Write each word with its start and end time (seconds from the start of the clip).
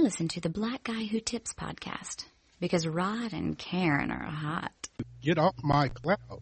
I 0.00 0.02
listen 0.02 0.28
to 0.28 0.40
the 0.40 0.48
Black 0.48 0.84
Guy 0.84 1.04
Who 1.04 1.20
Tips 1.20 1.52
podcast 1.52 2.24
because 2.58 2.86
Rod 2.86 3.34
and 3.34 3.58
Karen 3.58 4.10
are 4.10 4.30
hot. 4.30 4.88
Get 5.20 5.36
off 5.36 5.54
my 5.62 5.88
cloud. 5.88 6.40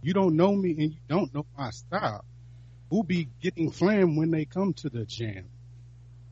You 0.00 0.14
don't 0.14 0.36
know 0.36 0.54
me 0.54 0.70
and 0.78 0.90
you 0.90 0.98
don't 1.06 1.34
know 1.34 1.44
my 1.58 1.68
style. 1.68 2.24
Who'll 2.88 3.02
be 3.02 3.28
getting 3.42 3.70
flam 3.70 4.16
when 4.16 4.30
they 4.30 4.46
come 4.46 4.72
to 4.72 4.88
the 4.88 5.04
jam? 5.04 5.50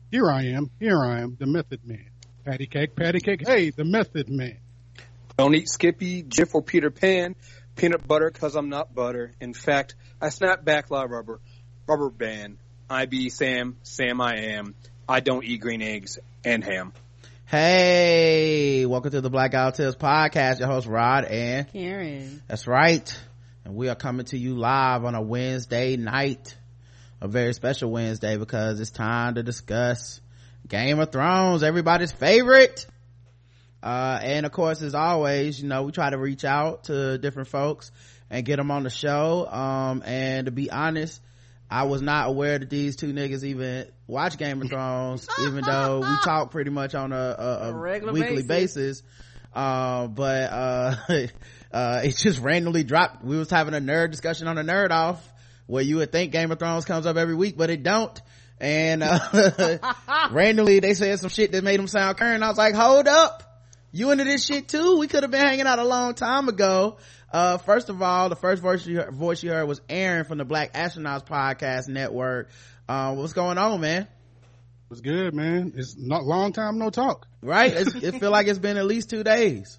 Here 0.09 0.31
I 0.31 0.45
am, 0.45 0.71
here 0.79 0.97
I 0.97 1.19
am, 1.21 1.37
the 1.39 1.45
method 1.45 1.81
man. 1.85 2.09
Patty 2.43 2.65
cake, 2.65 2.95
patty 2.95 3.19
cake, 3.19 3.47
hey, 3.47 3.69
the 3.69 3.85
method 3.85 4.27
man. 4.27 4.57
Don't 5.37 5.53
eat 5.53 5.69
Skippy, 5.69 6.23
Jif, 6.23 6.55
or 6.55 6.63
Peter 6.63 6.89
Pan. 6.89 7.35
Peanut 7.75 8.07
butter, 8.07 8.31
cause 8.31 8.55
I'm 8.55 8.69
not 8.69 8.95
butter. 8.95 9.35
In 9.39 9.53
fact, 9.53 9.93
I 10.19 10.29
snap 10.29 10.65
back 10.65 10.89
like 10.89 11.07
rubber. 11.07 11.39
Rubber 11.85 12.09
band. 12.09 12.57
I 12.89 13.05
be 13.05 13.29
Sam, 13.29 13.77
Sam 13.83 14.19
I 14.19 14.37
am. 14.55 14.73
I 15.11 15.19
don't 15.19 15.43
eat 15.43 15.59
green 15.59 15.81
eggs 15.81 16.19
and 16.45 16.63
ham. 16.63 16.93
Hey, 17.45 18.85
welcome 18.85 19.11
to 19.11 19.19
the 19.19 19.29
Black 19.29 19.51
Guy 19.51 19.69
Who 19.71 19.91
podcast. 19.91 20.59
Your 20.59 20.69
host 20.69 20.87
Rod 20.87 21.25
and 21.25 21.69
Karen. 21.69 22.41
That's 22.47 22.65
right. 22.65 23.19
And 23.65 23.75
we 23.75 23.89
are 23.89 23.95
coming 23.95 24.25
to 24.27 24.37
you 24.37 24.55
live 24.55 25.03
on 25.03 25.13
a 25.13 25.21
Wednesday 25.21 25.97
night. 25.97 26.55
A 27.19 27.27
very 27.27 27.53
special 27.53 27.91
Wednesday 27.91 28.37
because 28.37 28.79
it's 28.79 28.89
time 28.89 29.35
to 29.35 29.43
discuss 29.43 30.21
Game 30.65 30.97
of 31.01 31.11
Thrones, 31.11 31.61
everybody's 31.61 32.13
favorite. 32.13 32.87
Uh, 33.83 34.17
and 34.23 34.45
of 34.45 34.53
course, 34.53 34.81
as 34.81 34.95
always, 34.95 35.61
you 35.61 35.67
know, 35.67 35.83
we 35.83 35.91
try 35.91 36.09
to 36.09 36.17
reach 36.17 36.45
out 36.45 36.85
to 36.85 37.17
different 37.17 37.49
folks 37.49 37.91
and 38.29 38.45
get 38.45 38.55
them 38.55 38.71
on 38.71 38.83
the 38.83 38.89
show. 38.89 39.45
Um, 39.45 40.03
and 40.05 40.45
to 40.45 40.53
be 40.53 40.71
honest, 40.71 41.19
I 41.71 41.83
was 41.83 42.01
not 42.01 42.27
aware 42.27 42.59
that 42.59 42.69
these 42.69 42.97
two 42.97 43.13
niggas 43.13 43.45
even 43.45 43.87
watch 44.05 44.37
Game 44.37 44.61
of 44.61 44.69
Thrones, 44.69 45.25
even 45.41 45.63
though 45.63 46.01
we 46.01 46.15
talk 46.25 46.51
pretty 46.51 46.69
much 46.69 46.93
on 46.95 47.13
a, 47.13 47.35
a, 47.39 47.69
a 47.69 47.73
regular 47.73 48.11
weekly 48.11 48.43
basis. 48.43 49.01
basis. 49.01 49.03
Uh, 49.55 50.07
but, 50.07 50.51
uh, 50.51 50.95
uh, 51.71 52.01
it 52.03 52.17
just 52.17 52.41
randomly 52.41 52.83
dropped. 52.83 53.23
We 53.23 53.37
was 53.37 53.49
having 53.49 53.73
a 53.73 53.79
nerd 53.79 54.11
discussion 54.11 54.49
on 54.49 54.57
the 54.57 54.63
nerd 54.63 54.91
off 54.91 55.25
where 55.65 55.81
you 55.81 55.95
would 55.97 56.11
think 56.11 56.33
Game 56.33 56.51
of 56.51 56.59
Thrones 56.59 56.83
comes 56.83 57.05
up 57.05 57.15
every 57.15 57.35
week, 57.35 57.55
but 57.55 57.69
it 57.69 57.83
don't. 57.83 58.21
And, 58.59 59.01
uh, 59.01 59.77
randomly 60.31 60.81
they 60.81 60.93
said 60.93 61.19
some 61.19 61.29
shit 61.29 61.53
that 61.53 61.63
made 61.63 61.79
them 61.79 61.87
sound 61.87 62.17
current. 62.17 62.43
I 62.43 62.49
was 62.49 62.57
like, 62.57 62.75
hold 62.75 63.07
up. 63.07 63.50
You 63.93 64.11
into 64.11 64.23
this 64.23 64.45
shit 64.45 64.69
too? 64.69 64.97
We 64.97 65.07
could 65.07 65.23
have 65.23 65.31
been 65.31 65.41
hanging 65.41 65.67
out 65.67 65.79
a 65.79 65.83
long 65.83 66.13
time 66.13 66.47
ago. 66.47 66.97
Uh, 67.31 67.57
first 67.57 67.89
of 67.89 68.01
all, 68.01 68.29
the 68.29 68.37
first 68.37 68.61
voice 68.61 68.85
you, 68.85 69.01
heard, 69.01 69.13
voice 69.13 69.43
you 69.43 69.51
heard 69.51 69.67
was 69.67 69.81
Aaron 69.89 70.23
from 70.23 70.37
the 70.37 70.45
Black 70.45 70.73
Astronauts 70.73 71.25
Podcast 71.25 71.89
Network. 71.89 72.49
Uh, 72.87 73.15
what's 73.15 73.33
going 73.33 73.57
on, 73.57 73.81
man? 73.81 74.07
What's 74.87 75.01
good, 75.01 75.33
man? 75.33 75.73
It's 75.75 75.97
not 75.97 76.23
long 76.23 76.53
time 76.53 76.77
no 76.77 76.89
talk. 76.89 77.27
Right? 77.41 77.73
It's, 77.73 77.95
it 77.95 78.19
feel 78.19 78.31
like 78.31 78.47
it's 78.49 78.59
been 78.59 78.77
at 78.77 78.85
least 78.85 79.09
two 79.09 79.23
days. 79.23 79.77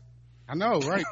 I 0.48 0.56
know, 0.56 0.80
right? 0.80 1.04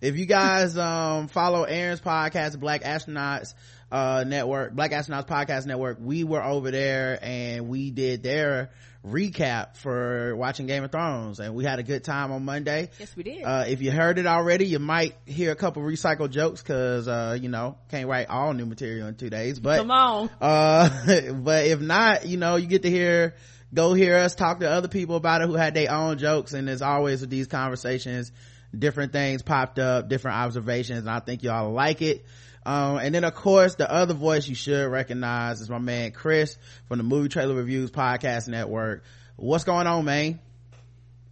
If 0.00 0.16
you 0.16 0.26
guys, 0.26 0.76
um, 0.78 1.28
follow 1.28 1.64
Aaron's 1.64 2.00
podcast, 2.00 2.58
Black 2.58 2.84
Astronauts, 2.84 3.54
uh, 3.90 4.24
network, 4.26 4.74
Black 4.74 4.90
Astronauts 4.90 5.26
Podcast 5.28 5.66
Network, 5.66 5.98
we 6.00 6.24
were 6.24 6.42
over 6.42 6.70
there 6.70 7.18
and 7.22 7.68
we 7.68 7.90
did 7.90 8.22
their 8.22 8.70
recap 9.06 9.76
for 9.76 10.34
watching 10.34 10.66
Game 10.66 10.82
of 10.82 10.90
Thrones 10.90 11.38
and 11.38 11.54
we 11.54 11.64
had 11.64 11.78
a 11.78 11.84
good 11.84 12.02
time 12.02 12.32
on 12.32 12.44
Monday. 12.44 12.90
Yes, 12.98 13.14
we 13.14 13.22
did. 13.22 13.44
Uh, 13.44 13.64
if 13.68 13.80
you 13.80 13.92
heard 13.92 14.18
it 14.18 14.26
already, 14.26 14.66
you 14.66 14.80
might 14.80 15.14
hear 15.26 15.52
a 15.52 15.56
couple 15.56 15.82
recycled 15.82 16.30
jokes 16.30 16.62
cause, 16.62 17.06
uh, 17.06 17.38
you 17.40 17.48
know, 17.48 17.78
can't 17.90 18.08
write 18.08 18.28
all 18.28 18.52
new 18.52 18.66
material 18.66 19.06
in 19.06 19.14
two 19.14 19.30
days, 19.30 19.60
but, 19.60 19.78
Come 19.78 19.92
on. 19.92 20.30
uh, 20.40 21.32
but 21.34 21.66
if 21.66 21.80
not, 21.80 22.26
you 22.26 22.36
know, 22.36 22.56
you 22.56 22.66
get 22.66 22.82
to 22.82 22.90
hear, 22.90 23.36
go 23.72 23.94
hear 23.94 24.16
us 24.16 24.34
talk 24.34 24.60
to 24.60 24.68
other 24.68 24.88
people 24.88 25.14
about 25.14 25.42
it 25.42 25.46
who 25.46 25.54
had 25.54 25.74
their 25.74 25.92
own 25.92 26.18
jokes. 26.18 26.52
And 26.52 26.68
as 26.68 26.82
always 26.82 27.20
with 27.20 27.30
these 27.30 27.46
conversations, 27.46 28.32
different 28.76 29.12
things 29.12 29.42
popped 29.42 29.78
up, 29.78 30.08
different 30.08 30.38
observations, 30.38 31.00
and 31.00 31.10
I 31.10 31.20
think 31.20 31.42
y'all 31.44 31.72
like 31.72 32.02
it. 32.02 32.24
Um, 32.66 32.98
and 32.98 33.14
then 33.14 33.22
of 33.22 33.32
course 33.32 33.76
the 33.76 33.88
other 33.88 34.12
voice 34.12 34.48
you 34.48 34.56
should 34.56 34.90
recognize 34.90 35.60
is 35.60 35.70
my 35.70 35.78
man 35.78 36.10
Kriss 36.10 36.58
from 36.88 36.98
the 36.98 37.04
Movie 37.04 37.28
Trailer 37.28 37.54
Reviews 37.54 37.92
Podcast 37.92 38.48
Network. 38.48 39.04
What's 39.36 39.62
going 39.62 39.86
on, 39.86 40.04
man? 40.04 40.40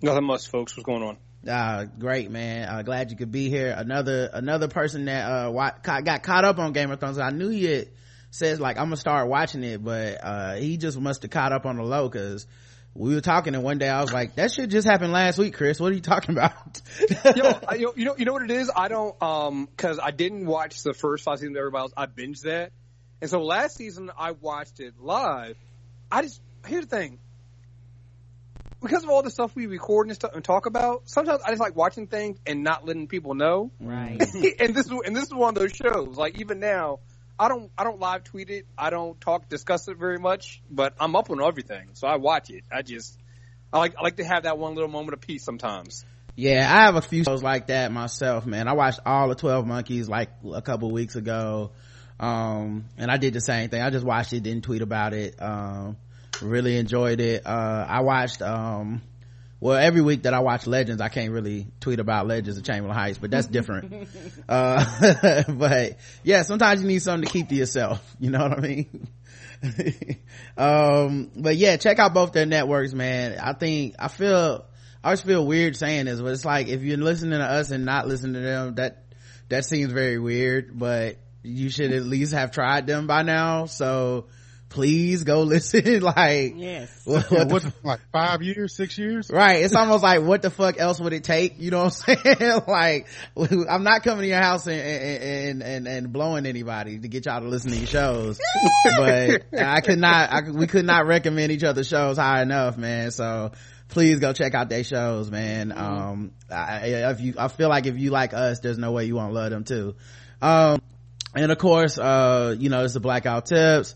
Nothing 0.00 0.26
much, 0.26 0.46
folks. 0.46 0.76
What's 0.76 0.86
going 0.86 1.02
on? 1.02 1.16
Uh, 1.48 1.86
great, 1.98 2.30
man. 2.30 2.68
Uh, 2.68 2.82
glad 2.82 3.10
you 3.10 3.16
could 3.16 3.32
be 3.32 3.50
here. 3.50 3.74
Another, 3.76 4.30
another 4.32 4.68
person 4.68 5.06
that, 5.06 5.28
uh, 5.28 6.00
got 6.02 6.22
caught 6.22 6.44
up 6.44 6.60
on 6.60 6.72
Game 6.72 6.92
of 6.92 7.00
Thrones. 7.00 7.18
I 7.18 7.30
knew 7.30 7.48
he 7.48 7.64
had 7.64 7.88
says 8.30 8.60
like, 8.60 8.78
I'm 8.78 8.84
gonna 8.84 8.96
start 8.96 9.28
watching 9.28 9.64
it, 9.64 9.82
but, 9.82 10.20
uh, 10.22 10.54
he 10.54 10.76
just 10.76 11.00
must 11.00 11.22
have 11.22 11.32
caught 11.32 11.50
up 11.50 11.66
on 11.66 11.78
the 11.78 11.82
low 11.82 12.10
cause 12.10 12.46
we 12.94 13.14
were 13.14 13.20
talking 13.20 13.54
and 13.54 13.64
one 13.64 13.78
day 13.78 13.88
I 13.88 14.00
was 14.00 14.12
like, 14.12 14.36
that 14.36 14.52
shit 14.52 14.70
just 14.70 14.86
happened 14.86 15.12
last 15.12 15.36
week, 15.36 15.56
Kriss. 15.56 15.80
What 15.80 15.90
are 15.90 15.94
you 15.94 16.00
talking 16.00 16.36
about? 16.36 16.80
Yo, 17.36 17.58
I, 17.68 17.74
you, 17.74 17.86
know, 17.86 17.92
you 17.96 18.04
know, 18.04 18.14
you 18.16 18.24
know 18.24 18.32
what 18.32 18.42
it 18.42 18.52
is? 18.52 18.70
I 18.74 18.88
don't, 18.88 19.20
um, 19.20 19.68
cause 19.76 19.98
I 20.00 20.12
didn't 20.12 20.46
watch 20.46 20.82
the 20.82 20.94
first 20.94 21.24
five 21.24 21.38
seasons 21.38 21.56
of 21.56 21.60
everybody 21.60 21.82
else. 21.82 21.92
I 21.96 22.06
binged 22.06 22.42
that. 22.42 22.72
And 23.20 23.28
so 23.28 23.42
last 23.42 23.76
season 23.76 24.10
I 24.16 24.32
watched 24.32 24.80
it 24.80 24.94
live. 25.00 25.56
I 26.10 26.22
just, 26.22 26.40
here's 26.66 26.86
the 26.86 26.96
thing. 26.96 27.18
Because 28.80 29.02
of 29.02 29.10
all 29.10 29.22
the 29.22 29.30
stuff 29.30 29.56
we 29.56 29.66
record 29.66 30.08
and, 30.08 30.14
stuff 30.14 30.32
and 30.34 30.44
talk 30.44 30.66
about, 30.66 31.08
sometimes 31.08 31.40
I 31.44 31.48
just 31.48 31.60
like 31.60 31.74
watching 31.74 32.06
things 32.06 32.38
and 32.46 32.62
not 32.62 32.84
letting 32.84 33.08
people 33.08 33.34
know. 33.34 33.72
Right. 33.80 34.20
and 34.60 34.74
this 34.74 34.86
is 34.86 34.92
and 35.06 35.16
this 35.16 35.24
is 35.24 35.32
one 35.32 35.48
of 35.48 35.54
those 35.54 35.72
shows. 35.72 36.18
Like 36.18 36.38
even 36.38 36.60
now, 36.60 36.98
I 37.38 37.48
don't 37.48 37.70
I 37.76 37.84
don't 37.84 38.00
live 38.00 38.24
tweet 38.24 38.50
it. 38.50 38.66
I 38.78 38.90
don't 38.90 39.20
talk 39.20 39.48
discuss 39.48 39.88
it 39.88 39.96
very 39.96 40.18
much, 40.18 40.62
but 40.70 40.94
I'm 41.00 41.16
up 41.16 41.30
on 41.30 41.42
everything, 41.42 41.90
so 41.94 42.06
I 42.06 42.16
watch 42.16 42.50
it. 42.50 42.64
I 42.70 42.82
just 42.82 43.18
I 43.72 43.78
like 43.78 43.96
I 43.98 44.02
like 44.02 44.16
to 44.16 44.24
have 44.24 44.44
that 44.44 44.58
one 44.58 44.74
little 44.74 44.90
moment 44.90 45.14
of 45.14 45.20
peace 45.20 45.44
sometimes. 45.44 46.04
Yeah, 46.36 46.66
I 46.68 46.86
have 46.86 46.96
a 46.96 47.02
few 47.02 47.22
shows 47.22 47.42
like 47.42 47.68
that 47.68 47.92
myself, 47.92 48.44
man. 48.44 48.66
I 48.66 48.72
watched 48.72 49.00
all 49.06 49.28
the 49.28 49.36
12 49.36 49.66
Monkeys 49.66 50.08
like 50.08 50.30
a 50.52 50.62
couple 50.62 50.90
weeks 50.90 51.14
ago. 51.14 51.70
Um, 52.18 52.86
and 52.96 53.10
I 53.10 53.18
did 53.18 53.34
the 53.34 53.40
same 53.40 53.70
thing. 53.70 53.82
I 53.82 53.90
just 53.90 54.04
watched 54.04 54.32
it, 54.32 54.42
didn't 54.42 54.64
tweet 54.64 54.82
about 54.82 55.12
it. 55.12 55.40
Um, 55.40 55.96
really 56.42 56.76
enjoyed 56.76 57.20
it. 57.20 57.46
Uh, 57.46 57.86
I 57.88 58.00
watched, 58.00 58.42
um, 58.42 59.02
well, 59.64 59.78
every 59.78 60.02
week 60.02 60.24
that 60.24 60.34
I 60.34 60.40
watch 60.40 60.66
Legends, 60.66 61.00
I 61.00 61.08
can't 61.08 61.32
really 61.32 61.66
tweet 61.80 61.98
about 61.98 62.26
Legends 62.26 62.58
of 62.58 62.64
Chamberlain 62.64 62.94
Heights, 62.94 63.16
but 63.16 63.30
that's 63.30 63.46
different. 63.46 64.08
uh, 64.46 65.42
but 65.48 65.96
yeah, 66.22 66.42
sometimes 66.42 66.82
you 66.82 66.86
need 66.86 66.98
something 66.98 67.26
to 67.26 67.32
keep 67.32 67.48
to 67.48 67.54
yourself. 67.54 68.04
You 68.20 68.30
know 68.30 68.40
what 68.40 68.58
I 68.58 68.60
mean? 68.60 69.08
um, 70.58 71.30
but 71.34 71.56
yeah, 71.56 71.78
check 71.78 71.98
out 71.98 72.12
both 72.12 72.32
their 72.32 72.44
networks, 72.44 72.92
man. 72.92 73.38
I 73.40 73.54
think, 73.54 73.94
I 73.98 74.08
feel, 74.08 74.66
I 75.02 75.08
always 75.08 75.22
feel 75.22 75.46
weird 75.46 75.76
saying 75.76 76.04
this, 76.04 76.20
but 76.20 76.32
it's 76.32 76.44
like 76.44 76.68
if 76.68 76.82
you're 76.82 76.98
listening 76.98 77.38
to 77.38 77.46
us 77.46 77.70
and 77.70 77.86
not 77.86 78.06
listening 78.06 78.34
to 78.34 78.40
them, 78.40 78.74
that, 78.74 79.04
that 79.48 79.64
seems 79.64 79.90
very 79.92 80.18
weird, 80.18 80.78
but 80.78 81.16
you 81.42 81.70
should 81.70 81.90
at 81.90 82.02
least 82.04 82.34
have 82.34 82.50
tried 82.50 82.86
them 82.86 83.06
by 83.06 83.22
now. 83.22 83.64
So 83.64 84.26
please 84.68 85.24
go 85.24 85.42
listen. 85.42 86.00
like, 86.00 86.54
Yes. 86.56 86.90
what, 87.04 87.30
Yeah, 87.30 87.44
what 87.44 87.62
the 87.62 87.72
like 87.84 88.00
five 88.12 88.42
years, 88.42 88.74
six 88.74 88.98
years? 88.98 89.30
Right. 89.30 89.64
It's 89.64 89.74
almost 89.74 90.02
like, 90.02 90.22
what 90.22 90.42
the 90.42 90.50
fuck 90.50 90.78
else 90.78 91.00
would 91.00 91.12
it 91.12 91.24
take? 91.24 91.58
You 91.58 91.70
know 91.70 91.84
what 91.84 92.04
I'm 92.08 92.16
saying? 92.24 92.62
like, 92.66 93.06
I'm 93.68 93.84
not 93.84 94.02
coming 94.02 94.22
to 94.22 94.28
your 94.28 94.42
house 94.42 94.66
and, 94.66 94.80
and, 94.80 95.62
and, 95.62 95.88
and 95.88 96.12
blowing 96.12 96.46
anybody 96.46 96.98
to 96.98 97.08
get 97.08 97.26
y'all 97.26 97.40
to 97.40 97.48
listen 97.48 97.70
to 97.70 97.76
your 97.76 97.86
shows. 97.86 98.40
but 98.96 99.42
I 99.58 99.80
could 99.80 99.98
not, 99.98 100.32
I, 100.32 100.50
we 100.50 100.66
could 100.66 100.84
not 100.84 101.06
recommend 101.06 101.52
each 101.52 101.64
other's 101.64 101.88
shows 101.88 102.16
high 102.16 102.42
enough, 102.42 102.76
man. 102.76 103.10
So 103.10 103.52
please 103.88 104.18
go 104.18 104.32
check 104.32 104.54
out 104.54 104.68
their 104.68 104.84
shows, 104.84 105.30
man. 105.30 105.72
Um, 105.72 106.32
I, 106.50 107.10
if 107.10 107.20
you, 107.20 107.34
I 107.38 107.48
feel 107.48 107.68
like 107.68 107.86
if 107.86 107.96
you 107.98 108.10
like 108.10 108.34
us, 108.34 108.60
there's 108.60 108.78
no 108.78 108.92
way 108.92 109.04
you 109.04 109.14
won't 109.14 109.34
love 109.34 109.50
them 109.50 109.64
too. 109.64 109.94
Um, 110.42 110.80
and 111.36 111.50
of 111.50 111.58
course, 111.58 111.98
uh, 111.98 112.54
you 112.58 112.70
know, 112.70 112.84
it's 112.84 112.94
the 112.94 113.00
Blackout 113.00 113.46
Tips 113.46 113.94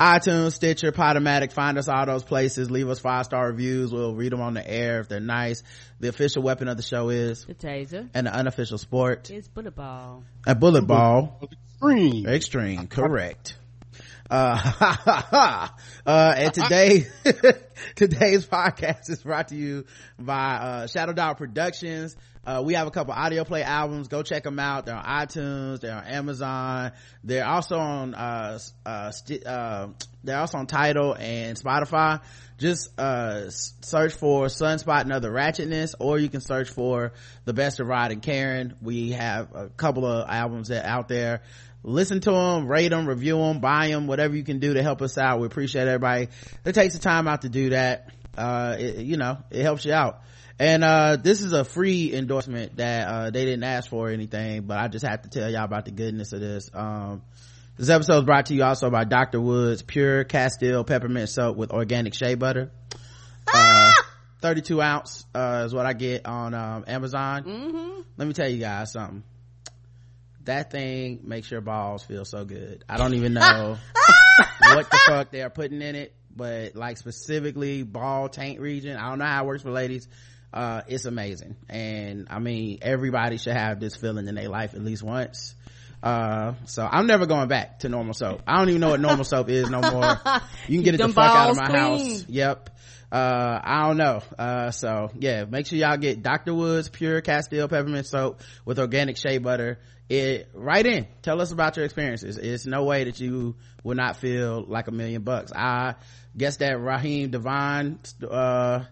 iTunes, 0.00 0.52
Stitcher, 0.52 0.92
Podomatic. 0.92 1.52
Find 1.52 1.76
us 1.76 1.88
all 1.88 2.06
those 2.06 2.22
places. 2.22 2.70
Leave 2.70 2.88
us 2.88 3.00
five 3.00 3.24
star 3.24 3.48
reviews. 3.48 3.92
We'll 3.92 4.14
read 4.14 4.30
them 4.32 4.40
on 4.40 4.54
the 4.54 4.68
air 4.68 5.00
if 5.00 5.08
they're 5.08 5.18
nice. 5.18 5.62
The 5.98 6.08
official 6.08 6.42
weapon 6.42 6.68
of 6.68 6.76
the 6.76 6.84
show 6.84 7.08
is, 7.08 7.44
The 7.44 7.54
taser 7.54 8.08
and 8.14 8.26
the 8.28 8.32
unofficial 8.32 8.78
sport, 8.78 9.28
is 9.30 9.48
bullet 9.48 9.74
ball. 9.74 10.22
a 10.46 10.54
bullet 10.54 10.86
ball. 10.86 11.40
Extreme. 11.82 12.26
Extreme, 12.26 12.86
correct. 12.86 13.56
Uh, 14.30 15.68
uh, 16.06 16.34
and 16.36 16.52
today, 16.52 17.06
today's 17.96 18.46
podcast 18.46 19.08
is 19.08 19.22
brought 19.22 19.48
to 19.48 19.56
you 19.56 19.84
by, 20.18 20.34
uh, 20.56 20.86
Shadow 20.86 21.14
Dog 21.14 21.38
Productions. 21.38 22.14
Uh, 22.48 22.62
we 22.62 22.72
have 22.72 22.86
a 22.86 22.90
couple 22.90 23.12
audio 23.12 23.44
play 23.44 23.62
albums. 23.62 24.08
Go 24.08 24.22
check 24.22 24.42
them 24.42 24.58
out. 24.58 24.86
They're 24.86 24.96
on 24.96 25.04
iTunes. 25.04 25.80
They're 25.80 25.94
on 25.94 26.04
Amazon. 26.04 26.92
They're 27.22 27.46
also 27.46 27.78
on, 27.78 28.14
uh, 28.14 28.58
uh, 28.86 29.10
st- 29.10 29.46
uh, 29.46 29.88
they're 30.24 30.38
also 30.38 30.56
on 30.56 30.66
Tidal 30.66 31.14
and 31.14 31.58
Spotify. 31.58 32.22
Just, 32.56 32.98
uh, 32.98 33.50
search 33.50 34.14
for 34.14 34.46
Sunspot 34.46 35.02
and 35.02 35.12
Other 35.12 35.30
Ratchetness, 35.30 35.94
or 36.00 36.18
you 36.18 36.30
can 36.30 36.40
search 36.40 36.70
for 36.70 37.12
The 37.44 37.52
Best 37.52 37.80
of 37.80 37.86
Rod 37.86 38.12
and 38.12 38.22
Karen. 38.22 38.76
We 38.80 39.10
have 39.10 39.54
a 39.54 39.68
couple 39.68 40.06
of 40.06 40.26
albums 40.26 40.68
that 40.68 40.86
out 40.86 41.08
there 41.08 41.42
listen 41.82 42.20
to 42.20 42.30
them, 42.30 42.66
rate 42.66 42.88
them, 42.88 43.06
review 43.06 43.36
them, 43.36 43.60
buy 43.60 43.88
them, 43.88 44.06
whatever 44.06 44.34
you 44.34 44.42
can 44.42 44.58
do 44.58 44.72
to 44.72 44.82
help 44.82 45.02
us 45.02 45.18
out. 45.18 45.40
We 45.40 45.46
appreciate 45.46 45.86
everybody 45.86 46.28
that 46.64 46.74
takes 46.74 46.94
the 46.94 47.00
time 47.00 47.28
out 47.28 47.42
to 47.42 47.50
do 47.50 47.70
that. 47.70 48.08
uh 48.38 48.76
it, 48.78 48.96
you 48.98 49.18
know 49.18 49.36
it 49.50 49.62
helps 49.62 49.84
you 49.84 49.92
out 49.92 50.22
and 50.58 50.82
uh 50.82 51.16
this 51.16 51.42
is 51.42 51.52
a 51.52 51.64
free 51.64 52.12
endorsement 52.12 52.76
that 52.76 53.08
uh 53.08 53.30
they 53.30 53.44
didn't 53.44 53.64
ask 53.64 53.88
for 53.88 54.08
or 54.08 54.10
anything 54.10 54.62
but 54.62 54.78
i 54.78 54.88
just 54.88 55.06
have 55.06 55.22
to 55.22 55.28
tell 55.28 55.48
y'all 55.50 55.64
about 55.64 55.84
the 55.84 55.90
goodness 55.90 56.32
of 56.32 56.40
this. 56.40 56.70
Um 56.74 57.22
this 57.76 57.90
episode 57.90 58.18
is 58.18 58.24
brought 58.24 58.46
to 58.46 58.54
you 58.54 58.64
also 58.64 58.90
by 58.90 59.04
dr 59.04 59.40
woods 59.40 59.82
pure 59.82 60.24
castile 60.24 60.82
peppermint 60.84 61.28
soap 61.28 61.56
with 61.56 61.70
organic 61.70 62.14
shea 62.14 62.34
butter. 62.34 62.70
Uh 63.52 63.92
32 64.40 64.80
ounce 64.80 65.26
uh 65.34 65.62
is 65.66 65.74
what 65.74 65.86
i 65.86 65.92
get 65.92 66.26
on 66.26 66.54
um 66.54 66.84
amazon. 66.86 67.44
Mm-hmm. 67.44 68.00
let 68.16 68.28
me 68.28 68.34
tell 68.34 68.48
you 68.48 68.58
guys 68.58 68.92
something. 68.92 69.22
That 70.44 70.70
thing 70.70 71.20
makes 71.24 71.50
your 71.50 71.60
balls 71.60 72.02
feel 72.02 72.24
so 72.24 72.46
good. 72.46 72.82
I 72.88 72.96
don't 72.96 73.12
even 73.12 73.34
know 73.34 73.76
what 74.60 74.90
the 74.90 74.98
fuck 75.06 75.30
they 75.30 75.42
are 75.42 75.50
putting 75.50 75.82
in 75.82 75.94
it 75.94 76.14
but 76.34 76.76
like 76.76 76.96
specifically 76.96 77.82
ball 77.82 78.28
taint 78.28 78.60
region. 78.60 78.96
I 78.96 79.10
don't 79.10 79.18
know 79.18 79.24
how 79.26 79.44
it 79.44 79.46
works 79.46 79.62
for 79.62 79.72
ladies 79.72 80.08
uh 80.52 80.82
it's 80.88 81.04
amazing. 81.04 81.56
And 81.68 82.28
i 82.30 82.38
mean 82.38 82.78
everybody 82.82 83.36
should 83.38 83.52
have 83.56 83.80
this 83.80 83.96
feeling 83.96 84.26
in 84.28 84.34
their 84.34 84.48
life 84.48 84.74
at 84.74 84.82
least 84.82 85.02
once. 85.02 85.54
Uh 86.02 86.54
so 86.64 86.86
i'm 86.90 87.06
never 87.06 87.26
going 87.26 87.48
back 87.48 87.80
to 87.80 87.88
normal 87.88 88.14
soap. 88.14 88.42
I 88.46 88.58
don't 88.58 88.68
even 88.68 88.80
know 88.80 88.90
what 88.90 89.00
normal 89.00 89.24
soap 89.24 89.48
is 89.48 89.68
no 89.68 89.80
more. 89.80 90.16
You 90.68 90.78
can 90.78 90.84
get 90.84 90.94
it 90.94 90.98
the 90.98 91.08
fuck 91.08 91.34
out 91.36 91.50
of 91.50 91.56
my 91.56 91.66
clean. 91.66 92.10
house. 92.10 92.24
Yep. 92.28 92.70
Uh 93.10 93.60
i 93.64 93.86
don't 93.86 93.96
know. 93.96 94.22
Uh 94.38 94.70
so 94.70 95.10
yeah 95.18 95.44
make 95.44 95.66
sure 95.66 95.78
y'all 95.78 95.96
get 95.96 96.22
dr 96.22 96.52
woods 96.54 96.88
pure 96.88 97.20
castile 97.20 97.66
peppermint 97.68 98.06
soap 98.06 98.40
with 98.64 98.78
organic 98.78 99.16
shea 99.16 99.38
butter. 99.38 99.78
It 100.08 100.48
write 100.54 100.86
in. 100.86 101.06
Tell 101.20 101.40
us 101.42 101.52
about 101.52 101.76
your 101.76 101.84
experiences. 101.84 102.38
It's 102.38 102.64
no 102.64 102.84
way 102.84 103.04
that 103.04 103.20
you 103.20 103.56
will 103.84 103.94
not 103.96 104.16
feel 104.16 104.64
like 104.66 104.88
a 104.88 104.90
million 104.90 105.22
bucks. 105.22 105.52
I 105.54 105.96
guess 106.36 106.56
that 106.58 106.80
raheem 106.80 107.30
devine 107.30 107.98
uh 108.30 108.84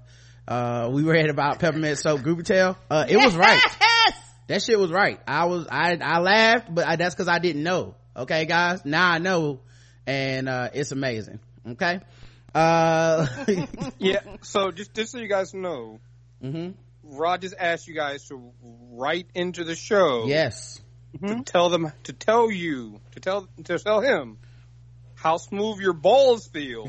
uh 0.48 0.88
we 0.92 1.02
read 1.02 1.28
about 1.30 1.58
peppermint 1.58 1.98
soap 1.98 2.22
group 2.22 2.44
tale 2.44 2.76
uh 2.90 3.04
it 3.08 3.16
was 3.16 3.34
right 3.34 3.60
Yes. 3.80 4.14
that 4.48 4.62
shit 4.62 4.78
was 4.78 4.90
right 4.90 5.20
i 5.26 5.46
was 5.46 5.66
i 5.70 5.96
i 6.00 6.18
laughed 6.18 6.72
but 6.74 6.86
I, 6.86 6.96
that's 6.96 7.14
because 7.14 7.28
i 7.28 7.38
didn't 7.38 7.62
know 7.62 7.94
okay 8.16 8.44
guys 8.46 8.84
now 8.84 9.10
i 9.10 9.18
know 9.18 9.60
and 10.06 10.48
uh 10.48 10.70
it's 10.72 10.92
amazing 10.92 11.40
okay 11.70 12.00
uh 12.54 13.26
Yeah. 13.98 14.20
So 14.42 14.70
just 14.70 14.94
just 14.94 15.12
so 15.12 15.18
you 15.18 15.28
guys 15.28 15.52
know, 15.52 16.00
mhm. 16.42 16.74
Rod 17.02 17.42
just 17.42 17.54
asked 17.58 17.86
you 17.86 17.94
guys 17.94 18.26
to 18.28 18.52
write 18.92 19.26
into 19.34 19.62
the 19.64 19.74
show. 19.74 20.24
yes 20.26 20.80
To 21.22 21.42
tell 21.42 21.68
them 21.70 21.92
to 22.04 22.12
tell 22.12 22.50
you 22.50 23.00
to 23.12 23.20
tell 23.20 23.48
to 23.64 23.78
tell 23.78 24.00
him 24.00 24.38
how 25.26 25.36
smooth 25.36 25.80
your 25.80 25.92
balls 25.92 26.46
feel 26.46 26.88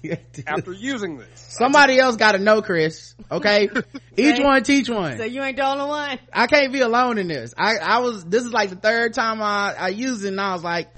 after 0.46 0.72
using 0.72 1.18
this. 1.18 1.28
somebody 1.34 1.98
else 1.98 2.16
gotta 2.16 2.38
know 2.38 2.60
Kriss 2.62 3.14
okay 3.30 3.68
each 4.16 4.38
one 4.40 4.62
teach 4.62 4.88
one 4.88 5.16
So 5.18 5.24
you 5.24 5.42
ain't 5.42 5.56
the 5.56 5.66
only 5.66 5.84
one. 5.84 6.18
I 6.32 6.46
can't 6.46 6.72
be 6.72 6.80
alone 6.80 7.18
in 7.18 7.28
this. 7.28 7.54
I, 7.56 7.76
I 7.78 7.98
was, 7.98 8.24
this 8.24 8.44
is 8.44 8.52
like 8.52 8.70
the 8.70 8.76
third 8.76 9.14
time 9.14 9.42
I, 9.42 9.74
I 9.78 9.88
used 9.88 10.24
it 10.24 10.28
and 10.28 10.40
I 10.40 10.52
was 10.52 10.62
like, 10.62 10.88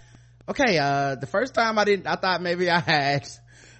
okay, 0.49 0.79
uh, 0.79 1.15
the 1.15 1.27
first 1.27 1.55
time 1.55 1.79
I 1.79 1.85
didn't, 1.85 2.07
I 2.07 2.17
thought 2.17 2.43
maybe 2.43 2.69
I 2.69 2.81
had, 2.81 3.29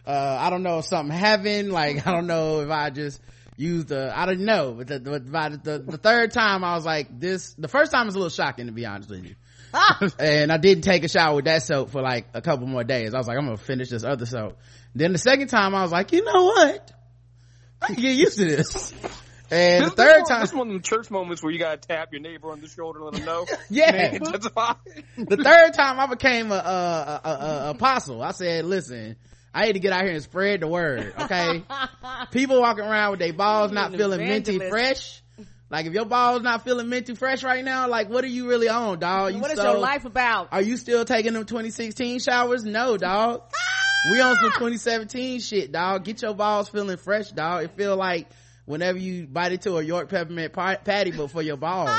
uh, 0.07 0.39
I 0.41 0.51
don't 0.51 0.63
know 0.63 0.79
if 0.79 0.87
something 0.87 1.15
happened. 1.17 1.73
Like, 1.73 2.07
I 2.07 2.13
don't 2.13 2.27
know 2.27 2.61
if 2.61 2.71
I 2.71 2.91
just 2.91 3.21
used 3.57 3.89
the, 3.89 4.13
I 4.17 4.27
don't 4.27 4.45
know. 4.45 4.73
But 4.73 4.87
the, 4.87 5.01
but 5.01 5.31
by 5.31 5.49
the, 5.51 5.79
the 5.79 5.99
third 5.99 6.33
time 6.33 6.65
I 6.65 6.75
was 6.75 6.87
like, 6.87 7.21
this, 7.21 7.55
the 7.55 7.69
first 7.69 7.93
time 7.93 8.07
was 8.07 8.15
a 8.15 8.19
little 8.19 8.31
shocking 8.31 8.67
to 8.67 8.73
be 8.73 8.87
honest 8.87 9.11
with 9.11 9.25
you. 9.25 9.35
and 10.19 10.53
I 10.53 10.57
didn't 10.57 10.83
take 10.83 11.05
a 11.05 11.09
shower 11.09 11.37
with 11.37 11.45
that 11.45 11.63
soap 11.63 11.91
for 11.91 12.03
like 12.03 12.27
a 12.35 12.43
couple 12.43 12.67
more 12.67 12.85
days. 12.85 13.15
I 13.15 13.19
was 13.19 13.27
like, 13.29 13.37
I'm 13.37 13.45
gonna 13.45 13.57
finish 13.57 13.91
this 13.91 14.05
other 14.05 14.27
soap. 14.27 14.59
Then 14.95 15.13
the 15.13 15.19
second 15.19 15.49
time 15.49 15.75
I 15.75 15.83
was 15.83 15.93
like, 15.93 16.13
you 16.13 16.25
know 16.25 16.45
what? 16.45 16.93
I 17.81 17.87
can 17.87 17.97
get 17.97 18.17
used 18.17 18.39
to 18.39 18.45
this. 18.45 18.93
And 19.51 19.87
the 19.87 19.91
third 19.91 20.21
this, 20.21 20.29
time, 20.29 20.41
This 20.43 20.51
is 20.51 20.57
one 20.57 20.69
of 20.69 20.75
the 20.75 20.89
church 20.89 21.11
moments 21.11 21.43
where 21.43 21.53
you 21.53 21.59
gotta 21.59 21.77
tap 21.77 22.13
your 22.13 22.21
neighbor 22.21 22.53
on 22.53 22.61
the 22.61 22.69
shoulder 22.69 23.01
and 23.01 23.07
let 23.07 23.15
them 23.15 23.25
know. 23.25 23.47
Yeah. 23.71 23.91
Man, 23.93 24.15
intensify. 24.17 24.75
the 25.17 25.37
third 25.37 25.75
time 25.75 25.99
I 25.99 26.07
became 26.07 26.53
a, 26.53 26.55
a, 26.55 27.21
a, 27.25 27.29
a, 27.29 27.67
a 27.67 27.71
apostle. 27.71 28.23
I 28.23 28.31
said, 28.33 28.65
listen, 28.65 29.17
I 29.53 29.67
need 29.67 29.73
to 29.73 29.81
get 29.81 29.93
out 29.93 30.05
here 30.05 30.13
and 30.13 30.23
spread 30.23 30.61
the 30.61 30.69
word. 30.69 31.13
Okay. 31.19 31.65
People 32.31 32.61
walking 32.61 32.85
around 32.85 33.13
with 33.13 33.21
their 33.21 33.33
balls 33.33 33.73
not 33.73 33.93
feeling 33.93 34.21
minty 34.21 34.59
fresh. 34.59 35.20
Like 35.71 35.87
if 35.87 35.93
your 35.93 36.05
balls 36.05 36.43
not 36.43 36.65
feeling 36.65 36.89
minty 36.89 37.15
fresh 37.15 37.45
right 37.45 37.65
now, 37.65 37.89
like 37.89 38.09
what 38.11 38.25
are 38.25 38.29
you 38.29 38.49
really 38.49 38.69
on, 38.69 38.99
dog? 38.99 39.35
You 39.35 39.41
What 39.41 39.53
is 39.53 39.57
so- 39.57 39.73
your 39.73 39.81
life 39.81 40.05
about? 40.05 40.49
Are 40.53 40.61
you 40.63 40.77
still 40.77 41.05
taking 41.05 41.33
them 41.33 41.45
2016 41.45 42.19
showers? 42.19 42.65
No, 42.65 42.97
dog. 42.97 43.43
we 44.11 44.21
on 44.21 44.35
some 44.37 44.51
2017 44.53 45.41
shit, 45.41 45.71
dog. 45.73 46.05
Get 46.05 46.23
your 46.23 46.35
balls 46.35 46.69
feeling 46.69 46.97
fresh, 46.97 47.31
dog. 47.31 47.65
It 47.65 47.71
feel 47.77 47.97
like 47.97 48.29
whenever 48.65 48.99
you 48.99 49.27
bite 49.29 49.53
into 49.53 49.77
a 49.77 49.83
York 49.83 50.09
peppermint 50.09 50.53
pa- 50.53 50.77
patty, 50.85 51.13
but 51.13 51.31
for 51.31 51.43
your 51.43 51.57
balls. 51.57 51.91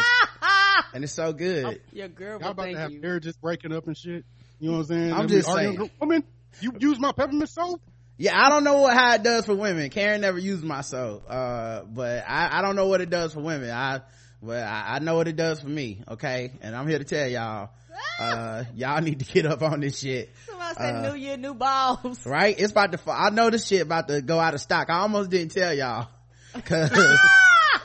and 0.93 1.03
it's 1.03 1.13
so 1.13 1.31
good. 1.31 1.65
Oh, 1.65 1.73
your 1.93 2.07
girl 2.09 2.39
Y'all 2.39 2.49
will 2.49 2.51
about 2.51 2.65
to 2.65 2.77
have 2.77 2.91
you. 2.91 2.99
marriages 3.01 3.37
breaking 3.37 3.71
up 3.71 3.87
and 3.87 3.97
shit. 3.97 4.25
You 4.59 4.71
know 4.71 4.77
what 4.77 4.79
I'm 4.79 4.85
saying? 4.87 5.13
I'm 5.13 5.27
They 5.27 5.35
just 5.37 5.53
saying. 5.53 5.91
Woman, 5.99 6.23
you 6.59 6.73
use 6.79 6.99
my 6.99 7.11
peppermint 7.13 7.49
soap? 7.49 7.81
Yeah, 8.21 8.39
I 8.39 8.49
don't 8.49 8.63
know 8.63 8.81
what, 8.81 8.95
how 8.95 9.15
it 9.15 9.23
does 9.23 9.47
for 9.47 9.55
women. 9.55 9.89
Karen 9.89 10.21
never 10.21 10.37
used 10.37 10.63
my 10.63 10.81
soap, 10.81 11.23
uh, 11.27 11.81
but 11.85 12.23
I, 12.27 12.59
I 12.59 12.61
don't 12.61 12.75
know 12.75 12.85
what 12.85 13.01
it 13.01 13.09
does 13.09 13.33
for 13.33 13.39
women. 13.39 13.71
I, 13.71 14.01
but 14.43 14.61
I, 14.61 14.97
I 14.97 14.99
know 14.99 15.15
what 15.15 15.27
it 15.27 15.35
does 15.35 15.59
for 15.59 15.67
me. 15.67 16.03
Okay, 16.07 16.51
and 16.61 16.75
I'm 16.75 16.87
here 16.87 16.99
to 16.99 17.03
tell 17.03 17.27
y'all, 17.27 17.71
uh, 18.19 18.65
y'all 18.75 19.01
need 19.01 19.17
to 19.21 19.25
get 19.25 19.47
up 19.47 19.63
on 19.63 19.79
this 19.79 19.97
shit. 19.97 20.29
Somebody 20.45 20.75
said 20.75 20.95
Uh, 20.97 21.09
New 21.09 21.15
Year, 21.17 21.35
new 21.35 21.55
balls. 21.55 22.23
Right? 22.27 22.59
It's 22.59 22.71
about 22.71 22.91
to. 22.91 22.99
I 23.11 23.31
know 23.31 23.49
this 23.49 23.65
shit 23.65 23.81
about 23.81 24.07
to 24.09 24.21
go 24.21 24.39
out 24.39 24.53
of 24.53 24.61
stock. 24.61 24.91
I 24.91 24.99
almost 24.99 25.31
didn't 25.31 25.53
tell 25.53 25.73
y'all 25.73 26.07
because 26.53 26.91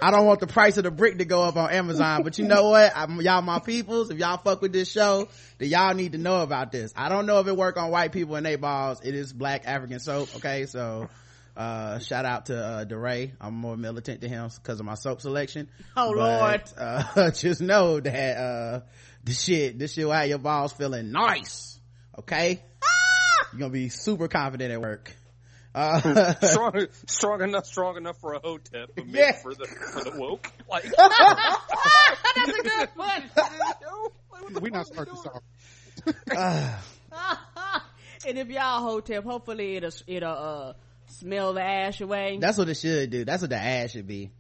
I 0.00 0.10
don't 0.10 0.26
want 0.26 0.40
the 0.40 0.46
price 0.46 0.76
of 0.76 0.84
the 0.84 0.90
brick 0.90 1.18
to 1.18 1.24
go 1.24 1.42
up 1.42 1.56
on 1.56 1.70
Amazon. 1.70 2.22
But 2.22 2.38
you 2.38 2.46
know 2.46 2.70
what? 2.70 2.92
I'm, 2.94 3.20
y'all 3.20 3.42
my 3.42 3.58
peoples. 3.60 4.10
If 4.10 4.18
y'all 4.18 4.36
fuck 4.36 4.60
with 4.62 4.72
this 4.72 4.90
show, 4.90 5.28
then 5.58 5.68
y'all 5.68 5.94
need 5.94 6.12
to 6.12 6.18
know 6.18 6.42
about 6.42 6.72
this. 6.72 6.92
I 6.96 7.08
don't 7.08 7.26
know 7.26 7.40
if 7.40 7.46
it 7.46 7.56
work 7.56 7.76
on 7.76 7.90
white 7.90 8.12
people 8.12 8.36
and 8.36 8.44
they 8.44 8.56
balls. 8.56 9.00
It 9.02 9.14
is 9.14 9.32
black 9.32 9.66
African 9.66 9.98
soap. 9.98 10.28
Okay, 10.36 10.66
so. 10.66 11.08
Uh, 11.56 11.98
shout 12.00 12.26
out 12.26 12.44
to, 12.46 12.54
uh, 12.54 12.84
DeRay. 12.84 13.32
I'm 13.40 13.54
more 13.54 13.78
militant 13.78 14.20
to 14.20 14.28
him 14.28 14.50
because 14.62 14.78
of 14.78 14.84
my 14.84 14.92
soap 14.92 15.22
selection. 15.22 15.70
Oh, 15.96 16.12
But, 16.14 16.74
Uh, 16.76 17.30
just 17.30 17.62
know 17.62 17.98
that, 17.98 18.36
uh, 18.36 18.80
the 19.24 19.32
shit, 19.32 19.78
this 19.78 19.94
shit 19.94 20.04
will 20.04 20.12
have 20.12 20.28
your 20.28 20.36
balls 20.36 20.74
feeling 20.74 21.12
nice. 21.12 21.80
Okay? 22.18 22.62
You're 23.52 23.60
gonna 23.60 23.72
be 23.72 23.88
super 23.88 24.28
confident 24.28 24.70
at 24.70 24.82
work. 24.82 25.16
Uh, 25.76 26.34
strong, 26.42 26.86
strong 27.06 27.42
enough, 27.42 27.66
strong 27.66 27.96
enough 27.98 28.18
for 28.18 28.32
a 28.32 28.40
hotep, 28.40 28.88
but 28.96 29.06
maybe 29.06 29.18
Yeah. 29.18 29.32
for 29.42 29.54
the 29.54 29.66
for 29.66 30.04
the 30.10 30.18
woke. 30.18 30.50
Like, 30.70 30.84
That's 32.34 32.58
a 32.58 32.62
good 32.62 32.88
one. 32.96 33.30
We 34.62 34.70
not 34.70 34.86
start 34.86 35.08
this 35.10 35.26
off. 35.26 35.42
and 38.26 38.38
if 38.38 38.48
y'all 38.48 38.80
hotep, 38.82 39.24
hopefully 39.24 39.76
it'll 39.76 39.90
it'll 40.06 40.30
uh 40.32 40.72
smell 41.08 41.52
the 41.52 41.62
ash 41.62 42.00
away. 42.00 42.38
that's 42.40 42.56
what 42.58 42.68
it 42.68 42.76
should 42.76 43.10
do. 43.10 43.24
That's 43.24 43.42
what 43.42 43.50
the 43.50 43.56
ass 43.58 43.90
should 43.90 44.06
be. 44.06 44.30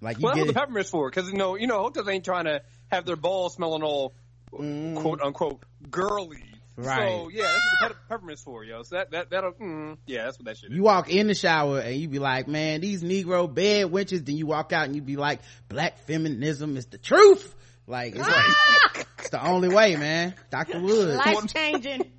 Like 0.00 0.18
you 0.18 0.24
well, 0.24 0.34
that's 0.34 0.40
what 0.40 0.46
get 0.46 0.54
the 0.54 0.60
peppermint's 0.60 0.90
for, 0.90 1.10
because 1.10 1.28
you 1.30 1.36
know, 1.36 1.56
you 1.56 1.66
know, 1.66 1.82
hoteps 1.90 2.08
ain't 2.10 2.24
trying 2.24 2.44
to 2.44 2.62
have 2.90 3.04
their 3.04 3.16
balls 3.16 3.54
smelling 3.54 3.82
all 3.82 4.14
Mm. 4.52 4.96
quote 4.96 5.20
unquote 5.20 5.62
girly. 5.90 6.47
Right. 6.78 7.08
So 7.10 7.28
yeah, 7.28 7.42
that's 7.42 7.54
what 7.54 7.88
the 7.88 7.94
pep- 7.94 8.08
peppermint's 8.08 8.42
for, 8.42 8.62
yo. 8.64 8.84
So 8.84 8.96
that 8.96 9.10
that 9.10 9.30
that'll 9.30 9.52
mm, 9.52 9.98
yeah, 10.06 10.24
that's 10.24 10.38
what 10.38 10.46
that 10.46 10.58
shit 10.58 10.70
is. 10.70 10.76
You 10.76 10.84
walk 10.84 11.10
in 11.10 11.26
the 11.26 11.34
shower 11.34 11.80
and 11.80 11.96
you 11.96 12.06
be 12.08 12.20
like, 12.20 12.46
man, 12.46 12.80
these 12.80 13.02
Negro 13.02 13.52
bed 13.52 13.86
wenches. 13.86 14.24
Then 14.24 14.36
you 14.36 14.46
walk 14.46 14.72
out 14.72 14.86
and 14.86 14.94
you 14.94 15.02
be 15.02 15.16
like, 15.16 15.40
black 15.68 15.98
feminism 16.06 16.76
is 16.76 16.86
the 16.86 16.98
truth. 16.98 17.54
Like, 17.88 18.14
it's, 18.14 18.28
like, 18.28 19.06
it's 19.18 19.30
the 19.30 19.44
only 19.44 19.70
way, 19.70 19.96
man. 19.96 20.34
Dr. 20.50 20.78
Woods. 20.80 21.16
Life 21.16 21.46
changing. 21.52 22.12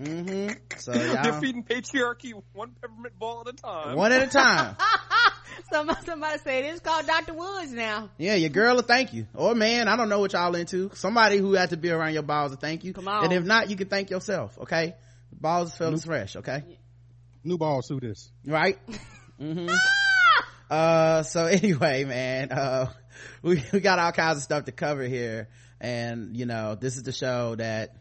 Hmm 0.00 0.48
So 0.78 0.92
y'all, 0.94 1.22
Defeating 1.24 1.64
patriarchy 1.64 2.32
one 2.52 2.72
peppermint 2.80 3.18
ball 3.18 3.42
at 3.46 3.54
a 3.54 3.56
time. 3.56 3.96
one 3.96 4.12
at 4.12 4.22
a 4.22 4.30
time. 4.30 4.76
somebody, 5.72 6.06
somebody 6.06 6.38
said 6.38 6.64
it's 6.64 6.80
called 6.80 7.06
Dr. 7.06 7.34
Woods 7.34 7.72
now. 7.72 8.10
Yeah, 8.16 8.34
your 8.34 8.50
girl 8.50 8.76
will 8.76 8.82
thank 8.82 9.12
you. 9.12 9.26
Or 9.34 9.54
man, 9.54 9.88
I 9.88 9.96
don't 9.96 10.08
know 10.08 10.20
what 10.20 10.32
y'all 10.32 10.54
into. 10.54 10.90
Somebody 10.94 11.36
who 11.36 11.52
had 11.52 11.70
to 11.70 11.76
be 11.76 11.90
around 11.90 12.14
your 12.14 12.22
balls 12.22 12.52
will 12.52 12.58
thank 12.58 12.84
you. 12.84 12.92
Come 12.94 13.08
on. 13.08 13.24
And 13.24 13.32
if 13.32 13.44
not, 13.44 13.68
you 13.68 13.76
can 13.76 13.88
thank 13.88 14.10
yourself, 14.10 14.58
okay? 14.60 14.94
Balls 15.32 15.70
is 15.70 15.76
feeling 15.76 15.98
fresh, 15.98 16.36
okay? 16.36 16.64
New 17.44 17.58
balls, 17.58 17.88
who 17.88 18.00
this? 18.00 18.30
Right? 18.44 18.78
mm-hmm. 19.40 19.68
Uh, 20.70 21.22
so 21.24 21.46
anyway, 21.46 22.04
man, 22.04 22.52
uh, 22.52 22.86
we, 23.42 23.62
we 23.72 23.80
got 23.80 23.98
all 23.98 24.12
kinds 24.12 24.38
of 24.38 24.44
stuff 24.44 24.64
to 24.64 24.72
cover 24.72 25.02
here. 25.02 25.48
And, 25.80 26.36
you 26.36 26.46
know, 26.46 26.74
this 26.74 26.96
is 26.96 27.02
the 27.02 27.12
show 27.12 27.54
that 27.56 27.96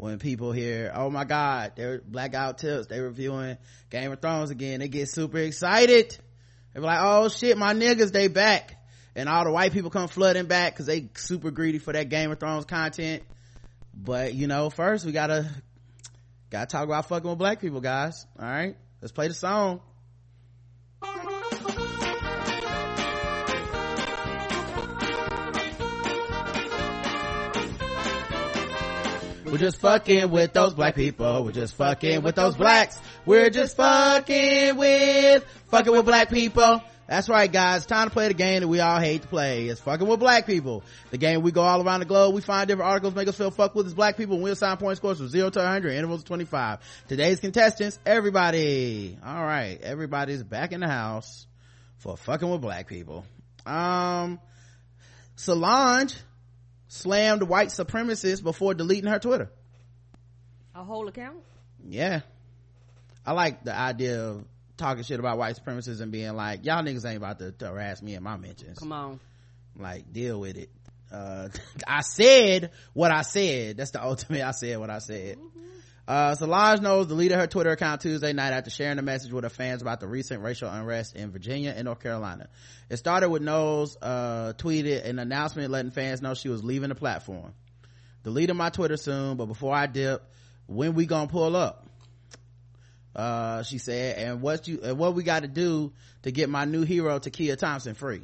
when 0.00 0.18
people 0.18 0.50
hear, 0.50 0.90
oh 0.94 1.10
my 1.10 1.24
God, 1.24 1.72
they're 1.76 2.00
blackout 2.00 2.56
tips, 2.56 2.86
they're 2.86 3.02
reviewing 3.02 3.58
Game 3.90 4.10
of 4.10 4.18
Thrones 4.18 4.48
again, 4.48 4.80
they 4.80 4.88
get 4.88 5.10
super 5.10 5.36
excited. 5.36 6.16
They're 6.72 6.82
like, 6.82 7.00
oh 7.02 7.28
shit, 7.28 7.58
my 7.58 7.74
niggas, 7.74 8.10
they 8.10 8.28
back. 8.28 8.76
And 9.14 9.28
all 9.28 9.44
the 9.44 9.50
white 9.50 9.74
people 9.74 9.90
come 9.90 10.08
flooding 10.08 10.46
back 10.46 10.74
cause 10.74 10.86
they 10.86 11.10
super 11.16 11.50
greedy 11.50 11.78
for 11.78 11.92
that 11.92 12.08
Game 12.08 12.30
of 12.30 12.40
Thrones 12.40 12.64
content. 12.64 13.24
But, 13.92 14.32
you 14.32 14.46
know, 14.46 14.70
first 14.70 15.04
we 15.04 15.12
gotta, 15.12 15.50
gotta 16.48 16.66
talk 16.66 16.84
about 16.84 17.06
fucking 17.06 17.28
with 17.28 17.38
black 17.38 17.60
people, 17.60 17.82
guys. 17.82 18.24
Alright? 18.38 18.76
Let's 19.02 19.12
play 19.12 19.28
the 19.28 19.34
song. 19.34 19.82
We're 29.50 29.58
just 29.58 29.78
fucking 29.78 30.30
with 30.30 30.52
those 30.52 30.74
black 30.74 30.94
people. 30.94 31.42
We're 31.44 31.50
just 31.50 31.74
fucking 31.74 32.22
with 32.22 32.36
those 32.36 32.56
blacks. 32.56 32.96
We're 33.26 33.50
just 33.50 33.76
fucking 33.76 34.76
with, 34.76 35.44
fucking 35.72 35.92
with 35.92 36.04
black 36.04 36.30
people. 36.30 36.80
That's 37.08 37.28
right, 37.28 37.50
guys. 37.50 37.84
Time 37.84 38.06
to 38.06 38.12
play 38.12 38.28
the 38.28 38.34
game 38.34 38.60
that 38.60 38.68
we 38.68 38.78
all 38.78 39.00
hate 39.00 39.22
to 39.22 39.28
play. 39.28 39.66
It's 39.66 39.80
fucking 39.80 40.06
with 40.06 40.20
black 40.20 40.46
people. 40.46 40.84
The 41.10 41.18
game 41.18 41.42
we 41.42 41.50
go 41.50 41.62
all 41.62 41.84
around 41.84 41.98
the 41.98 42.06
globe. 42.06 42.32
We 42.32 42.42
find 42.42 42.68
different 42.68 42.88
articles, 42.88 43.16
make 43.16 43.26
us 43.26 43.36
feel 43.36 43.50
fucked 43.50 43.74
with 43.74 43.86
as 43.86 43.94
black 43.94 44.16
people, 44.16 44.36
and 44.36 44.44
we'll 44.44 44.52
assign 44.52 44.76
point 44.76 44.98
scores 44.98 45.18
from 45.18 45.28
zero 45.28 45.50
to 45.50 45.58
100, 45.58 45.94
intervals 45.94 46.20
of 46.20 46.26
25. 46.26 46.78
Today's 47.08 47.40
contestants, 47.40 47.98
everybody. 48.06 49.18
All 49.26 49.44
right. 49.44 49.80
Everybody's 49.82 50.44
back 50.44 50.70
in 50.70 50.78
the 50.78 50.88
house 50.88 51.48
for 51.96 52.16
fucking 52.16 52.48
with 52.48 52.60
black 52.60 52.86
people. 52.86 53.24
Um, 53.66 54.38
Solange 55.34 56.14
slammed 56.90 57.44
white 57.44 57.68
supremacists 57.68 58.42
before 58.42 58.74
deleting 58.74 59.08
her 59.08 59.20
Twitter. 59.20 59.48
A 60.74 60.82
whole 60.82 61.06
account? 61.06 61.36
Yeah. 61.88 62.20
I 63.24 63.32
like 63.32 63.62
the 63.62 63.74
idea 63.74 64.20
of 64.20 64.44
talking 64.76 65.04
shit 65.04 65.20
about 65.20 65.38
white 65.38 65.56
supremacists 65.56 66.00
and 66.00 66.10
being 66.10 66.34
like, 66.34 66.64
y'all 66.66 66.82
niggas 66.82 67.06
ain't 67.06 67.16
about 67.16 67.38
to, 67.38 67.52
to 67.52 67.68
harass 67.68 68.02
me 68.02 68.14
in 68.14 68.22
my 68.24 68.36
mentions. 68.36 68.78
Come 68.78 68.90
on. 68.90 69.20
Like, 69.78 70.12
deal 70.12 70.40
with 70.40 70.56
it. 70.56 70.70
Uh, 71.12 71.48
I 71.86 72.00
said 72.00 72.72
what 72.92 73.12
I 73.12 73.22
said. 73.22 73.76
That's 73.76 73.92
the 73.92 74.02
ultimate. 74.04 74.42
I 74.42 74.50
said 74.50 74.78
what 74.80 74.90
I 74.90 74.98
said. 74.98 75.38
Uh, 76.08 76.34
Solange 76.34 76.80
Knowles 76.80 77.06
deleted 77.06 77.38
her 77.38 77.46
Twitter 77.46 77.70
account 77.70 78.00
Tuesday 78.00 78.32
night 78.32 78.52
after 78.52 78.70
sharing 78.70 78.98
a 78.98 79.02
message 79.02 79.32
with 79.32 79.44
her 79.44 79.50
fans 79.50 79.80
about 79.80 80.00
the 80.00 80.08
recent 80.08 80.42
racial 80.42 80.68
unrest 80.68 81.14
in 81.14 81.30
Virginia 81.30 81.72
and 81.76 81.84
North 81.84 82.00
Carolina. 82.00 82.48
It 82.88 82.96
started 82.96 83.28
with 83.28 83.42
Knowles, 83.42 83.96
uh, 84.00 84.54
tweeted 84.56 85.04
an 85.04 85.18
announcement 85.18 85.70
letting 85.70 85.92
fans 85.92 86.20
know 86.20 86.34
she 86.34 86.48
was 86.48 86.64
leaving 86.64 86.88
the 86.88 86.94
platform. 86.94 87.54
Deleting 88.24 88.56
my 88.56 88.70
Twitter 88.70 88.96
soon, 88.96 89.36
but 89.36 89.46
before 89.46 89.74
I 89.74 89.86
dip, 89.86 90.22
when 90.66 90.94
we 90.94 91.06
gonna 91.06 91.28
pull 91.28 91.54
up? 91.56 91.86
Uh, 93.14 93.62
she 93.62 93.78
said, 93.78 94.18
and 94.18 94.40
what 94.40 94.68
you, 94.68 94.80
and 94.82 94.98
what 94.98 95.14
we 95.14 95.22
gotta 95.22 95.48
do 95.48 95.92
to 96.22 96.30
get 96.30 96.48
my 96.48 96.64
new 96.64 96.82
hero, 96.82 97.18
Takiyah 97.18 97.58
Thompson, 97.58 97.94
free. 97.94 98.22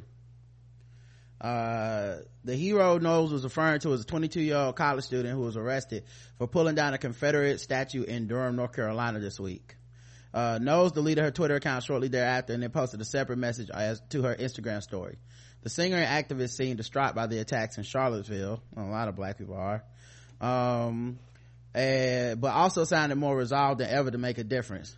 Uh, 1.39 2.17
the 2.43 2.55
hero 2.55 2.97
Knowles 2.97 3.31
was 3.31 3.43
referring 3.43 3.79
to 3.81 3.93
as 3.93 4.01
a 4.01 4.05
22 4.05 4.41
year 4.41 4.57
old 4.57 4.75
college 4.75 5.05
student 5.05 5.35
who 5.35 5.41
was 5.41 5.55
arrested 5.55 6.03
for 6.37 6.47
pulling 6.47 6.75
down 6.75 6.93
a 6.93 6.97
Confederate 6.97 7.59
statue 7.59 8.03
in 8.03 8.27
Durham, 8.27 8.55
North 8.55 8.73
Carolina 8.73 9.19
this 9.19 9.39
week. 9.39 9.75
Uh, 10.33 10.59
Knowles 10.61 10.91
deleted 10.91 11.23
her 11.23 11.31
Twitter 11.31 11.55
account 11.55 11.83
shortly 11.83 12.07
thereafter 12.07 12.53
and 12.53 12.63
then 12.63 12.71
posted 12.71 13.01
a 13.01 13.05
separate 13.05 13.37
message 13.37 13.69
as 13.69 14.01
to 14.09 14.23
her 14.23 14.35
Instagram 14.35 14.81
story. 14.81 15.17
The 15.61 15.69
singer 15.69 15.97
and 15.97 16.27
activist 16.27 16.51
seemed 16.51 16.77
distraught 16.77 17.15
by 17.15 17.27
the 17.27 17.39
attacks 17.39 17.77
in 17.77 17.83
Charlottesville. 17.83 18.61
A 18.75 18.83
lot 18.83 19.07
of 19.07 19.15
black 19.15 19.37
people 19.37 19.55
are. 19.55 19.83
Um, 20.39 21.19
and, 21.73 22.39
but 22.39 22.53
also 22.53 22.83
sounded 22.83 23.15
more 23.15 23.35
resolved 23.35 23.79
than 23.79 23.89
ever 23.89 24.11
to 24.11 24.17
make 24.17 24.37
a 24.37 24.43
difference. 24.43 24.95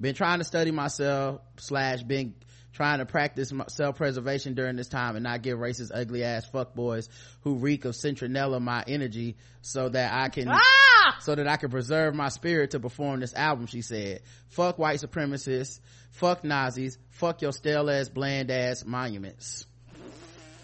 Been 0.00 0.14
trying 0.14 0.38
to 0.38 0.44
study 0.44 0.70
myself 0.70 1.40
slash 1.58 2.02
been 2.02 2.34
trying 2.72 2.98
to 2.98 3.06
practice 3.06 3.52
self-preservation 3.68 4.54
during 4.54 4.76
this 4.76 4.88
time 4.88 5.16
and 5.16 5.22
not 5.24 5.42
give 5.42 5.58
racist 5.58 5.90
ugly 5.94 6.24
ass 6.24 6.48
fuckboys 6.48 7.08
who 7.42 7.56
reek 7.56 7.84
of 7.84 7.94
citronella 7.94 8.60
my 8.60 8.82
energy 8.86 9.36
so 9.60 9.88
that 9.88 10.12
I 10.12 10.28
can 10.28 10.48
Ah! 10.48 11.18
so 11.20 11.34
that 11.34 11.46
I 11.48 11.56
can 11.56 11.70
preserve 11.70 12.14
my 12.14 12.28
spirit 12.28 12.72
to 12.72 12.80
perform 12.80 13.20
this 13.20 13.34
album, 13.34 13.66
she 13.66 13.82
said. 13.82 14.22
Fuck 14.48 14.78
white 14.78 15.00
supremacists, 15.00 15.80
fuck 16.12 16.44
Nazis, 16.44 16.98
fuck 17.10 17.42
your 17.42 17.52
stale 17.52 17.90
ass 17.90 18.08
bland 18.08 18.50
ass 18.50 18.84
monuments. 18.84 19.66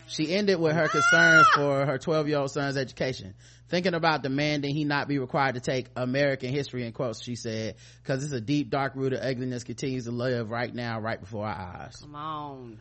She 0.09 0.35
ended 0.35 0.59
with 0.59 0.75
her 0.75 0.89
concerns 0.89 1.47
for 1.55 1.85
her 1.85 1.99
12 1.99 2.29
year 2.29 2.39
old 2.39 2.51
son's 2.51 2.79
education. 2.79 3.35
Thinking 3.69 3.93
about 3.95 4.23
demanding 4.23 4.75
he 4.75 4.85
not 4.85 5.09
be 5.09 5.19
required 5.19 5.55
to 5.57 5.61
take 5.61 5.89
American 5.95 6.51
history 6.51 6.87
in 6.87 6.93
quotes, 6.93 7.23
she 7.23 7.37
said, 7.37 7.77
cause 8.05 8.25
it's 8.25 8.33
a 8.33 8.41
deep, 8.41 8.71
dark 8.71 8.95
rooted 8.97 9.21
ugliness 9.23 9.63
continues 9.65 10.05
to 10.05 10.11
live 10.11 10.51
right 10.51 10.75
now, 10.75 11.01
right 11.01 11.21
before 11.21 11.47
our 11.47 11.55
eyes. 11.83 11.97
Come 12.01 12.15
on. 12.15 12.79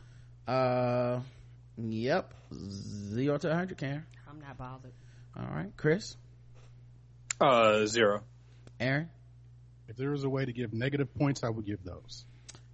Uh, 0.47 1.19
yep. 1.77 2.33
Zero 2.53 3.37
to 3.37 3.47
100, 3.49 3.77
Karen. 3.77 4.05
I'm 4.29 4.39
not 4.39 4.57
bothered. 4.57 4.93
All 5.37 5.45
right. 5.53 5.75
Kriss? 5.75 6.15
Uh, 7.41 7.85
zero. 7.85 8.23
Aaron? 8.79 9.09
If 9.89 9.97
there 9.97 10.09
was 10.11 10.23
a 10.23 10.29
way 10.29 10.45
to 10.45 10.53
give 10.53 10.73
negative 10.73 11.13
points, 11.15 11.43
I 11.43 11.49
would 11.49 11.65
give 11.65 11.83
those. 11.83 12.25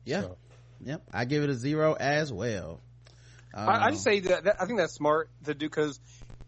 Yeah. 0.06 0.22
So, 0.22 0.38
Yep. 0.86 1.02
I 1.14 1.26
give 1.26 1.44
it 1.44 1.50
a 1.50 1.54
zero 1.54 1.94
as 1.98 2.32
well. 2.32 2.82
I, 3.54 3.66
I 3.66 3.86
Um, 3.88 3.92
just 3.94 4.04
say 4.04 4.20
that, 4.22 4.44
that 4.44 4.56
I 4.62 4.66
think 4.66 4.80
that's 4.80 4.94
smart 4.94 5.30
to 5.46 5.54
do 5.54 5.66
because 5.68 6.00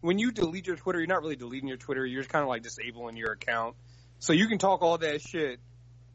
when 0.06 0.20
you 0.20 0.32
delete 0.32 0.68
your 0.68 0.76
Twitter, 0.76 1.00
you're 1.00 1.08
not 1.08 1.22
really 1.22 1.36
deleting 1.36 1.68
your 1.68 1.78
Twitter. 1.78 2.06
You're 2.06 2.22
just 2.22 2.32
kind 2.32 2.44
of 2.44 2.50
like 2.50 2.64
disabling 2.64 3.18
your 3.18 3.32
account, 3.32 3.76
so 4.20 4.34
you 4.34 4.48
can 4.48 4.58
talk 4.58 4.82
all 4.82 4.98
that 5.00 5.22
shit, 5.22 5.60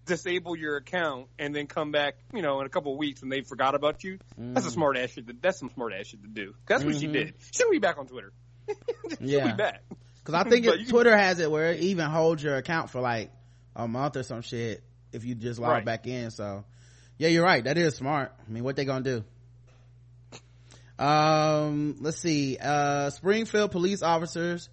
disable 0.06 0.56
your 0.56 0.76
account, 0.76 1.26
and 1.38 1.54
then 1.54 1.66
come 1.66 1.92
back, 1.92 2.16
you 2.34 2.42
know, 2.42 2.60
in 2.60 2.66
a 2.66 2.68
couple 2.70 2.92
of 2.92 2.98
weeks 2.98 3.22
and 3.22 3.30
they 3.30 3.42
forgot 3.42 3.74
about 3.74 4.02
you. 4.02 4.18
That's 4.38 4.66
a 4.66 4.70
smart 4.70 4.96
ass 4.96 5.10
shit. 5.10 5.26
To, 5.26 5.34
that's 5.40 5.58
some 5.58 5.70
smart 5.70 5.92
ass 5.92 6.06
shit 6.06 6.22
to 6.22 6.28
do. 6.28 6.54
That's 6.66 6.82
what 6.84 6.96
she 6.96 7.06
Mhm. 7.06 7.12
did. 7.12 7.34
She'll 7.52 7.70
be 7.70 7.78
back 7.78 7.98
on 7.98 8.06
Twitter. 8.06 8.32
She'll 8.68 9.28
Yeah. 9.28 9.50
be 9.50 9.56
back. 9.56 9.82
Cause 10.24 10.34
I 10.34 10.44
think 10.48 10.64
it, 10.66 10.78
you 10.78 10.84
can- 10.84 10.92
Twitter 10.94 11.16
has 11.16 11.38
it 11.40 11.50
where 11.50 11.72
it 11.72 11.80
even 11.80 12.06
holds 12.06 12.42
your 12.42 12.56
account 12.56 12.90
for 12.90 13.00
like 13.00 13.30
a 13.76 13.86
month 13.86 14.16
or 14.16 14.22
some 14.22 14.42
shit 14.42 14.82
if 15.12 15.24
you 15.24 15.34
just 15.34 15.60
log 15.60 15.70
Right. 15.70 15.84
back 15.84 16.06
in. 16.06 16.30
So 16.30 16.64
yeah, 17.18 17.28
you're 17.28 17.44
right. 17.44 17.62
That 17.64 17.76
is 17.78 17.94
smart. 17.96 18.32
I 18.46 18.50
mean, 18.50 18.64
what 18.64 18.76
they 18.76 18.84
gonna 18.84 19.04
do? 19.04 19.24
Um, 21.00 21.96
let's 22.00 22.18
see. 22.18 22.58
Uh, 22.60 23.08
Springfield 23.08 23.72
police 23.72 24.02
officers, 24.02 24.68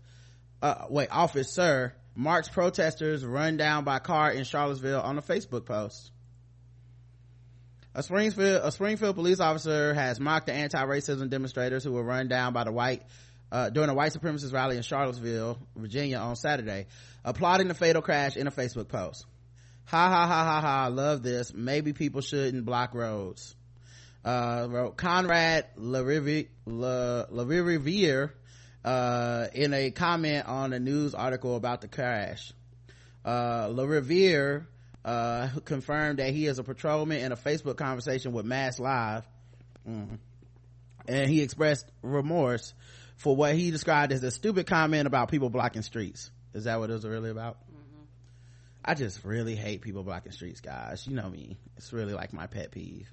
uh, 0.62 0.86
wait, 0.90 1.08
officer 1.10 1.96
marched 2.16 2.52
protesters 2.52 3.24
run 3.24 3.56
down 3.56 3.86
by 3.86 4.00
car 4.00 4.32
in 4.32 4.44
Charlottesville 4.44 5.00
on 5.00 5.18
a 5.18 5.22
Facebook 5.22 5.66
post. 5.66 6.12
A 7.96 8.04
Springfield, 8.04 8.62
a 8.64 8.72
Springfield 8.72 9.16
police 9.16 9.40
officer 9.40 9.94
has 9.94 10.20
mocked 10.20 10.48
the 10.48 10.54
anti-racism 10.54 11.30
demonstrators 11.30 11.84
who 11.84 11.94
were 11.94 12.04
run 12.04 12.28
down 12.28 12.52
by 12.52 12.66
the 12.66 12.74
white, 12.74 13.04
uh, 13.50 13.70
during 13.70 13.90
a 13.90 13.94
white 13.94 14.12
supremacist 14.12 14.54
rally 14.54 14.76
in 14.76 14.84
Charlottesville, 14.84 15.58
Virginia 15.78 16.18
on 16.18 16.36
Saturday, 16.36 16.88
applauding 17.24 17.70
the 17.70 17.74
fatal 17.74 18.02
crash 18.02 18.36
in 18.36 18.48
a 18.48 18.52
Facebook 18.52 18.90
post. 18.90 19.26
Ha 19.86 20.10
ha 20.10 20.28
ha 20.28 20.44
ha 20.44 20.62
ha, 20.62 20.84
I 20.84 20.88
love 20.90 21.24
this. 21.24 21.54
Maybe 21.54 21.94
people 21.94 22.20
shouldn't 22.20 22.66
block 22.66 22.94
roads. 22.94 23.56
Uh, 24.28 24.68
wrote 24.70 24.98
Conrad 24.98 25.68
LaRiviere, 25.78 26.50
La, 26.66 27.28
LaRiviere, 27.32 28.32
uh, 28.84 29.48
in 29.54 29.74
a 29.74 29.90
comment 29.92 30.46
on 30.46 30.74
a 30.74 30.80
news 30.80 31.16
article 31.16 31.56
about 31.56 31.80
the 31.80 31.88
crash. 31.88 32.52
Uh, 33.24 33.68
LaRiviere, 33.68 34.66
uh, 35.06 35.48
confirmed 35.64 36.20
that 36.20 36.34
he 36.34 36.46
is 36.46 36.60
a 36.60 36.64
patrolman 36.66 37.22
in 37.22 37.32
a 37.32 37.38
Facebook 37.38 37.78
conversation 37.78 38.34
with 38.34 38.46
Mass 38.46 38.80
Live. 38.80 39.24
Mm. 39.88 40.18
And 41.08 41.30
he 41.30 41.42
expressed 41.42 41.90
remorse 42.02 42.74
for 43.16 43.34
what 43.34 43.56
he 43.56 43.72
described 43.72 44.12
as 44.12 44.22
a 44.24 44.32
stupid 44.32 44.68
comment 44.68 45.08
about 45.08 45.32
people 45.32 45.50
blocking 45.50 45.84
streets. 45.84 46.32
Is 46.54 46.66
that 46.66 46.82
what 46.82 46.90
it 46.90 46.94
was 46.94 47.06
really 47.06 47.30
about? 47.30 47.60
I 48.84 48.94
just 48.94 49.24
really 49.24 49.56
hate 49.56 49.80
people 49.80 50.04
blocking 50.04 50.34
streets, 50.34 50.60
guys. 50.60 51.08
You 51.08 51.16
know 51.16 51.30
me. 51.30 51.56
It's 51.78 51.94
really 51.94 52.14
like 52.14 52.34
my 52.34 52.48
pet 52.48 52.72
peeve. 52.72 53.10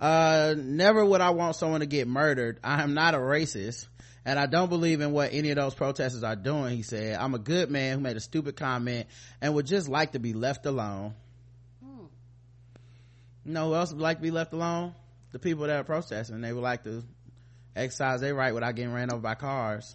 Uh, 0.00 0.54
never 0.56 1.04
would 1.04 1.20
I 1.20 1.30
want 1.30 1.56
someone 1.56 1.80
to 1.80 1.86
get 1.86 2.06
murdered. 2.06 2.60
I 2.62 2.82
am 2.82 2.94
not 2.94 3.14
a 3.14 3.18
racist 3.18 3.86
and 4.26 4.40
I 4.40 4.46
don't 4.46 4.68
believe 4.68 5.00
in 5.00 5.12
what 5.12 5.32
any 5.32 5.50
of 5.50 5.56
those 5.56 5.72
protesters 5.72 6.24
are 6.24 6.34
doing, 6.34 6.76
he 6.76 6.82
said. 6.82 7.16
I'm 7.16 7.34
a 7.34 7.38
good 7.38 7.70
man 7.70 7.94
who 7.96 8.02
made 8.02 8.16
a 8.16 8.20
stupid 8.20 8.56
comment 8.56 9.06
and 9.40 9.54
would 9.54 9.66
just 9.66 9.88
like 9.88 10.12
to 10.12 10.18
be 10.18 10.34
left 10.34 10.66
alone. 10.66 11.14
You 11.80 13.52
know 13.52 13.68
who 13.68 13.76
else 13.76 13.92
would 13.92 14.02
like 14.02 14.16
to 14.16 14.22
be 14.22 14.32
left 14.32 14.52
alone? 14.52 14.94
The 15.30 15.38
people 15.38 15.68
that 15.68 15.76
are 15.76 15.84
protesting. 15.84 16.40
They 16.40 16.52
would 16.52 16.62
like 16.62 16.82
to 16.82 17.04
exercise 17.76 18.20
their 18.20 18.34
right 18.34 18.52
without 18.52 18.74
getting 18.74 18.92
ran 18.92 19.12
over 19.12 19.22
by 19.22 19.36
cars. 19.36 19.94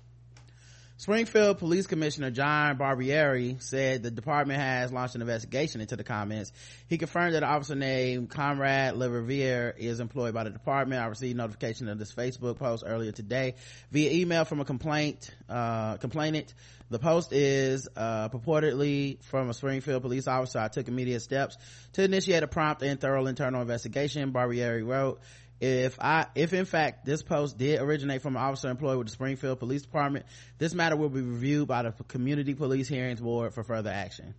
Springfield 1.01 1.58
Police 1.58 1.88
Commissioner 1.88 2.29
John 2.29 2.77
Barbieri 2.77 3.60
said 3.60 4.03
the 4.03 4.12
department 4.12 4.62
has 4.62 4.93
launched 4.93 5.15
an 5.15 5.22
investigation 5.22 5.81
into 5.81 5.96
the 5.96 6.03
comments. 6.03 6.51
He 6.89 7.00
confirmed 7.00 7.34
that 7.34 7.41
an 7.41 7.50
officer 7.50 7.74
named 7.74 8.29
Conrad 8.29 8.93
LaRiviere 8.93 9.75
is 9.79 10.00
employed 10.00 10.36
by 10.36 10.43
the 10.43 10.51
department. 10.51 11.01
I 11.01 11.08
received 11.08 11.38
notification 11.38 11.89
of 11.89 11.98
this 11.98 12.13
Facebook 12.13 12.60
post 12.60 12.84
earlier 12.86 13.12
today 13.12 13.55
via 13.89 14.12
email 14.12 14.46
from 14.46 14.60
a 14.60 14.65
complaint, 14.65 15.31
uh, 15.50 15.98
complainant. 15.98 16.53
The 16.91 17.00
post 17.00 17.34
is, 17.34 17.88
uh, 17.96 18.29
purportedly 18.29 19.24
from 19.24 19.50
a 19.50 19.55
Springfield 19.55 20.03
police 20.03 20.27
officer. 20.27 20.60
I 20.60 20.67
took 20.67 20.88
immediate 20.88 21.22
steps 21.22 21.58
to 21.93 22.03
initiate 22.03 22.43
a 22.43 22.48
prompt 22.48 22.84
and 22.84 23.01
thorough 23.01 23.25
internal 23.25 23.62
investigation, 23.62 24.34
Barbieri 24.34 24.86
wrote 24.86 25.20
if 25.62 26.00
I, 26.01 26.25
if 26.34 26.53
in 26.53 26.65
fact 26.65 27.06
this 27.06 27.22
post 27.22 27.58
did 27.58 27.80
originate 27.80 28.22
from 28.22 28.36
an 28.36 28.41
officer 28.41 28.70
employed 28.70 28.98
with 28.98 29.08
the 29.08 29.13
Springfield 29.13 29.60
Police 29.60 29.84
Department, 29.84 30.25
this 30.58 30.74
matter 30.74 30.98
will 30.98 31.10
be 31.10 31.22
reviewed 31.22 31.68
by 31.68 31.84
the 31.84 31.91
Community 32.08 32.56
Police 32.56 32.88
Hearings 32.88 33.22
Board 33.22 33.53
for 33.53 33.63
further 33.63 33.91
action. 33.91 34.34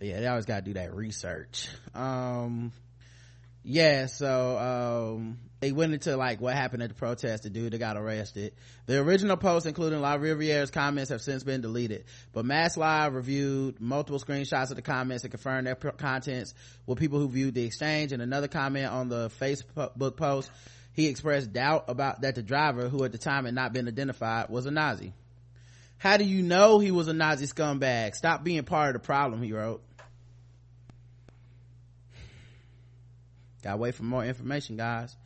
Yeah, 0.00 0.20
they 0.20 0.26
always 0.26 0.46
gotta 0.46 0.62
do 0.62 0.74
that 0.74 0.94
research. 0.94 1.68
Um, 1.94 2.72
Yeah, 3.64 4.06
so 4.06 4.58
um 5.16 5.38
they 5.60 5.72
went 5.72 5.92
into 5.92 6.16
like 6.16 6.40
what 6.40 6.54
happened 6.54 6.82
at 6.82 6.88
the 6.88 6.94
protest, 6.94 7.42
the 7.42 7.50
dude 7.50 7.72
that 7.72 7.78
got 7.78 7.96
arrested. 7.96 8.52
The 8.86 9.00
original 9.00 9.36
post, 9.36 9.66
including 9.66 9.98
LaRiviere's 9.98 10.70
comments, 10.70 11.10
have 11.10 11.20
since 11.20 11.42
been 11.42 11.60
deleted. 11.60 12.04
But 12.32 12.44
Mass 12.44 12.76
Live 12.76 13.14
reviewed 13.14 13.80
multiple 13.80 14.20
screenshots 14.20 14.70
of 14.70 14.76
the 14.76 14.82
comments 14.82 15.24
and 15.24 15.32
confirmed 15.32 15.66
their 15.66 15.74
contents 15.74 16.54
with 16.86 16.98
people 16.98 17.18
who 17.18 17.28
viewed 17.28 17.54
the 17.54 17.64
exchange. 17.64 18.12
And 18.12 18.22
another 18.22 18.46
comment 18.46 18.86
on 18.86 19.08
the 19.08 19.30
Facebook 19.40 20.16
post, 20.16 20.50
he 20.92 21.06
expressed 21.06 21.52
doubt 21.52 21.86
about 21.88 22.20
that 22.20 22.36
the 22.36 22.42
driver, 22.42 22.88
who 22.88 23.02
at 23.02 23.10
the 23.10 23.18
time 23.18 23.44
had 23.44 23.54
not 23.54 23.72
been 23.72 23.88
identified, 23.88 24.50
was 24.50 24.66
a 24.66 24.70
Nazi. 24.70 25.12
How 25.98 26.16
do 26.16 26.24
you 26.24 26.42
know 26.42 26.78
he 26.78 26.92
was 26.92 27.08
a 27.08 27.12
Nazi 27.12 27.46
scumbag? 27.46 28.14
Stop 28.14 28.44
being 28.44 28.62
part 28.62 28.94
of 28.94 29.02
the 29.02 29.04
problem, 29.04 29.42
he 29.42 29.52
wrote. 29.52 29.82
Gotta 33.64 33.76
wait 33.76 33.96
for 33.96 34.04
more 34.04 34.24
information, 34.24 34.76
guys. 34.76 35.16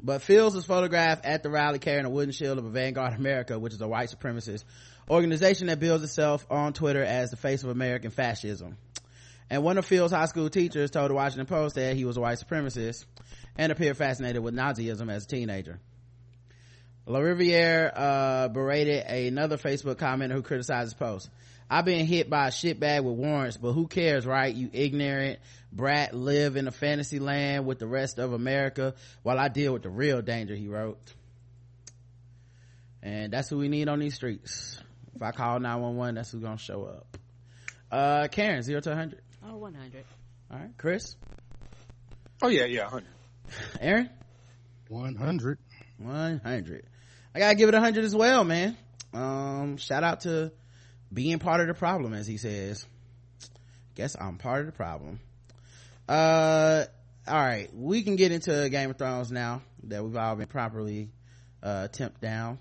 But 0.00 0.22
Fields 0.22 0.54
was 0.54 0.64
photographed 0.64 1.24
at 1.24 1.42
the 1.42 1.50
rally 1.50 1.78
carrying 1.78 2.04
a 2.04 2.10
wooden 2.10 2.32
shield 2.32 2.58
of 2.58 2.64
a 2.64 2.70
Vanguard 2.70 3.14
America, 3.14 3.58
which 3.58 3.72
is 3.72 3.80
a 3.80 3.88
white 3.88 4.10
supremacist 4.10 4.64
organization 5.10 5.66
that 5.66 5.80
bills 5.80 6.02
itself 6.02 6.46
on 6.50 6.72
Twitter 6.72 7.02
as 7.02 7.30
the 7.30 7.36
face 7.36 7.64
of 7.64 7.70
American 7.70 8.10
fascism. 8.10 8.76
And 9.50 9.64
one 9.64 9.78
of 9.78 9.86
Fields' 9.86 10.12
high 10.12 10.26
school 10.26 10.50
teachers 10.50 10.90
told 10.90 11.10
the 11.10 11.14
Washington 11.14 11.46
Post 11.46 11.74
that 11.76 11.96
he 11.96 12.04
was 12.04 12.16
a 12.16 12.20
white 12.20 12.38
supremacist 12.38 13.06
and 13.56 13.72
appeared 13.72 13.96
fascinated 13.96 14.42
with 14.42 14.54
Nazism 14.54 15.10
as 15.10 15.24
a 15.24 15.28
teenager. 15.28 15.80
LaRiviere 17.08 17.90
uh, 17.94 18.48
berated 18.48 19.06
another 19.06 19.56
Facebook 19.56 19.96
commenter 19.96 20.32
who 20.32 20.42
criticized 20.42 20.88
his 20.88 20.94
post. 20.94 21.30
I've 21.70 21.84
been 21.84 22.06
hit 22.06 22.28
by 22.30 22.48
a 22.48 22.50
shitbag 22.50 23.02
with 23.02 23.16
warrants, 23.16 23.56
but 23.56 23.72
who 23.72 23.86
cares, 23.86 24.26
right? 24.26 24.54
You 24.54 24.70
ignorant 24.72 25.38
brat 25.72 26.14
live 26.14 26.56
in 26.56 26.66
a 26.66 26.70
fantasy 26.70 27.18
land 27.18 27.66
with 27.66 27.78
the 27.78 27.86
rest 27.86 28.18
of 28.18 28.32
America 28.32 28.94
while 29.22 29.38
I 29.38 29.48
deal 29.48 29.72
with 29.72 29.82
the 29.82 29.90
real 29.90 30.22
danger, 30.22 30.54
he 30.54 30.68
wrote. 30.68 30.98
And 33.02 33.32
that's 33.32 33.48
who 33.48 33.58
we 33.58 33.68
need 33.68 33.88
on 33.88 34.00
these 34.00 34.14
streets. 34.14 34.80
If 35.14 35.22
I 35.22 35.32
call 35.32 35.60
911, 35.60 36.14
that's 36.14 36.30
who's 36.30 36.42
gonna 36.42 36.58
show 36.58 36.84
up. 36.84 37.18
Uh, 37.90 38.28
Karen, 38.28 38.62
0 38.62 38.80
to 38.80 38.90
100. 38.90 39.20
Oh, 39.46 39.56
100. 39.56 40.04
Alright, 40.50 40.76
Kriss? 40.76 41.16
Oh 42.42 42.48
yeah, 42.48 42.64
yeah, 42.64 42.88
hundred. 42.88 43.08
Aaron? 43.80 44.10
100. 44.88 45.58
100. 45.98 46.86
I 47.34 47.38
gotta 47.38 47.54
give 47.54 47.68
it 47.68 47.74
a 47.74 47.78
100 47.78 48.04
as 48.04 48.16
well, 48.16 48.44
man. 48.44 48.76
Um, 49.12 49.76
shout 49.76 50.04
out 50.04 50.20
to 50.22 50.52
being 51.12 51.38
part 51.38 51.60
of 51.60 51.68
the 51.68 51.74
problem, 51.74 52.14
as 52.14 52.26
he 52.26 52.36
says. 52.36 52.84
Guess 53.94 54.16
I'm 54.18 54.38
part 54.38 54.60
of 54.60 54.66
the 54.66 54.72
problem. 54.72 55.20
Uh, 56.08 56.84
all 57.26 57.34
right, 57.34 57.68
we 57.74 58.02
can 58.02 58.16
get 58.16 58.32
into 58.32 58.68
Game 58.70 58.90
of 58.90 58.96
Thrones 58.96 59.30
now 59.30 59.62
that 59.84 60.02
we've 60.02 60.16
all 60.16 60.36
been 60.36 60.46
properly 60.46 61.10
uh 61.62 61.88
temped 61.90 62.20
down. 62.20 62.58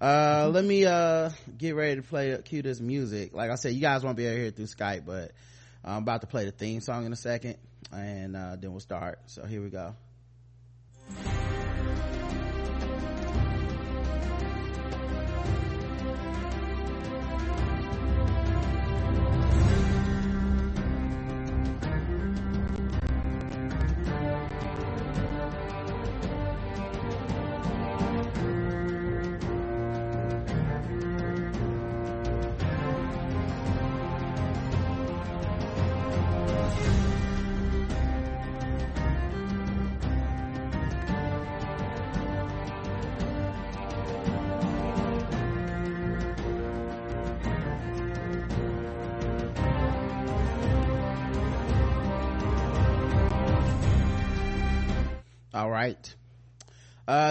Uh, 0.00 0.50
let 0.52 0.64
me 0.64 0.84
uh 0.84 1.30
get 1.56 1.74
ready 1.74 1.96
to 1.96 2.02
play 2.02 2.36
cue 2.44 2.62
this 2.62 2.80
music. 2.80 3.32
Like 3.32 3.50
I 3.50 3.54
said, 3.54 3.72
you 3.72 3.80
guys 3.80 4.02
won't 4.04 4.16
be 4.16 4.26
able 4.26 4.34
to 4.34 4.38
hear 4.38 4.48
it 4.48 4.56
through 4.56 4.66
Skype, 4.66 5.06
but 5.06 5.32
I'm 5.84 6.02
about 6.02 6.20
to 6.22 6.26
play 6.26 6.44
the 6.44 6.50
theme 6.52 6.80
song 6.80 7.06
in 7.06 7.12
a 7.12 7.16
second, 7.16 7.56
and 7.92 8.36
uh, 8.36 8.56
then 8.58 8.72
we'll 8.72 8.80
start. 8.80 9.20
So 9.26 9.46
here 9.46 9.62
we 9.62 9.70
go. 9.70 9.94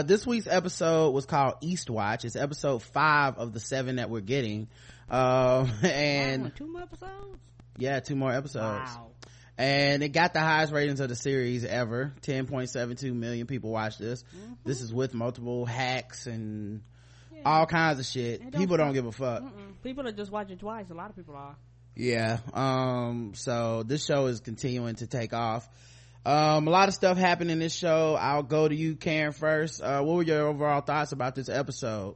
This 0.08 0.26
week's 0.28 0.48
episode 0.48 1.12
was 1.12 1.26
called 1.26 1.56
Eastwatch. 1.62 2.26
It's 2.26 2.36
episode 2.36 2.84
five 2.84 3.38
of 3.38 3.54
the 3.54 3.60
seven 3.60 3.98
that 3.98 4.10
we're 4.10 4.22
getting. 4.22 4.68
Um, 5.10 5.72
and 5.84 6.48
Oh, 6.48 6.52
two 6.56 6.68
more 6.72 6.82
episodes? 6.82 7.38
yeah, 7.78 8.00
two 8.00 8.16
more 8.16 8.32
episodes. 8.32 8.90
Wow. 8.96 9.08
And 9.58 10.02
it 10.02 10.10
got 10.10 10.34
the 10.34 10.40
highest 10.40 10.74
ratings 10.74 11.00
of 11.00 11.10
the 11.10 11.16
series 11.16 11.64
ever. 11.64 12.14
10.72 12.22 13.14
million 13.14 13.46
people 13.46 13.70
watched 13.72 14.00
this. 14.00 14.24
Mm-hmm. 14.36 14.54
This 14.66 14.82
is 14.82 14.92
with 14.94 15.14
multiple 15.14 15.66
hacks 15.66 16.26
and 16.26 16.82
all 17.46 17.66
kinds 17.68 18.00
of 18.00 18.06
shit. 18.06 18.42
Don't 18.42 18.60
People 18.60 18.78
don't 18.78 18.94
give 18.94 19.06
a 19.06 19.12
fuck. 19.12 19.44
Mm-mm. 19.44 19.82
People 19.84 20.08
are 20.08 20.12
just 20.12 20.32
watching 20.32 20.58
twice. 20.58 20.90
A 20.90 20.94
lot 20.96 21.10
of 21.12 21.16
people 21.16 21.36
are. 21.36 21.56
Yeah. 21.96 22.40
Um, 22.54 23.34
so 23.36 23.84
this 23.84 24.04
show 24.04 24.26
is 24.26 24.40
continuing 24.40 24.96
to 24.96 25.08
take 25.08 25.34
off. 25.34 25.70
Um, 26.26 26.68
a 26.68 26.72
lot 26.72 26.88
of 26.88 26.94
stuff 26.94 27.18
happened 27.18 27.52
in 27.52 27.60
this 27.60 27.76
show. 27.76 28.16
I'll 28.16 28.44
go 28.44 28.68
to 28.68 28.76
you, 28.76 28.96
Karen, 28.96 29.34
first. 29.34 29.82
Uh, 29.82 30.02
what 30.02 30.16
were 30.16 30.24
your 30.24 30.48
overall 30.48 30.82
thoughts 30.82 31.12
about 31.12 31.36
this 31.36 31.50
episode? 31.50 32.16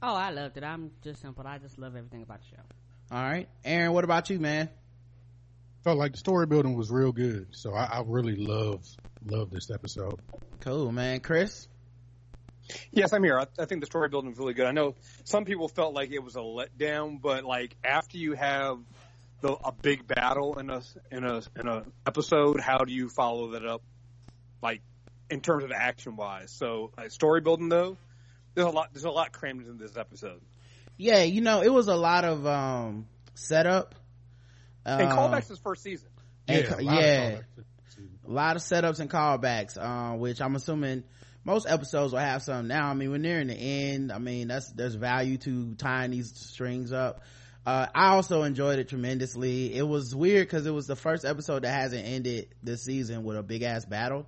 Oh, 0.00 0.14
I 0.14 0.30
loved 0.30 0.56
it. 0.56 0.62
I'm 0.62 0.92
just 1.02 1.20
simple. 1.20 1.44
I 1.46 1.58
just 1.58 1.78
love 1.78 1.96
everything 1.96 2.22
about 2.22 2.40
the 2.40 2.46
show. 2.56 2.62
All 3.10 3.22
right. 3.22 3.48
Aaron, 3.64 3.92
what 3.92 4.04
about 4.04 4.30
you, 4.30 4.38
man? 4.38 4.68
Felt 5.82 5.98
like 5.98 6.12
the 6.12 6.18
story 6.18 6.46
building 6.46 6.74
was 6.74 6.90
real 6.90 7.10
good. 7.10 7.48
So 7.50 7.74
I, 7.74 7.84
I 7.84 8.02
really 8.06 8.36
love, 8.36 8.84
love 9.24 9.50
this 9.50 9.70
episode. 9.70 10.20
Cool, 10.60 10.92
man. 10.92 11.18
Kriss? 11.18 11.66
Yes, 12.92 13.12
I'm 13.12 13.24
here. 13.24 13.38
I, 13.38 13.46
I 13.58 13.64
think 13.64 13.80
the 13.80 13.86
story 13.86 14.08
building 14.08 14.30
is 14.30 14.38
really 14.38 14.54
good. 14.54 14.66
I 14.66 14.72
know 14.72 14.94
some 15.24 15.44
people 15.44 15.68
felt 15.68 15.94
like 15.94 16.10
it 16.10 16.22
was 16.22 16.36
a 16.36 16.40
letdown, 16.40 17.20
but 17.20 17.44
like 17.44 17.76
after 17.82 18.18
you 18.18 18.34
have 18.34 18.78
the, 19.40 19.52
a 19.52 19.72
big 19.72 20.06
battle 20.06 20.58
in 20.58 20.70
a 20.70 20.82
in 21.10 21.24
a 21.24 21.42
in 21.58 21.68
a 21.68 21.84
episode, 22.06 22.60
how 22.60 22.78
do 22.78 22.92
you 22.92 23.08
follow 23.08 23.52
that 23.52 23.64
up? 23.64 23.82
Like 24.62 24.82
in 25.30 25.40
terms 25.40 25.64
of 25.64 25.72
action 25.72 26.16
wise. 26.16 26.50
So 26.50 26.90
like, 26.96 27.10
story 27.10 27.40
building 27.40 27.68
though, 27.68 27.96
there's 28.54 28.66
a 28.66 28.70
lot 28.70 28.90
there's 28.92 29.04
a 29.04 29.10
lot 29.10 29.32
crammed 29.32 29.66
into 29.66 29.82
this 29.82 29.96
episode. 29.96 30.40
Yeah, 30.96 31.22
you 31.22 31.40
know, 31.40 31.62
it 31.62 31.72
was 31.72 31.86
a 31.86 31.94
lot 31.94 32.24
of, 32.24 32.44
um, 32.44 33.06
setup. 33.34 33.94
And 34.84 35.02
Um, 35.02 35.16
callbacks 35.16 35.44
to 35.44 35.48
this 35.50 35.58
first 35.60 35.84
season. 35.84 36.08
and 36.48 36.64
yeah, 36.64 36.74
a 36.74 36.82
lot 36.82 36.98
of 36.98 37.04
yeah. 37.04 37.30
callbacks 37.30 37.54
to 37.54 37.56
the 37.56 37.64
season. 37.90 38.18
a 38.26 38.30
lot 38.32 38.56
of 38.56 38.62
setups 38.62 38.98
and 38.98 39.08
callbacks, 39.08 39.78
uh, 39.78 40.16
which 40.16 40.40
I'm 40.40 40.56
assuming 40.56 41.04
most 41.44 41.68
episodes 41.68 42.12
will 42.12 42.18
have 42.18 42.42
some 42.42 42.66
now. 42.66 42.88
I 42.88 42.94
mean, 42.94 43.12
when 43.12 43.22
they're 43.22 43.40
in 43.40 43.46
the 43.46 43.54
end, 43.54 44.10
I 44.10 44.18
mean, 44.18 44.48
that's, 44.48 44.72
there's 44.72 44.96
value 44.96 45.38
to 45.38 45.74
tying 45.76 46.10
these 46.10 46.34
strings 46.34 46.92
up. 46.92 47.22
Uh, 47.68 47.86
I 47.94 48.14
also 48.14 48.44
enjoyed 48.44 48.78
it 48.78 48.88
tremendously. 48.88 49.74
It 49.74 49.86
was 49.86 50.14
weird 50.14 50.46
because 50.46 50.64
it 50.64 50.70
was 50.70 50.86
the 50.86 50.96
first 50.96 51.26
episode 51.26 51.64
that 51.64 51.70
hasn't 51.70 52.02
ended 52.06 52.48
this 52.62 52.82
season 52.82 53.24
with 53.24 53.36
a 53.36 53.42
big 53.42 53.62
ass 53.62 53.84
battle. 53.84 54.24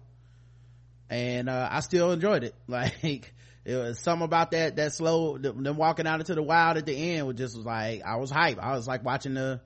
And, 1.09 1.49
uh, 1.49 1.67
I 1.73 1.81
still 1.81 2.13
enjoyed 2.13 2.45
it. 2.45 2.55
Like, 2.69 3.33
it 3.65 3.77
was 3.77 3.99
something 3.99 4.27
about 4.27 4.51
that, 4.51 4.77
that 4.77 4.93
slow, 4.93 5.39
them 5.39 5.79
walking 5.79 6.07
out 6.07 6.21
into 6.21 6.35
the 6.35 6.43
wild 6.43 6.77
at 6.77 6.85
the 6.85 6.95
end 6.95 7.27
was 7.27 7.37
just 7.37 7.57
was 7.57 7.65
like, 7.65 8.03
I 8.05 8.17
was 8.17 8.31
hype. 8.31 8.59
I 8.59 8.73
was 8.77 8.87
like 8.87 9.07
watching 9.07 9.33
the, 9.33 9.63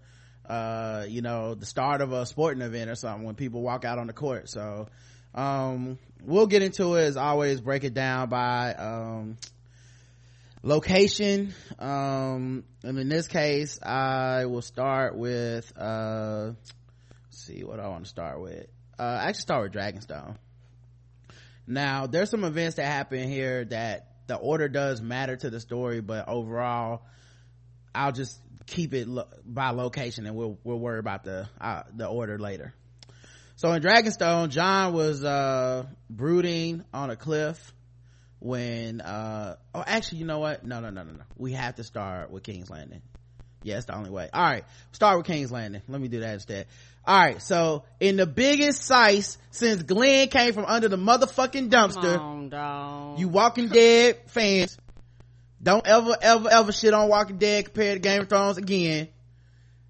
uh, 0.49 1.07
you 1.09 1.23
know, 1.23 1.57
the 1.57 1.67
start 1.67 2.01
of 2.01 2.13
a 2.13 2.27
sporting 2.27 2.63
event 2.63 2.93
or 2.93 2.95
something 2.95 3.27
when 3.27 3.35
people 3.35 3.61
walk 3.61 3.85
out 3.85 3.99
on 3.99 4.07
the 4.07 4.13
court. 4.13 4.49
So, 4.49 4.87
um, 5.35 5.99
we'll 6.23 6.47
get 6.47 6.63
into 6.63 6.95
it 6.95 7.07
as 7.07 7.17
always, 7.17 7.61
break 7.61 7.83
it 7.83 7.93
down 7.93 8.29
by, 8.29 8.73
um, 8.75 9.37
location. 10.65 11.55
Um, 11.79 12.65
and 12.83 12.99
in 12.99 13.09
this 13.09 13.29
case, 13.29 13.79
I 13.83 14.47
will 14.47 14.63
start 14.63 15.17
with, 15.17 15.71
uh, 15.77 16.53
see 17.31 17.63
what 17.63 17.79
I 17.79 17.89
want 17.89 18.05
to 18.05 18.11
start 18.11 18.41
with. 18.41 18.67
Uh, 18.99 19.03
I 19.03 19.29
actually 19.29 19.43
start 19.43 19.63
with 19.65 19.73
Dragonstone. 19.73 20.37
Now, 21.67 22.07
there's 22.07 22.31
some 22.31 22.45
events 22.45 22.77
that 22.77 22.87
happen 22.87 23.29
here 23.29 23.65
that 23.67 24.09
the 24.27 24.37
order 24.37 24.69
does 24.69 25.03
matter 25.03 25.37
to 25.37 25.51
the 25.51 25.61
story, 25.61 26.01
but 26.01 26.29
overall, 26.29 27.03
I'll 27.95 28.13
just 28.13 28.41
keep 28.67 28.95
it 28.95 29.07
lo- 29.07 29.29
by 29.45 29.71
location 29.71 30.27
and 30.27 30.35
we'll, 30.35 30.59
we'll 30.65 30.79
worry 30.79 30.99
about 30.99 31.25
the, 31.25 31.49
uh, 31.61 31.83
the 31.95 32.07
order 32.07 32.39
later. 32.39 32.73
So 33.57 33.71
in 33.73 33.83
Dragonstone, 33.83 34.49
Jon 34.49 34.95
was, 34.95 35.23
uh, 35.23 35.85
brooding 36.09 36.85
on 36.93 37.11
a 37.11 37.17
cliff 37.17 37.73
when, 38.45 39.01
uh, 39.01 39.57
oh, 39.75 39.83
actually, 39.87 40.19
you 40.19 40.27
know 40.27 40.39
what? 40.39 40.67
No, 40.67 40.81
no, 40.81 40.91
no, 40.91 41.03
no, 41.03 41.13
no. 41.13 41.25
We 41.39 41.53
have 41.53 41.77
to 41.77 41.83
start 41.83 42.31
with 42.31 42.43
King's 42.43 42.69
Landing. 42.69 43.01
Yeah, 43.63 43.79
it's 43.79 43.87
the 43.87 43.97
only 43.97 44.11
way. 44.11 44.29
All 44.31 44.45
right. 44.45 44.65
Start 44.93 45.17
with 45.17 45.27
King's 45.27 45.51
Landing. 45.51 45.81
Let 45.89 45.99
me 45.99 46.09
do 46.09 46.21
that 46.21 46.35
instead. 46.35 46.67
All 47.07 47.17
right. 47.17 47.41
So 47.41 47.85
in 48.01 48.17
the 48.17 48.27
biggest 48.27 48.83
size 48.83 49.39
since 49.51 49.83
Glenn 49.83 50.29
came 50.29 50.53
from 50.53 50.67
under 50.67 50.89
the 50.89 50.99
motherfucking 50.99 51.71
dumpster, 51.71 52.21
on, 52.21 53.17
you 53.19 53.29
Walking 53.29 53.69
Dead 53.69 54.19
fans, 54.27 54.77
don't 55.63 55.87
ever, 55.87 56.15
ever, 56.21 56.49
ever 56.53 56.73
shit 56.73 56.93
on 56.93 57.09
Walking 57.09 57.39
Dead 57.39 57.65
compared 57.65 57.95
to 57.95 58.07
Game 58.07 58.21
of 58.21 58.29
Thrones 58.29 58.59
again. 58.59 59.09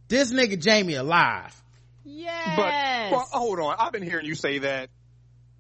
This 0.06 0.32
nigga 0.32 0.64
Jaime 0.64 0.94
alive. 0.94 1.60
yes. 2.04 2.52
But 2.54 3.10
well, 3.10 3.28
hold 3.32 3.58
on, 3.58 3.74
I've 3.80 3.90
been 3.90 4.04
hearing 4.04 4.26
you 4.26 4.36
say 4.36 4.58
that, 4.58 4.90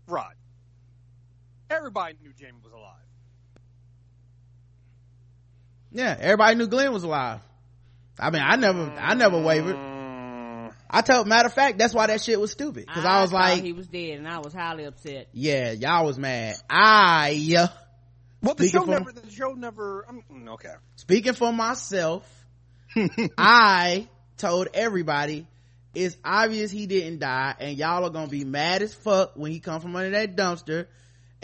Rod. 0.06 0.34
Everybody 1.70 2.16
knew 2.22 2.32
Jaime 2.38 2.58
was 2.62 2.72
alive. 2.72 3.04
Yeah, 5.92 6.16
everybody 6.18 6.56
knew 6.56 6.66
Glenn 6.66 6.92
was 6.92 7.04
alive. 7.04 7.40
I 8.18 8.30
mean, 8.30 8.42
I 8.44 8.56
never, 8.56 8.90
I 8.90 9.14
never 9.14 9.40
wavered. 9.40 9.76
I 9.76 11.00
told, 11.00 11.26
matter 11.26 11.46
of 11.46 11.54
fact, 11.54 11.78
that's 11.78 11.94
why 11.94 12.08
that 12.08 12.20
shit 12.22 12.40
was 12.40 12.50
stupid. 12.50 12.86
Cause 12.86 13.04
I, 13.04 13.22
was 13.22 13.32
like, 13.32 13.62
he 13.62 13.72
was 13.72 13.86
dead, 13.86 14.18
and 14.18 14.28
I 14.28 14.38
was 14.38 14.52
highly 14.52 14.84
upset. 14.84 15.28
yeah, 15.32 15.72
y'all 15.72 16.04
was 16.04 16.18
mad. 16.18 16.56
I, 16.68 17.68
well, 18.42 18.54
the 18.54 18.68
show 18.68 18.80
for- 18.84 18.90
never. 18.90 19.12
The 19.12 19.30
show 19.30 19.52
never. 19.52 20.04
I'm, 20.08 20.22
mm, 20.32 20.48
okay. 20.54 20.74
speaking 20.96 21.32
for 21.32 21.52
myself, 21.52 22.28
I 23.38 24.08
told 24.36 24.68
everybody 24.74 25.46
it's 25.94 26.16
obvious 26.24 26.70
he 26.70 26.86
didn't 26.86 27.20
die 27.20 27.54
and 27.58 27.78
y'all 27.78 28.04
are 28.04 28.10
gonna 28.10 28.28
be 28.28 28.44
mad 28.44 28.82
as 28.82 28.92
fuck 28.92 29.32
when 29.36 29.52
he 29.52 29.60
come 29.60 29.80
from 29.80 29.94
under 29.94 30.10
that 30.10 30.36
dumpster 30.36 30.86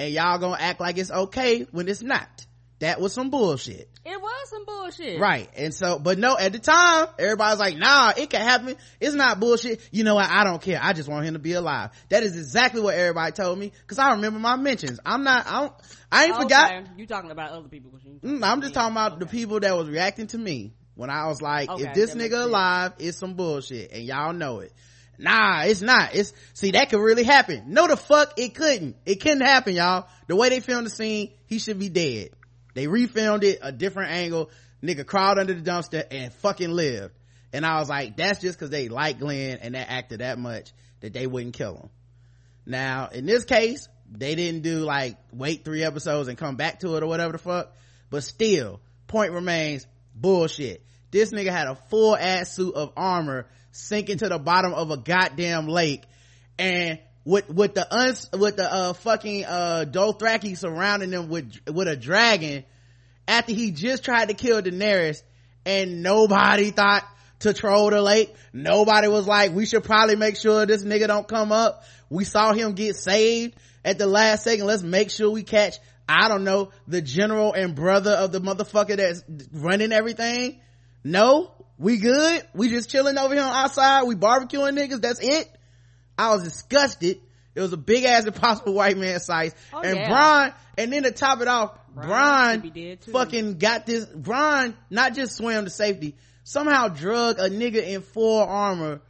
and 0.01 0.15
y'all 0.15 0.39
gonna 0.39 0.57
act 0.59 0.81
like 0.81 0.97
it's 0.97 1.11
okay 1.11 1.67
when 1.73 1.87
it's 1.87 2.03
not. 2.03 2.47
That 2.79 2.99
was 2.99 3.13
some 3.13 3.29
bullshit. 3.29 3.91
It 4.07 4.19
was 4.19 4.49
some 4.49 4.65
bullshit. 4.65 5.21
Right. 5.21 5.51
And 5.55 5.75
so, 5.75 5.99
but 5.99 6.17
no, 6.19 6.39
at 6.39 6.53
the 6.53 6.59
time, 6.59 7.09
everybody's 7.19 7.61
like, 7.61 7.77
nah, 7.77 8.15
it 8.17 8.31
can 8.31 8.41
happen. 8.41 8.77
It's 8.99 9.15
not 9.15 9.39
bullshit. 9.39 9.87
You 9.93 10.03
know 10.03 10.15
what? 10.15 10.31
I 10.31 10.45
don't 10.45 10.63
care. 10.63 10.81
I 10.83 10.95
just 10.95 11.07
want 11.07 11.27
him 11.27 11.35
to 11.35 11.39
be 11.39 11.53
alive. 11.53 11.91
That 12.09 12.23
is 12.23 12.35
exactly 12.39 12.81
what 12.81 12.95
everybody 12.95 13.33
told 13.33 13.59
me. 13.59 13.73
Cause 13.87 13.99
I 13.99 14.13
remember 14.13 14.39
my 14.39 14.57
mentions. 14.57 14.99
I'm 15.05 15.23
not, 15.23 15.47
I 15.47 15.61
don't, 15.61 15.73
I 16.11 16.25
ain't 16.25 16.33
Okay. 16.33 16.43
forgot. 16.45 16.99
You 16.99 17.07
talking 17.07 17.31
about 17.31 17.51
other 17.51 17.69
people. 17.69 17.93
Mm, 18.25 18.43
I'm 18.43 18.63
just 18.63 18.73
talking 18.73 18.93
about 18.93 19.21
the 19.21 19.27
people 19.27 19.61
that 19.61 19.77
was 19.77 19.91
reacting 19.91 20.29
to 20.29 20.39
me 20.39 20.73
when 20.95 21.11
I 21.11 21.27
was 21.27 21.43
like, 21.43 21.69
Okay, 21.69 21.83
if 21.83 21.95
this 21.95 22.15
nigga 22.15 22.45
alive, 22.45 22.95
it's 22.99 23.19
some 23.19 23.35
bullshit 23.35 23.93
and 23.93 24.03
y'all 24.05 24.33
know 24.33 24.61
it. 24.61 24.73
Nah, 25.21 25.65
it's 25.65 25.83
not. 25.83 26.15
It's, 26.15 26.33
see, 26.55 26.71
that 26.71 26.89
could 26.89 27.01
really 27.01 27.25
happen. 27.25 27.65
No, 27.67 27.87
the 27.87 27.97
fuck 27.97 28.39
it 28.39 28.55
couldn't. 28.55 28.97
It 29.05 29.21
couldn't 29.21 29.43
happen, 29.43 29.75
y'all. 29.75 30.09
The 30.29 30.35
way 30.35 30.49
they 30.49 30.61
filmed 30.61 30.87
the 30.87 30.91
scene, 30.91 31.33
he 31.47 31.59
should 31.59 31.79
be 31.79 31.91
dead. 31.91 32.31
They 32.75 32.87
refilmed 32.87 33.45
it 33.45 33.59
a 33.61 33.71
different 33.71 34.13
angle. 34.13 34.51
Nigga 34.83 35.05
crawled 35.05 35.39
under 35.39 35.53
the 35.53 35.61
dumpster 35.61 36.05
and 36.11 36.33
fucking 36.33 36.71
lived. 36.71 37.13
And 37.53 37.67
I 37.67 37.81
was 37.81 37.91
like, 37.91 38.17
that's 38.17 38.41
just 38.41 38.59
cause 38.59 38.71
they 38.71 38.89
like 38.89 39.19
Glenn 39.19 39.59
and 39.61 39.75
that 39.75 39.91
actor 39.91 40.17
that 40.19 40.39
much 40.39 40.73
that 41.01 41.13
they 41.13 41.27
wouldn't 41.27 41.55
kill 41.55 41.77
him. 41.77 41.91
Now, 42.65 43.09
in 43.13 43.27
this 43.27 43.45
case, 43.45 43.89
they 44.11 44.35
didn't 44.35 44.63
do 44.63 44.79
like 44.79 45.19
wait 45.33 45.67
three 45.67 45.83
episodes 45.83 46.29
and 46.29 46.39
come 46.39 46.57
back 46.57 46.81
to 46.81 46.97
it 46.97 47.03
or 47.03 47.07
whatever 47.07 47.33
the 47.33 47.39
fuck. 47.39 47.75
But 48.09 48.25
still, 48.25 48.81
point 49.07 49.33
remains 49.33 49.87
bullshit. 50.15 50.83
This 51.11 51.31
nigga 51.31 51.51
had 51.51 51.67
a 51.67 51.75
full 51.75 52.17
ass 52.17 52.55
suit 52.55 52.75
of 52.75 52.93
armor 52.97 53.49
sinking 53.73 54.19
to 54.19 54.29
the 54.29 54.39
bottom 54.39 54.75
of 54.75 54.91
a 54.91 54.97
goddamn 54.97 55.69
lake 55.69 56.05
and 56.59 56.99
with 57.25 57.49
with 57.49 57.75
the 57.75 57.95
uns 57.95 58.29
with 58.33 58.57
the 58.57 58.73
uh 58.73 58.93
fucking 58.95 59.45
uh 59.45 59.85
Dothraki 59.89 60.57
surrounding 60.57 61.11
them 61.11 61.29
with 61.29 61.53
with 61.67 61.89
a 61.89 61.97
dragon 61.97 62.65
after 63.29 63.53
he 63.53 63.71
just 63.71 64.05
tried 64.05 64.29
to 64.29 64.35
kill 64.35 64.61
Daenerys 64.63 65.23
and 65.65 66.03
nobody 66.03 66.71
thought 66.71 67.05
to 67.41 67.53
troll 67.55 67.91
the 67.91 68.03
lake. 68.03 68.35
Nobody 68.53 69.09
was 69.09 69.27
like, 69.27 69.53
we 69.53 69.67
should 69.67 69.85
probably 69.85 70.17
make 70.17 70.37
sure 70.37 70.67
this 70.67 70.85
nigga 70.85 71.07
don't 71.07 71.27
come 71.27 71.53
up. 71.53 71.85
We 72.09 72.25
saw 72.25 72.53
him 72.53 72.75
get 72.75 72.97
saved 72.97 73.57
at 73.85 73.99
the 73.99 74.07
last 74.07 74.45
second. 74.45 74.67
Let's 74.67 74.83
make 74.83 75.11
sure 75.11 75.31
we 75.31 75.43
catch, 75.43 75.79
I 76.09 76.29
don't 76.29 76.45
know, 76.45 76.71
the 76.87 77.01
general 77.01 77.53
and 77.53 77.75
brother 77.75 78.13
of 78.13 78.33
the 78.33 78.41
motherfucker 78.41 78.97
that's 78.97 79.23
running 79.53 79.93
everything. 79.93 80.61
No, 81.03 81.53
we 81.81 81.97
good. 81.97 82.47
We 82.53 82.69
just 82.69 82.91
chilling 82.91 83.17
over 83.17 83.35
here 83.35 83.43
on 83.43 83.53
outside. 83.53 84.03
We 84.03 84.15
barbecuing 84.15 84.79
niggas. 84.79 85.01
That's 85.01 85.21
it. 85.21 85.51
I 86.17 86.35
was 86.35 86.45
disgusted. 86.45 87.21
It 87.55 87.61
was 87.61 87.73
a 87.73 87.79
big 87.79 88.05
ass 88.05 88.27
impossible 88.27 88.75
white 88.75 88.99
man 88.99 89.19
size. 89.19 89.55
Oh, 89.73 89.81
and 89.81 89.97
yeah. 89.97 90.11
Bronn, 90.11 90.55
and 90.77 90.93
then 90.93 91.05
to 91.05 91.11
top 91.11 91.41
it 91.41 91.49
off, 91.49 91.77
Bronn 91.97 92.05
Bronn 92.05 92.53
should 92.53 92.75
be 92.75 92.89
dead, 92.89 93.01
too. 93.01 93.13
fucking 93.13 93.59
got 93.59 93.87
this. 93.87 94.05
Bronn 94.05 94.75
not 94.91 95.15
just 95.15 95.37
swam 95.37 95.65
to 95.65 95.71
safety, 95.71 96.17
somehow 96.45 96.89
drug 96.89 97.39
a 97.39 97.49
nigga 97.49 97.83
in 97.83 98.03
full 98.03 98.43
armor 98.43 99.01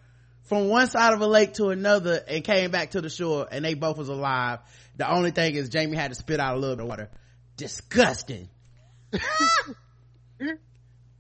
from 0.45 0.69
one 0.69 0.87
side 0.87 1.13
of 1.13 1.21
a 1.21 1.27
lake 1.27 1.55
to 1.55 1.71
another 1.71 2.23
and 2.29 2.45
came 2.45 2.71
back 2.71 2.93
to 2.93 3.01
the 3.01 3.11
shore 3.11 3.49
and 3.51 3.65
they 3.65 3.75
both 3.75 3.99
was 3.99 4.09
alive. 4.09 4.61
The 4.97 5.11
only 5.11 5.33
thing 5.33 5.57
is 5.57 5.71
Jaime 5.73 5.97
had 5.97 6.13
to 6.13 6.15
spit 6.15 6.39
out 6.39 6.57
a 6.57 6.59
little 6.59 6.77
bit 6.77 6.83
of 6.83 6.89
water. 6.89 7.11
Disgusting. 7.57 8.49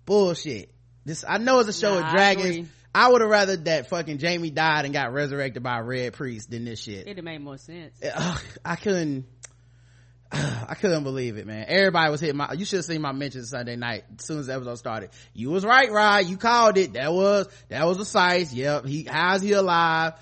Bullshit. 0.06 0.72
This, 1.04 1.24
I 1.26 1.38
know 1.38 1.60
it's 1.60 1.68
a 1.68 1.72
show 1.72 1.94
Nah, 1.98 2.04
with 2.04 2.12
dragons. 2.14 2.46
agree. 2.46 2.68
I 2.94 3.08
would 3.10 3.20
have 3.20 3.30
rather 3.30 3.56
that 3.56 3.88
fucking 3.88 4.18
Jaime 4.20 4.50
died 4.50 4.84
and 4.84 4.92
got 4.92 5.12
resurrected 5.12 5.62
by 5.62 5.78
a 5.78 5.82
red 5.82 6.12
priest 6.12 6.50
than 6.50 6.64
this 6.64 6.80
shit. 6.82 7.02
It'd 7.06 7.16
have 7.18 7.24
made 7.24 7.40
more 7.40 7.56
sense. 7.56 7.94
Eh, 8.02 8.10
ugh, 8.14 8.42
I 8.64 8.76
couldn't. 8.76 9.26
I 10.32 10.74
couldn't 10.80 11.02
believe 11.04 11.36
it, 11.38 11.46
man. 11.46 11.66
Everybody 11.68 12.10
was 12.10 12.20
hitting 12.20 12.36
my. 12.36 12.52
You 12.52 12.64
should 12.64 12.78
have 12.78 12.84
seen 12.84 13.00
my 13.00 13.12
mentions 13.12 13.50
Sunday 13.50 13.76
night 13.76 14.04
as 14.18 14.24
soon 14.26 14.38
as 14.38 14.46
the 14.46 14.54
episode 14.54 14.76
started. 14.76 15.10
You 15.34 15.50
was 15.50 15.64
right, 15.64 15.90
Rod. 15.90 16.26
You 16.26 16.36
called 16.36 16.78
it. 16.78 16.92
That 16.92 17.12
was 17.12 17.48
that 17.68 17.86
was 17.86 17.98
a 17.98 18.04
size. 18.04 18.52
Yep. 18.54 18.86
He 18.86 19.04
how's 19.04 19.42
he 19.42 19.52
alive? 19.52 20.12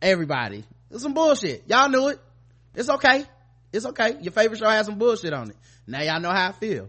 Everybody. 0.00 0.64
It's 0.90 1.02
some 1.02 1.14
bullshit. 1.14 1.64
Y'all 1.68 1.88
knew 1.88 2.08
it. 2.08 2.20
It's 2.74 2.88
okay. 2.88 3.24
It's 3.72 3.84
okay. 3.86 4.16
Your 4.20 4.32
favorite 4.32 4.58
show 4.58 4.68
has 4.68 4.86
some 4.86 4.96
bullshit 4.98 5.32
on 5.32 5.50
it. 5.50 5.56
Now 5.86 6.02
y'all 6.02 6.20
know 6.20 6.30
how 6.30 6.48
I 6.48 6.52
feel. 6.52 6.88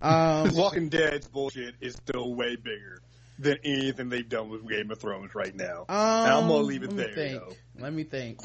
Um, 0.00 0.50
Walking 0.54 0.88
Dead's 0.88 1.26
bullshit 1.28 1.74
is 1.80 1.94
still 1.94 2.34
way 2.34 2.56
bigger 2.56 3.00
than 3.38 3.58
anything 3.64 4.08
they've 4.08 4.28
done 4.28 4.48
with 4.48 4.68
Game 4.68 4.90
of 4.90 4.98
Thrones 5.00 5.34
right 5.34 5.54
now. 5.54 5.80
Um, 5.88 5.96
I'm 5.96 6.48
gonna 6.48 6.58
leave 6.58 6.82
it 6.82 6.88
let 6.92 6.96
me 6.96 7.02
there. 7.04 7.14
think. 7.14 7.42
Let 7.78 7.92
me 7.92 8.04
think. 8.04 8.40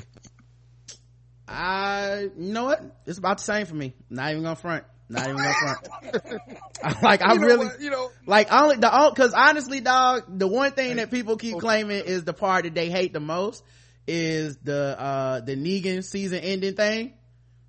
I, 1.48 2.30
you 2.38 2.54
know 2.54 2.66
what? 2.66 2.82
It's 3.06 3.18
about 3.18 3.40
the 3.40 3.44
same 3.44 3.66
for 3.66 3.76
me. 3.76 3.94
Not 4.10 4.32
even 4.32 4.44
gonna 4.44 4.56
front. 4.56 4.86
Not 5.10 5.24
even 5.28 5.38
gonna 5.38 5.54
front. 5.54 6.42
like 7.04 7.22
I 7.22 7.34
You 7.34 7.40
know 7.40 7.46
really, 7.48 7.66
what? 7.68 7.82
you 7.82 7.90
know, 7.90 8.10
like 8.26 8.52
only 8.52 8.78
the 8.78 9.12
because 9.14 9.34
honestly, 9.34 9.82
dog, 9.82 10.24
the 10.40 10.48
one 10.48 10.72
thing 10.72 10.96
that 10.98 11.12
people 11.12 11.38
keep 11.38 11.60
claiming 11.60 12.04
is 12.06 12.24
the 12.24 12.34
part 12.34 12.64
that 12.64 12.74
they 12.74 12.90
hate 12.90 13.14
the 13.14 13.20
most 13.20 13.64
is 14.08 14.58
the 14.64 15.00
uh 15.00 15.40
the 15.42 15.56
Negan 15.56 16.04
season 16.04 16.40
ending 16.40 16.76
thing, 16.76 17.14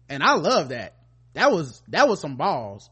and 0.08 0.22
I 0.22 0.34
love 0.34 0.68
that. 0.70 0.94
That 1.34 1.50
was 1.50 1.82
that 1.88 2.08
was 2.08 2.20
some 2.20 2.36
balls. 2.36 2.88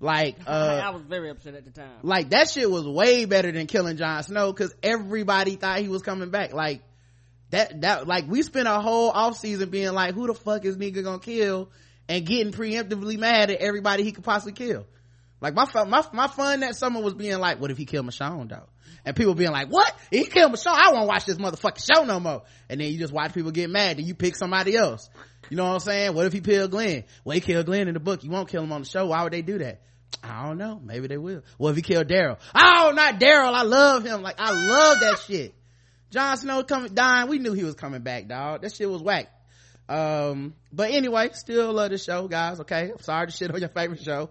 Like 0.00 0.38
uh 0.46 0.80
I 0.82 0.90
was 0.90 1.02
very 1.02 1.30
upset 1.30 1.54
at 1.54 1.64
the 1.64 1.70
time. 1.70 1.90
like 2.02 2.30
that 2.30 2.48
shit 2.50 2.70
was 2.70 2.86
way 2.86 3.26
better 3.26 3.52
than 3.52 3.66
killing 3.66 3.96
Jon 3.98 4.22
Snow 4.22 4.52
because 4.52 4.74
everybody 4.82 5.56
thought 5.56 5.78
he 5.78 5.88
was 5.88 6.02
coming 6.02 6.30
back. 6.30 6.52
Like 6.54 6.82
that, 7.50 7.80
that, 7.82 8.06
like 8.06 8.26
we 8.28 8.42
spent 8.42 8.68
a 8.68 8.80
whole 8.80 9.10
off 9.10 9.36
season 9.36 9.70
being 9.70 9.92
like, 9.92 10.14
who 10.14 10.26
the 10.26 10.34
fuck 10.34 10.64
is 10.64 10.76
nigga 10.76 11.02
gonna 11.04 11.18
kill 11.18 11.70
and 12.08 12.24
getting 12.24 12.52
preemptively 12.52 13.18
mad 13.18 13.50
at 13.50 13.60
everybody 13.60 14.04
he 14.04 14.12
could 14.12 14.24
possibly 14.24 14.52
kill. 14.52 14.86
Like 15.40 15.54
my, 15.54 15.66
my, 15.86 16.04
my 16.12 16.26
fun 16.26 16.60
that 16.60 16.76
summer 16.76 17.00
was 17.00 17.14
being 17.14 17.38
like, 17.38 17.60
what 17.60 17.70
if 17.70 17.78
he 17.78 17.86
killed 17.86 18.06
Michonne 18.06 18.48
though? 18.48 18.68
And 19.04 19.16
people 19.16 19.34
being 19.34 19.52
like, 19.52 19.68
what? 19.68 19.94
If 20.10 20.26
he 20.26 20.30
killed 20.30 20.52
Michonne, 20.52 20.74
I 20.74 20.92
won't 20.92 21.08
watch 21.08 21.24
this 21.24 21.38
motherfucking 21.38 21.94
show 21.94 22.04
no 22.04 22.20
more. 22.20 22.42
And 22.68 22.80
then 22.80 22.92
you 22.92 22.98
just 22.98 23.12
watch 23.12 23.32
people 23.32 23.50
get 23.50 23.70
mad 23.70 23.98
and 23.98 24.06
you 24.06 24.14
pick 24.14 24.36
somebody 24.36 24.76
else. 24.76 25.08
You 25.48 25.56
know 25.56 25.64
what 25.64 25.74
I'm 25.74 25.80
saying? 25.80 26.14
What 26.14 26.26
if 26.26 26.32
he 26.32 26.40
killed 26.40 26.70
Glenn? 26.70 27.04
Well, 27.24 27.34
he 27.34 27.40
killed 27.40 27.66
Glenn 27.66 27.88
in 27.88 27.94
the 27.94 28.00
book. 28.00 28.22
You 28.22 28.30
won't 28.30 28.48
kill 28.48 28.62
him 28.62 28.72
on 28.72 28.82
the 28.82 28.88
show. 28.88 29.06
Why 29.06 29.22
would 29.24 29.32
they 29.32 29.42
do 29.42 29.58
that? 29.58 29.80
I 30.22 30.46
don't 30.46 30.58
know. 30.58 30.80
Maybe 30.82 31.06
they 31.06 31.16
will. 31.16 31.42
Well, 31.58 31.70
if 31.70 31.76
he 31.76 31.82
killed 31.82 32.08
Daryl. 32.08 32.38
Oh, 32.54 32.92
not 32.94 33.18
Daryl. 33.20 33.54
I 33.54 33.62
love 33.62 34.04
him. 34.04 34.22
Like, 34.22 34.36
I 34.38 34.50
love 34.50 35.00
that 35.00 35.20
shit. 35.26 35.54
Jon 36.10 36.36
Snow 36.36 36.62
coming, 36.64 36.92
dying. 36.94 37.28
We 37.28 37.38
knew 37.38 37.52
he 37.52 37.64
was 37.64 37.74
coming 37.74 38.02
back, 38.02 38.26
dog. 38.26 38.62
That 38.62 38.74
shit 38.74 38.90
was 38.90 39.02
whack. 39.02 39.32
Um, 39.88 40.54
but 40.72 40.90
anyway, 40.90 41.30
still 41.32 41.72
love 41.72 41.90
the 41.90 41.98
show, 41.98 42.28
guys. 42.28 42.60
Okay. 42.60 42.90
I'm 42.92 43.00
sorry 43.00 43.26
to 43.26 43.32
shit 43.32 43.52
on 43.52 43.60
your 43.60 43.68
favorite 43.68 44.02
show. 44.02 44.30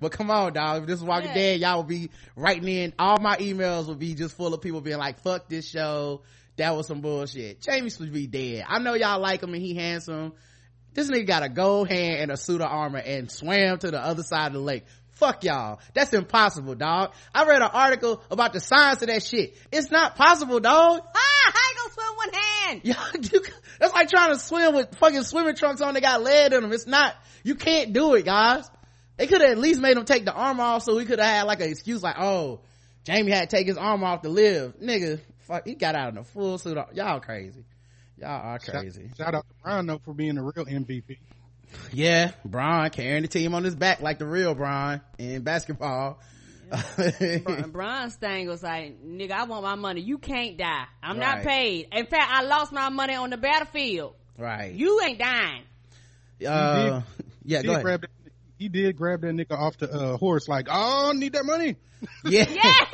But 0.00 0.12
come 0.12 0.30
on, 0.30 0.52
dog. 0.52 0.82
If 0.82 0.88
this 0.88 1.00
was 1.00 1.08
Walking 1.08 1.28
Yeah. 1.28 1.34
Dead, 1.34 1.60
y'all 1.60 1.78
would 1.78 1.88
be 1.88 2.10
writing 2.36 2.68
in. 2.68 2.92
All 2.98 3.18
my 3.20 3.36
emails 3.36 3.86
would 3.86 4.00
be 4.00 4.14
just 4.14 4.36
full 4.36 4.52
of 4.52 4.60
people 4.60 4.80
being 4.80 4.98
like, 4.98 5.20
fuck 5.20 5.48
this 5.48 5.68
show. 5.68 6.22
That 6.56 6.76
was 6.76 6.86
some 6.86 7.00
bullshit. 7.00 7.64
Jaime 7.64 7.88
should 7.88 8.12
be 8.12 8.26
dead. 8.26 8.64
I 8.68 8.78
know 8.80 8.94
y'all 8.94 9.20
like 9.20 9.42
him 9.42 9.54
and 9.54 9.62
he 9.62 9.74
handsome. 9.74 10.34
This 10.92 11.08
nigga 11.08 11.26
got 11.26 11.42
a 11.42 11.48
gold 11.48 11.88
hand 11.88 12.20
and 12.20 12.30
a 12.30 12.36
suit 12.36 12.60
of 12.60 12.68
armor 12.68 12.98
and 12.98 13.30
swam 13.30 13.78
to 13.78 13.90
the 13.90 13.98
other 13.98 14.22
side 14.22 14.48
of 14.48 14.52
the 14.54 14.58
lake. 14.58 14.84
Fuck 15.22 15.44
y'all. 15.44 15.78
That's 15.94 16.12
impossible, 16.12 16.74
dog. 16.74 17.12
I 17.32 17.44
read 17.44 17.62
an 17.62 17.70
article 17.72 18.20
about 18.28 18.52
the 18.52 18.58
science 18.58 19.02
of 19.02 19.06
that 19.06 19.22
shit. 19.22 19.56
It's 19.70 19.88
not 19.88 20.16
possible, 20.16 20.58
dog. 20.58 21.00
Ah, 21.14 21.52
I 21.54 21.70
ain't 21.70 21.78
gonna 21.78 21.92
swim 21.94 22.16
one 22.16 22.32
hand. 22.32 22.80
Y'all, 23.32 23.40
you, 23.40 23.52
that's 23.78 23.94
like 23.94 24.10
trying 24.10 24.32
to 24.32 24.40
swim 24.40 24.74
with 24.74 24.96
fucking 24.96 25.22
swimming 25.22 25.54
trunks 25.54 25.80
on. 25.80 25.94
They 25.94 26.00
got 26.00 26.24
lead 26.24 26.52
in 26.52 26.62
them. 26.62 26.72
It's 26.72 26.88
not. 26.88 27.14
You 27.44 27.54
can't 27.54 27.92
do 27.92 28.14
it, 28.14 28.24
guys. 28.24 28.68
They 29.16 29.28
could 29.28 29.42
have 29.42 29.50
at 29.52 29.58
least 29.58 29.80
made 29.80 29.96
him 29.96 30.04
take 30.04 30.24
the 30.24 30.32
arm 30.32 30.58
off, 30.58 30.82
so 30.82 30.96
we 30.96 31.04
could 31.04 31.20
have 31.20 31.28
had 31.28 31.42
like 31.42 31.60
an 31.60 31.68
excuse, 31.68 32.02
like, 32.02 32.16
oh, 32.18 32.58
Jaime 33.08 33.30
had 33.30 33.48
to 33.48 33.56
take 33.56 33.68
his 33.68 33.76
arm 33.76 34.02
off 34.02 34.22
to 34.22 34.28
live. 34.28 34.74
Nigga, 34.82 35.20
fuck, 35.42 35.68
he 35.68 35.76
got 35.76 35.94
out 35.94 36.10
in 36.14 36.18
a 36.18 36.24
full 36.24 36.58
suit. 36.58 36.76
Y'all 36.94 37.20
crazy. 37.20 37.64
Y'all 38.16 38.30
are 38.30 38.58
crazy. 38.58 39.06
Shout, 39.16 39.18
shout 39.18 39.34
out 39.36 39.46
to 39.48 39.54
Bronn 39.64 39.86
though 39.86 40.00
for 40.04 40.14
being 40.14 40.34
the 40.34 40.42
real 40.42 40.66
MVP. 40.66 41.18
Yeah, 41.92 42.32
Bronn 42.48 42.90
carrying 42.92 43.22
the 43.22 43.28
team 43.28 43.54
on 43.54 43.64
his 43.64 43.74
back 43.76 44.00
like 44.00 44.18
the 44.18 44.26
real 44.26 44.54
Bron 44.54 45.00
in 45.18 45.42
basketball. 45.42 46.18
Bronn- 46.72 47.70
Bronn's 47.72 48.14
thing 48.16 48.48
was 48.48 48.62
like, 48.62 49.04
nigga, 49.04 49.32
I 49.32 49.44
want 49.44 49.62
my 49.62 49.74
money. 49.74 50.00
You 50.00 50.18
can't 50.18 50.56
die. 50.56 50.84
I'm 51.02 51.18
Right. 51.18 51.36
not 51.36 51.44
paid. 51.44 51.88
In 51.92 52.06
fact, 52.06 52.30
I 52.32 52.42
lost 52.44 52.72
my 52.72 52.88
money 52.88 53.14
on 53.14 53.30
the 53.30 53.36
battlefield. 53.36 54.14
right. 54.38 54.72
You 54.72 55.00
ain't 55.02 55.18
dying. 55.18 55.62
uh, 56.48 57.02
yeah, 57.44 57.58
He 57.60 57.62
go 57.62 57.62
did 57.62 57.68
ahead. 57.70 57.82
grab 57.84 58.00
that, 58.02 58.10
he 58.58 58.68
did 58.68 58.96
grab 58.96 59.20
that 59.20 59.34
nigga 59.34 59.58
off 59.58 59.76
the 59.78 59.90
uh, 59.92 60.16
horse 60.16 60.48
like, 60.48 60.68
oh, 60.70 61.12
need 61.14 61.34
that 61.34 61.44
money. 61.44 61.76
Yeah. 62.24 62.46
Yes! 62.50 62.86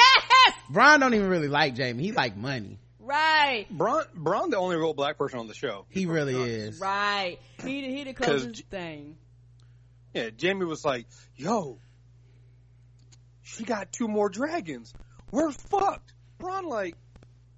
Bronn 0.73 1.01
don't 1.01 1.14
even 1.14 1.29
really 1.29 1.49
like 1.49 1.77
Jaime. 1.79 2.03
He 2.03 2.12
like 2.12 2.37
money. 2.37 2.79
Right. 3.09 3.66
Bronn, 3.75 4.05
Bronn, 4.14 4.51
the 4.51 4.59
only 4.59 4.77
real 4.77 4.92
black 4.92 5.16
person 5.16 5.38
on 5.38 5.47
the 5.49 5.55
show. 5.55 5.87
He 5.88 6.05
really 6.05 6.35
is. 6.35 6.79
Right. 6.79 7.38
He, 7.64 7.81
he 7.97 8.05
the 8.05 8.12
'Cause 8.12 8.42
closest 8.42 8.64
thing. 8.66 9.16
Yeah, 10.12 10.29
Jaime 10.40 10.66
was 10.66 10.85
like, 10.85 11.07
"Yo, 11.35 11.79
she 13.42 13.64
got 13.64 13.92
two 13.92 14.09
more 14.09 14.29
dragons. 14.29 14.92
We're 15.31 15.53
fucked." 15.53 16.12
Bronn 16.38 16.64
like, 16.68 16.97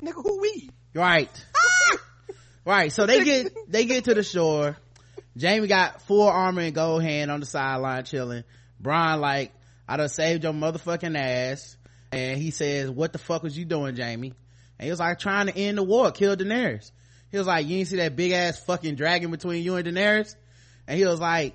"Nigga, 0.01 0.15
who 0.23 0.41
we?" 0.41 0.71
Right. 0.95 1.31
right. 2.65 2.93
So 2.93 3.07
they 3.07 3.25
get 3.25 3.53
they 3.69 3.87
get 3.87 4.05
to 4.05 4.15
the 4.15 4.23
shore. 4.23 4.77
Jaime 5.41 5.67
got 5.67 6.03
full 6.03 6.29
armor 6.29 6.63
and 6.63 6.75
gold 6.75 7.03
hand 7.03 7.31
on 7.31 7.41
the 7.41 7.47
sideline 7.47 8.05
chilling. 8.05 8.45
Bronn 8.81 9.19
like, 9.21 9.53
I 9.89 9.97
done 9.97 10.09
saved 10.09 10.45
your 10.45 10.53
motherfucking 10.53 11.17
ass. 11.19 11.77
And 12.13 12.39
he 12.39 12.51
says, 12.51 12.91
what 12.91 13.13
the 13.13 13.19
fuck 13.19 13.43
was 13.45 13.57
you 13.57 13.65
doing, 13.65 13.97
Jaime? 13.97 14.33
And 14.81 14.87
he 14.87 14.91
was 14.91 14.99
like, 14.99 15.19
trying 15.19 15.47
to 15.47 15.55
end 15.55 15.77
the 15.77 15.83
war, 15.83 16.11
kill 16.11 16.35
Daenerys. 16.37 16.91
He 17.31 17.37
was 17.37 17.47
like, 17.47 17.67
you 17.67 17.77
didn't 17.77 17.89
see 17.89 17.97
that 17.97 18.17
big 18.17 18.33
ass 18.33 18.59
fucking 18.65 18.95
dragon 18.95 19.31
between 19.31 19.63
you 19.63 19.77
and 19.77 19.87
Daenerys? 19.87 20.35
And 20.89 20.99
he 20.99 21.05
was 21.05 21.21
like, 21.21 21.55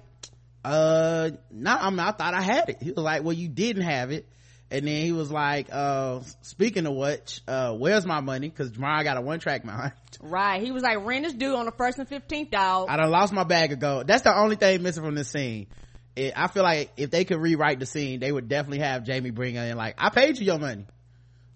uh, 0.63 1.31
no, 1.49 1.71
I 1.71 1.89
mean, 1.89 2.01
I 2.01 2.11
thought 2.11 2.35
I 2.35 2.43
had 2.43 2.69
it. 2.69 2.83
He 2.83 2.91
was 2.91 3.03
like, 3.03 3.23
well, 3.23 3.33
you 3.33 3.47
didn't 3.47 3.81
have 3.81 4.11
it. 4.11 4.27
And 4.69 4.87
then 4.87 5.01
he 5.01 5.11
was 5.11 5.31
like, 5.31 5.69
uh, 5.71 6.19
speaking 6.43 6.85
of 6.85 6.93
which, 6.93 7.41
uh, 7.47 7.73
where's 7.73 8.05
my 8.05 8.21
money? 8.21 8.51
Cause 8.51 8.69
Bronn 8.69 9.03
got 9.03 9.17
a 9.17 9.21
one 9.21 9.39
track 9.39 9.65
mind. 9.65 9.93
Right. 10.21 10.61
He 10.63 10.71
was 10.71 10.81
like, 10.81 11.03
rent 11.03 11.25
is 11.25 11.33
due 11.33 11.55
on 11.55 11.65
the 11.65 11.71
first 11.71 11.99
and 11.99 12.07
15th, 12.07 12.49
dog. 12.49 12.87
I 12.89 12.95
done 12.95 13.11
lost 13.11 13.33
my 13.33 13.43
bag 13.43 13.73
of 13.73 13.79
gold. 13.79 14.07
That's 14.07 14.21
the 14.21 14.35
only 14.35 14.55
thing 14.55 14.81
missing 14.81 15.03
from 15.03 15.13
this 15.13 15.29
scene. 15.29 15.67
It, 16.15 16.33
I 16.35 16.47
feel 16.47 16.63
like 16.63 16.91
if 16.95 17.11
they 17.11 17.25
could 17.25 17.39
rewrite 17.41 17.79
the 17.79 17.85
scene, 17.85 18.21
they 18.21 18.31
would 18.31 18.47
definitely 18.47 18.79
have 18.79 19.05
Jaime 19.05 19.31
bring 19.31 19.55
in 19.55 19.75
like, 19.75 19.95
I 19.97 20.09
paid 20.09 20.37
you 20.39 20.45
your 20.45 20.57
money. 20.57 20.85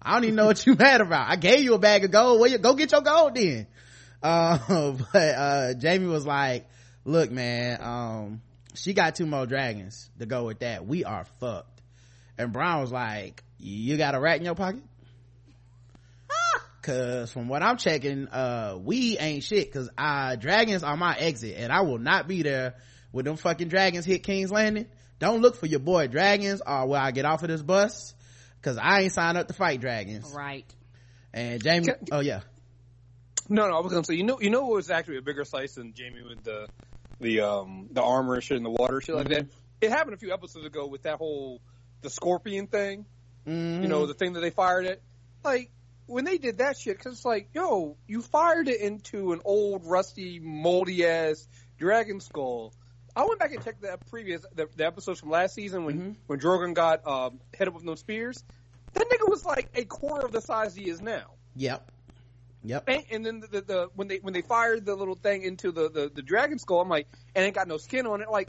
I 0.02 0.14
don't 0.14 0.24
even 0.24 0.36
know 0.36 0.46
what 0.46 0.66
you 0.66 0.74
mad 0.78 1.00
about. 1.00 1.28
I 1.28 1.36
gave 1.36 1.62
you 1.62 1.74
a 1.74 1.78
bag 1.78 2.04
of 2.04 2.10
gold. 2.10 2.40
Where 2.40 2.50
you 2.50 2.58
go 2.58 2.74
get 2.74 2.92
your 2.92 3.02
gold 3.02 3.34
then? 3.34 3.66
Uh, 4.22 4.92
but, 5.14 5.34
uh, 5.34 5.72
Jaime 5.80 6.04
was 6.04 6.26
like, 6.26 6.68
look, 7.06 7.30
man, 7.30 7.78
um, 7.80 8.42
she 8.74 8.92
got 8.92 9.14
two 9.14 9.24
more 9.24 9.46
dragons 9.46 10.10
to 10.18 10.26
go 10.26 10.44
with 10.44 10.58
that. 10.58 10.86
We 10.86 11.04
are 11.04 11.24
fucked. 11.38 11.80
And 12.36 12.52
Bronn 12.52 12.82
was 12.82 12.92
like, 12.92 13.42
you 13.58 13.96
got 13.96 14.14
a 14.14 14.20
rat 14.20 14.36
in 14.36 14.44
your 14.44 14.54
pocket? 14.54 14.82
Cause 16.82 17.32
from 17.32 17.48
what 17.48 17.62
I'm 17.62 17.78
checking, 17.78 18.28
uh, 18.28 18.78
we 18.78 19.16
ain't 19.16 19.42
shit. 19.42 19.72
Cause 19.72 19.88
uh, 19.96 20.36
dragons 20.36 20.82
are 20.82 20.98
my 20.98 21.16
exit, 21.16 21.56
and 21.56 21.72
I 21.72 21.80
will 21.80 21.98
not 21.98 22.28
be 22.28 22.42
there 22.42 22.74
when 23.12 23.24
them 23.24 23.36
fucking 23.36 23.68
dragons 23.68 24.04
hit 24.04 24.22
King's 24.22 24.50
Landing. 24.50 24.86
Don't 25.18 25.42
look 25.42 25.56
for 25.56 25.66
your 25.66 25.80
boy 25.80 26.08
dragons 26.08 26.62
or 26.66 26.86
where 26.86 27.00
I 27.00 27.10
get 27.10 27.24
off 27.24 27.42
of 27.42 27.48
this 27.48 27.62
bus. 27.62 28.14
Cause 28.62 28.76
I 28.76 29.00
ain't 29.00 29.12
signed 29.12 29.38
up 29.38 29.48
to 29.48 29.54
fight 29.54 29.80
dragons. 29.80 30.32
right. 30.36 30.66
And 31.32 31.62
Jaime, 31.64 31.86
Can- 31.86 31.96
oh 32.12 32.20
yeah, 32.20 32.40
No, 33.48 33.68
no, 33.68 33.76
I 33.76 33.80
was 33.80 33.92
gonna 33.92 34.04
say, 34.04 34.14
you 34.14 34.24
know, 34.24 34.40
you 34.40 34.50
know, 34.50 34.62
what 34.62 34.74
was 34.76 34.90
actually 34.90 35.18
a 35.18 35.22
bigger 35.22 35.44
slice 35.44 35.74
than 35.74 35.94
Jaime 35.96 36.22
with 36.28 36.44
the, 36.44 36.68
the, 37.20 37.40
um, 37.40 37.88
the 37.92 38.02
armor 38.02 38.34
and 38.34 38.42
shit 38.42 38.56
in 38.56 38.62
the 38.64 38.70
water, 38.70 39.00
shit 39.00 39.14
like 39.14 39.28
that. 39.28 39.46
It 39.80 39.90
happened 39.90 40.14
a 40.14 40.18
few 40.18 40.32
episodes 40.32 40.66
ago 40.66 40.86
with 40.88 41.02
that 41.04 41.16
whole 41.18 41.60
the 42.02 42.10
scorpion 42.10 42.66
thing. 42.66 43.06
Mhm. 43.46 43.82
You 43.82 43.88
know, 43.88 44.06
the 44.06 44.14
thing 44.14 44.34
that 44.34 44.40
they 44.40 44.50
fired 44.50 44.86
it. 44.86 45.02
Like 45.44 45.70
when 46.06 46.24
they 46.24 46.36
did 46.38 46.58
that 46.58 46.76
shit, 46.76 46.98
because 46.98 47.14
it's 47.14 47.24
like, 47.24 47.48
yo, 47.54 47.96
you 48.06 48.20
fired 48.20 48.68
it 48.68 48.80
into 48.80 49.32
an 49.32 49.40
old, 49.44 49.84
rusty, 49.86 50.38
moldy 50.40 51.06
ass 51.06 51.46
dragon 51.78 52.20
skull. 52.20 52.74
I 53.20 53.24
went 53.26 53.38
back 53.38 53.52
and 53.52 53.62
checked 53.64 53.82
the 53.82 53.98
previous 54.08 54.42
the, 54.54 54.66
the 54.76 54.86
episodes 54.86 55.20
from 55.20 55.30
last 55.30 55.54
season 55.54 55.84
when 55.84 56.00
Mhm. 56.00 56.16
when 56.26 56.40
Drogon 56.40 56.74
got 56.74 57.06
um, 57.06 57.40
hit 57.52 57.68
up 57.68 57.74
with 57.74 57.84
those 57.84 58.00
spears. 58.00 58.42
That 58.94 59.06
nigga 59.08 59.28
was 59.28 59.44
like 59.44 59.68
a 59.74 59.84
quarter 59.84 60.26
of 60.26 60.32
the 60.32 60.40
size 60.40 60.74
he 60.74 60.88
is 60.88 61.00
now. 61.00 61.32
yep, 61.54 61.90
yep, 62.64 62.84
And, 62.88 63.04
and 63.12 63.26
then 63.26 63.40
the, 63.40 63.46
the, 63.46 63.60
the 63.60 63.88
when 63.94 64.08
they 64.08 64.16
when 64.18 64.32
they 64.34 64.42
fired 64.42 64.84
the 64.86 64.94
little 64.94 65.14
thing 65.14 65.42
into 65.42 65.70
the, 65.70 65.90
the 65.90 66.10
the 66.14 66.22
dragon 66.22 66.58
skull, 66.58 66.80
I'm 66.80 66.88
like, 66.88 67.06
and 67.34 67.44
it 67.44 67.52
got 67.54 67.68
no 67.68 67.76
skin 67.76 68.06
on 68.06 68.22
it. 68.22 68.30
Like 68.30 68.48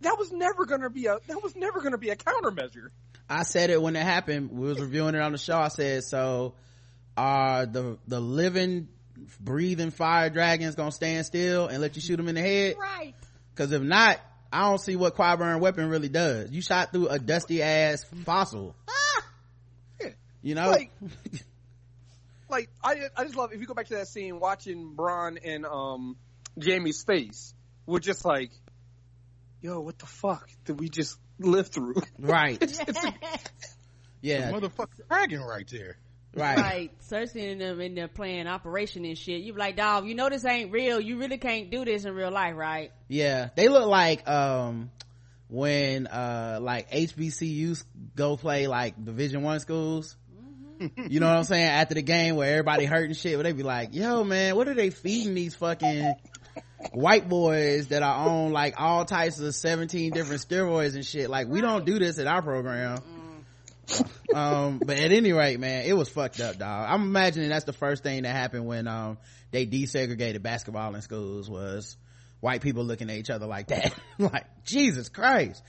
that 0.00 0.18
was 0.18 0.32
never 0.32 0.66
gonna 0.66 0.90
be 0.90 1.06
a 1.06 1.18
that 1.28 1.42
was 1.42 1.54
never 1.54 1.80
gonna 1.80 1.98
be 1.98 2.10
a 2.10 2.16
countermeasure. 2.16 2.88
I 3.30 3.44
said 3.44 3.70
it 3.70 3.80
when 3.80 3.94
it 3.96 4.02
happened. 4.02 4.50
We 4.50 4.66
was 4.66 4.80
reviewing 4.80 5.14
it 5.14 5.20
on 5.22 5.32
the 5.32 5.38
show. 5.38 5.56
I 5.56 5.68
said, 5.68 6.02
so 6.04 6.54
are 7.16 7.64
the, 7.66 7.96
the 8.08 8.20
living, 8.20 8.88
breathing 9.40 9.90
fire 9.90 10.28
dragons 10.28 10.74
gonna 10.74 10.92
stand 10.92 11.24
still 11.24 11.68
and 11.68 11.80
let 11.80 11.94
you 11.96 12.02
shoot 12.02 12.16
them 12.16 12.28
in 12.28 12.34
the 12.34 12.40
head? 12.42 12.76
Right. 12.78 13.14
Cause 13.54 13.72
if 13.72 13.82
not, 13.82 14.20
I 14.52 14.68
don't 14.68 14.78
see 14.78 14.96
what 14.96 15.16
Qyburn 15.16 15.60
weapon 15.60 15.88
really 15.88 16.08
does. 16.08 16.50
You 16.50 16.62
shot 16.62 16.92
through 16.92 17.08
a 17.08 17.18
dusty 17.18 17.62
ass 17.62 18.04
fossil. 18.24 18.74
Yeah. 20.00 20.08
You 20.44 20.56
know? 20.56 20.70
Like, 20.70 20.90
like 22.50 22.68
I 22.82 23.02
I 23.16 23.22
just 23.22 23.36
love 23.36 23.52
if 23.52 23.60
you 23.60 23.66
go 23.66 23.74
back 23.74 23.86
to 23.86 23.94
that 23.94 24.08
scene 24.08 24.40
watching 24.40 24.94
Bronn 24.96 25.38
and 25.44 25.64
um 25.64 26.16
Jaime's 26.60 27.04
face, 27.04 27.54
we're 27.86 28.00
just 28.00 28.24
like, 28.24 28.50
yo, 29.60 29.78
what 29.78 30.00
the 30.00 30.06
fuck 30.06 30.48
did 30.64 30.80
we 30.80 30.88
just 30.88 31.16
live 31.38 31.68
through? 31.68 31.94
right. 32.18 32.60
Yeah. 34.22 34.52
Motherfucking 34.52 35.08
dragon 35.08 35.40
right 35.42 35.68
there. 35.68 35.96
Right. 36.34 36.56
Like 36.56 37.00
Cersei 37.02 37.52
and 37.52 37.60
them 37.60 37.80
in 37.80 37.94
there 37.94 38.08
playing 38.08 38.46
operation 38.46 39.04
and 39.04 39.18
shit. 39.18 39.42
You 39.42 39.52
be 39.52 39.58
like, 39.58 39.76
dog, 39.76 40.06
you 40.06 40.14
know 40.14 40.28
this 40.30 40.44
ain't 40.44 40.72
real. 40.72 41.00
You 41.00 41.18
really 41.18 41.38
can't 41.38 41.70
do 41.70 41.84
this 41.84 42.04
in 42.04 42.14
real 42.14 42.30
life, 42.30 42.56
right? 42.56 42.90
Yeah. 43.08 43.50
They 43.54 43.68
look 43.68 43.86
like, 43.86 44.26
um, 44.28 44.90
when, 45.48 46.06
uh, 46.06 46.58
like 46.62 46.90
HBCUs 46.90 47.84
go 48.16 48.36
play 48.38 48.66
like 48.66 49.02
Division 49.02 49.42
One 49.42 49.60
schools. 49.60 50.16
You 50.96 51.20
know 51.20 51.28
what 51.28 51.36
I'm 51.36 51.44
saying? 51.44 51.64
After 51.68 51.94
the 51.94 52.02
game 52.02 52.34
where 52.34 52.50
everybody 52.50 52.86
hurt 52.86 53.04
and 53.04 53.16
shit, 53.16 53.36
where 53.36 53.44
they 53.44 53.52
be 53.52 53.62
like, 53.62 53.94
yo 53.94 54.24
man, 54.24 54.56
what 54.56 54.66
are 54.66 54.74
they 54.74 54.90
feeding 54.90 55.34
these 55.34 55.54
fucking 55.54 56.14
white 56.92 57.28
boys 57.28 57.88
that 57.88 58.02
are 58.02 58.28
on 58.28 58.52
like 58.52 58.74
all 58.80 59.04
types 59.04 59.38
of 59.38 59.54
17 59.54 60.12
different 60.12 60.40
steroids 60.40 60.94
and 60.94 61.06
shit? 61.06 61.30
Like, 61.30 61.46
we 61.46 61.60
don't 61.60 61.84
do 61.84 61.98
this 62.00 62.18
at 62.18 62.26
our 62.26 62.42
program. 62.42 62.98
um, 64.34 64.80
but 64.84 64.98
at 64.98 65.12
any 65.12 65.32
rate, 65.32 65.58
man, 65.58 65.84
it 65.84 65.92
was 65.94 66.08
fucked 66.08 66.40
up, 66.40 66.58
dog. 66.58 66.86
I'm 66.88 67.02
imagining 67.02 67.48
that's 67.48 67.64
the 67.64 67.72
first 67.72 68.02
thing 68.02 68.22
that 68.22 68.34
happened 68.34 68.66
when, 68.66 68.86
um, 68.88 69.18
they 69.50 69.66
desegregated 69.66 70.42
basketball 70.42 70.94
in 70.94 71.02
schools 71.02 71.48
was 71.50 71.96
white 72.40 72.62
people 72.62 72.84
looking 72.84 73.10
at 73.10 73.16
each 73.16 73.30
other 73.30 73.46
like 73.46 73.68
that. 73.68 73.94
like, 74.18 74.46
Jesus 74.64 75.08
Christ. 75.08 75.62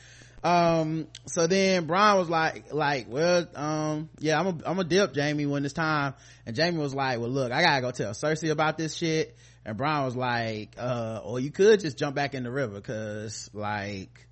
Um, 0.44 1.08
so 1.26 1.48
then 1.48 1.88
Bronn 1.88 2.18
was 2.18 2.30
like, 2.30 2.74
like, 2.74 3.08
well, 3.08 3.48
um, 3.56 4.10
yeah, 4.20 4.40
I'm 4.40 4.48
a, 4.48 4.58
I'm 4.66 4.80
a 4.80 4.84
dip 4.84 5.16
Jaime 5.16 5.46
when 5.46 5.64
it's 5.64 5.74
time. 5.74 6.16
And 6.46 6.58
Jaime 6.58 6.78
was 6.78 6.94
like, 6.94 7.20
well, 7.20 7.30
look, 7.30 7.52
I 7.52 7.62
gotta 7.62 7.82
go 7.82 7.92
tell 7.92 8.12
Cersei 8.12 8.52
about 8.52 8.78
this 8.78 8.96
shit. 8.96 9.38
And 9.66 9.78
Bronn 9.78 10.04
was 10.04 10.16
like, 10.16 10.76
uh, 10.78 11.22
or 11.24 11.40
you 11.40 11.52
could 11.52 11.80
just 11.80 11.98
jump 11.98 12.16
back 12.16 12.34
in 12.34 12.44
the 12.44 12.52
river 12.52 12.82
cause 12.82 13.50
like, 13.54 14.28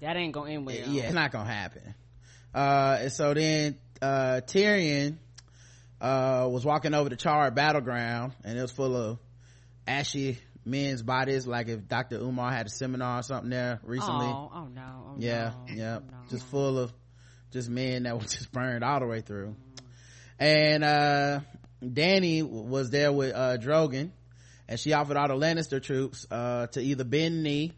That 0.00 0.16
ain't 0.16 0.34
gonna 0.34 0.50
end 0.50 0.66
well. 0.66 0.76
yeah, 0.76 1.04
it's 1.04 1.14
not 1.14 1.32
gonna 1.32 1.50
happen. 1.50 1.94
Uh, 2.56 2.96
and 3.02 3.12
so 3.12 3.34
then, 3.34 3.76
uh, 4.00 4.40
Tyrion, 4.46 5.18
uh, 6.00 6.48
was 6.50 6.64
walking 6.64 6.94
over 6.94 7.10
the 7.10 7.16
charred 7.16 7.54
battleground 7.54 8.32
and 8.44 8.58
it 8.58 8.62
was 8.62 8.70
full 8.70 8.96
of 8.96 9.18
ashy 9.86 10.38
men's 10.64 11.02
bodies, 11.02 11.46
like 11.46 11.68
if 11.68 11.86
Dr. 11.86 12.16
Umar 12.16 12.50
had 12.50 12.66
a 12.66 12.70
seminar 12.70 13.18
or 13.18 13.22
something 13.22 13.50
there 13.50 13.78
recently. 13.82 14.26
Oh, 14.26 14.50
oh 14.54 14.68
no. 14.74 14.82
Oh, 14.82 15.14
yeah, 15.18 15.52
no. 15.68 15.74
yeah. 15.74 15.98
Oh, 16.00 16.10
no. 16.10 16.16
Just 16.30 16.46
full 16.46 16.78
of 16.78 16.94
just 17.52 17.68
men 17.68 18.04
that 18.04 18.18
was 18.18 18.32
just 18.32 18.50
burned 18.52 18.82
all 18.82 19.00
the 19.00 19.06
way 19.06 19.20
through. 19.20 19.54
And, 20.38 20.82
uh, 20.82 21.40
Dany 21.84 22.42
was 22.42 22.88
there 22.88 23.12
with, 23.12 23.34
uh, 23.34 23.58
Drogon 23.58 24.12
and 24.66 24.80
she 24.80 24.94
offered 24.94 25.18
all 25.18 25.28
the 25.28 25.34
Lannister 25.34 25.82
troops, 25.82 26.26
uh, 26.30 26.68
to 26.68 26.80
either 26.80 27.04
bend 27.04 27.42
knee 27.42 27.74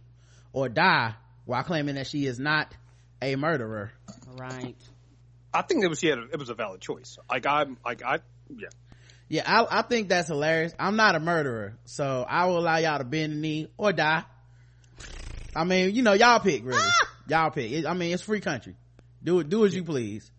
or 0.53 0.69
die 0.69 1.15
while 1.47 1.65
claiming 1.65 1.97
that 1.97 2.07
she 2.07 2.27
is 2.27 2.39
not 2.39 2.73
a 3.23 3.37
murderer. 3.37 3.93
Right. 4.37 4.77
I 5.53 5.63
think 5.63 5.85
it 5.85 5.89
was 5.89 5.99
she 5.99 6.09
had 6.09 6.19
a, 6.19 6.23
it 6.33 6.39
was 6.39 6.51
a 6.51 6.55
valid 6.55 6.81
choice. 6.81 7.19
Like 7.31 7.47
I'm 7.47 7.79
like 7.85 8.03
I 8.03 8.19
yeah. 8.49 8.69
Yeah, 9.31 9.43
I, 9.47 9.81
I 9.81 9.83
think 9.83 10.09
that's 10.09 10.29
hilarious. 10.29 10.73
I'm 10.79 10.97
not 10.97 11.15
a 11.15 11.21
murderer, 11.21 11.77
so 11.85 12.25
I 12.27 12.47
will 12.47 12.59
allow 12.59 12.79
y'all 12.79 12.97
to 12.97 13.05
bend 13.05 13.33
the 13.35 13.37
knee 13.37 13.69
or 13.77 13.93
die. 13.93 14.25
I 15.55 15.65
mean, 15.65 15.95
you 15.95 16.01
know, 16.03 16.15
y'all 16.15 16.41
pick 16.41 16.65
really. 16.65 16.81
Y'all 17.29 17.51
pick. 17.51 17.71
It, 17.71 17.87
I 17.87 17.93
mean, 17.93 18.15
it's 18.15 18.23
free 18.23 18.41
country. 18.41 18.75
Do 19.23 19.41
it, 19.41 19.51
do 19.51 19.67
as 19.67 19.75
you 19.75 19.85
please. 19.85 20.31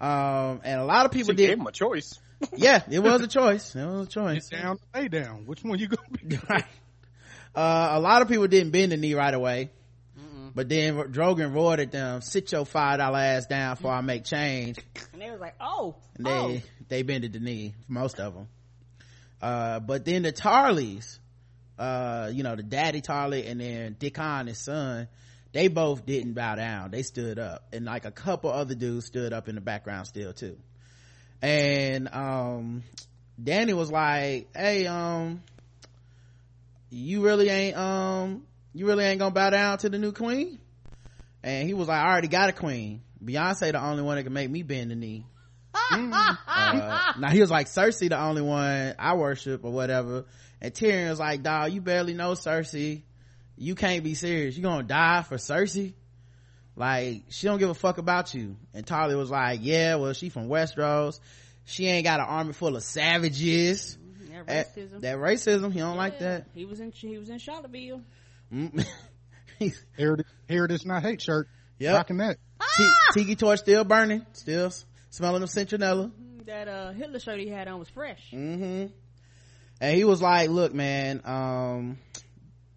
Um, 0.00 0.60
and 0.62 0.80
a 0.80 0.84
lot 0.84 1.04
of 1.04 1.10
people 1.10 1.32
She 1.32 1.36
gave 1.36 1.48
did. 1.48 1.58
him 1.58 1.66
a 1.66 1.72
choice. 1.72 2.18
Yeah, 2.56 2.82
it 2.88 3.00
was 3.00 3.20
a 3.20 3.26
choice. 3.26 3.74
It 3.74 3.84
was 3.84 4.06
a 4.06 4.10
choice. 4.10 4.46
Sit 4.46 4.60
down, 4.62 4.78
lay 4.94 5.08
down. 5.08 5.44
Which 5.46 5.64
one 5.64 5.76
you 5.80 5.88
gonna 5.88 6.08
be? 6.24 6.38
Right. 6.48 6.64
Uh, 7.52 7.88
a 7.94 7.98
lot 8.00 8.22
of 8.22 8.28
people 8.28 8.46
didn't 8.46 8.70
bend 8.70 8.92
the 8.92 8.96
knee 8.96 9.14
right 9.14 9.34
away. 9.34 9.70
But 10.58 10.68
then 10.68 10.96
Drogon 10.96 11.54
roared 11.54 11.78
at 11.78 11.92
them, 11.92 12.20
sit 12.20 12.50
your 12.50 12.64
five 12.66 12.98
dollar 12.98 13.20
ass 13.20 13.46
down 13.46 13.76
before 13.76 13.92
I 13.92 14.00
make 14.00 14.24
change. 14.24 14.76
And 15.12 15.22
they 15.22 15.30
was 15.30 15.38
like, 15.38 15.54
oh, 15.60 15.94
And 16.16 16.26
they, 16.26 16.30
oh. 16.32 16.60
they 16.88 17.02
bended 17.02 17.32
the 17.34 17.38
knee, 17.38 17.76
most 17.86 18.18
of 18.18 18.34
them. 18.34 18.48
Uh, 19.40 19.78
but 19.78 20.04
then 20.04 20.22
the 20.22 20.32
Tarlys, 20.32 21.20
uh, 21.78 22.32
you 22.34 22.42
know, 22.42 22.56
the 22.56 22.64
daddy 22.64 23.00
Tarly 23.00 23.48
and 23.48 23.60
then 23.60 23.94
Dickon, 24.00 24.48
his 24.48 24.58
son, 24.58 25.06
they 25.52 25.68
both 25.68 26.04
didn't 26.04 26.32
bow 26.32 26.56
down. 26.56 26.90
They 26.90 27.04
stood 27.04 27.38
up. 27.38 27.68
And 27.72 27.84
like 27.84 28.04
a 28.04 28.10
couple 28.10 28.50
other 28.50 28.74
dudes 28.74 29.06
stood 29.06 29.32
up 29.32 29.48
in 29.48 29.54
the 29.54 29.60
background 29.60 30.08
still 30.08 30.32
too. 30.32 30.58
And, 31.40 32.08
um, 32.12 32.82
Dany 33.40 33.74
was 33.74 33.92
like, 33.92 34.48
hey, 34.56 34.88
um, 34.88 35.40
you 36.90 37.22
really 37.22 37.48
ain't, 37.48 37.76
um, 37.76 38.42
you 38.78 38.86
really 38.86 39.04
ain't 39.04 39.18
gonna 39.18 39.34
bow 39.34 39.50
down 39.50 39.78
to 39.78 39.88
the 39.88 39.98
new 39.98 40.12
queen? 40.12 40.60
And 41.42 41.66
he 41.66 41.74
was 41.74 41.88
like, 41.88 42.00
I 42.00 42.08
already 42.10 42.28
got 42.28 42.48
a 42.48 42.52
queen. 42.52 43.02
Beyonce 43.24 43.72
the 43.72 43.82
only 43.82 44.02
one 44.02 44.16
that 44.16 44.22
can 44.22 44.32
make 44.32 44.48
me 44.48 44.62
bend 44.62 44.92
the 44.92 44.94
knee. 44.94 45.26
Uh, 45.74 47.12
now 47.18 47.30
he 47.30 47.40
was 47.40 47.50
like 47.50 47.66
Cersei 47.66 48.08
the 48.08 48.20
only 48.20 48.42
one 48.42 48.94
I 48.98 49.14
worship 49.14 49.64
or 49.64 49.72
whatever. 49.72 50.26
And 50.60 50.72
Tyrion 50.72 51.10
was 51.10 51.18
like, 51.18 51.42
dog, 51.42 51.72
you 51.72 51.80
barely 51.80 52.14
know 52.14 52.32
Cersei. 52.32 53.02
You 53.56 53.74
can't 53.74 54.04
be 54.04 54.14
serious. 54.14 54.56
You 54.56 54.62
gonna 54.62 54.84
die 54.84 55.22
for 55.22 55.36
Cersei? 55.36 55.94
Like, 56.76 57.24
she 57.30 57.48
don't 57.48 57.58
give 57.58 57.70
a 57.70 57.74
fuck 57.74 57.98
about 57.98 58.32
you. 58.34 58.56
And 58.72 58.86
Tarly 58.86 59.16
was 59.16 59.30
like, 59.30 59.58
yeah, 59.62 59.96
well, 59.96 60.12
she 60.12 60.28
from 60.28 60.48
Westeros. 60.48 61.18
She 61.64 61.86
ain't 61.88 62.04
got 62.04 62.20
an 62.20 62.26
army 62.26 62.52
full 62.52 62.76
of 62.76 62.84
savages. 62.84 63.98
That 64.30 64.44
Eh, 64.48 64.62
racism. 64.62 65.00
That 65.00 65.16
racism, 65.16 65.72
he 65.72 65.80
don't 65.80 65.96
like 65.96 66.20
that. 66.20 66.46
He 66.54 66.64
was 66.64 66.78
in 66.78 66.92
he 66.92 67.18
was 67.18 67.28
in 67.30 67.38
Charlottesville. 67.38 68.02
Mm. 68.52 68.84
He's- 69.58 69.82
Here, 69.96 70.14
it- 70.14 70.26
here 70.48 70.64
it 70.64 70.70
is, 70.70 70.86
not 70.86 71.02
hate 71.02 71.20
shirt. 71.20 71.48
Yep. 71.78 71.94
Rocking 71.96 72.16
that. 72.18 72.36
T- 72.76 72.90
Tiki 73.14 73.36
torch 73.36 73.60
still 73.60 73.84
burning, 73.84 74.24
still 74.32 74.72
smelling 75.10 75.42
of 75.42 75.48
citronella. 75.48 76.10
That 76.46 76.66
uh 76.68 76.92
Hitler 76.92 77.18
shirt 77.20 77.38
he 77.40 77.48
had 77.48 77.68
on 77.68 77.78
was 77.78 77.88
fresh. 77.88 78.30
hmm 78.30 78.86
And 79.80 79.96
he 79.96 80.04
was 80.04 80.20
like, 80.22 80.48
look, 80.48 80.72
man, 80.74 81.20
um, 81.24 81.98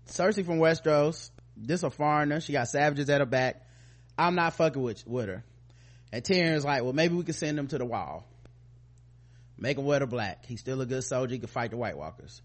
Cersei 0.07 0.45
from 0.45 0.59
Westeros, 0.59 1.29
this 1.55 1.83
a 1.83 1.89
foreigner. 1.89 2.41
She 2.41 2.51
got 2.53 2.67
savages 2.67 3.09
at 3.09 3.21
her 3.21 3.25
back. 3.25 3.65
I'm 4.17 4.35
not 4.35 4.53
fucking 4.55 4.81
with, 4.81 5.07
with 5.07 5.27
her. 5.29 5.43
And 6.11 6.23
Tyrion's 6.23 6.65
like, 6.65 6.83
well, 6.83 6.93
maybe 6.93 7.15
we 7.15 7.23
can 7.23 7.33
send 7.33 7.57
him 7.57 7.67
to 7.67 7.77
the 7.77 7.85
wall. 7.85 8.27
Make 9.57 9.77
him 9.77 9.85
wear 9.85 9.99
the 9.99 10.07
black. 10.07 10.45
He's 10.45 10.59
still 10.59 10.81
a 10.81 10.85
good 10.85 11.03
soldier. 11.03 11.33
He 11.33 11.39
can 11.39 11.47
fight 11.47 11.71
the 11.71 11.77
White 11.77 11.97
Walkers. 11.97 12.41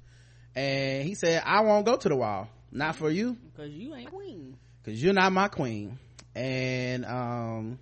And 0.55 1.03
he 1.05 1.15
said, 1.15 1.43
I 1.45 1.63
won't 1.63 1.85
go 1.85 1.97
to 1.97 2.09
the 2.09 2.17
wall. 2.17 2.49
Not 2.77 2.97
for 2.97 3.11
you 3.11 3.39
Cause 3.57 3.71
you 3.71 3.95
ain't 3.95 4.11
queen. 4.11 4.57
because 4.83 5.03
you're 5.03 5.15
not 5.15 5.33
my 5.33 5.49
queen. 5.49 5.99
And 6.35 7.07
um 7.07 7.79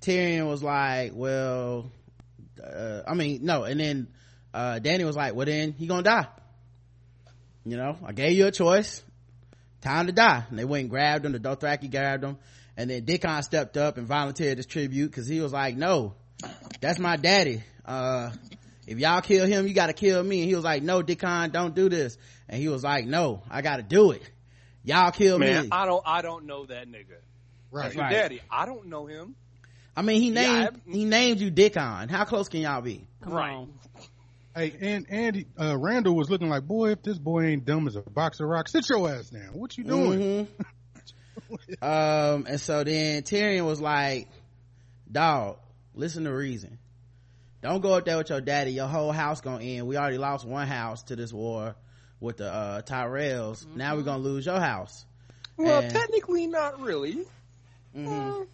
Tyrion 0.00 0.48
was 0.48 0.62
like, 0.62 1.12
well, 1.14 1.90
uh, 2.62 3.02
I 3.06 3.14
mean, 3.14 3.44
no. 3.44 3.62
And 3.62 3.78
then 3.78 4.08
uh 4.52 4.80
Dany 4.82 5.04
was 5.04 5.14
like, 5.14 5.34
well, 5.34 5.46
then 5.46 5.72
he 5.72 5.86
gonna 5.86 6.02
die. 6.02 6.26
You 7.64 7.76
know, 7.76 7.96
I 8.04 8.12
gave 8.12 8.36
you 8.36 8.46
a 8.46 8.50
choice. 8.50 9.02
Time 9.80 10.06
to 10.08 10.12
die. 10.12 10.44
And 10.50 10.58
they 10.58 10.64
went 10.64 10.82
and 10.82 10.90
grabbed 10.90 11.24
him. 11.24 11.32
The 11.32 11.38
Dothraki 11.38 11.88
grabbed 11.90 12.24
him. 12.24 12.36
And 12.76 12.90
then 12.90 13.04
Dickon 13.04 13.42
stepped 13.42 13.76
up 13.76 13.96
and 13.96 14.06
volunteered 14.06 14.56
his 14.56 14.66
tribute 14.66 15.06
because 15.10 15.28
he 15.28 15.40
was 15.40 15.52
like, 15.52 15.76
no, 15.76 16.14
that's 16.80 16.98
my 16.98 17.16
daddy. 17.16 17.62
Uh, 17.84 18.30
if 18.90 18.98
y'all 18.98 19.20
kill 19.22 19.46
him, 19.46 19.66
you 19.68 19.72
gotta 19.74 19.92
kill 19.92 20.22
me. 20.22 20.40
And 20.40 20.48
he 20.48 20.54
was 20.56 20.64
like, 20.64 20.82
no, 20.82 21.00
Dickon, 21.00 21.50
don't 21.50 21.74
do 21.74 21.88
this. 21.88 22.18
And 22.48 22.60
he 22.60 22.68
was 22.68 22.82
like, 22.82 23.06
no, 23.06 23.42
I 23.48 23.62
gotta 23.62 23.82
do 23.84 24.10
it. 24.10 24.22
Y'all 24.84 25.10
kill 25.12 25.38
Man, 25.38 25.64
me. 25.64 25.68
I 25.72 25.86
don't 25.86 26.02
I 26.04 26.22
don't 26.22 26.46
know 26.46 26.66
that 26.66 26.88
nigga. 26.88 27.18
Right. 27.70 27.84
That's 27.84 27.94
your 27.94 28.04
Right. 28.04 28.12
daddy. 28.12 28.40
I 28.50 28.66
don't 28.66 28.86
know 28.86 29.06
him. 29.06 29.36
I 29.96 30.02
mean, 30.02 30.20
he 30.20 30.30
Yeah, 30.30 30.64
named 30.64 30.80
I- 30.88 30.90
he 30.90 31.04
named 31.04 31.40
you 31.40 31.50
Dickon. 31.50 32.08
How 32.08 32.24
close 32.24 32.48
can 32.48 32.60
y'all 32.62 32.80
be? 32.82 33.06
Come 33.22 33.32
Right. 33.32 33.54
on. 33.54 33.72
Hey, 34.56 34.74
and 34.80 35.06
Andy 35.08 35.46
uh, 35.56 35.74
Randyll 35.74 36.14
was 36.16 36.28
looking 36.28 36.48
like, 36.48 36.66
boy, 36.66 36.90
if 36.90 37.02
this 37.02 37.18
boy 37.18 37.44
ain't 37.44 37.64
dumb 37.64 37.86
as 37.86 37.94
a 37.94 38.00
box 38.02 38.40
of 38.40 38.48
rocks, 38.48 38.72
sit 38.72 38.88
your 38.88 39.08
ass 39.08 39.30
down. 39.30 39.52
What 39.52 39.78
you 39.78 39.84
doing? 39.84 40.48
Mhm. 40.48 41.82
um, 41.82 42.46
and 42.48 42.60
so 42.60 42.82
then 42.82 43.22
Tyrion 43.22 43.64
was 43.64 43.80
like, 43.80 44.28
"Dog, 45.10 45.58
listen 45.94 46.24
to 46.24 46.32
reason. 46.34 46.78
Don't 47.62 47.80
go 47.80 47.94
up 47.94 48.04
there 48.06 48.16
with 48.16 48.30
your 48.30 48.40
daddy. 48.40 48.72
Your 48.72 48.86
whole 48.88 49.12
house 49.12 49.40
gonna 49.40 49.62
end. 49.62 49.86
We 49.86 49.96
already 49.96 50.18
lost 50.18 50.46
one 50.46 50.66
house 50.66 51.02
to 51.04 51.16
this 51.16 51.32
war 51.32 51.74
with 52.20 52.38
the 52.38 52.52
uh, 52.52 52.82
Tyrells. 52.82 53.66
Now 53.74 53.96
we're 53.96 54.02
gonna 54.02 54.22
lose 54.22 54.46
your 54.46 54.60
house." 54.60 55.04
Well, 55.56 55.80
And- 55.82 55.92
technically 55.92 56.46
not 56.46 56.80
really. 56.80 57.26
Mhm. 57.96 58.42
Uh, 58.42 58.44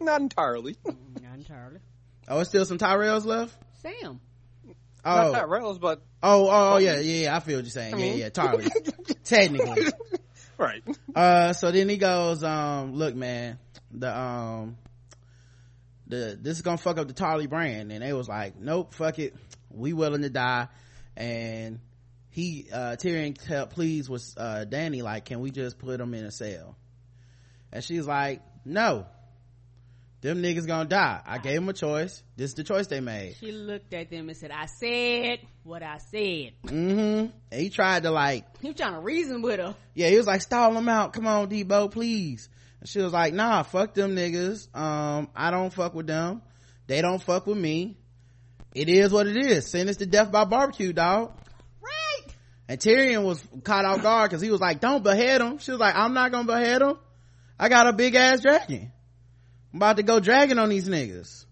not 0.00 0.20
entirely. 0.20 0.76
Not 0.84 1.34
entirely. 1.36 1.78
Oh, 2.28 2.38
it's 2.38 2.50
still 2.50 2.64
some 2.64 2.78
Tyrells 2.78 3.24
left. 3.24 3.52
Sam. 3.82 4.20
Oh, 4.68 4.72
Not 5.04 5.26
Oh, 5.26 5.32
Tyrells, 5.34 5.80
but 5.80 6.00
oh, 6.22 6.48
oh, 6.48 6.76
yeah, 6.78 7.00
yeah, 7.00 7.24
yeah. 7.24 7.36
I 7.36 7.40
feel 7.40 7.56
what 7.56 7.64
you're 7.64 7.70
saying. 7.70 7.94
I 7.94 7.98
Yeah, 7.98 8.04
mean- 8.10 8.18
yeah, 8.18 8.28
Tarly. 8.30 8.70
Technically. 9.24 9.86
right. 10.56 10.82
uh 11.16 11.52
so 11.52 11.72
then 11.72 11.88
he 11.88 11.96
goes 11.96 12.44
um 12.44 12.94
look 12.94 13.16
man 13.16 13.58
the 13.90 14.16
um 14.16 14.76
the 16.12 16.38
this 16.40 16.56
is 16.56 16.62
gonna 16.62 16.78
fuck 16.78 16.98
up 16.98 17.08
the 17.08 17.14
tarly 17.14 17.48
brand. 17.48 17.90
And 17.90 18.02
they 18.02 18.12
was 18.12 18.28
like 18.28 18.58
nope 18.58 18.94
fuck 18.94 19.18
it. 19.18 19.34
We 19.70 19.92
willing 19.92 20.22
to 20.22 20.30
die. 20.30 20.68
And 21.16 21.80
he 22.30 22.68
uh 22.72 22.96
tyrion 22.98 23.36
tell 23.36 23.66
please 23.66 24.08
was 24.08 24.34
uh 24.36 24.64
dany 24.68 25.02
like 25.02 25.24
can 25.24 25.40
we 25.40 25.50
just 25.50 25.78
put 25.78 26.00
him 26.00 26.14
in 26.14 26.24
a 26.24 26.30
cell? 26.30 26.76
And 27.72 27.82
she's 27.82 28.06
like 28.06 28.42
no. 28.64 29.06
Them 30.20 30.40
niggas 30.40 30.68
gonna 30.68 30.88
die. 30.88 31.20
I 31.26 31.38
gave 31.38 31.58
him 31.58 31.68
a 31.68 31.72
choice. 31.72 32.22
This 32.36 32.50
is 32.50 32.54
the 32.54 32.62
choice 32.62 32.86
they 32.86 33.00
made. 33.00 33.34
She 33.40 33.50
looked 33.50 33.92
at 33.92 34.08
them 34.08 34.28
and 34.28 34.38
said, 34.38 34.52
I 34.52 34.66
said 34.66 35.40
what 35.64 35.82
I 35.82 35.98
said. 35.98 36.52
mm-hmm. 36.64 37.26
And 37.50 37.60
he 37.60 37.70
tried 37.70 38.04
to 38.04 38.12
like 38.12 38.44
He 38.60 38.68
was 38.68 38.76
trying 38.76 38.92
to 38.94 39.00
reason 39.00 39.42
with 39.42 39.58
her. 39.58 39.74
yeah, 39.94 40.10
he 40.10 40.16
was 40.16 40.28
like, 40.28 40.40
stall 40.42 40.74
them 40.74 40.88
out. 40.88 41.12
Come 41.12 41.26
on, 41.26 41.50
Debo, 41.50 41.90
please. 41.90 42.48
And 42.82 42.88
she 42.88 42.98
was 42.98 43.12
like, 43.12 43.32
nah, 43.32 43.62
fuck 43.62 43.94
them 43.94 44.16
niggas. 44.16 44.66
Um, 44.76 45.28
I 45.36 45.52
don't 45.52 45.72
fuck 45.72 45.94
with 45.94 46.08
them. 46.08 46.42
They 46.88 47.00
don't 47.00 47.22
fuck 47.22 47.46
with 47.46 47.56
me. 47.56 47.96
It 48.74 48.88
is 48.88 49.12
what 49.12 49.28
it 49.28 49.36
is. 49.36 49.68
Sentence 49.68 49.98
to 49.98 50.06
death 50.06 50.32
by 50.32 50.44
barbecue, 50.46 50.92
dog. 50.92 51.32
Right. 51.80 52.34
And 52.66 52.80
Tyrion 52.80 53.22
was 53.22 53.40
caught 53.62 53.84
off 53.84 54.02
guard 54.02 54.30
because 54.30 54.42
he 54.42 54.50
was 54.50 54.60
like, 54.60 54.80
don't 54.80 55.04
behead 55.04 55.40
him. 55.40 55.58
She 55.58 55.70
was 55.70 55.78
like, 55.78 55.94
I'm 55.94 56.12
not 56.12 56.32
gonna 56.32 56.52
behead 56.52 56.82
him. 56.82 56.98
I 57.56 57.68
got 57.68 57.86
a 57.86 57.92
big 57.92 58.16
ass 58.16 58.40
dragon. 58.40 58.90
I'm 59.72 59.76
about 59.76 59.98
to 59.98 60.02
go 60.02 60.18
dragging 60.18 60.58
on 60.58 60.68
these 60.68 60.88
niggas. 60.88 61.44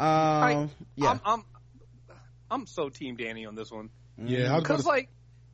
Um, 0.00 0.08
I, 0.08 0.68
yeah. 0.96 1.10
I'm, 1.10 1.20
I'm 1.26 1.44
I'm 2.50 2.66
so 2.66 2.88
team 2.88 3.18
Dany 3.18 3.46
on 3.46 3.54
this 3.54 3.70
one. 3.70 3.90
Yeah, 4.16 4.58
Because 4.60 4.86
like, 4.86 5.10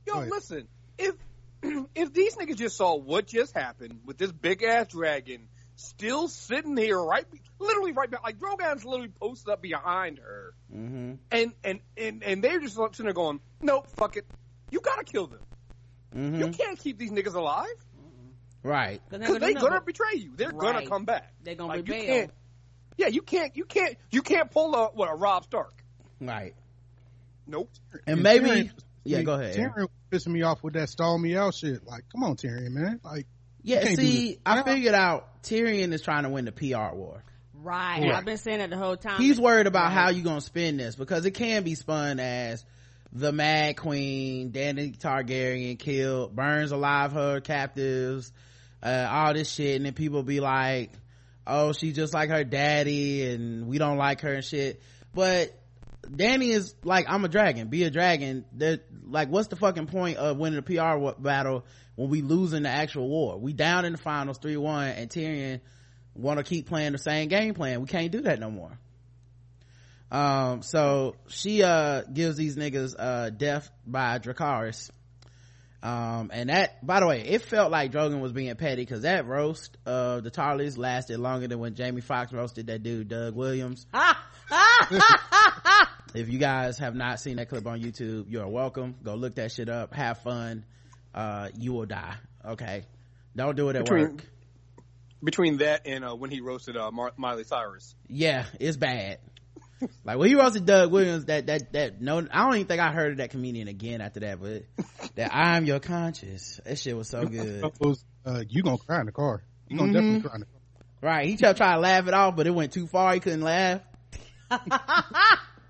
Go 0.06 0.12
yo, 0.14 0.20
ahead. 0.20 0.30
listen, 0.30 0.68
if 0.98 1.16
if 1.94 2.12
these 2.12 2.36
niggas 2.36 2.56
just 2.56 2.76
saw 2.76 2.96
what 2.96 3.26
just 3.26 3.54
happened 3.54 4.00
with 4.04 4.18
this 4.18 4.32
big 4.32 4.62
ass 4.62 4.88
dragon 4.88 5.48
still 5.76 6.28
sitting 6.28 6.76
here, 6.76 6.98
right, 6.98 7.30
be- 7.30 7.40
literally 7.58 7.92
right 7.92 8.10
back, 8.10 8.22
like 8.22 8.38
Drogon's 8.38 8.84
literally 8.84 9.12
posted 9.20 9.52
up 9.52 9.62
behind 9.62 10.18
her, 10.18 10.54
hmm 10.70 11.14
and 11.30 11.52
and 11.64 11.80
and 11.96 12.22
and 12.22 12.44
they're 12.44 12.60
just 12.60 12.74
sitting 12.74 13.04
there 13.04 13.12
going, 13.12 13.40
nope, 13.60 13.86
fuck 13.96 14.16
it, 14.16 14.26
you 14.70 14.80
gotta 14.80 15.04
kill 15.04 15.26
them. 15.26 15.40
hmm 16.12 16.40
You 16.40 16.48
can't 16.48 16.78
keep 16.78 16.98
these 16.98 17.10
niggas 17.10 17.34
alive 17.34 17.66
Right. 18.62 19.00
Cause 19.10 19.20
they're 19.20 19.38
they're 19.38 19.54
gonna, 19.54 19.60
gonna 19.60 19.80
betray 19.80 20.16
you. 20.16 20.32
They're 20.36 20.52
gonna 20.52 20.86
come 20.86 21.04
back. 21.04 21.32
They're 21.42 21.54
gonna 21.54 21.76
Like, 21.76 21.88
you 21.88 21.94
can't. 21.94 22.30
Yeah, 22.96 23.06
you 23.06 23.22
can't. 23.22 23.56
You 23.56 23.64
can't. 23.64 23.96
You 24.10 24.22
can't 24.22 24.50
pull 24.50 24.74
a 24.74 24.88
what 24.88 25.10
a 25.10 25.14
Rob 25.14 25.44
Stark. 25.44 25.82
Right. 26.20 26.54
Nope. 27.46 27.70
And 28.06 28.22
maybe, 28.22 28.70
Tyrion- 29.04 29.10
yeah, 29.10 29.22
go 29.22 29.34
ahead. 29.34 29.56
Tyrion 29.56 29.76
was 29.80 29.88
pissing 30.24 30.32
me 30.32 30.42
off 30.42 30.62
with 30.62 30.74
that 30.74 30.88
stall 30.88 31.18
me 31.18 31.36
out 31.36 31.54
shit. 31.54 31.84
Like, 31.86 32.04
come 32.12 32.22
on, 32.24 32.36
Tyrion, 32.36 32.70
man. 32.72 33.00
Like, 33.04 33.26
Yeah, 33.62 33.84
see. 33.84 34.38
I 34.46 34.62
figured 34.62 34.94
out 34.94 35.42
Tyrion 35.42 35.92
is 35.92 36.02
trying 36.02 36.22
to 36.24 36.28
win 36.30 36.44
the 36.46 36.52
PR 36.52 36.94
war. 36.94 37.22
Right. 37.54 38.00
Right. 38.02 38.12
I've 38.14 38.24
been 38.24 38.38
saying 38.38 38.58
that 38.58 38.70
the 38.70 38.78
whole 38.78 38.96
time. 38.96 39.20
He's 39.20 39.38
worried 39.38 39.66
about 39.66 39.84
Right. 39.88 39.92
how 39.92 40.08
you 40.10 40.22
gonna 40.22 40.40
spin 40.40 40.78
this 40.78 40.96
because 40.96 41.26
it 41.26 41.32
can 41.32 41.62
be 41.62 41.74
spun 41.74 42.18
as 42.18 42.64
the 43.12 43.32
Mad 43.32 43.76
Queen, 43.76 44.50
Dany 44.52 44.96
Targaryen 44.98 45.78
killed, 45.78 46.34
burns 46.34 46.70
alive 46.72 47.12
her 47.12 47.40
captives, 47.40 48.32
uh, 48.82 49.06
all 49.10 49.34
this 49.34 49.52
shit, 49.52 49.76
and 49.76 49.84
then 49.84 49.92
people 49.92 50.22
be 50.22 50.40
like, 50.40 50.92
"Oh, 51.46 51.72
she's 51.72 51.94
just 51.96 52.14
like 52.14 52.30
her 52.30 52.44
daddy, 52.44 53.26
and 53.30 53.66
we 53.66 53.76
don't 53.78 53.98
like 53.98 54.20
her 54.22 54.34
and 54.34 54.44
shit." 54.44 54.80
But 55.12 55.52
Dany 56.10 56.48
is 56.48 56.74
like, 56.82 57.06
"I'm 57.08 57.24
a 57.24 57.28
dragon. 57.28 57.68
Be 57.68 57.84
a 57.84 57.90
dragon." 57.90 58.44
That 58.56 58.82
like, 59.06 59.28
what's 59.28 59.48
the 59.48 59.56
fucking 59.56 59.86
point 59.86 60.18
of 60.18 60.36
winning 60.36 60.58
a 60.58 60.62
PR 60.62 61.20
battle 61.20 61.64
when 61.96 62.10
we 62.10 62.22
losing 62.22 62.64
the 62.64 62.68
actual 62.68 63.08
war? 63.08 63.38
We 63.38 63.52
down 63.52 63.84
in 63.84 63.92
the 63.92 63.98
finals 63.98 64.38
three 64.38 64.56
one, 64.56 64.88
and 64.88 65.08
Tyrion 65.10 65.60
want 66.14 66.38
to 66.38 66.44
keep 66.44 66.66
playing 66.66 66.92
the 66.92 66.98
same 66.98 67.28
game 67.28 67.54
plan. 67.54 67.80
We 67.80 67.86
can't 67.86 68.10
do 68.10 68.22
that 68.22 68.40
no 68.40 68.50
more. 68.50 68.78
Um, 70.10 70.62
so 70.62 71.14
she, 71.28 71.62
uh, 71.62 72.02
gives 72.02 72.36
these 72.36 72.56
niggas, 72.56 72.96
uh, 72.98 73.30
death 73.30 73.70
by 73.86 74.18
Dracarys. 74.18 74.90
Um, 75.82 76.30
and 76.34 76.50
that, 76.50 76.84
by 76.84 77.00
the 77.00 77.06
way, 77.06 77.22
it 77.22 77.42
felt 77.42 77.70
like 77.70 77.90
Drogon 77.92 78.20
was 78.20 78.32
being 78.32 78.54
petty 78.56 78.82
because 78.82 79.02
that 79.02 79.26
roast 79.26 79.78
of 79.86 80.24
the 80.24 80.30
Tarlys 80.30 80.76
lasted 80.76 81.18
longer 81.18 81.48
than 81.48 81.58
when 81.58 81.74
Jamie 81.74 82.02
Foxx 82.02 82.32
roasted 82.32 82.66
that 82.66 82.82
dude, 82.82 83.08
Doug 83.08 83.34
Williams. 83.34 83.86
If 86.14 86.28
you 86.28 86.38
guys 86.38 86.78
have 86.78 86.94
not 86.94 87.20
seen 87.20 87.36
that 87.36 87.48
clip 87.48 87.66
on 87.66 87.80
YouTube, 87.80 88.26
you're 88.28 88.48
welcome. 88.48 88.96
Go 89.02 89.14
look 89.14 89.36
that 89.36 89.52
shit 89.52 89.68
up. 89.68 89.94
Have 89.94 90.18
fun. 90.22 90.64
Uh, 91.14 91.48
you 91.56 91.72
will 91.72 91.86
die. 91.86 92.14
Okay. 92.44 92.84
Don't 93.36 93.56
do 93.56 93.68
it 93.68 93.76
at 93.76 93.84
Between- 93.84 94.02
work. 94.02 94.24
Between 95.22 95.58
that 95.58 95.86
and 95.86 96.02
uh, 96.04 96.14
when 96.14 96.30
he 96.30 96.40
roasted 96.40 96.78
uh, 96.78 96.90
Mar- 96.90 97.12
Miley 97.18 97.44
Cyrus. 97.44 97.94
Yeah, 98.08 98.46
it's 98.58 98.78
bad. 98.78 99.18
like 100.04 100.16
when 100.16 100.28
he 100.30 100.34
roasted 100.34 100.64
Doug 100.64 100.90
Williams, 100.90 101.26
that 101.26 101.46
that 101.48 101.72
that 101.74 102.00
no, 102.00 102.26
I 102.30 102.44
don't 102.44 102.54
even 102.54 102.66
think 102.66 102.80
I 102.80 102.90
heard 102.90 103.12
of 103.12 103.18
that 103.18 103.28
comedian 103.30 103.68
again 103.68 104.00
after 104.00 104.20
that. 104.20 104.40
But 104.40 104.62
that 105.16 105.34
I'm 105.34 105.66
your 105.66 105.78
conscience, 105.78 106.58
that 106.64 106.78
shit 106.78 106.96
was 106.96 107.08
so 107.10 107.26
good. 107.26 107.64
Those, 107.78 108.02
uh, 108.24 108.42
you 108.48 108.62
gonna 108.62 108.78
cry 108.78 109.00
in 109.00 109.06
the 109.06 109.12
car. 109.12 109.42
You 109.68 109.76
gonna 109.76 109.90
Mhm. 109.90 109.94
definitely 109.94 110.20
cry 110.22 110.34
in 110.36 110.40
the 110.40 110.46
car. 110.46 110.56
Right? 111.02 111.26
He 111.28 111.36
kept 111.36 111.58
trying 111.58 111.74
to 111.74 111.80
laugh 111.80 112.08
it 112.08 112.14
off, 112.14 112.34
but 112.36 112.46
it 112.46 112.54
went 112.54 112.72
too 112.72 112.86
far. 112.86 113.12
He 113.12 113.20
couldn't 113.20 113.42
laugh. 113.42 113.82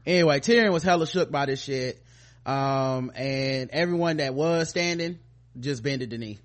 anyway, 0.06 0.40
Tyrion 0.40 0.72
was 0.72 0.82
hella 0.82 1.06
shook 1.06 1.30
by 1.30 1.46
this 1.46 1.62
shit, 1.62 2.02
um, 2.46 3.10
and 3.14 3.70
everyone 3.70 4.18
that 4.18 4.34
was 4.34 4.68
standing 4.70 5.18
just 5.58 5.82
bended 5.82 6.10
the 6.10 6.18
knee. 6.18 6.38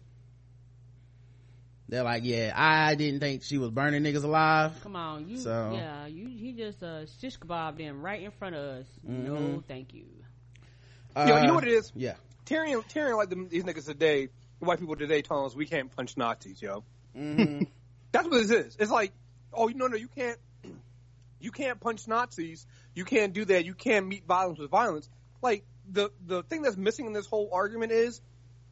They're 1.88 2.04
like, 2.04 2.24
"Yeah, 2.24 2.52
I 2.56 2.96
didn't 2.96 3.20
think 3.20 3.44
she 3.44 3.58
was 3.60 3.70
burning 3.70 4.02
niggas 4.04 4.24
alive." 4.24 4.74
Come 4.82 4.96
on, 4.96 5.28
you. 5.30 5.38
So- 5.38 5.74
Yeah, 5.76 6.08
you. 6.08 6.28
He 6.28 6.54
just 6.54 6.82
uh, 6.82 7.06
shish 7.22 7.38
kebab 7.38 7.78
them 7.78 8.02
right 8.02 8.22
in 8.24 8.32
front 8.32 8.56
of 8.56 8.62
us. 8.80 8.86
Mhm. 9.08 9.24
No, 9.26 9.64
thank 9.68 9.94
you. 9.94 10.02
you, 10.02 11.26
know, 11.26 11.38
you 11.42 11.48
know 11.48 11.52
Uh, 11.52 11.56
what 11.56 11.68
it 11.68 11.74
is? 11.74 11.92
Yeah. 11.96 12.16
Tyrion, 12.46 12.84
Tyrion 12.92 13.16
like 13.18 13.30
them, 13.30 13.48
these 13.50 13.64
niggas 13.64 13.86
today, 13.86 14.30
white 14.60 14.80
people 14.80 14.96
today 14.96 15.22
telling 15.22 15.46
us 15.46 15.56
we 15.56 15.66
can't 15.66 15.96
punch 15.96 16.18
Nazis, 16.18 16.62
yo. 16.62 16.84
hmm 17.14 17.64
That's 18.12 18.28
what 18.28 18.48
this 18.48 18.52
is. 18.52 18.76
It's 18.80 18.92
like, 18.92 19.12
oh, 19.54 19.68
no, 19.68 19.88
no, 19.88 19.96
you 19.96 20.08
can't, 20.08 20.38
you 21.46 21.52
can't 21.52 21.80
punch 21.80 22.08
Nazis. 22.08 22.66
You 22.96 23.06
can't 23.06 23.32
do 23.32 23.46
that. 23.46 23.66
You 23.66 23.76
can't 23.76 24.08
meet 24.08 24.26
violence 24.26 24.58
with 24.58 24.72
violence. 24.72 25.08
Like 25.42 25.64
the 25.90 26.10
the 26.26 26.42
thing 26.42 26.64
that's 26.64 26.76
missing 26.76 27.06
in 27.06 27.14
this 27.14 27.28
whole 27.28 27.50
argument 27.54 27.92
is 27.92 28.20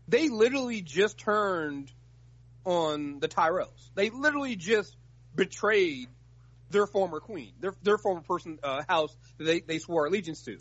they 0.08 0.30
literally 0.30 0.82
just 0.82 1.20
turned 1.20 1.92
on 2.66 3.20
the 3.20 3.28
Tyrells. 3.28 3.92
They 3.94 4.10
literally 4.10 4.56
just 4.56 4.98
betrayed 5.36 6.10
their 6.72 6.88
former 6.88 7.20
queen, 7.20 7.54
their 7.62 7.76
their 7.84 8.00
former 8.00 8.22
person 8.22 8.58
uh, 8.64 8.82
house 8.90 9.16
that 9.38 9.44
they 9.44 9.60
they 9.60 9.78
swore 9.78 10.08
allegiance 10.08 10.42
to. 10.46 10.58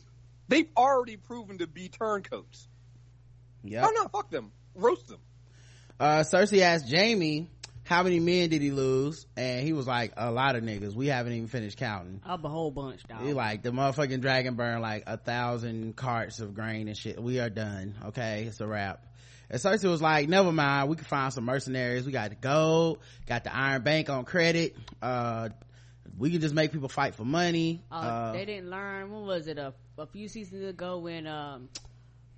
They've 0.48 0.68
already 0.76 1.16
proven 1.16 1.58
to 1.58 1.66
be 1.66 1.88
turncoats. 1.88 2.68
Yeah. 3.64 3.86
Oh 3.86 3.92
no, 3.94 4.08
fuck 4.08 4.30
them, 4.30 4.52
roast 4.74 5.08
them. 5.08 5.20
Uh, 5.98 6.24
Cersei 6.24 6.60
asked 6.60 6.92
Jaime 6.92 7.48
how 7.84 8.02
many 8.02 8.20
men 8.20 8.48
did 8.50 8.62
he 8.62 8.70
lose, 8.70 9.26
and 9.36 9.64
he 9.66 9.72
was 9.72 9.86
like, 9.86 10.12
"A 10.16 10.30
lot 10.30 10.56
of 10.56 10.62
niggas. 10.62 10.94
We 10.94 11.08
haven't 11.08 11.32
even 11.32 11.48
finished 11.48 11.78
counting." 11.78 12.20
Up 12.24 12.44
a 12.44 12.48
whole 12.48 12.70
bunch, 12.70 13.02
dog. 13.04 13.22
He 13.22 13.32
like 13.32 13.62
the 13.62 13.70
motherfucking 13.70 14.20
dragon 14.20 14.54
burned 14.54 14.82
like 14.82 15.04
a 15.06 15.16
thousand 15.16 15.96
carts 15.96 16.40
of 16.40 16.54
grain 16.54 16.88
and 16.88 16.96
shit. 16.96 17.20
We 17.22 17.40
are 17.40 17.50
done. 17.50 17.94
Okay, 18.06 18.44
it's 18.46 18.60
a 18.60 18.66
wrap. 18.66 19.04
And 19.50 19.60
Cersei 19.60 19.90
was 19.90 20.00
like, 20.00 20.28
never 20.30 20.50
mind, 20.50 20.88
we 20.88 20.96
can 20.96 21.04
find 21.04 21.30
some 21.32 21.44
mercenaries. 21.44 22.06
We 22.06 22.12
got 22.12 22.30
the 22.30 22.36
gold, 22.36 23.00
got 23.26 23.44
the 23.44 23.54
Iron 23.54 23.82
Bank 23.82 24.08
on 24.08 24.24
credit. 24.24 24.74
Uh, 25.02 25.50
we 26.16 26.30
can 26.30 26.40
just 26.40 26.54
make 26.54 26.72
people 26.72 26.88
fight 26.88 27.14
for 27.16 27.24
money. 27.24 27.82
Uh, 27.90 27.94
Uh, 27.96 28.32
they 28.32 28.46
didn't 28.46 28.70
learn. 28.70 29.10
What 29.10 29.24
was 29.24 29.48
it? 29.48 29.58
A, 29.58 29.74
a 29.98 30.06
few 30.06 30.28
seasons 30.28 30.64
ago 30.64 30.98
when 30.98 31.26
um, 31.26 31.68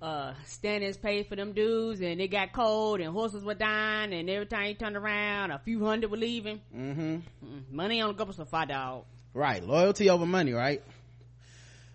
uh, 0.05 0.33
Stannis 0.45 1.01
paid 1.01 1.25
for 1.27 1.35
them 1.35 1.53
dudes 1.53 1.99
and 1.99 2.21
it 2.21 2.27
got 2.27 2.53
cold 2.53 2.99
and 2.99 3.11
horses 3.11 3.43
were 3.43 3.55
dying 3.55 4.13
and 4.13 4.29
every 4.29 4.45
time 4.45 4.67
he 4.67 4.75
turned 4.75 4.95
around, 4.95 5.49
a 5.51 5.57
few 5.59 5.83
hundred 5.83 6.11
were 6.11 6.17
leaving. 6.17 6.61
hmm 6.71 7.17
Mm, 7.43 7.71
Money 7.71 8.01
on 8.01 8.15
the 8.15 8.25
go 8.25 8.31
for 8.31 8.45
five 8.45 8.67
dog. 8.69 9.05
Right, 9.33 9.63
loyalty 9.63 10.09
over 10.09 10.25
money, 10.25 10.53
right? 10.53 10.81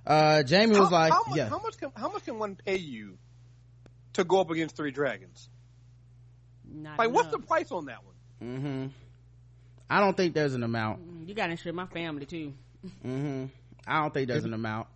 Uh, 0.05 0.43
Jaime 0.49 0.71
was 0.77 0.89
how, 0.89 0.91
like, 0.91 1.13
how 1.13 1.23
much, 1.29 1.37
yeah, 1.37 1.49
how 1.49 1.61
much 1.63 1.77
can 1.79 1.93
how 1.95 2.11
much 2.11 2.25
can 2.25 2.39
one 2.39 2.57
pay 2.57 2.79
you 2.79 3.17
to 4.15 4.25
go 4.25 4.41
up 4.41 4.51
against 4.51 4.77
three 4.77 4.91
dragons? 4.91 5.49
Not 6.69 6.99
Like, 6.99 7.11
what's 7.11 7.29
the 7.31 7.39
price 7.39 7.71
on 7.71 7.87
that 7.87 7.99
one? 8.05 8.15
hmm 8.41 8.87
I 9.89 10.01
don't 10.01 10.17
think 10.17 10.35
there's 10.35 10.55
an 10.55 10.63
amount. 10.63 11.01
You 11.27 11.35
got 11.35 11.47
to 11.47 11.53
insure 11.53 11.73
my 11.73 11.87
family 11.87 12.27
too. 12.27 12.55
hmm 13.03 13.47
I 13.87 14.01
don't 14.03 14.13
think 14.15 14.29
there's 14.29 14.45
an 14.45 14.55
amount. 14.55 14.89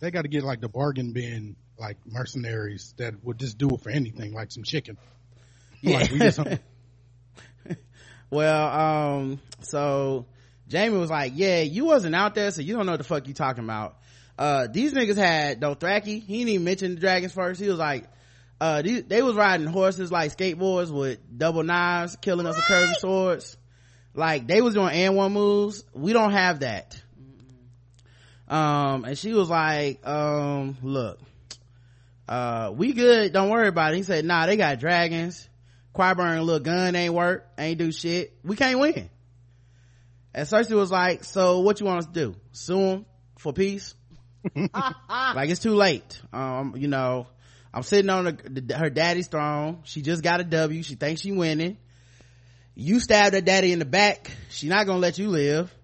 They 0.00 0.10
got 0.10 0.22
to 0.22 0.28
get 0.28 0.44
like 0.44 0.60
the 0.60 0.68
bargain 0.68 1.12
bin, 1.12 1.56
like 1.78 1.98
mercenaries 2.06 2.94
that 2.98 3.22
would 3.24 3.38
just 3.38 3.58
do 3.58 3.70
it 3.70 3.80
for 3.82 3.90
anything, 3.90 4.32
like 4.32 4.50
some 4.52 4.62
chicken. 4.62 4.96
Like, 5.82 6.10
we 6.10 6.18
just- 6.18 6.40
well, 8.30 8.66
um, 8.80 9.40
so 9.60 10.26
Jaime 10.70 10.96
was 10.96 11.10
like, 11.10 11.32
yeah, 11.36 11.60
you 11.60 11.84
wasn't 11.84 12.14
out 12.14 12.34
there, 12.34 12.50
so 12.50 12.62
you 12.62 12.74
don't 12.74 12.86
know 12.86 12.92
what 12.92 12.98
the 12.98 13.04
fuck 13.04 13.28
you 13.28 13.34
talking 13.34 13.64
about. 13.64 13.98
Uh, 14.38 14.66
these 14.70 14.92
niggas 14.92 15.16
had 15.16 15.60
Dothraki. 15.60 16.22
He 16.22 16.38
didn't 16.38 16.48
even 16.50 16.64
mention 16.64 16.94
the 16.94 17.00
dragons 17.00 17.32
first. 17.32 17.60
He 17.60 17.68
was 17.68 17.78
like, 17.78 18.04
uh, 18.60 18.82
these, 18.82 19.04
they 19.04 19.22
was 19.22 19.34
riding 19.36 19.66
horses 19.66 20.10
like 20.10 20.36
skateboards 20.36 20.90
with 20.90 21.18
double 21.36 21.62
knives, 21.62 22.16
killing 22.16 22.46
us 22.46 22.56
with 22.56 22.64
curvy 22.64 22.94
swords. 22.94 23.56
Like, 24.14 24.46
they 24.46 24.60
was 24.60 24.74
doing 24.74 24.90
and 24.92 25.14
one 25.14 25.32
moves. 25.32 25.84
We 25.94 26.12
don't 26.12 26.32
have 26.32 26.60
that. 26.60 27.00
Um, 28.48 29.04
and 29.04 29.18
she 29.18 29.32
was 29.34 29.48
like, 29.50 30.06
um, 30.06 30.76
look, 30.82 31.18
uh, 32.28 32.72
we 32.74 32.92
good. 32.92 33.32
Don't 33.32 33.50
worry 33.50 33.68
about 33.68 33.94
it. 33.94 33.98
He 33.98 34.02
said, 34.02 34.24
nah, 34.24 34.46
they 34.46 34.56
got 34.56 34.80
dragons. 34.80 35.48
Qyburn 35.94 36.44
little 36.44 36.60
gun 36.60 36.94
ain't 36.94 37.14
work, 37.14 37.46
ain't 37.58 37.78
do 37.78 37.90
shit. 37.90 38.36
We 38.44 38.56
can't 38.56 38.78
win. 38.78 39.08
And 40.34 40.46
Cersei 40.46 40.76
was 40.76 40.90
like, 40.90 41.24
so 41.24 41.60
what 41.60 41.80
you 41.80 41.86
want 41.86 42.00
us 42.00 42.06
to 42.06 42.12
do? 42.12 42.34
Sue 42.52 42.78
him 42.78 43.06
for 43.38 43.52
peace? 43.54 43.94
like 44.54 45.48
it's 45.48 45.60
too 45.60 45.74
late. 45.74 46.20
Um, 46.32 46.74
you 46.76 46.88
know, 46.88 47.26
I'm 47.72 47.82
sitting 47.82 48.10
on 48.10 48.24
the, 48.24 48.76
her 48.76 48.90
daddy's 48.90 49.28
throne. 49.28 49.80
She 49.84 50.02
just 50.02 50.22
got 50.22 50.40
a 50.40 50.44
W. 50.44 50.82
She 50.82 50.94
thinks 50.94 51.22
she 51.22 51.32
winning. 51.32 51.78
You 52.74 53.00
stabbed 53.00 53.34
her 53.34 53.40
daddy 53.40 53.72
in 53.72 53.78
the 53.78 53.86
back. 53.86 54.30
She 54.50 54.68
not 54.68 54.86
gonna 54.86 54.98
let 54.98 55.18
you 55.18 55.28
live. 55.28 55.74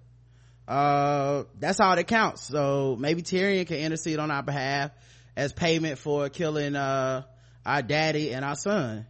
Uh, 0.69 1.45
that's 1.59 1.81
all 1.81 1.97
that 1.97 2.07
counts. 2.07 2.43
So 2.43 2.97
maybe 2.99 3.23
Tyrion 3.23 3.67
can 3.67 3.79
intercede 3.79 4.19
on 4.19 4.31
our 4.31 4.43
behalf 4.43 4.91
as 5.37 5.53
payment 5.53 5.99
for 5.99 6.29
killing, 6.29 6.77
uh, 6.77 7.23
our 7.65 7.83
daddy 7.83 8.33
and 8.33 8.45
our 8.45 8.57
son. 8.57 9.07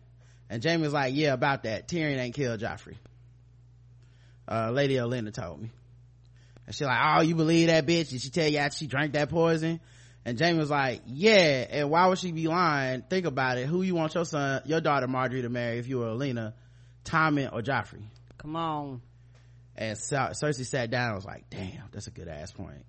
And 0.48 0.62
Jaime 0.62 0.82
was 0.82 0.92
like, 0.92 1.14
yeah, 1.14 1.32
about 1.32 1.62
that. 1.62 1.88
Tyrion 1.88 2.18
ain't 2.18 2.34
killed 2.34 2.60
Joffrey. 2.60 2.96
Uh, 4.46 4.70
Lady 4.70 4.96
Olenna 4.96 5.32
told 5.32 5.60
me. 5.62 5.70
And 6.66 6.74
she 6.74 6.84
like, 6.84 6.98
oh, 7.16 7.22
you 7.22 7.34
believe 7.34 7.68
that 7.68 7.86
bitch? 7.86 8.10
Did 8.10 8.20
she 8.20 8.30
tell 8.30 8.48
you 8.48 8.60
she 8.70 8.86
drank 8.86 9.14
that 9.14 9.30
poison? 9.30 9.80
And 10.24 10.38
Jaime 10.38 10.58
was 10.58 10.70
like, 10.70 11.02
yeah, 11.06 11.66
and 11.68 11.90
why 11.90 12.06
would 12.06 12.18
she 12.18 12.30
be 12.30 12.46
lying? 12.46 13.02
Think 13.02 13.26
about 13.26 13.58
it. 13.58 13.66
Who 13.66 13.82
you 13.82 13.94
want 13.96 14.14
your 14.14 14.24
son, 14.24 14.62
your 14.66 14.80
daughter 14.80 15.08
Margaery 15.08 15.42
to 15.42 15.48
marry 15.48 15.78
if 15.78 15.88
you 15.88 15.98
were 15.98 16.06
Olenna, 16.06 16.52
Tommen 17.04 17.52
or 17.52 17.60
Joffrey? 17.60 18.04
Come 18.38 18.54
on. 18.54 19.02
And 19.74 19.98
Cer- 19.98 20.32
Cersei 20.32 20.64
sat 20.64 20.90
down 20.90 21.08
and 21.08 21.16
was 21.16 21.24
like, 21.24 21.50
damn, 21.50 21.88
that's 21.90 22.06
a 22.06 22.10
good 22.10 22.28
ass 22.28 22.52
point. 22.52 22.84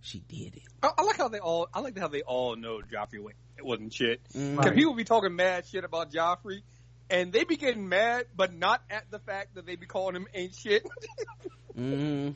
She 0.00 0.20
did 0.20 0.54
it. 0.56 0.62
I, 0.82 0.90
I 0.98 1.02
like 1.02 1.16
how 1.16 1.28
they 1.28 1.40
all. 1.40 1.68
I 1.74 1.80
like 1.80 1.98
how 1.98 2.08
they 2.08 2.22
all 2.22 2.56
know 2.56 2.80
Joffrey 2.80 3.20
wa- 3.22 3.30
it 3.56 3.64
wasn't 3.64 3.92
shit. 3.92 4.20
Because 4.32 4.72
people 4.74 4.94
be 4.94 5.04
talking 5.04 5.34
mad 5.34 5.66
shit 5.66 5.84
about 5.84 6.12
Joffrey, 6.12 6.62
and 7.10 7.32
they 7.32 7.44
be 7.44 7.56
getting 7.56 7.88
mad, 7.88 8.26
but 8.36 8.54
not 8.54 8.82
at 8.90 9.10
the 9.10 9.18
fact 9.18 9.54
that 9.56 9.66
they 9.66 9.76
be 9.76 9.86
calling 9.86 10.14
him 10.16 10.26
ain't 10.34 10.54
shit. 10.54 10.84
hmm 11.74 12.30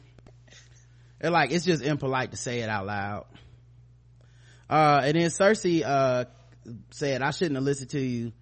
And 1.20 1.32
like, 1.32 1.52
it's 1.52 1.64
just 1.64 1.82
impolite 1.82 2.32
to 2.32 2.36
say 2.36 2.60
it 2.60 2.68
out 2.68 2.86
loud. 2.86 3.26
Uh, 4.68 5.02
and 5.04 5.16
then 5.16 5.30
Cersei, 5.30 5.82
uh, 5.84 6.24
said, 6.90 7.22
I 7.22 7.30
shouldn't 7.30 7.56
have 7.56 7.64
listened 7.64 7.90
to 7.90 8.00
you. 8.00 8.32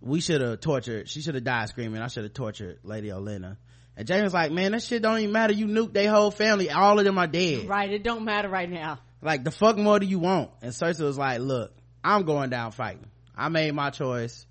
We 0.00 0.20
should 0.20 0.40
have 0.40 0.60
tortured, 0.60 1.08
she 1.08 1.20
should 1.20 1.34
have 1.34 1.44
died 1.44 1.68
screaming. 1.68 2.00
I 2.00 2.06
should 2.08 2.24
have 2.24 2.32
tortured 2.34 2.78
Lady 2.84 3.08
Olenna. 3.08 3.56
And 3.98 4.06
James 4.06 4.22
was 4.22 4.32
like, 4.34 4.52
man, 4.52 4.70
that 4.72 4.82
shit 4.84 5.02
don't 5.02 5.18
even 5.18 5.32
matter. 5.32 5.52
You 5.52 5.66
nuke 5.66 5.92
their 5.92 6.08
whole 6.08 6.30
family. 6.30 6.70
All 6.70 7.00
of 7.00 7.04
them 7.04 7.18
are 7.18 7.26
dead. 7.26 7.66
Right. 7.66 7.90
It 7.90 8.04
don't 8.04 8.24
matter 8.24 8.48
right 8.48 8.70
now. 8.70 9.00
Like, 9.20 9.42
the 9.42 9.50
fuck 9.50 9.76
more 9.76 9.98
do 9.98 10.06
you 10.06 10.20
want? 10.20 10.52
And 10.62 10.70
Cersei 10.70 11.00
was 11.00 11.18
like, 11.18 11.40
look, 11.40 11.72
I'm 12.04 12.22
going 12.22 12.48
down 12.48 12.70
fighting. 12.70 13.10
I 13.36 13.48
made 13.48 13.74
my 13.74 13.90
choice. 13.90 14.46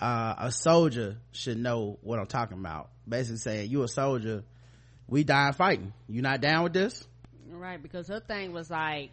Uh, 0.00 0.34
a 0.38 0.50
soldier 0.50 1.18
should 1.30 1.58
know 1.58 2.00
what 2.02 2.18
I'm 2.18 2.26
talking 2.26 2.58
about. 2.58 2.90
Basically 3.08 3.38
saying, 3.38 3.70
you 3.70 3.84
a 3.84 3.88
soldier. 3.88 4.42
We 5.06 5.22
dying 5.22 5.52
fighting. 5.52 5.92
You 6.08 6.22
not 6.22 6.40
down 6.40 6.64
with 6.64 6.72
this? 6.72 7.06
Right. 7.48 7.80
Because 7.80 8.08
her 8.08 8.18
thing 8.18 8.52
was 8.52 8.68
like, 8.68 9.12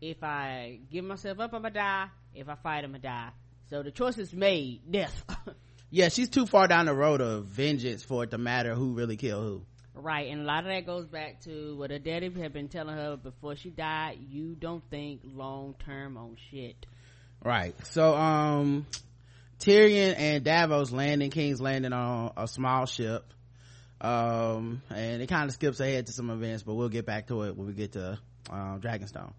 if 0.00 0.24
I 0.24 0.80
give 0.90 1.04
myself 1.04 1.38
up, 1.38 1.54
I'm 1.54 1.62
gonna 1.62 1.72
die. 1.72 2.06
If 2.34 2.48
I 2.48 2.56
fight, 2.56 2.82
I'm 2.82 2.90
gonna 2.90 2.98
die. 2.98 3.30
So 3.70 3.84
the 3.84 3.92
choice 3.92 4.18
is 4.18 4.32
made. 4.32 4.80
Death. 4.90 5.24
Yeah 5.90 6.08
she's 6.08 6.28
too 6.28 6.46
far 6.46 6.68
down 6.68 6.86
the 6.86 6.94
road 6.94 7.20
of 7.20 7.44
vengeance 7.46 8.02
for 8.02 8.24
it 8.24 8.30
to 8.30 8.38
matter 8.38 8.74
who 8.74 8.92
really 8.92 9.16
killed 9.16 9.42
who 9.44 9.62
Right, 10.00 10.30
and 10.30 10.42
a 10.42 10.44
lot 10.44 10.60
of 10.60 10.66
that 10.66 10.86
goes 10.86 11.06
back 11.06 11.40
to 11.40 11.74
what 11.76 11.90
her 11.90 11.98
daddy 11.98 12.30
had 12.30 12.52
been 12.52 12.68
telling 12.68 12.94
her 12.94 13.16
before 13.16 13.56
she 13.56 13.68
died. 13.68 14.18
You 14.30 14.54
don't 14.54 14.84
think 14.90 15.22
long 15.24 15.74
term 15.84 16.16
on 16.16 16.36
shit. 16.52 16.86
right 17.44 17.74
so 17.84 18.14
um 18.14 18.86
tyrion 19.58 20.14
and 20.16 20.44
davos 20.44 20.92
land 20.92 21.20
in 21.22 21.30
king's 21.30 21.60
landing 21.60 21.92
on 21.92 22.32
a 22.36 22.46
small 22.46 22.86
ship 22.86 23.32
um 24.00 24.82
and 24.90 25.20
it 25.20 25.26
kind 25.28 25.48
of 25.48 25.52
skips 25.52 25.80
ahead 25.80 26.06
to 26.06 26.12
some 26.12 26.30
events 26.30 26.62
but 26.62 26.74
we'll 26.74 26.88
get 26.88 27.04
back 27.04 27.26
to 27.26 27.42
it 27.42 27.56
when 27.56 27.66
we 27.66 27.72
get 27.72 27.92
to 27.92 28.16
um 28.50 28.80
dragonstone 28.80 29.32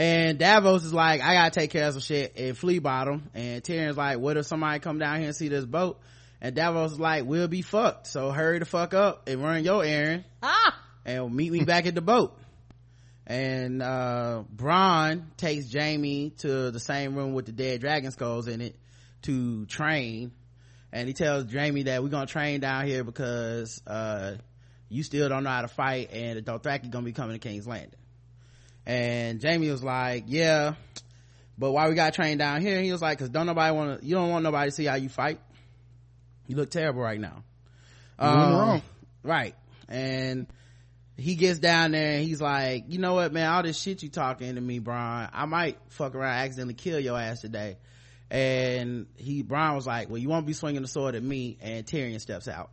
and 0.00 0.38
davos 0.38 0.84
is 0.84 0.94
like 0.94 1.20
i 1.20 1.34
gotta 1.34 1.50
take 1.50 1.70
care 1.70 1.86
of 1.86 1.92
some 1.92 2.00
shit 2.00 2.36
in 2.36 2.54
flea 2.54 2.78
bottom 2.78 3.28
and 3.34 3.62
tyrion's 3.62 3.96
like 3.96 4.18
what 4.18 4.36
if 4.36 4.46
somebody 4.46 4.78
come 4.80 4.98
down 4.98 5.18
here 5.18 5.26
and 5.26 5.36
see 5.36 5.48
this 5.48 5.64
boat 5.66 6.00
and 6.40 6.54
davos 6.54 6.92
is 6.92 7.00
like 7.00 7.24
we'll 7.24 7.48
be 7.48 7.62
fucked 7.62 8.06
so 8.06 8.30
hurry 8.30 8.58
the 8.58 8.64
fuck 8.64 8.94
up 8.94 9.28
and 9.28 9.42
run 9.42 9.62
your 9.62 9.84
errand 9.84 10.24
Ah! 10.42 10.76
and 11.04 11.34
meet 11.34 11.52
me 11.52 11.64
back 11.64 11.86
at 11.86 11.94
the 11.94 12.00
boat. 12.00 12.38
And 13.26 13.82
uh 13.82 14.42
Bronn 14.54 15.36
takes 15.36 15.72
Jaime 15.72 16.30
to 16.38 16.70
the 16.70 16.80
same 16.80 17.14
room 17.14 17.32
with 17.32 17.46
the 17.46 17.52
dead 17.52 17.80
dragon 17.80 18.10
skulls 18.10 18.48
in 18.48 18.60
it 18.60 18.76
to 19.22 19.66
train. 19.66 20.32
And 20.92 21.06
he 21.06 21.14
tells 21.14 21.52
Jaime 21.52 21.84
that 21.84 22.02
we're 22.02 22.08
gonna 22.08 22.26
train 22.26 22.60
down 22.60 22.86
here 22.86 23.04
because 23.04 23.80
uh 23.86 24.36
you 24.88 25.02
still 25.04 25.28
don't 25.28 25.44
know 25.44 25.50
how 25.50 25.62
to 25.62 25.68
fight 25.68 26.10
and 26.12 26.38
the 26.38 26.42
Dothraki 26.42 26.90
gonna 26.90 27.04
be 27.04 27.12
coming 27.12 27.38
to 27.38 27.48
King's 27.48 27.66
Landing. 27.66 27.99
And 28.90 29.40
Jaime 29.40 29.70
was 29.70 29.84
like, 29.84 30.24
Yeah, 30.26 30.74
but 31.56 31.70
why 31.70 31.88
we 31.88 31.94
got 31.94 32.12
trained 32.12 32.40
down 32.40 32.60
here? 32.60 32.82
He 32.82 32.90
was 32.90 33.00
like, 33.00 33.20
Cause 33.20 33.28
don't 33.28 33.46
nobody 33.46 33.72
wanna 33.72 34.00
you 34.02 34.16
don't 34.16 34.30
want 34.30 34.42
nobody 34.42 34.68
to 34.68 34.74
see 34.74 34.84
how 34.84 34.96
you 34.96 35.08
fight. 35.08 35.38
You 36.48 36.56
look 36.56 36.70
terrible 36.70 37.00
right 37.00 37.20
now. 37.20 37.44
Um, 38.18 38.36
wrong. 38.36 38.82
Right. 39.22 39.54
And 39.88 40.48
he 41.16 41.36
gets 41.36 41.60
down 41.60 41.92
there 41.92 42.14
and 42.16 42.24
he's 42.24 42.40
like, 42.40 42.86
you 42.88 42.98
know 42.98 43.14
what, 43.14 43.32
man, 43.32 43.48
all 43.48 43.62
this 43.62 43.80
shit 43.80 44.02
you 44.02 44.08
talking 44.08 44.56
to 44.56 44.60
me, 44.60 44.80
Brian, 44.80 45.30
I 45.32 45.44
might 45.44 45.78
fuck 45.90 46.16
around 46.16 46.34
accidentally 46.38 46.74
kill 46.74 46.98
your 46.98 47.16
ass 47.16 47.40
today. 47.40 47.76
And 48.28 49.06
he, 49.16 49.42
Brian 49.42 49.76
was 49.76 49.86
like, 49.86 50.08
well, 50.08 50.18
you 50.18 50.28
won't 50.28 50.46
be 50.46 50.52
swinging 50.52 50.82
the 50.82 50.88
sword 50.88 51.14
at 51.14 51.22
me. 51.22 51.58
And 51.60 51.86
Tyrion 51.86 52.20
steps 52.20 52.48
out. 52.48 52.70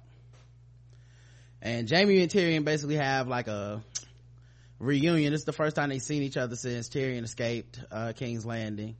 And 1.62 1.88
Jaime 1.88 2.22
and 2.24 2.32
Tyrion 2.32 2.66
basically 2.66 2.96
have 2.96 3.28
like 3.28 3.48
a 3.48 3.84
reunion. 4.80 5.34
It's 5.34 5.44
the 5.44 5.54
first 5.54 5.76
time 5.76 5.90
they've 5.90 6.02
seen 6.02 6.24
each 6.24 6.38
other 6.38 6.56
since 6.56 6.90
Tyrion 6.90 7.24
escaped, 7.24 7.80
uh, 7.92 8.14
King's 8.16 8.46
Landing. 8.46 8.96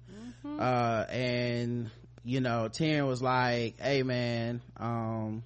Uh, 0.46 1.06
and, 1.10 1.92
you 2.24 2.40
know, 2.40 2.70
Tyrion 2.72 3.08
was 3.08 3.22
like, 3.22 3.80
hey 3.80 4.04
man, 4.04 4.62
um, 4.78 5.44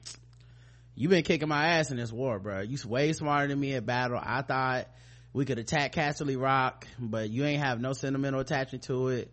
you 0.95 1.09
been 1.09 1.23
kicking 1.23 1.47
my 1.47 1.69
ass 1.77 1.91
in 1.91 1.97
this 1.97 2.11
war, 2.11 2.39
bro. 2.39 2.61
You 2.61 2.77
way 2.87 3.13
smarter 3.13 3.47
than 3.47 3.59
me 3.59 3.73
at 3.73 3.85
battle. 3.85 4.19
I 4.21 4.41
thought 4.41 4.87
we 5.33 5.45
could 5.45 5.59
attack 5.59 5.93
Casterly 5.93 6.39
Rock, 6.39 6.85
but 6.99 7.29
you 7.29 7.45
ain't 7.45 7.63
have 7.63 7.79
no 7.79 7.93
sentimental 7.93 8.39
attachment 8.39 8.83
to 8.83 9.07
it. 9.09 9.31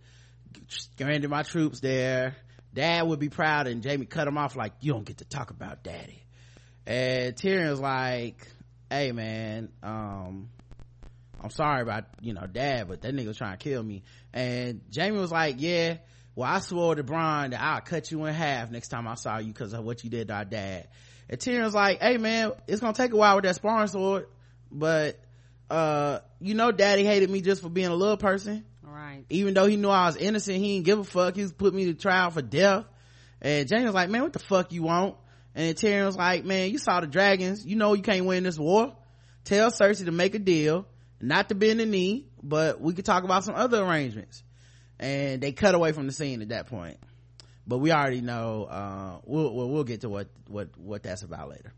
Surrendered 0.96 1.30
my 1.30 1.42
troops 1.42 1.80
there. 1.80 2.36
Dad 2.72 3.06
would 3.06 3.18
be 3.18 3.28
proud, 3.28 3.66
and 3.66 3.84
Jaime 3.84 4.06
cut 4.06 4.28
him 4.28 4.38
off 4.38 4.56
like, 4.56 4.72
you 4.80 4.92
don't 4.92 5.04
get 5.04 5.18
to 5.18 5.24
talk 5.24 5.50
about 5.50 5.82
daddy. 5.82 6.22
And 6.86 7.34
Tyrion 7.34 7.70
was 7.70 7.80
like, 7.80 8.46
hey 8.90 9.12
man, 9.12 9.70
um, 9.82 10.48
I'm 11.40 11.50
sorry 11.50 11.82
about, 11.82 12.04
you 12.20 12.34
know, 12.34 12.46
dad, 12.46 12.88
but 12.88 13.02
that 13.02 13.14
nigga 13.14 13.28
was 13.28 13.36
trying 13.36 13.56
to 13.56 13.62
kill 13.62 13.82
me. 13.82 14.02
And 14.32 14.80
Jaime 14.94 15.18
was 15.18 15.30
like, 15.30 15.56
yeah, 15.58 15.98
well, 16.34 16.50
I 16.50 16.60
swore 16.60 16.94
to 16.94 17.02
Brian 17.02 17.52
that 17.52 17.60
I'll 17.60 17.80
cut 17.80 18.10
you 18.10 18.24
in 18.24 18.34
half 18.34 18.70
next 18.70 18.88
time 18.88 19.06
I 19.06 19.14
saw 19.14 19.38
you 19.38 19.52
because 19.52 19.72
of 19.72 19.84
what 19.84 20.04
you 20.04 20.10
did 20.10 20.28
to 20.28 20.34
our 20.34 20.44
dad. 20.44 20.88
And 21.28 21.40
Tyrion's 21.40 21.74
like, 21.74 22.00
hey 22.00 22.16
man, 22.16 22.52
it's 22.66 22.80
gonna 22.80 22.94
take 22.94 23.12
a 23.12 23.16
while 23.16 23.36
with 23.36 23.44
that 23.44 23.54
sparring 23.54 23.88
sword, 23.88 24.26
but, 24.70 25.20
uh, 25.70 26.20
you 26.40 26.54
know 26.54 26.72
daddy 26.72 27.04
hated 27.04 27.28
me 27.28 27.40
just 27.40 27.62
for 27.62 27.68
being 27.68 27.88
a 27.88 27.94
little 27.94 28.16
person. 28.16 28.64
Right. 28.82 29.24
Even 29.30 29.54
though 29.54 29.66
he 29.66 29.76
knew 29.76 29.90
I 29.90 30.06
was 30.06 30.16
innocent, 30.16 30.58
he 30.58 30.74
didn't 30.74 30.86
give 30.86 30.98
a 30.98 31.04
fuck. 31.04 31.36
He 31.36 31.46
put 31.46 31.74
me 31.74 31.86
to 31.86 31.94
trial 31.94 32.30
for 32.30 32.42
death. 32.42 32.84
And 33.40 33.68
Jaime 33.70 33.84
was 33.84 33.94
like, 33.94 34.10
man, 34.10 34.22
what 34.22 34.32
the 34.32 34.38
fuck 34.38 34.72
you 34.72 34.82
want? 34.82 35.16
And 35.54 35.76
Tyrion 35.76 36.06
was 36.06 36.16
like, 36.16 36.44
man, 36.44 36.70
you 36.70 36.78
saw 36.78 37.00
the 37.00 37.06
dragons. 37.06 37.66
You 37.66 37.76
know 37.76 37.94
you 37.94 38.02
can't 38.02 38.24
win 38.24 38.44
this 38.44 38.58
war. 38.58 38.96
Tell 39.44 39.70
Cersei 39.70 40.04
to 40.04 40.12
make 40.12 40.34
a 40.34 40.38
deal, 40.38 40.86
not 41.20 41.48
to 41.48 41.54
bend 41.54 41.80
the 41.80 41.86
knee, 41.86 42.26
but 42.42 42.80
we 42.80 42.94
could 42.94 43.04
talk 43.04 43.24
about 43.24 43.44
some 43.44 43.54
other 43.54 43.82
arrangements. 43.82 44.42
And 44.98 45.40
they 45.40 45.52
cut 45.52 45.74
away 45.74 45.92
from 45.92 46.06
the 46.06 46.12
scene 46.12 46.42
at 46.42 46.48
that 46.48 46.66
point. 46.66 46.98
But 47.66 47.78
we 47.78 47.92
already 47.92 48.20
know, 48.20 48.64
uh, 48.64 49.18
we'll, 49.24 49.54
we'll, 49.54 49.68
we'll 49.68 49.84
get 49.84 50.00
to 50.00 50.08
what, 50.08 50.28
what, 50.48 50.76
what 50.78 51.02
that's 51.02 51.22
about 51.22 51.50
later. 51.50 51.72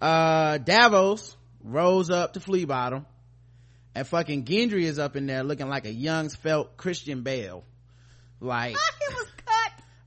Uh, 0.00 0.58
Davos 0.58 1.36
rose 1.62 2.10
up 2.10 2.32
to 2.32 2.40
Flea 2.40 2.64
Bottom 2.64 3.06
and 3.94 4.06
fucking 4.06 4.44
Gendry 4.44 4.82
is 4.82 4.98
up 4.98 5.16
in 5.16 5.26
there 5.26 5.44
looking 5.44 5.68
like 5.68 5.86
a 5.86 5.92
young 5.92 6.28
felt 6.28 6.76
Christian 6.76 7.22
Bale. 7.22 7.64
Like. 8.40 8.76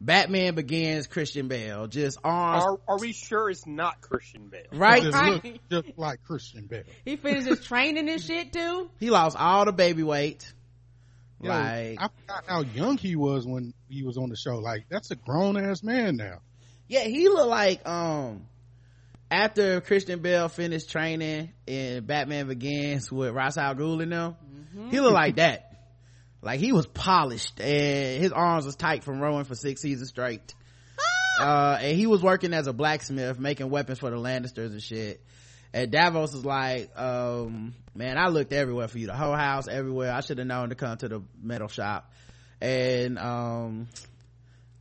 Batman 0.06 0.54
Begins 0.56 1.08
Christian 1.08 1.48
Bale, 1.48 1.88
just 1.88 2.20
arms, 2.24 2.64
Are, 2.64 2.80
are 2.88 3.00
we 3.00 3.12
sure 3.12 3.50
it's 3.50 3.66
not 3.66 4.02
Christian 4.02 4.50
Bale? 4.50 4.62
right? 4.72 5.02
Just 5.02 5.18
Right. 5.18 5.44
look 5.44 5.86
just 5.86 5.98
like 5.98 6.24
Christian 6.24 6.68
Bale. 6.68 6.84
He 7.04 7.16
finished 7.16 7.48
his 7.48 7.64
training 7.66 8.08
and 8.08 8.22
shit 8.22 8.54
too. 8.54 8.90
He 9.00 9.10
lost 9.10 9.36
all 9.36 9.66
the 9.66 9.72
baby 9.74 10.04
weight. 10.04 10.52
Yo, 11.42 11.50
Like, 11.50 11.98
I 12.00 12.08
forgot 12.22 12.44
how 12.48 12.62
young 12.62 12.98
he 12.98 13.16
was 13.16 13.46
when 13.48 13.74
he 13.90 14.04
was 14.04 14.18
on 14.18 14.30
the 14.30 14.36
show. 14.38 14.58
Like 14.60 14.86
that's 14.90 15.10
a 15.12 15.16
grown 15.16 15.58
ass 15.58 15.82
man 15.84 16.16
now. 16.18 16.40
yeah, 16.88 17.04
he 17.04 17.28
looked 17.28 17.50
like, 17.50 17.88
um, 17.88 18.46
after 19.32 19.82
Christian 19.82 20.20
Bale 20.20 20.50
finished 20.50 20.92
training 20.92 21.52
in 21.66 22.06
Batman 22.06 22.48
Begins 22.48 23.12
with 23.12 23.34
Ra's 23.34 23.58
al 23.58 23.74
Ghul 23.76 24.04
and 24.04 24.12
them, 24.12 24.36
he 24.92 25.00
looked 25.00 25.16
like 25.16 25.38
that. 25.38 25.75
Like 26.46 26.60
he 26.60 26.72
was 26.72 26.86
polished 26.86 27.60
and 27.60 28.22
his 28.22 28.32
arms 28.32 28.66
was 28.66 28.76
tight 28.76 29.04
from 29.04 29.20
rowing 29.20 29.46
for 29.46 29.56
six 29.56 29.82
seasons 29.82 30.10
straight. 30.10 30.54
uh, 31.40 31.80
and 31.82 31.98
he 31.98 32.06
was 32.06 32.22
working 32.22 32.54
as 32.54 32.68
a 32.68 32.74
blacksmith, 32.74 33.40
making 33.40 33.72
weapons 33.72 33.98
for 33.98 34.12
the 34.12 34.16
Lannisters 34.18 34.70
and 34.70 34.82
shit. 34.82 35.22
And 35.74 35.92
Davos 35.92 36.34
was 36.34 36.46
like, 36.46 36.98
um, 36.98 37.74
man, 37.96 38.18
I 38.18 38.28
looked 38.28 38.54
everywhere 38.54 38.88
for 38.88 39.00
you. 39.00 39.08
The 39.08 39.16
whole 39.16 39.36
house, 39.36 39.68
everywhere. 39.68 40.14
I 40.14 40.22
should 40.22 40.38
have 40.38 40.48
known 40.48 40.70
to 40.70 40.76
come 40.76 40.96
to 40.98 41.10
the 41.10 41.24
metal 41.42 41.68
shop. 41.68 42.14
And, 42.62 43.18
um, 43.18 43.88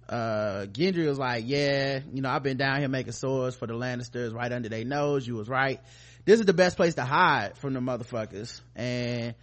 uh, 0.08 0.66
Gendry 0.70 1.08
was 1.08 1.18
like, 1.18 1.44
yeah, 1.46 2.00
you 2.12 2.20
know, 2.20 2.28
I've 2.28 2.42
been 2.42 2.58
down 2.58 2.78
here 2.78 2.88
making 2.88 3.12
swords 3.14 3.56
for 3.56 3.66
the 3.66 3.72
Lannisters 3.72 4.34
right 4.34 4.52
under 4.52 4.68
their 4.68 4.84
nose. 4.84 5.26
You 5.26 5.34
was 5.34 5.48
right. 5.48 5.80
This 6.26 6.40
is 6.40 6.46
the 6.46 6.52
best 6.52 6.76
place 6.76 6.94
to 6.96 7.04
hide 7.04 7.56
from 7.56 7.72
the 7.72 7.80
motherfuckers. 7.80 8.60
And, 8.76 9.34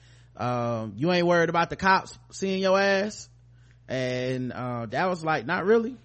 um, 0.42 0.94
you 0.96 1.12
ain't 1.12 1.26
worried 1.26 1.50
about 1.50 1.70
the 1.70 1.76
cops 1.76 2.18
seeing 2.32 2.62
your 2.62 2.80
ass. 2.80 3.30
And, 3.88 4.54
uh, 4.54 4.86
that 4.88 5.10
was 5.10 5.24
like, 5.24 5.46
not 5.46 5.66
really 5.66 5.98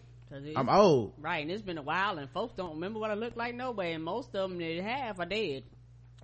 I'm 0.57 0.68
old. 0.68 1.14
right, 1.18 1.43
and 1.43 1.51
it's 1.51 1.62
been 1.62 1.78
a 1.78 1.82
while, 1.82 2.18
and 2.18 2.28
folks 2.30 2.55
don't 2.55 2.74
remember 2.74 2.99
what 2.99 3.11
I 3.11 3.14
look 3.14 3.37
like 3.37 3.55
no 3.55 3.70
way, 3.70 3.93
and 3.93 4.05
most 4.05 4.34
of 4.34 4.51
them 4.51 4.59
that 4.59 4.82
have 4.82 5.20
are 5.20 5.24
dead. 5.26 5.62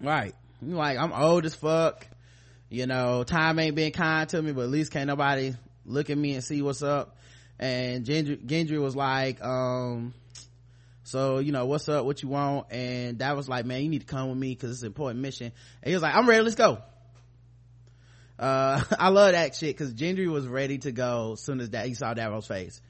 Right. 0.00 0.34
Like, 0.60 0.98
I'm 0.98 1.12
old 1.12 1.46
as 1.46 1.54
fuck. 1.54 2.06
You 2.68 2.86
know, 2.86 3.22
time 3.24 3.58
ain't 3.58 3.74
been 3.74 3.92
kind 3.92 4.28
to 4.30 4.42
me, 4.42 4.52
but 4.52 4.62
at 4.62 4.70
least 4.70 4.92
can't 4.92 5.06
nobody 5.06 5.54
look 5.84 6.10
at 6.10 6.18
me 6.18 6.34
and 6.34 6.44
see 6.44 6.62
what's 6.62 6.82
up. 6.82 7.16
And 7.58 8.04
Gendry, 8.04 8.44
Gendry 8.44 8.80
was 8.80 8.96
like, 8.96 9.42
um, 9.42 10.14
so, 11.04 11.38
you 11.38 11.52
know, 11.52 11.66
what's 11.66 11.88
up? 11.88 12.04
What 12.04 12.22
you 12.22 12.28
want? 12.28 12.66
And 12.70 13.18
that 13.18 13.36
was 13.36 13.48
like, 13.48 13.66
man, 13.66 13.82
you 13.82 13.88
need 13.88 14.00
to 14.00 14.06
come 14.06 14.30
with 14.30 14.38
me 14.38 14.54
because 14.54 14.70
it's 14.70 14.82
an 14.82 14.86
important 14.88 15.20
mission. 15.20 15.52
And 15.82 15.88
he 15.88 15.94
was 15.94 16.02
like, 16.02 16.14
I'm 16.14 16.28
ready. 16.28 16.42
Let's 16.42 16.54
go. 16.54 16.78
Uh, 18.42 18.82
I 18.98 19.08
love 19.10 19.32
that 19.32 19.54
shit 19.54 19.76
because 19.76 19.94
Gendry 19.94 20.30
was 20.30 20.46
ready 20.46 20.78
to 20.78 20.92
go 20.92 21.32
as 21.34 21.40
soon 21.40 21.60
as 21.60 21.70
that 21.70 21.86
he 21.86 21.94
saw 21.94 22.12
Davos 22.14 22.46
face. 22.46 22.80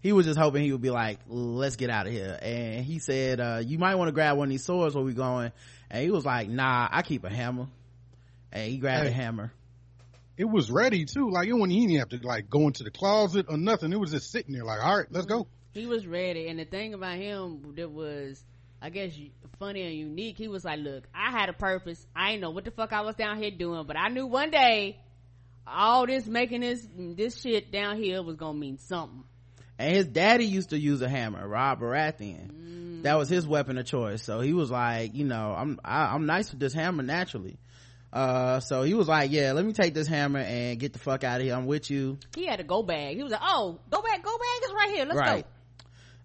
He 0.00 0.12
was 0.12 0.26
just 0.26 0.38
hoping 0.38 0.64
he 0.64 0.72
would 0.72 0.80
be 0.82 0.90
like, 0.90 1.20
let's 1.28 1.76
get 1.76 1.90
out 1.90 2.06
of 2.08 2.12
here. 2.12 2.36
And 2.42 2.84
he 2.84 2.98
said, 2.98 3.38
uh, 3.38 3.60
you 3.64 3.78
might 3.78 3.94
want 3.94 4.08
to 4.08 4.12
grab 4.12 4.36
one 4.36 4.48
of 4.48 4.50
these 4.50 4.64
swords 4.64 4.94
where 4.96 5.04
we 5.04 5.12
going. 5.12 5.52
And 5.90 6.02
he 6.02 6.10
was 6.10 6.24
like, 6.24 6.48
nah, 6.48 6.88
I 6.90 7.02
keep 7.02 7.22
a 7.24 7.30
hammer. 7.30 7.68
And 8.50 8.70
he 8.70 8.78
grabbed 8.78 9.04
Hey. 9.04 9.10
a 9.10 9.12
hammer. 9.12 9.52
It 10.36 10.46
was 10.46 10.70
ready 10.70 11.04
too. 11.04 11.30
Like 11.30 11.46
it 11.46 11.52
wasn't 11.52 11.72
even 11.72 11.98
have 11.98 12.08
to 12.08 12.16
like 12.26 12.50
go 12.50 12.66
into 12.66 12.82
the 12.82 12.90
closet 12.90 13.46
or 13.48 13.56
nothing. 13.58 13.92
It 13.92 14.00
was 14.00 14.10
just 14.10 14.30
sitting 14.32 14.54
there. 14.54 14.64
Like, 14.64 14.82
all 14.82 14.96
right, 14.98 15.06
let's 15.10 15.26
go. 15.26 15.46
He 15.72 15.86
was 15.86 16.06
ready, 16.06 16.48
and 16.48 16.58
the 16.58 16.64
thing 16.64 16.92
about 16.94 17.16
him 17.16 17.74
that 17.76 17.90
was, 17.90 18.42
I 18.82 18.90
guess, 18.90 19.12
funny 19.60 19.82
and 19.82 19.94
unique. 19.94 20.36
He 20.36 20.48
was 20.48 20.64
like, 20.64 20.80
"Look, 20.80 21.04
I 21.14 21.30
had 21.30 21.48
a 21.48 21.52
purpose. 21.52 22.04
I 22.16 22.32
ain't 22.32 22.40
know 22.40 22.50
what 22.50 22.64
the 22.64 22.72
fuck 22.72 22.92
I 22.92 23.02
was 23.02 23.14
down 23.14 23.40
here 23.40 23.52
doing, 23.52 23.86
but 23.86 23.96
I 23.96 24.08
knew 24.08 24.26
one 24.26 24.50
day, 24.50 24.98
all 25.66 26.04
this 26.06 26.26
making 26.26 26.62
this 26.62 26.86
this 26.96 27.40
shit 27.40 27.70
down 27.70 27.96
here 27.96 28.22
was 28.22 28.36
gonna 28.36 28.58
mean 28.58 28.78
something." 28.78 29.22
And 29.78 29.94
his 29.94 30.06
daddy 30.06 30.46
used 30.46 30.70
to 30.70 30.78
use 30.78 31.00
a 31.00 31.08
hammer, 31.08 31.46
Rob 31.46 31.80
Baratheon. 31.80 33.02
That 33.02 33.18
was 33.18 33.28
his 33.28 33.46
weapon 33.46 33.78
of 33.78 33.86
choice. 33.86 34.22
So 34.22 34.40
he 34.40 34.52
was 34.52 34.70
like, 34.70 35.14
you 35.14 35.24
know, 35.24 35.54
I'm, 35.56 35.80
I, 35.84 36.14
I'm 36.14 36.26
nice 36.26 36.50
with 36.50 36.60
this 36.60 36.72
hammer 36.72 37.02
naturally. 37.02 37.58
Uh, 38.12 38.60
so 38.60 38.82
he 38.82 38.94
was 38.94 39.08
like, 39.08 39.32
yeah, 39.32 39.52
let 39.52 39.64
me 39.64 39.72
take 39.72 39.94
this 39.94 40.06
hammer 40.06 40.40
and 40.40 40.78
get 40.78 40.92
the 40.92 40.98
fuck 40.98 41.24
out 41.24 41.40
of 41.40 41.46
here. 41.46 41.54
I'm 41.54 41.66
with 41.66 41.90
you. 41.90 42.18
He 42.36 42.46
had 42.46 42.60
a 42.60 42.64
go 42.64 42.82
bag. 42.82 43.16
He 43.16 43.22
was 43.22 43.32
like, 43.32 43.40
"Oh, 43.42 43.80
go 43.90 44.02
bag, 44.02 44.22
go 44.22 44.36
bag 44.36 44.68
is 44.68 44.74
right 44.74 44.90
here. 44.90 45.04
Let's 45.06 45.18
right. 45.18 45.44
go." 45.44 45.48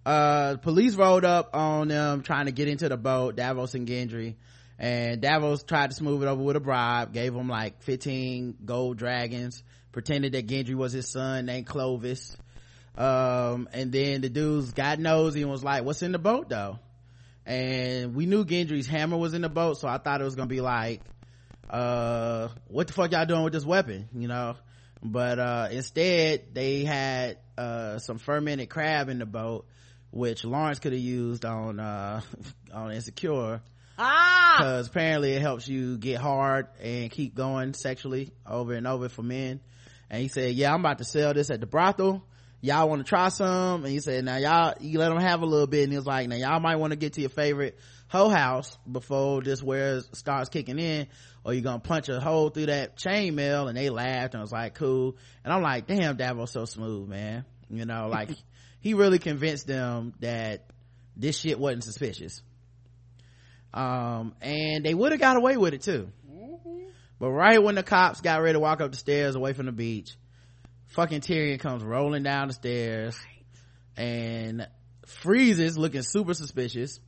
Uh 0.08 0.56
police 0.56 0.96
rolled 0.96 1.26
up 1.26 1.50
on 1.54 1.90
them 1.90 2.22
trying 2.24 2.46
to 2.46 2.54
get 2.54 2.70
into 2.70 2.88
the 2.88 2.96
boat 2.96 3.36
davos 3.36 3.76
and 3.76 3.86
gendry. 3.86 4.36
And 4.80 5.20
davos 5.20 5.64
tried 5.64 5.90
to 5.90 5.96
smooth 5.98 6.24
it 6.24 6.28
over 6.28 6.42
with 6.42 6.56
a 6.56 6.62
bribe 6.62 7.12
gave 7.12 7.36
him 7.36 7.50
like 7.50 7.82
15 7.82 8.60
gold 8.64 8.98
dragons 8.98 9.64
pretended 9.92 10.32
that 10.32 10.48
gendry 10.48 10.76
was 10.76 10.94
his 10.94 11.10
son 11.10 11.48
named 11.48 11.68
clovis. 11.68 12.38
Um 12.98 13.68
and 13.74 13.92
then 13.92 14.22
the 14.22 14.30
dudes 14.30 14.72
got 14.72 14.98
nosy 14.98 15.42
and 15.42 15.52
was 15.52 15.62
like 15.62 15.84
what's 15.84 16.02
in 16.02 16.14
the 16.14 16.20
boat 16.20 16.48
though? 16.48 16.80
And 17.46 18.16
we 18.16 18.28
knew 18.28 18.46
gendry's 18.46 18.88
hammer 18.88 19.18
was 19.18 19.34
in 19.34 19.42
the 19.42 19.50
boat 19.50 19.78
so 19.78 19.90
i 19.90 19.98
thought 19.98 20.22
it 20.22 20.24
was 20.24 20.36
gonna 20.36 20.48
be 20.48 20.62
like 20.62 21.02
uh 21.70 22.48
what 22.70 22.88
the 22.88 22.94
fuck 22.94 23.12
y'all 23.12 23.26
doing 23.26 23.44
with 23.44 23.52
this 23.52 23.66
weapon? 23.66 24.08
You 24.16 24.30
know? 24.30 24.56
But 25.04 25.38
uh 25.38 25.68
instead 25.70 26.54
they 26.54 26.86
had 26.86 27.40
uh 27.58 28.00
some 28.00 28.20
fermented 28.20 28.70
crab 28.70 29.10
in 29.10 29.20
the 29.20 29.26
boat 29.26 29.68
which 30.12 30.44
lawrence 30.44 30.80
could 30.80 30.94
have 30.94 31.02
used 31.02 31.46
on 31.46 31.80
uh 31.80 32.22
on 32.74 32.92
insecure. 32.92 33.62
Ah! 34.00 34.56
because 34.58 34.88
apparently 34.88 35.34
it 35.34 35.42
helps 35.42 35.68
you 35.68 35.98
get 35.98 36.20
hard 36.20 36.68
and 36.82 37.10
keep 37.12 37.34
going 37.36 37.74
sexually 37.74 38.32
over 38.46 38.74
and 38.74 38.88
over 38.88 39.10
for 39.10 39.24
men. 39.24 39.60
And 40.10 40.22
he 40.22 40.28
said 40.28 40.54
yeah 40.54 40.74
i'm 40.74 40.80
about 40.80 41.00
to 41.00 41.04
sell 41.04 41.34
this 41.34 41.50
at 41.50 41.60
the 41.60 41.68
brothel. 41.68 42.24
Y'all 42.60 42.90
want 42.90 43.06
to 43.06 43.08
try 43.08 43.30
some? 43.30 43.84
And 43.84 43.92
he 43.92 44.00
said 44.00 44.26
now 44.26 44.38
y'all 44.38 44.74
you 44.80 45.00
let 45.00 45.10
them 45.10 45.20
have 45.20 45.42
a 45.42 45.46
little 45.46 45.68
bit. 45.68 45.84
And 45.84 45.92
he 45.92 45.98
was 45.98 46.08
like 46.08 46.28
now 46.28 46.36
y'all 46.36 46.60
might 46.60 46.78
want 46.78 46.92
to 46.92 46.98
get 46.98 47.14
to 47.14 47.22
your 47.22 47.30
favorite 47.30 47.78
hoe 48.08 48.30
house 48.30 48.78
before 48.90 49.42
this 49.42 49.62
wears 49.62 50.08
starts 50.14 50.50
kicking 50.50 50.80
in 50.80 51.08
or 51.44 51.54
you're 51.54 51.64
gonna 51.64 51.80
punch 51.80 52.10
a 52.10 52.20
hole 52.20 52.50
through 52.50 52.68
that 52.68 52.98
chainmail. 52.98 53.68
And 53.68 53.78
they 53.78 53.90
laughed 53.90 54.34
and 54.34 54.40
I 54.40 54.42
was 54.42 54.52
like 54.52 54.76
cool. 54.76 55.18
And 55.44 55.54
i'm 55.54 55.62
like 55.62 55.88
damn 55.88 56.18
davos 56.18 56.52
so 56.52 56.66
smooth 56.66 57.10
man. 57.10 57.46
You 57.70 57.86
know 57.86 58.08
like 58.08 58.30
he 58.80 58.94
really 58.94 59.20
convinced 59.20 59.68
them 59.68 60.14
that 60.20 60.66
this 61.16 61.38
shit 61.38 61.60
wasn't 61.60 61.84
suspicious. 61.84 62.42
Um 63.74 64.36
and 64.42 64.86
they 64.86 64.94
would 64.94 65.12
have 65.12 65.22
got 65.22 65.38
away 65.38 65.58
with 65.58 65.74
it 65.74 65.82
too. 65.82 66.10
But 67.20 67.32
right 67.32 67.62
when 67.62 67.76
the 67.76 67.84
cops 67.84 68.22
got 68.22 68.42
ready 68.42 68.54
to 68.54 68.60
walk 68.60 68.80
up 68.80 68.92
the 68.92 68.98
stairs 68.98 69.36
away 69.36 69.54
from 69.54 69.66
the 69.66 69.72
beach 69.72 70.16
fucking 70.88 71.22
tyrion 71.22 71.60
comes 71.60 71.84
rolling 71.84 72.24
down 72.24 72.48
the 72.48 72.54
stairs 72.54 73.20
and 73.96 74.68
freezes 75.06 75.78
looking 75.78 76.02
super 76.02 76.34
suspicious. 76.34 77.00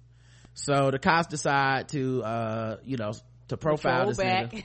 So 0.53 0.91
the 0.91 0.99
cops 0.99 1.27
decide 1.27 1.89
to 1.89 2.23
uh 2.23 2.77
you 2.83 2.97
know 2.97 3.13
to 3.49 3.57
profile 3.57 4.07
this 4.07 4.17
back. 4.17 4.51
nigga. 4.51 4.63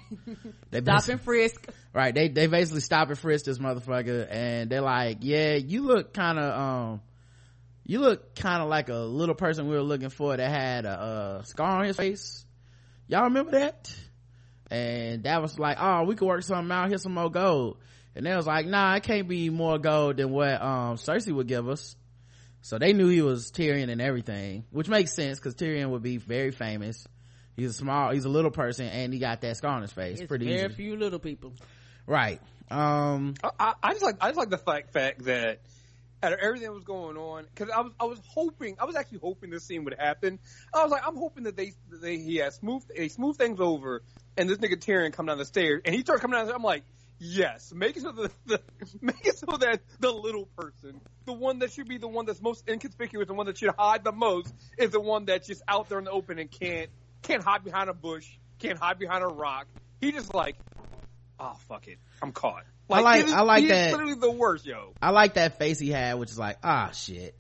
They 0.71 0.81
Stop 0.81 1.09
and 1.09 1.21
frisk. 1.21 1.69
right 1.93 2.15
they 2.15 2.29
they 2.29 2.47
basically 2.47 2.81
stop 2.81 3.09
and 3.09 3.19
frisk 3.19 3.45
this 3.45 3.59
motherfucker 3.59 4.27
and 4.31 4.71
they're 4.71 4.81
like 4.81 5.19
yeah 5.21 5.55
you 5.55 5.83
look 5.83 6.13
kind 6.13 6.39
of 6.39 6.59
um 6.59 7.01
you 7.87 8.01
look 8.01 8.35
kind 8.35 8.63
of 8.63 8.69
like 8.69 8.89
a 8.89 8.97
little 8.97 9.35
person 9.35 9.69
we 9.69 9.75
were 9.75 9.83
looking 9.83 10.09
for 10.09 10.37
that 10.37 10.51
had 10.51 10.85
a, 10.87 11.41
a 11.41 11.47
scar 11.47 11.81
on 11.81 11.85
his 11.85 11.97
face 11.97 12.45
y'all 13.09 13.25
remember 13.25 13.53
that 13.53 13.95
and 14.71 15.25
that 15.25 15.41
was 15.43 15.59
like 15.59 15.77
oh 15.81 16.05
we 16.05 16.15
could 16.15 16.27
work 16.27 16.43
something 16.43 16.73
out 16.73 16.89
here's 16.89 17.03
some 17.03 17.15
more 17.15 17.31
gold 17.31 17.79
and 18.15 18.27
they 18.27 18.35
was 18.35 18.47
like 18.47 18.67
nah 18.67 18.95
it 18.95 19.03
can't 19.03 19.29
be 19.29 19.51
more 19.51 19.79
gold 19.79 20.17
than 20.17 20.31
what 20.31 20.61
um 20.61 20.97
cersei 20.97 21.33
would 21.33 21.49
give 21.49 21.69
us 21.69 21.97
so 22.63 22.79
they 22.79 22.93
knew 22.93 23.09
he 23.09 23.23
was 23.23 23.51
tyrion 23.53 23.91
and 23.91 24.01
everything 24.01 24.65
which 24.71 24.89
makes 24.89 25.15
sense 25.15 25.39
because 25.39 25.55
tyrion 25.55 25.91
would 25.91 26.03
be 26.03 26.17
very 26.17 26.51
famous 26.51 27.07
he's 27.57 27.71
a 27.71 27.75
small 27.75 28.11
he's 28.11 28.25
a 28.25 28.29
little 28.29 28.51
person 28.51 28.87
and 28.87 29.13
he 29.13 29.19
got 29.19 29.41
that 29.41 29.57
scar 29.57 29.73
on 29.73 29.83
his 29.83 29.93
face 29.93 30.21
It's 30.21 30.29
pretty 30.29 30.47
very 30.47 30.67
easy 30.67 30.75
few 30.75 30.97
little 30.97 31.19
people. 31.19 31.53
right 32.07 32.41
um 32.71 33.35
I, 33.43 33.51
I, 33.59 33.75
I 33.83 33.93
just 33.93 34.05
like 34.05 34.17
I 34.21 34.29
just 34.29 34.39
like 34.39 34.51
the 34.51 34.59
fact 34.59 34.93
fact 34.93 35.25
that 35.25 35.61
out 36.25 36.33
of 36.33 36.39
everything 36.41 36.67
that 36.69 36.73
was 36.73 36.85
going 36.85 37.17
on, 37.19 37.45
because 37.55 37.71
I 37.71 37.81
was 37.83 37.93
I 38.01 38.05
was 38.05 38.19
hoping 38.27 38.77
I 38.81 38.87
was 38.87 38.97
actually 38.97 39.19
hoping 39.19 39.51
this 39.51 39.65
scene 39.65 39.85
would 39.85 39.97
happen. 39.99 40.39
I 40.73 40.83
was 40.83 40.91
like 40.91 41.07
I'm 41.07 41.17
hoping 41.17 41.45
that 41.45 41.57
they 41.57 41.73
that 41.91 42.01
they 42.01 42.17
he 42.17 42.37
has 42.37 42.55
smooth 42.57 42.83
they 42.97 43.09
smooth 43.09 43.37
things 43.37 43.61
over, 43.61 44.03
and 44.37 44.49
this 44.49 44.59
nigga 44.59 44.77
Tyrion 44.77 45.13
come 45.13 45.27
down 45.27 45.37
the 45.39 45.45
stairs, 45.45 45.83
and 45.85 45.95
he 45.95 46.01
starts 46.01 46.23
coming 46.23 46.37
down. 46.39 46.47
The, 46.47 46.53
stairs, 46.53 46.57
I'm 46.57 46.65
like. 46.65 46.85
Yes, 47.21 47.73
make 47.73 47.97
it 47.97 48.03
so 48.03 48.11
that 48.11 48.33
the, 48.45 48.61
make 49.01 49.25
it 49.25 49.39
so 49.39 49.57
that 49.59 49.81
the 50.01 50.11
little 50.11 50.47
person, 50.59 51.01
the 51.27 51.33
one 51.33 51.61
that 51.61 51.71
should 51.73 51.89
be 51.89 51.97
the 51.97 52.09
one 52.09 52.27
that's 52.27 52.43
most 52.43 52.69
inconspicuous, 52.69 53.29
the 53.29 53.35
one 53.35 53.47
that 53.47 53.57
should 53.57 53.73
hide 53.79 54.03
the 54.03 54.11
most, 54.11 54.53
is 54.77 54.91
the 54.91 55.01
one 55.01 55.25
that's 55.25 55.47
just 55.47 55.63
out 55.69 55.89
there 55.89 55.99
in 56.01 56.05
the 56.05 56.11
open 56.11 56.41
and 56.41 56.51
can't 56.51 56.91
can't 57.25 57.43
hide 57.43 57.65
behind 57.65 57.91
a 57.91 57.95
bush, 57.95 58.29
can't 58.59 58.79
hide 58.79 58.99
behind 58.99 59.25
a 59.25 59.29
rock. 59.29 59.67
He 60.01 60.13
just 60.13 60.33
like, 60.35 60.57
oh 61.41 61.55
fuck 61.69 61.89
it, 61.89 61.99
I'm 62.23 62.33
caught. 62.33 62.65
I 62.91 63.01
like- 63.01 63.21
it 63.23 63.27
is- 63.27 63.33
I 63.33 63.41
like 63.41 63.59
he 63.61 63.65
is 63.65 63.71
that- 63.71 63.93
literally 63.93 64.15
the 64.15 64.31
worst, 64.31 64.67
yo. 64.67 64.93
I 65.03 65.11
like 65.11 65.35
that 65.35 65.59
face 65.59 65.79
he 65.79 65.91
had, 65.91 66.15
which 66.19 66.31
is 66.31 66.39
like, 66.39 66.59
ah, 66.63 66.91
shit. 66.93 67.35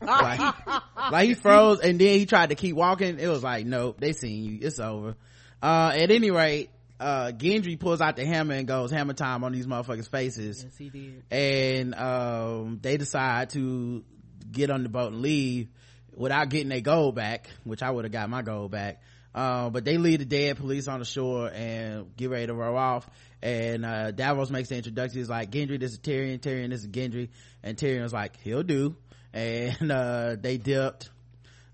like, 0.00 0.40
like 1.12 1.28
he 1.28 1.34
froze 1.34 1.80
and 1.80 2.00
then 2.00 2.18
he 2.18 2.26
tried 2.26 2.48
to 2.50 2.54
keep 2.54 2.74
walking. 2.76 3.18
It 3.18 3.28
was 3.28 3.42
like, 3.42 3.66
nope, 3.66 3.98
they 4.00 4.12
seen 4.12 4.44
you. 4.44 4.58
It's 4.62 4.78
over. 4.80 5.16
Uh, 5.62 5.92
at 5.94 6.10
any 6.10 6.30
rate, 6.30 6.70
uh, 6.98 7.32
Gendry 7.36 7.78
pulls 7.78 8.00
out 8.00 8.16
the 8.16 8.24
hammer 8.24 8.54
and 8.54 8.66
goes 8.66 8.90
hammer 8.90 9.12
time 9.14 9.42
on 9.44 9.52
these 9.52 9.66
motherfuckers' 9.66 10.08
faces. 10.08 10.62
Yes, 10.64 10.76
he 10.76 10.88
did. 10.90 11.22
And, 11.30 11.94
um, 11.94 12.78
they 12.82 12.96
decide 12.96 13.50
to 13.50 14.04
get 14.50 14.70
on 14.70 14.82
the 14.84 14.88
boat 14.88 15.12
and 15.12 15.22
leave 15.22 15.68
without 16.14 16.48
getting 16.48 16.68
their 16.68 16.80
gold 16.80 17.14
back, 17.14 17.48
which 17.64 17.82
I 17.82 17.90
would 17.90 18.04
have 18.04 18.12
got 18.12 18.28
my 18.28 18.42
gold 18.42 18.70
back. 18.70 19.00
Uh, 19.34 19.70
but 19.70 19.84
they 19.84 19.96
leave 19.96 20.18
the 20.18 20.24
dead 20.24 20.58
police 20.58 20.88
on 20.88 20.98
the 20.98 21.06
shore 21.06 21.50
and 21.52 22.14
get 22.16 22.28
ready 22.30 22.46
to 22.46 22.54
row 22.54 22.76
off. 22.76 23.08
And, 23.42 23.84
uh, 23.84 24.10
Davos 24.10 24.50
makes 24.50 24.68
the 24.68 24.76
introduction. 24.76 25.18
He's 25.18 25.30
like, 25.30 25.50
Gendry, 25.50 25.80
this 25.80 25.92
is 25.92 25.98
Tyrion. 25.98 26.38
Tyrion, 26.38 26.70
this 26.70 26.82
is 26.82 26.88
Gendry. 26.88 27.30
And 27.62 27.76
Tyrion 27.76 28.02
was 28.02 28.12
like, 28.12 28.36
he'll 28.40 28.62
do. 28.62 28.96
And, 29.34 29.90
uh, 29.90 30.36
they 30.38 30.58
dipped. 30.58 31.08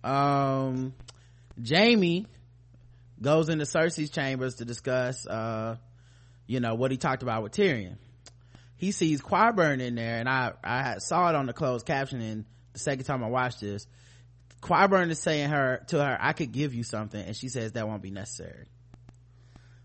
Um, 0.04 0.94
Jaime 1.68 2.26
goes 3.20 3.48
into 3.48 3.64
Cersei's 3.64 4.10
chambers 4.10 4.56
to 4.56 4.64
discuss, 4.64 5.26
uh, 5.26 5.74
you 6.46 6.60
know, 6.60 6.76
what 6.76 6.92
he 6.92 6.96
talked 6.96 7.24
about 7.24 7.42
with 7.42 7.50
Tyrion. 7.50 7.96
He 8.76 8.92
sees 8.92 9.20
Qyburn 9.20 9.80
in 9.80 9.96
there, 9.96 10.20
and 10.20 10.28
I, 10.28 10.52
I 10.62 10.98
saw 10.98 11.28
it 11.30 11.34
on 11.34 11.46
the 11.46 11.52
closed 11.52 11.84
captioning 11.84 12.44
the 12.74 12.78
second 12.78 13.04
time 13.04 13.24
I 13.24 13.28
watched 13.28 13.60
this. 13.60 13.88
Qyburn 14.60 15.10
is 15.10 15.20
saying 15.20 15.50
her 15.50 15.84
to 15.88 16.04
her, 16.04 16.18
I 16.20 16.32
could 16.32 16.52
give 16.52 16.74
you 16.74 16.82
something, 16.82 17.20
and 17.20 17.36
she 17.36 17.48
says 17.48 17.72
that 17.72 17.86
won't 17.86 18.02
be 18.02 18.10
necessary. 18.10 18.66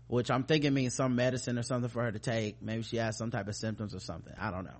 Which 0.06 0.30
I'm 0.30 0.44
thinking 0.44 0.74
means 0.74 0.94
some 0.94 1.16
medicine 1.16 1.58
or 1.58 1.62
something 1.62 1.88
for 1.88 2.02
her 2.02 2.12
to 2.12 2.18
take. 2.18 2.60
Maybe 2.62 2.82
she 2.82 2.98
has 2.98 3.16
some 3.16 3.30
type 3.30 3.48
of 3.48 3.56
symptoms 3.56 3.94
or 3.94 4.00
something. 4.00 4.34
I 4.38 4.50
don't 4.50 4.64
know. 4.64 4.76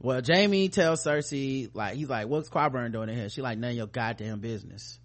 Well, 0.00 0.20
Jaime 0.26 0.68
tells 0.68 1.04
Cersei, 1.04 1.70
like, 1.72 1.94
he's 1.94 2.08
like, 2.08 2.28
what's 2.28 2.50
Qyburn 2.50 2.92
doing 2.92 3.08
in 3.08 3.16
here? 3.16 3.28
She 3.30 3.40
like, 3.40 3.58
none 3.58 3.70
of 3.70 3.76
your 3.76 3.86
goddamn 3.86 4.40
business. 4.40 4.98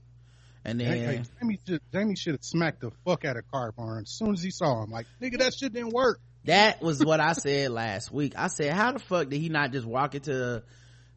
And 0.66 0.80
then, 0.80 0.88
Hey, 0.88 1.00
hey, 1.00 1.24
Jaime 1.40 1.60
should, 1.66 1.82
Jaime 1.94 2.16
should 2.16 2.34
have 2.34 2.44
smacked 2.44 2.82
the 2.82 2.92
fuck 3.06 3.24
out 3.24 3.38
of 3.38 3.46
Carbarn 3.52 4.02
as 4.02 4.10
soon 4.10 4.34
as 4.34 4.42
he 4.42 4.52
saw 4.52 4.84
him. 4.84 4.92
Like, 4.92 5.06
nigga, 5.22 5.40
that 5.40 5.54
shit 5.54 5.72
didn't 5.74 5.94
work. 5.94 6.20
That 6.46 6.82
was 6.82 7.04
what 7.04 7.20
I 7.20 7.34
said 7.34 7.72
last 7.72 8.12
week. 8.12 8.34
I 8.38 8.48
said, 8.48 8.74
how 8.74 8.92
the 8.92 9.00
fuck 9.00 9.30
did 9.30 9.40
he 9.40 9.50
not 9.50 9.72
just 9.72 9.86
walk 9.86 10.16
into 10.16 10.64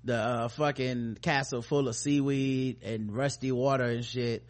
the 0.04 0.16
uh, 0.16 0.48
fucking 0.48 1.18
castle 1.22 1.62
full 1.62 1.88
of 1.88 1.94
seaweed 1.96 2.82
and 2.82 3.14
rusty 3.14 3.52
water 3.52 3.84
and 3.84 4.04
shit 4.04 4.44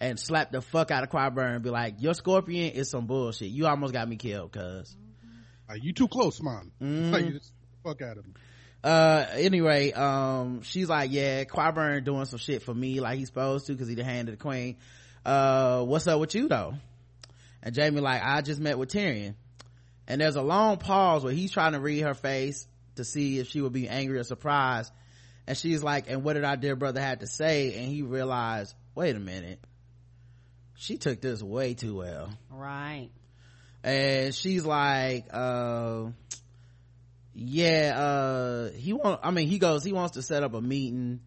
and 0.00 0.18
slap 0.20 0.52
the 0.52 0.60
fuck 0.60 0.90
out 0.90 1.02
of 1.02 1.10
Qyburn 1.10 1.54
and 1.54 1.62
be 1.62 1.70
like, 1.70 1.94
your 1.98 2.14
scorpion 2.14 2.72
is 2.72 2.90
some 2.90 3.06
bullshit. 3.06 3.48
You 3.48 3.66
almost 3.66 3.92
got 3.92 4.08
me 4.08 4.16
killed, 4.16 4.52
cuz. 4.52 4.94
Like, 5.68 5.82
you 5.82 5.92
too 5.92 6.08
close, 6.08 6.40
man. 6.42 6.70
Mhm. 6.82 7.12
Like, 7.12 7.28
just 7.32 7.52
fuck 7.82 8.00
out 8.02 8.18
of 8.18 8.24
him. 8.24 8.34
Uh, 8.84 9.26
anyway, 9.32 9.90
um, 9.92 10.62
she's 10.62 10.88
like, 10.88 11.10
yeah, 11.10 11.42
Qyburn 11.44 12.04
doing 12.04 12.26
some 12.26 12.38
shit 12.38 12.62
for 12.62 12.72
me 12.72 13.00
like 13.00 13.18
he's 13.18 13.26
supposed 13.26 13.66
to 13.66 13.74
cause 13.76 13.88
he 13.88 13.94
the 13.96 14.04
hand 14.04 14.28
of 14.28 14.38
the 14.38 14.42
queen. 14.42 14.76
Uh, 15.26 15.82
what's 15.82 16.06
up 16.06 16.20
with 16.20 16.34
you 16.34 16.48
though? 16.48 16.74
And 17.62 17.76
Jaime 17.76 18.00
like, 18.00 18.22
I 18.22 18.40
just 18.40 18.60
met 18.60 18.78
with 18.78 18.90
Tyrion. 18.90 19.34
And 20.06 20.20
there's 20.20 20.36
a 20.36 20.42
long 20.42 20.76
pause 20.78 21.24
where 21.24 21.32
he's 21.32 21.50
trying 21.50 21.72
to 21.72 21.80
read 21.80 22.00
her 22.02 22.14
face 22.14 22.66
to 22.98 23.04
see 23.04 23.38
if 23.40 23.48
she 23.48 23.60
would 23.60 23.72
be 23.72 23.88
angry 23.88 24.18
or 24.18 24.24
surprised. 24.24 24.92
And 25.46 25.56
she's 25.56 25.82
like, 25.82 26.10
and 26.10 26.22
what 26.22 26.34
did 26.34 26.44
our 26.44 26.56
dear 26.56 26.76
brother 26.76 27.00
have 27.00 27.20
to 27.20 27.26
say? 27.26 27.74
And 27.74 27.88
he 27.88 28.02
realized, 28.02 28.74
wait 28.94 29.16
a 29.16 29.18
minute. 29.18 29.58
She 30.76 30.96
took 30.98 31.20
this 31.20 31.42
way 31.42 31.74
too 31.74 31.96
well 31.96 32.30
Right. 32.50 33.08
and 33.82 34.32
she's 34.34 34.64
like 34.64 35.26
uh 35.32 36.04
yeah 37.34 37.94
uh 37.98 38.70
he 38.72 38.92
want 38.92 39.20
i 39.22 39.30
mean 39.30 39.48
he 39.48 39.58
goes 39.58 39.84
he 39.84 39.92
wants 39.92 40.14
to 40.14 40.22
set 40.22 40.42
up 40.42 40.54
a 40.54 40.60
meeting 40.60 41.20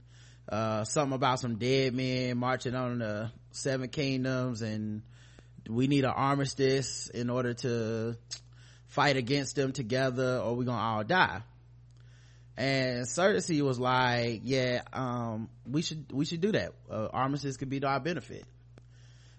uh 0.49 0.84
something 0.84 1.15
about 1.15 1.39
some 1.39 1.55
dead 1.57 1.93
men 1.93 2.38
marching 2.38 2.76
on 2.76 2.99
the 2.99 3.32
seven 3.51 3.89
kingdoms 3.89 4.61
and 4.61 5.01
we 5.69 5.88
need 5.88 6.03
an 6.05 6.11
armistice 6.11 7.09
in 7.09 7.30
order 7.30 7.53
to 7.53 8.15
fight 8.88 9.15
against 9.17 9.55
them 9.55 9.72
together 9.72 10.39
or 10.39 10.55
we're 10.55 10.63
gonna 10.65 10.82
all 10.82 11.03
die 11.03 11.41
and 12.58 13.06
Cersei 13.06 13.62
was 13.62 13.80
like 13.80 14.41
yeah 14.43 14.82
um 14.93 15.49
we 15.70 15.82
should 15.82 16.12
we 16.12 16.26
should 16.26 16.41
do 16.41 16.52
that. 16.52 16.74
Uh, 16.89 17.08
armistice 17.12 17.58
could 17.58 17.70
be 17.70 17.80
to 17.80 17.88
our 17.88 17.99
benefit. 17.99 18.45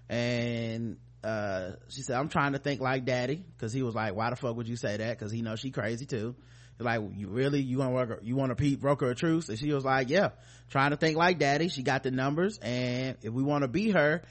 And 0.09 0.99
uh 1.25 1.73
she 1.89 2.03
said 2.03 2.17
i'm 2.17 2.29
trying 2.29 2.53
to 2.53 2.59
think 2.59 2.81
like 2.81 3.05
daddy 3.05 3.45
because 3.57 3.73
he 3.73 3.85
was 3.85 3.95
like 3.95 4.13
why 4.17 4.29
the 4.31 4.35
fuck 4.35 4.57
would 4.57 4.69
you 4.69 4.77
say 4.77 4.97
that? 4.97 5.19
Because 5.19 5.33
he 5.33 5.43
knows 5.43 5.61
she 5.61 5.71
crazy 5.71 6.07
too. 6.07 6.35
Like 6.79 7.01
you 7.15 7.29
really 7.29 7.61
you 7.61 7.79
want 7.79 7.91
to 7.91 7.95
work 7.95 8.21
you 8.23 8.35
want 8.35 8.51
to 8.51 8.57
be 8.57 8.75
broker 8.75 9.11
a 9.11 9.15
truce? 9.15 9.49
And 9.49 9.59
she 9.59 9.73
was 9.73 9.85
like 9.85 10.11
yeah 10.11 10.31
trying 10.71 10.91
to 10.91 10.97
think 10.97 11.17
like 11.17 11.39
daddy. 11.39 11.69
She 11.69 11.83
got 11.83 12.03
the 12.03 12.11
numbers 12.11 12.59
and 12.59 13.17
if 13.23 13.33
we 13.33 13.43
want 13.43 13.63
to 13.63 13.69
beat 13.69 13.95
her 13.95 14.23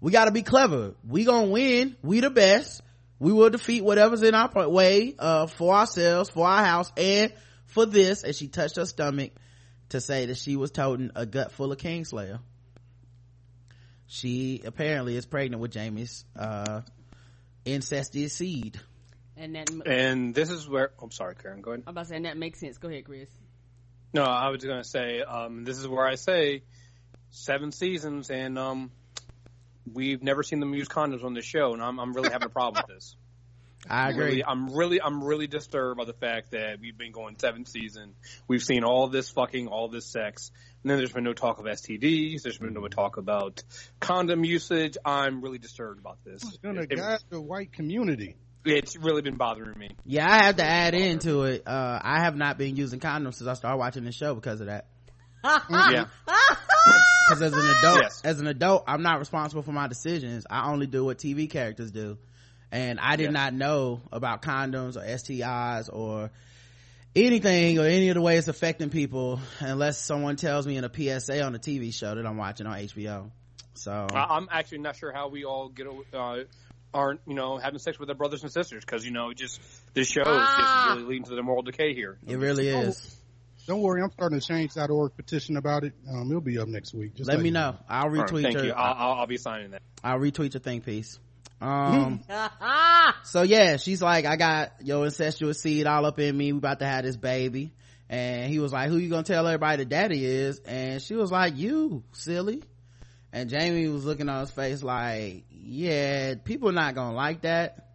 we 0.00 0.12
got 0.12 0.26
to 0.26 0.30
be 0.30 0.42
clever. 0.42 0.94
We 1.06 1.24
gonna 1.24 1.48
win. 1.48 1.96
We 2.02 2.20
the 2.20 2.30
best. 2.30 2.82
We 3.18 3.32
will 3.32 3.50
defeat 3.50 3.82
whatever's 3.82 4.22
in 4.22 4.34
our 4.34 4.68
way 4.68 5.14
uh, 5.18 5.48
for 5.48 5.74
ourselves 5.74 6.30
for 6.30 6.46
our 6.46 6.64
house 6.64 6.92
and 6.96 7.32
for 7.78 7.86
this 7.86 8.24
and 8.24 8.34
she 8.34 8.48
touched 8.48 8.74
her 8.74 8.86
stomach 8.86 9.30
to 9.90 10.00
say 10.00 10.26
that 10.26 10.36
she 10.36 10.56
was 10.56 10.72
toting 10.72 11.12
a 11.14 11.24
gut 11.24 11.52
full 11.52 11.70
of 11.70 11.78
kingslayer. 11.78 12.40
She 14.08 14.62
apparently 14.64 15.16
is 15.16 15.26
pregnant 15.26 15.62
with 15.62 15.74
jaime's 15.74 16.24
uh 16.36 16.80
incestuous 17.64 18.32
seed. 18.32 18.80
And 19.36 19.54
that 19.54 19.70
and 19.86 20.34
this 20.34 20.50
is 20.50 20.68
where 20.68 20.90
i'm 21.00 21.12
sorry 21.12 21.36
karen 21.36 21.60
go 21.60 21.70
ahead. 21.70 21.84
I'm 21.86 21.92
about 21.92 22.02
to 22.02 22.08
say 22.08 22.16
and 22.16 22.24
that 22.24 22.36
makes 22.36 22.58
sense. 22.58 22.78
Go 22.78 22.88
ahead 22.88 23.04
chris. 23.04 23.28
No 24.12 24.24
i 24.24 24.48
was 24.48 24.64
going 24.64 24.82
to 24.82 24.88
say 24.88 25.20
um, 25.20 25.64
this 25.64 25.78
is 25.78 25.86
where 25.86 26.06
i 26.06 26.16
say 26.16 26.62
seven 27.30 27.70
seasons 27.70 28.28
and 28.30 28.58
um, 28.58 28.90
we've 29.92 30.22
never 30.22 30.42
seen 30.42 30.58
them 30.58 30.74
use 30.74 30.88
condoms 30.88 31.22
on 31.22 31.34
the 31.34 31.42
show 31.42 31.74
and 31.74 31.82
i'm, 31.82 32.00
I'm 32.00 32.12
really 32.12 32.30
having 32.30 32.46
a 32.46 32.50
problem 32.50 32.82
with 32.86 32.96
this 32.96 33.14
I 33.88 34.10
agree. 34.10 34.24
Really, 34.24 34.44
I'm 34.44 34.74
really, 34.74 35.00
I'm 35.00 35.22
really 35.22 35.46
disturbed 35.46 35.98
by 35.98 36.04
the 36.04 36.12
fact 36.12 36.50
that 36.52 36.80
we've 36.80 36.96
been 36.96 37.12
going 37.12 37.36
seven 37.38 37.64
season. 37.64 38.14
We've 38.48 38.62
seen 38.62 38.84
all 38.84 39.08
this 39.08 39.30
fucking, 39.30 39.68
all 39.68 39.88
this 39.88 40.06
sex, 40.06 40.50
and 40.82 40.90
then 40.90 40.98
there's 40.98 41.12
been 41.12 41.24
no 41.24 41.32
talk 41.32 41.58
of 41.58 41.64
STDs. 41.64 42.42
There's 42.42 42.58
been 42.58 42.74
no 42.74 42.88
talk 42.88 43.16
about 43.16 43.62
condom 44.00 44.44
usage. 44.44 44.96
I'm 45.04 45.40
really 45.42 45.58
disturbed 45.58 46.00
about 46.00 46.18
this. 46.24 46.42
It's 46.42 46.58
gonna 46.58 46.86
guide 46.86 47.20
the 47.30 47.40
white 47.40 47.72
community. 47.72 48.36
It's 48.64 48.96
really 48.96 49.22
been 49.22 49.36
bothering 49.36 49.78
me. 49.78 49.90
Yeah, 50.04 50.26
I 50.28 50.44
have 50.46 50.56
to 50.56 50.64
add 50.64 50.94
into 50.94 51.44
it. 51.44 51.62
Uh, 51.66 52.00
I 52.02 52.20
have 52.20 52.36
not 52.36 52.58
been 52.58 52.76
using 52.76 53.00
condoms 53.00 53.34
since 53.34 53.48
I 53.48 53.54
started 53.54 53.78
watching 53.78 54.04
the 54.04 54.12
show 54.12 54.34
because 54.34 54.60
of 54.60 54.66
that. 54.66 54.86
yeah. 55.44 56.06
Because 57.28 57.42
as 57.42 57.52
an 57.52 57.76
adult, 57.76 58.00
yes. 58.00 58.22
as 58.24 58.40
an 58.40 58.46
adult, 58.46 58.84
I'm 58.86 59.02
not 59.02 59.18
responsible 59.18 59.62
for 59.62 59.72
my 59.72 59.86
decisions. 59.86 60.46
I 60.48 60.70
only 60.70 60.86
do 60.86 61.04
what 61.04 61.18
TV 61.18 61.50
characters 61.50 61.90
do 61.90 62.16
and 62.70 63.00
I 63.00 63.16
did 63.16 63.24
yes. 63.24 63.32
not 63.32 63.54
know 63.54 64.02
about 64.12 64.42
condoms 64.42 64.96
or 64.96 65.00
STIs 65.00 65.88
or 65.92 66.30
anything 67.16 67.78
or 67.78 67.86
any 67.86 68.08
of 68.10 68.14
the 68.14 68.20
ways 68.20 68.48
affecting 68.48 68.90
people 68.90 69.40
unless 69.60 69.98
someone 69.98 70.36
tells 70.36 70.66
me 70.66 70.76
in 70.76 70.84
a 70.84 70.92
PSA 70.92 71.42
on 71.42 71.54
a 71.54 71.58
TV 71.58 71.92
show 71.92 72.14
that 72.14 72.26
I'm 72.26 72.36
watching 72.36 72.66
on 72.66 72.78
HBO. 72.78 73.30
So 73.74 74.06
I'm 74.12 74.48
actually 74.50 74.78
not 74.78 74.96
sure 74.96 75.12
how 75.12 75.28
we 75.28 75.44
all 75.44 75.68
get 75.68 75.86
uh, 76.12 76.38
aren't 76.92 77.20
you 77.26 77.34
know 77.34 77.58
having 77.58 77.78
sex 77.78 77.98
with 77.98 78.08
their 78.08 78.16
brothers 78.16 78.42
and 78.42 78.50
sisters 78.50 78.84
because 78.84 79.04
you 79.04 79.12
know 79.12 79.32
just 79.32 79.60
this 79.94 80.08
show 80.08 80.22
ah. 80.24 80.92
is 80.92 80.96
really 80.96 81.08
leading 81.08 81.24
to 81.24 81.34
the 81.34 81.42
moral 81.42 81.62
decay 81.62 81.94
here. 81.94 82.18
It 82.26 82.36
really 82.36 82.68
is. 82.68 83.14
Don't 83.66 83.82
worry, 83.82 84.02
I'm 84.02 84.10
starting 84.10 84.40
to 84.40 84.46
change.org 84.46 85.14
petition 85.14 85.58
about 85.58 85.84
it. 85.84 85.92
Um, 86.10 86.30
it'll 86.30 86.40
be 86.40 86.58
up 86.58 86.68
next 86.68 86.94
week. 86.94 87.14
Just 87.14 87.28
let, 87.28 87.38
me 87.38 87.50
know. 87.50 87.72
know. 87.72 87.78
I'll 87.86 88.06
retweet 88.06 88.32
right, 88.32 88.42
thank 88.44 88.54
your. 88.54 88.64
You. 88.64 88.72
I'll, 88.72 89.12
I'll, 89.20 89.26
be 89.26 89.36
signing 89.36 89.72
that. 89.72 89.82
I'll 90.02 90.18
retweet 90.18 90.54
your 90.54 90.60
thing 90.60 90.80
piece. 90.80 91.18
Um, 91.60 92.20
so 93.24 93.42
yeah, 93.42 93.76
she's 93.76 94.00
like, 94.00 94.24
I 94.24 94.36
got 94.36 94.72
your 94.82 95.04
incestuous 95.04 95.60
seed 95.60 95.86
all 95.86 96.06
up 96.06 96.18
in 96.18 96.36
me. 96.36 96.52
We 96.52 96.58
about 96.58 96.78
to 96.80 96.86
have 96.86 97.04
this 97.04 97.16
baby. 97.16 97.72
And 98.08 98.50
he 98.50 98.58
was 98.58 98.72
like, 98.72 98.88
who 98.88 98.96
you 98.96 99.10
gonna 99.10 99.22
tell 99.22 99.46
everybody 99.46 99.84
the 99.84 99.88
daddy 99.88 100.24
is? 100.24 100.60
And 100.60 101.02
she 101.02 101.14
was 101.14 101.30
like, 101.30 101.56
you, 101.56 102.02
silly. 102.12 102.62
And 103.32 103.50
Jaime 103.50 103.88
was 103.88 104.04
looking 104.04 104.28
on 104.28 104.40
his 104.40 104.50
face 104.50 104.82
like, 104.82 105.44
yeah, 105.50 106.34
people 106.42 106.70
are 106.70 106.72
not 106.72 106.94
gonna 106.94 107.14
like 107.14 107.42
that. 107.42 107.86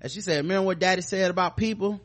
And 0.00 0.10
she 0.10 0.20
said, 0.20 0.38
remember 0.38 0.66
what 0.66 0.78
daddy 0.78 1.02
said 1.02 1.30
about 1.30 1.56
people? 1.56 2.00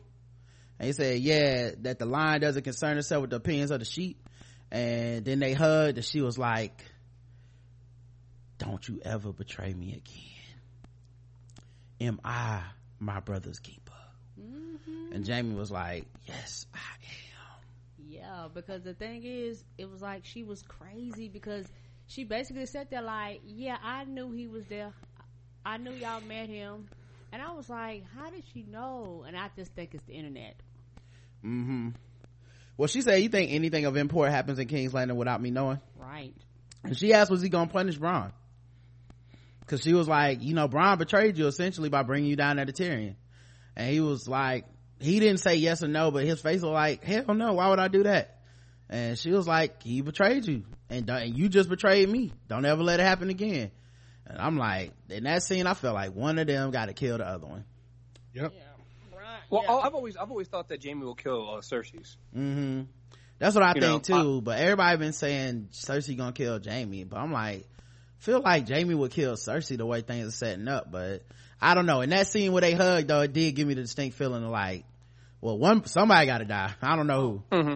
And 0.78 0.86
he 0.86 0.92
said, 0.92 1.20
yeah, 1.20 1.70
that 1.82 1.98
the 1.98 2.06
lion 2.06 2.40
doesn't 2.40 2.64
concern 2.64 2.98
itself 2.98 3.22
with 3.22 3.30
the 3.30 3.36
opinions 3.36 3.70
of 3.70 3.78
the 3.78 3.86
sheep. 3.86 4.28
And 4.70 5.24
then 5.24 5.38
they 5.38 5.54
hugged 5.54 5.96
and 5.96 6.04
she 6.04 6.20
was 6.20 6.36
like, 6.36 6.84
don't 8.58 8.86
you 8.86 9.00
ever 9.04 9.32
betray 9.32 9.72
me 9.72 9.92
again 9.92 10.33
am 12.00 12.20
I 12.24 12.62
my 12.98 13.20
brother's 13.20 13.58
keeper? 13.58 13.92
Mm-hmm. 14.40 15.12
And 15.12 15.26
Jaime 15.26 15.54
was 15.54 15.70
like, 15.70 16.06
yes, 16.26 16.66
I 16.74 16.78
am. 16.78 18.08
Yeah, 18.08 18.48
because 18.52 18.82
the 18.82 18.94
thing 18.94 19.22
is, 19.24 19.62
it 19.78 19.90
was 19.90 20.00
like 20.00 20.24
she 20.24 20.42
was 20.42 20.62
crazy 20.62 21.28
because 21.28 21.66
she 22.06 22.24
basically 22.24 22.66
sat 22.66 22.90
there 22.90 23.02
like, 23.02 23.40
yeah, 23.46 23.76
I 23.82 24.04
knew 24.04 24.30
he 24.32 24.46
was 24.46 24.64
there. 24.66 24.92
I 25.64 25.78
knew 25.78 25.92
y'all 25.92 26.20
met 26.20 26.48
him. 26.48 26.88
And 27.32 27.42
I 27.42 27.52
was 27.52 27.68
like, 27.68 28.04
how 28.16 28.30
did 28.30 28.44
she 28.52 28.62
know? 28.62 29.24
And 29.26 29.36
I 29.36 29.50
just 29.56 29.72
think 29.72 29.94
it's 29.94 30.04
the 30.04 30.12
internet. 30.12 30.54
Mm-hmm. 31.44 31.90
Well, 32.76 32.88
she 32.88 33.02
said, 33.02 33.22
you 33.22 33.28
think 33.28 33.52
anything 33.52 33.84
of 33.84 33.96
import 33.96 34.30
happens 34.30 34.58
in 34.58 34.68
King's 34.68 34.94
Landing 34.94 35.16
without 35.16 35.40
me 35.40 35.50
knowing? 35.50 35.80
Right. 35.96 36.34
And 36.82 36.96
she 36.96 37.12
asked, 37.12 37.30
was 37.30 37.40
he 37.40 37.48
going 37.48 37.68
to 37.68 37.72
punish 37.72 37.98
Bronn? 37.98 38.32
Cause 39.66 39.82
she 39.82 39.94
was 39.94 40.06
like, 40.06 40.42
you 40.42 40.54
know, 40.54 40.68
Bronn 40.68 40.98
betrayed 40.98 41.38
you 41.38 41.46
essentially 41.46 41.88
by 41.88 42.02
bringing 42.02 42.28
you 42.28 42.36
down 42.36 42.56
to 42.56 42.64
the 42.64 42.72
Tyrion. 42.72 43.16
And 43.76 43.90
he 43.90 44.00
was 44.00 44.28
like, 44.28 44.66
he 45.00 45.20
didn't 45.20 45.40
say 45.40 45.56
yes 45.56 45.82
or 45.82 45.88
no, 45.88 46.10
but 46.10 46.24
his 46.24 46.40
face 46.40 46.60
was 46.62 46.70
like, 46.70 47.02
hell 47.02 47.34
no, 47.34 47.54
why 47.54 47.70
would 47.70 47.78
I 47.78 47.88
do 47.88 48.02
that? 48.02 48.38
And 48.90 49.18
she 49.18 49.30
was 49.30 49.48
like, 49.48 49.82
he 49.82 50.02
betrayed 50.02 50.46
you 50.46 50.64
and, 50.90 51.08
and 51.08 51.36
you 51.36 51.48
just 51.48 51.68
betrayed 51.68 52.08
me. 52.08 52.32
Don't 52.48 52.64
ever 52.64 52.82
let 52.82 53.00
it 53.00 53.04
happen 53.04 53.30
again. 53.30 53.70
And 54.26 54.38
I'm 54.38 54.56
like, 54.56 54.92
in 55.08 55.24
that 55.24 55.42
scene, 55.42 55.66
I 55.66 55.74
felt 55.74 55.94
like 55.94 56.14
one 56.14 56.38
of 56.38 56.46
them 56.46 56.70
got 56.70 56.86
to 56.86 56.92
kill 56.92 57.18
the 57.18 57.26
other 57.26 57.46
one. 57.46 57.64
Yep. 58.34 58.52
Yeah. 58.54 59.18
Right. 59.18 59.40
Well, 59.50 59.62
yeah. 59.64 59.74
I've 59.76 59.94
always, 59.94 60.16
I've 60.16 60.30
always 60.30 60.48
thought 60.48 60.68
that 60.68 60.84
Jaime 60.84 61.04
will 61.04 61.14
kill 61.14 61.50
uh, 61.50 61.60
Cersei's. 61.60 62.16
Mm-hmm. 62.36 62.82
That's 63.38 63.54
what 63.54 63.64
I 63.64 63.74
you 63.74 63.80
think 63.80 64.08
know, 64.08 64.22
too. 64.22 64.38
I, 64.38 64.40
but 64.40 64.58
everybody 64.58 64.96
been 64.98 65.12
saying 65.12 65.68
Cersei 65.72 66.16
gonna 66.16 66.32
kill 66.32 66.60
Jaime, 66.64 67.04
but 67.04 67.18
I'm 67.18 67.32
like, 67.32 67.66
feel 68.24 68.40
like 68.40 68.68
Jaime 68.68 68.94
would 68.94 69.10
kill 69.10 69.34
Cersei 69.34 69.76
the 69.76 69.86
way 69.86 70.00
things 70.00 70.26
are 70.28 70.30
setting 70.30 70.66
up, 70.66 70.90
but 70.90 71.22
I 71.60 71.74
don't 71.74 71.86
know. 71.86 72.00
In 72.00 72.10
that 72.10 72.26
scene 72.26 72.52
where 72.52 72.62
they 72.62 72.72
hugged, 72.72 73.08
though, 73.08 73.20
it 73.20 73.32
did 73.32 73.54
give 73.54 73.68
me 73.68 73.74
the 73.74 73.82
distinct 73.82 74.16
feeling 74.16 74.42
of 74.42 74.50
like, 74.50 74.84
well, 75.40 75.58
one 75.58 75.84
somebody 75.84 76.26
got 76.26 76.38
to 76.38 76.46
die. 76.46 76.72
I 76.82 76.96
don't 76.96 77.06
know 77.06 77.42
who. 77.50 77.56
Mm-hmm. 77.56 77.74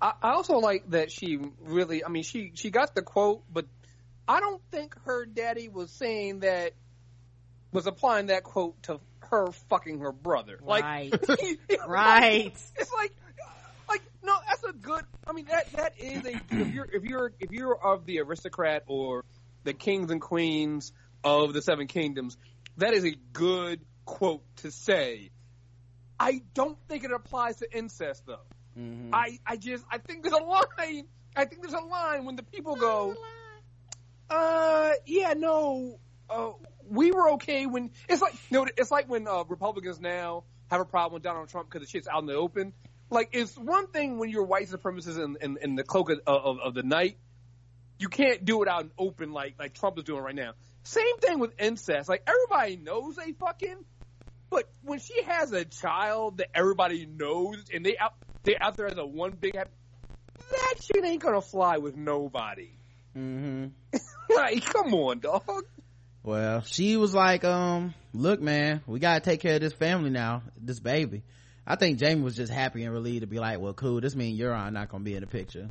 I, 0.00 0.12
I 0.22 0.32
also 0.32 0.58
like 0.58 0.90
that 0.90 1.12
she 1.12 1.38
really. 1.60 2.04
I 2.04 2.08
mean, 2.08 2.22
she 2.22 2.52
she 2.54 2.70
got 2.70 2.94
the 2.94 3.02
quote, 3.02 3.42
but 3.52 3.66
I 4.26 4.40
don't 4.40 4.62
think 4.70 4.96
her 5.04 5.26
daddy 5.26 5.68
was 5.68 5.90
saying 5.90 6.40
that 6.40 6.72
was 7.72 7.86
applying 7.86 8.26
that 8.26 8.42
quote 8.42 8.82
to 8.84 9.00
her 9.30 9.52
fucking 9.68 10.00
her 10.00 10.12
brother. 10.12 10.58
Right. 10.62 11.12
Like, 11.28 11.88
right. 11.88 12.52
It's 12.76 12.92
like, 12.92 13.14
like 13.88 14.02
no, 14.22 14.34
that's 14.48 14.64
a 14.64 14.72
good. 14.72 15.04
I 15.26 15.32
mean, 15.32 15.46
that 15.46 15.70
that 15.72 15.94
is 15.98 16.24
a 16.24 16.40
if 16.50 16.74
you're 16.74 16.88
if 16.92 17.04
you're 17.04 17.32
if 17.38 17.50
you're 17.50 17.76
of 17.76 18.06
the 18.06 18.20
aristocrat 18.20 18.84
or 18.86 19.24
the 19.64 19.72
kings 19.72 20.10
and 20.10 20.20
queens 20.20 20.92
of 21.24 21.52
the 21.52 21.62
seven 21.62 21.86
kingdoms. 21.86 22.36
That 22.78 22.94
is 22.94 23.04
a 23.04 23.14
good 23.32 23.80
quote 24.04 24.42
to 24.58 24.70
say. 24.70 25.30
I 26.18 26.42
don't 26.54 26.78
think 26.88 27.04
it 27.04 27.12
applies 27.12 27.56
to 27.56 27.76
incest 27.76 28.26
though. 28.26 28.38
Mm-hmm. 28.78 29.14
I, 29.14 29.38
I 29.46 29.56
just, 29.56 29.84
I 29.90 29.98
think 29.98 30.22
there's 30.22 30.34
a 30.34 30.42
line, 30.42 31.06
I 31.36 31.44
think 31.44 31.62
there's 31.62 31.74
a 31.74 31.84
line 31.84 32.24
when 32.24 32.36
the 32.36 32.42
people 32.42 32.76
go, 32.76 33.14
uh, 34.30 34.92
yeah, 35.04 35.34
no, 35.34 35.98
uh, 36.30 36.52
we 36.88 37.12
were 37.12 37.32
okay 37.32 37.66
when, 37.66 37.90
it's 38.08 38.22
like, 38.22 38.34
you 38.50 38.58
know, 38.58 38.66
it's 38.76 38.90
like 38.90 39.08
when, 39.08 39.28
uh, 39.28 39.44
Republicans 39.44 40.00
now 40.00 40.44
have 40.70 40.80
a 40.80 40.86
problem 40.86 41.14
with 41.14 41.22
Donald 41.22 41.50
Trump 41.50 41.68
because 41.68 41.86
the 41.86 41.90
shit's 41.90 42.08
out 42.08 42.20
in 42.20 42.26
the 42.26 42.34
open. 42.34 42.72
Like, 43.10 43.30
it's 43.32 43.58
one 43.58 43.88
thing 43.88 44.18
when 44.18 44.30
you're 44.30 44.44
white 44.44 44.68
supremacists 44.68 45.22
in, 45.22 45.36
in, 45.42 45.58
in 45.60 45.74
the 45.76 45.84
cloak 45.84 46.08
of, 46.08 46.20
of, 46.26 46.58
of 46.60 46.74
the 46.74 46.82
night, 46.82 47.18
you 48.02 48.08
can't 48.08 48.44
do 48.44 48.62
it 48.62 48.68
out 48.68 48.82
in 48.82 48.90
open 48.98 49.32
like 49.32 49.54
like 49.58 49.74
Trump 49.74 49.96
is 49.96 50.04
doing 50.04 50.22
right 50.22 50.34
now. 50.34 50.54
Same 50.82 51.16
thing 51.18 51.38
with 51.38 51.52
incest. 51.60 52.08
Like 52.08 52.28
everybody 52.28 52.76
knows 52.76 53.14
they 53.14 53.32
fucking, 53.32 53.84
but 54.50 54.68
when 54.82 54.98
she 54.98 55.22
has 55.22 55.52
a 55.52 55.64
child 55.64 56.38
that 56.38 56.48
everybody 56.52 57.06
knows 57.06 57.64
and 57.72 57.86
they 57.86 57.96
out 57.96 58.14
they 58.42 58.56
out 58.60 58.76
there 58.76 58.88
as 58.88 58.98
a 58.98 59.06
one 59.06 59.30
big 59.30 59.54
that 59.54 60.74
shit 60.82 61.04
ain't 61.04 61.22
gonna 61.22 61.40
fly 61.40 61.78
with 61.78 61.96
nobody. 61.96 62.70
Mm-hmm. 63.16 63.66
like, 64.34 64.64
come 64.64 64.94
on, 64.94 65.20
dog. 65.20 65.64
Well, 66.24 66.62
she 66.62 66.96
was 66.96 67.14
like, 67.14 67.44
um, 67.44 67.94
look, 68.12 68.40
man, 68.40 68.82
we 68.86 68.98
gotta 68.98 69.20
take 69.20 69.40
care 69.40 69.54
of 69.54 69.60
this 69.60 69.72
family 69.72 70.10
now, 70.10 70.42
this 70.60 70.80
baby. 70.80 71.22
I 71.64 71.76
think 71.76 72.00
Jaime 72.00 72.22
was 72.22 72.34
just 72.34 72.52
happy 72.52 72.82
and 72.82 72.92
relieved 72.92 73.20
to 73.20 73.28
be 73.28 73.38
like, 73.38 73.60
well, 73.60 73.74
cool, 73.74 74.00
this 74.00 74.16
means 74.16 74.40
Euron 74.40 74.72
not 74.72 74.88
gonna 74.88 75.04
be 75.04 75.14
in 75.14 75.20
the 75.20 75.28
picture. 75.28 75.70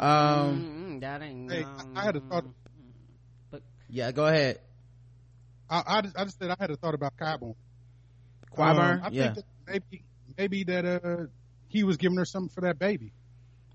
Um, 0.00 0.98
mm, 0.98 1.00
that 1.00 1.22
ain't. 1.22 1.50
Hey, 1.50 1.64
I 1.94 2.04
had 2.04 2.16
a 2.16 2.20
thought. 2.20 2.44
But 3.50 3.62
yeah, 3.88 4.12
go 4.12 4.26
ahead. 4.26 4.60
I, 5.68 5.82
I, 5.86 6.02
just, 6.02 6.18
I 6.18 6.24
just 6.24 6.38
said 6.38 6.50
I 6.50 6.56
had 6.58 6.70
a 6.70 6.76
thought 6.76 6.94
about 6.94 7.16
Qyburn. 7.16 7.54
Qyburn, 8.56 8.98
um, 8.98 9.00
I 9.04 9.08
yeah. 9.10 9.34
think 9.34 9.46
maybe 9.66 10.04
maybe 10.36 10.64
that 10.64 10.84
uh 10.84 11.26
he 11.68 11.84
was 11.84 11.96
giving 11.96 12.18
her 12.18 12.24
something 12.24 12.50
for 12.50 12.62
that 12.62 12.78
baby. 12.78 13.12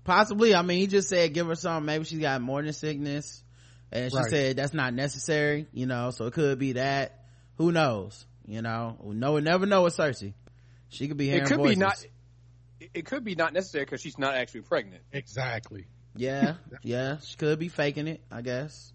Possibly. 0.04 0.54
I 0.54 0.62
mean, 0.62 0.78
he 0.78 0.86
just 0.86 1.08
said 1.08 1.34
give 1.34 1.48
her 1.48 1.54
something. 1.54 1.84
Maybe 1.84 2.04
she's 2.04 2.20
got 2.20 2.40
morning 2.40 2.72
sickness, 2.72 3.42
and 3.90 4.10
she 4.10 4.16
right. 4.16 4.30
said 4.30 4.56
that's 4.56 4.74
not 4.74 4.94
necessary. 4.94 5.66
You 5.72 5.86
know, 5.86 6.10
so 6.10 6.26
it 6.26 6.34
could 6.34 6.58
be 6.58 6.72
that. 6.72 7.24
Who 7.56 7.72
knows? 7.72 8.24
You 8.46 8.62
know, 8.62 8.96
no 9.04 9.32
one 9.32 9.44
never 9.44 9.66
know 9.66 9.82
with 9.82 9.96
Cersei. 9.96 10.32
She 10.88 11.08
could 11.08 11.16
be 11.16 11.26
hearing 11.26 11.42
It 11.42 11.48
could 11.48 11.56
voices. 11.58 11.76
be 11.76 11.80
not 11.80 12.06
it, 12.80 12.90
it 12.94 13.06
could 13.06 13.24
be 13.24 13.34
not 13.34 13.52
necessary 13.52 13.84
because 13.84 14.00
she's 14.00 14.18
not 14.18 14.34
actually 14.34 14.62
pregnant. 14.62 15.02
Exactly. 15.12 15.86
Yeah, 16.18 16.54
yeah, 16.82 17.18
she 17.18 17.36
could 17.36 17.58
be 17.58 17.68
faking 17.68 18.08
it, 18.08 18.20
I 18.30 18.42
guess. 18.42 18.92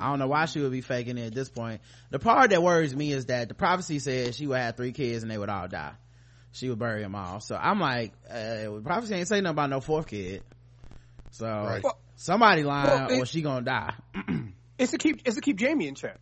I 0.00 0.08
don't 0.08 0.18
know 0.18 0.26
why 0.26 0.46
she 0.46 0.60
would 0.60 0.72
be 0.72 0.80
faking 0.80 1.18
it 1.18 1.26
at 1.26 1.34
this 1.34 1.50
point. 1.50 1.82
The 2.10 2.18
part 2.18 2.50
that 2.50 2.62
worries 2.62 2.96
me 2.96 3.12
is 3.12 3.26
that 3.26 3.48
the 3.48 3.54
prophecy 3.54 3.98
says 3.98 4.36
she 4.36 4.46
would 4.46 4.56
have 4.58 4.76
three 4.76 4.92
kids 4.92 5.22
and 5.22 5.30
they 5.30 5.36
would 5.36 5.50
all 5.50 5.68
die. 5.68 5.92
She 6.52 6.68
would 6.70 6.78
bury 6.78 7.02
them 7.02 7.14
all. 7.14 7.40
So 7.40 7.54
I'm 7.56 7.78
like, 7.78 8.12
uh, 8.30 8.80
prophecy 8.82 9.14
ain't 9.14 9.28
say 9.28 9.40
nothing 9.42 9.50
about 9.54 9.70
no 9.70 9.80
fourth 9.80 10.06
kid. 10.06 10.42
So 11.32 11.46
Right. 11.46 11.82
Well- 11.84 11.98
somebody 12.16 12.62
lying 12.62 12.88
Well, 12.88 13.10
it- 13.10 13.22
or 13.22 13.26
she 13.26 13.42
gonna 13.42 13.62
die. 13.64 13.94
It's 14.78 14.90
to 14.92 14.98
keep 14.98 15.20
it's 15.26 15.36
to 15.36 15.42
keep 15.42 15.60
Jaime 15.60 15.86
in 15.86 15.94
check. 15.94 16.18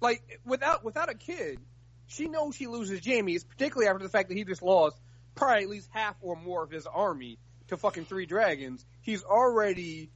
Like 0.00 0.40
without 0.44 0.82
without 0.84 1.10
a 1.10 1.14
kid, 1.14 1.58
she 2.06 2.26
knows 2.26 2.56
she 2.56 2.66
loses 2.66 3.04
Jaime. 3.06 3.34
It's 3.34 3.44
particularly 3.44 3.88
after 3.88 4.02
the 4.02 4.08
fact 4.08 4.30
that 4.30 4.36
he 4.36 4.44
just 4.44 4.62
lost 4.62 4.96
probably 5.34 5.62
at 5.64 5.68
least 5.68 5.88
half 5.92 6.16
or 6.22 6.34
more 6.36 6.64
of 6.64 6.70
his 6.70 6.86
army 6.86 7.38
to 7.70 7.76
fucking 7.76 8.04
three 8.04 8.26
dragons. 8.26 8.84
He's 9.00 9.24
already 9.24 10.10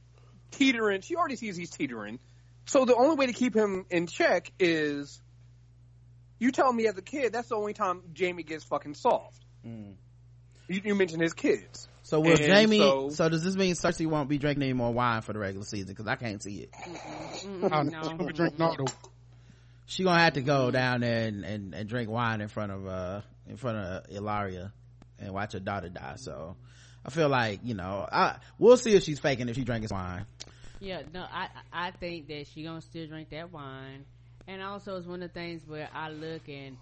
teetering. 0.51 1.01
She 1.01 1.15
already 1.15 1.35
sees 1.35 1.57
he's 1.57 1.71
teetering. 1.71 2.19
So 2.67 2.85
the 2.85 2.95
only 2.95 3.15
way 3.15 3.25
to 3.27 3.33
keep 3.33 3.55
him 3.55 3.85
in 3.89 4.07
check 4.07 4.51
is 4.59 5.21
you 6.39 6.51
tell 6.51 6.71
me 6.71 6.87
as 6.87 6.97
a 6.97 7.01
kid 7.01 7.33
that's 7.33 7.49
the 7.49 7.55
only 7.55 7.73
time 7.73 8.01
Jaime 8.17 8.43
gets 8.43 8.63
fucking 8.63 8.95
soft. 8.95 9.43
You, 9.63 10.81
you 10.83 10.95
mentioned 10.95 11.21
his 11.21 11.33
kids. 11.33 11.87
So 12.03 12.19
will 12.19 12.37
And 12.39 12.51
Jaime? 12.53 12.77
So, 12.79 13.09
so- 13.09 13.29
does 13.29 13.43
this 13.43 13.55
mean 13.55 13.73
Cersei 13.75 14.07
won't 14.07 14.29
be 14.29 14.37
drinking 14.37 14.63
any 14.63 14.73
more 14.73 14.93
wine 14.93 15.21
for 15.21 15.33
the 15.33 15.39
regular 15.39 15.65
season? 15.65 15.89
Because 15.89 16.07
I 16.07 16.15
can't 16.15 16.41
see 16.41 16.67
it. 16.67 16.69
Oh, 17.63 17.81
no. 17.81 18.01
She's 18.01 18.09
gonna 18.09 18.25
be 18.25 18.33
drinking 18.33 18.61
all 18.61 18.75
the 18.75 18.91
She 19.85 20.03
gonna 20.03 20.19
have 20.19 20.33
to 20.33 20.41
go 20.41 20.71
down 20.71 21.01
there 21.01 21.27
and, 21.27 21.43
and, 21.43 21.73
and 21.73 21.89
drink 21.89 22.09
wine 22.09 22.41
in 22.41 22.47
front 22.47 22.71
of 22.71 22.87
uh 22.87 23.21
in 23.47 23.57
front 23.57 23.77
of 23.77 24.09
Ellaria 24.09 24.71
and 25.19 25.33
watch 25.33 25.53
her 25.53 25.59
daughter 25.59 25.89
die. 25.89 26.15
So 26.17 26.57
I 27.05 27.09
feel 27.11 27.29
like 27.29 27.59
you 27.63 27.75
know 27.75 28.07
I 28.11 28.37
we'll 28.57 28.77
see 28.77 28.95
if 28.95 29.03
she's 29.03 29.19
faking 29.19 29.47
if 29.47 29.55
she 29.55 29.63
drinks 29.63 29.91
wine. 29.91 30.25
Yeah, 30.79 31.03
no, 31.13 31.21
I 31.21 31.49
I 31.71 31.91
think 31.91 32.27
that 32.27 32.47
she 32.47 32.63
gonna 32.63 32.81
still 32.81 33.07
drink 33.07 33.29
that 33.29 33.51
wine, 33.51 34.05
and 34.47 34.61
also 34.61 34.97
it's 34.97 35.07
one 35.07 35.21
of 35.21 35.29
the 35.31 35.33
things 35.33 35.61
where 35.67 35.89
I 35.93 36.09
look 36.09 36.47
and 36.49 36.77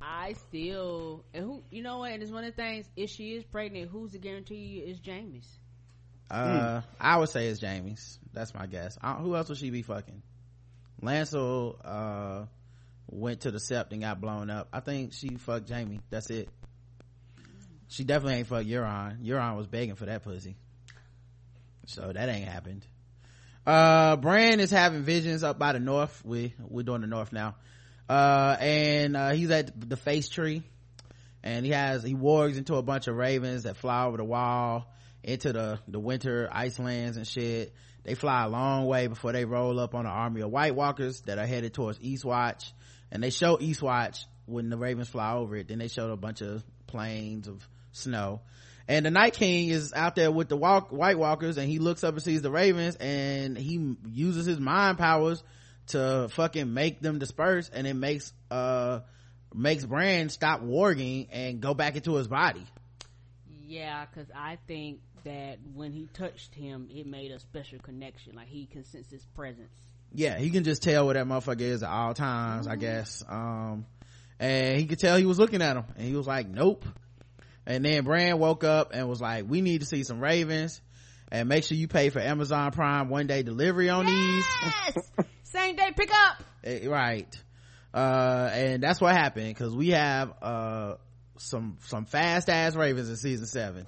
I 0.00 0.34
still 0.48 1.24
and 1.34 1.44
who 1.44 1.62
you 1.70 1.82
know 1.82 1.98
what, 1.98 2.12
and 2.12 2.22
it's 2.22 2.32
one 2.32 2.44
of 2.44 2.56
the 2.56 2.62
things 2.62 2.86
if 2.96 3.10
she 3.10 3.34
is 3.34 3.44
pregnant, 3.44 3.90
who's 3.90 4.12
to 4.12 4.18
guarantee 4.18 4.56
you 4.56 4.84
is 4.84 4.98
Jaime's? 5.04 5.46
Uh, 6.30 6.80
I 7.00 7.18
would 7.18 7.28
say 7.28 7.46
it's 7.46 7.60
Jaime's. 7.60 8.18
That's 8.32 8.52
my 8.52 8.66
guess. 8.66 8.98
I, 9.00 9.14
who 9.14 9.36
else 9.36 9.48
would 9.48 9.58
she 9.58 9.70
be 9.70 9.82
fucking? 9.82 10.22
Lancel 11.02 11.76
uh 11.84 12.46
went 13.08 13.42
to 13.42 13.50
the 13.50 13.58
sept 13.58 13.92
and 13.92 14.00
got 14.00 14.20
blown 14.20 14.50
up. 14.50 14.68
I 14.72 14.80
think 14.80 15.12
she 15.12 15.36
fucked 15.36 15.70
Jaime. 15.70 16.00
That's 16.10 16.30
it. 16.30 16.48
She 17.88 18.04
definitely 18.04 18.38
ain't 18.38 18.48
fucked 18.48 18.66
Euron. 18.66 19.24
Euron 19.24 19.56
was 19.56 19.66
begging 19.66 19.94
for 19.94 20.06
that 20.06 20.24
pussy. 20.24 20.56
So 21.86 22.12
that 22.12 22.28
ain't 22.28 22.48
happened. 22.48 22.86
Uh, 23.66 24.16
Bran 24.16 24.60
is 24.60 24.70
having 24.70 25.02
visions 25.02 25.42
up 25.42 25.58
by 25.58 25.72
the 25.72 25.80
north. 25.80 26.22
We, 26.24 26.54
we're 26.58 26.82
doing 26.82 27.00
the 27.00 27.06
north 27.06 27.32
now. 27.32 27.56
Uh, 28.08 28.56
and, 28.60 29.16
uh, 29.16 29.32
he's 29.32 29.50
at 29.50 29.88
the 29.88 29.96
face 29.96 30.28
tree 30.28 30.62
and 31.42 31.64
he 31.64 31.72
has, 31.72 32.02
he 32.02 32.14
wargs 32.14 32.56
into 32.56 32.76
a 32.76 32.82
bunch 32.82 33.08
of 33.08 33.16
ravens 33.16 33.64
that 33.64 33.76
fly 33.76 34.04
over 34.04 34.16
the 34.16 34.24
wall 34.24 34.92
into 35.24 35.52
the, 35.52 35.80
the 35.88 35.98
winter 35.98 36.48
icelands 36.50 37.16
and 37.16 37.26
shit. 37.26 37.74
They 38.04 38.14
fly 38.14 38.44
a 38.44 38.48
long 38.48 38.86
way 38.86 39.08
before 39.08 39.32
they 39.32 39.44
roll 39.44 39.80
up 39.80 39.94
on 39.96 40.06
an 40.06 40.12
army 40.12 40.40
of 40.42 40.50
White 40.50 40.76
Walkers 40.76 41.22
that 41.22 41.38
are 41.38 41.46
headed 41.46 41.74
towards 41.74 41.98
Eastwatch. 41.98 42.70
And 43.10 43.22
they 43.22 43.30
show 43.30 43.56
Eastwatch 43.56 44.24
when 44.46 44.70
the 44.70 44.76
ravens 44.76 45.08
fly 45.08 45.34
over 45.34 45.56
it. 45.56 45.66
Then 45.66 45.78
they 45.78 45.88
show 45.88 46.10
a 46.10 46.16
bunch 46.16 46.40
of 46.40 46.64
planes 46.86 47.48
of 47.48 47.68
snow. 47.96 48.40
And 48.88 49.04
the 49.04 49.10
Night 49.10 49.34
King 49.34 49.68
is 49.70 49.92
out 49.92 50.14
there 50.14 50.30
with 50.30 50.48
the 50.48 50.56
walk, 50.56 50.92
White 50.92 51.18
Walkers 51.18 51.58
and 51.58 51.68
he 51.68 51.78
looks 51.80 52.04
up 52.04 52.14
and 52.14 52.22
sees 52.22 52.42
the 52.42 52.50
ravens 52.50 52.96
and 52.96 53.58
he 53.58 53.96
uses 54.12 54.46
his 54.46 54.60
mind 54.60 54.96
powers 54.98 55.42
to 55.88 56.28
fucking 56.30 56.72
make 56.72 57.00
them 57.00 57.18
disperse 57.18 57.68
and 57.68 57.86
it 57.86 57.94
makes, 57.94 58.32
uh, 58.50 59.00
makes 59.54 59.84
Bran 59.84 60.28
stop 60.28 60.62
warging 60.62 61.28
and 61.32 61.60
go 61.60 61.74
back 61.74 61.96
into 61.96 62.14
his 62.14 62.28
body. 62.28 62.64
Yeah, 63.66 64.04
because 64.06 64.30
I 64.34 64.58
think 64.68 65.00
that 65.24 65.58
when 65.74 65.90
he 65.92 66.08
touched 66.14 66.54
him, 66.54 66.88
it 66.94 67.04
made 67.06 67.32
a 67.32 67.40
special 67.40 67.80
connection. 67.80 68.36
Like 68.36 68.46
he 68.46 68.66
can 68.66 68.84
sense 68.84 69.10
his 69.10 69.24
presence. 69.34 69.72
yeah 70.14 70.38
he 70.38 70.50
can 70.50 70.62
just 70.62 70.82
tell 70.84 71.06
where 71.06 71.14
that 71.14 71.26
motherfucker 71.26 71.60
is 71.62 71.82
at 71.82 71.90
all 71.90 72.14
times 72.14 72.68
i 72.68 72.76
guess 72.76 73.24
um 73.28 73.84
and 74.38 74.78
he 74.78 74.86
could 74.86 75.00
tell 75.00 75.16
he 75.16 75.24
was 75.26 75.38
looking 75.40 75.60
at 75.62 75.76
him 75.76 75.84
and 75.96 76.06
he 76.06 76.14
was 76.14 76.28
like 76.28 76.46
nope 76.48 76.84
and 77.66 77.84
then 77.84 78.04
Bran 78.04 78.38
woke 78.38 78.64
up 78.64 78.92
and 78.94 79.08
was 79.08 79.20
like 79.20 79.44
we 79.48 79.60
need 79.60 79.80
to 79.80 79.86
see 79.86 80.02
some 80.04 80.20
ravens 80.20 80.80
and 81.30 81.48
make 81.48 81.64
sure 81.64 81.76
you 81.76 81.88
pay 81.88 82.10
for 82.10 82.20
amazon 82.20 82.70
prime 82.70 83.08
one 83.08 83.26
day 83.26 83.42
delivery 83.42 83.88
on 83.88 84.06
Yes, 84.06 85.10
same 85.42 85.74
day 85.76 85.90
pick 85.96 86.10
up. 86.12 86.42
these 86.62 86.84
Eh, 86.84 86.88
right 86.88 87.42
uh 87.94 88.50
and 88.52 88.82
that's 88.82 89.00
what 89.00 89.14
happened 89.14 89.48
because 89.48 89.74
we 89.74 89.90
have 89.90 90.32
uh 90.42 90.94
some 91.38 91.78
some 91.84 92.04
fast 92.04 92.48
ass 92.48 92.74
ravens 92.76 93.08
in 93.08 93.16
season 93.16 93.46
seven 93.46 93.86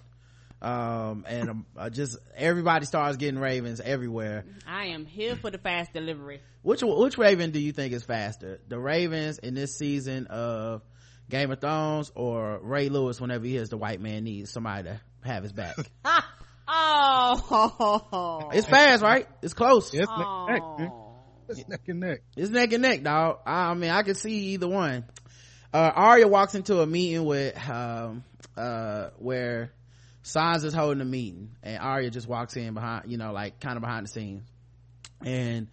um 0.60 1.24
and 1.28 1.50
um, 1.50 1.66
uh, 1.76 1.88
just 1.88 2.18
everybody 2.36 2.84
starts 2.84 3.16
getting 3.16 3.38
ravens 3.38 3.80
everywhere 3.80 4.44
I 4.66 4.86
am 4.86 5.06
here 5.06 5.36
for 5.36 5.50
the 5.50 5.58
fast 5.58 5.92
delivery. 5.92 6.40
Which 6.62 6.82
which 6.82 7.16
Raven 7.16 7.52
do 7.52 7.60
you 7.60 7.72
think 7.72 7.92
is 7.94 8.02
faster? 8.02 8.60
The 8.68 8.78
Ravens 8.78 9.38
in 9.38 9.54
this 9.54 9.78
season 9.78 10.26
of 10.26 10.82
Game 11.28 11.50
of 11.50 11.60
Thrones 11.60 12.10
or 12.14 12.58
Ray 12.62 12.88
Lewis 12.88 13.20
whenever 13.20 13.44
he 13.44 13.52
hears 13.52 13.68
the 13.68 13.76
white 13.76 14.00
man 14.00 14.24
needs 14.24 14.50
somebody 14.50 14.84
to 14.88 15.00
have 15.24 15.42
his 15.42 15.52
back? 15.52 15.76
Oh, 16.70 18.50
it's 18.52 18.66
fast, 18.66 19.02
right? 19.02 19.26
It's 19.40 19.54
close. 19.54 19.92
It's 19.94 20.06
neck 20.06 20.10
and 20.10 20.48
neck. 20.48 20.62
Oh. 20.62 21.04
It's 21.48 21.66
neck 21.66 21.80
and 21.88 22.00
neck. 22.00 22.18
It's 22.36 22.50
neck 22.50 22.72
and 22.74 22.82
neck, 22.82 23.02
dog. 23.02 23.38
I 23.46 23.72
mean, 23.72 23.90
I 23.90 24.02
can 24.02 24.14
see 24.14 24.52
either 24.52 24.68
one. 24.68 25.06
Uh, 25.72 25.90
Arya 25.94 26.28
walks 26.28 26.54
into 26.54 26.80
a 26.80 26.86
meeting 26.86 27.24
with, 27.24 27.56
um, 27.70 28.22
uh, 28.56 29.08
where 29.18 29.72
Sansa's 30.24 30.74
holding 30.74 31.00
a 31.00 31.06
meeting 31.06 31.52
and 31.62 31.78
Arya 31.78 32.10
just 32.10 32.28
walks 32.28 32.54
in 32.56 32.74
behind, 32.74 33.10
you 33.10 33.16
know, 33.16 33.32
like 33.32 33.60
kind 33.60 33.76
of 33.76 33.82
behind 33.82 34.04
the 34.06 34.10
scenes. 34.10 34.42
And 35.24 35.68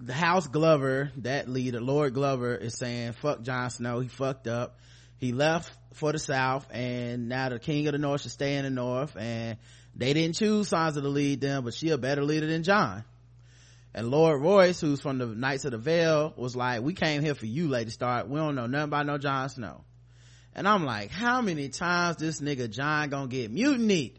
the 0.00 0.14
House 0.14 0.46
Glover, 0.46 1.12
that 1.18 1.48
leader, 1.48 1.80
Lord 1.80 2.14
Glover 2.14 2.54
is 2.54 2.76
saying, 2.78 3.12
fuck 3.12 3.42
Jon 3.42 3.68
Snow. 3.70 4.00
He 4.00 4.08
fucked 4.08 4.46
up. 4.46 4.78
He 5.18 5.32
left 5.32 5.70
for 5.92 6.12
the 6.12 6.18
South 6.18 6.66
and 6.70 7.28
now 7.28 7.50
the 7.50 7.58
King 7.58 7.86
of 7.86 7.92
the 7.92 7.98
North 7.98 8.22
should 8.22 8.30
stay 8.30 8.56
in 8.56 8.64
the 8.64 8.70
North 8.70 9.14
and 9.16 9.58
they 9.94 10.14
didn't 10.14 10.36
choose 10.36 10.70
Sansa 10.70 11.02
to 11.02 11.08
lead 11.08 11.42
them, 11.42 11.64
but 11.64 11.74
she 11.74 11.90
a 11.90 11.98
better 11.98 12.24
leader 12.24 12.46
than 12.46 12.62
Jon. 12.62 13.04
And 13.92 14.10
Lord 14.10 14.40
Royce, 14.40 14.80
who's 14.80 15.00
from 15.00 15.18
the 15.18 15.26
Knights 15.26 15.64
of 15.66 15.72
the 15.72 15.78
Vale, 15.78 16.32
was 16.36 16.56
like, 16.56 16.80
we 16.80 16.94
came 16.94 17.22
here 17.22 17.34
for 17.34 17.46
you, 17.46 17.68
Lady 17.68 17.90
Stark. 17.90 18.28
We 18.28 18.38
don't 18.38 18.54
know 18.54 18.66
nothing 18.66 18.84
about 18.84 19.06
no 19.06 19.18
Jon 19.18 19.48
Snow. 19.48 19.84
And 20.54 20.66
I'm 20.66 20.84
like, 20.84 21.10
how 21.10 21.42
many 21.42 21.68
times 21.68 22.16
this 22.16 22.40
nigga 22.40 22.70
Jon 22.70 23.10
gonna 23.10 23.28
get 23.28 23.52
mutinied? 23.52 24.14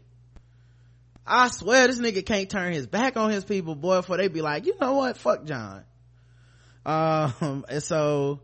I 1.26 1.48
swear 1.48 1.86
this 1.86 2.00
nigga 2.00 2.24
can't 2.24 2.50
turn 2.50 2.72
his 2.72 2.86
back 2.86 3.16
on 3.16 3.30
his 3.30 3.44
people, 3.44 3.74
boy, 3.74 3.96
before 3.98 4.16
they 4.16 4.28
be 4.28 4.42
like, 4.42 4.66
you 4.66 4.74
know 4.80 4.94
what? 4.94 5.16
Fuck 5.16 5.44
Jon. 5.44 5.84
Um, 6.84 7.64
and 7.68 7.82
so, 7.82 8.40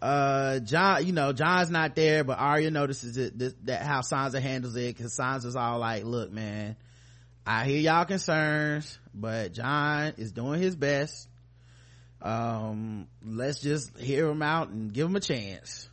uh, 0.00 0.60
Jon, 0.60 1.06
you 1.06 1.12
know, 1.12 1.32
Jon's 1.32 1.70
not 1.70 1.96
there, 1.96 2.22
but 2.24 2.38
Arya 2.38 2.70
notices 2.70 3.16
it, 3.16 3.38
this, 3.38 3.54
that 3.64 3.82
how 3.82 4.00
Sansa 4.00 4.40
handles 4.40 4.76
it, 4.76 4.96
cause 4.96 5.16
Sansa's 5.16 5.56
all 5.56 5.78
like, 5.78 6.04
look, 6.04 6.30
man, 6.30 6.76
I 7.46 7.64
hear 7.64 7.78
y'all 7.78 8.04
concerns, 8.04 8.98
but 9.12 9.52
Jon 9.52 10.14
is 10.18 10.32
doing 10.32 10.60
his 10.60 10.76
best. 10.76 11.28
Um, 12.22 13.08
let's 13.24 13.60
just 13.60 13.96
hear 13.98 14.28
him 14.28 14.42
out 14.42 14.68
and 14.68 14.92
give 14.92 15.06
him 15.06 15.16
a 15.16 15.20
chance. 15.20 15.88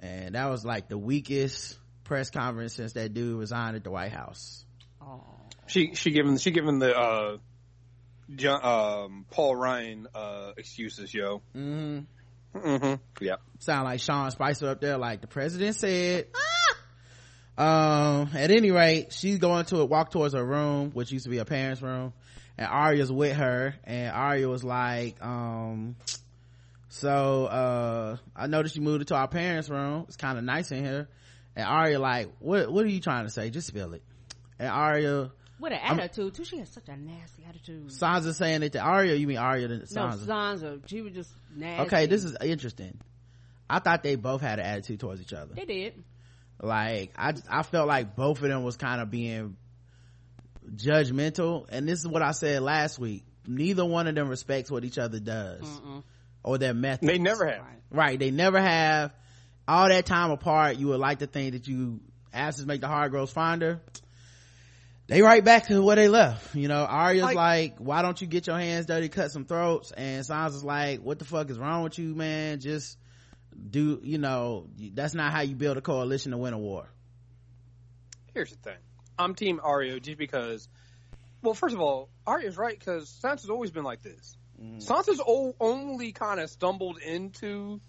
And 0.00 0.34
that 0.34 0.50
was 0.50 0.64
like 0.64 0.88
the 0.88 0.98
weakest 0.98 1.78
press 2.04 2.28
conference 2.28 2.74
since 2.74 2.94
that 2.94 3.14
dude 3.14 3.38
resigned 3.38 3.76
at 3.76 3.84
the 3.84 3.90
White 3.90 4.12
House. 4.12 4.61
She 5.66 5.94
she 5.94 6.10
given 6.10 6.36
she 6.38 6.50
given 6.50 6.78
the 6.78 6.96
uh, 6.96 7.36
John, 8.34 8.60
um, 8.64 9.26
Paul 9.30 9.56
Ryan 9.56 10.08
uh, 10.14 10.52
excuses, 10.56 11.12
yo. 11.12 11.42
Mm-hmm. 11.56 12.58
Mm-hmm. 12.58 13.24
Yeah. 13.24 13.36
Sound 13.60 13.84
like 13.84 14.00
Sean 14.00 14.30
Spicer 14.30 14.68
up 14.68 14.80
there, 14.80 14.98
like 14.98 15.20
the 15.20 15.26
president 15.26 15.76
said. 15.76 16.26
Um, 17.56 18.30
at 18.34 18.50
any 18.50 18.70
rate, 18.70 19.12
she's 19.12 19.38
going 19.38 19.66
to 19.66 19.84
walk 19.84 20.10
towards 20.10 20.34
her 20.34 20.44
room, 20.44 20.90
which 20.92 21.12
used 21.12 21.24
to 21.24 21.30
be 21.30 21.36
her 21.36 21.44
parents' 21.44 21.82
room, 21.82 22.14
and 22.56 22.66
Arya's 22.66 23.12
with 23.12 23.36
her, 23.36 23.74
and 23.84 24.10
Arya 24.10 24.48
was 24.48 24.64
like, 24.64 25.22
um, 25.22 25.96
so, 26.88 27.46
uh, 27.46 28.16
I 28.36 28.46
noticed 28.46 28.76
you 28.76 28.82
moved 28.82 29.02
into 29.02 29.14
our 29.14 29.28
parents' 29.28 29.68
room. 29.68 30.04
It's 30.08 30.16
kind 30.16 30.38
of 30.38 30.44
nice 30.44 30.70
in 30.70 30.84
here. 30.84 31.08
And 31.56 31.66
Arya 31.66 31.98
like, 31.98 32.28
what, 32.38 32.70
what 32.72 32.84
are 32.84 32.88
you 32.88 33.00
trying 33.00 33.24
to 33.24 33.30
say? 33.30 33.50
Just 33.50 33.66
spill 33.66 33.94
it. 33.94 34.02
And 34.62 34.70
Arya, 34.70 35.30
What 35.58 35.72
an 35.72 35.78
attitude 35.82 36.34
too. 36.34 36.44
She 36.44 36.58
has 36.58 36.68
such 36.68 36.88
a 36.88 36.96
nasty 36.96 37.44
attitude. 37.48 37.88
Sansa 37.88 38.32
saying 38.32 38.62
it 38.62 38.72
to 38.72 38.78
Arya, 38.80 39.14
you 39.16 39.26
mean 39.26 39.38
Arya 39.38 39.66
to 39.68 39.76
no, 39.78 39.82
Sansa? 39.84 40.26
Sansa. 40.26 40.88
She 40.88 41.02
was 41.02 41.12
just 41.14 41.30
nasty. 41.56 41.82
okay, 41.86 42.06
this 42.06 42.22
is 42.22 42.36
interesting. 42.40 42.96
I 43.68 43.80
thought 43.80 44.02
they 44.04 44.14
both 44.14 44.40
had 44.40 44.58
an 44.60 44.66
attitude 44.66 45.00
towards 45.00 45.20
each 45.20 45.32
other. 45.32 45.54
They 45.54 45.64
did. 45.64 46.04
like 46.60 47.12
i 47.16 47.32
i 47.50 47.62
felt 47.64 47.88
like 47.88 48.14
both 48.14 48.40
of 48.40 48.48
them 48.48 48.62
was 48.62 48.76
kind 48.76 49.00
of 49.00 49.10
being 49.10 49.56
judgmental 50.76 51.66
and 51.70 51.88
this 51.88 51.98
is 52.00 52.06
what 52.06 52.22
i 52.22 52.30
said 52.32 52.62
last 52.62 52.98
week 52.98 53.24
neither 53.46 53.84
one 53.84 54.06
of 54.06 54.14
them 54.14 54.28
respects 54.28 54.70
what 54.70 54.84
each 54.84 54.98
other 54.98 55.18
does 55.18 55.62
Mm-mm. 55.62 56.02
or 56.44 56.58
their 56.58 56.74
method 56.74 57.08
They 57.08 57.18
never 57.18 57.46
have. 57.46 57.58
Right. 57.60 57.80
right 57.90 58.18
they 58.18 58.30
never 58.30 58.60
have 58.60 59.12
all 59.66 59.88
that 59.88 60.06
time 60.06 60.30
apart 60.30 60.76
you 60.76 60.88
would 60.88 61.00
like 61.00 61.18
to 61.18 61.26
think 61.26 61.52
that 61.54 61.66
you 61.66 62.00
asses 62.32 62.64
make 62.64 62.80
the 62.80 62.88
heart 62.88 63.10
grows 63.10 63.30
fonder 63.32 63.80
they 65.12 65.22
right 65.22 65.44
back 65.44 65.66
to 65.66 65.82
where 65.82 65.96
they 65.96 66.08
left 66.08 66.54
you 66.54 66.68
know 66.68 66.84
arya's 66.84 67.22
Like- 67.22 67.36
like 67.36 67.74
why 67.78 68.02
don't 68.02 68.20
you 68.20 68.26
get 68.26 68.46
your 68.46 68.58
hands 68.58 68.86
dirty 68.86 69.08
cut 69.08 69.30
some 69.30 69.44
throats 69.44 69.92
and 69.92 70.24
sansa's 70.24 70.64
like 70.64 71.00
what 71.00 71.18
the 71.18 71.24
fuck 71.24 71.50
is 71.50 71.58
wrong 71.58 71.82
with 71.84 71.98
you 71.98 72.14
man 72.14 72.60
just 72.60 72.98
do 73.70 74.00
you 74.02 74.18
know 74.18 74.66
that's 74.94 75.14
not 75.14 75.32
how 75.32 75.42
you 75.42 75.54
build 75.54 75.76
a 75.76 75.80
coalition 75.82 76.32
to 76.32 76.38
win 76.38 76.54
a 76.54 76.58
war 76.58 76.88
Here's 78.34 78.50
the 78.50 78.56
thing. 78.56 78.78
I'm 79.18 79.34
Team 79.34 79.60
Arya 79.62 80.00
just 80.00 80.16
because. 80.16 80.66
Well, 81.42 81.52
first 81.54 81.74
of 81.74 81.82
all, 81.82 82.08
Arya's 82.26 82.56
right 82.56 82.78
because 82.78 83.10
Sansa's 83.22 83.50
always 83.50 83.70
been 83.70 83.84
like 83.84 84.00
this. 84.02 84.36
Mm. 84.58 84.82
Sansa's 84.82 85.20
o- 85.20 85.54
only 85.60 86.12
kind 86.12 86.40
of 86.40 86.48
stumbled 86.48 86.98
into 86.98 87.80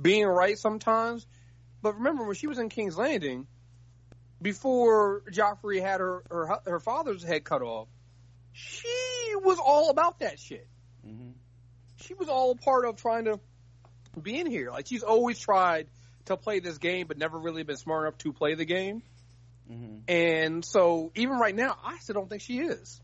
being 0.00 0.24
right 0.24 0.56
sometimes. 0.58 1.26
But 1.82 1.96
remember 1.96 2.24
when 2.24 2.36
she 2.36 2.46
was 2.46 2.58
in 2.58 2.70
King's 2.70 2.96
Landing, 2.96 3.46
before 4.42 5.22
Joffrey 5.30 5.80
had 5.80 6.00
her 6.00 6.22
her 6.30 6.58
her 6.66 6.80
father's 6.80 7.22
head 7.22 7.44
cut 7.44 7.62
off, 7.62 7.88
she 8.52 8.88
was 9.42 9.58
all 9.58 9.90
about 9.90 10.18
that 10.20 10.38
shit. 10.38 10.66
She 11.96 12.14
was 12.14 12.28
all 12.28 12.56
part 12.56 12.84
of 12.84 12.96
trying 12.96 13.26
to 13.26 13.38
be 14.20 14.38
in 14.40 14.46
here. 14.50 14.70
Like 14.70 14.86
she's 14.88 15.02
always 15.04 15.38
tried 15.38 15.86
to 16.26 16.36
play 16.36 16.58
this 16.60 16.78
game, 16.78 17.06
but 17.06 17.16
never 17.16 17.38
really 17.38 17.62
been 17.62 17.76
smart 17.76 18.04
enough 18.06 18.18
to 18.18 18.32
play 18.32 18.54
the 18.54 18.64
game. 18.64 19.02
And 20.08 20.64
so 20.64 21.12
even 21.14 21.38
right 21.38 21.54
now, 21.54 21.78
I 21.82 21.98
still 21.98 22.14
don't 22.14 22.28
think 22.28 22.42
she 22.42 22.58
is. 22.58 23.00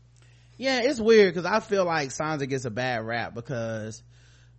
yeah 0.57 0.81
it's 0.83 0.99
weird 0.99 1.33
because 1.33 1.45
i 1.49 1.59
feel 1.61 1.83
like 1.85 2.09
sansa 2.09 2.47
gets 2.47 2.65
a 2.65 2.69
bad 2.69 3.03
rap 3.03 3.33
because 3.33 4.03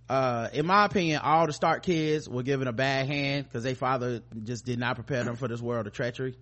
uh 0.08 0.48
in 0.52 0.66
my 0.66 0.86
opinion 0.86 1.20
all 1.22 1.46
the 1.46 1.52
stark 1.52 1.82
kids 1.84 2.28
were 2.28 2.42
given 2.42 2.66
a 2.66 2.72
bad 2.72 3.06
hand 3.06 3.44
because 3.44 3.62
their 3.62 3.74
father 3.76 4.22
just 4.42 4.64
did 4.64 4.78
not 4.78 4.96
prepare 4.96 5.22
them 5.22 5.36
for 5.36 5.46
this 5.46 5.60
world 5.60 5.86
of 5.86 5.92
treachery 5.92 6.34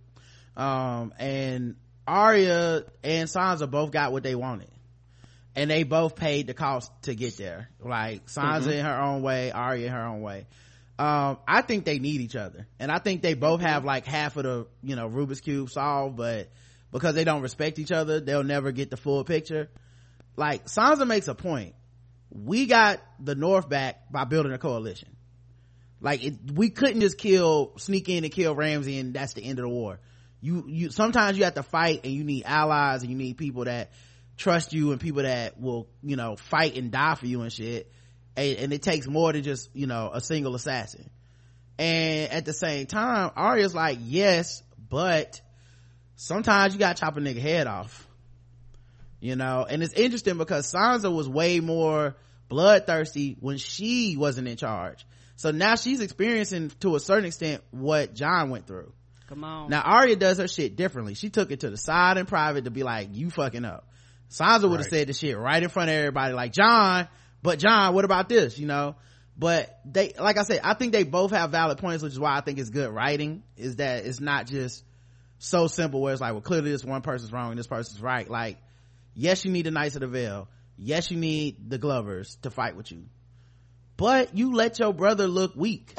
um 0.59 1.15
and 1.19 1.77
Arya 2.07 2.85
and 3.05 3.29
Sansa 3.29 3.71
both 3.71 3.93
got 3.93 4.13
what 4.13 4.23
they 4.23 4.35
wanted. 4.35 4.71
And 5.55 5.71
they 5.71 5.83
both 5.83 6.15
paid 6.15 6.47
the 6.47 6.55
cost 6.55 6.91
to 7.03 7.15
get 7.15 7.37
there. 7.37 7.69
Like 7.81 8.27
Sansa 8.27 8.73
in 8.73 8.85
her 8.85 9.01
own 9.01 9.23
way 9.23 9.51
Arya 9.53 9.87
in 9.87 9.93
her 9.93 10.05
own 10.07 10.21
way. 10.21 10.47
Um 10.99 11.39
I 11.47 11.63
think 11.63 11.85
they 11.85 11.99
need 11.99 12.21
each 12.21 12.37
other. 12.37 12.67
And 12.81 12.91
I 12.91 12.99
think 12.99 13.23
they 13.23 13.35
both 13.35 13.61
have 13.61 13.85
like 13.85 14.05
half 14.05 14.37
of 14.37 14.43
the 14.43 14.67
you 14.83 14.97
know 14.97 15.09
Rubik's 15.09 15.41
cube 15.41 15.71
solved 15.71 16.17
but 16.17 16.51
because 16.91 17.15
they 17.15 17.25
don't 17.25 17.43
respect 17.43 17.79
each 17.79 17.93
other 17.93 18.19
they'll 18.21 18.43
never 18.43 18.73
get 18.73 18.91
the 18.91 18.97
full 18.97 19.23
picture. 19.25 19.71
Like 20.37 20.67
Sansa 20.67 21.07
makes 21.07 21.29
a 21.29 21.35
point. 21.35 21.75
We 22.31 22.67
got 22.67 23.01
the 23.21 23.35
north 23.35 23.69
back 23.69 24.11
by 24.11 24.25
building 24.25 24.53
a 24.53 24.59
coalition. 24.59 25.09
Like 26.01 26.25
it, 26.25 26.35
we 26.53 26.71
couldn't 26.71 27.01
just 27.01 27.19
kill 27.19 27.75
sneak 27.77 28.09
in 28.09 28.25
and 28.25 28.33
kill 28.33 28.55
Ramsay 28.55 28.99
and 28.99 29.15
that's 29.15 29.35
the 29.35 29.43
end 29.45 29.59
of 29.59 29.65
the 29.65 29.69
war 29.69 30.01
you 30.41 30.64
you 30.68 30.91
sometimes 30.91 31.36
you 31.36 31.45
have 31.45 31.55
to 31.55 31.62
fight 31.62 32.01
and 32.05 32.12
you 32.12 32.24
need 32.24 32.45
allies 32.45 33.03
and 33.03 33.11
you 33.11 33.16
need 33.16 33.36
people 33.36 33.64
that 33.64 33.91
trust 34.36 34.72
you 34.72 34.93
and 34.93 35.01
people 35.01 35.22
that 35.22 35.61
will 35.61 35.89
you 36.03 36.16
know 36.16 36.36
fight 36.36 36.76
and 36.76 36.91
die 36.91 37.14
for 37.14 37.26
you 37.26 37.43
and 37.43 37.53
shit. 37.53 37.93
And, 38.36 38.59
and 38.59 38.72
it 38.72 38.82
takes 38.82 39.09
more 39.09 39.32
than 39.32 39.43
just 39.43 39.70
you 39.74 39.86
know 39.86 40.11
a 40.12 40.20
single 40.20 40.55
assassin. 40.55 41.11
And 41.78 42.32
at 42.32 42.45
the 42.45 42.53
same 42.53 42.86
time 42.86 43.32
arya's 43.36 43.74
like 43.74 43.99
yes 44.03 44.62
but 44.89 45.41
sometimes 46.16 46.72
you 46.72 46.78
gotta 46.78 46.99
chop 46.99 47.16
a 47.16 47.20
nigga 47.20 47.41
head 47.41 47.66
off. 47.66 48.07
You 49.20 49.34
know 49.34 49.66
and 49.68 49.82
it's 49.82 49.95
interesting 49.95 50.39
because 50.39 50.72
sansa 50.72 51.12
was 51.12 51.28
way 51.28 51.59
more 51.59 52.14
bloodthirsty 52.49 53.36
when 53.41 53.59
she 53.59 54.16
wasn't 54.16 54.47
in 54.47 54.57
charge. 54.57 55.05
So 55.34 55.51
now 55.51 55.74
she's 55.76 56.01
experiencing 56.01 56.70
to 56.80 56.97
a 56.97 57.01
certain 57.01 57.26
extent 57.26 57.62
what 57.70 58.14
Jon 58.14 58.51
went 58.51 58.66
through 58.66 58.93
Come 59.29 59.45
on. 59.45 59.70
now 59.70 59.83
Arya 59.83 60.16
does 60.16 60.39
her 60.39 60.49
shit 60.49 60.74
differently. 60.76 61.14
She 61.14 61.29
took 61.31 61.51
it 61.51 61.61
to 61.61 61.70
the 61.70 61.76
side 61.76 62.16
in 62.16 62.26
private 62.26 62.64
to 62.64 62.70
be 62.70 62.83
like, 62.83 63.11
"You 63.12 63.31
fucking 63.31 63.64
up." 63.64 63.87
Sansa 64.31 64.62
would 64.62 64.72
have 64.72 64.87
Right. 64.87 64.91
said 64.91 65.07
the 65.09 65.12
shit 65.12 65.37
right 65.39 65.62
in 65.62 65.68
front 65.68 65.91
of 65.91 65.95
everybody, 65.97 66.35
like 66.35 66.53
Jon. 66.53 67.09
But 67.43 67.59
Jon, 67.59 67.95
what 67.95 68.05
about 68.05 68.29
this? 68.29 68.59
You 68.59 68.66
know. 68.66 68.97
But 69.37 69.79
they, 69.85 70.12
like 70.18 70.37
I 70.37 70.43
said, 70.43 70.61
I 70.64 70.74
think 70.74 70.93
they 70.93 71.05
both 71.05 71.31
have 71.31 71.53
valid 71.53 71.79
points, 71.79 72.03
which 72.03 72.12
is 72.12 72.18
why 72.18 72.37
I 72.37 72.41
think 72.41 72.59
it's 72.59 72.70
good 72.70 72.91
writing. 72.91 73.43
Is 73.57 73.76
that 73.76 74.05
it's 74.05 74.18
not 74.20 74.47
just 74.47 74.83
so 75.39 75.68
simple 75.68 76.01
where 76.01 76.12
it's 76.12 76.20
like, 76.20 76.33
well, 76.33 76.41
clearly 76.41 76.72
this 76.72 76.85
one 76.85 77.03
person's 77.03 77.31
wrong 77.33 77.51
and 77.51 77.59
this 77.59 77.68
person's 77.68 78.01
right. 78.03 78.29
Like, 78.29 78.59
yes, 79.14 79.45
you 79.45 79.53
need 79.53 79.66
the 79.66 79.70
Knights 79.70 79.95
of 79.95 80.01
the 80.01 80.09
Vale. 80.09 80.49
Yes, 80.76 81.11
you 81.12 81.16
need 81.16 81.70
the 81.70 81.79
Glovers 81.79 82.37
to 82.43 82.51
fight 82.51 82.74
with 82.76 82.91
you. 82.91 83.05
But 83.97 84.37
you 84.37 84.55
let 84.55 84.79
your 84.79 84.93
brother 84.93 85.26
look 85.29 85.55
weak 85.55 85.97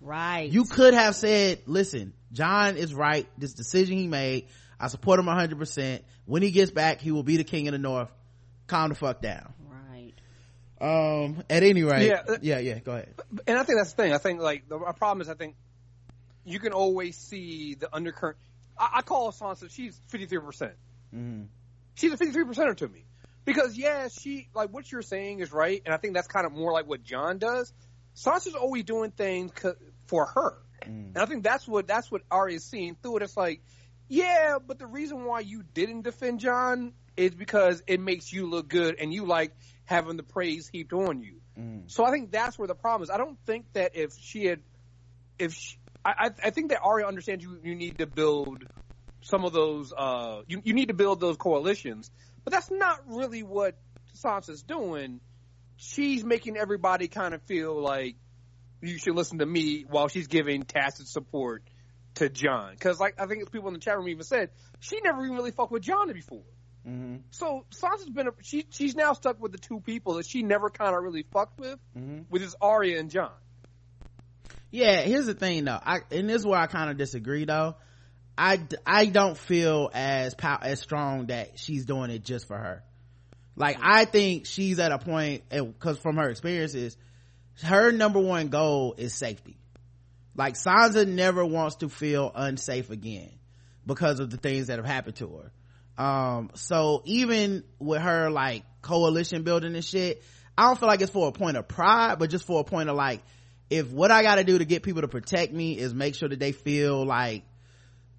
right. 0.00 0.50
you 0.50 0.64
could 0.64 0.94
have 0.94 1.14
said 1.14 1.60
listen 1.66 2.12
Jon 2.32 2.76
is 2.76 2.94
right 2.94 3.26
this 3.38 3.52
decision 3.54 3.96
he 3.96 4.06
made 4.06 4.48
i 4.78 4.88
support 4.88 5.18
him 5.18 5.26
100% 5.26 6.00
when 6.26 6.42
he 6.42 6.50
gets 6.50 6.70
back 6.70 7.00
he 7.00 7.10
will 7.10 7.22
be 7.22 7.36
the 7.36 7.44
king 7.44 7.68
of 7.68 7.72
the 7.72 7.78
north 7.78 8.10
calm 8.66 8.90
the 8.90 8.94
fuck 8.94 9.20
down 9.22 9.52
Right. 9.90 10.14
um 10.80 11.42
at 11.50 11.62
any 11.62 11.82
rate 11.82 12.08
Yeah, 12.08 12.22
uh, 12.28 12.36
yeah 12.42 12.58
yeah 12.58 12.78
go 12.80 12.92
ahead 12.92 13.14
And 13.46 13.58
I 13.58 13.62
think 13.64 13.78
that's 13.78 13.92
the 13.92 14.02
thing. 14.02 14.12
I 14.12 14.18
think 14.18 14.40
like 14.40 14.68
the 14.68 14.78
our 14.78 14.92
problem 14.92 15.20
is 15.22 15.28
I 15.28 15.34
think 15.34 15.56
you 16.44 16.58
can 16.60 16.72
always 16.72 17.16
see 17.16 17.74
the 17.74 17.94
undercurrent. 17.94 18.38
I, 18.78 18.88
I 18.96 19.02
call 19.02 19.32
Sansa. 19.32 19.70
She's 19.70 19.98
fifty 20.08 20.26
three 20.26 20.40
percent. 20.40 20.72
Mhm. 21.14 21.46
She's 21.94 22.12
a 22.12 22.16
fifty 22.16 22.32
three 22.32 22.44
percenter 22.44 22.74
to 22.76 22.88
me 22.88 23.04
because 23.44 23.76
yeah, 23.76 24.08
she 24.08 24.48
like 24.54 24.70
what 24.70 24.90
you're 24.90 25.02
saying 25.02 25.40
is 25.40 25.52
right, 25.52 25.82
and 25.84 25.92
I 25.92 25.98
think 25.98 26.14
that's 26.14 26.28
kind 26.28 26.46
of 26.46 26.52
more 26.52 26.72
like 26.72 26.86
what 26.86 27.02
Jon 27.02 27.38
does. 27.38 27.72
Sansa's 28.24 28.54
always 28.54 28.84
doing 28.84 29.10
things 29.12 29.52
c- 29.60 29.70
for 30.06 30.26
her, 30.26 30.58
and 31.14 31.18
I 31.18 31.26
think 31.26 31.44
that's 31.44 31.66
what 31.68 31.86
that's 31.86 32.10
what 32.10 32.22
Arya's 32.30 32.64
seeing 32.64 32.96
through 33.02 33.18
it. 33.18 33.22
It's 33.22 33.36
like, 33.36 33.62
yeah, 34.08 34.58
but 34.64 34.78
the 34.78 34.86
reason 34.86 35.24
why 35.24 35.40
you 35.40 35.62
didn't 35.74 36.02
defend 36.02 36.40
Jon 36.40 36.92
is 37.16 37.34
because 37.34 37.82
it 37.86 38.00
makes 38.00 38.32
you 38.32 38.48
look 38.48 38.68
good, 38.68 38.96
and 39.00 39.12
you 39.12 39.24
like 39.26 39.52
having 39.84 40.16
the 40.16 40.22
praise 40.22 40.68
heaped 40.68 40.92
on 40.92 41.22
you. 41.22 41.40
So 41.88 42.04
I 42.04 42.10
think 42.10 42.30
that's 42.30 42.58
where 42.58 42.68
the 42.68 42.74
problem 42.74 43.02
is. 43.04 43.10
I 43.10 43.16
don't 43.16 43.38
think 43.46 43.72
that 43.72 43.96
if 43.96 44.12
she 44.18 44.44
had, 44.46 44.60
if 45.38 45.54
she, 45.54 45.76
I, 46.04 46.10
I, 46.10 46.30
I 46.44 46.50
think 46.50 46.70
that 46.70 46.80
Arya 46.82 47.06
understands 47.06 47.42
you, 47.44 47.58
you 47.64 47.74
need 47.74 47.98
to 47.98 48.06
build 48.06 48.64
some 49.22 49.44
of 49.44 49.52
those, 49.52 49.92
uh, 49.96 50.42
you, 50.46 50.60
you 50.64 50.74
need 50.74 50.88
to 50.88 50.94
build 50.94 51.20
those 51.20 51.36
coalitions, 51.36 52.10
but 52.44 52.52
that's 52.52 52.70
not 52.70 53.00
really 53.08 53.42
what 53.42 53.76
Sansa's 54.14 54.62
doing. 54.62 55.20
She's 55.78 56.24
making 56.24 56.56
everybody 56.56 57.08
kind 57.08 57.32
of 57.34 57.42
feel 57.42 57.80
like 57.80 58.16
you 58.82 58.98
should 58.98 59.14
listen 59.14 59.38
to 59.38 59.46
me 59.46 59.84
while 59.88 60.08
she's 60.08 60.26
giving 60.26 60.62
tacit 60.64 61.06
support 61.08 61.62
to 62.16 62.28
Jon. 62.28 62.76
Cause 62.78 62.98
like, 63.00 63.20
I 63.20 63.26
think 63.26 63.42
it's 63.42 63.50
people 63.50 63.68
in 63.68 63.74
the 63.74 63.80
chat 63.80 63.96
room 63.96 64.08
even 64.08 64.24
said, 64.24 64.50
she 64.80 65.00
never 65.00 65.24
even 65.24 65.36
really 65.36 65.52
fucked 65.52 65.72
with 65.72 65.82
Jon 65.82 66.12
before. 66.12 66.42
Mhm. 66.86 67.22
So 67.30 67.64
Sansa's 67.70 68.10
been 68.10 68.28
a, 68.28 68.30
she 68.42 68.66
she's 68.70 68.94
now 68.94 69.12
stuck 69.12 69.40
with 69.40 69.52
the 69.52 69.58
two 69.58 69.80
people 69.80 70.14
that 70.14 70.26
she 70.26 70.42
never 70.42 70.68
kind 70.70 70.94
of 70.96 71.02
really 71.02 71.24
fucked 71.32 71.58
with, 71.58 71.78
Mhm. 71.96 72.26
with 72.30 72.42
is 72.42 72.54
Arya 72.60 72.98
and 72.98 73.10
Jon. 73.10 73.30
yeah 74.70 75.00
here's 75.00 75.26
the 75.26 75.32
thing 75.34 75.64
though 75.64 75.78
i 75.82 76.00
and 76.10 76.28
this 76.28 76.36
is 76.42 76.46
where 76.46 76.58
i 76.60 76.66
kind 76.66 76.90
of 76.90 76.96
disagree 76.98 77.44
though 77.46 77.74
I 78.40 78.60
I 78.86 79.06
don't 79.06 79.36
feel 79.36 79.90
as 79.92 80.34
pow- 80.36 80.60
as 80.62 80.80
strong 80.80 81.26
that 81.26 81.58
she's 81.58 81.84
doing 81.86 82.10
it 82.10 82.22
just 82.22 82.46
for 82.46 82.56
her 82.56 82.84
like 83.58 83.76
i 83.82 84.04
think 84.04 84.46
she's 84.46 84.78
at 84.78 84.92
a 84.92 84.98
point 84.98 85.42
because 85.50 85.98
from 85.98 86.16
her 86.16 86.30
experiences 86.30 86.96
her 87.62 87.90
number 87.92 88.20
one 88.20 88.48
goal 88.48 88.94
is 88.96 89.14
safety. 89.14 89.56
Like 90.34 90.54
sansa 90.54 91.06
never 91.06 91.44
wants 91.44 91.76
to 91.76 91.88
feel 91.88 92.30
unsafe 92.34 92.90
again 92.90 93.32
because 93.84 94.20
of 94.20 94.30
the 94.30 94.36
things 94.36 94.68
that 94.68 94.78
have 94.78 94.86
happened 94.86 95.16
to 95.16 95.28
her. 95.36 96.02
Um 96.02 96.50
so 96.54 97.02
even 97.04 97.64
with 97.80 98.00
her 98.00 98.30
like 98.30 98.62
coalition 98.82 99.42
building 99.42 99.74
and 99.74 99.84
shit 99.84 100.22
i 100.56 100.66
don't 100.66 100.78
feel 100.78 100.88
like 100.88 101.00
it's 101.00 101.10
for 101.10 101.28
a 101.28 101.32
point 101.32 101.56
of 101.56 101.66
pride 101.66 102.16
but 102.18 102.30
just 102.30 102.46
for 102.46 102.60
a 102.60 102.64
point 102.64 102.88
of 102.88 102.96
like 102.96 103.20
if 103.68 103.90
what 103.90 104.12
i 104.12 104.22
gotta 104.22 104.44
do 104.44 104.56
to 104.56 104.64
get 104.64 104.84
people 104.84 105.02
to 105.02 105.08
protect 105.08 105.52
me 105.52 105.76
is 105.76 105.92
make 105.92 106.14
sure 106.14 106.28
that 106.28 106.38
they 106.38 106.52
feel 106.52 107.04
like 107.04 107.42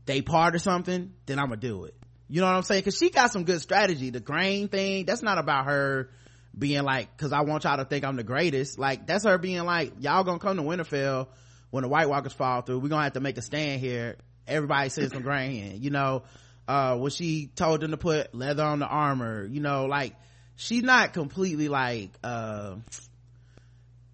they 0.06 0.22
part 0.22 0.54
of 0.54 0.62
something 0.62 1.14
then 1.26 1.40
i'm 1.40 1.48
gonna 1.48 1.62
do 1.62 1.86
it 1.86 1.96
you 2.30 2.42
know 2.42 2.48
what 2.48 2.56
i'm 2.56 2.64
saying? 2.64 2.82
Because 2.82 2.98
she 2.98 3.10
got 3.10 3.32
some 3.32 3.44
good 3.44 3.62
strategy. 3.62 4.12
The 4.12 4.20
grain 4.20 4.68
thing 4.68 5.06
that's 5.06 5.22
not 5.22 5.38
about 5.38 5.66
her 5.66 6.10
being 6.58 6.84
like 6.84 7.16
because 7.16 7.32
i 7.32 7.42
want 7.42 7.64
y'all 7.64 7.78
to 7.78 7.86
think 7.86 8.04
i'm 8.04 8.16
the 8.16 8.24
greatest 8.24 8.80
like 8.80 9.06
that's 9.06 9.24
her 9.24 9.38
being 9.38 9.64
like 9.66 9.94
y'all 10.00 10.24
gonna 10.24 10.40
come 10.40 10.58
to 10.58 10.64
winterfell 10.64 11.28
when 11.70 11.84
the 11.84 11.88
white 11.88 12.10
walkers 12.10 12.34
fall 12.34 12.62
through. 12.62 12.80
We're 12.80 12.90
gonna 12.90 13.04
have 13.04 13.14
to 13.14 13.20
make 13.20 13.38
a 13.38 13.42
stand 13.44 13.80
here. 13.80 14.18
Everybody 14.48 14.90
sends 14.90 15.14
some 15.14 15.22
grain 15.22 15.64
in 15.64 15.82
you 15.82 15.90
know? 15.90 16.24
Uh 16.68 16.98
when 16.98 17.12
she 17.12 17.48
told 17.56 17.82
them 17.82 17.92
to 17.92 17.98
put 17.98 18.34
leather 18.34 18.64
on 18.64 18.80
the 18.80 18.88
armor 18.88 19.46
you 19.46 19.60
know? 19.60 19.86
Like 19.86 20.16
she's 20.56 20.84
not 20.84 21.14
completely 21.14 21.70
like 21.70 22.12
uh 22.24 22.76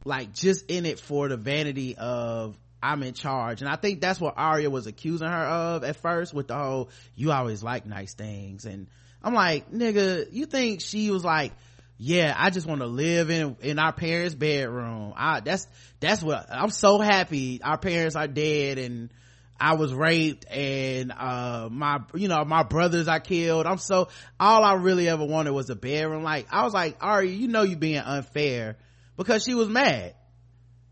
like 0.04 0.34
just 0.34 0.70
in 0.70 0.86
it 0.86 1.00
for 1.00 1.30
the 1.30 1.38
vanity 1.38 1.96
of 1.98 2.58
I'm 2.86 3.02
in 3.02 3.14
charge. 3.16 3.62
And 3.62 3.70
I 3.70 3.78
think 3.78 4.00
that's 4.00 4.20
what 4.20 4.36
Arya 4.38 4.70
was 4.70 4.86
accusing 4.86 5.28
her 5.28 5.34
of 5.34 5.84
at 5.84 5.96
first 5.96 6.34
with 6.34 6.48
the 6.48 6.56
whole, 6.56 6.90
you 7.16 7.32
always 7.32 7.64
like 7.64 7.86
nice 7.86 8.14
things. 8.14 8.66
And 8.66 8.88
I'm 9.24 9.34
like, 9.34 9.72
nigga, 9.72 10.28
you 10.32 10.46
think 10.46 10.82
she 10.82 11.10
was 11.10 11.26
like, 11.26 11.54
yeah, 11.98 12.36
I 12.38 12.52
just 12.52 12.68
want 12.68 12.82
to 12.82 12.88
live 12.88 13.32
in, 13.32 13.58
in 13.62 13.80
our 13.80 13.92
parents' 13.92 14.36
bedroom. 14.36 15.14
I, 15.16 15.40
that's, 15.40 15.66
that's 16.00 16.22
what, 16.22 16.46
I'm 16.52 16.70
so 16.70 17.00
happy 17.00 17.60
our 17.64 17.78
parents 17.80 18.16
are 18.16 18.28
dead 18.28 18.78
and 18.78 19.10
I 19.60 19.76
was 19.76 19.92
raped 19.92 20.46
and, 20.52 21.12
uh, 21.12 21.70
my, 21.72 22.02
you 22.14 22.28
know, 22.28 22.46
my 22.46 22.64
brothers 22.64 23.08
I 23.08 23.18
killed. 23.18 23.66
I'm 23.66 23.80
so, 23.80 24.10
all 24.40 24.64
I 24.64 24.74
really 24.74 25.10
ever 25.10 25.26
wanted 25.26 25.54
was 25.54 25.72
a 25.72 25.76
bedroom. 25.76 26.24
Like, 26.24 26.48
I 26.52 26.66
was 26.66 26.74
like, 26.74 26.98
Arya, 27.02 27.32
you 27.32 27.48
know 27.48 27.64
you 27.64 27.78
being 27.78 27.98
unfair 27.98 28.78
because 29.18 29.44
she 29.44 29.56
was 29.56 29.70
mad. 29.70 30.14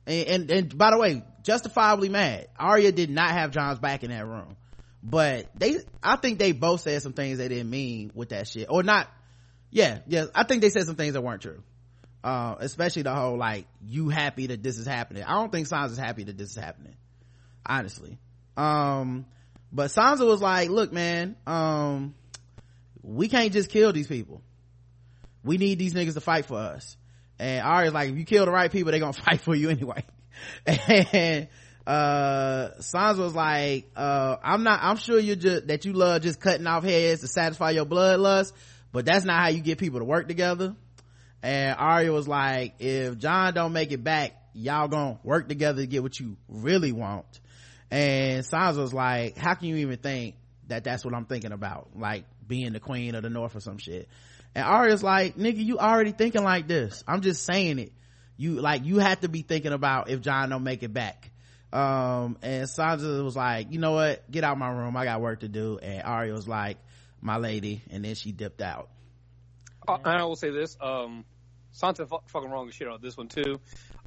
And, 0.08 0.28
and, 0.28 0.52
and 0.52 0.78
by 0.78 0.92
the 0.92 0.98
way, 0.98 1.24
justifiably 1.44 2.10
mad. 2.10 2.48
Arya 2.58 2.92
did 2.92 3.10
not 3.10 3.32
have 3.32 3.52
Jon's 3.52 3.80
back 3.80 4.04
in 4.04 4.10
that 4.10 4.26
room. 4.26 4.56
But 5.04 5.48
they, 5.56 5.80
I 6.02 6.16
think 6.16 6.40
they 6.40 6.54
both 6.54 6.82
said 6.82 7.02
some 7.02 7.14
things 7.14 7.38
they 7.38 7.50
didn't 7.50 7.70
mean 7.70 8.12
with 8.16 8.30
that 8.30 8.48
shit. 8.48 8.68
Or 8.70 8.84
not, 8.84 9.10
yeah, 9.70 10.00
yeah, 10.08 10.26
I 10.34 10.44
think 10.44 10.62
they 10.62 10.70
said 10.70 10.86
some 10.86 10.96
things 10.96 11.14
that 11.14 11.22
weren't 11.22 11.42
true. 11.42 11.62
Uh, 12.24 12.56
especially 12.60 13.02
the 13.02 13.14
whole 13.14 13.38
like, 13.38 13.68
you 13.86 14.08
happy 14.08 14.48
that 14.48 14.64
this 14.64 14.78
is 14.78 14.88
happening. 14.88 15.24
I 15.24 15.34
don't 15.34 15.52
think 15.52 15.68
Sansa's 15.68 15.98
happy 15.98 16.24
that 16.24 16.38
this 16.38 16.52
is 16.52 16.56
happening. 16.56 16.96
Honestly. 17.66 18.18
Um, 18.56 19.26
but 19.74 19.90
Sansa 19.92 20.26
was 20.26 20.42
like, 20.42 20.70
look 20.70 20.94
man, 20.94 21.36
um, 21.46 22.16
we 23.02 23.28
can't 23.28 23.52
just 23.52 23.70
kill 23.70 23.92
these 23.92 24.08
people. 24.08 24.42
We 25.44 25.58
need 25.58 25.80
these 25.80 25.94
niggas 25.94 26.14
to 26.14 26.22
fight 26.22 26.46
for 26.46 26.58
us. 26.58 26.96
And 27.40 27.62
Arya's 27.66 27.94
like, 27.94 28.10
if 28.10 28.18
you 28.18 28.24
kill 28.24 28.46
the 28.46 28.52
right 28.52 28.72
people, 28.72 28.92
they're 28.92 29.02
gonna 29.02 29.14
fight 29.26 29.42
for 29.42 29.54
you 29.54 29.70
anyway. 29.70 30.06
and, 30.66 31.48
uh, 31.86 32.70
Sansa 32.80 33.18
was 33.18 33.36
like, 33.36 33.90
uh, 33.96 34.38
I'm 34.44 34.64
not, 34.64 34.80
I'm 34.82 34.98
sure 34.98 35.20
you 35.20 35.36
just, 35.36 35.68
that 35.68 35.86
you 35.86 35.94
love 35.94 36.22
just 36.22 36.40
cutting 36.40 36.68
off 36.68 36.84
heads 36.84 37.22
to 37.22 37.28
satisfy 37.28 37.72
your 37.72 37.86
bloodlust, 37.86 38.54
but 38.92 39.06
that's 39.06 39.26
not 39.26 39.42
how 39.42 39.50
you 39.50 39.62
get 39.62 39.80
people 39.80 40.00
to 40.00 40.06
work 40.06 40.28
together. 40.28 40.76
And 41.42 41.78
Arya 41.78 42.12
was 42.12 42.28
like, 42.28 42.76
if 42.80 43.18
Jon 43.18 43.54
don't 43.54 43.74
make 43.74 43.92
it 43.92 44.04
back, 44.04 44.32
y'all 44.54 44.88
gonna 44.88 45.20
work 45.24 45.50
together 45.50 45.82
to 45.82 45.88
get 45.88 46.02
what 46.02 46.18
you 46.20 46.38
really 46.48 46.94
want. 46.94 47.42
And 47.92 48.46
Sansa 48.46 48.78
was 48.78 48.94
like, 48.94 49.38
how 49.38 49.54
can 49.54 49.68
you 49.68 49.76
even 49.78 49.98
think 49.98 50.36
that 50.68 50.84
that's 50.84 51.04
what 51.04 51.14
I'm 51.14 51.26
thinking 51.26 51.52
about? 51.52 51.90
Like 51.96 52.26
being 52.48 52.72
the 52.74 52.80
queen 52.80 53.14
of 53.16 53.24
the 53.24 53.30
north 53.30 53.56
or 53.56 53.60
some 53.60 53.78
shit. 53.78 54.08
And 54.56 54.66
Arya's 54.66 55.04
like, 55.04 55.36
nigga, 55.36 55.64
you 55.64 55.80
already 55.80 56.12
thinking 56.12 56.44
like 56.44 56.68
this. 56.68 57.04
I'm 57.08 57.22
just 57.22 57.46
saying 57.46 57.80
it. 57.80 57.92
You, 58.38 58.60
like, 58.62 58.84
you 58.86 59.00
have 59.00 59.22
to 59.22 59.30
be 59.30 59.42
thinking 59.42 59.74
about 59.74 60.10
if 60.10 60.22
Jon 60.22 60.50
don't 60.50 60.64
make 60.64 60.84
it 60.84 60.94
back. 60.94 61.32
Um, 61.72 62.38
and 62.42 62.68
Sansa 62.68 63.24
was 63.24 63.36
like, 63.36 63.72
you 63.72 63.80
know 63.80 63.94
what? 63.94 64.30
Get 64.30 64.44
out 64.44 64.58
my 64.58 64.70
room. 64.72 64.96
I 64.98 65.06
got 65.06 65.22
work 65.22 65.40
to 65.42 65.48
do. 65.48 65.80
And 65.82 66.04
Arya 66.04 66.34
was 66.34 66.48
like, 66.48 66.78
my 67.22 67.38
lady. 67.38 67.82
And 67.90 68.04
then 68.06 68.16
she 68.16 68.32
dipped 68.32 68.62
out. 68.62 68.90
Uh, 69.88 69.98
and 70.06 70.22
I 70.22 70.26
will 70.26 70.36
say 70.36 70.50
this, 70.52 70.78
um, 70.82 71.26
Sansa 71.74 72.08
fu- 72.08 72.20
fucking 72.28 72.50
wrong 72.50 72.68
as 72.70 72.76
shit 72.76 72.88
on 72.88 73.00
this 73.02 73.18
one 73.18 73.28
too. 73.28 73.60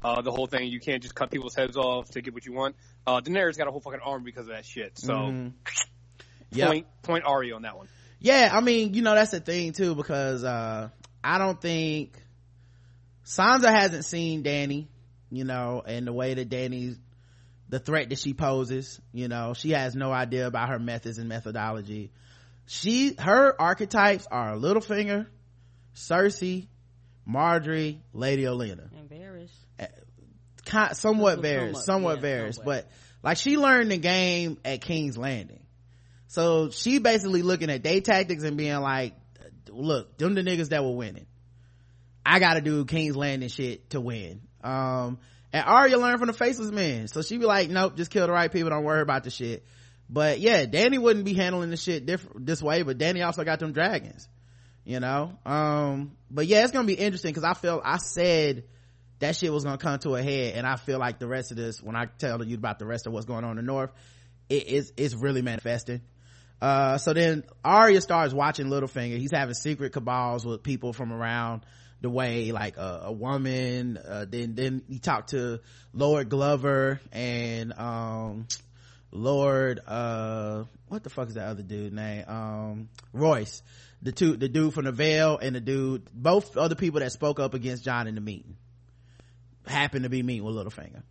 Uh, 0.03 0.21
the 0.21 0.31
whole 0.31 0.47
thing, 0.47 0.67
you 0.71 0.79
can't 0.79 1.01
just 1.03 1.15
cut 1.15 1.29
people's 1.31 1.55
heads 1.55 1.75
off 1.75 2.09
to 2.11 2.21
get 2.21 2.33
what 2.33 2.45
you 2.45 2.53
want. 2.53 2.75
Uh, 3.05 3.19
Daenerys 3.19 3.57
got 3.57 3.67
a 3.67 3.71
whole 3.71 3.81
fucking 3.81 3.99
arm 4.03 4.23
because 4.23 4.47
of 4.47 4.53
that 4.53 4.65
shit. 4.65 4.97
So, 4.97 5.13
Mhm. 5.13 5.53
Yep. 6.51 6.67
point, 6.67 6.87
point 7.01 7.23
Arya 7.25 7.55
on 7.55 7.63
that 7.63 7.77
one. 7.77 7.87
yeah 8.19 8.49
i 8.53 8.61
mean 8.61 8.93
you 8.93 9.01
know 9.01 9.13
that's 9.13 9.31
the 9.31 9.39
thing 9.41 9.73
too 9.73 9.93
because 9.95 10.43
uh 10.45 10.89
i 11.23 11.37
don't 11.37 11.59
think 11.61 12.13
sansa 13.27 13.69
hasn't 13.69 14.05
seen 14.05 14.43
Dany 14.43 14.87
you 15.29 15.43
know 15.43 15.83
and 15.85 16.07
the 16.07 16.13
way 16.13 16.33
that 16.33 16.49
Dany's 16.49 16.97
the 17.69 17.79
threat 17.79 18.09
that 18.09 18.19
she 18.19 18.33
poses 18.33 18.99
you 19.11 19.27
know 19.27 19.53
she 19.53 19.71
has 19.71 19.95
no 19.95 20.11
idea 20.11 20.47
about 20.47 20.69
her 20.69 20.79
methods 20.79 21.17
and 21.17 21.27
methodology. 21.27 22.11
She 22.65 23.15
her 23.19 23.59
archetypes 23.59 24.27
are 24.31 24.55
littlefinger 24.55 25.27
cersei 25.95 26.67
Margaery 27.29 27.99
lady 28.13 28.43
olenna. 28.43 28.89
And 28.97 29.09
Varys. 29.09 29.51
Eh, 29.79 29.87
ki- 30.65 30.93
somewhat 30.93 30.93
Somewhat, 30.93 31.35
Varys 31.43 31.75
somewhat 31.77 32.23
yeah, 32.23 32.51
somewhat. 32.51 32.65
but 32.65 32.91
like 33.23 33.37
she 33.37 33.57
learned 33.57 33.91
the 33.91 33.97
game 33.97 34.57
at 34.63 34.81
king's 34.81 35.17
landing. 35.17 35.63
So 36.27 36.69
she 36.69 36.99
basically 36.99 37.41
looking 37.41 37.69
at 37.69 37.83
day 37.83 37.99
tactics 37.99 38.43
and 38.43 38.57
being 38.57 38.79
like 38.79 39.13
look 39.69 40.17
them 40.17 40.33
the 40.33 40.41
niggas 40.41 40.69
that 40.69 40.83
were 40.83 40.95
winning 40.95 41.27
i 42.27 42.39
gotta 42.39 42.61
do 42.61 42.85
king's 42.85 43.15
landing 43.15 43.49
shit 43.49 43.89
to 43.91 44.01
win. 44.01 44.41
Um 44.63 45.19
and 45.53 45.65
Arya 45.65 45.97
learned 45.97 46.19
from 46.19 46.27
the 46.27 46.33
faceless 46.33 46.71
Man. 46.71 47.07
so 47.07 47.21
she 47.21 47.37
be 47.37 47.45
like 47.45 47.69
nope 47.69 47.95
just 47.95 48.11
kill 48.11 48.27
the 48.27 48.33
right 48.33 48.51
people. 48.51 48.69
Don't 48.69 48.83
worry 48.83 49.01
about 49.01 49.23
the 49.23 49.29
shit. 49.29 49.65
But 50.09 50.39
yeah 50.39 50.65
Dany 50.65 50.99
wouldn't 50.99 51.25
be 51.25 51.33
handling 51.33 51.69
the 51.69 51.77
shit 51.77 52.05
different 52.05 52.45
this 52.45 52.61
way 52.61 52.83
but 52.83 52.97
Dany 52.97 53.25
also 53.25 53.43
got 53.43 53.59
them 53.59 53.71
dragons 53.73 54.27
you 54.85 55.01
know? 55.01 55.37
Um 55.45 56.13
but 56.31 56.47
yeah 56.47 56.63
it's 56.63 56.71
gonna 56.71 56.87
be 56.87 56.93
interesting 56.93 57.31
because 57.31 57.43
i 57.43 57.53
felt 57.53 57.81
i 57.83 57.97
said 57.97 58.63
that 59.19 59.35
shit 59.35 59.51
was 59.51 59.63
gonna 59.63 59.77
come 59.77 59.99
to 59.99 60.15
a 60.15 60.21
head 60.21 60.55
and 60.55 60.65
i 60.65 60.75
feel 60.75 60.97
like 60.99 61.19
the 61.19 61.27
rest 61.27 61.51
of 61.51 61.57
this 61.57 61.81
when 61.81 61.95
i 61.95 62.05
tell 62.05 62.43
you 62.43 62.55
about 62.55 62.79
the 62.79 62.85
rest 62.85 63.07
of 63.07 63.13
what's 63.13 63.25
going 63.25 63.43
on 63.43 63.51
in 63.51 63.57
the 63.57 63.61
north 63.63 63.91
it 64.49 64.67
is 64.67 64.93
it's 64.97 65.13
really 65.13 65.41
manifesting. 65.41 66.01
Uh 66.61 66.97
so 66.97 67.13
then 67.13 67.43
Arya 67.63 68.01
starts 68.01 68.33
watching 68.33 68.67
Littlefinger. 68.67 69.17
He's 69.17 69.31
having 69.31 69.53
secret 69.53 69.93
cabals 69.93 70.45
with 70.45 70.63
people 70.63 70.93
from 70.93 71.11
around 71.11 71.65
the 72.01 72.09
way 72.09 72.51
like 72.51 72.77
a, 72.77 73.01
a 73.05 73.11
woman 73.11 73.97
uh, 73.97 74.25
then 74.29 74.55
then 74.55 74.83
he 74.87 74.99
talked 74.99 75.31
to 75.31 75.59
Lord 75.93 76.29
Glover 76.29 76.99
and 77.11 77.73
um 77.73 78.47
Lord 79.11 79.79
uh 79.87 80.65
what 80.87 81.03
the 81.03 81.09
fuck 81.09 81.27
is 81.29 81.35
that 81.35 81.47
other 81.47 81.63
dude 81.63 81.93
name? 81.93 82.25
Um 82.27 82.89
Royce. 83.13 83.63
The 84.01 84.11
two 84.11 84.37
the 84.37 84.47
dude 84.47 84.73
from 84.73 84.85
the 84.85 84.91
Vale 84.91 85.37
and 85.37 85.55
the 85.55 85.59
dude 85.61 86.07
both 86.13 86.55
other 86.55 86.75
people 86.75 86.99
that 86.99 87.11
spoke 87.11 87.39
up 87.39 87.53
against 87.53 87.83
Jon 87.83 88.07
in 88.07 88.15
the 88.15 88.21
meeting. 88.21 88.57
Happened 89.65 90.03
to 90.03 90.09
be 90.09 90.21
meeting 90.23 90.43
with 90.43 90.55
Littlefinger. 90.55 91.01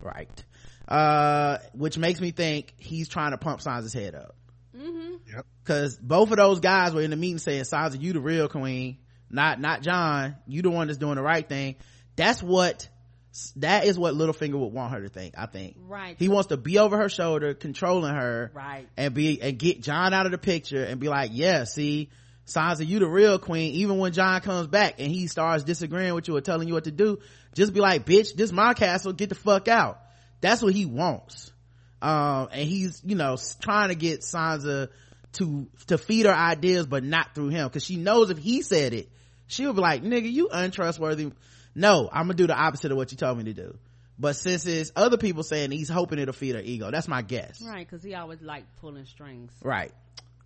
Right. 0.00 0.44
Uh 0.86 1.58
which 1.74 1.98
makes 1.98 2.20
me 2.20 2.30
think 2.30 2.72
he's 2.76 3.08
trying 3.08 3.32
to 3.32 3.38
pump 3.38 3.60
Sansa's 3.60 3.92
head 3.92 4.14
up. 4.14 4.34
Yep. 4.74 5.44
because 5.62 5.98
both 5.98 6.30
of 6.30 6.36
those 6.38 6.60
guys 6.60 6.94
were 6.94 7.02
in 7.02 7.10
the 7.10 7.16
meeting 7.16 7.38
saying 7.38 7.64
Sansa 7.64 8.00
you 8.00 8.12
the 8.14 8.20
real 8.20 8.48
queen 8.48 8.96
not 9.30 9.60
not 9.60 9.82
Jon. 9.82 10.36
You 10.46 10.62
the 10.62 10.70
one 10.70 10.86
that's 10.86 10.98
doing 10.98 11.16
the 11.16 11.22
right 11.22 11.48
thing. 11.48 11.76
That's 12.16 12.42
what 12.42 12.88
that 13.56 13.84
is 13.84 13.98
what 13.98 14.14
Littlefinger 14.14 14.58
would 14.58 14.72
want 14.72 14.92
her 14.92 15.02
to 15.02 15.08
think 15.08 15.34
I 15.36 15.46
think. 15.46 15.76
Right. 15.86 16.16
he 16.18 16.28
wants 16.28 16.48
to 16.48 16.56
be 16.56 16.78
over 16.78 16.96
her 16.96 17.08
shoulder 17.08 17.54
controlling 17.54 18.14
her. 18.14 18.50
Right. 18.54 18.88
and 18.96 19.14
be 19.14 19.40
and 19.40 19.58
get 19.58 19.82
Jon 19.82 20.14
out 20.14 20.26
of 20.26 20.32
the 20.32 20.38
picture 20.38 20.82
and 20.82 21.00
be 21.00 21.08
like 21.08 21.30
yeah 21.34 21.64
see 21.64 22.10
Sansa 22.46 22.86
you 22.86 22.98
the 22.98 23.06
real 23.06 23.38
queen. 23.38 23.74
Even 23.74 23.98
when 23.98 24.12
Jon 24.12 24.40
comes 24.40 24.66
back 24.66 24.94
and 24.98 25.10
he 25.10 25.26
starts 25.26 25.64
disagreeing 25.64 26.14
with 26.14 26.28
you 26.28 26.36
or 26.36 26.40
telling 26.40 26.66
you 26.66 26.74
what 26.74 26.84
to 26.84 26.90
do 26.90 27.18
just 27.54 27.72
be 27.72 27.80
like 27.80 28.06
bitch 28.06 28.34
this 28.34 28.52
my 28.52 28.74
castle. 28.74 29.12
Get 29.12 29.28
the 29.28 29.34
fuck 29.34 29.68
out. 29.68 30.00
That's 30.40 30.62
what 30.62 30.72
he 30.72 30.86
wants. 30.86 31.52
Um 32.00 32.48
and 32.52 32.68
he's 32.68 33.02
you 33.04 33.16
know 33.16 33.36
trying 33.60 33.90
to 33.90 33.94
get 33.94 34.20
Sansa 34.20 34.88
to 35.34 35.68
to 35.88 35.98
feed 35.98 36.26
her 36.26 36.34
ideas 36.34 36.86
but 36.86 37.04
not 37.04 37.34
through 37.34 37.48
him. 37.48 37.68
Because 37.68 37.84
she 37.84 37.96
knows 37.96 38.30
if 38.30 38.38
he 38.38 38.62
said 38.62 38.94
it 38.94 39.10
she'll 39.48 39.72
be 39.72 39.80
like 39.80 40.02
nigga 40.02 40.30
you 40.30 40.48
untrustworthy. 40.50 41.32
No 41.74 42.08
i'm 42.12 42.24
gonna 42.24 42.34
do 42.34 42.46
the 42.46 42.56
opposite 42.56 42.92
of 42.92 42.96
what 42.96 43.10
you 43.10 43.18
told 43.18 43.38
me 43.38 43.44
to 43.44 43.54
do. 43.54 43.76
But 44.20 44.34
since 44.34 44.66
it's 44.66 44.90
other 44.96 45.16
people 45.16 45.42
saying 45.42 45.70
he's 45.70 45.88
hoping 45.88 46.18
it'll 46.18 46.34
feed 46.34 46.54
her 46.54 46.60
ego 46.60 46.90
that's 46.90 47.08
my 47.08 47.22
guess. 47.22 47.60
Right, 47.62 47.88
because 47.88 48.02
he 48.02 48.14
always 48.14 48.40
like 48.40 48.64
pulling 48.80 49.06
strings. 49.06 49.52
right. 49.62 49.92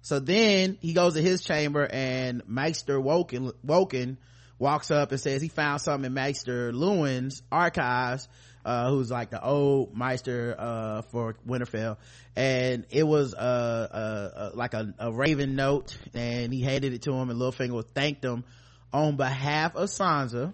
So 0.05 0.19
then 0.19 0.79
he 0.81 0.95
goes 0.95 1.15
to 1.15 1.23
his 1.23 1.43
chamber 1.43 1.87
and 1.89 2.43
maester 2.49 2.99
Wolkan 2.99 3.53
Wolkan 3.65 4.17
walks 4.59 4.91
up 4.91 5.11
and 5.13 5.21
says 5.21 5.43
he 5.43 5.49
found 5.49 5.81
something 5.81 6.07
in 6.07 6.15
maester 6.15 6.73
Luwin's 6.73 7.43
archives 7.53 8.29
uh, 8.65 8.91
who's 8.91 9.11
like 9.11 9.31
the 9.31 9.43
old 9.43 9.97
Maester 9.97 10.55
uh, 10.59 11.03
for 11.03 11.35
Winterfell. 11.47 11.97
And 12.37 12.87
it 12.91 13.03
was 13.03 13.35
uh, 13.35 13.39
uh, 13.39 14.39
uh, 14.39 14.51
like 14.55 14.75
a, 14.75 14.95
a 14.99 15.13
raven 15.13 15.57
note 15.57 15.97
and 16.15 16.53
he 16.53 16.63
handed 16.63 16.93
it 16.93 17.03
to 17.03 17.13
him 17.13 17.31
and 17.31 17.39
Littlefinger 17.41 17.85
thanked 17.95 18.25
him 18.25 18.45
on 18.93 19.17
behalf 19.17 19.75
of 19.77 19.89
Sansa 19.89 20.53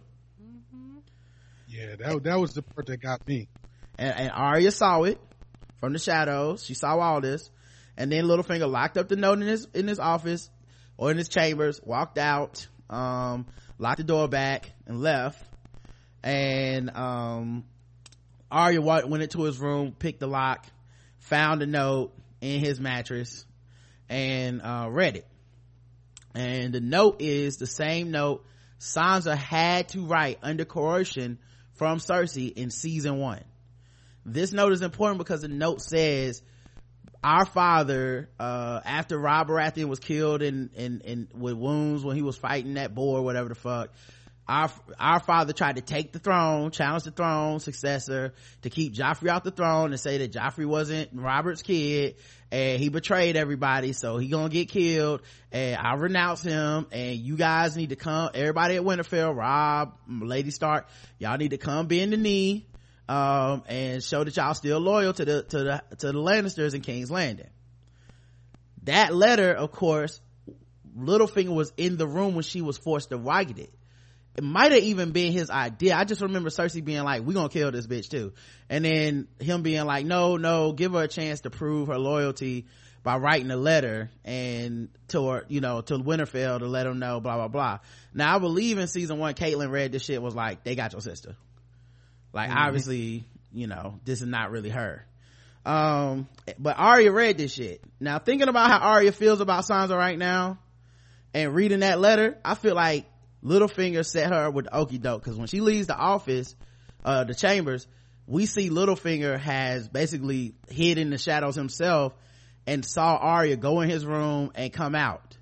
Yeah, 1.69 1.97
that 1.97 2.23
that 2.25 2.39
was 2.39 2.55
the 2.55 2.63
part 2.63 2.87
that 2.87 2.99
got 2.99 3.27
me. 3.27 3.49
and, 3.99 4.15
and 4.17 4.31
Arya 4.31 4.71
saw 4.71 5.03
it 5.03 5.21
from 5.81 5.93
the 5.93 5.99
shadows. 5.99 6.65
She 6.65 6.75
saw 6.75 6.99
all 6.99 7.21
this, 7.21 7.51
and 7.97 8.11
then 8.11 8.25
Littlefinger 8.25 8.71
locked 8.71 8.97
up 8.97 9.09
the 9.09 9.17
note 9.17 9.41
in 9.41 9.47
his 9.47 9.67
in 9.75 9.87
his 9.89 9.99
office 9.99 10.51
or 10.97 11.11
in 11.11 11.17
his 11.19 11.29
chambers, 11.29 11.81
walked 11.85 12.19
out, 12.19 12.67
um, 12.91 13.47
locked 13.79 13.99
the 13.99 14.05
door 14.05 14.29
back, 14.29 14.73
and 14.87 15.01
left. 15.01 15.41
And 16.25 16.91
um, 16.97 17.65
Arya 18.51 18.81
went 18.81 19.23
into 19.23 19.43
his 19.43 19.59
room, 19.59 19.95
picked 19.97 20.19
the 20.21 20.27
lock, 20.27 20.67
found 21.19 21.61
the 21.61 21.67
note 21.67 22.13
in 22.41 22.59
his 22.61 22.81
mattress, 22.81 23.47
and 24.09 24.61
uh, 24.63 24.89
read 24.91 25.17
it. 25.17 25.27
And 26.39 26.73
the 26.73 26.81
note 26.81 27.17
is 27.21 27.57
the 27.57 27.67
same 27.67 28.13
note 28.13 28.47
Sansa 28.79 29.37
had 29.37 29.89
to 29.89 30.07
write 30.07 30.39
under 30.41 30.65
coercion 30.65 31.39
from 31.73 31.99
Cersei 31.99 32.53
in 32.57 32.71
season 32.71 33.19
one. 33.19 33.43
This 34.25 34.53
note 34.53 34.73
is 34.73 34.83
important 34.83 35.19
because 35.19 35.41
the 35.41 35.49
note 35.49 35.83
says 35.83 36.41
our 37.25 37.45
father 37.45 38.31
uh, 38.39 38.81
after 38.85 39.19
rob 39.19 39.49
baratheon 39.49 39.89
was 39.89 39.99
killed 39.99 40.41
and, 40.43 40.71
in 40.75 41.01
in 41.01 41.29
with 41.35 41.55
wounds 41.55 42.05
when 42.05 42.15
he 42.15 42.23
was 42.23 42.37
fighting 42.37 42.75
that 42.75 42.95
boar 42.95 43.21
whatever 43.23 43.49
the 43.49 43.57
fuck 43.57 43.91
our 44.49 44.71
our 44.99 45.21
father 45.21 45.53
tried 45.53 45.77
to 45.77 45.83
take 45.83 46.13
the 46.13 46.19
throne 46.19 46.71
challenge 46.71 47.05
the 47.05 47.11
throne 47.11 47.61
successor 47.61 48.33
to 48.63 48.71
keep 48.71 48.95
joffrey 48.95 49.31
off 49.31 49.43
the 49.43 49.51
throne 49.51 49.91
and 49.91 50.01
say 50.01 50.19
that 50.19 50.33
joffrey 50.33 50.65
wasn't 50.65 51.11
robert's 51.13 51.63
kid 51.63 52.17
and 52.51 52.81
he 52.81 52.89
betrayed 52.89 53.37
everybody 53.37 53.93
so 53.93 54.17
he 54.17 54.29
gonna 54.29 54.49
get 54.49 54.71
killed. 54.71 55.21
And 55.53 55.77
i 55.77 55.95
renounce 55.95 56.43
him 56.43 56.87
and 56.91 57.17
you 57.17 57.37
guys 57.37 57.77
need 57.77 57.91
to 57.91 57.97
come 57.97 58.31
everybody 58.35 58.77
at 58.77 58.83
winterfell 58.83 59.37
Robb 59.37 59.99
lady 60.09 60.51
stark 60.51 60.89
y'all 61.19 61.37
need 61.37 61.51
to 61.51 61.59
come 61.59 61.87
bend 61.87 62.13
the 62.13 62.17
knee 62.17 62.67
um, 63.09 63.63
and 63.67 64.03
show 64.03 64.25
that 64.25 64.37
y'all 64.37 64.55
still 64.55 64.79
loyal 64.79 65.13
to 65.13 65.25
the 65.25 65.43
to 65.43 65.59
the 65.59 65.83
to 65.99 66.13
the 66.13 66.19
lannisters 66.19 66.75
in 66.75 66.83
king's 66.83 67.11
landing. 67.11 67.49
That 68.85 69.15
letter 69.15 69.53
of 69.53 69.73
course 69.73 70.21
littlefinger 70.97 71.55
was 71.55 71.73
in 71.77 71.97
the 71.97 72.07
room 72.07 72.35
when 72.35 72.43
she 72.43 72.61
was 72.61 72.77
forced 72.77 73.11
to 73.11 73.17
write 73.17 73.59
it 73.59 73.73
it 74.39 74.45
might 74.45 74.71
have 74.71 74.85
even 74.85 75.11
been 75.11 75.33
his 75.33 75.51
idea. 75.51 75.97
I 75.97 76.05
just 76.05 76.21
remember 76.21 76.49
Cersei 76.49 76.85
being 76.85 77.03
like, 77.03 77.27
we 77.27 77.35
gonna 77.35 77.49
kill 77.49 77.73
this 77.73 77.89
bitch 77.89 78.09
too. 78.09 78.33
And 78.71 78.85
then 78.85 79.27
him 79.41 79.63
being 79.63 79.85
like, 79.85 80.07
no, 80.07 80.37
no, 80.37 80.71
give 80.71 80.93
her 80.93 81.03
a 81.03 81.09
chance 81.09 81.41
to 81.41 81.51
prove 81.51 81.89
her 81.89 81.99
loyalty 81.99 82.67
by 83.03 83.17
writing 83.17 83.51
a 83.51 83.57
letter 83.57 84.13
and 84.25 84.91
to, 85.09 85.43
you 85.49 85.61
know, 85.61 85.81
to 85.81 85.95
Winterfell 85.99 86.61
to 86.61 86.67
let 86.69 86.87
him 86.87 87.01
know, 87.01 87.19
blah, 87.19 87.35
blah, 87.35 87.49
blah. 87.49 87.79
Now 88.15 88.37
I 88.37 88.39
believe 88.39 88.79
in 88.79 88.87
season 88.87 89.19
one, 89.19 89.35
Catelyn 89.35 89.73
read 89.73 89.91
this 89.91 90.05
shit 90.05 90.23
was 90.23 90.37
like, 90.37 90.63
they 90.63 90.77
got 90.77 90.93
your 90.93 91.01
sister. 91.01 91.35
Like 92.33 92.51
mm-hmm. 92.51 92.59
obviously, 92.61 93.25
you 93.53 93.67
know, 93.67 93.99
this 94.05 94.21
is 94.21 94.29
not 94.29 94.53
really 94.53 94.71
her. 94.71 95.05
Um, 95.67 96.29
but 96.61 96.79
Arya 96.79 97.11
read 97.11 97.39
this 97.39 97.53
shit. 97.53 97.83
Now 97.99 98.21
thinking 98.21 98.47
about 98.47 98.71
how 98.71 98.79
Arya 98.79 99.11
feels 99.11 99.41
about 99.41 99.65
Sansa 99.65 99.99
right 99.99 100.17
now 100.17 100.61
and 101.35 101.57
reading 101.57 101.81
that 101.81 101.99
letter, 101.99 102.39
I 102.45 102.55
feel 102.55 102.77
like 102.77 103.05
Littlefinger 103.45 104.05
set 104.05 104.33
her 104.33 104.51
with 104.51 104.69
okey 104.73 104.99
doke 104.99 105.23
because 105.23 105.39
when 105.39 105.47
she 105.47 105.61
leaves 105.61 105.87
the 105.87 105.97
office, 105.97 106.55
uh, 107.05 107.25
the 107.25 107.35
chambers, 107.35 107.87
we 108.27 108.47
see 108.47 108.71
Littlefinger 108.71 109.39
has 109.39 109.89
basically 109.89 110.55
hid 110.69 110.99
in 110.99 111.11
the 111.11 111.19
shadows 111.19 111.55
himself 111.55 112.13
and 112.67 112.85
saw 112.85 113.17
Arya 113.17 113.57
go 113.57 113.81
in 113.81 113.89
his 113.89 114.05
room 114.05 114.51
and 114.55 114.73
come 114.73 114.95
out, 114.95 115.37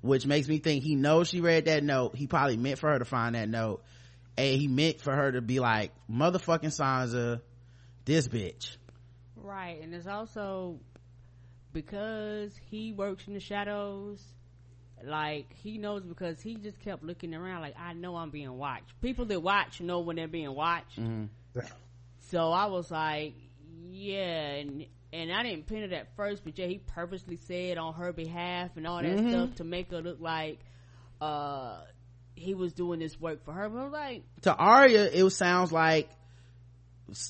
which 0.00 0.26
makes 0.26 0.46
me 0.46 0.58
think 0.58 0.84
he 0.84 0.94
knows 0.94 1.28
she 1.28 1.40
read 1.40 1.64
that 1.64 1.82
note. 1.82 2.14
He 2.14 2.26
probably 2.26 2.56
meant 2.56 2.78
for 2.78 2.90
her 2.90 2.98
to 2.98 3.04
find 3.04 3.34
that 3.34 3.48
note 3.48 3.82
and 4.36 4.60
he 4.60 4.68
meant 4.68 5.00
for 5.00 5.14
her 5.14 5.32
to 5.32 5.40
be 5.40 5.60
like, 5.60 5.92
motherfucking 6.10 6.76
Sansa, 6.76 7.40
this 8.04 8.28
bitch. 8.28 8.76
Right. 9.36 9.80
And 9.82 9.94
it's 9.94 10.06
also 10.06 10.80
because 11.72 12.52
he 12.70 12.92
works 12.92 13.26
in 13.26 13.34
the 13.34 13.40
shadows 13.40 14.22
like 15.06 15.52
he 15.62 15.78
knows 15.78 16.02
because 16.02 16.40
he 16.40 16.56
just 16.56 16.80
kept 16.80 17.02
looking 17.02 17.34
around 17.34 17.62
like 17.62 17.74
I 17.78 17.92
know 17.92 18.16
I'm 18.16 18.30
being 18.30 18.56
watched. 18.56 19.00
People 19.00 19.24
that 19.26 19.40
watch 19.40 19.80
know 19.80 20.00
when 20.00 20.16
they're 20.16 20.28
being 20.28 20.54
watched. 20.54 21.00
Mm-hmm. 21.00 21.26
So 22.30 22.50
I 22.50 22.66
was 22.66 22.90
like, 22.90 23.34
yeah, 23.90 24.52
and 24.54 24.86
and 25.12 25.32
I 25.32 25.42
didn't 25.42 25.66
pin 25.66 25.82
it 25.82 25.92
at 25.92 26.16
first, 26.16 26.44
but 26.44 26.58
yeah, 26.58 26.66
he 26.66 26.78
purposely 26.78 27.36
said 27.36 27.78
on 27.78 27.94
her 27.94 28.12
behalf 28.12 28.70
and 28.76 28.86
all 28.86 29.02
that 29.02 29.16
mm-hmm. 29.16 29.30
stuff 29.30 29.54
to 29.56 29.64
make 29.64 29.90
her 29.90 30.00
look 30.00 30.18
like 30.20 30.58
uh 31.20 31.80
he 32.34 32.54
was 32.54 32.72
doing 32.72 32.98
this 32.98 33.20
work 33.20 33.44
for 33.44 33.52
her. 33.52 33.68
But 33.68 33.78
I 33.78 33.84
was 33.84 33.92
like 33.92 34.22
to 34.42 34.54
Arya, 34.54 35.10
it 35.12 35.30
sounds 35.30 35.72
like 35.72 36.08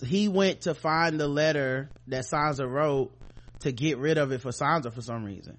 he 0.05 0.29
went 0.29 0.63
to 0.63 0.75
find 0.75 1.19
the 1.19 1.29
letter 1.29 1.91
that 2.07 2.25
Sansa 2.25 2.71
wrote 2.71 3.13
to 3.61 3.73
get 3.73 3.99
rid 3.99 4.19
of 4.19 4.31
it 4.33 4.41
for 4.41 4.51
Sansa 4.51 4.93
for 4.93 5.03
some 5.03 5.25
reason 5.25 5.57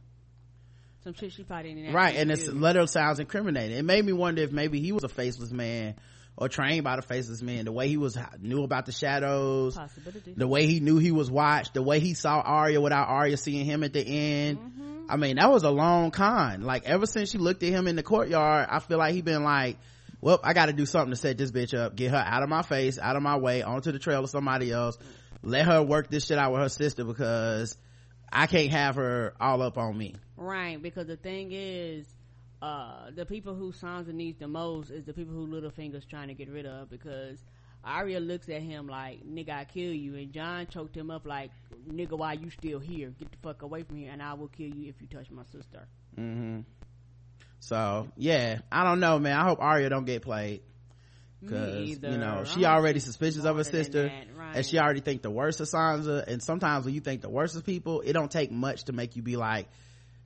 some 1.04 1.14
shit 1.14 1.34
she 1.34 1.44
probably 1.44 1.74
didn't 1.74 1.94
right 1.94 2.16
and 2.16 2.30
this 2.30 2.48
letter 2.48 2.88
sounds 2.88 3.20
incriminating. 3.20 3.78
It 3.78 3.84
made 3.84 4.06
me 4.06 4.14
wonder 4.14 4.42
if 4.42 4.52
maybe 4.52 4.80
he 4.80 4.92
was 4.92 5.04
a 5.04 5.10
faceless 5.10 5.52
man 5.52 5.96
or 6.38 6.48
trained 6.50 6.84
by 6.84 6.96
the 6.96 7.02
faceless 7.02 7.42
man 7.42 7.66
the 7.66 7.72
way 7.72 7.88
he 7.88 7.98
was 7.98 8.18
knew 8.40 8.64
about 8.64 8.86
the 8.86 8.92
shadows 8.92 9.78
the 10.36 10.48
way 10.48 10.66
he 10.66 10.80
knew 10.80 10.98
he 10.98 11.12
was 11.12 11.30
watched 11.30 11.74
the 11.74 11.82
way 11.82 12.00
he 12.00 12.14
saw 12.14 12.40
Arya 12.40 12.80
without 12.80 13.08
Arya 13.10 13.38
seeing 13.38 13.66
him 13.66 13.84
at 13.84 13.94
the 13.94 14.02
end. 14.02 14.60
Mm-hmm. 14.60 15.06
I 15.10 15.18
mean 15.18 15.36
that 15.36 15.52
was 15.52 15.64
a 15.64 15.70
long 15.70 16.12
con. 16.12 16.62
Like 16.62 16.86
ever 16.86 17.06
since 17.06 17.32
she 17.32 17.38
looked 17.38 17.64
at 17.64 17.70
him 17.70 17.88
in 17.88 17.96
the 17.96 18.04
courtyard 18.04 18.68
I 18.72 18.80
feel 18.80 18.98
like 18.98 19.14
he 19.14 19.22
been 19.22 19.44
like 19.44 19.78
well 20.22 20.40
I 20.42 20.54
got 20.54 20.68
to 20.68 20.74
do 20.74 20.86
something 20.86 21.12
to 21.12 21.18
set 21.18 21.38
this 21.38 21.52
bitch 21.52 21.78
up. 21.78 21.96
Get 21.96 22.12
her 22.12 22.18
out 22.18 22.44
of 22.44 22.50
my 22.50 22.62
face 22.62 22.98
out 22.98 23.18
of 23.18 23.22
my 23.22 23.38
way 23.38 23.62
onto 23.62 23.92
the 23.92 24.00
trail 24.00 24.24
of 24.24 24.30
somebody 24.30 24.72
else. 24.72 24.98
Let 25.42 25.66
her 25.66 25.84
work 25.84 26.10
this 26.10 26.28
shit 26.28 26.38
out 26.38 26.54
with 26.54 26.62
her 26.62 26.70
sister 26.70 27.04
because 27.04 27.78
I 28.34 28.48
can't 28.48 28.72
have 28.72 28.96
her 28.96 29.36
all 29.40 29.62
up 29.62 29.78
on 29.78 29.96
me. 29.96 30.16
Right, 30.36 30.82
because 30.82 31.06
the 31.06 31.16
thing 31.16 31.52
is, 31.52 32.08
uh, 32.64 33.12
the 33.16 33.26
people 33.26 33.54
who 33.54 33.72
Sansa 33.72 34.12
needs 34.12 34.40
the 34.40 34.48
most 34.48 34.90
is 34.90 35.06
the 35.06 35.14
people 35.14 35.34
who 35.36 35.46
Littlefinger's 35.46 36.06
trying 36.06 36.30
to 36.30 36.34
get 36.34 36.50
rid 36.50 36.66
of 36.66 36.90
because 36.90 37.38
Arya 37.84 38.20
looks 38.20 38.50
at 38.50 38.64
him 38.64 38.88
like, 38.88 39.24
nigga, 39.24 39.52
I 39.52 39.66
kill 39.66 39.94
you. 39.94 40.16
And 40.16 40.34
Jon 40.34 40.66
choked 40.66 40.98
him 40.98 41.12
up 41.12 41.28
like, 41.28 41.52
nigga, 41.88 42.18
why 42.18 42.34
you 42.34 42.50
still 42.50 42.80
here? 42.80 43.10
Get 43.20 43.32
the 43.32 43.38
fuck 43.44 43.62
away 43.62 43.84
from 43.84 43.98
here 43.98 44.12
and 44.12 44.22
I 44.22 44.34
will 44.34 44.48
kill 44.48 44.70
you 44.70 44.90
if 44.90 45.00
you 45.00 45.08
touch 45.08 45.30
my 45.30 45.44
sister. 45.44 45.88
Mm-hmm. 46.18 46.62
So, 47.60 48.08
yeah, 48.18 48.60
I 48.72 48.84
don't 48.84 49.00
know, 49.00 49.20
man. 49.20 49.38
I 49.38 49.44
hope 49.44 49.60
Arya 49.62 49.90
don't 49.90 50.06
get 50.06 50.24
played 50.24 50.62
because 51.44 51.90
you 51.90 52.18
know 52.18 52.44
she 52.46 52.66
already 52.66 53.00
suspicious 53.00 53.44
of 53.44 53.58
her 53.58 53.64
sister 53.64 54.12
right. 54.36 54.56
and 54.56 54.66
she 54.66 54.80
already 54.80 55.02
think 55.02 55.22
the 55.22 55.30
worst 55.30 55.60
of 55.60 55.68
sansa 55.68 56.26
and 56.28 56.42
sometimes 56.42 56.86
when 56.86 56.94
you 56.94 57.02
think 57.02 57.22
the 57.22 57.30
worst 57.30 57.56
of 57.56 57.66
people 57.66 58.02
it 58.02 58.14
don't 58.14 58.32
take 58.32 58.52
much 58.52 58.86
to 58.86 58.94
make 58.94 59.16
you 59.16 59.22
be 59.22 59.36
like 59.36 59.68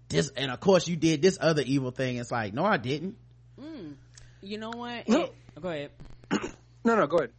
this 0.10 0.32
and 0.36 0.52
of 0.52 0.60
course 0.60 0.88
you 0.88 0.96
did 0.96 1.22
this 1.22 1.38
other 1.40 1.62
evil 1.66 1.92
thing. 1.92 2.18
It's 2.18 2.32
like 2.32 2.54
no 2.54 2.64
i 2.64 2.78
didn't. 2.78 3.18
Mm. 3.60 3.96
you 4.42 4.58
know 4.58 4.72
what? 4.74 5.08
No. 5.10 5.24
It, 5.24 5.62
go 5.62 5.70
ahead. 5.70 5.92
No 6.86 6.96
no 6.96 7.06
go 7.06 7.18
ahead. 7.18 7.32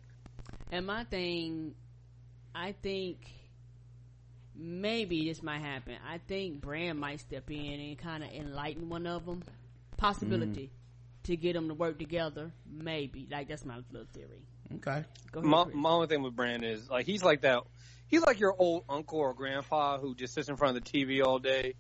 And 0.71 0.87
my 0.87 1.05
thing 1.05 1.75
i 2.55 2.73
think 2.83 3.19
maybe 4.55 5.29
this 5.29 5.43
might 5.43 5.61
happen. 5.61 5.95
I 6.07 6.19
think 6.19 6.61
bran 6.61 6.99
might 6.99 7.21
step 7.21 7.51
in 7.51 7.81
and 7.81 7.99
kind 7.99 8.23
of 8.25 8.31
enlighten 8.31 8.89
one 8.89 9.07
of 9.07 9.25
them 9.25 9.43
possibility. 9.97 10.71
Mm 10.75 10.78
to 11.25 11.37
get 11.37 11.55
them 11.55 11.69
to 11.69 11.75
work 11.75 11.99
together. 11.99 12.53
Maybe 12.71 13.29
like 13.31 13.49
that's 13.49 13.65
my 13.65 13.79
little 13.91 14.07
theory. 14.13 14.43
Okay. 14.77 15.05
Go 15.33 15.41
ahead, 15.41 15.51
my, 15.51 15.65
my 15.73 15.91
only 15.91 16.07
thing 16.07 16.23
with 16.23 16.37
Bran 16.37 16.65
is 16.65 16.89
like 16.89 17.07
he's 17.07 17.23
like 17.23 17.43
that. 17.43 17.63
He's 18.07 18.23
like 18.23 18.41
your 18.41 18.55
old 18.59 18.85
uncle 18.89 19.19
or 19.19 19.35
grandpa 19.35 19.99
who 19.99 20.15
just 20.15 20.35
sits 20.35 20.49
in 20.49 20.57
front 20.57 20.77
of 20.77 20.85
the 20.85 20.91
TV 20.91 21.25
all 21.25 21.39
day 21.39 21.75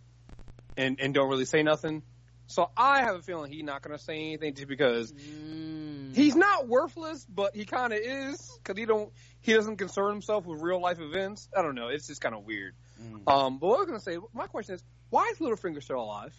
and 0.76 1.00
and 1.00 1.14
don't 1.14 1.28
really 1.28 1.44
say 1.44 1.62
nothing. 1.62 2.02
So 2.48 2.70
I 2.76 3.02
have 3.02 3.16
a 3.16 3.22
feeling 3.22 3.52
he's 3.52 3.62
not 3.62 3.82
going 3.82 3.96
to 3.96 4.02
say 4.02 4.14
anything 4.14 4.54
just 4.54 4.68
because 4.68 5.12
mm. 5.12 6.16
he's 6.16 6.34
not 6.34 6.66
worthless, 6.66 7.26
but 7.28 7.54
he 7.54 7.66
kind 7.66 7.92
of 7.92 7.98
is 8.02 8.58
because 8.62 8.78
he 8.78 8.86
don't 8.86 9.12
he 9.40 9.52
doesn't 9.52 9.76
concern 9.76 10.12
himself 10.12 10.46
with 10.46 10.62
real 10.62 10.80
life 10.80 10.98
events. 10.98 11.48
I 11.54 11.60
don't 11.60 11.74
know. 11.74 11.88
It's 11.88 12.06
just 12.06 12.22
kind 12.22 12.34
of 12.34 12.44
weird. 12.44 12.74
Mm. 13.00 13.30
Um, 13.30 13.58
but 13.58 13.66
what 13.66 13.76
I 13.76 13.78
was 13.80 13.86
going 13.86 13.98
to 13.98 14.04
say, 14.04 14.18
my 14.32 14.46
question 14.46 14.76
is, 14.76 14.84
why 15.10 15.30
is 15.30 15.38
Littlefinger 15.38 15.82
still 15.82 16.00
alive? 16.00 16.34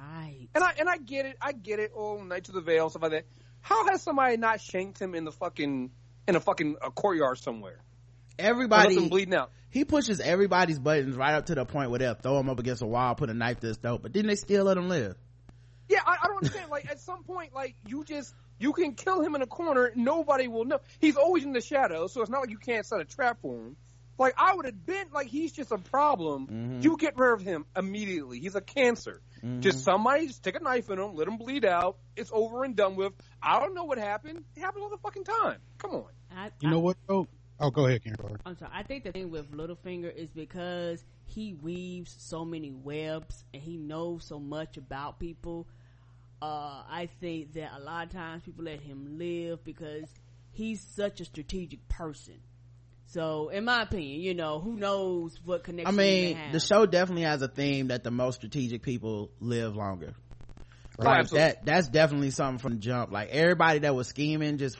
Right. 0.00 0.48
And 0.54 0.64
I 0.64 0.72
and 0.78 0.88
I 0.88 0.96
get 0.96 1.26
it. 1.26 1.36
I 1.40 1.52
get 1.52 1.78
it. 1.78 1.92
Oh, 1.94 2.22
Knights 2.22 2.48
of 2.48 2.54
the 2.54 2.60
Vale, 2.60 2.90
stuff 2.90 3.02
like 3.02 3.12
that. 3.12 3.26
How 3.60 3.88
has 3.88 4.02
somebody 4.02 4.36
not 4.36 4.60
shanked 4.60 5.00
him 5.00 5.14
in 5.14 5.24
the 5.24 5.32
fucking 5.32 5.90
in 6.26 6.36
a 6.36 6.40
fucking 6.40 6.76
a 6.82 6.90
courtyard 6.90 7.38
somewhere? 7.38 7.78
Everybody 8.38 9.08
bleeding 9.08 9.34
out. 9.34 9.50
He 9.68 9.84
pushes 9.84 10.20
everybody's 10.20 10.78
buttons 10.78 11.14
right 11.14 11.34
up 11.34 11.46
to 11.46 11.54
the 11.54 11.64
point 11.64 11.90
where 11.90 11.98
they'll 11.98 12.14
throw 12.14 12.38
him 12.40 12.48
up 12.48 12.58
against 12.58 12.82
a 12.82 12.86
wall, 12.86 13.14
put 13.14 13.30
a 13.30 13.34
knife 13.34 13.60
to 13.60 13.68
his 13.68 13.76
throat, 13.76 14.00
but 14.02 14.12
then 14.12 14.26
they 14.26 14.34
still 14.34 14.64
let 14.64 14.76
him 14.76 14.88
live. 14.88 15.16
Yeah, 15.88 16.00
I, 16.06 16.16
I 16.22 16.26
don't 16.26 16.36
understand. 16.36 16.70
like 16.70 16.90
at 16.90 17.00
some 17.00 17.22
point, 17.22 17.54
like 17.54 17.76
you 17.86 18.04
just 18.04 18.34
you 18.58 18.72
can 18.72 18.94
kill 18.94 19.20
him 19.20 19.34
in 19.34 19.42
a 19.42 19.46
corner, 19.46 19.92
nobody 19.94 20.48
will 20.48 20.64
know. 20.64 20.80
He's 20.98 21.16
always 21.16 21.44
in 21.44 21.52
the 21.52 21.60
shadows, 21.60 22.12
so 22.12 22.22
it's 22.22 22.30
not 22.30 22.40
like 22.40 22.50
you 22.50 22.58
can't 22.58 22.86
set 22.86 23.00
a 23.00 23.04
trap 23.04 23.38
for 23.42 23.54
him. 23.56 23.76
Like 24.20 24.34
I 24.36 24.54
would 24.54 24.66
have 24.66 24.84
been 24.84 25.06
like 25.14 25.28
he's 25.28 25.50
just 25.50 25.72
a 25.72 25.78
problem. 25.78 26.46
Mm-hmm. 26.46 26.80
You 26.82 26.98
get 26.98 27.16
rid 27.16 27.32
of 27.32 27.40
him 27.40 27.64
immediately. 27.74 28.38
He's 28.38 28.54
a 28.54 28.60
cancer. 28.60 29.22
Mm-hmm. 29.38 29.60
Just 29.60 29.82
somebody 29.82 30.26
just 30.26 30.44
take 30.44 30.56
a 30.56 30.60
knife 30.60 30.90
in 30.90 30.98
him, 30.98 31.14
let 31.14 31.26
him 31.26 31.38
bleed 31.38 31.64
out. 31.64 31.96
It's 32.16 32.30
over 32.30 32.62
and 32.64 32.76
done 32.76 32.96
with. 32.96 33.14
I 33.42 33.58
don't 33.58 33.74
know 33.74 33.84
what 33.84 33.96
happened. 33.96 34.44
It 34.54 34.60
happens 34.60 34.82
all 34.82 34.90
the 34.90 34.98
fucking 34.98 35.24
time. 35.24 35.56
Come 35.78 35.92
on. 35.92 36.04
I, 36.36 36.50
you 36.60 36.68
I, 36.68 36.70
know 36.70 36.80
what? 36.80 36.98
Oh, 37.08 37.28
oh, 37.60 37.70
go 37.70 37.86
ahead, 37.86 38.04
Karen. 38.04 38.36
I'm 38.44 38.58
sorry. 38.58 38.70
I 38.74 38.82
think 38.82 39.04
the 39.04 39.12
thing 39.12 39.30
with 39.30 39.50
Littlefinger 39.52 40.14
is 40.14 40.28
because 40.28 41.02
he 41.24 41.54
weaves 41.54 42.14
so 42.18 42.44
many 42.44 42.72
webs 42.72 43.46
and 43.54 43.62
he 43.62 43.78
knows 43.78 44.26
so 44.26 44.38
much 44.38 44.76
about 44.76 45.18
people. 45.18 45.66
Uh, 46.42 46.82
I 46.86 47.08
think 47.22 47.54
that 47.54 47.70
a 47.74 47.80
lot 47.80 48.04
of 48.04 48.12
times 48.12 48.42
people 48.42 48.64
let 48.64 48.80
him 48.80 49.16
live 49.18 49.64
because 49.64 50.10
he's 50.50 50.82
such 50.82 51.22
a 51.22 51.24
strategic 51.24 51.88
person. 51.88 52.34
So, 53.12 53.48
in 53.48 53.64
my 53.64 53.82
opinion, 53.82 54.20
you 54.20 54.34
know, 54.34 54.60
who 54.60 54.76
knows 54.76 55.36
what 55.44 55.64
connection? 55.64 55.92
I 55.92 55.96
mean, 55.96 56.38
the 56.52 56.60
show 56.60 56.86
definitely 56.86 57.24
has 57.24 57.42
a 57.42 57.48
theme 57.48 57.88
that 57.88 58.04
the 58.04 58.12
most 58.12 58.36
strategic 58.36 58.82
people 58.82 59.32
live 59.40 59.74
longer. 59.74 60.14
Right. 60.96 61.22
Like 61.22 61.30
that, 61.30 61.64
that's 61.64 61.88
definitely 61.88 62.30
something 62.30 62.58
from 62.58 62.74
the 62.74 62.78
jump. 62.78 63.10
Like 63.10 63.30
everybody 63.30 63.80
that 63.80 63.96
was 63.96 64.06
scheming, 64.06 64.58
just 64.58 64.78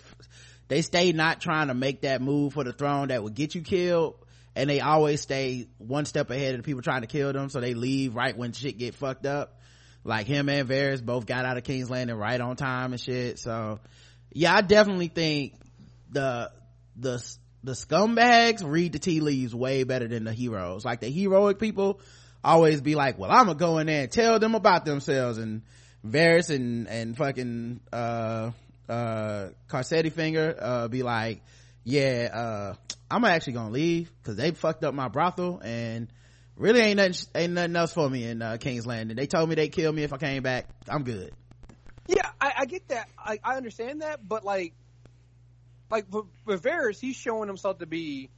they 0.68 0.82
stay 0.82 1.10
not 1.10 1.40
trying 1.40 1.68
to 1.68 1.74
make 1.74 2.02
that 2.02 2.22
move 2.22 2.52
for 2.52 2.62
the 2.62 2.72
throne 2.72 3.08
that 3.08 3.22
would 3.22 3.34
get 3.34 3.56
you 3.56 3.62
killed 3.62 4.14
and 4.54 4.70
they 4.70 4.80
always 4.80 5.20
stay 5.20 5.68
one 5.78 6.04
step 6.04 6.30
ahead 6.30 6.54
of 6.54 6.60
the 6.60 6.62
people 6.62 6.82
trying 6.82 7.00
to 7.00 7.06
kill 7.06 7.32
them 7.32 7.48
so 7.48 7.60
they 7.60 7.74
leave 7.74 8.14
right 8.14 8.36
when 8.36 8.52
shit 8.52 8.78
get 8.78 8.94
fucked 8.94 9.26
up 9.26 9.58
like 10.04 10.26
him 10.26 10.48
and 10.48 10.68
Varys 10.68 11.04
both 11.04 11.26
got 11.26 11.44
out 11.44 11.56
of 11.56 11.64
King's 11.64 11.90
Landing 11.90 12.16
right 12.16 12.40
on 12.40 12.56
time 12.56 12.92
and 12.92 13.00
shit 13.00 13.38
so 13.38 13.80
yeah 14.32 14.54
I 14.54 14.60
definitely 14.60 15.08
think 15.08 15.54
the 16.10 16.50
the 16.96 17.24
the 17.62 17.72
scumbags 17.72 18.62
read 18.64 18.92
the 18.92 18.98
tea 18.98 19.20
leaves 19.20 19.54
way 19.54 19.84
better 19.84 20.08
than 20.08 20.24
the 20.24 20.32
heroes. 20.32 20.84
Like 20.84 21.00
the 21.00 21.10
heroic 21.10 21.58
people 21.58 22.00
always 22.42 22.80
be 22.80 22.94
like 22.94 23.18
well 23.18 23.30
I'm 23.30 23.46
gonna 23.46 23.58
go 23.58 23.78
in 23.78 23.86
there 23.86 24.04
and 24.04 24.10
tell 24.10 24.38
them 24.38 24.54
about 24.54 24.84
themselves 24.84 25.38
and 25.38 25.62
Varys 26.06 26.54
and 26.54 26.88
and 26.88 27.16
fucking 27.16 27.80
uh 27.92 28.50
uh 28.88 29.48
Carcetti 29.68 30.10
finger 30.10 30.56
uh 30.58 30.88
be 30.88 31.02
like 31.02 31.42
yeah 31.84 32.30
uh 32.32 32.74
i'm 33.10 33.24
actually 33.24 33.52
gonna 33.54 33.70
leave 33.70 34.10
because 34.22 34.36
they 34.36 34.50
fucked 34.52 34.84
up 34.84 34.94
my 34.94 35.08
brothel 35.08 35.60
and 35.62 36.08
really 36.60 36.80
ain't 36.80 36.98
nothing 36.98 37.14
ain't 37.34 37.52
nothing 37.54 37.74
else 37.74 37.92
for 37.92 38.08
me 38.08 38.24
in 38.24 38.42
uh, 38.42 38.58
king's 38.60 38.86
landing. 38.86 39.16
They 39.16 39.26
told 39.26 39.48
me 39.48 39.54
they'd 39.54 39.70
kill 39.72 39.92
me 39.92 40.04
if 40.04 40.12
i 40.12 40.18
came 40.18 40.42
back. 40.42 40.68
I'm 40.88 41.02
good. 41.02 41.32
Yeah, 42.06 42.28
I, 42.40 42.52
I 42.58 42.64
get 42.66 42.88
that. 42.88 43.08
I, 43.18 43.38
I 43.42 43.56
understand 43.56 44.02
that, 44.02 44.26
but 44.26 44.44
like, 44.44 44.74
like 45.90 46.06
with, 46.12 46.26
with 46.44 46.62
Varys, 46.62 47.00
he's 47.00 47.16
showing 47.16 47.48
himself 47.48 47.78
to 47.78 47.86
be 47.86 48.30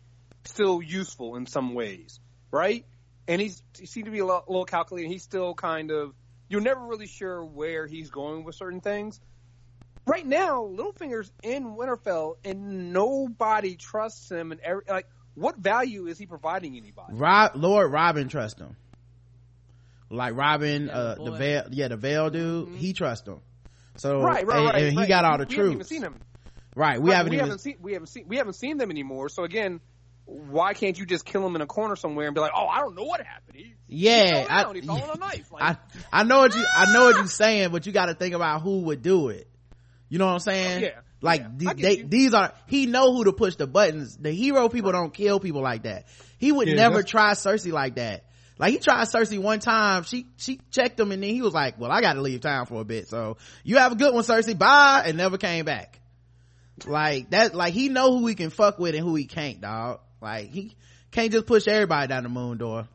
still 0.44 0.82
useful 0.82 1.36
in 1.36 1.46
some 1.46 1.74
ways, 1.74 2.18
right? 2.50 2.84
And 3.28 3.40
he's 3.40 3.62
he 3.78 3.86
seemed 3.86 4.06
to 4.06 4.12
be 4.12 4.18
a 4.18 4.26
little, 4.26 4.44
a 4.46 4.50
little 4.50 4.64
calculated. 4.64 5.08
He's 5.10 5.22
still 5.22 5.54
kind 5.54 5.90
of 5.90 6.14
you're 6.48 6.60
never 6.60 6.80
really 6.84 7.06
sure 7.06 7.44
where 7.44 7.86
he's 7.86 8.10
going 8.10 8.44
with 8.44 8.54
certain 8.56 8.80
things. 8.80 9.20
Right 10.06 10.26
now, 10.26 10.62
Littlefinger's 10.64 11.30
in 11.44 11.76
Winterfell, 11.76 12.34
and 12.44 12.92
nobody 12.92 13.76
trusts 13.76 14.28
him. 14.30 14.50
And 14.50 14.60
every, 14.60 14.82
like, 14.88 15.06
what 15.34 15.56
value 15.56 16.08
is 16.08 16.18
he 16.18 16.26
providing 16.26 16.76
anybody? 16.76 17.14
Rob, 17.14 17.52
lord 17.54 17.90
robin 17.92 18.28
trusts 18.28 18.60
him 18.60 18.76
like 20.10 20.36
robin 20.36 20.86
Yeah, 20.88 20.92
uh 20.92 21.14
the 21.14 21.24
the 21.24 21.30
boy. 21.30 21.36
Vale 21.38 21.64
yeah 21.70 21.88
the 21.88 21.96
Vale 21.96 22.30
dude 22.30 22.68
he 22.76 22.92
trusts 22.92 23.26
him 23.26 23.40
so 23.96 24.20
Right, 24.20 24.46
right, 24.46 24.56
and, 24.58 24.66
right. 24.66 24.82
and 24.82 24.92
he 24.92 24.98
right. 24.98 25.08
got 25.08 25.24
all 25.24 25.38
the 25.38 25.46
we, 25.48 25.54
we 25.54 25.56
haven't 25.56 25.66
even 25.72 25.78
truth 25.78 25.86
seen 25.86 26.02
him. 26.02 26.14
Right 26.74 27.00
we 27.00 27.10
Right, 27.10 27.16
haven't 27.16 27.30
we 27.30 27.36
even 27.36 27.46
haven't 27.46 27.58
seen 27.60 27.76
we 27.80 27.92
haven't 27.92 28.06
seen 28.08 28.24
we 28.28 28.36
haven't 28.36 28.54
seen 28.54 28.76
them 28.78 28.90
anymore. 28.90 29.28
So 29.28 29.44
again, 29.44 29.80
why 30.24 30.72
can't 30.74 30.98
you 30.98 31.04
just 31.06 31.24
kill 31.24 31.44
him 31.46 31.54
in 31.56 31.62
a 31.62 31.66
corner 31.66 31.96
somewhere 31.96 32.26
and 32.26 32.34
be 32.34 32.40
like, 32.40 32.52
oh, 32.56 32.66
I 32.66 32.78
don't 32.80 32.94
know 32.94 33.04
what 33.04 33.20
happened. 33.20 33.56
He, 33.56 33.74
yeah 33.88 34.24
he 34.24 34.30
fell 34.32 34.46
I, 34.50 34.62
down. 34.62 34.74
he 34.76 34.80
fell 34.82 35.02
on 35.02 35.10
a 35.16 35.18
knife. 35.18 35.50
Like, 35.52 35.62
I 35.62 35.76
I 36.12 36.22
know 36.24 36.38
what 36.38 36.54
you 36.54 36.64
I 36.76 36.92
know 36.92 37.04
what 37.06 37.16
you're 37.16 37.26
saying, 37.44 37.70
but 37.70 37.86
you 37.86 37.92
got 37.92 38.06
to 38.06 38.14
think 38.14 38.34
about 38.34 38.62
who 38.62 38.80
would 38.82 39.02
do 39.02 39.28
it. 39.28 39.48
You 40.08 40.18
know 40.18 40.26
what 40.26 40.32
I'm 40.34 40.38
saying? 40.40 40.84
Oh, 40.84 40.86
yeah, 40.86 41.00
Like 41.22 41.40
yeah, 41.58 41.72
th- 41.72 41.82
they, 41.82 42.02
these 42.02 42.34
are 42.34 42.52
he 42.66 42.86
know 42.86 43.14
who 43.14 43.24
to 43.24 43.32
push 43.32 43.56
the 43.56 43.66
buttons. 43.66 44.16
The 44.16 44.30
hero 44.30 44.68
people 44.68 44.92
don't 44.92 45.12
kill 45.12 45.40
people 45.40 45.62
like 45.62 45.84
that. 45.84 46.06
He 46.38 46.52
would 46.52 46.68
Yeah, 46.68 46.74
never 46.74 46.96
that's- 47.02 47.10
try 47.10 47.32
Cersei 47.32 47.72
like 47.72 47.94
that. 47.96 48.24
Like 48.58 48.72
he 48.74 48.78
tried 48.78 49.06
Cersei 49.08 49.38
one 49.38 49.58
time. 49.58 50.04
She 50.04 50.26
she 50.36 50.60
checked 50.70 51.00
him 51.00 51.10
and 51.12 51.22
then 51.22 51.30
he 51.30 51.40
was 51.42 51.54
like, 51.54 51.80
"Well, 51.80 51.90
I 51.90 52.00
got 52.02 52.12
to 52.12 52.20
leave 52.20 52.42
town 52.42 52.66
for 52.66 52.80
a 52.80 52.84
bit. 52.84 53.08
So 53.08 53.38
you 53.64 53.78
have 53.78 53.92
a 53.92 53.96
good 53.96 54.14
one, 54.14 54.22
Cersei. 54.22 54.56
Bye." 54.56 55.02
And 55.06 55.16
never 55.16 55.38
came 55.38 55.64
back. 55.64 55.98
Like 56.86 57.30
that. 57.30 57.54
Like 57.54 57.72
he 57.74 57.88
know 57.88 58.18
who 58.18 58.26
he 58.26 58.34
can 58.34 58.50
fuck 58.50 58.78
with 58.78 58.94
and 58.94 59.04
who 59.04 59.14
he 59.14 59.26
can't, 59.26 59.60
dog. 59.60 60.00
Like 60.20 60.50
he 60.50 60.76
can't 61.10 61.30
just 61.32 61.46
push 61.46 61.66
everybody 61.68 62.08
down 62.08 62.22
the 62.22 62.28
moon 62.28 62.58
door. 62.58 62.88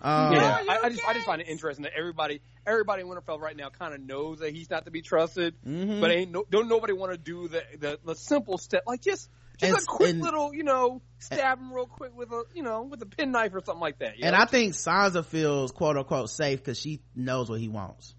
Um, 0.00 0.32
yeah, 0.32 0.60
you 0.62 0.70
I, 0.70 0.78
I 0.84 0.88
just 0.90 1.08
I 1.08 1.12
just 1.14 1.26
find 1.26 1.40
it 1.40 1.48
interesting 1.48 1.82
that 1.82 1.92
everybody 1.98 2.40
everybody 2.64 3.02
in 3.02 3.08
Winterfell 3.08 3.40
right 3.40 3.56
now 3.56 3.68
kind 3.70 3.92
of 3.94 4.00
knows 4.00 4.38
that 4.38 4.54
he's 4.54 4.70
not 4.70 4.84
to 4.84 4.92
be 4.92 5.02
trusted, 5.02 5.54
Mhm. 5.66 6.00
but 6.00 6.10
ain't 6.12 6.30
no, 6.30 6.44
don't 6.48 6.68
nobody 6.68 6.92
want 6.92 7.10
to 7.12 7.18
do 7.18 7.48
the, 7.48 7.62
the 7.80 7.98
the 8.04 8.14
simple 8.14 8.58
step 8.58 8.84
like 8.86 9.00
just 9.00 9.28
just 9.56 9.72
And- 9.72 9.82
a 9.82 9.84
quick 9.86 10.10
and- 10.10 10.22
little 10.22 10.54
you 10.54 10.62
know 10.62 11.02
stab 11.18 11.58
him 11.58 11.72
real 11.72 11.86
quick 11.86 12.12
with 12.16 12.30
a 12.30 12.44
you 12.54 12.62
know 12.62 12.82
with 12.82 13.02
a 13.02 13.06
penknife 13.06 13.52
or 13.54 13.60
something 13.64 13.80
like 13.80 13.98
that. 13.98 14.18
You 14.18 14.24
And 14.26 14.36
know? 14.36 14.40
I 14.42 14.46
think 14.46 14.74
Sansa 14.74 15.24
feels 15.24 15.72
quote 15.72 15.96
unquote 15.96 16.30
safe 16.30 16.60
because 16.60 16.78
she 16.78 17.00
knows 17.16 17.50
what 17.50 17.58
he 17.58 17.68
wants. 17.68 18.14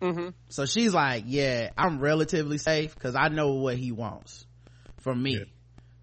Mhm. 0.00 0.34
So 0.48 0.66
she's 0.66 0.94
like, 0.94 1.24
yeah, 1.26 1.70
I'm 1.76 1.98
relatively 1.98 2.58
safe 2.58 2.94
because 2.94 3.14
I 3.14 3.28
know 3.28 3.54
what 3.54 3.76
he 3.76 3.92
wants 3.92 4.46
from 5.00 5.22
me. 5.22 5.38
Yeah. 5.38 5.44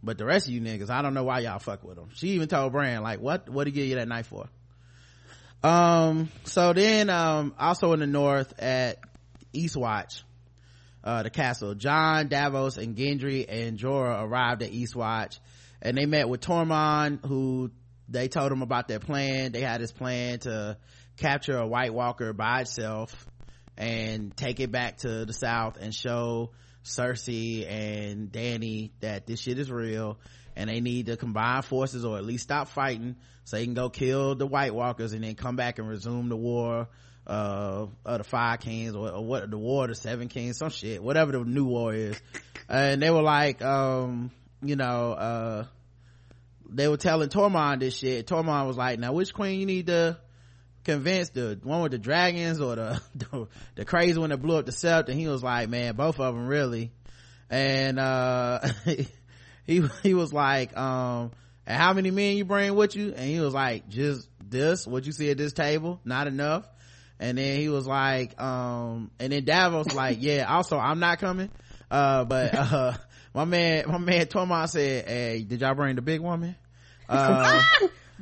But 0.04 0.18
the 0.18 0.26
rest 0.26 0.48
of 0.48 0.54
you 0.54 0.62
niggas, 0.62 0.90
I 0.90 1.02
don't 1.02 1.14
know 1.14 1.24
why 1.24 1.40
y'all 1.40 1.60
fuck 1.60 1.84
with 1.84 1.98
him. 1.98 2.10
She 2.14 2.30
even 2.30 2.48
told 2.48 2.74
Bran, 2.74 3.02
like, 3.02 3.20
what, 3.20 3.50
what 3.50 3.64
did 3.64 3.74
he 3.74 3.82
give 3.82 3.90
you 3.90 3.96
that 3.96 4.08
knife 4.08 4.28
for? 4.28 4.48
Um, 5.64 6.30
so 6.44 6.74
then, 6.74 7.10
um, 7.10 7.56
also 7.58 7.94
in 7.94 8.00
the 8.00 8.08
north 8.08 8.54
at 8.60 9.00
Eastwatch, 9.54 10.22
uh, 11.04 11.24
the 11.24 11.30
castle, 11.30 11.74
Jon, 11.74 12.28
Davos, 12.28 12.78
and 12.78 12.96
Gendry 12.96 13.46
and 13.48 13.80
Jorah 13.80 14.24
arrived 14.24 14.62
at 14.62 14.72
Eastwatch 14.72 15.40
and 15.82 15.98
they 15.98 16.06
met 16.06 16.30
with 16.30 16.42
Tormund, 16.42 17.26
who 17.26 17.72
they 18.10 18.28
told 18.28 18.52
him 18.52 18.62
about 18.62 18.88
their 18.88 19.00
plan. 19.00 19.52
They 19.52 19.62
had 19.62 19.82
this 19.82 19.92
plan 19.92 20.40
to 20.40 20.78
capture 21.18 21.58
a 21.58 21.68
White 21.68 21.94
Walker 21.94 22.34
by 22.34 22.62
itself 22.62 23.26
and 23.78 24.36
take 24.36 24.60
it 24.60 24.72
back 24.72 24.98
to 24.98 25.26
the 25.26 25.34
south 25.34 25.78
and 25.80 25.94
show 25.94 26.52
Cersei 26.84 27.70
and 27.70 28.32
Dany 28.32 28.92
that 29.02 29.26
this 29.26 29.40
shit 29.42 29.60
is 29.60 29.72
real 29.72 30.18
and 30.56 30.70
they 30.70 30.80
need 30.80 31.08
to 31.08 31.18
combine 31.18 31.62
forces 31.64 32.06
or 32.06 32.18
at 32.18 32.26
least 32.26 32.44
stop 32.44 32.70
fighting 32.70 33.16
so 33.44 33.58
they 33.58 33.66
can 33.66 33.74
go 33.74 33.90
kill 33.90 34.36
the 34.36 34.48
White 34.48 34.74
Walkers 34.74 35.14
and 35.14 35.24
then 35.24 35.36
come 35.36 35.56
back 35.56 35.80
and 35.80 35.88
resume 35.88 36.30
the 36.30 36.38
war 36.38 36.88
uh 37.28 37.88
of 38.06 38.18
the 38.20 38.24
five 38.24 38.60
kings 38.60 38.96
or, 38.96 39.10
or 39.10 39.26
what 39.26 39.50
the 39.50 39.58
war 39.58 39.86
of 39.86 39.90
the 39.90 39.96
seven 39.96 40.28
kings 40.28 40.60
some 40.60 40.70
shit 40.70 41.02
whatever 41.02 41.32
the 41.32 41.40
new 41.44 41.66
war 41.66 41.94
is. 41.94 42.20
And 42.70 43.02
they 43.02 43.10
were 43.10 43.24
like 43.24 43.64
um 43.64 44.32
you 44.62 44.76
know 44.76 45.14
uh 45.14 45.66
they 46.70 46.88
were 46.88 46.98
telling 46.98 47.30
Tormund 47.30 47.80
this 47.80 47.98
shit. 47.98 48.28
Tormund 48.28 48.68
was 48.68 48.78
like 48.78 49.00
now 49.00 49.14
which 49.14 49.34
queen 49.34 49.60
you 49.60 49.66
need 49.66 49.88
to 49.88 50.18
convince 50.86 51.30
the 51.32 51.60
one 51.64 51.82
with 51.82 51.92
the 51.92 51.98
dragons 51.98 52.62
or 52.62 52.76
the 52.76 53.02
the, 53.16 53.48
the 53.76 53.86
crazy 53.86 54.18
one 54.18 54.30
that 54.30 54.38
blew 54.38 54.58
up 54.58 54.66
the 54.66 54.72
sept 54.72 55.10
and 55.10 55.20
he 55.20 55.28
was 55.28 55.44
like 55.44 55.68
man 55.68 55.96
both 55.96 56.20
of 56.20 56.34
them 56.34 56.48
really. 56.48 56.92
And 57.50 58.00
uh 58.00 58.62
he 59.66 59.84
he 60.04 60.14
was 60.14 60.32
like 60.32 60.76
um 60.78 61.32
and 61.68 61.82
how 61.82 61.94
many 61.94 62.12
men 62.12 62.38
you 62.38 62.46
bring 62.46 62.76
with 62.76 62.96
you? 62.96 63.14
And 63.16 63.28
he 63.28 63.40
was 63.40 63.54
like 63.54 63.90
just 63.90 64.30
this 64.48 64.88
what 64.88 65.06
you 65.06 65.12
see 65.12 65.30
at 65.32 65.38
this 65.38 65.54
table 65.54 66.00
not 66.06 66.28
enough. 66.28 66.66
And 67.20 67.38
then 67.38 67.60
he 67.60 67.70
was 67.70 67.88
like 67.88 68.40
um 68.40 69.12
and 69.20 69.34
then 69.34 69.44
davos 69.44 69.94
like 69.94 70.18
yeah 70.22 70.46
also 70.48 70.78
i'm 70.78 71.00
not 71.00 71.20
coming. 71.20 71.50
Uh 71.90 72.26
but 72.26 72.54
uh 72.54 72.94
my 73.34 73.46
man 73.46 73.86
my 73.88 73.98
man 73.98 74.26
Tormund 74.28 74.70
said 74.70 75.08
hey 75.08 75.44
did 75.44 75.62
y'all 75.62 75.76
bring 75.76 75.96
the 75.96 76.02
big 76.02 76.22
woman? 76.22 76.56
Uh 77.10 77.62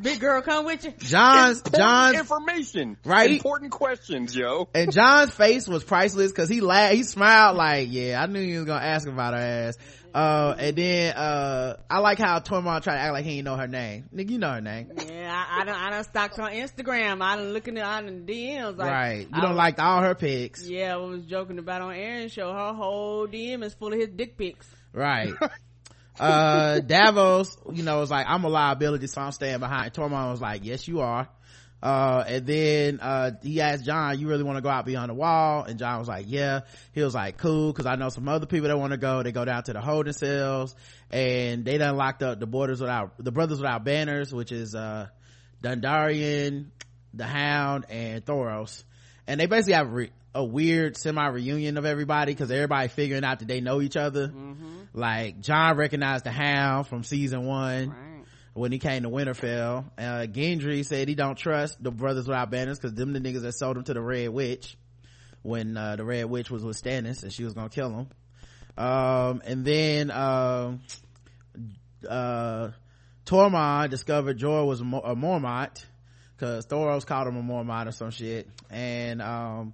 Big 0.02 0.20
girl, 0.20 0.42
come 0.42 0.66
with 0.66 0.84
you. 0.86 0.92
Jon's 1.00 1.60
Important 1.60 1.76
Jon's 1.76 2.18
information, 2.18 2.98
Right. 3.06 3.32
Important 3.32 3.72
questions, 3.72 4.36
yo. 4.36 4.68
and 4.74 4.92
Jon's 4.92 5.34
face 5.34 5.68
was 5.68 5.84
priceless 5.84 6.32
because 6.32 6.50
he 6.50 6.62
laughed, 6.62 6.96
he 6.96 7.04
smiled 7.04 7.58
like, 7.58 7.90
yeah, 7.92 8.22
I 8.22 8.26
knew 8.26 8.40
you 8.40 8.60
was 8.60 8.66
gonna 8.68 8.84
ask 8.86 9.08
about 9.08 9.34
her 9.34 9.40
ass. 9.40 9.78
Uh, 10.14 10.56
and 10.60 10.76
then, 10.76 11.16
uh, 11.16 11.76
I 11.90 11.98
like 11.98 12.20
how 12.20 12.40
Tormund 12.40 12.84
tried 12.84 12.96
to 12.96 13.00
act 13.02 13.14
like 13.14 13.26
he 13.26 13.32
didn't 13.38 13.46
know 13.46 13.56
her 13.56 13.68
name. 13.68 14.10
Nigga, 14.16 14.30
you 14.30 14.38
know 14.38 14.52
her 14.52 14.62
name. 14.62 14.92
Yeah, 15.08 15.34
I, 15.50 15.62
I 15.62 15.66
done, 15.66 15.76
I 15.76 15.90
done 15.90 16.04
stalked 16.04 16.38
her 16.38 16.44
on 16.44 16.52
Instagram. 16.52 17.20
I 17.24 17.36
done 17.36 17.52
looking 17.54 17.80
at 17.80 17.86
on 17.86 18.06
the 18.06 18.32
DMs. 18.34 18.78
Like, 18.78 18.92
right. 18.92 19.20
You 19.22 19.28
I 19.34 19.42
don't 19.42 19.56
like 19.56 19.80
all 19.80 20.02
her 20.04 20.14
pics. 20.14 20.70
Yeah, 20.70 20.94
I 20.94 20.98
was 20.98 21.24
joking 21.26 21.58
about 21.58 21.82
on 21.82 21.96
Aaron's 21.96 22.32
show. 22.32 22.54
Her 22.54 22.74
whole 22.74 23.28
DM 23.28 23.64
is 23.64 23.74
full 23.74 23.92
of 23.92 24.00
his 24.00 24.10
dick 24.10 24.38
pics. 24.38 24.68
Right. 24.94 25.34
uh, 26.20 26.80
Davos, 26.80 27.58
you 27.72 27.84
know, 27.84 28.00
was 28.00 28.12
like, 28.12 28.26
I'm 28.28 28.44
a 28.44 28.50
liability, 28.50 29.08
so 29.08 29.22
I'm 29.22 29.32
staying 29.32 29.60
behind. 29.60 29.94
Tormund 29.94 30.32
was 30.32 30.42
like, 30.42 30.64
yes, 30.66 30.88
you 30.88 31.02
are. 31.02 31.28
Uh, 31.82 32.24
and 32.26 32.48
then, 32.48 33.00
uh, 33.02 33.32
he 33.42 33.60
asked 33.60 33.84
Jon, 33.84 34.18
you 34.18 34.30
really 34.30 34.44
want 34.44 34.58
to 34.58 34.62
go 34.62 34.70
out 34.70 34.86
beyond 34.86 35.10
the 35.10 35.14
wall? 35.14 35.64
And 35.64 35.78
Jon 35.78 36.00
was 36.00 36.08
like, 36.08 36.26
yeah. 36.30 36.62
He 36.94 37.02
was 37.02 37.14
like, 37.14 37.38
cool, 37.38 37.74
cause 37.74 37.86
I 37.86 37.96
know 37.96 38.08
some 38.08 38.30
other 38.30 38.46
people 38.46 38.70
that 38.70 38.78
want 38.78 38.92
to 38.92 38.98
go. 38.98 39.22
They 39.22 39.34
go 39.34 39.44
down 39.44 39.64
to 39.64 39.74
the 39.74 39.82
holding 39.82 40.14
cells 40.14 40.76
and 41.12 41.66
they 41.66 41.78
done 41.78 41.98
locked 41.98 42.24
up 42.24 42.40
the 42.40 42.48
borders 42.48 42.80
without, 42.80 43.16
the 43.18 43.34
brothers 43.34 43.60
without 43.60 43.84
banners, 43.84 44.34
which 44.34 44.54
is, 44.54 44.76
uh, 44.76 45.08
Dondarrion, 45.62 46.68
the 47.14 47.26
Hound, 47.26 47.86
and 47.90 48.24
Thoros. 48.24 48.84
And 49.28 49.40
they 49.40 49.46
basically 49.46 49.74
have 49.74 49.92
re- 49.94 50.12
a 50.36 50.44
weird 50.44 50.98
semi-reunion 50.98 51.78
of 51.78 51.86
everybody 51.86 52.34
because 52.34 52.52
everybody 52.52 52.88
figuring 52.90 53.24
out 53.24 53.40
that 53.40 53.48
they 53.48 53.62
know 53.62 53.82
each 53.82 53.96
other. 53.96 54.32
Like, 54.94 55.40
Jon 55.42 55.78
recognized 55.78 56.26
the 56.26 56.32
Hound 56.32 56.88
from 56.88 57.04
season 57.04 57.46
one 57.46 57.90
Right. 57.90 58.26
when 58.54 58.72
he 58.72 58.80
came 58.80 59.04
to 59.04 59.10
Winterfell. 59.10 59.86
Uh, 59.98 60.28
Gendry 60.28 60.86
said 60.86 61.08
he 61.08 61.16
don't 61.16 61.38
trust 61.38 61.82
the 61.82 61.92
Brothers 61.92 62.28
Without 62.28 62.50
Banners 62.52 62.80
because 62.80 62.94
them 62.96 63.14
the 63.14 63.20
niggas 63.20 63.42
that 63.42 63.54
sold 63.54 63.78
him 63.78 63.84
to 63.86 63.94
the 63.94 64.02
Red 64.02 64.30
Witch 64.30 64.78
when, 65.42 65.78
uh, 65.78 65.96
the 65.96 66.04
Red 66.06 66.26
Witch 66.26 66.50
was 66.52 66.64
with 66.64 66.82
Stannis 66.82 67.24
and 67.24 67.32
she 67.32 67.44
was 67.44 67.54
gonna 67.54 67.70
kill 67.70 67.90
him. 67.92 68.08
Um, 68.84 69.42
and 69.46 69.64
then, 69.66 70.10
um, 70.12 70.82
uh, 72.10 72.70
Tormund 73.26 73.90
discovered 73.90 74.38
Jorah 74.38 74.66
was 74.68 74.82
a 74.82 74.84
Mormont 74.84 75.86
because 76.44 76.66
Thoros 76.66 77.06
called 77.06 77.30
him 77.30 77.38
a 77.38 77.42
Mormont 77.42 77.88
or 77.88 77.94
some 77.94 78.12
shit. 78.12 78.50
And, 78.70 79.22
um, 79.22 79.74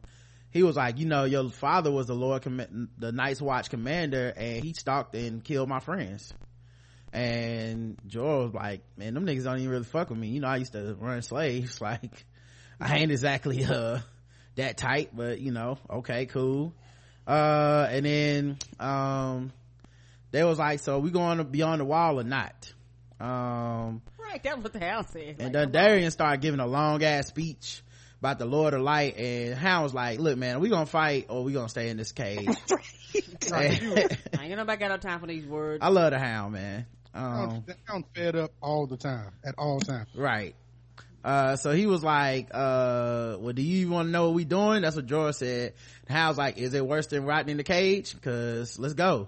he 0.51 0.61
was 0.61 0.75
like, 0.75 0.99
you 0.99 1.07
know, 1.07 1.23
your 1.23 1.49
father 1.49 1.91
was 1.91 2.05
the 2.05 2.13
Lord, 2.13 2.43
comm- 2.43 2.89
the 2.97 3.11
Night's 3.11 3.41
Watch 3.41 3.71
commander, 3.71 4.31
and 4.35 4.63
he 4.63 4.73
stalked 4.73 5.15
and 5.15 5.43
killed 5.43 5.67
my 5.67 5.79
friends. 5.79 6.31
And 7.11 7.97
Jorah 8.07 8.45
was 8.45 8.53
like, 8.53 8.81
man, 8.97 9.15
them 9.15 9.25
niggas 9.25 9.45
don't 9.45 9.57
even 9.57 9.69
really 9.69 9.83
fuck 9.83 10.11
with 10.11 10.19
me. 10.19 10.27
You 10.27 10.41
know, 10.41 10.47
I 10.47 10.57
used 10.57 10.73
to 10.73 10.95
run 10.99 11.23
slaves. 11.23 11.81
Like, 11.89 12.25
I 12.79 12.99
ain't 12.99 13.11
exactly, 13.11 13.65
uh, 13.65 13.99
that 14.55 14.77
tight, 14.77 15.09
but 15.15 15.39
you 15.39 15.51
know, 15.51 15.79
okay, 15.89 16.27
cool. 16.27 16.73
Uh, 17.27 17.87
and 17.89 18.05
then, 18.05 18.57
um, 18.79 19.51
they 20.31 20.43
was 20.43 20.59
like, 20.59 20.79
so 20.79 20.99
we 20.99 21.09
going 21.09 21.39
to 21.39 21.43
beyond 21.43 21.81
the 21.81 21.85
wall 21.85 22.19
or 22.19 22.23
not? 22.23 22.71
Um, 23.19 24.01
Right, 24.29 24.43
that's 24.43 24.57
what 24.57 24.73
the 24.73 24.79
house 24.79 25.07
said. 25.11 25.37
and 25.39 25.55
Like, 25.55 25.71
Darian 25.71 26.11
started 26.11 26.41
giving 26.41 26.59
a 26.59 26.67
long 26.67 27.03
ass 27.03 27.27
speech 27.27 27.81
about 28.19 28.37
the 28.37 28.45
Lord 28.45 28.75
of 28.75 28.81
Light, 28.81 29.17
and 29.17 29.55
Hound 29.55 29.83
was 29.83 29.93
like, 29.93 30.19
"Look, 30.19 30.37
man, 30.37 30.59
we 30.59 30.69
gonna 30.69 30.85
fight 30.85 31.27
or 31.29 31.43
we 31.43 31.53
gonna 31.53 31.69
stay 31.69 31.89
in 31.89 31.97
this 31.97 32.11
cage." 32.11 32.47
I 33.51 33.79
ain't 34.41 34.55
nobody 34.55 34.77
got 34.79 34.89
no 34.89 34.97
time 34.97 35.19
for 35.19 35.25
these 35.27 35.47
words. 35.47 35.79
I 35.81 35.89
love 35.89 36.11
the 36.11 36.19
Hound, 36.19 36.53
man. 36.53 36.85
Um, 37.13 37.63
I'm, 37.67 37.75
I'm 37.87 38.05
fed 38.15 38.35
up 38.35 38.51
all 38.61 38.85
the 38.85 38.97
time, 38.97 39.31
at 39.43 39.55
all 39.57 39.79
times. 39.79 40.09
right. 40.15 40.55
Uh, 41.23 41.57
so 41.57 41.71
he 41.71 41.85
was 41.85 42.01
like, 42.01 42.47
uh, 42.51 43.35
well, 43.39 43.51
do 43.51 43.61
you 43.61 43.89
want 43.89 44.07
to 44.07 44.11
know 44.11 44.27
what 44.27 44.35
we 44.35 44.45
doing? 44.45 44.83
That's 44.83 44.95
what 44.95 45.05
George 45.05 45.35
said. 45.35 45.73
And 46.07 46.15
Hound's 46.17 46.37
like, 46.37 46.57
is 46.57 46.73
it 46.73 46.85
worse 46.85 47.07
than 47.07 47.25
rotting 47.25 47.49
in 47.49 47.57
the 47.57 47.63
cage? 47.63 48.15
Cause 48.21 48.79
let's 48.79 48.93
go. 48.93 49.27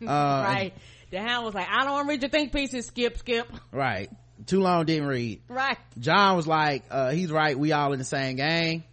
Uh, 0.00 0.06
right. 0.06 0.72
The 1.10 1.20
hound 1.20 1.44
was 1.44 1.54
like, 1.54 1.68
I 1.68 1.84
don't 1.84 1.92
want 1.92 2.06
to 2.06 2.10
read 2.10 2.22
your 2.22 2.30
think 2.30 2.52
pieces. 2.52 2.86
Skip, 2.86 3.18
skip. 3.18 3.48
Right. 3.72 4.10
Too 4.46 4.60
long 4.60 4.84
didn't 4.84 5.06
read. 5.06 5.42
Right. 5.48 5.78
Jon 5.98 6.36
was 6.36 6.46
like, 6.46 6.84
uh, 6.90 7.10
he's 7.10 7.30
right. 7.30 7.58
We 7.58 7.72
all 7.72 7.92
in 7.92 7.98
the 7.98 8.04
same 8.04 8.36
gang. 8.36 8.84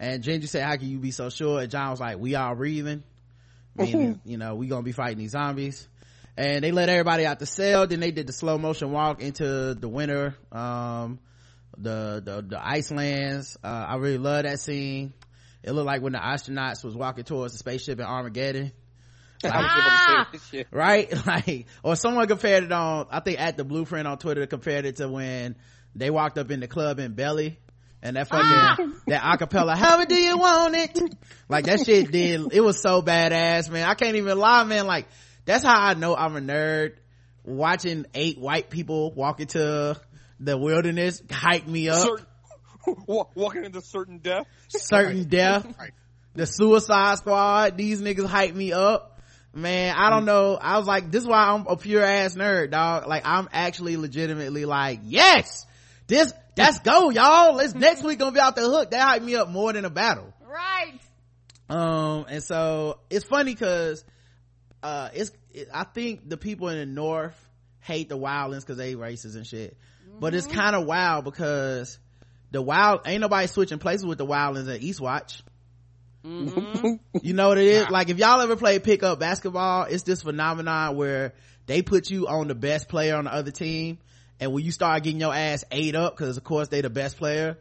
And 0.00 0.22
Gendry 0.22 0.48
said, 0.48 0.64
how 0.64 0.76
can 0.76 0.88
you 0.88 0.98
be 0.98 1.10
so 1.10 1.30
sure? 1.30 1.60
And 1.60 1.70
Jon 1.70 1.90
was 1.90 2.00
like, 2.00 2.18
we 2.18 2.34
all 2.34 2.54
breathing. 2.54 3.02
Meaning, 3.74 4.20
you 4.24 4.38
know, 4.38 4.54
we 4.56 4.66
gonna 4.66 4.82
be 4.82 4.92
fighting 4.92 5.18
these 5.18 5.32
zombies. 5.32 5.88
And 6.36 6.62
they 6.62 6.72
let 6.72 6.88
everybody 6.88 7.26
out 7.26 7.38
the 7.38 7.46
cell. 7.46 7.86
Then 7.86 8.00
they 8.00 8.10
did 8.10 8.26
the 8.26 8.32
slow 8.32 8.58
motion 8.58 8.92
walk 8.92 9.20
into 9.20 9.74
the 9.74 9.88
winter, 9.88 10.36
um, 10.52 11.18
the, 11.76 12.22
the, 12.24 12.44
the 12.46 12.64
Icelands. 12.64 13.56
Uh, 13.62 13.86
I 13.88 13.96
really 13.96 14.18
love 14.18 14.44
that 14.44 14.60
scene. 14.60 15.12
It 15.62 15.72
looked 15.72 15.86
like 15.86 16.02
when 16.02 16.12
the 16.12 16.18
astronauts 16.18 16.84
was 16.84 16.94
walking 16.94 17.24
towards 17.24 17.52
the 17.52 17.58
spaceship 17.58 17.98
in 17.98 18.04
Armageddon. 18.04 18.72
I 19.44 19.48
was 19.48 19.70
able 19.72 19.90
to 19.90 20.06
say 20.08 20.38
this 20.38 20.48
shit. 20.48 20.66
right? 20.72 21.12
Like, 21.26 21.66
or 21.82 21.96
someone 21.96 22.26
compared 22.26 22.64
it 22.64 22.72
on, 22.72 23.06
I 23.10 23.20
think 23.20 23.40
at 23.40 23.56
the 23.56 23.64
blueprint 23.64 24.06
on 24.06 24.18
Twitter 24.18 24.46
compared 24.46 24.86
it 24.86 24.96
to 24.96 25.08
when 25.08 25.56
they 25.94 26.10
walked 26.10 26.38
up 26.38 26.50
in 26.50 26.60
the 26.60 26.68
club 26.68 26.98
in 26.98 27.14
Belly 27.14 27.58
and 28.02 28.16
that 28.16 28.28
fucking, 28.28 28.46
ah! 28.46 28.76
that 29.08 29.22
acapella, 29.22 29.76
how 29.76 30.04
do 30.04 30.14
you 30.14 30.38
want 30.38 30.74
it? 30.74 30.98
Like 31.48 31.66
that 31.66 31.84
shit 31.84 32.10
did, 32.10 32.52
it 32.52 32.60
was 32.60 32.80
so 32.80 33.02
badass, 33.02 33.70
man. 33.70 33.88
I 33.88 33.94
can't 33.94 34.16
even 34.16 34.38
lie, 34.38 34.64
man. 34.64 34.86
Like, 34.86 35.06
that's 35.44 35.64
how 35.64 35.78
I 35.78 35.94
know 35.94 36.14
I'm 36.14 36.36
a 36.36 36.40
nerd. 36.40 36.94
Watching 37.44 38.06
eight 38.14 38.38
white 38.38 38.68
people 38.68 39.12
walk 39.14 39.40
into 39.40 39.98
the 40.38 40.58
wilderness 40.58 41.22
hype 41.30 41.66
me 41.66 41.88
up. 41.88 42.06
Certain, 42.06 42.26
walking 43.06 43.64
into 43.64 43.80
certain 43.80 44.18
death. 44.18 44.46
Certain 44.68 45.24
death. 45.24 45.66
Right. 45.78 45.92
the 46.34 46.46
suicide 46.46 47.18
squad 47.18 47.76
these 47.76 48.00
niggas 48.00 48.26
hype 48.26 48.54
me 48.54 48.72
up 48.72 49.17
man 49.58 49.94
i 49.96 50.10
don't 50.10 50.24
know. 50.24 50.58
I 50.60 50.78
was 50.78 50.86
like 50.86 51.10
this 51.10 51.22
is 51.22 51.28
why 51.28 51.48
i'm 51.48 51.66
a 51.66 51.76
pure 51.76 52.02
ass 52.02 52.34
nerd 52.34 52.70
dog. 52.70 53.06
Like 53.06 53.22
i'm 53.26 53.48
actually 53.52 53.96
legitimately 53.96 54.64
like 54.64 55.00
yes 55.04 55.66
this 56.06 56.32
let's 56.56 56.78
go 56.80 57.10
y'all. 57.10 57.54
Let's 57.54 57.74
next 57.86 58.02
week 58.02 58.18
gonna 58.18 58.32
be 58.32 58.40
out 58.40 58.56
the 58.56 58.62
hook. 58.62 58.90
That 58.92 59.20
hyped 59.20 59.24
me 59.24 59.36
up 59.36 59.48
more 59.48 59.72
than 59.72 59.84
a 59.84 59.90
battle. 59.90 60.32
Right. 60.46 60.98
um 61.68 62.26
and 62.28 62.42
so 62.42 63.00
it's 63.10 63.24
funny 63.24 63.52
because 63.52 64.04
uh 64.82 65.10
it's 65.12 65.30
it, 65.52 65.68
i 65.72 65.84
think 65.84 66.28
the 66.28 66.36
people 66.36 66.68
in 66.68 66.78
the 66.78 66.86
north 66.86 67.36
hate 67.80 68.08
the 68.08 68.18
wildlings 68.18 68.60
because 68.60 68.76
they 68.76 68.94
racist 68.94 69.36
and 69.36 69.46
shit. 69.46 69.76
But 70.20 70.34
it's 70.34 70.46
kind 70.46 70.74
of 70.74 70.84
wild 70.84 71.24
because 71.24 71.98
the 72.50 72.60
wild 72.60 73.02
ain't 73.06 73.20
nobody 73.20 73.46
switching 73.46 73.78
places 73.78 74.04
with 74.04 74.18
the 74.18 74.26
wildlings 74.26 74.72
at 74.72 74.80
eastwatch 74.80 75.42
you 76.24 76.98
know 77.34 77.48
what 77.48 77.58
it 77.58 77.66
is? 77.66 77.88
Like 77.90 78.08
if 78.08 78.18
y'all 78.18 78.40
ever 78.40 78.56
play 78.56 78.78
pickup 78.78 79.20
basketball, 79.20 79.84
it's 79.84 80.02
this 80.02 80.22
phenomenon 80.22 80.96
where 80.96 81.34
they 81.66 81.82
put 81.82 82.10
you 82.10 82.26
on 82.28 82.48
the 82.48 82.54
best 82.54 82.88
player 82.88 83.16
on 83.16 83.24
the 83.24 83.32
other 83.32 83.50
team. 83.50 83.98
And 84.40 84.52
when 84.52 84.64
you 84.64 84.72
start 84.72 85.02
getting 85.02 85.20
your 85.20 85.34
ass 85.34 85.64
ate 85.70 85.94
up, 85.94 86.16
cause 86.16 86.36
of 86.36 86.44
course 86.44 86.68
they 86.68 86.80
the 86.80 86.90
best 86.90 87.16
player, 87.16 87.58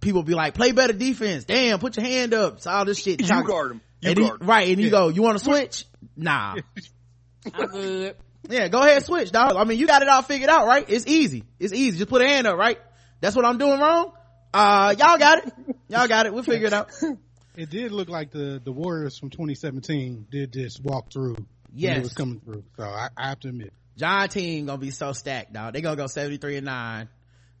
people 0.00 0.22
be 0.22 0.34
like, 0.34 0.54
play 0.54 0.72
better 0.72 0.92
defense. 0.92 1.44
Damn, 1.44 1.78
put 1.78 1.96
your 1.96 2.04
hand 2.06 2.34
up. 2.34 2.56
It's 2.58 2.66
all 2.66 2.84
this 2.84 2.98
shit. 2.98 3.20
You 3.20 3.26
Talk- 3.26 3.46
guard 3.46 3.72
him. 3.72 3.80
You 4.00 4.10
and 4.10 4.18
guard 4.18 4.40
him. 4.40 4.46
right. 4.46 4.68
And 4.68 4.80
you 4.80 4.90
go, 4.90 5.08
you 5.08 5.22
want 5.22 5.38
to 5.38 5.44
switch? 5.44 5.84
Nah. 6.16 6.56
I'm 7.54 7.66
good. 7.68 8.16
Yeah, 8.48 8.68
go 8.68 8.80
ahead, 8.82 9.04
switch, 9.04 9.30
dog. 9.32 9.54
I 9.56 9.64
mean, 9.64 9.78
you 9.78 9.86
got 9.86 10.02
it 10.02 10.08
all 10.08 10.22
figured 10.22 10.50
out, 10.50 10.66
right? 10.66 10.84
It's 10.88 11.06
easy. 11.06 11.44
It's 11.58 11.72
easy. 11.72 11.98
Just 11.98 12.10
put 12.10 12.22
a 12.22 12.26
hand 12.26 12.46
up, 12.46 12.56
right? 12.56 12.78
That's 13.20 13.36
what 13.36 13.44
I'm 13.44 13.58
doing 13.58 13.78
wrong? 13.78 14.12
Uh, 14.52 14.94
y'all 14.98 15.18
got 15.18 15.46
it. 15.46 15.52
Y'all 15.88 16.08
got 16.08 16.26
it. 16.26 16.32
We'll 16.34 16.42
figure 16.42 16.66
it 16.66 16.72
out. 16.72 16.90
It 17.56 17.70
did 17.70 17.92
look 17.92 18.08
like 18.08 18.30
the, 18.30 18.60
the 18.62 18.72
Warriors 18.72 19.18
from 19.18 19.30
2017 19.30 20.26
did 20.30 20.52
this 20.52 20.78
walk 20.80 21.12
through. 21.12 21.34
when 21.34 21.46
Yes. 21.74 21.98
It 21.98 22.02
was 22.02 22.14
coming 22.14 22.40
through. 22.40 22.64
So 22.76 22.84
I, 22.84 23.08
I 23.16 23.28
have 23.28 23.40
to 23.40 23.48
admit. 23.48 23.72
Jon 23.96 24.28
team 24.28 24.66
gonna 24.66 24.78
be 24.78 24.90
so 24.90 25.12
stacked, 25.12 25.52
dog. 25.52 25.74
They 25.74 25.80
gonna 25.82 25.96
go 25.96 26.06
73 26.06 26.56
and 26.56 26.66
9. 26.66 27.08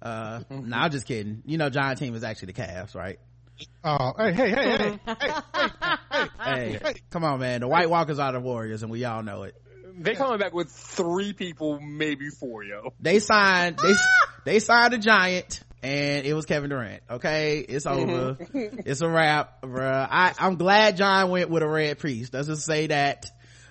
Uh, 0.02 0.40
nah, 0.50 0.84
I'm 0.84 0.90
just 0.90 1.06
kidding. 1.06 1.42
You 1.44 1.58
know, 1.58 1.68
Jon 1.68 1.94
team 1.96 2.14
is 2.14 2.24
actually 2.24 2.52
the 2.52 2.62
Cavs, 2.62 2.94
right? 2.94 3.18
Oh, 3.84 4.14
hey, 4.16 4.32
hey, 4.32 4.50
hey, 4.50 4.78
hey, 4.78 4.98
hey, 5.06 5.28
hey, 6.10 6.28
Hey, 6.42 6.78
hey. 6.82 6.94
come 7.10 7.24
on, 7.24 7.40
man. 7.40 7.60
The 7.60 7.68
White 7.68 7.90
Walkers 7.90 8.18
are 8.18 8.32
the 8.32 8.40
Warriors, 8.40 8.82
and 8.82 8.90
we 8.90 9.04
all 9.04 9.22
know 9.22 9.42
it. 9.42 9.54
They 9.98 10.14
coming 10.14 10.38
back 10.38 10.54
with 10.54 10.70
three 10.70 11.34
people, 11.34 11.78
maybe 11.78 12.30
four, 12.30 12.64
yo. 12.64 12.94
They 13.00 13.18
signed, 13.18 13.78
they, 13.78 13.92
they 14.46 14.58
signed 14.60 14.94
a 14.94 14.98
giant, 14.98 15.60
and 15.82 16.26
it 16.26 16.34
was 16.34 16.44
Kevin 16.46 16.70
Durant. 16.70 17.02
Okay, 17.10 17.60
it's 17.60 17.86
over. 17.86 18.36
it's 18.54 19.00
a 19.00 19.08
wrap, 19.08 19.62
bruh. 19.62 20.06
I, 20.10 20.34
I'm 20.38 20.56
glad 20.56 20.96
Jon 20.96 21.30
went 21.30 21.50
with 21.50 21.62
a 21.62 21.68
red 21.68 21.98
priest. 21.98 22.32
Let's 22.34 22.48
just 22.48 22.64
say 22.66 22.88
that, 22.88 23.26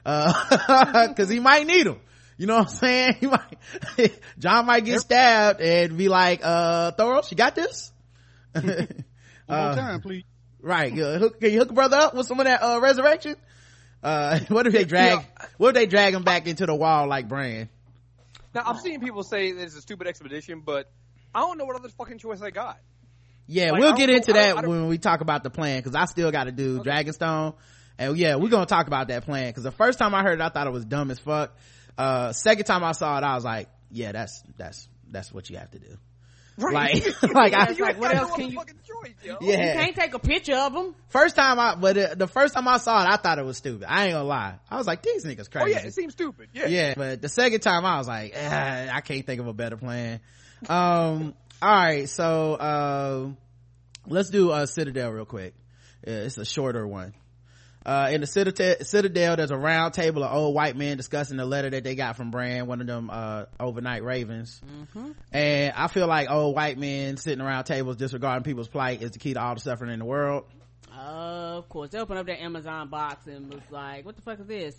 uh, 0.05 1.13
cause 1.17 1.29
he 1.29 1.39
might 1.39 1.65
need 1.67 1.87
him. 1.87 1.99
You 2.37 2.47
know 2.47 2.57
what 2.59 2.69
I'm 2.69 2.73
saying? 2.75 3.15
He 3.19 3.27
might, 3.27 4.13
Jon 4.39 4.65
might 4.65 4.85
get 4.85 5.01
stabbed 5.01 5.59
and 5.61 5.97
be 5.97 6.07
like, 6.07 6.39
uh, 6.43 6.91
Thoros, 6.93 7.29
you 7.31 7.37
got 7.37 7.53
this? 7.55 7.91
One 8.53 8.87
Uh, 9.47 9.75
time, 9.75 10.01
please. 10.01 10.23
Right. 10.61 10.93
Good. 10.93 11.19
Hook, 11.21 11.39
can 11.41 11.51
you 11.51 11.59
hook 11.59 11.71
a 11.71 11.73
brother 11.73 11.97
up 11.97 12.13
with 12.15 12.27
some 12.27 12.39
of 12.39 12.45
that, 12.45 12.61
uh, 12.63 12.79
resurrection? 12.81 13.35
Uh, 14.01 14.39
what 14.47 14.65
if 14.67 14.73
they 14.73 14.85
drag, 14.85 15.25
what 15.57 15.69
if 15.69 15.73
they 15.75 15.85
drag 15.85 16.13
him 16.13 16.23
back 16.23 16.47
into 16.47 16.65
the 16.65 16.73
wall 16.75 17.07
like 17.07 17.27
Bran? 17.27 17.67
Now, 18.55 18.61
I'm 18.65 18.77
seeing 18.77 19.01
people 19.01 19.23
say 19.23 19.51
this 19.51 19.71
is 19.71 19.77
a 19.77 19.81
stupid 19.81 20.07
expedition, 20.07 20.61
but 20.65 20.89
I 21.33 21.41
don't 21.41 21.57
know 21.57 21.65
what 21.65 21.75
other 21.75 21.89
fucking 21.89 22.17
choice 22.19 22.39
they 22.39 22.51
got. 22.51 22.79
Yeah, 23.47 23.71
Like, 23.71 23.81
we'll 23.81 23.93
get 23.95 24.09
into 24.09 24.31
know- 24.33 24.39
that 24.39 24.55
don't- 24.55 24.65
I 24.65 24.67
when 24.67 24.87
we 24.87 24.97
talk 24.97 25.21
about 25.21 25.43
the 25.43 25.49
plan 25.49 25.79
because 25.79 25.95
I 25.95 26.05
still 26.05 26.31
got 26.31 26.43
to 26.45 26.51
do 26.51 26.79
Dragonstone, 26.81 27.55
and 27.97 28.15
yeah, 28.17 28.35
we're 28.35 28.49
gonna 28.49 28.65
talk 28.67 28.87
about 28.87 29.07
that 29.07 29.25
plan 29.25 29.49
because 29.49 29.63
the 29.63 29.71
first 29.71 29.97
time 29.99 30.13
I 30.13 30.21
heard 30.23 30.39
it, 30.39 30.43
I 30.43 30.49
thought 30.49 30.67
it 30.67 30.73
was 30.73 30.85
dumb 30.85 31.09
as 31.11 31.19
fuck. 31.19 31.57
Uh, 31.97 32.31
second 32.31 32.65
time 32.65 32.83
I 32.83 32.91
saw 32.93 33.17
it, 33.17 33.23
I 33.23 33.35
was 33.35 33.43
like, 33.43 33.67
yeah, 33.91 34.11
that's 34.11 34.43
that's 34.57 34.87
that's 35.09 35.33
what 35.33 35.49
you 35.49 35.57
have 35.57 35.71
to 35.71 35.79
do. 35.79 35.97
Right. 36.59 37.03
Like, 37.03 37.23
like 37.33 37.53
I, 37.53 37.71
It's 37.71 37.79
like, 37.79 37.99
what 37.99 38.13
else 38.13 38.31
can 38.35 38.49
you- 38.51 38.55
fucking 38.57 38.79
choice, 38.85 39.15
yo. 39.23 39.37
You 39.41 39.53
can't 39.55 39.95
take 39.95 40.13
a 40.13 40.19
picture 40.19 40.55
of 40.55 40.73
them. 40.73 40.93
First 41.07 41.35
time 41.35 41.57
I, 41.57 41.73
but 41.75 41.97
uh, 41.97 42.15
the 42.15 42.27
first 42.27 42.53
time 42.53 42.67
I 42.67 42.77
saw 42.77 43.03
it, 43.03 43.09
I 43.09 43.15
thought 43.17 43.39
it 43.39 43.45
was 43.45 43.57
stupid. 43.57 43.87
I 43.89 44.03
ain't 44.05 44.13
gonna 44.13 44.25
lie. 44.25 44.55
I 44.69 44.77
was 44.77 44.85
like, 44.85 45.01
these 45.01 45.25
niggas 45.25 45.47
Oh 45.55 45.59
crazy. 45.61 45.71
yeah, 45.71 45.87
it 45.87 45.93
seems 45.93 46.13
stupid. 46.13 46.49
Yeah. 46.53 46.67
yeah 46.67 46.93
but 46.95 47.21
the 47.21 47.29
second 47.29 47.61
time 47.61 47.83
i 47.85 47.97
was 47.97 48.07
like 48.07 48.35
ah, 48.37 48.87
i 48.93 49.01
can't 49.01 49.25
think 49.25 49.39
of 49.41 49.47
a 49.47 49.53
better 49.53 49.77
plan 49.77 50.19
um 50.67 51.33
all 51.61 51.69
right 51.69 52.09
so 52.09 52.53
uh, 52.55 53.29
let's 54.07 54.29
do 54.29 54.51
uh 54.51 54.65
citadel 54.65 55.11
real 55.11 55.25
quick 55.25 55.53
Uh, 56.05 56.11
it's 56.11 56.37
a 56.37 56.45
shorter 56.45 56.87
one 56.87 57.13
uh, 57.85 58.09
in 58.11 58.21
the 58.21 58.27
Citadel, 58.27 58.75
Citadel, 58.81 59.37
there's 59.37 59.51
a 59.51 59.57
round 59.57 59.93
table 59.93 60.23
of 60.23 60.31
old 60.31 60.53
white 60.53 60.75
men 60.75 60.97
discussing 60.97 61.37
the 61.37 61.45
letter 61.45 61.69
that 61.69 61.83
they 61.83 61.95
got 61.95 62.17
from 62.17 62.29
Bran 62.29 62.67
one 62.67 62.81
of 62.81 62.87
them, 62.87 63.09
uh, 63.09 63.45
overnight 63.59 64.03
ravens. 64.03 64.61
And 65.31 65.73
I 65.75 65.87
feel 65.87 66.05
like 66.05 66.29
old 66.29 66.55
white 66.55 66.77
men 66.77 67.17
sitting 67.17 67.41
around 67.41 67.63
tables 67.63 67.95
disregarding 67.95 68.43
people's 68.43 68.67
plight 68.67 69.01
is 69.01 69.11
the 69.11 69.19
key 69.19 69.33
to 69.33 69.41
all 69.41 69.55
the 69.55 69.61
suffering 69.61 69.91
in 69.91 69.99
the 69.99 70.05
world. 70.05 70.45
of 71.57 71.69
course, 71.69 71.89
they 71.91 71.99
opened 71.99 72.19
up 72.19 72.25
their 72.25 72.39
Amazon 72.39 72.89
box 72.89 73.25
and 73.27 73.51
was 73.51 73.63
like, 73.71 74.05
"What 74.05 74.17
the 74.17 74.21
fuck 74.21 74.39
is 74.39 74.47
this? 74.47 74.75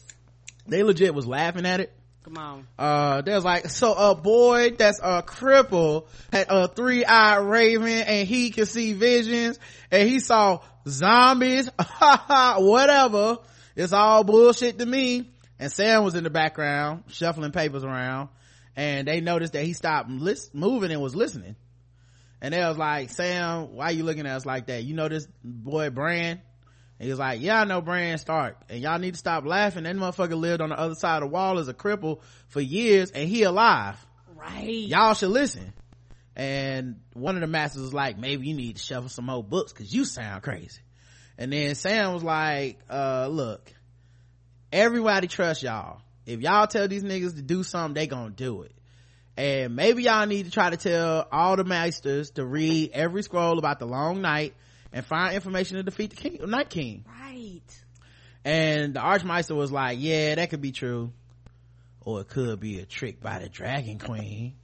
They 0.69 0.83
legit 0.83 1.15
was 1.15 1.27
laughing 1.27 1.65
at 1.65 1.81
it. 1.81 1.93
Come 2.25 2.37
on." 2.37 2.67
uh 2.79 3.23
there's 3.23 3.45
like 3.45 3.71
so 3.71 3.95
a 3.95 4.15
boy 4.15 4.71
that's 4.79 5.01
a 5.03 5.23
cripple 5.23 6.07
had 6.33 6.47
a 6.51 6.69
three-eyed 6.69 7.43
raven 7.47 7.89
and 7.89 8.29
he 8.29 8.51
can 8.51 8.67
see 8.67 8.93
visions 8.93 9.59
and 9.91 10.09
he 10.09 10.21
saw 10.21 10.61
zombies 10.87 11.69
whatever. 12.59 13.39
It's 13.77 13.93
all 13.93 14.25
bullshit 14.25 14.79
to 14.79 14.87
me. 14.87 15.31
And 15.59 15.73
sam 15.73 16.05
was 16.05 16.15
in 16.15 16.25
the 16.25 16.31
background 16.31 17.05
shuffling 17.09 17.53
papers 17.53 17.85
around 17.85 18.29
and 18.77 19.09
they 19.09 19.21
noticed 19.21 19.55
that 19.55 19.65
he 19.65 19.73
stopped 19.73 20.09
moving 20.09 20.91
and 20.91 21.01
was 21.01 21.15
listening. 21.15 21.57
And 22.43 22.55
they 22.55 22.65
was 22.65 22.79
like 22.79 23.11
sam 23.11 23.75
why 23.75 23.91
you 23.91 24.05
looking 24.05 24.27
at 24.27 24.37
us 24.37 24.47
like 24.47 24.67
that? 24.67 24.85
You 24.85 24.95
know 24.95 25.09
this 25.09 25.27
boy 25.43 25.91
Bran 25.91 26.43
he 27.01 27.09
was 27.09 27.19
like 27.19 27.41
yeah 27.41 27.61
i 27.61 27.65
know 27.65 27.81
bran 27.81 28.19
stark. 28.19 28.57
And 28.69 28.81
y'all 28.81 28.99
need 28.99 29.15
to 29.15 29.19
stop 29.19 29.45
laughing. 29.47 29.85
That 29.85 29.97
motherfucker 29.97 30.39
lived 30.39 30.61
on 30.61 30.69
the 30.69 30.79
other 30.79 30.95
side 30.95 31.23
of 31.23 31.29
the 31.29 31.35
wall 31.35 31.59
as 31.59 31.69
a 31.69 31.75
cripple 31.75 32.21
for 32.49 32.61
years 32.61 33.11
and 33.11 33.29
he 33.29 33.43
alive. 33.43 33.97
Right. 34.35 34.69
Y'all 34.69 35.15
should 35.15 35.31
listen. 35.31 35.73
And 36.37 37.01
one 37.13 37.35
of 37.35 37.41
the 37.41 37.47
masters 37.47 37.83
was 37.83 37.95
like 37.95 38.19
maybe 38.19 38.47
you 38.47 38.55
need 38.55 38.77
to 38.77 38.83
shuffle 38.83 39.09
some 39.09 39.29
old 39.31 39.51
books 39.51 39.73
because 39.73 39.93
you 39.93 40.05
sound 40.05 40.43
crazy. 40.43 40.81
And 41.39 41.53
then 41.53 41.75
sam 41.75 42.13
was 42.13 42.23
like 42.23 42.79
uh 42.91 43.29
look 43.31 43.73
everybody 44.73 45.27
trust 45.27 45.63
y'all. 45.63 46.01
If 46.27 46.41
y'all 46.41 46.67
tell 46.67 46.87
these 46.87 47.03
niggas 47.03 47.35
to 47.37 47.43
do 47.43 47.63
something 47.63 47.95
they 47.95 48.07
gonna 48.07 48.31
do 48.31 48.63
it. 48.63 48.73
And 49.37 49.75
maybe 49.75 50.03
y'all 50.03 50.27
need 50.27 50.45
to 50.45 50.51
try 50.51 50.69
to 50.69 50.77
tell 50.77 51.27
all 51.33 51.57
the 51.57 51.65
masters 51.65 52.33
to 52.33 52.45
read 52.45 52.91
every 52.93 53.23
scroll 53.23 53.59
about 53.59 53.79
the 53.79 53.87
long 53.87 54.21
night 54.21 54.55
and 54.93 55.05
find 55.05 55.35
information 55.35 55.77
to 55.77 55.83
defeat 55.83 56.11
the 56.11 56.17
king 56.17 56.39
night 56.49 56.71
king. 56.71 57.05
Right. 57.09 57.63
And 58.45 58.95
the 58.95 59.01
archmaester 59.01 59.55
was 59.55 59.71
like 59.71 59.99
yeah 60.01 60.35
that 60.35 60.51
could 60.51 60.61
be 60.61 60.73
true. 60.73 61.13
Or 62.03 62.23
it 62.23 62.29
could 62.29 62.61
be 62.61 62.81
a 62.81 62.87
trick 62.87 63.21
by 63.21 63.41
the 63.41 63.49
dragon 63.49 63.99
queen. 63.99 64.55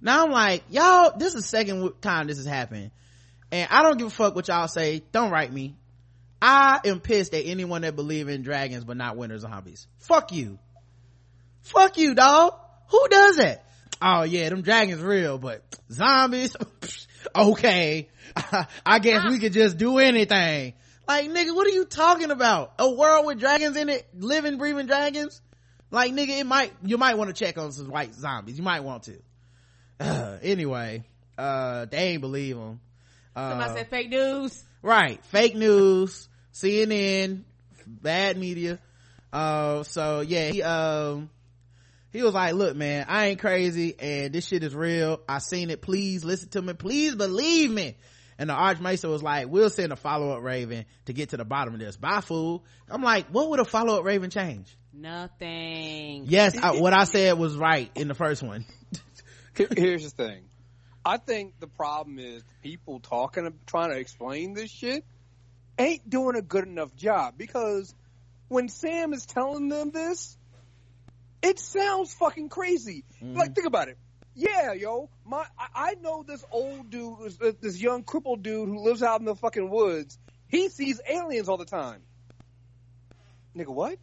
Now 0.00 0.24
i'm 0.24 0.30
like 0.30 0.64
y'all 0.70 1.16
this 1.16 1.34
is 1.34 1.42
the 1.42 1.48
second 1.48 2.00
time 2.00 2.26
this 2.26 2.38
has 2.38 2.46
happened. 2.46 2.90
And 3.50 3.68
i 3.70 3.82
don't 3.82 3.98
give 3.98 4.06
a 4.06 4.10
fuck 4.10 4.34
what 4.34 4.48
y'all 4.48 4.68
say. 4.68 5.02
Don't 5.12 5.30
write 5.30 5.52
me. 5.52 5.76
I 6.40 6.80
am 6.86 7.00
pissed 7.00 7.34
at 7.34 7.46
anyone 7.46 7.82
that 7.82 7.94
believe 7.94 8.28
in 8.28 8.42
dragons 8.42 8.84
but 8.84 8.96
not 8.96 9.16
winners 9.16 9.42
winter 9.42 9.54
zombies. 9.54 9.86
Fuck 9.98 10.32
you. 10.32 10.58
Fuck 11.62 11.98
you 11.98 12.14
dog. 12.14 12.54
Who 12.88 13.08
does 13.08 13.36
that? 13.36 13.64
Oh 14.00 14.22
yeah 14.22 14.48
them 14.48 14.62
dragons 14.62 15.00
real 15.00 15.38
but 15.38 15.62
zombies 15.90 16.56
okay. 17.34 18.08
I 18.86 18.98
guess 18.98 19.28
we 19.28 19.38
could 19.38 19.52
just 19.52 19.78
do 19.78 19.98
anything. 19.98 20.74
Like 21.06 21.28
nigga 21.28 21.54
what 21.54 21.66
are 21.66 21.70
you 21.70 21.84
talking 21.84 22.30
about? 22.30 22.74
A 22.78 22.90
world 22.90 23.26
with 23.26 23.38
dragons 23.38 23.76
in 23.76 23.88
it? 23.88 24.06
Living 24.16 24.58
breathing 24.58 24.86
dragons? 24.86 25.40
Like 25.90 26.12
nigga 26.12 26.40
it 26.40 26.46
might 26.46 26.72
you 26.82 26.96
might 26.96 27.18
want 27.18 27.34
to 27.34 27.44
check 27.44 27.58
on 27.58 27.72
some 27.72 27.88
white 27.88 28.14
zombies. 28.14 28.56
You 28.56 28.62
might 28.64 28.80
want 28.80 29.04
to. 29.04 29.18
Uh, 30.00 30.38
anyway 30.42 31.04
uh 31.38 31.86
they 31.86 32.08
ain't 32.08 32.20
believe 32.20 32.56
them 32.56 32.80
somebody 33.34 33.74
said 33.74 33.88
fake 33.88 34.10
news. 34.10 34.64
right 34.82 35.24
fake 35.26 35.54
news 35.54 36.28
cnn 36.52 37.42
bad 37.86 38.36
media. 38.38 38.78
Uh 39.32 39.82
so 39.82 40.20
yeah 40.20 40.50
he 40.50 40.62
um 40.62 41.30
he 42.12 42.22
was 42.22 42.34
like 42.34 42.54
look 42.54 42.76
man 42.76 43.06
i 43.08 43.26
ain't 43.26 43.40
crazy 43.40 43.94
and 43.98 44.32
this 44.32 44.46
shit 44.46 44.62
is 44.62 44.74
real. 44.74 45.20
I 45.28 45.38
seen 45.38 45.70
it. 45.70 45.82
Please 45.82 46.24
listen 46.24 46.48
to 46.50 46.62
me. 46.62 46.74
Please 46.74 47.14
believe 47.14 47.70
me. 47.70 47.96
And 48.38 48.50
the 48.50 48.54
archmaester 48.54 49.08
was 49.08 49.22
like 49.22 49.48
we'll 49.48 49.70
send 49.70 49.92
a 49.92 49.96
follow-up 49.96 50.42
raven 50.42 50.84
to 51.06 51.12
get 51.12 51.30
to 51.30 51.36
the 51.36 51.44
bottom 51.44 51.74
of 51.74 51.80
this. 51.80 51.96
Bye 51.96 52.20
fool. 52.20 52.64
I'm 52.88 53.02
like 53.02 53.28
what 53.28 53.50
would 53.50 53.60
a 53.60 53.64
follow-up 53.64 54.04
raven 54.04 54.30
change? 54.30 54.76
Nothing. 54.92 56.24
Yes 56.26 56.56
I, 56.56 56.72
what 56.72 56.92
i 56.92 57.04
said 57.12 57.38
was 57.38 57.56
right 57.56 57.90
in 57.94 58.08
the 58.08 58.14
first 58.14 58.42
one. 58.42 58.64
Here's 59.54 60.10
the 60.10 60.10
thing. 60.10 60.44
I 61.04 61.16
think 61.16 61.58
the 61.58 61.66
problem 61.66 62.18
is 62.18 62.42
people 62.62 63.00
talking, 63.00 63.52
trying 63.66 63.90
to 63.90 63.98
explain 63.98 64.54
this 64.54 64.70
shit, 64.70 65.04
ain't 65.78 66.08
doing 66.08 66.36
a 66.36 66.42
good 66.42 66.66
enough 66.66 66.94
job 66.94 67.34
because 67.36 67.92
when 68.48 68.68
Sam 68.68 69.12
is 69.12 69.26
telling 69.26 69.68
them 69.68 69.90
this, 69.90 70.36
it 71.42 71.58
sounds 71.58 72.14
fucking 72.14 72.48
crazy. 72.48 73.04
Mm-hmm. 73.22 73.36
Like, 73.36 73.54
think 73.54 73.66
about 73.66 73.88
it. 73.88 73.98
Yeah, 74.34 74.72
yo, 74.72 75.10
my 75.26 75.44
I, 75.58 75.66
I 75.74 75.94
know 75.96 76.24
this 76.26 76.42
old 76.50 76.88
dude, 76.90 77.18
this- 77.38 77.54
this 77.60 77.80
young 77.80 78.02
crippled 78.02 78.42
dude 78.42 78.68
who 78.68 78.78
lives 78.82 79.02
out 79.02 79.20
in 79.20 79.26
the 79.26 79.34
fucking 79.34 79.68
woods. 79.68 80.18
He 80.48 80.68
sees 80.68 81.00
aliens 81.08 81.48
all 81.48 81.56
the 81.58 81.64
time. 81.66 82.02
Nigga, 83.56 83.68
what? 83.74 83.98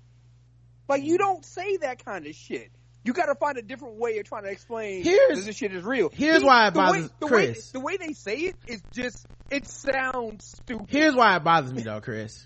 Like, 0.87 1.03
you 1.03 1.17
don't 1.17 1.43
say 1.45 1.77
that 1.77 2.03
kind 2.05 2.25
of 2.27 2.35
shit. 2.35 2.71
You 3.03 3.13
got 3.13 3.27
to 3.27 3.35
find 3.35 3.57
a 3.57 3.61
different 3.61 3.95
way 3.95 4.17
of 4.19 4.25
trying 4.25 4.43
to 4.43 4.49
explain 4.49 5.03
Here's- 5.03 5.39
that 5.39 5.45
this 5.45 5.55
shit 5.55 5.73
is 5.73 5.83
real. 5.83 6.09
here's 6.13 6.43
why 6.43 6.67
it 6.67 6.73
the 6.73 6.79
way, 6.79 6.85
bothers 6.85 7.09
the 7.19 7.25
Kriss. 7.27 7.31
Way, 7.31 7.55
the 7.73 7.79
way 7.79 7.97
they 7.97 8.13
say 8.13 8.35
it 8.37 8.55
is 8.67 8.81
just 8.91 9.25
it 9.49 9.67
sounds 9.67 10.45
stupid. 10.45 10.87
Here's 10.89 11.15
why 11.15 11.35
it 11.37 11.43
bothers 11.43 11.73
me 11.73 11.81
though, 11.81 12.01
Kriss. 12.01 12.45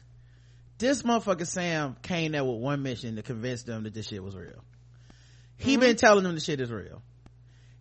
This 0.78 1.02
motherfucker 1.02 1.48
Sam 1.48 1.96
came 2.02 2.32
there 2.34 2.44
with 2.46 2.60
one 2.62 2.84
mission 2.84 3.16
to 3.16 3.24
convince 3.24 3.64
them 3.64 3.84
that 3.84 3.94
this 3.94 4.08
shit 4.08 4.24
was 4.24 4.36
real. 4.36 4.64
He 5.58 5.78
been 5.78 5.92
mm-hmm. 5.92 5.98
telling 5.98 6.24
them 6.24 6.36
the 6.36 6.42
shit 6.42 6.60
is 6.60 6.72
real. 6.72 7.02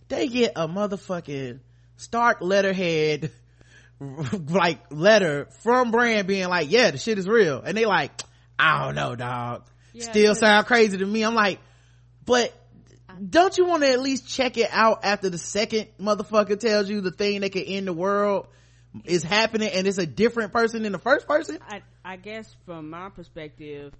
They 0.08 0.28
get 0.28 0.52
a 0.56 0.68
motherfucking 0.68 1.60
Stark 1.96 2.38
letterhead, 2.40 3.30
like 4.00 4.80
letter 4.90 5.46
from 5.62 5.90
Bran 5.90 6.26
being 6.26 6.48
like, 6.48 6.70
yeah, 6.70 6.90
the 6.90 6.98
shit 6.98 7.18
is 7.18 7.28
real. 7.28 7.62
And 7.62 7.76
they 7.76 7.86
like, 7.86 8.10
I 8.58 8.84
don't 8.84 8.94
know, 8.94 9.14
dog. 9.14 9.64
Yeah, 9.92 10.04
Still 10.04 10.34
sound 10.34 10.66
crazy 10.66 10.98
to 10.98 11.06
me. 11.06 11.22
I'm 11.22 11.34
like, 11.34 11.60
but 12.24 12.52
don't 13.28 13.56
you 13.56 13.66
want 13.66 13.82
to 13.82 13.90
at 13.90 14.00
least 14.00 14.26
check 14.26 14.56
it 14.56 14.68
out 14.70 15.04
after 15.04 15.30
the 15.30 15.38
second 15.38 15.88
motherfucker 16.00 16.58
tells 16.58 16.88
you 16.88 17.00
the 17.00 17.10
thing 17.10 17.40
that 17.42 17.52
could 17.52 17.64
end 17.66 17.86
the 17.86 17.92
world 17.92 18.46
is 19.04 19.22
happening 19.22 19.70
and 19.70 19.86
it's 19.86 19.98
a 19.98 20.06
different 20.06 20.52
person 20.52 20.82
than 20.82 20.92
the 20.92 20.98
first 20.98 21.26
person? 21.26 21.58
I, 21.68 21.82
I 22.04 22.16
guess 22.16 22.54
from 22.66 22.90
my 22.90 23.10
perspective, 23.10 23.92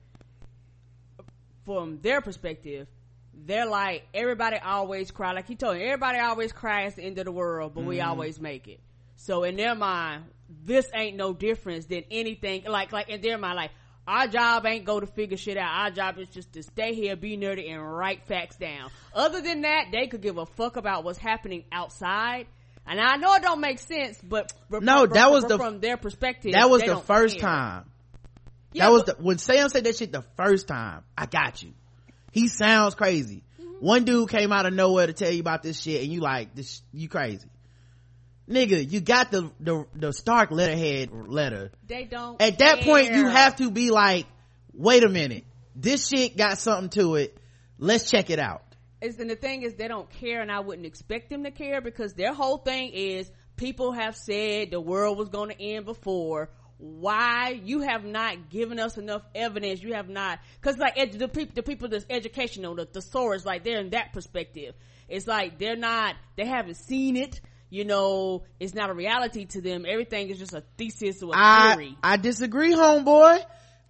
from 1.65 2.01
their 2.03 2.21
perspective, 2.21 2.89
they're 3.35 3.67
like 3.67 4.05
everybody 4.15 4.59
always 4.59 5.11
cry. 5.11 5.33
Like 5.33 5.47
he 5.47 5.57
told 5.57 5.77
me, 5.77 5.85
everybody 5.85 6.19
always 6.19 6.53
cry 6.53 6.85
at 6.85 6.97
the 6.97 7.03
end 7.03 7.19
of 7.19 7.25
the 7.25 7.33
world, 7.33 7.73
but 7.75 7.85
we 7.85 7.99
mm. 7.99 8.07
always 8.07 8.41
make 8.41 8.69
it. 8.69 8.81
So 9.17 9.45
in 9.45 9.57
their 9.57 9.75
mind, 9.75 10.25
this 10.65 10.89
ain't 10.95 11.17
no 11.17 11.33
difference 11.33 11.87
than 11.87 12.05
anything. 12.11 12.65
Like 12.65 12.93
like 12.93 13.09
in 13.09 13.21
their 13.21 13.39
mind, 13.39 13.57
like 13.57 13.71
our 14.07 14.27
job 14.27 14.67
ain't 14.67 14.85
go 14.85 14.99
to 14.99 15.07
figure 15.07 15.37
shit 15.37 15.57
out. 15.57 15.85
Our 15.85 15.91
job 15.91 16.19
is 16.19 16.29
just 16.29 16.53
to 16.55 16.63
stay 16.63 16.95
here, 16.95 17.15
be 17.15 17.37
nerdy, 17.37 17.71
and 17.73 17.81
write 17.81 18.27
facts 18.27 18.57
down. 18.57 18.91
Other 19.15 19.41
than 19.41 19.63
that, 19.63 19.87
they 19.93 20.09
could 20.09 20.23
give 20.23 20.39
a 20.39 20.47
fuck 20.47 20.77
about 20.77 21.05
what's 21.05 21.19
happening 21.19 21.65
outside. 21.71 22.47
And 22.85 23.01
I 23.01 23.15
know 23.17 23.33
it 23.35 23.43
don't 23.43 23.61
make 23.61 23.79
sense, 23.79 24.19
but, 24.21 24.53
but 24.69 24.83
No, 24.83 25.03
from- 25.03 25.11
that 25.11 25.31
was 25.31 25.45
from- 25.45 25.49
the- 25.49 25.59
from 25.59 25.81
their 25.81 25.97
perspective. 25.97 26.53
That 26.53 26.69
was 26.69 26.83
the 26.83 26.97
first 26.97 27.39
care. 27.39 27.49
time. 27.49 27.85
Yeah, 28.73 28.87
that 28.87 28.93
was 28.93 29.05
but- 29.05 29.19
the, 29.19 29.23
when 29.23 29.39
Sam 29.39 29.69
said 29.69 29.85
that 29.85 29.97
shit 29.97 30.11
the 30.11 30.25
first 30.37 30.67
time. 30.67 31.05
I 31.17 31.27
got 31.27 31.63
you. 31.63 31.73
He 32.33 32.49
sounds 32.49 32.97
crazy. 32.97 33.45
Mm-hmm. 33.61 33.87
One 33.87 34.05
dude 34.05 34.29
came 34.29 34.53
out 34.53 34.67
of 34.67 34.73
nowhere 34.73 35.07
to 35.07 35.13
tell 35.13 35.31
you 35.31 35.41
about 35.41 35.63
this 35.63 35.81
shit 35.81 36.03
and 36.03 36.13
you 36.13 36.21
like, 36.21 36.55
this, 36.55 36.83
you 36.93 37.09
crazy. 37.09 37.49
Nigga, 38.49 38.91
you 38.91 39.01
got 39.01 39.31
the, 39.31 39.53
the, 39.61 39.87
the 39.95 40.13
Stark 40.13 40.51
letterhead 40.51 41.11
letter. 41.13 41.71
They 41.87 42.05
don't. 42.05 42.43
At 42.43 42.59
that 42.59 42.81
point, 42.81 43.13
you 43.13 43.29
have 43.29 43.57
to 43.57 43.71
be 43.71 43.91
like, 43.91 44.27
wait 44.75 45.05
a 45.05 45.09
minute. 45.09 45.45
This 45.77 46.09
shit 46.09 46.37
got 46.37 46.59
something 46.59 46.91
to 47.01 47.15
it. 47.15 47.39
Let's 47.79 48.11
check 48.11 48.31
it 48.31 48.39
out. 48.39 48.63
Is 49.01 49.19
and 49.19 49.31
the 49.31 49.37
thing 49.37 49.63
is, 49.63 49.75
they 49.75 49.89
don't 49.89 50.09
care, 50.11 50.41
and 50.41 50.51
I 50.51 50.61
wouldn't 50.61 50.87
expect 50.87 51.31
them 51.31 51.45
to 51.45 51.51
care 51.51 51.81
because 51.81 52.15
their 52.15 52.33
whole 52.33 52.59
thing 52.59 52.91
is 52.93 53.31
people 53.57 53.93
have 53.93 54.17
said 54.17 54.71
the 54.71 54.81
world 54.81 55.19
was 55.19 55.29
going 55.29 55.51
to 55.51 55.61
end 55.61 55.85
before. 55.87 56.51
Why 56.85 57.61
you 57.63 57.83
have 57.83 58.05
not 58.05 58.51
given 58.51 58.81
us 58.81 58.99
enough 58.99 59.23
evidence? 59.37 59.81
You 59.81 59.95
have 59.95 60.09
not 60.09 60.41
because 60.61 60.79
like 60.79 60.99
ed- 60.99 61.13
the 61.13 61.29
people, 61.29 61.53
the 61.55 61.63
people 61.63 61.89
that's 61.89 62.05
educational, 62.11 62.75
the 62.75 62.87
thesaurus, 62.87 63.47
like 63.47 63.63
they're 63.63 63.79
in 63.79 63.91
that 63.91 64.13
perspective. 64.13 64.75
It's 65.09 65.29
like 65.29 65.61
they're 65.61 65.77
not, 65.77 66.17
they 66.37 66.45
haven't 66.45 66.75
seen 66.75 67.17
it. 67.17 67.41
You 67.71 67.85
know, 67.85 68.43
it's 68.59 68.75
not 68.75 68.91
a 68.91 68.95
reality 68.95 69.45
to 69.47 69.61
them. 69.61 69.85
Everything 69.89 70.29
is 70.31 70.41
just 70.41 70.55
a 70.55 70.65
thesis 70.77 71.23
or 71.23 71.33
a 71.33 71.37
I, 71.37 71.75
theory. 71.75 71.97
I 72.03 72.17
disagree, 72.17 72.75
homeboy. 72.75 73.45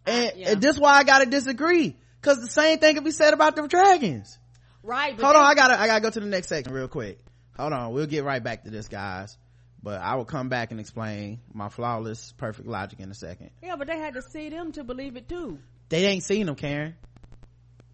And, 0.04 0.32
yeah. 0.36 0.50
and 0.50 0.60
this 0.60 0.78
why 0.78 0.98
I 0.98 1.04
gotta 1.04 1.26
disagree. 1.30 1.96
Cause 2.20 2.40
the 2.42 2.48
same 2.50 2.78
thing 2.78 2.94
can 2.94 3.04
be 3.04 3.10
said 3.10 3.32
about 3.32 3.56
the 3.56 3.66
dragons. 3.68 4.38
right? 4.82 5.16
But 5.16 5.24
Hold 5.24 5.34
they- 5.36 5.40
on, 5.40 5.46
I 5.46 5.54
gotta, 5.54 5.80
I 5.80 5.86
gotta 5.86 6.02
go 6.02 6.10
to 6.10 6.20
the 6.20 6.26
next 6.26 6.48
section 6.48 6.74
real 6.74 6.88
quick. 6.88 7.18
Hold 7.56 7.72
on, 7.72 7.92
we'll 7.94 8.06
get 8.06 8.22
right 8.24 8.42
back 8.44 8.64
to 8.64 8.70
this, 8.70 8.86
guys. 8.88 9.38
But 9.82 10.00
I 10.00 10.14
will 10.14 10.24
come 10.24 10.48
back 10.48 10.70
and 10.70 10.78
explain 10.78 11.40
my 11.52 11.68
flawless, 11.68 12.32
perfect 12.36 12.68
logic 12.68 13.00
in 13.00 13.10
a 13.10 13.14
second. 13.14 13.50
Yeah, 13.62 13.74
but 13.76 13.88
they 13.88 13.98
had 13.98 14.14
to 14.14 14.22
see 14.22 14.48
them 14.48 14.70
to 14.72 14.84
believe 14.84 15.16
it 15.16 15.28
too. 15.28 15.58
They 15.88 16.06
ain't 16.06 16.22
seen 16.22 16.46
them, 16.46 16.54
Karen. 16.54 16.94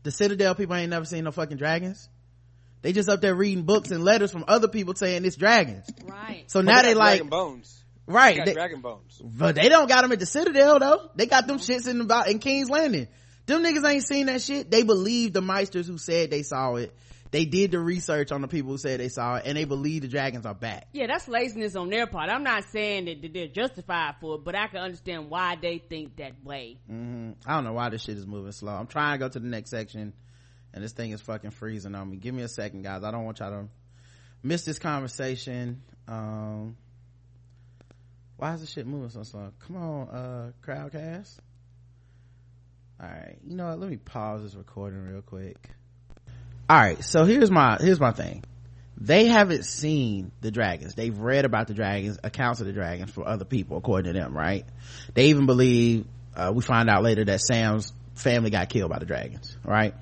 The 0.02 0.10
Citadel 0.10 0.54
people 0.54 0.76
ain't 0.76 0.90
never 0.90 1.04
seen 1.06 1.24
no 1.24 1.32
fucking 1.32 1.56
dragons. 1.56 2.08
They 2.82 2.92
just 2.92 3.08
up 3.08 3.20
there 3.20 3.34
reading 3.34 3.64
books 3.64 3.90
and 3.90 4.04
letters 4.04 4.30
from 4.30 4.44
other 4.46 4.68
people 4.68 4.94
saying 4.94 5.24
it's 5.24 5.34
dragons. 5.36 5.86
Right. 6.04 6.44
So 6.46 6.60
But 6.60 6.66
now 6.66 6.82
they 6.82 6.88
they 6.88 6.94
got 6.94 6.98
like, 7.00 7.10
dragon 7.18 7.28
bones. 7.30 7.84
right? 8.06 8.32
They 8.34 8.38
got 8.38 8.46
they- 8.46 8.52
dragon 8.54 8.80
bones. 8.82 9.20
But 9.24 9.54
they 9.56 9.68
don't 9.68 9.88
got 9.88 10.02
them 10.02 10.12
at 10.12 10.20
the 10.20 10.26
Citadel 10.26 10.78
though. 10.78 11.10
They 11.16 11.26
got 11.26 11.46
them 11.46 11.58
shits 11.58 11.88
in 11.88 12.00
about 12.02 12.28
in 12.28 12.38
King's 12.38 12.70
Landing. 12.70 13.08
Them 13.46 13.64
niggas 13.64 13.88
ain't 13.88 14.04
seen 14.04 14.26
that 14.26 14.42
shit. 14.42 14.70
They 14.70 14.82
believe 14.82 15.32
the 15.32 15.40
Maesters 15.40 15.86
who 15.86 15.96
said 15.98 16.30
they 16.30 16.42
saw 16.42 16.74
it. 16.76 16.94
They 17.30 17.44
did 17.44 17.72
the 17.72 17.78
research 17.78 18.32
on 18.32 18.40
the 18.40 18.48
people 18.48 18.70
who 18.70 18.78
said 18.78 19.00
they 19.00 19.08
saw 19.10 19.36
it, 19.36 19.42
and 19.46 19.56
they 19.56 19.64
believe 19.64 20.02
the 20.02 20.08
dragons 20.08 20.46
are 20.46 20.54
back. 20.54 20.88
Yeah, 20.92 21.06
that's 21.08 21.28
laziness 21.28 21.76
on 21.76 21.90
their 21.90 22.06
part. 22.06 22.30
I'm 22.30 22.42
not 22.42 22.64
saying 22.64 23.04
that 23.04 23.32
they're 23.34 23.48
justified 23.48 24.14
for 24.20 24.36
it, 24.36 24.44
but 24.44 24.54
I 24.54 24.66
can 24.68 24.78
understand 24.80 25.28
why 25.28 25.56
they 25.60 25.78
think 25.78 26.16
that 26.16 26.42
way. 26.42 26.78
hmm 26.86 27.32
I 27.44 27.54
don't 27.54 27.64
know 27.64 27.74
why 27.74 27.90
this 27.90 28.02
shit 28.02 28.16
is 28.16 28.26
moving 28.26 28.52
slow. 28.52 28.72
I'm 28.72 28.86
trying 28.86 29.18
to 29.18 29.18
go 29.18 29.28
to 29.28 29.38
the 29.38 29.46
next 29.46 29.70
section, 29.70 30.14
and 30.72 30.82
this 30.82 30.92
thing 30.92 31.10
is 31.10 31.20
fucking 31.20 31.50
freezing 31.50 31.94
on 31.94 32.10
me. 32.10 32.16
Give 32.16 32.34
me 32.34 32.42
a 32.42 32.48
second, 32.48 32.82
guys. 32.82 33.04
I 33.04 33.10
don't 33.10 33.24
want 33.24 33.40
y'all 33.40 33.50
to 33.50 33.68
miss 34.42 34.64
this 34.64 34.78
conversation. 34.78 35.82
Um, 36.06 36.76
Why 38.36 38.54
is 38.54 38.60
this 38.60 38.70
shit 38.72 38.86
moving 38.86 39.10
so 39.10 39.22
slow? 39.22 39.52
Come 39.66 39.76
on, 39.76 40.08
uh, 40.08 40.52
Crowdcast. 40.64 41.36
All 43.00 43.06
right, 43.08 43.36
you 43.46 43.54
know 43.54 43.68
what? 43.68 43.78
Let 43.80 43.90
me 43.90 43.96
pause 43.96 44.42
this 44.42 44.54
recording 44.54 45.04
real 45.06 45.22
quick. 45.22 45.70
All 46.68 46.76
right, 46.76 47.02
so 47.02 47.24
here's 47.24 47.50
my 47.50 47.78
here's 47.80 48.00
my 48.00 48.12
thing. 48.12 48.44
They 49.00 49.26
haven't 49.26 49.64
seen 49.64 50.32
the 50.40 50.50
dragons. 50.50 50.94
They've 50.94 51.16
read 51.16 51.44
about 51.44 51.68
the 51.68 51.74
dragons, 51.74 52.18
accounts 52.22 52.60
of 52.60 52.66
the 52.66 52.72
dragons 52.72 53.10
from 53.10 53.24
other 53.26 53.44
people, 53.44 53.76
according 53.76 54.12
to 54.12 54.18
them, 54.18 54.36
right? 54.36 54.66
They 55.14 55.26
even 55.26 55.46
believe. 55.46 56.06
Uh, 56.36 56.52
we 56.54 56.62
find 56.62 56.88
out 56.88 57.02
later 57.02 57.24
that 57.24 57.40
Sam's 57.40 57.92
family 58.14 58.50
got 58.50 58.68
killed 58.68 58.90
by 58.90 58.98
the 58.98 59.06
dragons, 59.06 59.56
right? 59.64 59.94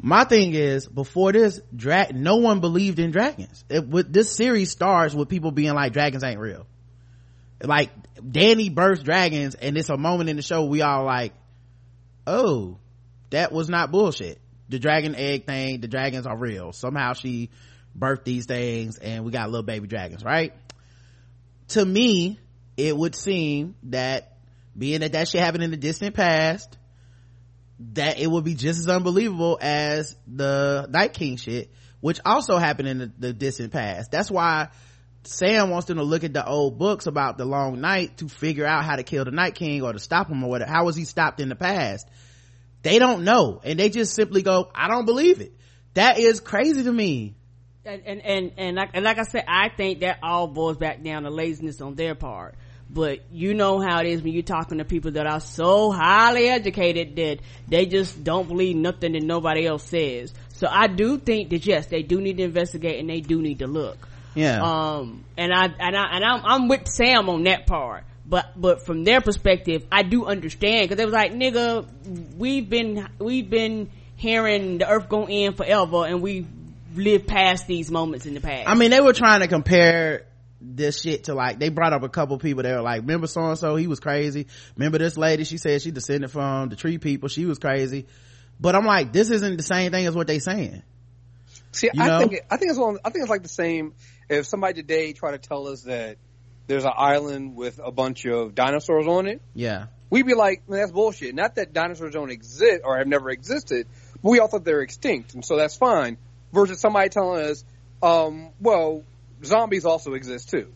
My 0.00 0.24
thing 0.24 0.54
is, 0.54 0.86
before 0.86 1.32
this, 1.32 1.60
no 2.12 2.36
one 2.36 2.60
believed 2.60 2.98
in 2.98 3.10
dragons. 3.10 3.64
It, 3.68 3.86
with, 3.86 4.12
this 4.12 4.32
series 4.32 4.70
starts 4.70 5.14
with 5.14 5.28
people 5.28 5.50
being 5.50 5.74
like, 5.74 5.92
dragons 5.92 6.22
ain't 6.22 6.38
real. 6.38 6.66
Like, 7.62 7.90
Dany 8.16 8.74
births 8.74 9.02
dragons, 9.02 9.54
and 9.54 9.76
it's 9.76 9.88
a 9.88 9.96
moment 9.96 10.28
in 10.28 10.36
the 10.36 10.42
show 10.42 10.64
we 10.64 10.82
all 10.82 11.04
like, 11.04 11.32
oh, 12.26 12.78
that 13.30 13.52
was 13.52 13.68
not 13.68 13.90
bullshit. 13.90 14.38
The 14.68 14.78
dragon 14.78 15.14
egg 15.14 15.46
thing, 15.46 15.80
the 15.80 15.88
dragons 15.88 16.26
are 16.26 16.36
real. 16.36 16.72
Somehow 16.72 17.12
she 17.12 17.50
birthed 17.96 18.24
these 18.24 18.46
things, 18.46 18.98
and 18.98 19.24
we 19.24 19.32
got 19.32 19.50
little 19.50 19.64
baby 19.64 19.86
dragons, 19.86 20.24
right? 20.24 20.52
To 21.68 21.84
me, 21.84 22.38
it 22.76 22.96
would 22.96 23.14
seem 23.14 23.76
that 23.84 24.36
being 24.76 25.00
that 25.00 25.12
that 25.12 25.28
shit 25.28 25.40
happened 25.40 25.64
in 25.64 25.70
the 25.70 25.76
distant 25.76 26.14
past, 26.14 26.76
that 27.94 28.18
it 28.18 28.26
would 28.26 28.44
be 28.44 28.54
just 28.54 28.80
as 28.80 28.88
unbelievable 28.88 29.58
as 29.60 30.16
the 30.26 30.86
Night 30.90 31.12
King 31.12 31.36
shit, 31.36 31.70
which 32.00 32.20
also 32.24 32.58
happened 32.58 32.88
in 32.88 32.98
the, 32.98 33.12
the 33.18 33.32
distant 33.32 33.72
past. 33.72 34.10
That's 34.10 34.30
why 34.30 34.68
Sam 35.24 35.70
wants 35.70 35.86
them 35.86 35.98
to 35.98 36.04
look 36.04 36.24
at 36.24 36.32
the 36.32 36.46
old 36.46 36.78
books 36.78 37.06
about 37.06 37.38
the 37.38 37.44
long 37.44 37.80
night 37.80 38.18
to 38.18 38.28
figure 38.28 38.66
out 38.66 38.84
how 38.84 38.96
to 38.96 39.02
kill 39.02 39.24
the 39.24 39.30
Night 39.30 39.54
King 39.54 39.82
or 39.82 39.92
to 39.92 39.98
stop 39.98 40.28
him 40.28 40.42
or 40.44 40.50
whatever. 40.50 40.70
How 40.70 40.84
was 40.84 40.96
he 40.96 41.04
stopped 41.04 41.40
in 41.40 41.48
the 41.48 41.56
past? 41.56 42.08
They 42.86 42.98
don't 42.98 43.24
know. 43.24 43.60
And 43.64 43.78
they 43.78 43.88
just 43.88 44.14
simply 44.14 44.42
go, 44.42 44.70
I 44.74 44.88
don't 44.88 45.04
believe 45.04 45.40
it. 45.40 45.52
That 45.94 46.18
is 46.18 46.40
crazy 46.40 46.84
to 46.84 46.92
me. 46.92 47.34
And, 47.84 48.02
and, 48.04 48.20
and, 48.22 48.52
and 48.56 48.76
like, 48.76 48.90
and 48.94 49.04
like 49.04 49.18
I 49.18 49.22
said, 49.24 49.44
I 49.46 49.68
think 49.68 50.00
that 50.00 50.18
all 50.22 50.46
boils 50.48 50.76
back 50.76 51.02
down 51.02 51.22
to 51.22 51.30
laziness 51.30 51.80
on 51.80 51.94
their 51.94 52.14
part 52.14 52.54
but 52.88 53.20
you 53.32 53.54
know 53.54 53.80
how 53.80 54.00
it 54.00 54.06
is 54.06 54.22
when 54.22 54.32
you're 54.32 54.42
talking 54.42 54.78
to 54.78 54.84
people 54.84 55.12
that 55.12 55.26
are 55.26 55.40
so 55.40 55.90
highly 55.90 56.48
educated 56.48 57.16
that 57.16 57.38
they 57.68 57.86
just 57.86 58.22
don't 58.22 58.46
believe 58.46 58.76
nothing 58.76 59.12
that 59.12 59.22
nobody 59.22 59.66
else 59.66 59.82
says. 59.82 60.32
So 60.54 60.68
I 60.70 60.86
do 60.86 61.18
think 61.18 61.50
that 61.50 61.66
yes, 61.66 61.86
they 61.86 62.02
do 62.02 62.20
need 62.20 62.36
to 62.38 62.44
investigate 62.44 63.00
and 63.00 63.10
they 63.10 63.20
do 63.20 63.42
need 63.42 63.58
to 63.58 63.66
look. 63.66 63.98
Yeah. 64.34 64.62
Um, 64.62 65.24
and 65.36 65.52
I, 65.52 65.64
and 65.64 65.96
I, 65.96 66.16
and 66.16 66.24
I'm, 66.24 66.42
I'm 66.44 66.68
with 66.68 66.88
Sam 66.88 67.28
on 67.28 67.44
that 67.44 67.66
part. 67.66 68.04
But, 68.28 68.60
but 68.60 68.84
from 68.84 69.04
their 69.04 69.20
perspective, 69.20 69.86
I 69.90 70.02
do 70.02 70.26
understand. 70.26 70.82
Because 70.82 70.96
they 70.96 71.04
was 71.04 71.14
like, 71.14 71.32
nigga, 71.32 71.86
we've 72.36 72.68
been, 72.68 73.08
we've 73.18 73.48
been 73.48 73.90
hearing 74.16 74.78
the 74.78 74.88
earth 74.88 75.08
going 75.08 75.30
in 75.30 75.54
forever 75.54 76.06
and 76.06 76.22
we 76.22 76.46
lived 76.94 77.28
past 77.28 77.66
these 77.66 77.90
moments 77.90 78.26
in 78.26 78.34
the 78.34 78.40
past. 78.40 78.68
I 78.68 78.74
mean, 78.74 78.90
they 78.90 79.00
were 79.00 79.12
trying 79.12 79.40
to 79.40 79.48
compare 79.48 80.26
this 80.60 81.00
shit 81.00 81.24
to 81.24 81.34
like 81.34 81.58
they 81.58 81.68
brought 81.68 81.92
up 81.92 82.02
a 82.02 82.08
couple 82.08 82.38
people 82.38 82.62
that 82.62 82.74
were 82.74 82.82
like 82.82 83.02
remember 83.02 83.26
so 83.26 83.42
and 83.42 83.58
so 83.58 83.76
he 83.76 83.86
was 83.86 84.00
crazy. 84.00 84.46
Remember 84.76 84.98
this 84.98 85.16
lady? 85.16 85.44
She 85.44 85.58
said 85.58 85.82
she 85.82 85.90
descended 85.90 86.30
from 86.30 86.70
the 86.70 86.76
tree 86.76 86.98
people. 86.98 87.28
She 87.28 87.44
was 87.44 87.58
crazy. 87.58 88.06
But 88.58 88.74
i'm 88.74 88.86
like 88.86 89.12
this 89.12 89.30
isn't 89.30 89.56
the 89.56 89.62
same 89.62 89.92
thing 89.92 90.06
as 90.06 90.14
what 90.14 90.26
they 90.26 90.38
saying. 90.38 90.82
See 91.72 91.90
You 91.92 92.02
i 92.02 92.06
know? 92.06 92.18
think 92.20 92.32
it, 92.32 92.46
i 92.50 92.56
think 92.56 92.70
it's 92.70 92.78
one, 92.78 92.98
i 93.04 93.10
think 93.10 93.22
it's 93.22 93.30
like 93.30 93.42
the 93.42 93.48
same 93.48 93.94
if 94.28 94.46
somebody 94.46 94.80
today 94.80 95.12
tried 95.12 95.32
to 95.32 95.38
tell 95.38 95.68
us 95.68 95.82
that 95.82 96.16
there's 96.66 96.84
an 96.84 96.92
island 96.96 97.56
with 97.56 97.80
a 97.82 97.90
bunch 97.90 98.24
of 98.26 98.54
dinosaurs 98.54 99.06
on 99.06 99.26
it 99.26 99.40
yeah 99.54 99.86
we'd 100.10 100.26
be 100.26 100.34
like, 100.34 100.68
Man, 100.68 100.80
that's 100.80 100.92
bullshit. 100.92 101.34
Not 101.34 101.56
that 101.56 101.72
dinosaurs 101.72 102.12
don't 102.12 102.30
exist 102.30 102.82
or 102.84 102.98
have 102.98 103.06
never 103.06 103.30
existed, 103.30 103.86
but 104.22 104.30
we 104.30 104.38
all 104.38 104.48
thought 104.48 104.64
they're 104.64 104.82
extinct, 104.82 105.34
and 105.34 105.44
so 105.44 105.56
that's 105.56 105.76
fine. 105.76 106.16
Versus 106.52 106.80
somebody 106.80 107.08
telling 107.08 107.42
us, 107.42 107.64
um, 108.02 108.50
well, 108.60 109.02
zombies 109.44 109.84
also 109.84 110.14
exist 110.14 110.50
too. 110.50 110.72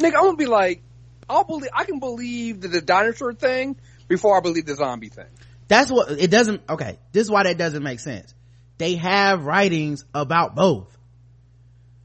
Nick, 0.00 0.14
I'm 0.16 0.24
gonna 0.24 0.36
be 0.36 0.46
like, 0.46 0.82
I'll 1.28 1.44
believe, 1.44 1.70
I 1.72 1.84
can 1.84 2.00
believe 2.00 2.60
the, 2.60 2.68
the 2.68 2.80
dinosaur 2.80 3.34
thing 3.34 3.76
before 4.08 4.36
I 4.36 4.40
believe 4.40 4.66
the 4.66 4.74
zombie 4.74 5.08
thing. 5.08 5.26
that's 5.68 5.90
what 5.90 6.10
it 6.10 6.30
doesn't 6.30 6.60
okay 6.68 6.98
this 7.12 7.22
is 7.22 7.30
why 7.30 7.44
that 7.44 7.56
doesn't 7.56 7.82
make 7.82 8.00
sense 8.00 8.34
they 8.76 8.96
have 8.96 9.44
writings 9.44 10.04
about 10.12 10.54
both 10.54 10.98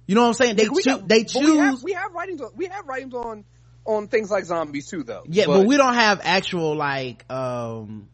you 0.08 0.16
know 0.16 0.22
what 0.24 0.28
i'm 0.30 0.34
saying? 0.34 0.56
They 0.56 0.64
Nick, 0.64 0.72
we 0.72 0.82
choo- 0.84 0.90
got- 0.92 1.08
they 1.08 1.24
but 1.24 1.36
We 1.36 1.58
have, 1.58 1.74
choose 1.76 1.84
we 1.84 1.94
have 1.94 2.14
writings. 2.14 2.42
On, 2.42 2.50
we 2.56 2.66
have 2.68 2.88
writings 2.88 3.14
on 3.14 3.46
on 3.86 4.08
things 4.08 4.30
like 4.32 4.46
zombies 4.46 4.88
too, 4.88 5.04
though. 5.04 5.24
yeah 5.30 5.46
but, 5.46 5.66
we 5.66 5.78
don't 5.78 5.94
have 5.94 6.20
actual 6.24 6.76
like 6.76 7.30
um 7.32 8.10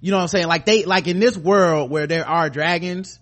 you 0.00 0.10
know 0.10 0.16
what 0.18 0.22
i'm 0.22 0.28
saying? 0.28 0.46
Like 0.46 0.64
they 0.66 0.84
like 0.84 1.06
in 1.08 1.18
this 1.20 1.36
world 1.36 1.90
where 1.90 2.06
there 2.06 2.26
are 2.28 2.48
dragons 2.50 3.18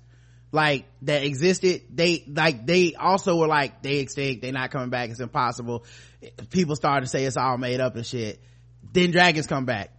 like 0.53 0.85
that 1.03 1.23
existed 1.23 1.83
they 1.95 2.25
like 2.27 2.67
they 2.67 2.95
also 2.95 3.37
were 3.37 3.47
like 3.47 3.83
they 3.83 3.99
extinct 3.99 4.43
they 4.43 4.51
not 4.51 4.71
coming 4.71 4.91
back 4.91 5.11
it's 5.11 5.21
impossible. 5.21 5.85
People 6.51 6.75
started 6.77 7.03
to 7.07 7.11
say 7.11 7.25
it's 7.25 7.37
all 7.37 7.57
made 7.59 7.81
up 7.81 7.95
and 7.97 8.05
shit. 8.05 8.41
Then 8.93 9.11
dragons 9.13 9.47
come 9.47 9.65
back. 9.65 9.93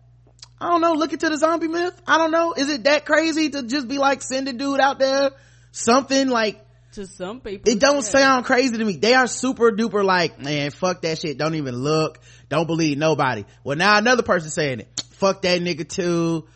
I 0.59 0.69
don't 0.69 0.81
know 0.81 0.93
look 0.93 1.13
into 1.13 1.29
the 1.29 1.38
zombie 1.38 1.67
myth. 1.69 1.99
I 2.05 2.17
don't 2.17 2.31
know. 2.31 2.53
Is 2.53 2.69
it 2.69 2.83
that 2.83 3.05
crazy 3.05 3.49
to 3.51 3.63
just 3.63 3.88
be 3.88 3.97
like 3.97 4.21
send 4.21 4.47
a 4.49 4.53
dude 4.53 4.79
out 4.79 4.99
there? 4.99 5.31
Something 5.71 6.27
like 6.29 6.59
to 6.93 7.07
some 7.07 7.39
people, 7.39 7.72
it 7.72 7.80
don't 7.80 7.95
yeah. 7.95 8.01
sound 8.01 8.45
crazy 8.45 8.77
to 8.77 8.84
me. 8.84 8.97
They 8.97 9.13
are 9.13 9.27
super 9.27 9.72
duper 9.72 10.03
like 10.03 10.39
man 10.39 10.72
fuck 10.72 11.01
that 11.01 11.19
shit. 11.19 11.38
Don't 11.38 11.55
even 11.55 11.76
look. 11.76 12.19
Don't 12.49 12.68
believe 12.68 12.97
nobody. 12.97 13.45
Well 13.63 13.77
now 13.77 13.97
another 13.97 14.23
person 14.23 14.49
saying 14.49 14.81
it. 14.81 15.03
Fuck 15.11 15.43
that 15.43 15.61
nigga 15.61 15.88
too. 15.88 16.47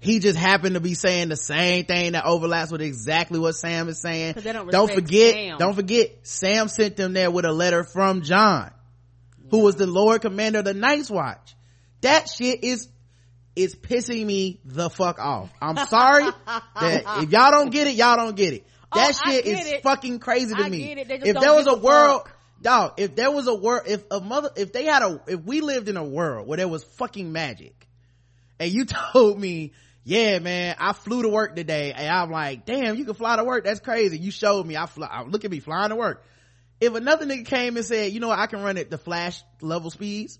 He 0.00 0.20
just 0.20 0.38
happened 0.38 0.74
to 0.74 0.80
be 0.80 0.94
saying 0.94 1.28
the 1.28 1.36
same 1.36 1.84
thing 1.84 2.12
that 2.12 2.24
overlaps 2.24 2.70
with 2.70 2.80
exactly 2.80 3.38
what 3.38 3.54
sam 3.54 3.88
is 3.88 4.00
saying. 4.00 4.34
They 4.36 4.52
don't 4.52 4.70
don't 4.70 4.90
forget 4.90 5.34
Sam. 5.34 5.58
don't 5.58 5.74
forget 5.74 6.18
sam 6.22 6.68
sent 6.68 6.96
them 6.96 7.12
there 7.12 7.30
with 7.30 7.44
a 7.44 7.52
letter 7.52 7.84
from 7.84 8.22
jon 8.22 8.70
who 9.50 9.60
was 9.60 9.76
the 9.76 9.86
lord 9.86 10.22
commander 10.22 10.60
of 10.60 10.64
the 10.64 10.74
night's 10.74 11.10
watch. 11.10 11.54
That 12.00 12.28
shit 12.28 12.64
is 12.64 12.88
is 13.56 13.74
pissing 13.74 14.24
me 14.24 14.60
the 14.64 14.90
fuck 14.90 15.18
off. 15.18 15.50
I'm 15.60 15.76
sorry 15.86 16.24
that 16.46 17.04
if 17.22 17.30
y'all 17.30 17.50
don't 17.50 17.70
get 17.70 17.86
it 17.86 17.94
y'all 17.94 18.16
don't 18.16 18.36
get 18.36 18.54
it 18.54 18.66
Oh, 18.94 19.00
that 19.00 19.20
Oh, 19.26 19.30
shit 19.30 19.46
is 19.46 19.66
it. 19.66 19.82
fucking 19.82 20.18
crazy 20.20 20.54
to 20.54 20.62
I 20.62 20.68
me. 20.68 20.94
get 20.94 21.10
it. 21.10 21.26
If 21.26 21.40
there 21.40 21.54
was 21.54 21.66
a 21.66 21.76
world 21.76 22.22
fuck. 22.22 22.36
dog 22.62 22.92
if 22.98 23.14
there 23.16 23.30
was 23.30 23.46
a 23.46 23.54
world 23.54 23.82
if 23.86 24.02
a 24.10 24.20
mother 24.20 24.50
if 24.56 24.72
they 24.72 24.84
had 24.84 25.02
a 25.02 25.20
if 25.26 25.42
we 25.44 25.60
lived 25.60 25.88
in 25.88 25.96
a 25.96 26.04
world 26.04 26.46
where 26.46 26.56
there 26.56 26.68
was 26.68 26.84
fucking 26.84 27.30
magic 27.32 27.86
and 28.58 28.70
you 28.70 28.84
told 29.12 29.38
me 29.40 29.72
yeah 30.04 30.38
man 30.38 30.76
i 30.78 30.92
flew 30.92 31.22
to 31.22 31.28
work 31.28 31.56
today 31.56 31.92
and 31.92 32.08
i'm 32.08 32.30
like 32.30 32.64
damn 32.66 32.94
you 32.96 33.04
can 33.04 33.14
fly 33.14 33.36
to 33.36 33.44
work? 33.44 33.64
That's 33.64 33.80
crazy. 33.80 34.18
You 34.18 34.30
showed 34.30 34.66
me 34.66 34.76
i 34.76 34.86
fly 34.86 35.24
look 35.26 35.44
at 35.44 35.50
me 35.50 35.60
flying 35.60 35.90
to 35.90 35.96
work. 35.96 36.24
If 36.80 36.94
another 36.94 37.24
nigga 37.24 37.46
came 37.46 37.76
and 37.76 37.84
said 37.86 38.12
you 38.12 38.20
know 38.20 38.28
what, 38.28 38.38
i 38.38 38.46
can 38.46 38.62
run 38.62 38.78
at 38.78 38.90
the 38.90 38.98
flash 38.98 39.42
level 39.60 39.90
speeds 39.90 40.38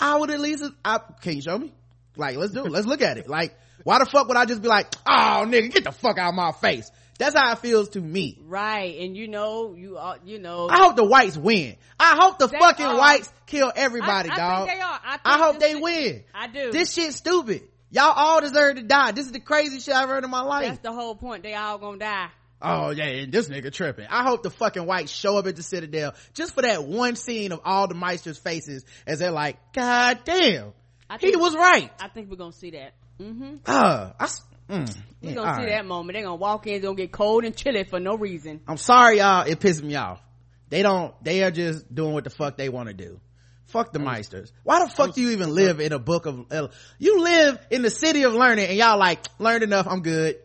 i 0.00 0.16
would 0.16 0.30
at 0.30 0.40
least 0.40 0.64
I, 0.84 0.98
can 1.20 1.36
you 1.36 1.42
show 1.42 1.58
me? 1.58 1.72
Like 2.16 2.36
let's 2.36 2.52
do 2.52 2.64
it. 2.66 2.70
Let's 2.72 2.86
look 2.86 3.02
at 3.02 3.18
it. 3.18 3.28
Like 3.28 3.56
why 3.84 3.98
the 4.00 4.06
fuck 4.06 4.26
would 4.28 4.36
i 4.36 4.44
just 4.44 4.60
be 4.62 4.68
like 4.68 4.92
oh 5.06 5.44
nigga 5.46 5.72
get 5.72 5.84
the 5.84 5.92
fuck 5.92 6.18
out 6.18 6.30
of 6.30 6.34
my 6.34 6.52
face 6.52 6.90
that's 7.18 7.34
how 7.34 7.52
it 7.52 7.58
feels 7.58 7.90
to 7.90 8.00
me 8.00 8.38
right? 8.46 8.98
And 9.00 9.16
you 9.16 9.28
know, 9.28 9.74
you 9.74 9.98
are, 9.98 10.18
you 10.24 10.38
know, 10.38 10.68
I 10.68 10.78
hope 10.78 10.96
the 10.96 11.04
whites 11.04 11.36
win. 11.36 11.76
I 12.00 12.16
hope 12.18 12.38
the 12.38 12.48
fucking 12.48 12.86
are. 12.86 12.96
whites 12.96 13.30
kill 13.46 13.72
everybody, 13.74 14.30
I, 14.30 14.34
I 14.34 14.36
dog. 14.36 14.68
think 14.68 14.78
they 14.78 14.82
are. 14.82 15.00
I, 15.04 15.10
think 15.12 15.20
I 15.24 15.38
hope 15.38 15.58
they 15.58 15.72
shit- 15.72 15.82
win. 15.82 16.24
I 16.34 16.46
do. 16.48 16.72
This 16.72 16.92
shit's 16.92 17.16
stupid. 17.16 17.62
Y'all 17.90 18.12
all 18.14 18.40
deserve 18.40 18.76
to 18.76 18.82
die. 18.82 19.12
This 19.12 19.26
is 19.26 19.32
the 19.32 19.40
craziest 19.40 19.86
shit 19.86 19.94
I've 19.94 20.08
heard 20.08 20.22
in 20.24 20.30
my 20.30 20.42
life. 20.42 20.66
That's 20.66 20.78
the 20.80 20.92
whole 20.92 21.14
point. 21.14 21.42
They 21.42 21.54
all 21.54 21.78
gonna 21.78 21.98
die. 21.98 22.28
Oh 22.60 22.90
yeah, 22.90 23.04
and 23.04 23.32
this 23.32 23.48
nigga 23.48 23.72
tripping. 23.72 24.06
I 24.10 24.24
hope 24.24 24.42
the 24.42 24.50
fucking 24.50 24.84
whites 24.84 25.12
show 25.12 25.36
up 25.38 25.46
at 25.46 25.56
the 25.56 25.62
Citadel 25.62 26.14
just 26.34 26.54
for 26.54 26.62
that 26.62 26.84
one 26.84 27.14
scene 27.14 27.52
of 27.52 27.60
all 27.64 27.86
the 27.86 27.94
Maesters' 27.94 28.38
faces 28.38 28.84
as 29.06 29.20
they're 29.20 29.30
like, 29.30 29.56
God 29.72 30.20
damn, 30.24 30.72
I 31.08 31.18
he 31.18 31.36
was 31.36 31.54
right. 31.54 31.90
I 32.00 32.08
think 32.08 32.30
we're 32.30 32.36
gonna 32.36 32.52
see 32.52 32.70
that. 32.70 32.94
Mm-hmm. 33.20 33.56
Uh, 33.64 34.10
I, 34.18 34.28
mm, 34.68 34.96
We're 35.22 35.34
gonna 35.34 35.54
see 35.54 35.60
right. 35.62 35.68
that 35.70 35.86
moment. 35.86 36.14
They're 36.14 36.22
gonna 36.24 36.36
walk 36.36 36.66
in. 36.66 36.74
It's 36.74 36.84
gonna 36.84 36.94
get 36.96 37.12
cold 37.12 37.44
and 37.44 37.56
chilly 37.56 37.84
for 37.84 37.98
no 38.00 38.16
reason. 38.16 38.60
I'm 38.68 38.76
sorry, 38.76 39.18
y'all. 39.18 39.46
It 39.46 39.58
pisses 39.60 39.82
me 39.82 39.96
off. 39.96 40.20
They 40.68 40.82
don't. 40.82 41.12
They 41.24 41.42
are 41.44 41.50
just 41.50 41.92
doing 41.94 42.12
what 42.12 42.24
the 42.24 42.30
fuck 42.30 42.56
they 42.56 42.68
want 42.68 42.88
to 42.88 42.94
do. 42.94 43.20
Fuck 43.66 43.92
the 43.92 43.98
Maesters. 43.98 44.50
Why 44.64 44.84
the 44.84 44.90
fuck 44.90 45.14
do 45.14 45.20
you 45.20 45.30
even 45.30 45.54
live 45.54 45.80
in 45.80 45.92
a 45.92 45.98
book 45.98 46.24
of? 46.26 46.46
uh, 46.50 46.68
You 46.98 47.20
live 47.22 47.58
in 47.70 47.82
the 47.82 47.90
city 47.90 48.22
of 48.22 48.32
learning, 48.34 48.66
and 48.66 48.76
y'all 48.78 48.98
like 48.98 49.20
learned 49.38 49.62
enough. 49.62 49.86
I'm 49.88 50.00
good. 50.02 50.36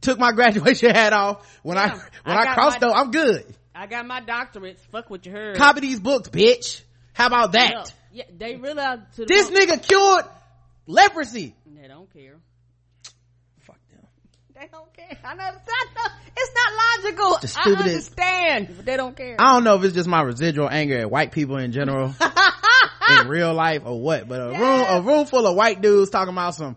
Took 0.00 0.18
my 0.18 0.32
graduation 0.34 0.90
hat 0.90 1.12
off 1.12 1.46
when 1.62 1.76
I 1.76 1.88
when 1.90 2.36
I 2.36 2.42
I, 2.50 2.54
crossed 2.54 2.80
my- 2.80 2.86
though. 2.88 2.94
I'm 2.94 3.10
good. 3.10 3.44
I 3.74 3.86
got 3.86 4.06
my 4.06 4.20
doctorates. 4.20 4.80
Fuck 4.92 5.08
what 5.10 5.24
you 5.26 5.32
heard. 5.32 5.56
Copy 5.56 5.80
these 5.80 6.00
books, 6.00 6.28
bitch. 6.28 6.82
How 7.12 7.26
about 7.26 7.52
that? 7.52 7.92
Yeah, 8.12 8.24
yeah, 8.30 8.36
they 8.38 8.54
to 8.56 8.60
the 8.62 9.24
This 9.26 9.50
point- 9.50 9.68
nigga 9.70 9.86
cured 9.86 10.24
leprosy. 10.86 11.54
They 11.66 11.88
don't 11.88 12.12
care. 12.12 12.36
Fuck 14.60 14.68
them. 14.68 14.68
They 14.68 14.68
don't 14.68 14.92
care. 14.92 15.18
I 15.24 15.34
know, 15.34 15.48
it's 15.56 15.96
not, 15.96 16.12
it's 16.36 16.52
not 16.54 17.04
logical. 17.04 17.30
The 17.30 17.54
I 17.58 17.62
stupidest- 17.62 18.18
understand, 18.18 18.76
but 18.76 18.84
they 18.84 18.96
don't 18.96 19.16
care. 19.16 19.36
I 19.38 19.54
don't 19.54 19.64
know 19.64 19.76
if 19.76 19.84
it's 19.84 19.94
just 19.94 20.08
my 20.08 20.22
residual 20.22 20.68
anger 20.68 20.98
at 20.98 21.10
white 21.10 21.32
people 21.32 21.56
in 21.56 21.72
general 21.72 22.14
in 23.20 23.28
real 23.28 23.54
life 23.54 23.82
or 23.84 24.00
what, 24.00 24.28
but 24.28 24.40
a 24.40 24.58
room, 24.58 24.86
a 24.88 25.00
room 25.02 25.26
full 25.26 25.46
of 25.46 25.56
white 25.56 25.80
dudes 25.80 26.10
talking 26.10 26.32
about 26.32 26.54
some 26.54 26.76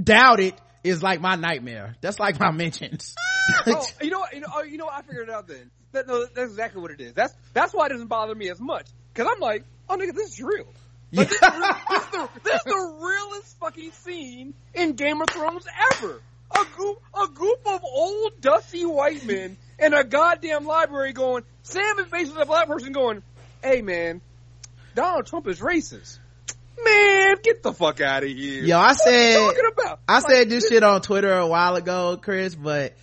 doubt 0.00 0.40
it 0.40 0.54
is 0.84 1.02
like 1.02 1.20
my 1.20 1.34
nightmare. 1.34 1.96
That's 2.00 2.20
like 2.20 2.38
my 2.38 2.52
mentions. 2.52 3.14
oh, 3.66 3.86
you 4.00 4.10
know 4.10 4.20
what? 4.20 4.32
You 4.32 4.40
know, 4.40 4.48
oh, 4.54 4.62
you 4.62 4.78
know 4.78 4.84
what? 4.86 4.94
I 4.94 5.02
figured 5.02 5.28
it 5.28 5.34
out 5.34 5.48
then. 5.48 5.70
That, 5.92 6.06
no, 6.06 6.26
that's 6.26 6.50
exactly 6.50 6.80
what 6.80 6.90
it 6.90 7.00
is. 7.00 7.12
That's 7.12 7.34
that's 7.52 7.72
why 7.72 7.86
it 7.86 7.88
doesn't 7.90 8.08
bother 8.08 8.34
me 8.34 8.50
as 8.50 8.60
much. 8.60 8.86
Because 9.12 9.30
I'm 9.32 9.40
like, 9.40 9.64
oh 9.88 9.96
nigga, 9.96 10.14
this 10.14 10.32
is 10.32 10.42
real. 10.42 10.66
Like, 11.12 11.28
this, 11.28 11.40
is 11.40 11.48
real. 11.48 11.74
This, 11.88 12.02
is 12.02 12.10
the, 12.10 12.28
this 12.44 12.54
is 12.56 12.64
the 12.64 12.98
realest 13.00 13.58
fucking 13.58 13.92
scene 13.92 14.54
in 14.74 14.92
Game 14.94 15.20
of 15.22 15.28
Thrones 15.30 15.66
ever. 15.94 16.20
A 16.50 16.64
group, 16.76 16.98
a 17.14 17.26
group 17.28 17.60
of 17.66 17.80
old 17.84 18.40
dusty 18.40 18.84
white 18.84 19.24
men 19.26 19.56
in 19.78 19.94
a 19.94 20.04
goddamn 20.04 20.64
library 20.64 21.12
going. 21.12 21.42
Sam 21.62 21.98
is 21.98 22.06
facing 22.06 22.36
a 22.36 22.46
black 22.46 22.68
person 22.68 22.92
going, 22.92 23.22
"Hey 23.62 23.82
man, 23.82 24.20
Donald 24.94 25.26
Trump 25.26 25.48
is 25.48 25.60
racist." 25.60 26.18
Man, 26.82 27.36
get 27.42 27.62
the 27.62 27.72
fuck 27.72 28.00
out 28.00 28.22
of 28.22 28.28
here. 28.28 28.62
Yo, 28.64 28.78
I 28.78 28.88
What 28.88 28.98
said- 28.98 29.50
about? 29.72 30.00
I 30.06 30.14
Like, 30.20 30.26
said 30.30 30.50
this 30.50 30.68
shit 30.68 30.82
on 30.82 31.00
Twitter 31.00 31.32
a 31.32 31.46
while 31.46 31.74
ago, 31.76 32.18
Kriss, 32.22 32.54
but 32.60 32.94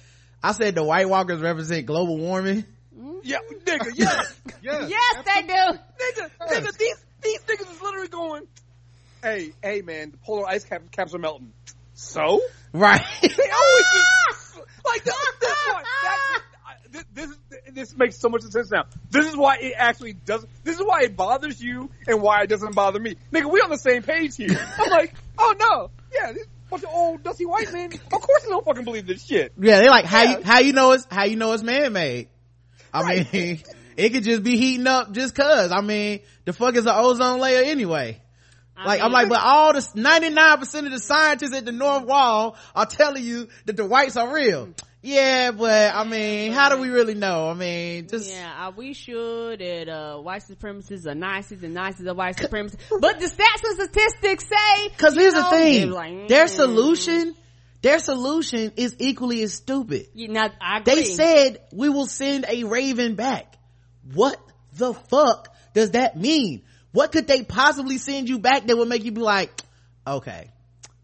I 0.42 0.52
said 0.54 0.76
the 0.76 0.84
White 0.84 1.10
Walkers 1.10 1.42
represent 1.42 1.86
global 1.88 2.18
warming. 2.18 2.66
Mm-hmm. 2.98 3.18
Yeah, 3.24 3.40
nigga, 3.66 3.92
yes. 3.96 4.34
Yes. 4.62 4.90
yes, 4.90 5.26
they 5.26 5.42
do. 5.48 5.54
nigga, 5.54 6.30
nigga, 6.50 6.78
these 6.78 6.96
these 7.22 7.40
niggas 7.42 7.72
is 7.74 7.82
literally 7.82 8.08
going, 8.08 8.44
hey, 9.22 9.52
hey, 9.62 9.82
man, 9.82 10.12
the 10.12 10.18
polar 10.18 10.48
ice 10.48 10.64
cap, 10.64 10.84
caps 10.92 11.14
are 11.14 11.20
melting. 11.20 11.52
So 11.94 12.42
Right. 12.74 13.02
they 13.22 13.28
always 13.28 13.86
just, 13.94 14.58
like 14.86 15.04
this. 15.04 15.16
This, 15.40 15.58
why, 15.68 15.84
that, 16.04 16.42
this, 16.92 17.04
this 17.14 17.38
this 17.74 17.98
makes 17.98 18.18
so 18.18 18.30
much 18.30 18.42
sense 18.44 18.72
now. 18.72 18.84
This 19.10 19.28
is 19.28 19.36
why 19.38 19.58
it 19.58 19.74
actually 19.78 20.14
doesn't. 20.14 20.50
This 20.64 20.80
is 20.80 20.86
why 20.86 21.04
it 21.04 21.16
bothers 21.16 21.62
you 21.62 21.90
and 22.08 22.22
why 22.22 22.42
it 22.44 22.48
doesn't 22.48 22.76
bother 22.76 23.00
me. 23.00 23.16
Nigga, 23.32 23.52
we 23.52 23.62
on 23.62 23.70
the 23.70 23.78
same 23.78 24.04
page 24.04 24.36
here. 24.36 24.50
I'm 24.80 24.90
like, 24.90 25.14
oh 25.38 25.56
no, 25.60 25.90
yeah, 26.14 26.32
this 26.34 26.48
bunch 26.70 26.84
of 26.84 26.90
old 26.92 27.24
dusty 27.24 27.46
white 27.46 27.72
men. 27.72 27.92
Of 27.94 28.10
course 28.22 28.44
they 28.44 28.50
don't 28.50 28.66
fucking 28.66 28.84
believe 28.86 29.06
this 29.08 29.26
shit. 29.26 29.54
yeah, 29.60 29.80
they 29.80 29.90
like 29.90 30.06
how 30.06 30.24
Yeah. 30.24 30.38
you 30.40 30.44
how 30.44 30.60
you 30.60 30.74
know 30.74 30.92
it's 30.94 31.08
how 31.10 31.24
you 31.26 31.36
know 31.36 31.52
it's 31.54 31.64
man 31.64 31.94
made. 31.94 32.28
I 32.94 33.02
Right. 33.02 33.34
mean, 33.34 33.64
it 33.98 34.10
could 34.12 34.24
just 34.24 34.44
be 34.44 34.58
heating 34.58 34.88
up 34.88 35.12
just 35.12 35.36
cause. 35.36 35.72
I 35.72 35.82
mean, 35.82 36.22
the 36.46 36.54
fuck 36.54 36.76
is 36.76 36.86
an 36.86 36.94
ozone 36.96 37.40
layer 37.40 37.64
anyway? 37.64 38.22
I 38.76 38.86
Like 38.86 39.02
I'm 39.02 39.12
like, 39.12 39.30
but 39.30 39.42
all 39.42 39.74
the 39.74 39.88
99 39.96 40.58
percent 40.58 40.88
of 40.88 40.94
the 40.94 41.00
scientists 41.00 41.54
at 41.54 41.66
the 41.66 41.72
North 41.72 42.06
Wall 42.06 42.56
are 42.76 42.86
telling 42.86 43.24
you 43.24 43.48
that 43.66 43.78
the 43.78 43.86
whites 43.86 44.18
are 44.18 44.34
real. 44.34 44.70
Yeah, 45.06 45.52
but 45.52 45.94
I 45.94 46.06
mean, 46.06 46.54
how 46.54 46.70
do 46.70 46.82
we 46.82 46.88
really 46.88 47.14
know? 47.14 47.50
I 47.50 47.54
mean, 47.56 48.08
just 48.08 48.32
Yeah, 48.32 48.50
are 48.58 48.72
we 48.72 48.94
sure 48.94 49.56
that 49.58 49.90
uh, 49.90 50.18
white 50.20 50.44
supremacists 50.44 51.06
are 51.06 51.14
Nazis 51.14 51.62
and 51.62 51.74
Nazis 51.74 52.08
are 52.08 52.14
white 52.14 52.38
supremacists? 52.38 52.78
But 53.02 53.20
the 53.20 53.26
stats 53.26 53.64
and 53.66 53.76
statistics 53.76 54.48
say. 54.48 54.90
Cause 54.98 55.16
here's 55.16 55.34
know, 55.34 55.42
the 55.42 55.50
thing, 55.50 55.92
like, 55.92 56.30
their 56.30 56.46
mm. 56.46 56.50
solution, 56.50 57.36
their 57.82 58.00
solution 58.00 58.72
is 58.78 58.96
equally 59.00 59.44
as 59.44 59.54
stupid. 59.54 60.08
I 60.62 60.78
agree. 60.78 60.96
They 60.96 61.04
said 61.04 61.60
we 61.74 61.90
will 61.90 62.08
send 62.08 62.46
a 62.48 62.64
raven 62.64 63.16
back. 63.16 63.58
What 64.14 64.38
the 64.78 64.94
fuck 64.94 65.54
does 65.74 65.92
that 65.92 66.18
mean? 66.18 66.64
What 66.94 67.12
could 67.12 67.28
they 67.28 67.44
possibly 67.44 67.98
send 67.98 68.30
you 68.30 68.40
back 68.40 68.66
that 68.68 68.78
would 68.78 68.88
make 68.88 69.04
you 69.04 69.12
be 69.12 69.22
like, 69.22 69.52
okay, 70.08 70.50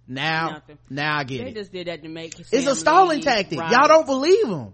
now, 0.07 0.49
Nothing. 0.51 0.77
now 0.89 1.17
I 1.17 1.23
get 1.23 1.43
They 1.43 1.49
it. 1.51 1.55
just 1.55 1.71
did 1.73 1.87
that 1.87 2.01
to 2.03 2.09
make 2.09 2.39
It's 2.39 2.51
a 2.53 2.61
Sam 2.61 2.75
stalling 2.75 3.17
leave. 3.17 3.25
tactic. 3.25 3.59
Right. 3.59 3.71
Y'all 3.71 3.87
don't 3.87 4.05
believe 4.05 4.47
them. 4.47 4.73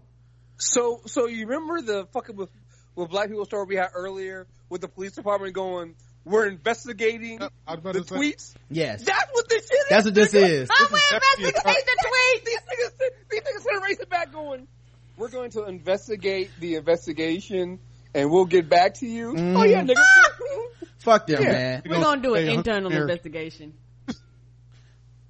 So, 0.58 1.02
so 1.08 1.28
you 1.28 1.48
remember 1.48 1.82
the 1.82 2.06
fucking 2.14 2.36
with, 2.36 2.50
with 2.96 3.10
black 3.10 3.28
people 3.30 3.44
story 3.46 3.66
we 3.68 3.76
had 3.76 3.90
earlier 3.96 4.48
with 4.70 4.80
the 4.82 4.88
police 4.88 5.12
department 5.14 5.54
going, 5.54 5.96
"We're 6.24 6.48
investigating 6.48 7.42
Uh, 7.42 7.50
I 7.68 7.72
was 7.76 7.80
about 7.80 7.94
the 7.96 8.02
to 8.02 8.08
say- 8.08 8.16
tweets." 8.16 8.54
Yes. 8.70 9.04
That's 9.04 9.30
what 9.34 9.50
this 9.50 9.64
shit 9.68 9.78
is. 9.78 9.86
That's 9.90 10.06
what 10.06 10.16
this 10.16 10.34
nigga. 10.34 10.50
is. 10.50 10.70
Oh, 10.72 10.88
we 10.92 11.00
definitely 11.12 11.44
a 11.44 11.48
investigate 11.48 11.86
the 11.86 12.08
tweet. 12.08 12.46
These 12.46 12.60
niggas, 12.60 13.10
these 13.32 13.42
niggas 13.42 13.64
sitting 13.64 13.82
racing 13.82 14.10
back 14.10 14.32
going, 14.32 14.68
"We're 15.18 15.30
going 15.30 15.52
to 15.52 15.66
investigate 15.66 16.52
the 16.62 16.76
investigation, 16.76 17.80
and 18.14 18.32
we'll 18.32 18.46
get 18.46 18.70
back 18.70 18.94
to 18.96 19.06
you." 19.08 19.34
Mhm. 19.34 19.58
Oh 19.60 19.64
yeah, 19.66 19.84
nigga. 19.84 20.02
Fuck 21.06 21.28
them, 21.28 21.42
Yeah. 21.44 21.52
man. 21.52 21.82
We're 21.88 22.02
gonna 22.02 22.22
do 22.22 22.34
an 22.36 22.46
Hey, 22.48 22.54
internal 22.54 22.90
here. 22.92 23.04
investigation. 23.04 23.74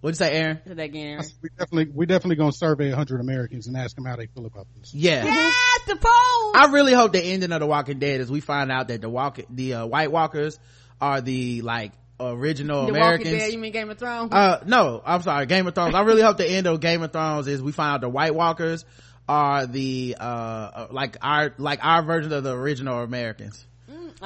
What'd 0.02 0.20
you 0.20 0.26
say, 0.26 0.34
Aaron? 0.38 0.60
Say 0.68 0.74
that 0.76 0.84
again. 0.84 1.22
We 1.42 1.50
definitely, 1.58 1.92
we 1.94 2.06
definitely 2.06 2.36
gonna 2.36 2.52
survey 2.52 2.92
hundred 2.92 3.22
Americans 3.22 3.66
and 3.68 3.76
ask 3.76 3.96
them 3.96 4.06
how 4.06 4.16
they 4.16 4.28
feel 4.28 4.46
about 4.46 4.68
this. 4.78 4.94
Yeah. 4.94 5.26
Yes, 5.26 5.82
the 5.88 5.96
polls. 5.96 6.56
I 6.56 6.70
really 6.72 6.94
hope 6.94 7.12
the 7.12 7.24
ending 7.24 7.52
of 7.52 7.60
The 7.60 7.66
Walking 7.66 7.98
Dead 8.00 8.22
is 8.22 8.30
we 8.32 8.40
find 8.40 8.72
out 8.72 8.88
that 8.90 9.02
the 9.02 9.10
walk, 9.10 9.40
the 9.50 9.74
uh, 9.76 9.86
White 9.88 10.12
Walkers 10.12 10.60
are 11.02 11.22
the 11.22 11.62
like 11.64 11.92
original 12.20 12.84
the 12.86 12.92
Americans. 12.92 13.26
Walking 13.26 13.40
Dead, 13.40 13.52
you 13.54 13.58
mean 13.58 13.74
Game 13.74 13.90
of 13.90 13.98
Thrones? 13.98 14.32
Uh, 14.32 14.60
no, 14.68 15.02
I'm 15.04 15.22
sorry, 15.24 15.48
Game 15.48 15.66
of 15.66 15.74
Thrones. 15.74 15.96
I 15.96 16.02
really 16.02 16.22
hope 16.22 16.38
the 16.38 16.48
end 16.50 16.68
of 16.68 16.80
Game 16.80 17.02
of 17.02 17.12
Thrones 17.12 17.48
is 17.48 17.62
we 17.62 17.72
find 17.72 17.96
out 17.96 18.02
the 18.02 18.10
White 18.10 18.36
Walkers 18.36 18.86
are 19.28 19.66
the, 19.66 20.16
uh, 20.20 20.88
like 20.92 21.18
our, 21.22 21.52
like 21.58 21.80
our 21.84 22.04
version 22.04 22.32
of 22.32 22.44
the 22.44 22.54
original 22.54 23.02
Americans. 23.02 23.66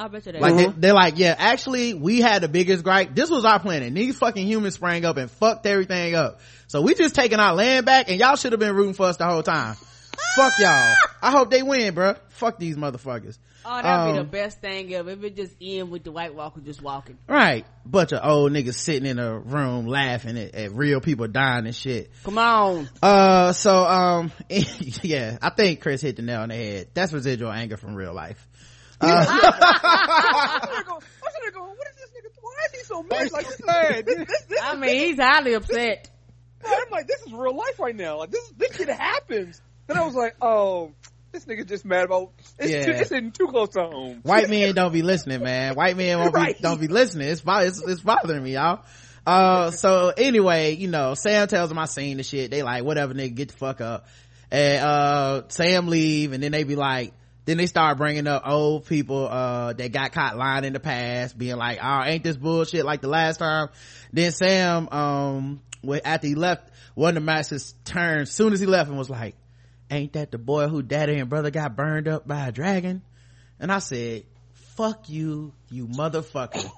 I 0.00 0.08
bet 0.08 0.24
you 0.26 0.32
they 0.32 0.40
Like, 0.40 0.52
are. 0.54 0.56
they, 0.56 0.66
they're 0.78 0.94
like, 0.94 1.18
yeah, 1.18 1.34
actually, 1.38 1.92
we 1.94 2.20
had 2.20 2.42
the 2.42 2.48
biggest 2.48 2.82
gripe. 2.84 3.14
This 3.14 3.28
was 3.28 3.44
our 3.44 3.60
planet. 3.60 3.92
These 3.94 4.16
fucking 4.16 4.46
humans 4.46 4.74
sprang 4.74 5.04
up 5.04 5.16
and 5.18 5.30
fucked 5.30 5.66
everything 5.66 6.14
up. 6.14 6.40
So 6.68 6.80
we 6.80 6.94
just 6.94 7.14
taking 7.14 7.38
our 7.38 7.54
land 7.54 7.84
back 7.86 8.08
and 8.10 8.18
y'all 8.18 8.36
should 8.36 8.52
have 8.52 8.60
been 8.60 8.74
rooting 8.74 8.94
for 8.94 9.06
us 9.06 9.16
the 9.18 9.26
whole 9.26 9.42
time. 9.42 9.76
Fuck 10.36 10.58
y'all. 10.58 10.94
I 11.22 11.30
hope 11.30 11.50
they 11.50 11.62
win, 11.62 11.94
bro. 11.94 12.14
Fuck 12.30 12.58
these 12.58 12.76
motherfuckers. 12.76 13.38
Oh, 13.62 13.82
that'd 13.82 14.14
be 14.14 14.18
Um, 14.20 14.24
the 14.26 14.30
best 14.30 14.60
thing 14.62 14.92
ever. 14.94 15.10
If 15.10 15.22
it 15.22 15.36
just 15.36 15.54
end 15.60 15.90
with 15.90 16.02
the 16.04 16.12
White 16.12 16.34
Walker 16.34 16.60
just 16.60 16.80
walking. 16.80 17.18
Right. 17.28 17.66
Bunch 17.84 18.12
of 18.12 18.20
old 18.24 18.52
niggas 18.52 18.74
sitting 18.74 19.04
in 19.06 19.18
a 19.18 19.38
room 19.38 19.86
laughing 19.86 20.38
at, 20.38 20.54
at 20.54 20.72
real 20.72 21.00
people 21.02 21.28
dying 21.28 21.66
and 21.66 21.74
shit. 21.74 22.10
Come 22.24 22.38
on. 22.38 22.88
Uh, 23.02 23.52
so, 23.52 23.84
um, 23.84 24.32
yeah, 25.02 25.36
I 25.42 25.50
think 25.50 25.82
Kriss 25.82 26.00
hit 26.00 26.16
the 26.16 26.22
nail 26.22 26.40
on 26.40 26.48
the 26.48 26.54
head. 26.54 26.88
That's 26.94 27.12
residual 27.12 27.52
anger 27.52 27.76
from 27.76 27.94
real 27.94 28.14
life. 28.14 28.46
I'm 29.00 29.26
sitting 29.26 30.72
there 30.72 30.82
going, 30.84 31.02
I'm 31.02 31.42
there 31.42 31.50
going, 31.52 31.70
"What 31.76 31.88
is 31.88 31.96
this 31.96 32.10
nigga? 32.10 32.30
Why 32.40 32.52
is 32.66 32.72
he 32.80 32.84
so 32.84 33.02
mad? 33.02 33.32
Like 33.32 33.46
this, 33.48 33.60
man, 33.64 34.04
this, 34.04 34.16
this, 34.28 34.42
this, 34.48 34.60
I 34.62 34.76
mean, 34.76 34.96
he's 34.96 35.18
highly 35.18 35.54
upset. 35.54 36.10
I'm 36.64 36.90
like, 36.90 37.06
this 37.06 37.20
is 37.22 37.32
real 37.32 37.56
life 37.56 37.78
right 37.78 37.96
now. 37.96 38.18
Like 38.18 38.30
this, 38.30 38.52
this 38.58 38.76
shit 38.76 38.88
happens. 38.88 39.60
Then 39.86 39.96
I 39.96 40.04
was 40.04 40.14
like, 40.14 40.36
oh, 40.42 40.92
this 41.32 41.46
nigga 41.46 41.66
just 41.66 41.84
mad 41.84 42.04
about. 42.04 42.32
It's, 42.58 42.70
Yeah. 42.70 42.84
too, 42.84 42.90
it's 42.92 43.10
hitting 43.10 43.32
too 43.32 43.46
close 43.48 43.70
to 43.70 43.82
home. 43.84 44.20
White 44.22 44.50
men 44.50 44.74
don't 44.74 44.92
be 44.92 45.02
listening, 45.02 45.42
man. 45.42 45.74
White 45.74 45.96
men 45.96 46.18
won't 46.18 46.34
be, 46.34 46.54
don't 46.60 46.80
be 46.80 46.88
listening. 46.88 47.28
It's, 47.28 47.42
it's, 47.46 47.82
it's 47.86 48.00
bothering 48.02 48.42
me, 48.42 48.54
y'all. 48.54 48.84
Uh, 49.26 49.70
so 49.70 50.12
anyway, 50.16 50.74
you 50.76 50.88
know, 50.88 51.14
Sam 51.14 51.46
tells 51.48 51.68
them 51.68 51.78
I 51.78 51.84
seen 51.86 52.16
the 52.18 52.22
shit. 52.22 52.50
They 52.50 52.62
like, 52.62 52.84
whatever, 52.84 53.14
nigga, 53.14 53.34
get 53.34 53.48
the 53.48 53.54
fuck 53.56 53.80
up. 53.80 54.06
And, 54.50 54.84
uh, 54.84 55.42
Sam 55.48 55.86
leave 55.88 56.32
and 56.32 56.42
then 56.42 56.52
they 56.52 56.64
be 56.64 56.76
like, 56.76 57.12
then 57.50 57.56
they 57.56 57.66
start 57.66 57.98
bringing 57.98 58.28
up 58.28 58.44
old 58.46 58.86
people, 58.86 59.26
uh, 59.26 59.72
that 59.72 59.90
got 59.90 60.12
caught 60.12 60.36
lying 60.36 60.64
in 60.64 60.72
the 60.72 60.78
past, 60.78 61.36
being 61.36 61.56
like, 61.56 61.80
oh, 61.82 62.02
ain't 62.04 62.22
this 62.22 62.36
bullshit 62.36 62.84
like 62.84 63.00
the 63.00 63.08
last 63.08 63.38
time? 63.38 63.68
Then 64.12 64.30
Sam, 64.30 64.88
um, 64.90 65.60
after 66.04 66.28
he 66.28 66.36
left, 66.36 66.70
one 66.94 67.08
of 67.10 67.14
the 67.16 67.20
masters 67.22 67.74
turned, 67.84 68.28
soon 68.28 68.52
as 68.52 68.60
he 68.60 68.66
left 68.66 68.88
and 68.88 68.96
was 68.96 69.10
like, 69.10 69.34
ain't 69.90 70.12
that 70.12 70.30
the 70.30 70.38
boy 70.38 70.68
who 70.68 70.80
daddy 70.80 71.16
and 71.16 71.28
brother 71.28 71.50
got 71.50 71.74
burned 71.74 72.06
up 72.06 72.24
by 72.28 72.46
a 72.46 72.52
dragon? 72.52 73.02
And 73.58 73.72
I 73.72 73.80
said, 73.80 74.22
fuck 74.76 75.08
you, 75.08 75.52
you 75.70 75.88
motherfucker. 75.88 76.70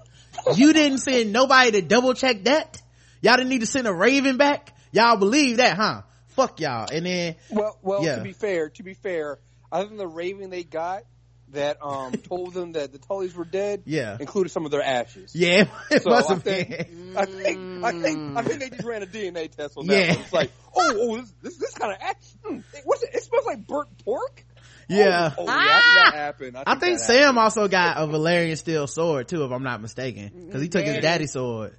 You 0.57 0.73
didn't 0.73 0.99
send 0.99 1.35
nobody 1.35 1.73
to 1.73 1.83
double 1.83 2.15
check 2.15 2.45
that? 2.45 2.81
Y'all 3.21 3.37
didn't 3.37 3.51
need 3.51 3.61
to 3.61 3.67
send 3.67 3.87
a 3.87 3.93
raven 3.93 4.39
back? 4.39 4.75
Y'all 4.91 5.19
believe 5.19 5.59
that, 5.59 5.77
huh? 5.77 6.03
Fuck 6.29 6.61
y'all. 6.61 6.89
And 6.91 7.05
then, 7.05 7.37
Well, 7.51 7.79
well, 7.83 8.03
Yeah. 8.03 8.17
to 8.17 8.23
be 8.23 8.33
fair, 8.33 8.71
to 8.71 8.83
be 8.83 8.95
fair, 8.95 9.39
other 9.73 9.89
than 9.89 9.97
the 9.97 10.07
raving 10.07 10.51
they 10.51 10.63
got 10.63 11.03
that 11.49 11.79
um 11.83 12.13
told 12.29 12.55
them 12.55 12.73
that 12.73 12.93
the 12.93 12.99
Tullys 12.99 13.35
were 13.35 13.45
dead, 13.45 13.83
Yeah. 13.87 14.17
included 14.21 14.51
some 14.51 14.65
of 14.65 14.71
their 14.71 14.83
ashes. 14.83 15.35
yeah, 15.35 15.67
it 15.91 16.03
So 16.05 16.11
must 16.11 16.31
I 16.31 16.35
have 16.35 16.43
think, 16.45 16.69
been. 16.69 16.87
I 17.17 17.25
think, 17.27 17.61
I 17.83 17.93
think, 17.93 18.21
I 18.37 18.43
think 18.43 18.61
they 18.61 18.71
just 18.71 18.85
ran 18.85 19.03
a 19.03 19.07
DNA 19.07 19.51
test 19.51 19.77
on 19.77 19.87
Yeah. 19.87 20.07
that. 20.07 20.11
One. 20.17 20.21
It's 20.25 20.33
like, 20.33 20.53
oh, 20.77 20.91
oh, 20.97 21.17
this, 21.19 21.33
this, 21.43 21.57
this 21.59 21.75
kind 21.75 21.93
of 21.93 21.99
ash. 22.01 22.17
Hmm, 22.45 22.59
what's 22.85 23.03
it? 23.03 23.11
It 23.15 23.23
smells 23.25 23.45
like 23.47 23.67
burnt 23.67 23.89
pork. 24.05 24.45
Yeah. 24.89 25.33
Oh, 25.39 25.43
oh 25.43 25.47
yeah, 25.47 25.81
that 25.95 26.15
happened. 26.15 26.57
I 26.57 26.75
think 26.77 26.99
that 26.99 27.05
Sam 27.05 27.39
also 27.39 27.69
got 27.69 27.97
a 27.99 28.07
Valyrian 28.07 28.57
steel 28.59 28.87
sword 28.87 29.29
too, 29.29 29.45
if 29.45 29.51
I'm 29.53 29.63
not 29.63 29.81
mistaken. 29.81 30.49
Cause 30.53 30.61
he 30.61 30.69
took 30.69 30.83
his 30.85 30.95
Daddy. 30.97 31.03
daddy 31.03 31.27
sword. 31.27 31.77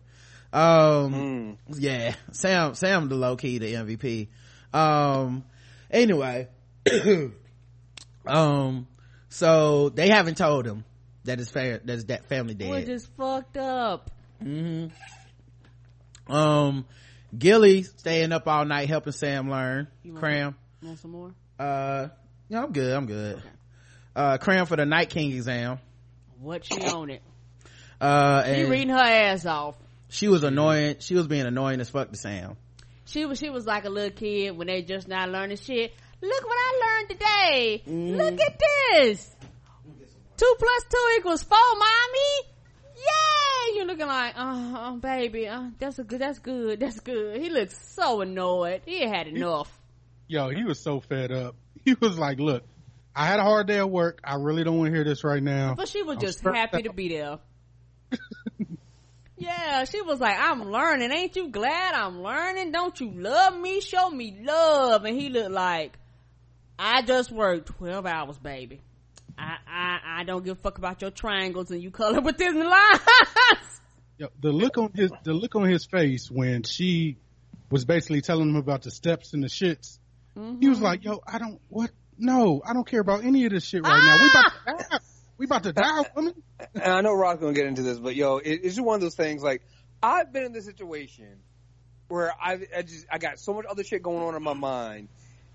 Um, 0.52 1.11
happened. 1.14 1.57
yeah, 1.84 2.15
Sam, 2.32 2.76
Sam 2.76 3.10
the 3.10 3.15
low 3.15 3.36
key, 3.36 3.57
the 3.57 3.74
MVP. 3.74 4.28
Um, 4.74 5.44
anyway, 5.91 6.48
um, 8.27 8.87
so 9.29 9.89
they 9.89 10.09
haven't 10.09 10.37
told 10.37 10.65
him 10.65 10.83
that 11.25 11.39
his 11.39 11.49
fair, 11.49 11.79
that 11.83 11.93
his 11.93 12.05
that 12.05 12.25
family 12.25 12.55
We're 12.59 12.79
dead. 12.79 12.85
just 12.87 13.07
fucked 13.15 13.57
up. 13.57 14.11
hmm 14.41 14.87
Um, 16.27 16.85
Gilly 17.37 17.83
staying 17.83 18.31
up 18.31 18.47
all 18.47 18.65
night 18.65 18.87
helping 18.87 19.13
Sam 19.13 19.49
learn. 19.49 19.87
You 20.03 20.13
Cram. 20.13 20.55
Want 20.81 20.99
some 20.99 21.11
more? 21.11 21.33
Uh, 21.59 22.09
yeah, 22.49 22.63
I'm 22.63 22.71
good. 22.71 22.93
I'm 22.93 23.05
good. 23.05 23.41
Uh, 24.15 24.37
cram 24.37 24.65
for 24.65 24.75
the 24.75 24.85
Night 24.85 25.09
King 25.09 25.31
exam. 25.31 25.79
What 26.39 26.65
she 26.65 26.79
on 26.85 27.09
it? 27.09 27.21
Uh, 27.99 28.43
She 28.53 28.63
reading 28.65 28.89
her 28.89 28.97
ass 28.99 29.45
off. 29.45 29.75
she 30.09 30.27
was 30.27 30.43
annoying. 30.43 30.97
She 30.99 31.15
was 31.15 31.25
being 31.27 31.45
annoying 31.45 31.79
as 31.79 31.89
fuck 31.89 32.11
to 32.11 32.17
Sam. 32.17 32.57
She 33.05 33.25
was 33.25 33.39
she 33.39 33.49
was 33.49 33.65
like 33.65 33.85
a 33.85 33.89
little 33.89 34.11
kid 34.11 34.55
when 34.57 34.67
they 34.67 34.81
just 34.81 35.07
not 35.07 35.29
learning 35.29 35.57
shit. 35.57 35.93
Look 36.23 36.45
what 36.45 36.57
I 36.57 36.79
learned 36.85 37.09
today. 37.09 37.83
Mm. 37.85 38.15
Look 38.15 38.39
at 38.39 38.57
this. 38.57 39.35
Two 40.37 40.55
plus 40.57 40.83
two 40.89 41.17
equals 41.17 41.43
four, 41.43 41.57
mommy. 41.77 42.49
Yay! 42.95 43.75
You're 43.75 43.85
looking 43.85 44.07
like, 44.07 44.33
oh, 44.37 44.73
oh 44.77 44.97
baby, 44.97 45.49
uh, 45.49 45.63
that's 45.79 45.99
a 45.99 46.03
good, 46.05 46.21
that's 46.21 46.39
good, 46.39 46.79
that's 46.79 47.01
good. 47.01 47.41
He 47.41 47.49
looks 47.49 47.77
so 47.89 48.21
annoyed. 48.21 48.83
He 48.85 49.05
had 49.05 49.27
enough. 49.27 49.69
Yo, 50.29 50.47
he 50.47 50.63
was 50.63 50.79
so 50.79 51.01
fed 51.01 51.31
up. 51.31 51.55
He 51.83 51.93
was 51.99 52.17
like, 52.17 52.39
look, 52.39 52.63
I 53.13 53.25
had 53.25 53.41
a 53.41 53.43
hard 53.43 53.67
day 53.67 53.79
at 53.79 53.89
work. 53.89 54.21
I 54.23 54.35
really 54.35 54.63
don't 54.63 54.77
want 54.77 54.91
to 54.91 54.95
hear 54.95 55.03
this 55.03 55.25
right 55.25 55.43
now. 55.43 55.75
But 55.75 55.89
she 55.89 56.01
was 56.03 56.15
I'm 56.15 56.21
just 56.21 56.41
happy 56.41 56.77
out. 56.77 56.83
to 56.85 56.93
be 56.93 57.09
there. 57.09 57.39
yeah, 59.37 59.83
she 59.83 60.01
was 60.01 60.21
like, 60.21 60.37
I'm 60.39 60.71
learning. 60.71 61.11
Ain't 61.11 61.35
you 61.35 61.49
glad 61.49 61.93
I'm 61.93 62.21
learning? 62.23 62.71
Don't 62.71 62.97
you 63.01 63.11
love 63.11 63.59
me? 63.59 63.81
Show 63.81 64.09
me 64.09 64.39
love. 64.41 65.03
And 65.03 65.19
he 65.19 65.27
looked 65.27 65.51
like, 65.51 65.97
I 66.77 67.01
just 67.01 67.31
worked 67.31 67.67
12 67.77 68.05
hours, 68.05 68.37
baby. 68.37 68.81
I, 69.37 69.57
I, 69.67 69.99
I 70.19 70.23
don't 70.23 70.43
give 70.43 70.57
a 70.57 70.61
fuck 70.61 70.77
about 70.77 71.01
your 71.01 71.11
triangles 71.11 71.71
and 71.71 71.81
you 71.81 71.91
color 71.91 72.21
within 72.21 72.59
the 72.59 72.65
lines. 72.65 72.99
Yo, 74.17 74.27
the 74.39 74.51
look 74.51 74.77
on 74.77 74.91
his 74.93 75.11
the 75.23 75.33
look 75.33 75.55
on 75.55 75.67
his 75.67 75.85
face 75.85 76.29
when 76.29 76.61
she 76.63 77.17
was 77.71 77.83
basically 77.83 78.21
telling 78.21 78.49
him 78.49 78.55
about 78.55 78.83
the 78.83 78.91
steps 78.91 79.33
and 79.33 79.43
the 79.43 79.47
shits. 79.47 79.97
He 80.35 80.39
was 80.69 80.77
mm-hmm. 80.77 80.83
like, 80.83 81.03
"Yo, 81.03 81.21
I 81.27 81.39
don't 81.39 81.59
what? 81.69 81.89
No, 82.17 82.61
I 82.63 82.73
don't 82.73 82.85
care 82.85 82.99
about 82.99 83.23
any 83.23 83.45
of 83.45 83.51
this 83.51 83.65
shit 83.65 83.83
right 83.83 84.03
now. 84.03 84.23
We 84.23 84.29
about 84.29 84.43
to 84.43 84.53
ah! 84.67 84.87
die. 84.89 84.99
We 85.37 85.45
about 85.45 85.63
to 85.63 85.73
die, 85.73 86.05
woman." 86.15 86.33
and 86.75 86.83
I 86.83 87.01
know 87.01 87.13
Rod's 87.13 87.41
gonna 87.41 87.53
get 87.53 87.65
into 87.65 87.81
this, 87.81 87.97
but 87.97 88.15
yo, 88.15 88.37
it, 88.37 88.61
it's 88.63 88.75
just 88.75 88.85
one 88.85 88.95
of 88.95 89.01
those 89.01 89.15
things. 89.15 89.41
Like 89.41 89.63
I've 90.01 90.31
been 90.31 90.43
in 90.43 90.53
this 90.53 90.65
situation 90.65 91.39
where 92.07 92.31
I, 92.39 92.59
I 92.75 92.81
just 92.83 93.07
I 93.11 93.17
got 93.17 93.39
so 93.39 93.53
much 93.53 93.65
other 93.69 93.83
shit 93.83 94.03
going 94.03 94.23
on 94.23 94.35
in 94.35 94.43
my 94.43 94.53
mind, 94.53 95.09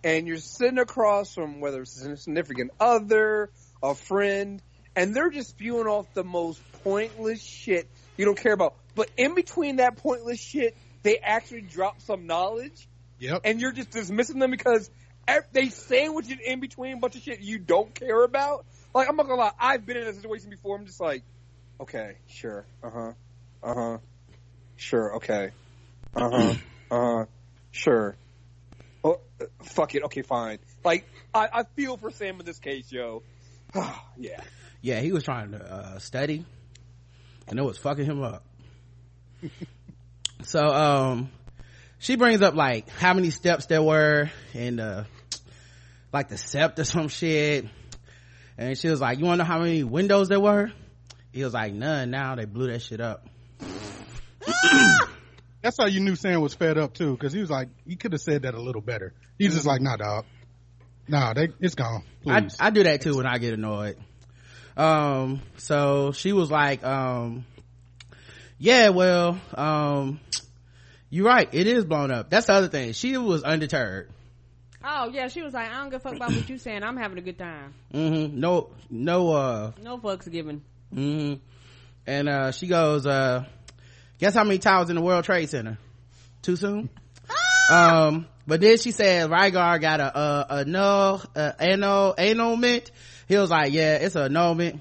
and 0.04 0.26
you're 0.26 0.38
sitting 0.38 0.78
across 0.78 1.34
from 1.34 1.60
whether 1.60 1.82
it's 1.82 2.00
a 2.00 2.16
significant 2.16 2.70
other, 2.78 3.50
a 3.82 3.94
friend, 3.94 4.62
and 4.96 5.14
they're 5.14 5.30
just 5.30 5.50
spewing 5.50 5.86
off 5.86 6.12
the 6.14 6.24
most 6.24 6.62
pointless 6.84 7.42
shit 7.42 7.88
you 8.16 8.24
don't 8.24 8.38
care 8.38 8.52
about. 8.52 8.74
But 8.94 9.10
in 9.16 9.34
between 9.34 9.76
that 9.76 9.96
pointless 9.96 10.40
shit, 10.40 10.76
they 11.02 11.18
actually 11.18 11.62
drop 11.62 12.00
some 12.02 12.26
knowledge, 12.26 12.88
Yep. 13.20 13.42
and 13.44 13.60
you're 13.60 13.72
just 13.72 13.90
dismissing 13.90 14.38
them 14.38 14.50
because 14.50 14.90
they 15.52 15.68
sandwich 15.68 16.30
it 16.30 16.40
in 16.44 16.60
between 16.60 16.96
a 16.96 17.00
bunch 17.00 17.16
of 17.16 17.22
shit 17.22 17.40
you 17.40 17.58
don't 17.58 17.94
care 17.94 18.24
about. 18.24 18.64
Like 18.94 19.08
I'm 19.08 19.16
not 19.16 19.26
gonna 19.26 19.40
lie, 19.40 19.52
I've 19.58 19.84
been 19.86 19.96
in 19.96 20.06
a 20.06 20.14
situation 20.14 20.50
before. 20.50 20.76
I'm 20.76 20.86
just 20.86 21.00
like, 21.00 21.22
okay, 21.80 22.16
sure, 22.26 22.66
uh 22.82 22.90
huh, 22.90 23.12
uh 23.62 23.74
huh, 23.74 23.98
sure, 24.76 25.16
okay, 25.16 25.50
uh 26.14 26.30
huh, 26.30 26.54
uh 26.90 27.16
huh, 27.18 27.24
sure. 27.70 28.16
Oh, 29.04 29.20
uh, 29.40 29.44
fuck 29.62 29.94
it, 29.94 30.02
okay, 30.04 30.22
fine. 30.22 30.58
Like 30.84 31.06
I, 31.34 31.48
I 31.52 31.62
feel 31.76 31.96
for 31.96 32.10
Sam 32.10 32.40
in 32.40 32.46
this 32.46 32.58
case, 32.58 32.90
yo. 32.90 33.22
yeah. 34.16 34.40
Yeah, 34.80 35.00
he 35.00 35.12
was 35.12 35.24
trying 35.24 35.52
to 35.52 35.58
uh, 35.58 35.98
study, 35.98 36.44
and 37.48 37.58
it 37.58 37.62
was 37.62 37.78
fucking 37.78 38.04
him 38.04 38.22
up. 38.22 38.44
so, 40.42 40.66
um, 40.66 41.30
she 41.98 42.16
brings 42.16 42.42
up 42.42 42.54
like 42.54 42.88
how 42.90 43.12
many 43.14 43.30
steps 43.30 43.66
there 43.66 43.82
were 43.82 44.30
and 44.54 44.78
the 44.78 45.06
like 46.12 46.28
the 46.28 46.36
sept 46.36 46.78
or 46.78 46.84
some 46.84 47.08
shit, 47.08 47.66
and 48.56 48.78
she 48.78 48.88
was 48.88 49.00
like, 49.00 49.18
"You 49.18 49.24
want 49.24 49.40
to 49.40 49.44
know 49.44 49.50
how 49.52 49.58
many 49.58 49.82
windows 49.82 50.28
there 50.28 50.40
were?" 50.40 50.70
He 51.32 51.42
was 51.42 51.54
like, 51.54 51.74
"None." 51.74 52.10
Now 52.10 52.36
they 52.36 52.44
blew 52.44 52.68
that 52.68 52.82
shit 52.82 53.00
up. 53.00 53.26
That's 55.62 55.76
how 55.78 55.86
you 55.86 56.00
knew 56.00 56.14
Sam 56.16 56.40
was 56.40 56.54
fed 56.54 56.78
up 56.78 56.94
too, 56.94 57.12
because 57.12 57.32
he 57.32 57.40
was 57.40 57.50
like, 57.50 57.68
he 57.86 57.96
could 57.96 58.12
have 58.12 58.20
said 58.20 58.42
that 58.42 58.54
a 58.54 58.60
little 58.60 58.80
better. 58.82 59.12
He's 59.38 59.54
just 59.54 59.66
like, 59.66 59.80
"Nah, 59.80 59.96
dog. 59.96 60.24
Nah, 61.08 61.32
they 61.32 61.48
it's 61.60 61.74
gone. 61.74 62.04
I, 62.28 62.40
Please." 62.42 62.56
I 62.60 62.70
do 62.70 62.82
that 62.84 63.00
too 63.00 63.16
when 63.16 63.26
I 63.26 63.38
get 63.38 63.54
annoyed. 63.54 63.96
Um, 64.76 65.42
so 65.56 66.12
she 66.12 66.32
was 66.32 66.50
like, 66.50 66.84
um, 66.84 67.44
yeah, 68.58 68.90
well, 68.90 69.40
um, 69.54 70.20
you're 71.10 71.26
right. 71.26 71.48
It 71.52 71.66
is 71.66 71.84
blown 71.84 72.12
up. 72.12 72.30
That's 72.30 72.46
the 72.46 72.52
other 72.52 72.68
thing. 72.68 72.92
She 72.92 73.16
was 73.16 73.42
undeterred. 73.42 74.08
oh 74.84 75.10
yeah, 75.12 75.26
she 75.28 75.42
was 75.42 75.54
like, 75.54 75.68
I 75.70 75.78
don't 75.78 75.90
give 75.90 75.96
a 75.96 76.00
fuck 76.00 76.14
about 76.16 76.32
what 76.32 76.48
you 76.48 76.58
saying. 76.58 76.84
I'm 76.84 76.96
having 76.96 77.18
a 77.18 77.22
good 77.22 77.38
time. 77.38 77.74
hmm 77.90 78.38
No, 78.38 78.70
no, 78.88 79.30
uh, 79.32 79.72
No 79.82 79.98
fucks 79.98 80.30
given. 80.30 80.62
hmm 80.94 81.34
And, 82.06 82.28
uh, 82.28 82.52
she 82.52 82.68
goes, 82.68 83.04
uh, 83.06 83.44
guess 84.18 84.34
how 84.34 84.44
many 84.44 84.58
towers 84.58 84.90
in 84.90 84.96
the 84.96 85.02
World 85.02 85.24
Trade 85.24 85.48
Center? 85.48 85.78
Too 86.42 86.56
soon? 86.56 86.88
um, 87.70 88.26
but 88.46 88.60
then 88.60 88.78
she 88.78 88.92
said 88.92 89.30
Rhaegar 89.30 89.80
got 89.80 90.00
a, 90.00 90.18
a, 90.18 90.46
a 90.48 90.64
no, 90.64 91.20
uh, 91.36 91.52
annulment. 91.58 92.90
He 93.28 93.36
was 93.36 93.50
like, 93.50 93.72
yeah, 93.72 93.96
it's 93.96 94.16
an 94.16 94.24
annulment. 94.36 94.80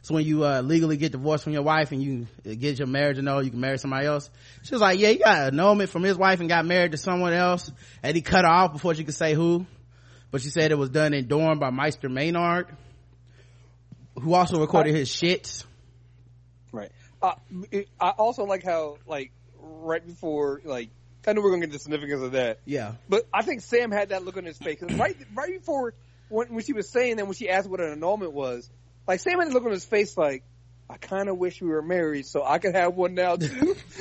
It's 0.00 0.10
when 0.10 0.24
you, 0.24 0.44
uh, 0.44 0.62
legally 0.62 0.96
get 0.96 1.12
divorced 1.12 1.44
from 1.44 1.52
your 1.52 1.62
wife 1.62 1.90
and 1.90 2.02
you 2.02 2.26
get 2.44 2.78
your 2.78 2.86
marriage 2.86 3.18
annulled, 3.18 3.44
you 3.44 3.50
can 3.50 3.60
marry 3.60 3.76
somebody 3.76 4.06
else. 4.06 4.30
She 4.62 4.72
was 4.72 4.80
like, 4.80 5.00
yeah, 5.00 5.08
you 5.10 5.18
got 5.18 5.48
an 5.48 5.58
annulment 5.58 5.90
from 5.90 6.04
his 6.04 6.16
wife 6.16 6.40
and 6.40 6.48
got 6.48 6.64
married 6.64 6.92
to 6.92 6.96
someone 6.96 7.32
else 7.32 7.70
and 8.02 8.14
he 8.14 8.22
cut 8.22 8.44
her 8.44 8.50
off 8.50 8.72
before 8.72 8.94
she 8.94 9.04
could 9.04 9.14
say 9.14 9.34
who. 9.34 9.66
But 10.30 10.42
she 10.42 10.48
said 10.48 10.70
it 10.70 10.78
was 10.78 10.90
done 10.90 11.12
in 11.12 11.28
Dorne 11.28 11.58
by 11.58 11.70
Maester 11.70 12.08
Maynard, 12.08 12.68
who 14.20 14.32
also 14.34 14.60
recorded 14.60 14.94
his 14.94 15.08
shits. 15.08 15.64
Right. 16.72 16.90
Uh, 17.26 17.34
it, 17.72 17.88
I 18.00 18.10
also 18.10 18.44
like 18.44 18.62
how, 18.62 18.98
like, 19.06 19.32
right 19.58 20.04
before, 20.06 20.60
like, 20.64 20.90
I 21.26 21.32
know 21.32 21.40
we're 21.40 21.50
gonna 21.50 21.66
get 21.66 21.72
the 21.72 21.78
significance 21.80 22.22
of 22.22 22.32
that, 22.32 22.60
Yeah. 22.64 22.92
but 23.08 23.26
I 23.34 23.42
think 23.42 23.62
Sam 23.62 23.90
had 23.90 24.10
that 24.10 24.24
look 24.24 24.36
on 24.36 24.44
his 24.44 24.58
face 24.58 24.78
right, 24.82 25.16
right 25.34 25.58
before 25.58 25.94
when, 26.28 26.54
when 26.54 26.62
she 26.64 26.72
was 26.72 26.88
saying 26.88 27.16
that, 27.16 27.24
when 27.26 27.34
she 27.34 27.48
asked 27.48 27.68
what 27.68 27.80
an 27.80 27.90
annulment 27.90 28.32
was, 28.32 28.70
like 29.08 29.18
Sam 29.20 29.40
had 29.40 29.48
a 29.48 29.50
look 29.52 29.64
on 29.64 29.72
his 29.72 29.84
face, 29.84 30.16
like, 30.16 30.44
I 30.88 30.98
kind 30.98 31.28
of 31.28 31.36
wish 31.36 31.60
we 31.60 31.68
were 31.68 31.82
married 31.82 32.26
so 32.26 32.44
I 32.44 32.58
could 32.58 32.76
have 32.76 32.94
one 32.94 33.14
now 33.14 33.34
too. 33.36 33.74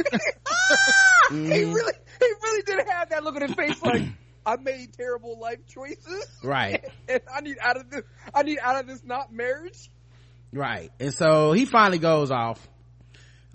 He 1.32 1.38
really, 1.66 1.94
he 2.20 2.26
really 2.44 2.62
did 2.64 2.88
have 2.88 3.10
that 3.10 3.24
look 3.24 3.36
on 3.36 3.42
his 3.42 3.54
face, 3.56 3.82
like 3.82 4.04
I 4.46 4.58
made 4.58 4.94
terrible 4.94 5.40
life 5.40 5.66
choices, 5.68 6.28
Right. 6.44 6.86
and 7.10 7.22
I 7.34 7.42
need 7.42 7.58
out 7.60 7.78
of 7.78 7.90
this, 7.90 8.04
I 8.34 8.44
need 8.44 8.60
out 8.62 8.76
of 8.82 8.88
this 8.88 9.04
not 9.04 9.34
marriage. 9.34 9.90
Right. 10.54 10.92
And 11.00 11.12
so 11.14 11.52
he 11.54 11.66
finally 11.66 11.98
goes 11.98 12.30
off, 12.30 12.60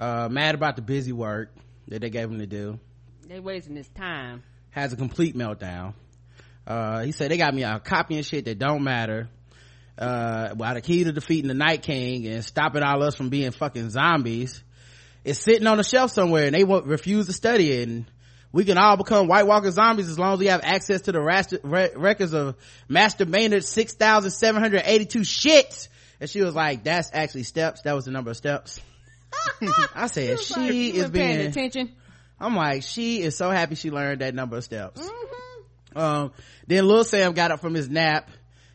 uh, 0.00 0.28
mad 0.30 0.54
about 0.54 0.76
the 0.76 0.82
busy 0.82 1.12
work 1.12 1.54
that 1.88 2.00
they 2.00 2.10
gave 2.10 2.30
him 2.30 2.38
to 2.38 2.46
do. 2.46 2.80
They 3.28 3.38
wasting 3.38 3.76
his 3.76 3.88
time. 3.88 4.42
Has 4.70 4.92
a 4.92 4.96
complete 4.96 5.36
meltdown. 5.36 5.94
Uh, 6.66 7.02
he 7.02 7.12
said 7.12 7.30
they 7.30 7.36
got 7.36 7.54
me 7.54 7.64
out 7.64 7.84
copying 7.84 8.22
shit 8.22 8.46
that 8.46 8.58
don't 8.58 8.82
matter. 8.82 9.28
Uh, 9.98 10.54
while 10.54 10.74
the 10.74 10.80
key 10.80 11.04
to 11.04 11.12
defeating 11.12 11.48
the 11.48 11.54
Night 11.54 11.82
King 11.82 12.26
and 12.26 12.42
stopping 12.42 12.82
all 12.82 13.02
us 13.02 13.14
from 13.14 13.28
being 13.28 13.50
fucking 13.50 13.90
zombies 13.90 14.62
is 15.24 15.38
sitting 15.38 15.66
on 15.66 15.78
a 15.78 15.84
shelf 15.84 16.10
somewhere 16.10 16.46
and 16.46 16.54
they 16.54 16.64
won't 16.64 16.86
refuse 16.86 17.26
to 17.26 17.34
study 17.34 17.70
it. 17.70 17.88
And 17.88 18.06
we 18.52 18.64
can 18.64 18.78
all 18.78 18.96
become 18.96 19.28
White 19.28 19.46
Walker 19.46 19.70
zombies 19.70 20.08
as 20.08 20.18
long 20.18 20.34
as 20.34 20.38
we 20.38 20.46
have 20.46 20.62
access 20.64 21.02
to 21.02 21.12
the 21.12 21.20
rast- 21.20 21.58
re- 21.62 21.90
records 21.94 22.32
of 22.32 22.56
Master 22.88 23.26
Maynard's 23.26 23.68
6,782 23.68 25.18
shits. 25.20 25.88
And 26.18 26.30
she 26.30 26.40
was 26.40 26.54
like, 26.54 26.84
that's 26.84 27.10
actually 27.12 27.42
steps. 27.42 27.82
That 27.82 27.94
was 27.94 28.06
the 28.06 28.10
number 28.10 28.30
of 28.30 28.36
steps. 28.36 28.80
I 29.94 30.06
said, 30.06 30.30
It's 30.30 30.50
like, 30.50 30.70
she 30.70 30.88
you 30.88 30.94
is 30.94 31.02
weren't 31.02 31.14
paying 31.14 31.36
being, 31.36 31.48
attention. 31.48 31.96
I'm 32.38 32.56
like, 32.56 32.82
she 32.82 33.22
is 33.22 33.36
so 33.36 33.50
happy 33.50 33.74
she 33.74 33.90
learned 33.90 34.22
that 34.22 34.34
number 34.34 34.56
of 34.56 34.64
steps. 34.64 35.00
Mm-hmm. 35.00 35.98
Um, 35.98 36.32
then 36.66 36.86
little 36.86 37.04
Sam 37.04 37.32
got 37.32 37.50
up 37.50 37.60
from 37.60 37.74
his 37.74 37.88
nap 37.88 38.30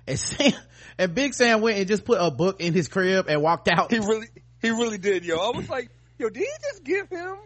and 0.06 0.20
Sam, 0.20 0.54
and 0.98 1.16
Big 1.16 1.34
Sam 1.34 1.62
went 1.62 1.78
and 1.78 1.88
just 1.88 2.06
put 2.06 2.20
a 2.22 2.30
book 2.30 2.62
in 2.62 2.74
his 2.74 2.88
crib 2.88 3.28
and 3.28 3.42
walked 3.42 3.68
out. 3.68 3.92
He 3.92 4.00
really, 4.00 4.28
he 4.62 4.70
really 4.70 4.98
did, 4.98 5.26
yo. 5.26 5.38
I 5.38 5.56
was 5.56 5.70
like, 5.70 5.90
yo, 6.20 6.30
did 6.30 6.40
he 6.44 6.50
just 6.72 6.84
give 6.84 7.10
him 7.10 7.38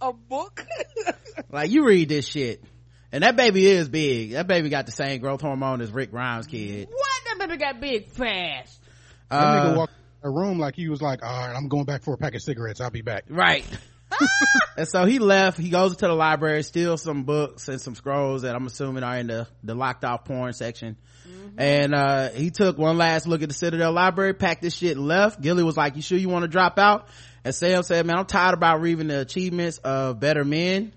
a 0.00 0.12
book? 0.12 0.64
Like, 1.50 1.70
you 1.70 1.86
read 1.86 2.10
this 2.10 2.26
shit. 2.26 2.62
And 3.10 3.24
that 3.24 3.36
baby 3.36 3.66
is 3.66 3.88
big. 3.88 4.32
That 4.32 4.46
baby 4.46 4.68
got 4.68 4.86
the 4.86 4.92
same 4.92 5.20
growth 5.20 5.40
hormone 5.40 5.80
as 5.80 5.90
Rick 5.90 6.10
Grimes' 6.10 6.46
kid. 6.46 6.88
What? 6.90 7.38
That 7.38 7.46
baby 7.46 7.58
got 7.58 7.80
big 7.80 8.08
fast. 8.08 8.80
that 9.30 9.36
Uh, 9.36 9.86
nigga 10.22 10.28
a 10.28 10.30
room 10.30 10.58
like 10.58 10.76
he 10.76 10.88
was 10.88 11.02
like, 11.02 11.22
"All 11.22 11.46
right, 11.46 11.54
I'm 11.54 11.68
going 11.68 11.84
back 11.84 12.02
for 12.02 12.14
a 12.14 12.18
pack 12.18 12.34
of 12.34 12.42
cigarettes. 12.42 12.80
I'll 12.80 12.90
be 12.90 13.02
back." 13.02 13.24
Right. 13.28 13.64
and 14.76 14.88
so 14.88 15.04
he 15.04 15.18
left. 15.18 15.58
He 15.58 15.70
goes 15.70 15.96
to 15.96 16.06
the 16.06 16.12
library, 16.12 16.62
steals 16.62 17.02
some 17.02 17.24
books 17.24 17.68
and 17.68 17.80
some 17.80 17.94
scrolls 17.94 18.42
that 18.42 18.54
I'm 18.54 18.66
assuming 18.66 19.02
are 19.02 19.16
in 19.16 19.28
the, 19.28 19.48
the 19.62 19.74
locked 19.74 20.04
off 20.04 20.24
porn 20.24 20.52
section. 20.52 20.96
And, 21.56 21.94
uh, 21.94 22.30
he 22.30 22.50
took 22.50 22.78
one 22.78 22.98
last 22.98 23.26
look 23.26 23.42
at 23.42 23.48
the 23.48 23.54
Citadel 23.54 23.92
library, 23.92 24.34
packed 24.34 24.62
this 24.62 24.76
shit 24.76 24.96
and 24.96 25.06
left. 25.06 25.40
Gilly 25.40 25.62
was 25.62 25.76
like, 25.76 25.96
you 25.96 26.02
sure 26.02 26.18
you 26.18 26.28
want 26.28 26.44
to 26.44 26.48
drop 26.48 26.78
out? 26.78 27.08
And 27.44 27.54
Sam 27.54 27.82
said, 27.82 28.06
man, 28.06 28.16
I'm 28.16 28.26
tired 28.26 28.54
about 28.54 28.80
reading 28.80 29.08
the 29.08 29.20
achievements 29.20 29.78
of 29.78 30.20
better 30.20 30.44
men. 30.44 30.92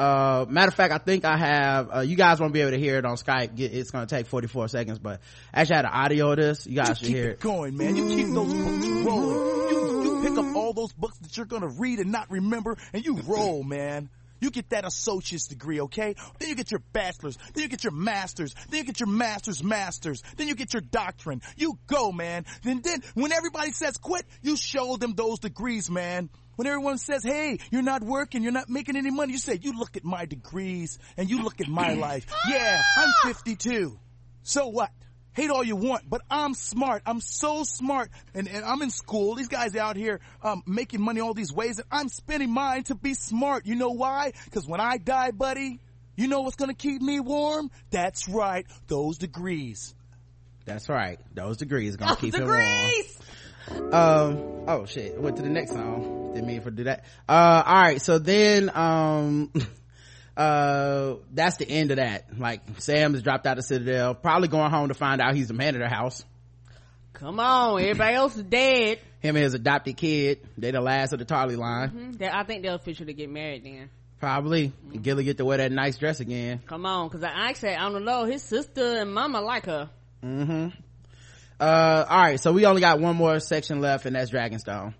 Uh 0.00 0.46
matter 0.48 0.68
of 0.68 0.74
fact 0.74 0.92
i 0.92 0.98
think 0.98 1.24
i 1.24 1.36
have 1.36 1.90
uh, 1.94 2.00
you 2.00 2.16
guys 2.16 2.40
won't 2.40 2.52
be 2.52 2.60
able 2.60 2.70
to 2.70 2.78
hear 2.78 2.96
it 2.96 3.04
on 3.04 3.16
skype 3.16 3.58
it's 3.58 3.90
gonna 3.90 4.06
take 4.06 4.26
44 4.26 4.68
seconds 4.68 4.98
but 4.98 5.20
I 5.52 5.60
actually 5.62 5.76
had 5.76 5.84
an 5.86 5.92
audio 5.92 6.30
of 6.30 6.36
this 6.36 6.66
you 6.66 6.76
guys 6.76 6.98
should 6.98 7.08
keep 7.08 7.16
hear 7.16 7.28
it 7.28 7.30
it 7.30 7.40
going, 7.40 7.76
man. 7.76 7.96
You 7.96 8.08
keep 8.08 8.34
those 8.34 8.52
books 8.52 8.86
rolling. 8.86 9.70
You, 9.70 10.02
you 10.02 10.22
pick 10.22 10.38
up 10.38 10.56
all 10.56 10.72
those 10.72 10.92
books 10.92 11.18
that 11.18 11.36
you're 11.36 11.46
gonna 11.46 11.68
read 11.68 11.98
and 11.98 12.12
not 12.12 12.30
remember, 12.30 12.76
and 12.92 13.04
you 13.04 13.16
roll, 13.26 13.62
man. 13.62 14.10
You 14.40 14.50
get 14.50 14.70
that 14.70 14.86
associate's 14.86 15.48
degree, 15.48 15.80
okay? 15.82 16.14
Then 16.38 16.48
you 16.48 16.54
get 16.54 16.70
your 16.70 16.80
bachelor's, 16.92 17.36
then 17.52 17.62
you 17.62 17.68
get 17.68 17.84
your 17.84 17.92
master's, 17.92 18.54
then 18.70 18.78
you 18.78 18.84
get 18.84 18.98
your 18.98 19.08
master's 19.08 19.62
master's, 19.62 20.22
then 20.36 20.48
you 20.48 20.54
get 20.54 20.72
your 20.72 20.80
doctrine. 20.80 21.42
You 21.56 21.78
go, 21.86 22.10
man. 22.10 22.46
Then 22.62 22.80
then 22.82 23.02
when 23.14 23.32
everybody 23.32 23.72
says 23.72 23.96
quit, 23.98 24.24
you 24.42 24.56
show 24.56 24.96
them 24.96 25.14
those 25.14 25.40
degrees, 25.40 25.90
man. 25.90 26.30
When 26.60 26.66
everyone 26.66 26.98
says, 26.98 27.24
hey, 27.24 27.58
you're 27.70 27.80
not 27.80 28.02
working, 28.02 28.42
you're 28.42 28.52
not 28.52 28.68
making 28.68 28.94
any 28.94 29.10
money, 29.10 29.32
you 29.32 29.38
say, 29.38 29.58
you 29.62 29.78
look 29.78 29.96
at 29.96 30.04
my 30.04 30.26
degrees 30.26 30.98
and 31.16 31.30
you 31.30 31.42
look 31.42 31.58
at 31.62 31.68
my 31.68 31.94
life. 32.08 32.26
Yeah, 32.46 32.82
I'm 32.98 33.32
52. 33.32 33.98
So 34.42 34.68
what? 34.68 34.90
Hate 35.32 35.48
all 35.48 35.64
you 35.64 35.74
want, 35.74 36.10
but 36.10 36.20
I'm 36.30 36.52
smart. 36.52 37.00
I'm 37.06 37.22
so 37.22 37.64
smart. 37.64 38.10
And, 38.34 38.46
and 38.46 38.62
I'm 38.62 38.82
in 38.82 38.90
school. 38.90 39.36
These 39.36 39.48
guys 39.48 39.74
out 39.74 39.96
here, 39.96 40.20
um, 40.42 40.62
making 40.66 41.00
money 41.00 41.22
all 41.22 41.32
these 41.32 41.50
ways 41.50 41.78
and 41.78 41.88
I'm 41.90 42.10
spending 42.10 42.50
mine 42.50 42.82
to 42.82 42.94
be 42.94 43.14
smart. 43.14 43.64
You 43.64 43.76
know 43.76 43.92
why? 43.92 44.34
Cause 44.50 44.66
when 44.66 44.80
I 44.80 44.98
die, 44.98 45.30
buddy, 45.30 45.80
you 46.14 46.28
know 46.28 46.42
what's 46.42 46.56
gonna 46.56 46.74
keep 46.74 47.00
me 47.00 47.20
warm? 47.20 47.70
That's 47.90 48.28
right. 48.28 48.66
Those 48.86 49.16
degrees. 49.16 49.94
that's 50.66 50.90
right 50.90 51.18
those 51.32 51.56
degrees 51.56 51.96
gonna 51.96 52.16
keep 52.16 52.34
it 52.34 52.42
warm 52.42 52.60
Degrees! 52.60 53.18
Um 53.70 54.64
oh 54.68 54.84
shit. 54.86 55.20
Went 55.20 55.36
to 55.36 55.42
the 55.42 55.48
next 55.48 55.72
song. 55.72 56.32
Didn't 56.34 56.46
mean 56.46 56.60
for 56.60 56.70
to 56.70 56.76
do 56.76 56.84
that. 56.84 57.04
Uh 57.28 57.62
all 57.66 57.80
right. 57.82 58.00
So 58.00 58.18
then 58.18 58.70
um 58.74 59.52
uh 60.36 61.14
that's 61.32 61.56
the 61.56 61.68
end 61.68 61.90
of 61.90 61.96
that. 61.98 62.38
Like 62.38 62.62
sam 62.78 63.12
has 63.14 63.22
dropped 63.22 63.46
out 63.46 63.58
of 63.58 63.64
citadel. 63.64 64.14
Probably 64.14 64.48
going 64.48 64.70
home 64.70 64.88
to 64.88 64.94
find 64.94 65.20
out 65.20 65.34
he's 65.34 65.48
the 65.48 65.54
man 65.54 65.74
of 65.74 65.80
the 65.80 65.88
house. 65.88 66.24
Come 67.12 67.38
on, 67.40 67.80
everybody 67.80 68.14
else 68.14 68.36
is 68.36 68.42
dead. 68.44 68.98
him 69.20 69.36
and 69.36 69.42
his 69.44 69.52
adopted 69.54 69.96
kid. 69.96 70.40
They 70.56 70.70
the 70.70 70.80
last 70.80 71.12
of 71.12 71.18
the 71.18 71.24
tarly 71.26 71.56
line. 71.56 71.90
Mhm. 71.90 72.18
They- 72.18 72.28
I 72.28 72.44
think 72.44 72.62
they'll 72.62 72.76
officially 72.76 73.12
get 73.12 73.28
married 73.28 73.64
then. 73.64 73.90
probably. 74.18 74.72
Gilly 75.02 75.24
get 75.24 75.36
to 75.38 75.44
wear 75.44 75.58
that 75.58 75.72
nice 75.72 75.98
dress 75.98 76.20
again. 76.20 76.60
Come 76.66 76.86
on, 76.86 77.10
cause 77.10 77.22
I 77.22 77.28
actually, 77.50 77.74
I 77.74 77.88
don't 77.90 78.04
know, 78.04 78.24
his 78.24 78.42
sister 78.42 78.98
and 79.00 79.12
mama 79.12 79.40
like 79.42 79.66
her. 79.66 79.90
mm-hmm 80.24 80.68
uh 81.60 82.06
all 82.08 82.20
right 82.20 82.40
so 82.40 82.52
we 82.52 82.64
only 82.66 82.80
got 82.80 83.00
one 83.00 83.16
more 83.16 83.38
section 83.38 83.80
left 83.80 84.06
and 84.06 84.16
that's 84.16 84.30
dragonstone 84.30 84.94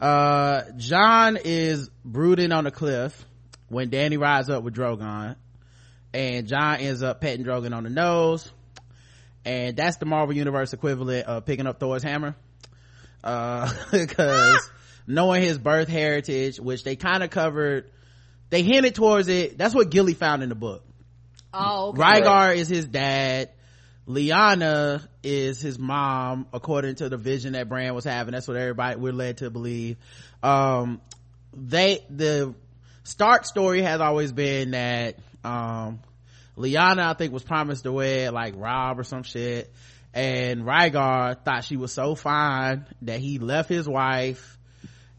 uh 0.00 0.62
jon 0.76 1.38
is 1.44 1.90
brooding 2.04 2.52
on 2.52 2.66
a 2.66 2.70
cliff 2.70 3.24
when 3.68 3.90
dany 3.90 4.18
rides 4.18 4.48
up 4.48 4.62
with 4.62 4.74
drogon 4.74 5.36
and 6.12 6.48
jon 6.48 6.80
ends 6.80 7.02
up 7.02 7.20
petting 7.20 7.44
drogon 7.44 7.74
on 7.74 7.84
the 7.84 7.90
nose 7.90 8.50
and 9.44 9.76
that's 9.76 9.98
the 9.98 10.06
marvel 10.06 10.34
universe 10.34 10.72
equivalent 10.72 11.26
of 11.26 11.44
picking 11.44 11.66
up 11.66 11.78
thor's 11.78 12.02
hammer 12.02 12.34
uh 13.22 13.70
because 13.92 14.70
knowing 15.06 15.42
his 15.42 15.58
birth 15.58 15.88
heritage 15.88 16.58
which 16.58 16.84
they 16.84 16.96
kind 16.96 17.22
of 17.22 17.30
covered 17.30 17.90
they 18.50 18.62
hinted 18.62 18.94
towards 18.94 19.28
it 19.28 19.58
that's 19.58 19.74
what 19.74 19.90
gilly 19.90 20.14
found 20.14 20.42
in 20.42 20.48
the 20.48 20.54
book 20.54 20.82
Oh, 21.54 21.88
okay. 21.90 22.00
Rhaegar 22.00 22.56
is 22.56 22.68
his 22.68 22.86
dad. 22.86 23.50
Lyanna 24.06 25.06
is 25.22 25.60
his 25.60 25.78
mom, 25.78 26.46
according 26.52 26.96
to 26.96 27.08
the 27.08 27.16
vision 27.16 27.54
that 27.54 27.68
Bran 27.68 27.94
was 27.94 28.04
having. 28.04 28.32
That's 28.32 28.46
what 28.46 28.56
everybody 28.56 28.96
we're 28.96 29.12
led 29.12 29.38
to 29.38 29.50
believe. 29.50 29.96
Um, 30.42 31.00
they 31.54 32.04
the 32.10 32.54
Stark 33.04 33.44
story 33.44 33.82
has 33.82 34.00
always 34.00 34.32
been 34.32 34.72
that 34.72 35.16
um, 35.42 36.00
Lyanna, 36.56 37.00
I 37.00 37.14
think, 37.14 37.32
was 37.32 37.42
promised 37.42 37.84
to 37.84 37.92
wed 37.92 38.32
like 38.32 38.54
Rob 38.56 38.98
or 38.98 39.04
some 39.04 39.22
shit, 39.22 39.72
and 40.12 40.62
Rhaegar 40.62 41.42
thought 41.44 41.64
she 41.64 41.76
was 41.76 41.92
so 41.92 42.14
fine 42.14 42.86
that 43.02 43.20
he 43.20 43.38
left 43.38 43.68
his 43.68 43.88
wife 43.88 44.58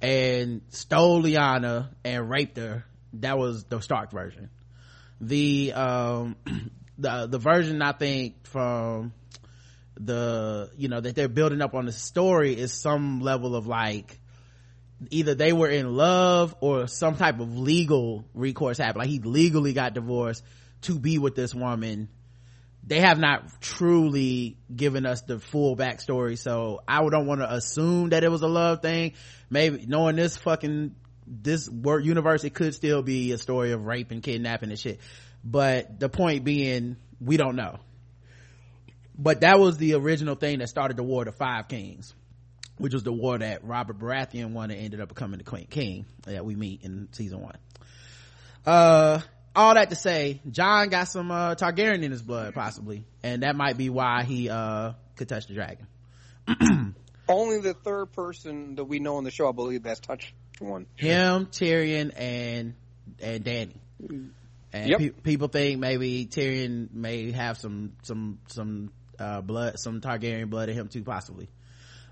and 0.02 0.62
stole 0.70 1.24
Lyanna 1.24 1.90
and 2.03 2.30
raped 2.30 2.57
her. 2.57 2.86
That 3.14 3.38
was 3.38 3.64
the 3.64 3.80
Stark 3.80 4.12
version 4.12 4.49
the 5.22 5.74
um 5.74 6.36
the 6.97 7.27
the 7.27 7.38
version 7.38 7.81
i 7.81 7.91
think 7.91 8.47
from 8.47 9.13
the 9.99 10.69
you 10.77 10.88
know 10.88 10.99
that 10.99 11.15
they're 11.15 11.27
building 11.27 11.61
up 11.61 11.73
on 11.73 11.85
the 11.85 11.91
story 11.91 12.57
is 12.57 12.73
some 12.73 13.22
level 13.22 13.55
of 13.55 13.67
like 13.67 14.19
either 15.09 15.35
they 15.35 15.53
were 15.53 15.69
in 15.69 15.95
love 15.95 16.55
or 16.61 16.88
some 16.88 17.15
type 17.15 17.39
of 17.39 17.57
legal 17.57 18.26
recourse 18.34 18.77
happened. 18.77 18.99
Like 18.99 19.09
he 19.09 19.19
legally 19.19 19.73
got 19.73 19.93
divorced 19.93 20.43
to 20.84 20.97
be 20.97 21.17
with 21.17 21.35
this 21.35 21.53
woman. 21.53 22.09
They 22.88 22.99
have 22.99 23.19
not 23.19 23.61
truly 23.61 24.57
given 24.73 25.05
us 25.05 25.22
the 25.22 25.39
full 25.39 25.76
backstory 25.76 26.38
so 26.38 26.81
i 26.88 27.03
don't 27.09 27.26
want 27.26 27.41
to 27.41 27.51
assume 27.51 28.09
that 28.09 28.23
it 28.23 28.30
was 28.30 28.41
a 28.41 28.47
love 28.47 28.81
thing. 28.81 29.13
Maybe 29.49 29.85
knowing 29.85 30.15
this 30.15 30.38
fucking 30.38 30.95
this 31.27 31.67
universe 31.72 32.43
it 32.43 32.53
could 32.53 32.76
still 32.76 33.01
be 33.01 33.31
a 33.31 33.38
story 33.38 33.72
of 33.72 33.85
rape 33.85 34.11
and 34.11 34.22
kidnapping 34.22 34.69
and 34.69 34.77
shit 34.77 34.99
but 35.45 35.99
the 35.99 36.09
point 36.09 36.43
being 36.43 36.97
we 37.22 37.38
don't 37.38 37.55
know. 37.55 37.80
But 39.17 39.41
that 39.41 39.59
was 39.59 39.77
the 39.77 39.93
original 39.93 40.35
thing 40.35 40.59
that 40.59 40.67
started 40.67 40.97
the 40.97 41.03
war 41.03 41.22
of 41.22 41.27
the 41.27 41.31
five 41.31 41.69
kings 41.69 42.13
which 42.77 42.93
was 42.93 43.03
the 43.03 43.11
war 43.11 43.38
that 43.38 43.63
robert 43.63 43.97
baratheon 43.97 44.51
won 44.51 44.72
and 44.72 44.80
ended 44.80 44.99
up 45.01 45.09
becoming 45.09 45.38
the 45.38 45.43
queen 45.43 45.67
king 45.69 46.05
that 46.23 46.45
we 46.45 46.55
meet 46.55 46.84
in 46.84 47.07
season 47.11 47.41
one. 47.41 47.55
Uh 48.65 49.22
all 49.55 49.76
that 49.76 49.89
to 49.89 49.95
say 49.95 50.41
jon 50.49 50.89
got 50.89 51.05
some 51.05 51.31
uh 51.31 51.55
targaryen 51.55 52.03
in 52.03 52.11
his 52.11 52.22
blood 52.22 52.53
possibly. 52.53 53.05
And 53.23 53.43
that 53.43 53.55
might 53.55 53.77
be 53.77 53.89
why 53.89 54.23
he 54.23 54.49
uh 54.49 54.93
could 55.15 55.30
touch 55.30 55.47
the 55.47 55.53
dragon. 55.53 55.88
Only 57.27 57.59
the 57.59 57.73
third 57.73 58.11
person 58.11 58.76
that 58.76 58.84
we 58.84 58.99
know 58.99 59.15
on 59.15 59.23
the 59.23 59.31
show, 59.31 59.49
I 59.49 59.51
believe, 59.51 59.81
that's 59.84 59.99
touched 59.99 60.34
one. 60.59 60.85
him 60.95 61.47
tyrion 61.47 62.11
and 62.15 62.76
and 63.22 63.43
dany 63.43 63.76
and 64.76 64.89
Yep. 64.89 64.99
pe- 64.99 65.10
people 65.10 65.47
think 65.47 65.80
maybe 65.80 66.26
tyrion 66.26 66.91
may 66.93 67.31
have 67.31 67.57
some 67.57 67.93
some 68.03 68.39
some 68.47 68.91
uh 69.18 69.41
blood 69.41 69.80
some 69.80 70.02
targaryen 70.02 70.49
blood 70.49 70.68
in 70.69 70.76
him 70.76 70.88
too 70.89 71.03
possibly 71.03 71.47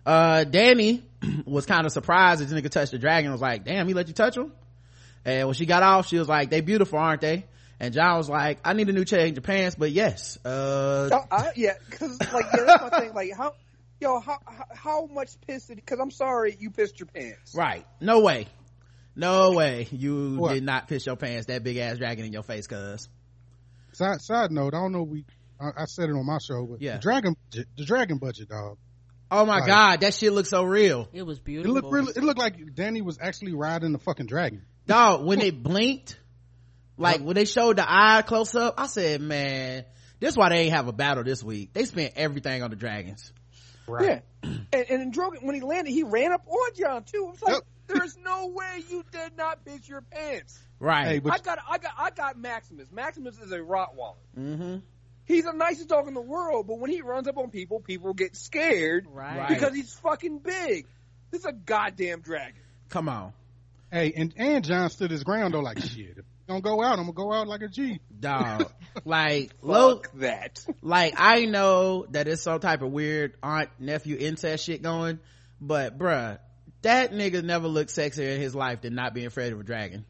uh 0.06 0.45
dany 0.48 1.02
was 1.45 1.65
kind 1.65 1.85
of 1.85 1.91
surprised 1.91 2.41
that 2.41 2.45
this 2.45 2.60
nigga 2.60 2.69
touched 2.69 2.91
the 2.91 2.98
dragon 2.98 3.31
was 3.31 3.41
like 3.41 3.65
damn 3.65 3.88
he 3.88 3.94
let 3.94 4.07
you 4.07 4.14
touch 4.14 4.38
him 4.38 4.52
and 5.26 5.48
when 5.48 5.53
she 5.53 5.65
got 5.65 5.84
off 5.84 6.07
she 6.07 6.18
was 6.18 6.30
like 6.30 6.49
they 6.49 6.61
beautiful 6.61 6.98
aren't 6.99 7.22
they 7.22 7.45
and 7.80 7.94
jon 7.94 8.18
was 8.18 8.30
like 8.30 8.60
i 8.64 8.72
need 8.73 8.88
a 8.88 8.94
new 8.94 9.06
change 9.06 9.38
of 9.38 9.44
pants 9.44 9.76
but 9.77 9.91
yes 9.91 10.38
uh 10.45 11.10
Uh, 11.11 11.19
I, 11.31 11.52
yeah, 11.56 11.73
because 11.90 12.18
like 12.34 12.45
yeah, 12.56 12.64
that's 12.65 12.81
my 12.91 12.99
thing. 12.99 13.14
Like 13.14 13.31
how, 13.35 13.53
yo, 13.99 14.19
how 14.19 14.40
how, 14.45 14.65
how 14.73 15.06
much 15.07 15.40
piss 15.45 15.65
did? 15.68 15.76
Because 15.76 15.99
I'm 15.99 16.11
sorry, 16.11 16.56
you 16.60 16.69
pissed 16.72 16.99
your 16.99 17.07
pants. 17.07 17.53
right 17.56 17.85
no 17.99 18.22
way 18.22 18.48
no 19.15 19.52
way 19.52 19.88
you 19.91 20.38
What? 20.38 20.53
did 20.53 20.64
not 20.64 20.88
piss 20.88 21.06
your 21.06 21.15
pants 21.15 21.48
that 21.48 21.64
big 21.64 21.77
ass 21.77 21.98
dragon 21.98 22.26
in 22.26 22.34
your 22.34 22.44
face 22.44 22.68
cuz 22.68 23.07
Side, 23.94 24.22
side 24.22 24.52
note, 24.52 24.73
I 24.73 24.80
don't 24.80 24.91
know. 24.91 25.03
We 25.03 25.23
I, 25.60 25.84
I 25.84 25.85
said 25.85 26.10
it 26.10 26.14
on 26.14 26.26
my 26.26 26.40
show, 26.40 26.65
but 26.65 26.81
Yeah. 26.81 26.94
the 26.95 26.99
dragon, 27.02 27.35
the 27.52 27.85
dragon 27.85 28.18
budget, 28.18 28.49
dog. 28.49 28.77
oh 29.31 29.45
my 29.45 29.60
Right. 29.60 29.68
god 29.68 29.99
that 30.02 30.14
shit 30.14 30.34
looks 30.34 30.49
so 30.49 30.64
real 30.64 31.07
It 31.14 31.23
was 31.23 31.40
beautiful. 31.40 31.77
It 31.77 31.81
beautiful. 31.81 31.91
looked 31.91 32.15
really. 32.15 32.18
It 32.18 32.23
looked 32.26 32.40
like 32.40 32.57
Dany 32.76 33.03
was 33.03 33.18
actually 33.22 33.53
riding 33.53 33.91
the 33.91 33.99
fucking 33.99 34.26
dragon. 34.26 34.64
dog 34.88 35.26
when 35.26 35.41
it 35.41 35.61
blinked 35.61 36.19
like 36.98 37.22
when 37.22 37.35
they 37.35 37.45
showed 37.45 37.77
the 37.77 37.85
eye 37.88 38.22
close 38.22 38.53
up 38.56 38.76
i 38.77 38.85
said 38.85 39.19
man 39.22 39.84
this 40.19 40.31
is 40.31 40.38
why 40.38 40.49
they 40.49 40.57
ain't 40.60 40.73
have 40.73 40.88
a 40.88 40.91
battle 40.94 41.23
this 41.23 41.41
week 41.44 41.73
they 41.73 41.85
spent 41.85 42.14
everything 42.15 42.61
on 42.61 42.69
the 42.69 42.76
dragons 42.76 43.31
Yeah, 43.90 44.19
and, 44.44 44.65
and 44.73 44.90
in 45.02 45.11
Drogon, 45.11 45.44
when 45.44 45.56
he 45.56 45.61
landed, 45.61 45.91
he 45.91 46.03
ran 46.03 46.31
up 46.31 46.45
on 46.48 46.69
Jon 46.77 47.03
too. 47.03 47.26
I 47.27 47.30
was 47.31 47.41
like, 47.41 47.53
Yep. 47.56 47.64
There's 47.94 48.18
no 48.18 48.48
way 48.48 48.84
you 48.90 49.03
did 49.11 49.38
not 49.38 49.64
piss 49.65 49.88
your 49.88 50.02
pants. 50.02 50.60
right 50.80 51.06
Hey, 51.07 51.20
but 51.20 51.34
I 51.34 51.38
got, 51.40 51.60
I 51.70 51.78
got, 51.78 51.91
I 51.98 52.10
got 52.11 52.38
Maximus. 52.38 52.88
Maximus 52.91 53.38
is 53.40 53.52
a 53.52 53.60
Rottweiler. 53.60 54.15
mm-hmm 54.38 54.78
He's 55.26 55.45
the 55.45 55.53
nicest 55.53 55.88
dog 55.88 56.10
in 56.10 56.14
the 56.14 56.22
world, 56.22 56.68
but 56.68 56.80
when 56.80 56.91
he 56.91 57.02
runs 57.02 57.30
up 57.30 57.38
on 57.38 57.49
people, 57.49 57.80
people 57.80 58.14
get 58.14 58.36
scared 58.36 59.07
Right. 59.10 59.38
Right. 59.38 59.48
because 59.49 59.74
he's 59.74 59.94
fucking 59.94 60.40
big. 60.40 60.86
This 61.32 61.40
is 61.41 61.45
a 61.45 61.53
goddamn 61.53 62.20
dragon. 62.22 62.61
come 62.90 63.07
on 63.07 63.32
Hey, 63.91 64.11
and 64.15 64.34
and 64.38 64.64
Jon 64.65 64.90
stood 64.90 65.11
his 65.11 65.24
ground 65.24 65.53
though, 65.53 65.60
like 65.61 65.80
shit. 65.80 66.18
If 66.18 66.18
you 66.18 66.24
gonna 66.48 66.61
go 66.61 66.84
out, 66.84 66.98
I'm 66.99 67.06
gonna 67.06 67.14
go 67.14 67.32
out 67.32 67.48
like 67.48 67.61
a 67.61 67.68
G. 67.70 67.99
dog 68.20 68.72
like 69.06 69.52
look 69.61 70.11
that. 70.15 70.64
like 70.82 71.14
i 71.18 71.45
know 71.45 72.06
that 72.11 72.28
it's 72.28 72.41
some 72.44 72.60
type 72.60 72.82
of 72.82 72.91
weird 72.91 73.36
aunt 73.41 73.70
nephew 73.80 74.15
incest 74.20 74.65
shit 74.65 74.82
going 74.82 75.20
but 75.61 75.98
bruh 75.98 76.38
that 76.84 77.11
nigga 77.11 77.43
never 77.43 77.68
looked 77.68 77.89
sexier 77.89 78.35
in 78.35 78.39
his 78.41 78.55
life 78.55 78.81
than 78.81 78.95
not 78.95 79.14
being 79.14 79.27
afraid 79.27 79.51
of 79.53 79.60
a 79.60 79.64
dragon 79.64 80.05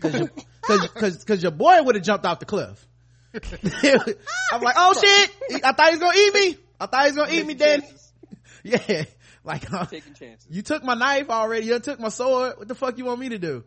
cause 0.00 0.14
your, 0.14 0.30
cause, 0.62 0.88
cause, 0.88 1.24
cause 1.24 1.42
your 1.42 1.52
boy 1.52 1.82
would 1.82 1.94
have 1.94 2.04
jumped 2.04 2.24
off 2.24 2.38
the 2.38 2.46
cliff 2.46 2.86
i'm 3.34 4.60
like 4.62 4.76
oh 4.78 4.94
shit 4.94 5.64
i 5.64 5.72
thought 5.72 5.88
he 5.88 5.96
was 5.96 6.00
gonna 6.00 6.18
eat 6.18 6.34
me 6.34 6.56
i 6.80 6.86
thought 6.86 7.04
he 7.04 7.10
was 7.10 7.16
gonna 7.16 7.32
eat 7.32 7.46
me 7.46 7.54
dany 7.54 8.10
yeah 8.62 9.04
like 9.44 9.72
uh, 9.72 9.86
Taking 9.86 10.14
chances. 10.14 10.46
you 10.50 10.62
took 10.62 10.84
my 10.84 10.94
knife 10.94 11.30
already 11.30 11.66
you 11.66 11.78
took 11.78 11.98
my 11.98 12.10
sword 12.10 12.54
what 12.58 12.68
the 12.68 12.74
fuck 12.74 12.98
you 12.98 13.04
want 13.04 13.20
me 13.20 13.30
to 13.30 13.38
do 13.38 13.64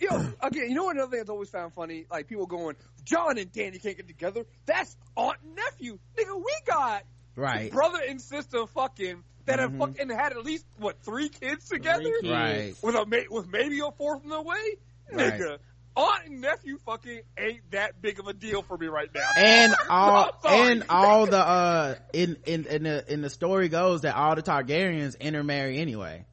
you 0.00 0.10
know, 0.10 0.32
again, 0.42 0.68
you 0.68 0.74
know 0.74 0.84
what? 0.84 0.96
another 0.96 1.10
thing 1.10 1.20
that's 1.20 1.30
always 1.30 1.48
found 1.48 1.72
funny? 1.72 2.06
Like 2.10 2.26
people 2.26 2.46
going, 2.46 2.76
Jon 3.04 3.38
and 3.38 3.50
Dany 3.52 3.82
can't 3.82 3.96
get 3.96 4.06
together. 4.06 4.44
That's 4.66 4.96
aunt 5.16 5.38
and 5.42 5.56
nephew. 5.56 5.98
Nigga, 6.16 6.36
we 6.36 6.52
got 6.66 7.04
right 7.34 7.70
brother 7.70 8.00
and 8.06 8.20
sister 8.20 8.66
fucking 8.66 9.22
that 9.46 9.58
have 9.58 9.72
Mhm. 9.72 9.78
fucking 9.78 10.10
had 10.10 10.32
at 10.32 10.44
least 10.44 10.64
what 10.78 11.00
three 11.02 11.28
kids 11.28 11.68
together 11.68 12.02
kids. 12.20 12.28
right 12.28 12.74
with 12.82 12.94
a 12.94 13.06
ma- 13.06 13.28
with 13.30 13.48
maybe 13.48 13.80
a 13.80 13.90
fourth 13.92 14.22
in 14.22 14.30
the 14.30 14.40
way. 14.42 14.76
Right. 15.12 15.34
Nigga, 15.40 15.58
aunt 15.96 16.26
and 16.26 16.40
nephew 16.40 16.78
fucking 16.84 17.20
ain't 17.38 17.70
that 17.70 18.02
big 18.02 18.18
of 18.18 18.26
a 18.26 18.32
deal 18.34 18.62
for 18.62 18.76
me 18.76 18.86
right 18.88 19.08
now. 19.14 19.28
and 19.38 19.74
all 19.90 20.30
I'm 20.44 20.70
and 20.72 20.84
all 20.90 21.26
the 21.26 21.38
uh 21.38 21.94
in 22.12 22.36
in 22.44 22.66
in 22.66 22.82
the 22.82 23.12
in 23.12 23.22
the 23.22 23.30
story 23.30 23.68
goes 23.68 24.02
that 24.02 24.14
all 24.16 24.34
the 24.34 24.42
Targaryens 24.42 25.18
intermarry 25.18 25.78
anyway. 25.78 26.24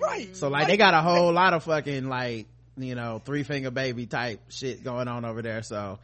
right. 0.00 0.34
So 0.36 0.48
like 0.48 0.66
they 0.68 0.76
got 0.76 0.94
a 0.94 1.02
whole 1.02 1.32
lot 1.32 1.54
of 1.54 1.64
fucking 1.64 2.08
like 2.08 2.46
you 2.76 2.94
know 2.94 3.20
three 3.24 3.42
finger 3.42 3.70
baby 3.70 4.06
type 4.06 4.40
shit 4.48 4.82
going 4.84 5.08
on 5.08 5.24
over 5.24 5.42
there. 5.42 5.62
So 5.62 5.98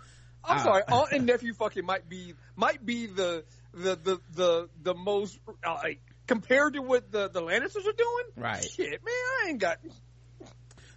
I'm 0.44 0.58
Ah. 0.58 0.62
sorry, 0.62 0.82
aunt 0.88 1.12
and 1.12 1.26
nephew 1.26 1.54
fucking 1.54 1.84
might 1.86 2.08
be 2.08 2.34
might 2.56 2.84
be 2.84 3.06
the 3.06 3.44
the 3.72 3.94
the 3.96 4.20
the 4.34 4.68
the 4.82 4.94
most 4.94 5.38
uh, 5.64 5.74
like 5.74 6.00
compared 6.30 6.74
to 6.74 6.80
what 6.82 7.10
the 7.10 7.28
the 7.28 7.42
Lannisters 7.42 7.86
are 7.86 7.92
doing. 7.92 8.24
Right. 8.36 8.62
Shit, 8.64 9.04
man, 9.04 9.14
I 9.44 9.46
ain't 9.48 9.58
got. 9.58 9.78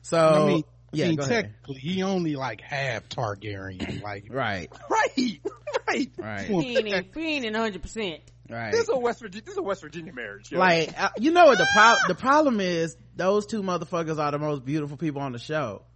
so 0.03 0.17
I 0.17 0.45
mean, 0.47 0.63
yeah, 0.91 1.05
I 1.05 1.07
mean 1.09 1.17
go 1.17 1.23
ahead. 1.23 1.43
technically, 1.45 1.79
he 1.81 2.03
only 2.03 2.35
like 2.35 2.61
half 2.61 3.09
Targaryen. 3.09 4.01
Like, 4.03 4.27
Right, 4.29 4.69
Right, 4.89 5.39
right. 5.87 6.11
right, 6.17 6.45
He 6.47 6.77
ain't, 6.77 6.87
in- 6.87 7.05
he 7.15 7.35
ain't 7.37 7.45
in 7.45 7.53
100%. 7.53 8.19
right. 8.49 8.71
This 8.71 8.83
is 8.83 8.89
a 8.89 8.97
West 8.99 9.21
Virginia. 9.21 9.41
This 9.43 9.53
is 9.53 9.57
a 9.57 9.63
West 9.63 9.81
Virginia 9.81 10.13
marriage. 10.13 10.51
yo. 10.51 10.59
Like 10.59 10.93
uh, 11.01 11.09
you 11.17 11.31
know 11.31 11.45
what 11.45 11.57
the 11.57 11.67
pro- 11.73 11.95
the 12.07 12.15
problem 12.15 12.59
is? 12.59 12.95
Those 13.15 13.45
two 13.47 13.63
motherfuckers 13.63 14.19
are 14.19 14.31
the 14.31 14.39
most 14.39 14.63
beautiful 14.65 14.97
people 14.97 15.21
on 15.21 15.31
the 15.31 15.39
show. 15.39 15.81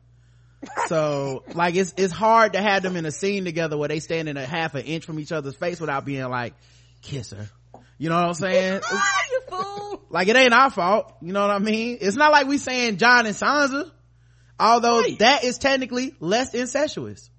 So 0.87 1.43
like 1.53 1.75
it's 1.75 1.93
it's 1.97 2.11
hard 2.11 2.53
to 2.53 2.61
have 2.61 2.81
them 2.81 2.95
in 2.95 3.05
a 3.05 3.11
scene 3.11 3.45
together 3.45 3.77
where 3.77 3.87
they 3.89 3.99
stand 3.99 4.27
in 4.27 4.37
a 4.37 4.45
half 4.45 4.73
an 4.73 4.85
inch 4.85 5.05
from 5.05 5.19
each 5.19 5.31
other's 5.31 5.55
face 5.55 5.79
without 5.79 6.03
being 6.03 6.27
like, 6.29 6.55
kiss 7.03 7.29
her. 7.31 7.47
You 7.97 8.09
know 8.09 8.15
what 8.15 8.27
I'm 8.27 8.33
saying? 8.35 8.81
You 9.31 9.41
fool! 9.49 10.01
like 10.09 10.27
it 10.27 10.35
ain't 10.35 10.53
our 10.53 10.69
fault. 10.69 11.13
You 11.21 11.33
know 11.33 11.41
what 11.41 11.51
I 11.51 11.59
mean? 11.59 11.97
It's 12.01 12.15
not 12.15 12.31
like 12.31 12.47
we 12.47 12.57
saying 12.57 12.97
Jon 12.97 13.25
and 13.25 13.35
Sansa. 13.35 13.91
Although 14.59 15.01
Right. 15.01 15.19
that 15.19 15.43
is 15.43 15.57
technically 15.57 16.15
less 16.19 16.53
incestuous. 16.53 17.29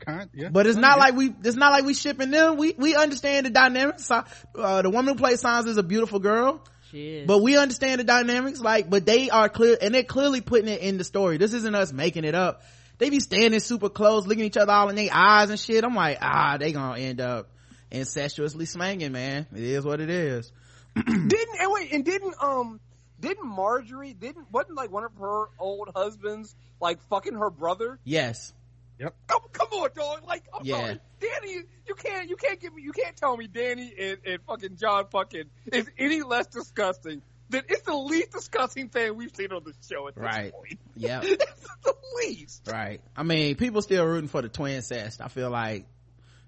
kind, 0.00 0.28
yeah. 0.34 0.48
But 0.50 0.66
it's 0.66 0.76
not 0.76 0.98
like 0.98 1.14
we, 1.14 1.32
it's 1.44 1.56
not 1.56 1.70
like 1.70 1.84
we 1.84 1.94
shipping 1.94 2.30
them. 2.30 2.56
We, 2.56 2.74
we 2.76 2.96
understand 2.96 3.46
the 3.46 3.50
dynamics. 3.50 4.10
Uh, 4.10 4.82
the 4.82 4.90
woman 4.90 5.14
who 5.14 5.18
plays 5.18 5.42
Sansa 5.42 5.68
is 5.68 5.76
a 5.76 5.82
beautiful 5.84 6.18
girl. 6.18 6.64
Shit. 6.90 7.26
But 7.26 7.38
we 7.38 7.56
understand 7.56 8.00
the 8.00 8.04
dynamics, 8.04 8.60
like, 8.60 8.90
but 8.90 9.06
they 9.06 9.30
are 9.30 9.48
clear, 9.48 9.78
and 9.80 9.94
they're 9.94 10.02
clearly 10.02 10.40
putting 10.40 10.68
it 10.68 10.80
in 10.80 10.98
the 10.98 11.04
story. 11.04 11.36
This 11.38 11.54
isn't 11.54 11.74
us 11.74 11.92
making 11.92 12.24
it 12.24 12.34
up. 12.34 12.62
They 12.98 13.10
be 13.10 13.20
standing 13.20 13.60
super 13.60 13.88
close, 13.88 14.26
looking 14.26 14.42
at 14.42 14.46
each 14.46 14.56
other 14.56 14.72
all 14.72 14.88
in 14.88 14.96
their 14.96 15.08
eyes 15.12 15.50
and 15.50 15.58
shit. 15.58 15.84
I'm 15.84 15.94
like, 15.94 16.18
ah, 16.20 16.56
they 16.58 16.72
gonna 16.72 16.98
end 17.00 17.20
up 17.20 17.48
incestuously 17.92 18.66
smanging, 18.66 19.12
man. 19.12 19.46
It 19.54 19.62
is 19.62 19.84
what 19.84 20.00
it 20.00 20.10
is. 20.10 20.50
didn't 20.96 21.60
and 21.60 21.72
wait 21.72 21.92
and 21.92 22.04
didn't 22.04 22.34
um 22.42 22.80
didn't 23.20 23.44
Margaery 23.48 24.18
didn't 24.18 24.50
wasn't 24.50 24.76
like 24.76 24.90
one 24.90 25.04
of 25.04 25.12
her 25.18 25.44
old 25.58 25.90
husbands 25.94 26.54
like 26.80 27.00
fucking 27.08 27.34
her 27.34 27.50
brother? 27.50 27.98
Yes. 28.04 28.52
Yep. 28.98 29.14
Come, 29.26 29.40
come 29.52 29.68
on, 29.72 29.90
dog. 29.96 30.22
Like, 30.26 30.44
I'm 30.54 30.64
Yeah. 30.64 30.76
sorry, 30.76 31.00
Dany. 31.20 31.62
You 31.88 31.94
can't, 31.94 32.28
you 32.28 32.36
can't 32.36 32.60
give 32.60 32.74
me, 32.74 32.82
you 32.82 32.92
can't 32.92 33.16
tell 33.16 33.36
me 33.36 33.48
Dany 33.48 33.90
and, 33.98 34.18
and 34.26 34.38
fucking 34.46 34.76
Jon 34.76 35.06
fucking 35.10 35.44
is 35.72 35.88
any 35.98 36.22
less 36.22 36.46
disgusting 36.48 37.22
than 37.48 37.62
it's 37.68 37.82
the 37.82 37.94
least 37.96 38.32
disgusting 38.32 38.88
thing 38.90 39.16
we've 39.16 39.34
seen 39.34 39.50
on 39.52 39.62
the 39.64 39.72
show 39.90 40.08
at 40.08 40.14
this 40.14 40.22
Right. 40.22 40.52
point. 40.52 40.78
Yep. 40.96 41.24
it's 41.26 41.66
the 41.84 41.94
least. 42.18 42.68
right. 42.70 43.00
I 43.16 43.22
mean, 43.24 43.56
people 43.56 43.82
still 43.82 44.04
rooting 44.04 44.28
for 44.28 44.42
the 44.42 44.48
twin 44.48 44.82
cest. 44.82 45.20
I 45.20 45.28
feel 45.28 45.50
like, 45.50 45.86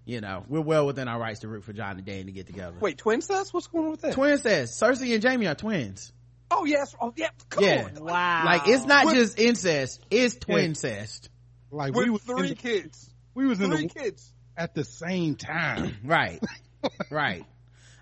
you 0.04 0.20
know, 0.20 0.44
we're 0.48 0.60
well 0.60 0.86
within 0.86 1.08
our 1.08 1.18
rights 1.18 1.40
to 1.40 1.48
root 1.48 1.64
for 1.64 1.72
Jon 1.72 1.96
and 1.96 2.04
Dane 2.04 2.26
to 2.26 2.32
get 2.32 2.46
together. 2.46 2.76
Wait, 2.80 2.98
twin 2.98 3.20
cest? 3.20 3.54
What's 3.54 3.66
going 3.68 3.86
on 3.86 3.90
with 3.92 4.00
that? 4.02 4.12
Twin 4.14 4.38
cest. 4.38 4.80
Cersei 4.80 5.14
and 5.14 5.22
Jaime 5.24 5.46
are 5.46 5.54
twins. 5.54 6.12
oh 6.50 6.64
yes. 6.64 6.94
Oh 7.00 7.12
yeah. 7.16 7.28
Come 7.48 7.64
Yeah. 7.64 7.88
on. 7.96 8.04
wow. 8.04 8.42
Like, 8.44 8.68
it's 8.68 8.84
not 8.84 9.06
With- 9.06 9.14
just 9.14 9.38
incest, 9.38 10.00
it's 10.10 10.36
twin 10.36 10.74
cest. 10.74 11.30
like 11.70 11.94
With 11.94 12.04
we 12.04 12.10
was 12.10 12.22
three 12.22 12.42
in 12.42 12.48
the, 12.50 12.54
kids. 12.54 13.10
we 13.34 13.46
was 13.46 13.60
in 13.60 13.70
Three 13.70 13.88
kids. 13.88 14.32
at 14.56 14.74
the 14.74 14.84
same 14.84 15.36
time. 15.36 15.96
Right. 16.04 16.40
right. 17.10 17.38
You 17.38 17.44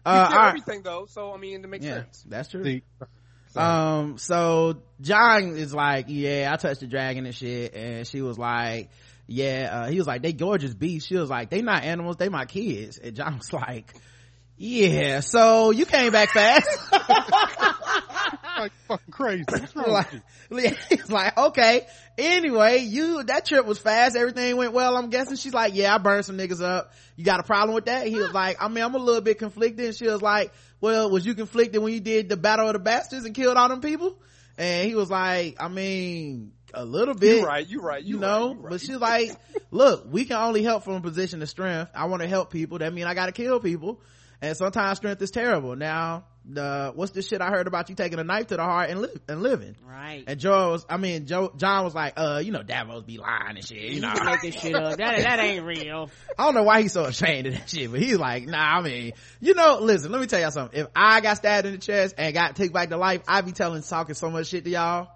Uh, 0.05 0.29
share 0.29 0.37
all 0.39 0.43
right. 0.43 0.49
everything 0.49 0.83
though, 0.83 1.07
so 1.07 1.33
I 1.33 1.37
mean, 1.37 1.63
it 1.63 1.69
makes 1.69 1.85
yeah, 1.85 1.95
sense. 1.95 2.25
that's 2.29 2.49
true. 2.49 2.65
See, 2.65 2.83
Um, 3.55 4.19
so 4.19 4.83
Jon 5.01 5.57
is 5.57 5.73
like, 5.75 6.07
yeah, 6.09 6.51
I 6.53 6.57
touched 6.57 6.81
the 6.81 6.87
dragon 6.87 7.27
and 7.27 7.35
shit. 7.35 7.75
And 7.75 8.07
she 8.07 8.21
was 8.23 8.39
like, 8.39 8.91
yeah, 9.27 9.69
uh, 9.73 9.89
he 9.89 9.99
was 9.99 10.07
like, 10.07 10.23
they 10.23 10.33
gorgeous 10.33 10.75
beasts. 10.75 11.09
She 11.09 11.17
was 11.17 11.31
like, 11.31 11.51
they 11.51 11.63
not 11.63 11.85
animals, 11.85 12.17
they 12.17 12.29
my 12.29 12.45
kids. 12.45 12.99
And 12.99 13.17
Jon 13.17 13.37
was 13.39 13.53
like, 13.53 13.93
yeah, 14.57 15.21
so 15.21 15.71
you 15.71 15.87
came 15.87 16.13
back 16.13 16.31
fast. 16.31 16.69
like 18.59 18.73
fucking 18.87 19.11
crazy. 19.11 19.45
Like, 19.75 20.09
he's 20.89 21.11
like, 21.11 21.37
okay. 21.37 21.87
Anyway, 22.17 22.79
you, 22.79 23.23
that 23.25 23.47
trip 23.47 23.67
was 23.67 23.79
fast. 23.79 24.15
Everything 24.15 24.57
went 24.57 24.73
well, 24.73 24.97
I'm 24.97 25.11
guessing. 25.11 25.37
She's 25.37 25.55
like, 25.55 25.75
yeah, 25.75 25.95
I 25.95 25.99
burned 25.99 26.25
some 26.25 26.39
niggas 26.39 26.63
up. 26.63 26.93
You 27.17 27.25
got 27.25 27.41
a 27.41 27.43
problem 27.43 27.75
with 27.75 27.87
that? 27.87 28.07
He 28.07 28.17
was 28.17 28.33
like, 28.33 28.59
I 28.61 28.69
mean, 28.69 28.85
I'm 28.85 28.95
a 28.95 28.99
little 28.99 29.21
bit 29.21 29.39
conflicted. 29.39 29.87
And 29.87 29.97
she 29.97 30.07
was 30.07 30.23
like, 30.23 30.53
well, 30.81 31.11
was 31.11 31.25
you 31.27 31.35
conflicted 31.35 31.83
when 31.83 31.93
you 31.93 32.01
did 32.01 32.29
the 32.29 32.37
battle 32.37 32.69
of 32.69 32.75
the 32.75 32.79
bastards 32.79 33.25
and 33.25 33.35
killed 33.35 33.57
all 33.57 33.69
them 33.69 33.81
people? 33.81 34.17
And 34.59 34.87
he 34.87 34.95
was 34.95 35.11
like, 35.11 35.57
I 35.59 35.69
mean, 35.69 36.53
a 36.75 36.85
little 36.85 37.15
bit. 37.15 37.39
You're 37.39 37.47
right. 37.47 37.69
You're 37.69 37.83
right. 37.83 38.03
You 38.03 38.11
You're 38.15 38.21
know, 38.21 38.49
right, 38.49 38.55
you're 38.55 38.63
right. 38.63 38.71
but 38.71 38.81
she's 38.81 38.97
like, 38.97 39.31
look, 39.71 40.07
we 40.11 40.25
can 40.25 40.37
only 40.37 40.63
help 40.63 40.85
from 40.85 40.95
a 40.95 41.01
position 41.01 41.43
of 41.43 41.49
strength. 41.49 41.91
I 41.95 42.07
want 42.07 42.23
to 42.23 42.29
help 42.29 42.51
people. 42.51 42.79
That 42.79 42.93
mean 42.93 43.05
I 43.05 43.15
got 43.15 43.27
to 43.27 43.33
kill 43.33 43.61
people. 43.61 44.01
And 44.41 44.57
sometimes 44.57 44.99
strength 44.99 45.23
is 45.23 45.31
terrible. 45.31 45.77
Now, 45.77 46.25
the, 46.45 46.91
what's 46.97 47.13
this 47.13 47.29
shit 47.29 47.41
I 47.41 47.51
heard 47.51 47.69
about 47.69 47.89
you 47.89 47.95
taking 47.95 48.19
a 48.19 48.25
knife 48.25 48.49
to 48.49 48.57
the 48.57 48.65
heart 48.65 48.91
and 48.91 49.01
live, 49.03 49.21
and 49.29 49.41
living? 49.41 49.77
Right. 49.87 50.25
And 50.27 50.41
Joe 50.41 50.73
was, 50.73 50.85
I 50.89 50.97
mean, 50.97 51.27
Joe, 51.27 51.53
Jon 51.57 51.85
was 51.85 51.95
like, 51.95 52.15
uh, 52.17 52.43
you 52.45 52.51
know, 52.51 52.65
Davos 52.65 53.05
be 53.05 53.19
lying 53.19 53.57
and 53.57 53.65
shit, 53.65 53.93
you 53.93 54.01
know. 54.01 54.13
You 54.13 54.25
making 54.25 54.51
shit 54.51 54.75
up. 54.75 54.99
That, 54.99 55.19
that 55.19 55.39
ain't 55.39 55.65
real. 55.65 56.11
I 56.39 56.45
don't 56.45 56.55
know 56.55 56.65
why 56.65 56.83
he's 56.83 56.93
so 56.93 57.05
ashamed 57.05 57.47
of 57.47 57.55
that 57.55 57.71
shit, 57.71 57.89
but 57.89 58.01
he's 58.01 58.19
like, 58.19 58.47
nah, 58.49 58.79
I 58.79 58.83
mean, 58.83 59.13
you 59.41 59.55
know, 59.55 59.79
listen, 59.81 60.11
let 60.11 60.21
me 60.21 60.27
tell 60.27 60.41
y'all 60.41 60.51
something. 60.51 60.81
If 60.81 60.89
I 60.97 61.21
got 61.21 61.37
stabbed 61.37 61.69
in 61.69 61.75
the 61.75 61.79
chest 61.79 62.17
and 62.19 62.35
got 62.35 62.57
taken 62.57 62.73
back 62.73 62.89
to 62.89 62.97
life, 62.97 63.23
I'd 63.29 63.47
be 63.47 63.53
telling, 63.53 63.83
talking 63.83 64.17
so 64.17 64.29
much 64.29 64.49
shit 64.49 64.65
to 64.65 64.71
y'all. 64.71 65.09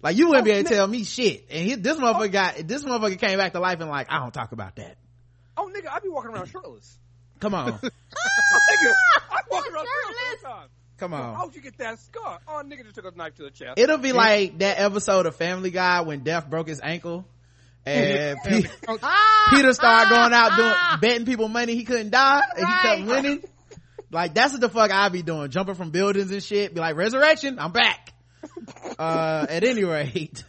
Like, 0.00 0.16
you 0.16 0.28
wouldn't 0.28 0.44
be 0.44 0.52
able 0.52 0.68
to 0.68 0.74
tell 0.74 0.86
me 0.86 1.04
shit. 1.04 1.46
And 1.50 1.66
he, 1.66 1.74
this 1.74 1.96
motherfucker 1.96 2.32
got, 2.32 2.56
this 2.68 2.84
motherfucker 2.84 3.18
came 3.18 3.38
back 3.38 3.52
to 3.52 3.60
life 3.60 3.80
and 3.80 3.90
like, 3.90 4.10
I 4.10 4.18
don't 4.18 4.32
talk 4.32 4.52
about 4.52 4.76
that. 4.76 4.96
Oh 5.56 5.68
nigga, 5.74 5.90
I 5.90 5.98
be 5.98 6.08
walking 6.08 6.30
around 6.30 6.46
shirtless. 6.46 6.98
Come 7.40 7.54
on. 7.54 7.72
nigga, 7.72 8.92
I 9.30 9.40
walk 9.50 9.66
around 9.72 9.86
shirtless 9.86 10.44
all. 10.44 10.64
Come 10.98 11.14
on. 11.14 11.34
How'd 11.36 11.54
you 11.54 11.62
get 11.62 11.78
that 11.78 11.98
scar? 12.00 12.40
Oh, 12.46 12.62
nigga 12.64 12.82
just 12.82 12.96
took 12.96 13.12
a 13.12 13.16
knife 13.16 13.36
to 13.36 13.44
the 13.44 13.50
chest. 13.50 13.78
It'll 13.78 13.98
be 13.98 14.12
like 14.12 14.58
that 14.58 14.80
episode 14.80 15.26
of 15.26 15.36
Family 15.36 15.70
Guy 15.70 16.00
when 16.02 16.20
Death 16.24 16.48
broke 16.50 16.68
his 16.68 16.80
ankle. 16.82 17.24
And 17.86 18.38
Pe- 18.44 18.62
Peter 19.50 19.72
started 19.72 20.10
going 20.10 20.32
out 20.32 20.56
doing 20.56 20.74
betting 21.00 21.26
people 21.26 21.48
money 21.48 21.74
he 21.74 21.84
couldn't 21.84 22.10
die 22.10 22.42
and 22.56 22.66
he 22.66 22.72
kept 22.82 23.02
winning. 23.06 23.44
Like 24.10 24.34
that's 24.34 24.52
what 24.52 24.60
the 24.60 24.68
fuck 24.68 24.90
I 24.90 25.08
be 25.08 25.22
doing, 25.22 25.50
jumping 25.50 25.74
from 25.74 25.90
buildings 25.90 26.30
and 26.30 26.42
shit. 26.42 26.74
Be 26.74 26.80
like 26.80 26.96
resurrection, 26.96 27.58
I'm 27.58 27.72
back. 27.72 28.07
uh, 28.98 29.46
at 29.48 29.64
any 29.64 29.84
rate, 29.84 30.44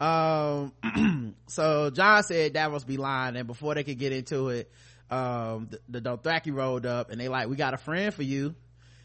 um, 0.00 0.72
so 1.46 1.90
Jon 1.90 2.22
said 2.22 2.52
Davos 2.52 2.84
be 2.84 2.96
lying, 2.96 3.36
and 3.36 3.46
before 3.46 3.74
they 3.74 3.84
could 3.84 3.98
get 3.98 4.12
into 4.12 4.48
it, 4.48 4.70
um, 5.10 5.68
the, 5.70 6.00
the 6.00 6.00
Dothraki 6.00 6.52
rolled 6.54 6.86
up 6.86 7.10
and 7.10 7.20
they 7.20 7.28
like, 7.28 7.48
we 7.48 7.56
got 7.56 7.74
a 7.74 7.78
friend 7.78 8.12
for 8.14 8.22
you. 8.22 8.54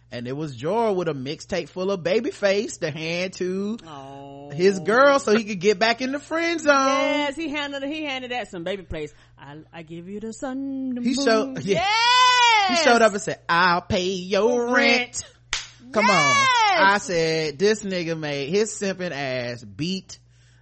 And 0.09 0.26
it 0.26 0.31
was 0.31 0.55
Jorah 0.55 0.95
with 0.95 1.09
a 1.09 1.14
mixtape 1.14 1.68
full 1.68 1.91
of 1.91 1.99
Babyface 1.99 2.80
to 2.80 2.89
hand 2.89 3.34
to 3.34 3.77
his 4.53 4.80
girl 4.80 5.19
so 5.19 5.35
he 5.35 5.43
could 5.43 5.59
get 5.59 5.80
back 5.80 5.99
in 6.01 6.14
the 6.14 6.19
friend 6.19 6.61
zone. 6.61 6.73
Yes, 6.73 7.35
he 7.35 7.49
handled 7.49 7.84
he 7.84 8.05
handed 8.05 8.31
that 8.31 8.49
some 8.49 8.64
baby 8.64 8.84
place. 8.84 9.14
I 9.38 9.57
I 9.73 9.81
give 9.84 10.07
you 10.07 10.22
the 10.22 10.31
sun. 10.31 10.95
The 10.95 11.01
He 11.01 11.14
moon. 11.14 11.26
showed- 11.26 11.59
yeah. 11.65 11.85
Yes! 11.85 12.80
He 12.80 12.85
showed 12.85 13.01
up 13.01 13.11
and 13.11 13.22
said, 13.22 13.41
I'll 13.49 13.81
pay 13.81 14.05
your 14.05 14.73
rent. 14.73 15.23
Come 15.91 16.09
on. 16.09 16.47
I 16.78 16.98
said, 16.99 17.60
this 17.60 17.84
nigga 17.84 18.18
made 18.18 18.49
his 18.49 18.72
simping 18.72 19.12
ass 19.12 19.64
beat 19.64 20.20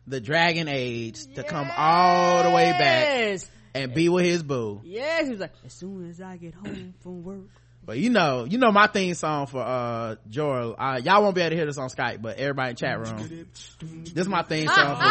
the 0.08 0.22
dragon 0.22 0.68
age 0.68 1.26
to 1.36 1.44
come 1.44 1.70
all 1.76 2.44
the 2.44 2.52
way 2.52 2.72
back 2.72 3.42
and 3.74 3.94
be 3.94 4.10
with 4.10 4.26
his 4.26 4.44
boo. 4.44 4.82
Yes, 4.84 5.26
he 5.26 5.32
was 5.32 5.40
like, 5.40 5.54
as 5.66 5.74
soon 5.74 6.10
as 6.10 6.22
I 6.22 6.38
get 6.38 6.54
home 6.54 6.94
from 7.02 7.24
work. 7.24 7.50
But 7.86 7.99
you 7.99 8.10
know, 8.10 8.45
you 8.45 8.57
know 8.57 8.72
my 8.72 8.88
theme 8.88 9.14
song 9.14 9.45
for, 9.45 9.62
uh, 9.62 10.16
Jorah, 10.30 10.76
uh, 10.78 11.02
y'all 11.03 11.22
won't 11.22 11.36
be 11.36 11.41
able 11.41 11.52
to 11.52 11.56
hear 11.56 11.66
this 11.68 11.78
on 11.78 11.90
Skype, 11.90 12.22
but 12.22 12.38
everybody 12.38 12.72
in 12.72 12.76
chat 12.76 12.99
room. 12.99 13.48
This 13.80 14.24
is 14.24 14.28
my 14.28 14.41
theme 14.41 14.68
song 14.68 14.95
for 14.95 15.03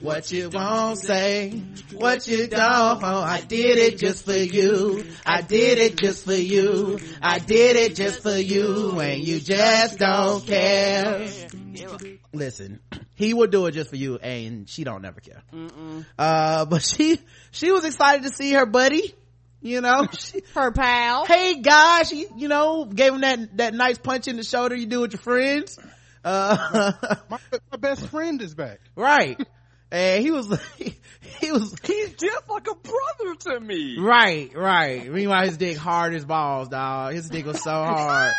What 0.00 0.30
you 0.32 0.50
won't 0.50 0.98
say, 0.98 1.62
what 1.94 2.26
you 2.26 2.46
don't. 2.48 3.02
Oh, 3.02 3.20
I 3.22 3.40
did 3.40 3.78
it 3.78 3.98
just 3.98 4.24
for 4.26 4.36
you. 4.36 5.04
I 5.24 5.40
did 5.42 5.78
it 5.78 5.96
just 5.96 6.24
for 6.24 6.34
you. 6.34 6.98
I 7.22 7.38
did 7.38 7.76
it 7.76 7.96
just 7.96 8.22
for 8.22 8.36
you, 8.36 8.98
and 9.00 9.22
you 9.22 9.40
just 9.40 9.98
don't 9.98 10.46
care. 10.46 11.26
listen 12.32 12.80
he 13.14 13.32
would 13.32 13.50
do 13.50 13.64
it 13.66 13.72
just 13.72 13.88
for 13.88 13.96
you 13.96 14.16
and 14.16 14.68
she 14.68 14.84
don't 14.84 15.00
never 15.00 15.20
care 15.20 15.42
uh 16.18 16.64
but 16.66 16.82
she 16.82 17.18
she 17.50 17.70
was 17.72 17.84
excited 17.84 18.24
to 18.24 18.30
see 18.30 18.52
her 18.52 18.66
buddy 18.66 19.14
you 19.66 19.80
know 19.80 20.06
she, 20.18 20.42
Her 20.54 20.70
pal. 20.72 21.26
hey 21.26 21.60
guys 21.60 22.08
she 22.08 22.26
you 22.36 22.48
know 22.48 22.84
gave 22.84 23.12
him 23.14 23.20
that 23.22 23.56
that 23.56 23.74
nice 23.74 23.98
punch 23.98 24.28
in 24.28 24.36
the 24.36 24.44
shoulder 24.44 24.74
you 24.74 24.86
do 24.86 25.00
with 25.00 25.12
your 25.12 25.20
friends 25.20 25.78
uh 26.24 26.92
My, 27.30 27.38
my 27.70 27.76
best 27.78 28.06
friend 28.08 28.40
is 28.42 28.54
back. 28.54 28.80
right 28.94 29.38
and 29.90 30.22
he 30.24 30.30
was 30.30 30.46
he 30.76 31.52
was 31.52 31.74
He's 31.84 32.14
just 32.14 32.48
like 32.48 32.66
a 32.68 32.74
brother 32.74 33.34
to 33.40 33.60
me. 33.60 33.98
right 33.98 34.50
right 34.56 35.10
meanwhile 35.12 35.44
his 35.44 35.56
dick 35.56 35.76
hard 35.76 36.14
as 36.14 36.24
balls 36.24 36.68
dog 36.68 37.12
his 37.14 37.28
dick 37.28 37.46
was 37.46 37.62
so 37.62 37.70
hard 37.70 38.32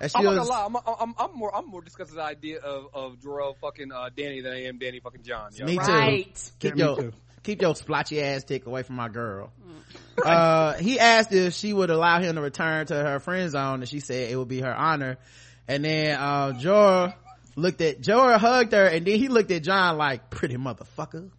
and 0.00 0.10
she 0.10 0.18
I'm 0.18 0.24
not 0.24 0.38
was 0.38 0.48
gonna 0.48 0.50
lie. 0.76 0.82
I'm, 0.86 0.94
I'm, 1.00 1.14
I'm 1.18 1.36
more 1.36 1.52
I'm 1.56 1.66
more 1.66 1.82
disgusted 1.82 2.16
with 2.16 2.24
the 2.24 2.28
idea 2.30 2.58
of 2.60 2.86
of 2.94 3.18
Jorah 3.18 3.54
fucking 3.60 3.90
uh, 3.90 4.10
Dany 4.16 4.44
than 4.44 4.52
I 4.52 4.64
am 4.66 4.78
Dany 4.78 5.02
fucking 5.02 5.24
Jon. 5.24 5.50
Yo. 5.54 5.66
Me 5.66 5.74
too. 5.76 5.80
Right. 5.92 6.52
keep 6.60 6.76
Yeah, 6.76 6.84
me 6.86 6.92
your 6.92 7.10
too. 7.10 7.12
Keep 7.42 7.62
your 7.62 7.74
splotchy 7.74 8.20
ass 8.22 8.44
dick 8.44 8.66
away 8.66 8.82
from 8.82 8.96
my 8.96 9.08
girl. 9.08 9.52
Uh, 10.22 10.74
he 10.74 10.98
asked 10.98 11.32
if 11.32 11.54
she 11.54 11.72
would 11.72 11.90
allow 11.90 12.20
him 12.20 12.34
to 12.36 12.40
return 12.42 12.86
to 12.86 12.94
her 12.94 13.20
friend 13.20 13.50
zone, 13.50 13.80
and 13.80 13.88
she 13.88 14.00
said 14.00 14.30
it 14.30 14.36
would 14.36 14.48
be 14.48 14.60
her 14.60 14.74
honor. 14.74 15.16
And 15.68 15.84
then 15.84 16.18
uh, 16.18 16.52
Jorah 16.52 17.14
looked 17.56 17.80
at 17.80 18.00
Jorah 18.00 18.38
hugged 18.38 18.72
her, 18.72 18.86
and 18.86 19.06
then 19.06 19.18
he 19.18 19.28
looked 19.28 19.50
at 19.50 19.62
Jon 19.62 19.96
like 19.96 20.30
pretty 20.30 20.56
motherfucker. 20.56 21.30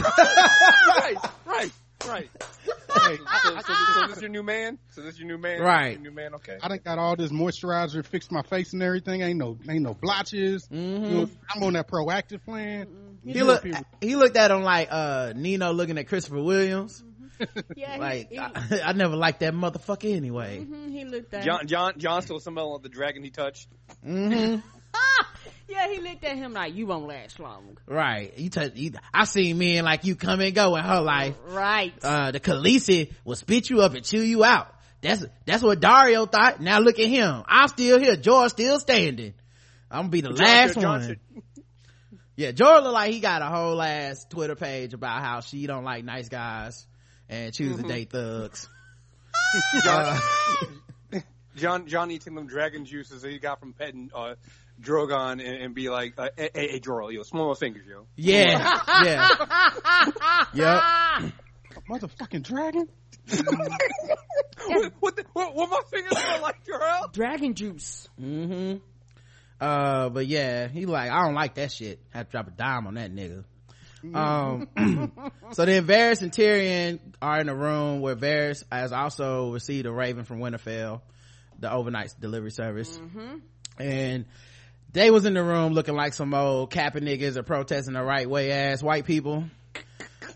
right, 0.00 1.16
right, 1.46 1.72
right. 2.06 2.30
Hey, 2.94 3.16
So, 3.42 3.50
so, 3.50 3.60
so, 3.60 3.74
so 4.00 4.06
this 4.08 4.20
your 4.20 4.30
new 4.30 4.42
man? 4.42 4.78
So 4.92 5.02
this 5.02 5.18
your 5.18 5.26
new 5.26 5.38
man? 5.38 5.60
Right. 5.60 5.92
Your 5.92 6.00
new 6.00 6.10
man. 6.12 6.34
Okay. 6.34 6.58
I 6.62 6.68
done 6.68 6.80
got 6.84 6.98
all 6.98 7.16
this 7.16 7.32
moisturizer, 7.32 8.04
fixed 8.04 8.30
my 8.30 8.42
face 8.42 8.72
and 8.72 8.82
everything. 8.82 9.22
Ain't 9.22 9.38
no, 9.38 9.58
ain't 9.68 9.82
no 9.82 9.94
blotches. 9.94 10.66
You 10.70 10.78
know, 10.78 11.30
I'm 11.54 11.62
on 11.62 11.72
that 11.74 11.88
proactive 11.88 12.44
plan. 12.44 12.86
He 13.24 13.42
looked 13.42 13.66
he 14.00 14.16
looked 14.16 14.36
at 14.36 14.50
him 14.50 14.62
like 14.62 14.88
uh, 14.90 15.32
Nino 15.34 15.72
looking 15.72 15.98
at 15.98 16.08
Christopher 16.08 16.42
Williams. 16.42 17.02
Yeah, 17.76 17.96
Like 17.96 18.28
he, 18.28 18.36
he, 18.36 18.38
I, 18.40 18.50
I 18.86 18.92
never 18.92 19.16
liked 19.16 19.40
that 19.40 19.52
motherfucker 19.54 20.14
anyway. 20.16 20.64
mhm, 20.64 20.92
he 20.92 21.04
looked 21.04 21.34
at 21.34 21.44
Jon 21.44 21.66
Jon 21.66 21.94
Jon 21.98 22.22
still 22.22 22.38
smelling 22.38 22.72
like 22.74 22.82
the 22.82 22.88
dragon 22.88 23.24
he 23.24 23.30
touched. 23.30 23.68
hmm 24.04 24.56
Yeah, 25.68 25.88
he 25.88 25.98
looked 26.00 26.22
at 26.24 26.36
him 26.36 26.52
like 26.52 26.74
you 26.74 26.86
won't 26.86 27.08
last 27.08 27.40
long. 27.40 27.78
Right. 27.86 28.38
You, 28.38 28.50
t- 28.50 28.70
you 28.74 28.92
I 29.12 29.24
seen 29.24 29.58
men 29.58 29.84
like 29.84 30.04
you 30.04 30.14
come 30.14 30.40
and 30.40 30.54
go 30.54 30.76
in 30.76 30.84
her 30.84 31.00
life. 31.00 31.34
Right. 31.48 31.92
uh 32.02 32.30
the 32.30 32.38
Khaleesi 32.38 33.10
will 33.24 33.34
spit 33.34 33.70
you 33.70 33.80
up 33.80 33.94
and 33.94 34.04
chew 34.04 34.20
you 34.22 34.44
out. 34.44 34.68
That's 35.00 35.24
that's 35.46 35.62
what 35.62 35.80
Daario 35.80 36.30
thought. 36.30 36.60
Now 36.60 36.78
look 36.78 36.98
at 37.00 37.06
him. 37.08 37.42
I'm 37.48 37.68
still 37.68 37.98
here. 37.98 38.16
Jorah 38.16 38.50
still 38.50 38.78
standing. 38.78 39.34
I'm 39.90 40.02
gonna 40.02 40.08
be 40.10 40.20
the 40.20 40.28
John 40.34 40.46
last 40.46 40.74
should- 40.74 40.82
John 40.82 41.00
one. 41.00 41.08
should- 41.08 41.42
Yeah, 42.36 42.50
Jorah 42.52 42.82
look 42.82 42.92
like 42.92 43.12
he 43.12 43.20
got 43.20 43.42
a 43.42 43.46
whole 43.46 43.80
ass 43.80 44.24
Twitter 44.28 44.56
page 44.56 44.92
about 44.94 45.22
how 45.22 45.40
she 45.40 45.66
don't 45.66 45.84
like 45.84 46.04
nice 46.04 46.28
guys 46.28 46.86
and 47.28 47.52
choose 47.54 47.76
Mm-hmm. 47.76 47.82
to 47.82 47.88
date 47.88 48.10
thugs. 48.10 48.68
Jon, 49.84 50.20
Jon, 51.56 51.86
Jon 51.86 52.10
eating 52.10 52.34
them 52.34 52.46
dragon 52.48 52.84
juices 52.84 53.22
that 53.22 53.30
he 53.30 53.38
got 53.38 53.60
from 53.60 53.72
petting 53.72 54.10
uh, 54.14 54.34
Drogon 54.82 55.32
and, 55.34 55.42
and 55.42 55.74
be 55.74 55.88
like, 55.90 56.14
uh, 56.18 56.30
hey, 56.36 56.50
hey, 56.52 56.68
hey, 56.72 56.80
Jorah, 56.80 57.12
yo, 57.12 57.22
small 57.22 57.48
my 57.50 57.54
fingers, 57.54 57.86
yo. 57.88 58.06
Yeah, 58.16 58.80
yeah, 59.04 59.28
yep. 60.54 61.32
Motherfucking 61.88 62.42
dragon. 62.42 62.88
what, 64.66 64.92
what, 65.00 65.16
the, 65.16 65.24
what, 65.32 65.54
what 65.54 65.70
my 65.70 65.80
fingers 65.90 66.18
smell 66.18 66.42
like, 66.42 66.64
Jorah? 66.66 67.12
Dragon 67.12 67.54
juice. 67.54 68.08
hmm 68.18 68.74
Uh, 69.64 70.10
but 70.10 70.26
yeah, 70.26 70.68
he 70.68 70.84
like, 70.84 71.10
I 71.10 71.24
don't 71.24 71.34
like 71.34 71.54
that 71.54 71.72
shit. 71.72 71.98
Have 72.10 72.26
to 72.26 72.32
drop 72.32 72.48
a 72.48 72.50
dime 72.50 72.86
on 72.86 72.94
that 72.94 73.10
nigga. 73.10 73.44
Um, 74.14 74.68
so 75.52 75.64
then 75.64 75.86
Varys 75.86 76.20
and 76.20 76.30
Tyrion 76.30 76.98
are 77.22 77.40
in 77.40 77.48
a 77.48 77.54
room 77.54 78.02
where 78.02 78.14
Varys 78.14 78.62
has 78.70 78.92
also 78.92 79.52
received 79.52 79.86
a 79.86 79.90
raven 79.90 80.24
from 80.24 80.40
Winterfell, 80.40 81.00
the 81.58 81.72
overnight 81.72 82.14
delivery 82.20 82.50
service. 82.50 82.94
And 83.78 84.26
they 84.92 85.10
was 85.10 85.24
in 85.24 85.32
the 85.32 85.42
room 85.42 85.72
looking 85.72 85.94
like 85.94 86.12
some 86.12 86.34
old 86.34 86.70
capping 86.70 87.04
niggas 87.04 87.38
or 87.38 87.42
protesting 87.42 87.94
the 87.94 88.02
right 88.02 88.28
way 88.28 88.52
ass 88.52 88.82
white 88.82 89.06
people. 89.06 89.44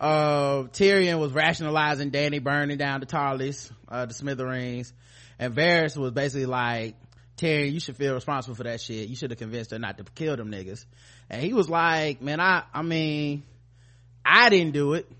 Uh, 0.00 0.62
Tyrion 0.72 1.20
was 1.20 1.32
rationalizing 1.32 2.10
Dany 2.12 2.42
burning 2.42 2.78
down 2.78 3.00
the 3.00 3.06
Tarlys, 3.06 3.70
uh, 3.88 4.06
the 4.06 4.14
smithereens. 4.14 4.90
And 5.38 5.54
Varys 5.54 5.98
was 5.98 6.12
basically 6.12 6.46
like, 6.46 6.94
Tyrion, 7.38 7.72
you 7.72 7.80
should 7.80 7.96
feel 7.96 8.14
responsible 8.14 8.54
for 8.54 8.64
that 8.64 8.80
shit. 8.80 9.08
You 9.08 9.16
should 9.16 9.30
have 9.30 9.38
convinced 9.38 9.70
her 9.70 9.78
not 9.78 9.96
to 9.98 10.04
kill 10.04 10.36
them 10.36 10.50
niggas. 10.50 10.84
And 11.30 11.40
he 11.40 11.54
was 11.54 11.70
like, 11.70 12.20
man, 12.20 12.40
I, 12.40 12.64
I 12.74 12.82
mean, 12.82 13.44
I 14.24 14.50
didn't 14.50 14.72
do 14.72 14.94
it. 14.94 15.10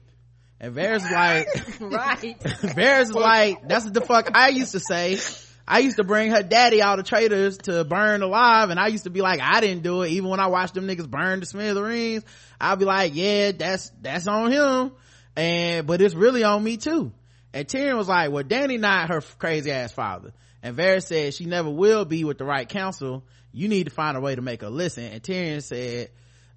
And 0.61 0.74
Varys 0.74 1.11
like, 1.11 1.47
Right. 1.81 2.39
Varys 2.40 3.15
like, 3.15 3.66
that's 3.69 3.85
what 3.85 3.95
the 3.95 4.01
fuck 4.01 4.36
I 4.36 4.49
used 4.49 4.73
to 4.73 4.81
say. 4.81 5.19
I 5.66 5.81
used 5.81 5.97
to 5.99 6.05
bring 6.05 6.31
her 6.31 6.43
daddy 6.43 6.82
all 6.82 6.97
the 6.97 7.03
traitors 7.03 7.59
to 7.59 7.85
burn 7.85 8.23
alive, 8.23 8.70
and 8.70 8.81
I 8.81 8.86
used 8.86 9.05
to 9.05 9.11
be 9.11 9.20
like, 9.20 9.40
I 9.43 9.61
didn't 9.61 9.82
do 9.82 10.03
it. 10.03 10.11
Even 10.12 10.31
when 10.31 10.40
I 10.40 10.47
watched 10.47 10.74
them 10.74 10.89
niggas 10.89 11.09
burn 11.09 11.40
the 11.40 11.47
smithereens, 11.47 12.24
I'll 12.59 12.77
be 12.77 12.86
like, 12.86 13.15
yeah, 13.15 13.53
that's, 13.53 13.93
that's 14.01 14.27
on 14.27 14.51
him. 14.51 14.93
And, 15.36 15.86
but 15.86 16.01
it's 16.01 16.15
really 16.15 16.43
on 16.43 16.65
me 16.65 16.78
too. 16.78 17.12
And 17.53 17.69
Tyrion 17.69 17.97
was 17.97 18.09
like, 18.09 18.31
well, 18.31 18.45
Dany 18.45 18.81
not 18.81 19.11
her 19.11 19.20
crazy 19.39 19.70
ass 19.70 19.93
father. 19.93 20.32
And 20.63 20.77
Varys 20.77 21.05
said 21.07 21.35
she 21.35 21.45
never 21.47 21.71
will 21.71 22.05
be 22.05 22.25
with 22.25 22.39
the 22.39 22.45
right 22.45 22.69
counsel. 22.69 23.25
You 23.53 23.69
need 23.69 23.85
to 23.85 23.91
find 23.91 24.17
a 24.17 24.21
way 24.21 24.35
to 24.35 24.43
make 24.43 24.61
her 24.63 24.71
listen. 24.71 25.05
And 25.05 25.23
Tyrion 25.23 25.63
said, 25.63 26.11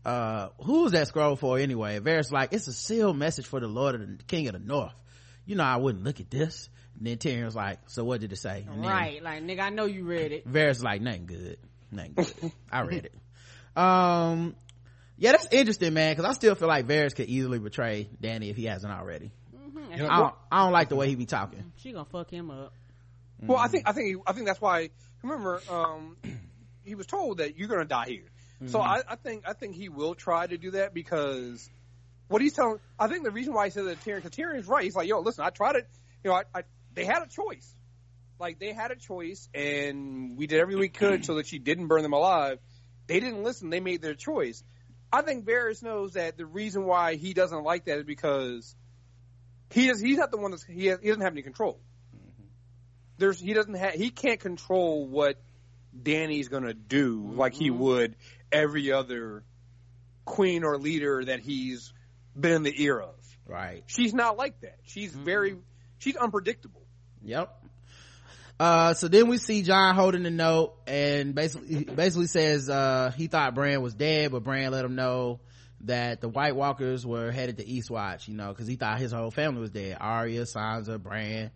uh, 0.04 0.50
who 0.64 0.84
was 0.84 0.94
that 0.94 1.08
scroll 1.08 1.36
for 1.36 1.60
anyway? 1.60 1.98
And 1.98 2.06
Varys 2.06 2.32
like, 2.32 2.54
it's 2.54 2.68
a 2.68 2.74
sealed 2.74 3.18
message 3.18 3.46
for 3.46 3.60
the 3.60 3.68
Lord 3.68 3.96
of 3.96 4.02
the 4.02 4.24
King 4.24 4.48
of 4.48 4.54
the 4.54 4.60
North. 4.60 4.94
You 5.46 5.56
know, 5.56 5.64
I 5.64 5.78
wouldn't 5.78 6.04
look 6.04 6.20
at 6.20 6.30
this. 6.32 6.70
And 6.98 7.08
then 7.08 7.18
Tyrion 7.18 7.46
was 7.46 7.56
like, 7.56 7.80
so 7.88 8.04
what 8.04 8.22
did 8.22 8.32
it 8.34 8.38
say? 8.38 8.66
And 8.68 8.84
then 8.84 8.90
Right. 8.90 9.24
Like, 9.24 9.44
nigga, 9.44 9.62
I 9.62 9.70
know 9.70 9.86
you 9.86 10.04
read 10.04 10.32
it. 10.32 10.48
Varys 10.52 10.84
like, 10.84 11.02
nothing 11.02 11.26
good. 11.28 11.58
Nothing 11.92 12.14
good. 12.14 12.52
I 12.72 12.82
read 12.82 13.06
it. 13.06 13.14
Um, 13.74 14.58
yeah, 15.18 15.32
that's 15.32 15.48
interesting, 15.50 15.94
man, 15.94 16.14
cause 16.14 16.26
I 16.26 16.34
still 16.34 16.56
feel 16.56 16.68
like 16.68 16.88
Varys 16.88 17.16
could 17.16 17.30
easily 17.30 17.58
betray 17.58 18.10
Dany 18.22 18.50
if 18.50 18.58
he 18.58 18.66
hasn't 18.66 18.92
already. 18.92 19.32
I 19.94 19.98
don't, 19.98 20.34
I 20.52 20.64
don't 20.64 20.74
like 20.74 20.90
the 20.90 20.98
way 20.98 21.08
he 21.08 21.16
be 21.16 21.26
talking. 21.26 21.72
She 21.78 21.94
gonna 21.94 22.04
fuck 22.04 22.30
him 22.30 22.52
up. 22.52 22.74
Well, 23.42 23.58
I 23.58 23.68
think 23.68 23.88
I 23.88 23.92
think 23.92 24.08
he, 24.08 24.16
I 24.26 24.34
think 24.34 24.46
that's 24.46 24.62
why. 24.62 24.90
Remember, 25.24 25.62
um, 25.70 26.18
he 26.84 26.96
was 26.96 27.06
told 27.06 27.38
that 27.38 27.58
you're 27.58 27.68
going 27.68 27.82
to 27.82 27.88
die 27.88 28.08
here. 28.08 28.32
So 28.68 28.80
I, 28.80 29.02
I 29.08 29.16
think 29.16 29.44
I 29.48 29.54
think 29.54 29.76
he 29.76 29.90
will 29.90 30.14
try 30.14 30.46
to 30.46 30.58
do 30.58 30.72
that 30.72 30.94
because 30.94 31.68
what 32.28 32.42
he's 32.42 32.54
telling. 32.54 32.80
I 33.00 33.08
think 33.08 33.24
the 33.24 33.32
reason 33.32 33.54
why 33.54 33.66
he 33.66 33.72
said 33.72 33.86
that 33.86 34.02
Tyrion, 34.02 34.24
because 34.24 34.32
Tyrion's 34.32 34.68
right. 34.68 34.84
He's 34.84 34.96
like, 34.96 35.08
yo, 35.08 35.20
listen, 35.20 35.44
I 35.44 35.50
tried 35.50 35.78
it. 35.78 35.88
You 36.24 36.30
know, 36.30 36.36
I, 36.36 36.44
I 36.54 36.64
they 36.94 37.06
had 37.06 37.24
a 37.24 37.28
choice. 37.28 37.76
Like 38.40 38.60
they 38.60 38.74
had 38.74 38.92
a 38.92 38.96
choice, 38.96 39.50
and 39.54 40.38
we 40.38 40.46
did 40.48 40.60
everything 40.60 40.80
we 40.80 40.90
could 40.90 41.26
so 41.26 41.36
that 41.36 41.48
she 41.48 41.58
didn't 41.58 41.88
burn 41.88 42.04
them 42.04 42.14
alive. 42.14 42.60
They 43.08 43.20
didn't 43.20 43.44
listen. 43.44 43.70
They 43.72 43.80
made 43.80 44.02
their 44.02 44.14
choice. 44.14 44.64
I 45.12 45.24
think 45.24 45.46
Varys 45.46 45.84
knows 45.84 46.14
that 46.14 46.38
the 46.38 46.46
reason 46.46 46.86
why 46.86 47.16
he 47.16 47.34
doesn't 47.34 47.64
like 47.64 47.86
that 47.86 47.98
is 47.98 48.06
because 48.06 48.76
he 49.72 49.90
is 49.90 50.00
he's 50.00 50.18
not 50.18 50.32
the 50.32 50.38
one 50.38 50.52
that's 50.52 50.64
he, 50.64 50.86
has, 50.88 51.00
he 51.02 51.08
doesn't 51.08 51.24
have 51.24 51.34
any 51.34 51.42
control 51.42 51.80
there's 53.22 53.40
he 53.40 53.54
doesn't 53.54 53.76
have 53.76 53.94
he 53.94 54.10
can't 54.10 54.40
control 54.40 55.08
what 55.08 55.38
Dany's 56.02 56.50
gonna 56.50 56.74
do 56.74 57.32
like 57.36 57.54
he 57.54 57.70
would 57.70 58.16
every 58.52 58.92
other 58.92 59.44
queen 60.26 60.64
or 60.64 60.78
leader 60.78 61.24
that 61.24 61.40
he's 61.40 61.94
been 62.38 62.54
in 62.54 62.64
the 62.64 62.84
ear 62.84 63.00
of. 63.00 63.16
Right. 63.48 63.84
She's 63.88 64.14
not 64.14 64.38
like 64.38 64.60
that. 64.62 64.80
She's 64.84 65.14
very 65.14 65.56
she's 66.00 66.16
unpredictable. 66.16 66.82
Yep. 67.24 67.58
Uh, 68.60 68.94
so 68.94 69.08
then 69.08 69.28
we 69.28 69.38
see 69.38 69.64
Jon 69.64 69.96
holding 69.96 70.22
the 70.22 70.30
note 70.30 70.76
and 70.86 71.34
basically, 71.34 71.84
basically 71.84 72.28
says, 72.28 72.70
uh, 72.70 73.12
he 73.18 73.26
thought 73.26 73.56
Bran 73.56 73.82
was 73.82 73.96
dead, 73.96 74.32
but 74.32 74.44
Bran 74.44 74.72
let 74.72 74.86
him 74.86 74.94
know 74.94 75.40
that 75.86 76.22
the 76.22 76.30
White 76.30 76.56
Walkers 76.56 77.04
were 77.04 77.32
headed 77.32 77.58
to 77.58 77.64
Eastwatch, 77.64 78.28
you 78.28 78.36
know, 78.36 78.54
cause 78.54 78.68
he 78.68 78.76
thought 78.76 79.00
his 79.00 79.12
whole 79.12 79.32
family 79.32 79.62
was 79.62 79.72
dead. 79.72 79.98
Arya, 80.00 80.44
Sansa, 80.44 81.02
Bran. 81.02 81.50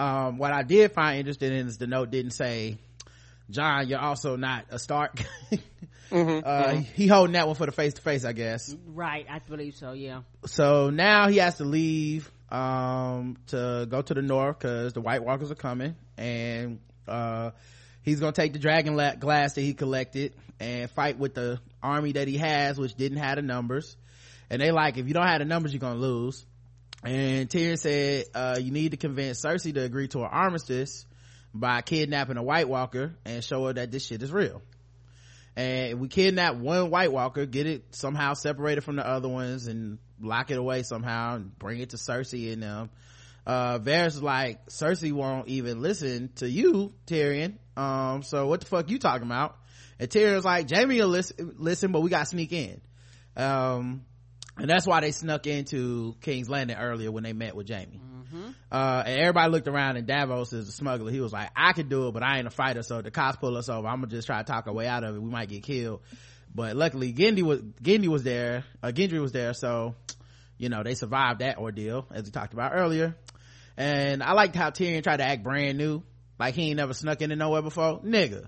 Um, 0.00 0.38
what 0.38 0.50
I 0.50 0.62
did 0.62 0.92
find 0.92 1.18
interesting 1.18 1.52
is 1.52 1.76
the 1.76 1.86
note 1.86 2.10
didn't 2.10 2.30
say, 2.30 2.78
Jon, 3.50 3.86
you're 3.86 3.98
also 4.00 4.36
not 4.36 4.64
a 4.70 4.78
Stark. 4.78 5.20
uh, 6.12 6.72
he 6.94 7.06
holding 7.06 7.34
that 7.34 7.46
one 7.46 7.54
for 7.54 7.66
the 7.66 7.72
face 7.72 7.92
to 7.94 8.00
face, 8.02 8.24
I 8.24 8.32
guess. 8.32 8.74
Right. 8.86 9.26
I 9.28 9.40
believe 9.40 9.74
so. 9.76 9.92
Yeah. 9.92 10.22
so 10.46 10.88
now 10.88 11.28
he 11.28 11.36
has 11.36 11.56
to 11.58 11.64
leave 11.64 12.30
um 12.48 13.36
to 13.48 13.86
go 13.88 14.02
to 14.02 14.14
the 14.14 14.22
north 14.22 14.58
because 14.58 14.92
the 14.92 15.00
white 15.00 15.22
walkers 15.22 15.52
are 15.52 15.54
coming 15.54 15.94
and 16.18 16.80
uh 17.06 17.50
he's 18.02 18.18
gonna 18.18 18.32
take 18.32 18.52
the 18.54 18.58
dragon 18.58 18.96
la- 18.96 19.14
glass 19.14 19.52
that 19.52 19.60
he 19.60 19.72
collected 19.72 20.34
and 20.58 20.90
fight 20.90 21.16
with 21.16 21.34
the 21.34 21.60
army 21.80 22.10
that 22.10 22.26
he 22.26 22.38
has 22.38 22.76
which 22.76 22.94
didn't 22.94 23.18
have 23.18 23.36
the 23.36 23.42
numbers 23.42 23.96
and 24.50 24.60
they 24.60 24.72
like 24.72 24.98
if 24.98 25.06
you 25.06 25.14
don't 25.14 25.28
have 25.28 25.38
the 25.38 25.44
numbers 25.44 25.72
you're 25.72 25.78
gonna 25.78 26.00
lose 26.00 26.44
and 27.02 27.48
Tyrion 27.48 27.78
said 27.78 28.26
uh 28.34 28.58
you 28.60 28.70
need 28.70 28.90
to 28.90 28.96
convince 28.96 29.40
cersei 29.40 29.72
to 29.74 29.82
agree 29.82 30.08
to 30.08 30.20
an 30.20 30.28
armistice 30.30 31.06
by 31.54 31.82
kidnapping 31.82 32.36
a 32.36 32.42
white 32.42 32.68
walker 32.68 33.14
and 33.24 33.42
show 33.42 33.66
her 33.66 33.72
that 33.72 33.90
this 33.90 34.06
shit 34.06 34.22
is 34.22 34.30
real. 34.32 34.62
And 35.56 36.00
we 36.00 36.08
kidnap 36.08 36.56
one 36.56 36.90
white 36.90 37.12
walker 37.12 37.44
get 37.44 37.66
it 37.66 37.94
somehow 37.94 38.34
separated 38.34 38.82
from 38.82 38.96
the 38.96 39.06
other 39.06 39.28
ones 39.28 39.66
and 39.66 39.98
lock 40.20 40.50
it 40.50 40.58
away 40.58 40.82
somehow 40.82 41.36
and 41.36 41.58
bring 41.58 41.80
it 41.80 41.90
to 41.90 41.96
cersei 41.96 42.52
and 42.52 42.62
them. 42.62 42.90
Uh 43.46 43.78
Varys 43.78 44.20
like 44.22 44.66
cersei 44.66 45.12
won't 45.12 45.48
even 45.48 45.80
listen 45.80 46.30
to 46.36 46.48
you 46.48 46.92
tyrion. 47.06 47.54
Um 47.76 48.22
so 48.22 48.46
what 48.46 48.60
the 48.60 48.66
fuck 48.66 48.90
you 48.90 48.98
talking 48.98 49.26
about? 49.26 49.56
And 49.98 50.08
tyrion's 50.08 50.44
like 50.44 50.70
jaime 50.70 51.00
will 51.00 51.08
listen, 51.08 51.54
listen 51.58 51.92
but 51.92 52.00
we 52.00 52.10
gotta 52.10 52.26
sneak 52.26 52.52
in. 52.52 52.80
Um 53.36 54.04
and 54.60 54.68
that's 54.70 54.86
why 54.86 55.00
they 55.00 55.10
snuck 55.12 55.46
into 55.46 56.14
king's 56.20 56.48
landing 56.48 56.76
earlier 56.76 57.10
when 57.10 57.24
they 57.24 57.32
met 57.32 57.56
with 57.56 57.68
jaime 57.68 58.00
uh, 58.70 59.02
and 59.04 59.18
everybody 59.18 59.50
looked 59.50 59.68
around 59.68 59.96
and 59.96 60.06
Davos 60.06 60.52
is 60.52 60.68
a 60.68 60.72
smuggler. 60.72 61.10
He 61.10 61.20
was 61.20 61.32
like, 61.32 61.50
I 61.56 61.72
could 61.72 61.88
do 61.88 62.08
it, 62.08 62.12
but 62.12 62.22
I 62.22 62.38
ain't 62.38 62.46
a 62.46 62.50
fighter. 62.50 62.82
So 62.82 63.02
the 63.02 63.10
cops 63.10 63.36
pull 63.38 63.56
us 63.56 63.68
over. 63.68 63.86
I'm 63.88 63.96
gonna 63.96 64.08
just 64.08 64.26
try 64.26 64.38
to 64.38 64.44
talk 64.44 64.66
our 64.66 64.72
way 64.72 64.86
out 64.86 65.04
of 65.04 65.16
it. 65.16 65.22
We 65.22 65.30
might 65.30 65.48
get 65.48 65.62
killed. 65.62 66.00
But 66.54 66.76
luckily 66.76 67.12
Gendry 67.12 67.42
was, 67.42 67.60
Gendry 67.82 68.08
was 68.08 68.22
there, 68.22 68.64
uh, 68.82 68.88
Gendry 68.88 69.20
was 69.20 69.32
there. 69.32 69.54
So, 69.54 69.94
you 70.58 70.68
know, 70.68 70.82
they 70.82 70.94
survived 70.94 71.40
that 71.40 71.58
ordeal 71.58 72.06
as 72.12 72.24
we 72.24 72.30
talked 72.30 72.52
about 72.52 72.72
earlier. 72.74 73.16
And 73.76 74.22
I 74.22 74.32
liked 74.32 74.56
how 74.56 74.70
Tyrion 74.70 75.02
tried 75.02 75.18
to 75.18 75.24
act 75.24 75.42
brand 75.42 75.78
new. 75.78 76.02
Like 76.38 76.54
he 76.54 76.68
ain't 76.68 76.76
never 76.76 76.94
snuck 76.94 77.22
into 77.22 77.36
nowhere 77.36 77.62
before. 77.62 78.00
Nigga. 78.00 78.46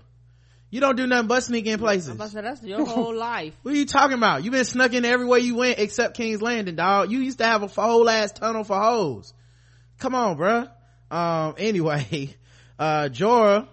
You 0.73 0.79
don't 0.79 0.95
do 0.95 1.05
nothing 1.05 1.27
but 1.27 1.43
sneak 1.43 1.67
in 1.67 1.77
places. 1.77 2.09
I'm 2.09 2.15
about 2.15 2.29
to 2.29 2.31
say, 2.31 2.41
that's 2.41 2.63
your 2.63 2.83
whole 2.83 3.13
life. 3.13 3.53
What 3.61 3.75
are 3.75 3.77
you 3.77 3.85
talking 3.85 4.17
about? 4.17 4.43
You've 4.43 4.53
been 4.53 4.65
snuck 4.65 4.91
in 4.93 5.05
everywhere 5.05 5.37
you 5.37 5.55
went 5.55 5.77
except 5.77 6.17
King's 6.17 6.41
Landing, 6.41 6.75
dog. 6.75 7.11
You 7.11 7.19
used 7.19 7.37
to 7.37 7.45
have 7.45 7.61
a 7.61 7.67
whole 7.67 8.09
ass 8.09 8.31
tunnel 8.31 8.63
for 8.63 8.81
hoes. 8.81 9.35
Come 9.99 10.15
on, 10.15 10.35
bruh. 10.35 10.71
Um, 11.11 11.53
anyway, 11.59 12.35
uh, 12.79 13.09
Jorah 13.11 13.67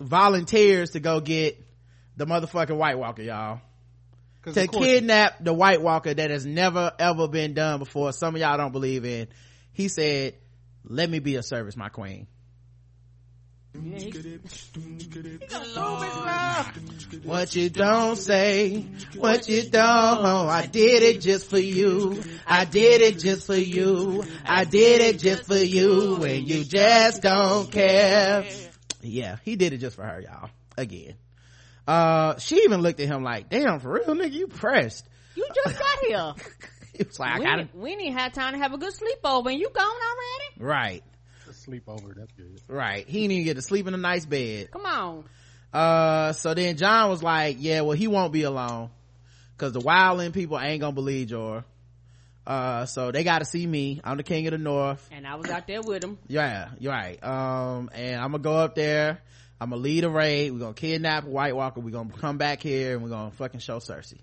volunteers 0.00 0.92
to 0.92 1.00
go 1.00 1.20
get 1.20 1.62
the 2.16 2.24
motherfucking 2.24 2.78
White 2.78 2.98
Walker, 2.98 3.20
y'all. 3.20 3.60
To 4.44 4.58
of 4.58 4.70
course- 4.70 4.86
kidnap 4.86 5.44
the 5.44 5.52
White 5.52 5.82
Walker 5.82 6.14
that 6.14 6.30
has 6.30 6.46
never 6.46 6.92
ever 6.98 7.28
been 7.28 7.52
done 7.52 7.78
before. 7.78 8.10
Some 8.14 8.36
of 8.36 8.40
y'all 8.40 8.56
don't 8.56 8.72
believe 8.72 9.04
in. 9.04 9.28
He 9.74 9.88
said, 9.88 10.36
let 10.82 11.10
me 11.10 11.18
be 11.18 11.36
a 11.36 11.42
service, 11.42 11.76
my 11.76 11.90
queen. 11.90 12.26
What 17.24 17.54
you 17.56 17.70
don't 17.70 18.16
say, 18.16 18.86
what 19.16 19.48
you 19.48 19.62
don't. 19.70 20.48
I 20.48 20.66
did 20.66 21.02
it 21.02 21.20
just 21.20 21.48
for 21.48 21.58
you. 21.58 22.22
I 22.46 22.64
did 22.64 23.00
it 23.00 23.18
just 23.18 23.46
for 23.46 23.56
you. 23.56 24.24
I 24.44 24.64
did 24.64 25.00
it 25.00 25.18
just 25.18 25.44
for 25.44 25.56
you, 25.56 26.22
and 26.22 26.48
you 26.48 26.64
just 26.64 27.22
don't 27.22 27.70
care. 27.70 28.44
Yeah, 29.00 29.36
he 29.42 29.56
did 29.56 29.72
it 29.72 29.78
just 29.78 29.96
for 29.96 30.04
her, 30.04 30.20
y'all. 30.20 30.50
Again. 30.76 31.14
Uh, 31.86 32.38
she 32.38 32.56
even 32.62 32.80
looked 32.80 33.00
at 33.00 33.08
him 33.08 33.24
like, 33.24 33.48
damn, 33.48 33.80
for 33.80 33.92
real, 33.92 34.14
nigga, 34.14 34.32
you 34.32 34.46
pressed. 34.46 35.06
You 35.34 35.46
just 35.64 35.78
got 35.78 35.98
here. 36.06 36.34
He 36.94 37.04
was 37.04 37.18
like, 37.18 37.30
I 37.30 37.38
we, 37.38 37.44
gotta, 37.46 37.68
we 37.72 37.96
didn't 37.96 38.18
have 38.18 38.34
time 38.34 38.52
to 38.52 38.58
have 38.58 38.74
a 38.74 38.76
good 38.76 38.92
sleepover 38.92 39.50
and 39.50 39.58
you 39.58 39.70
gone 39.70 39.86
already? 39.86 40.58
right, 40.58 41.02
sleep 41.62 41.84
over. 41.88 42.14
That's 42.16 42.32
good. 42.32 42.60
right. 42.68 43.06
He 43.06 43.20
didn't 43.22 43.32
even 43.32 43.44
get 43.44 43.54
to 43.54 43.62
sleep 43.62 43.86
in 43.86 43.94
a 43.94 43.98
nice 43.98 44.26
bed. 44.26 44.70
Come 44.70 44.86
on. 44.86 45.24
Uh, 45.72 46.32
so 46.32 46.52
then 46.54 46.76
Jon 46.76 47.08
was 47.08 47.22
like, 47.22 47.56
yeah, 47.60 47.80
well, 47.80 47.96
he 47.96 48.06
won't 48.06 48.32
be 48.32 48.42
alone. 48.42 48.90
Cause 49.56 49.72
the 49.72 49.80
wildling 49.80 50.32
people 50.32 50.58
ain't 50.58 50.80
gonna 50.80 50.92
believe 50.92 51.28
Jor. 51.28 51.64
Uh, 52.44 52.84
so 52.86 53.12
they 53.12 53.22
gotta 53.22 53.44
see 53.44 53.64
me. 53.64 54.00
I'm 54.02 54.16
the 54.16 54.24
king 54.24 54.46
of 54.48 54.50
the 54.50 54.58
north. 54.58 55.08
And 55.12 55.24
I 55.26 55.36
was 55.36 55.48
out 55.48 55.68
there 55.68 55.80
with 55.80 56.02
him. 56.02 56.18
Yeah, 56.26 56.70
you're 56.80 56.92
right. 56.92 57.22
Um, 57.22 57.88
and 57.94 58.16
I'm 58.20 58.32
gonna 58.32 58.42
go 58.42 58.54
up 58.56 58.74
there. 58.74 59.20
I'm 59.60 59.70
gonna 59.70 59.80
lead 59.80 60.02
a 60.02 60.10
raid. 60.10 60.50
We're 60.50 60.58
gonna 60.58 60.74
kidnap 60.74 61.24
White 61.24 61.54
Walker. 61.54 61.80
We're 61.80 61.90
gonna 61.90 62.12
come 62.12 62.38
back 62.38 62.60
here 62.60 62.94
and 62.94 63.04
we're 63.04 63.10
gonna 63.10 63.30
fucking 63.30 63.60
show 63.60 63.78
Cersei. 63.78 64.18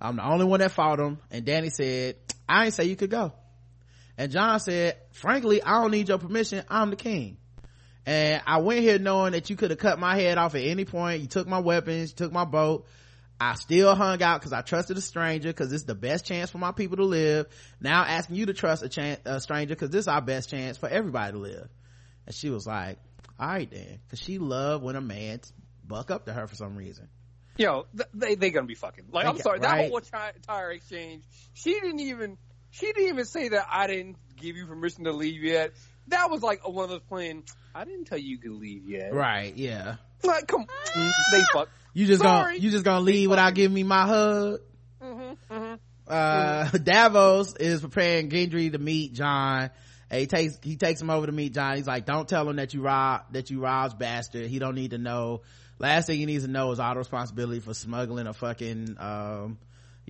I'm 0.00 0.16
the 0.16 0.24
only 0.24 0.44
one 0.44 0.60
that 0.60 0.72
fought 0.72 1.00
him. 1.00 1.18
And 1.30 1.46
Dany 1.46 1.72
said, 1.72 2.16
I 2.46 2.66
ain't 2.66 2.74
say 2.74 2.84
you 2.84 2.96
could 2.96 3.10
go. 3.10 3.32
And 4.18 4.32
Jon 4.32 4.58
said, 4.58 4.96
frankly, 5.12 5.62
I 5.62 5.80
don't 5.80 5.92
need 5.92 6.08
your 6.08 6.18
permission. 6.18 6.64
I'm 6.68 6.90
the 6.90 6.96
king. 6.96 7.36
And 8.04 8.42
I 8.46 8.58
went 8.58 8.80
here 8.80 8.98
knowing 8.98 9.32
that 9.32 9.48
you 9.48 9.54
could 9.54 9.70
have 9.70 9.78
cut 9.78 9.98
my 10.00 10.16
head 10.16 10.38
off 10.38 10.56
at 10.56 10.62
any 10.62 10.84
point. 10.84 11.20
You 11.20 11.28
took 11.28 11.46
my 11.46 11.60
weapons, 11.60 12.10
you 12.10 12.16
took 12.16 12.32
my 12.32 12.44
boat. 12.44 12.86
I 13.40 13.54
still 13.54 13.94
hung 13.94 14.20
out 14.20 14.40
because 14.40 14.52
I 14.52 14.62
trusted 14.62 14.96
a 14.96 15.00
stranger 15.00 15.50
because 15.50 15.72
it's 15.72 15.84
the 15.84 15.94
best 15.94 16.26
chance 16.26 16.50
for 16.50 16.58
my 16.58 16.72
people 16.72 16.96
to 16.96 17.04
live. 17.04 17.46
Now 17.80 18.02
asking 18.02 18.34
you 18.34 18.46
to 18.46 18.54
trust 18.54 18.82
a, 18.82 18.88
chan- 18.88 19.18
a 19.24 19.40
stranger 19.40 19.76
because 19.76 19.90
this 19.90 20.00
is 20.00 20.08
our 20.08 20.20
best 20.20 20.50
chance 20.50 20.76
for 20.76 20.88
everybody 20.88 21.32
to 21.32 21.38
live. 21.38 21.68
And 22.26 22.34
she 22.34 22.50
was 22.50 22.66
like, 22.66 22.98
all 23.38 23.46
right 23.46 23.70
then. 23.70 24.00
Cause 24.10 24.18
she 24.18 24.38
loved 24.38 24.82
when 24.82 24.96
a 24.96 25.00
man 25.00 25.40
buck 25.86 26.10
up 26.10 26.24
to 26.26 26.32
her 26.32 26.48
for 26.48 26.56
some 26.56 26.74
reason. 26.76 27.08
Yo, 27.56 27.86
th- 27.96 28.08
they 28.14 28.34
they 28.36 28.50
gonna 28.50 28.66
be 28.66 28.74
fucking. 28.74 29.04
Like 29.12 29.26
I'm 29.26 29.38
sorry, 29.38 29.58
that 29.60 29.90
whole 29.90 30.00
tire, 30.00 30.32
tire 30.46 30.70
exchange. 30.72 31.24
She 31.54 31.74
didn't 31.74 32.00
even. 32.00 32.38
She 32.70 32.86
didn't 32.86 33.08
even 33.08 33.24
say 33.24 33.48
that 33.48 33.66
I 33.70 33.86
didn't 33.86 34.16
give 34.36 34.56
you 34.56 34.66
permission 34.66 35.04
to 35.04 35.12
leave 35.12 35.42
yet. 35.42 35.72
That 36.08 36.30
was 36.30 36.42
like 36.42 36.66
one 36.66 36.84
of 36.84 36.90
those 36.90 37.02
playing. 37.08 37.44
I 37.74 37.84
didn't 37.84 38.06
tell 38.06 38.18
you 38.18 38.28
you 38.28 38.38
could 38.38 38.52
leave 38.52 38.88
yet. 38.88 39.12
Right. 39.12 39.54
Yeah. 39.56 39.96
Like, 40.22 40.46
come. 40.46 40.66
They 41.32 41.42
fuck. 41.52 41.68
You 41.94 42.06
just 42.06 42.22
gonna, 42.22 42.54
you 42.54 42.70
just 42.70 42.84
gonna 42.84 43.00
leave 43.00 43.30
without 43.30 43.54
giving 43.54 43.74
me 43.74 43.82
my 43.82 44.06
hug? 44.06 44.60
uh 46.08 46.70
davos 46.70 47.54
is 47.56 47.80
preparing 47.80 48.30
gendry 48.30 48.72
to 48.72 48.78
meet 48.78 49.12
jon 49.12 49.70
and 50.10 50.20
he 50.20 50.26
takes 50.26 50.58
he 50.62 50.76
takes 50.76 51.00
him 51.00 51.10
over 51.10 51.26
to 51.26 51.32
meet 51.32 51.52
jon 51.52 51.76
he's 51.76 51.86
like 51.86 52.06
don't 52.06 52.28
tell 52.28 52.48
him 52.48 52.56
that 52.56 52.72
you 52.72 52.80
rob 52.80 53.22
that 53.32 53.50
you 53.50 53.60
rob's 53.60 53.94
bastard 53.94 54.46
he 54.46 54.58
don't 54.58 54.74
need 54.74 54.92
to 54.92 54.98
know 54.98 55.42
last 55.78 56.06
thing 56.06 56.18
he 56.18 56.26
needs 56.26 56.44
to 56.44 56.50
know 56.50 56.72
is 56.72 56.80
all 56.80 56.94
the 56.94 56.98
responsibility 56.98 57.60
for 57.60 57.74
smuggling 57.74 58.26
a 58.26 58.32
fucking 58.32 58.96
um 58.98 59.58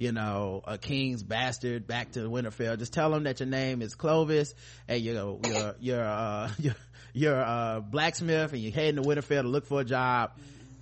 you 0.01 0.13
know 0.13 0.63
a 0.65 0.79
king's 0.79 1.23
bastard 1.23 1.87
back 1.87 2.13
to 2.13 2.21
winterfell 2.21 2.79
just 2.79 2.93
tell 2.93 3.11
them 3.11 3.25
that 3.25 3.41
your 3.41 3.49
name 3.49 3.83
is 3.83 3.95
clovis 3.95 4.55
and 4.87 5.03
you're 5.03 5.39
you're 5.45 5.75
you're 5.81 6.05
uh 6.05 6.51
you're, 6.59 6.77
you're 7.13 7.41
a 7.41 7.85
blacksmith 7.85 8.53
and 8.53 8.63
you're 8.63 8.73
heading 8.73 9.03
to 9.03 9.09
winterfell 9.09 9.43
to 9.43 9.49
look 9.49 9.67
for 9.67 9.81
a 9.81 9.85
job 9.85 10.31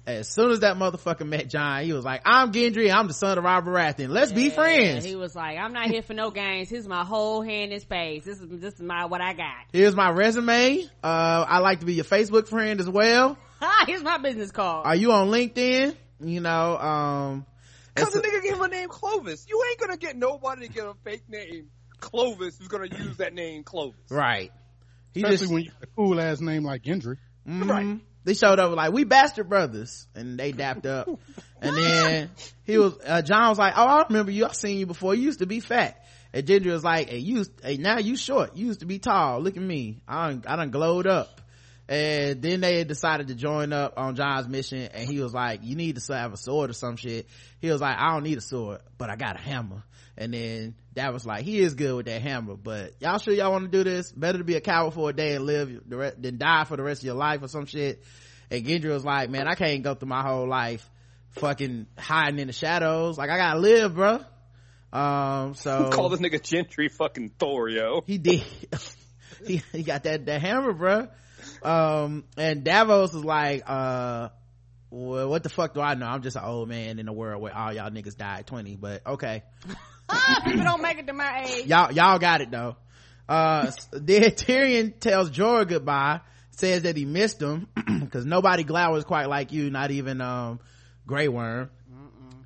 as 0.06 0.28
soon 0.28 0.52
as 0.52 0.60
that 0.60 0.76
motherfucker 0.76 1.26
met 1.26 1.48
Jon, 1.48 1.82
he 1.82 1.93
was 1.93 2.05
like, 2.05 2.22
I'm 2.24 2.52
Gendry, 2.52 2.93
I'm 2.94 3.09
the 3.09 3.12
son 3.12 3.38
of 3.38 3.44
Robert 3.44 3.72
Baratheon. 3.72 4.09
Let's 4.09 4.30
be 4.30 4.51
friends. 4.51 5.05
He 5.05 5.16
was 5.16 5.34
like, 5.34 5.59
I'm 5.59 5.72
not 5.72 5.86
here 5.90 6.02
for 6.02 6.14
no 6.14 6.30
games. 6.30 6.68
Here's 6.68 6.86
my 6.86 7.05
whole 7.05 7.43
hand 7.43 7.72
in 7.72 7.80
space. 7.80 8.24
This 8.24 8.38
is 8.40 8.48
this 8.48 8.74
is 8.74 8.82
my 8.82 9.06
what 9.06 9.20
I 9.20 9.32
got. 9.32 9.64
Here's 9.72 9.97
my 9.97 10.10
resume. 10.10 10.84
Uh, 11.02 11.44
I 11.48 11.59
like 11.59 11.80
to 11.80 11.86
be 11.86 11.94
your 11.94 12.05
Facebook 12.05 12.47
friend 12.47 12.78
as 12.78 12.88
well. 12.88 13.36
Here's 13.86 14.02
my 14.02 14.18
business 14.18 14.52
card. 14.52 14.86
Are 14.86 14.94
you 14.94 15.10
on 15.10 15.28
LinkedIn? 15.28 15.97
You 16.20 16.40
know, 16.40 16.78
um, 16.78 17.47
and 17.97 18.05
Cause 18.05 18.12
the 18.12 18.20
nigga 18.20 18.43
gave 18.43 18.52
him 18.55 18.62
a 18.62 18.68
name 18.68 18.89
Clovis. 18.89 19.47
You 19.48 19.62
ain't 19.68 19.81
gonna 19.81 19.97
get 19.97 20.16
nobody 20.16 20.66
to 20.66 20.73
give 20.73 20.85
a 20.86 20.94
fake 21.05 21.28
name 21.28 21.68
Clovis 21.98 22.59
who's 22.59 22.68
gonna 22.68 22.86
use 22.86 23.16
that 23.18 23.35
name 23.35 23.64
Clovis. 23.64 24.01
right. 24.10 24.52
He 25.12 25.23
Especially 25.23 25.39
just, 25.39 25.52
when 25.52 25.62
you 25.64 25.70
have 25.70 25.82
a 25.82 25.86
cool 25.97 26.20
ass 26.20 26.40
name 26.43 26.62
like 26.62 26.82
Gendry. 26.82 27.16
mhm. 27.48 27.68
Right. 27.70 28.01
They 28.24 28.35
showed 28.35 28.59
up 28.59 28.74
like, 28.77 28.93
we 28.93 29.05
bastard 29.05 29.48
brothers. 29.48 30.06
And 30.14 30.39
they 30.39 30.52
dapped 30.52 30.85
up. 30.85 31.09
and 31.62 31.77
then 31.77 32.31
he 32.64 32.77
was, 32.77 32.98
uh, 33.06 33.23
Jon 33.23 33.48
was 33.51 33.59
like, 33.59 33.74
oh, 33.77 33.86
I 33.86 34.05
remember 34.09 34.32
you. 34.32 34.44
I've 34.44 34.56
seen 34.56 34.78
you 34.78 34.85
before. 34.86 35.14
You 35.14 35.23
used 35.23 35.39
to 35.39 35.47
be 35.47 35.60
fat. 35.60 36.05
And 36.35 36.44
Gendry 36.44 36.73
was 36.73 36.82
like, 36.85 37.09
hey, 37.09 37.18
you, 37.18 37.47
hey, 37.62 37.77
now 37.77 37.98
you 37.98 38.16
short. 38.16 38.56
You 38.56 38.66
used 38.66 38.81
to 38.81 38.86
be 38.86 38.98
tall. 38.98 39.40
Look 39.40 39.56
at 39.56 39.62
me. 39.62 40.01
I 40.09 40.28
done, 40.28 40.44
I 40.47 40.56
done 40.56 40.70
glowed 40.70 41.06
up. 41.06 41.40
And 41.88 42.42
then 42.42 42.60
they 42.60 42.82
decided 42.84 43.28
to 43.28 43.34
join 43.34 43.72
up 43.72 43.94
on 43.96 44.16
Jon's 44.16 44.48
mission. 44.48 44.88
And 44.92 45.08
he 45.08 45.20
was 45.20 45.32
like, 45.32 45.60
you 45.62 45.76
need 45.76 45.96
to 45.96 46.14
have 46.14 46.32
a 46.32 46.36
sword 46.36 46.70
or 46.70 46.72
some 46.72 46.96
shit. 46.96 47.28
He 47.60 47.70
was 47.70 47.80
like, 47.80 47.96
I 47.96 48.12
don't 48.12 48.24
need 48.24 48.38
a 48.38 48.42
sword, 48.42 48.80
but 48.98 49.08
I 49.08 49.16
got 49.16 49.36
a 49.36 49.40
hammer. 49.40 49.84
And 50.18 50.32
then 50.32 50.74
that 50.94 51.12
was 51.12 51.26
like, 51.26 51.44
he 51.44 51.58
is 51.58 51.74
good 51.74 51.94
with 51.94 52.06
that 52.06 52.22
hammer, 52.22 52.56
but 52.56 52.94
y'all 53.00 53.18
sure 53.18 53.34
y'all 53.34 53.52
want 53.52 53.70
to 53.70 53.70
do 53.70 53.84
this? 53.84 54.10
Better 54.10 54.38
to 54.38 54.44
be 54.44 54.54
a 54.56 54.60
coward 54.60 54.94
for 54.94 55.10
a 55.10 55.12
day 55.12 55.34
and 55.34 55.44
live 55.44 55.82
the 55.86 55.96
re- 55.96 56.12
than 56.18 56.38
die 56.38 56.64
for 56.64 56.76
the 56.76 56.82
rest 56.82 57.02
of 57.02 57.06
your 57.06 57.14
life 57.14 57.42
or 57.42 57.48
some 57.48 57.66
shit. 57.66 58.02
And 58.50 58.64
Gendry 58.64 58.90
was 58.90 59.04
like, 59.04 59.28
man, 59.28 59.46
I 59.46 59.54
can't 59.54 59.82
go 59.82 59.94
through 59.94 60.08
my 60.08 60.22
whole 60.22 60.48
life 60.48 60.88
fucking 61.32 61.86
hiding 61.98 62.38
in 62.38 62.46
the 62.46 62.52
shadows. 62.52 63.18
Like 63.18 63.30
I 63.30 63.36
gotta 63.36 63.60
live, 63.60 63.92
bruh. 63.92 64.24
Um, 64.92 65.54
so 65.54 65.90
Call 65.92 66.08
this 66.08 66.20
nigga 66.20 66.40
Gendry 66.40 66.90
fucking 66.90 67.32
Thor, 67.38 67.68
yo. 67.68 68.02
he 68.06 68.18
did. 68.18 68.42
he, 69.46 69.62
he 69.72 69.82
got 69.82 70.04
that, 70.04 70.24
that 70.26 70.40
hammer, 70.40 70.72
bruh. 70.72 71.10
Um, 71.66 72.24
and 72.36 72.62
Davos 72.62 73.12
is 73.12 73.24
like, 73.24 73.64
uh, 73.66 74.28
well, 74.90 75.28
what 75.28 75.43
the 75.43 75.48
fuck 75.48 75.74
do 75.74 75.80
I 75.80 75.94
know? 75.94 76.06
I'm 76.06 76.22
just 76.22 76.36
an 76.36 76.44
old 76.44 76.68
man 76.68 76.98
in 76.98 77.09
a 77.09 77.12
world 77.12 77.43
where 77.43 77.55
all 77.56 77.72
y'all 77.72 77.90
niggas 77.90 78.16
died 78.16 78.47
20, 78.47 78.76
but 78.76 79.06
okay. 79.06 79.43
Ah, 80.09 80.40
people 80.44 80.62
don't 80.62 80.82
make 80.82 80.98
it 80.98 81.09
to 81.09 81.12
my 81.12 81.47
age. 81.48 81.66
Y'all, 81.66 81.90
y'all 81.90 82.20
got 82.20 82.40
it 82.40 82.48
though. 82.48 82.76
Uh, 83.28 83.72
then 83.90 84.22
Tyrion 84.30 85.01
tells 85.01 85.30
Jorah 85.32 85.66
goodbye, 85.66 86.20
says 86.52 86.82
that 86.82 86.97
he 86.97 87.05
missed 87.05 87.43
him, 87.43 87.66
cause 88.12 88.24
nobody 88.24 88.62
glowers 88.62 89.05
quite 89.05 89.28
like 89.28 89.51
you, 89.51 89.68
not 89.68 89.90
even, 89.90 90.20
um, 90.20 90.60
Grey 91.09 91.26
Worm. 91.26 91.70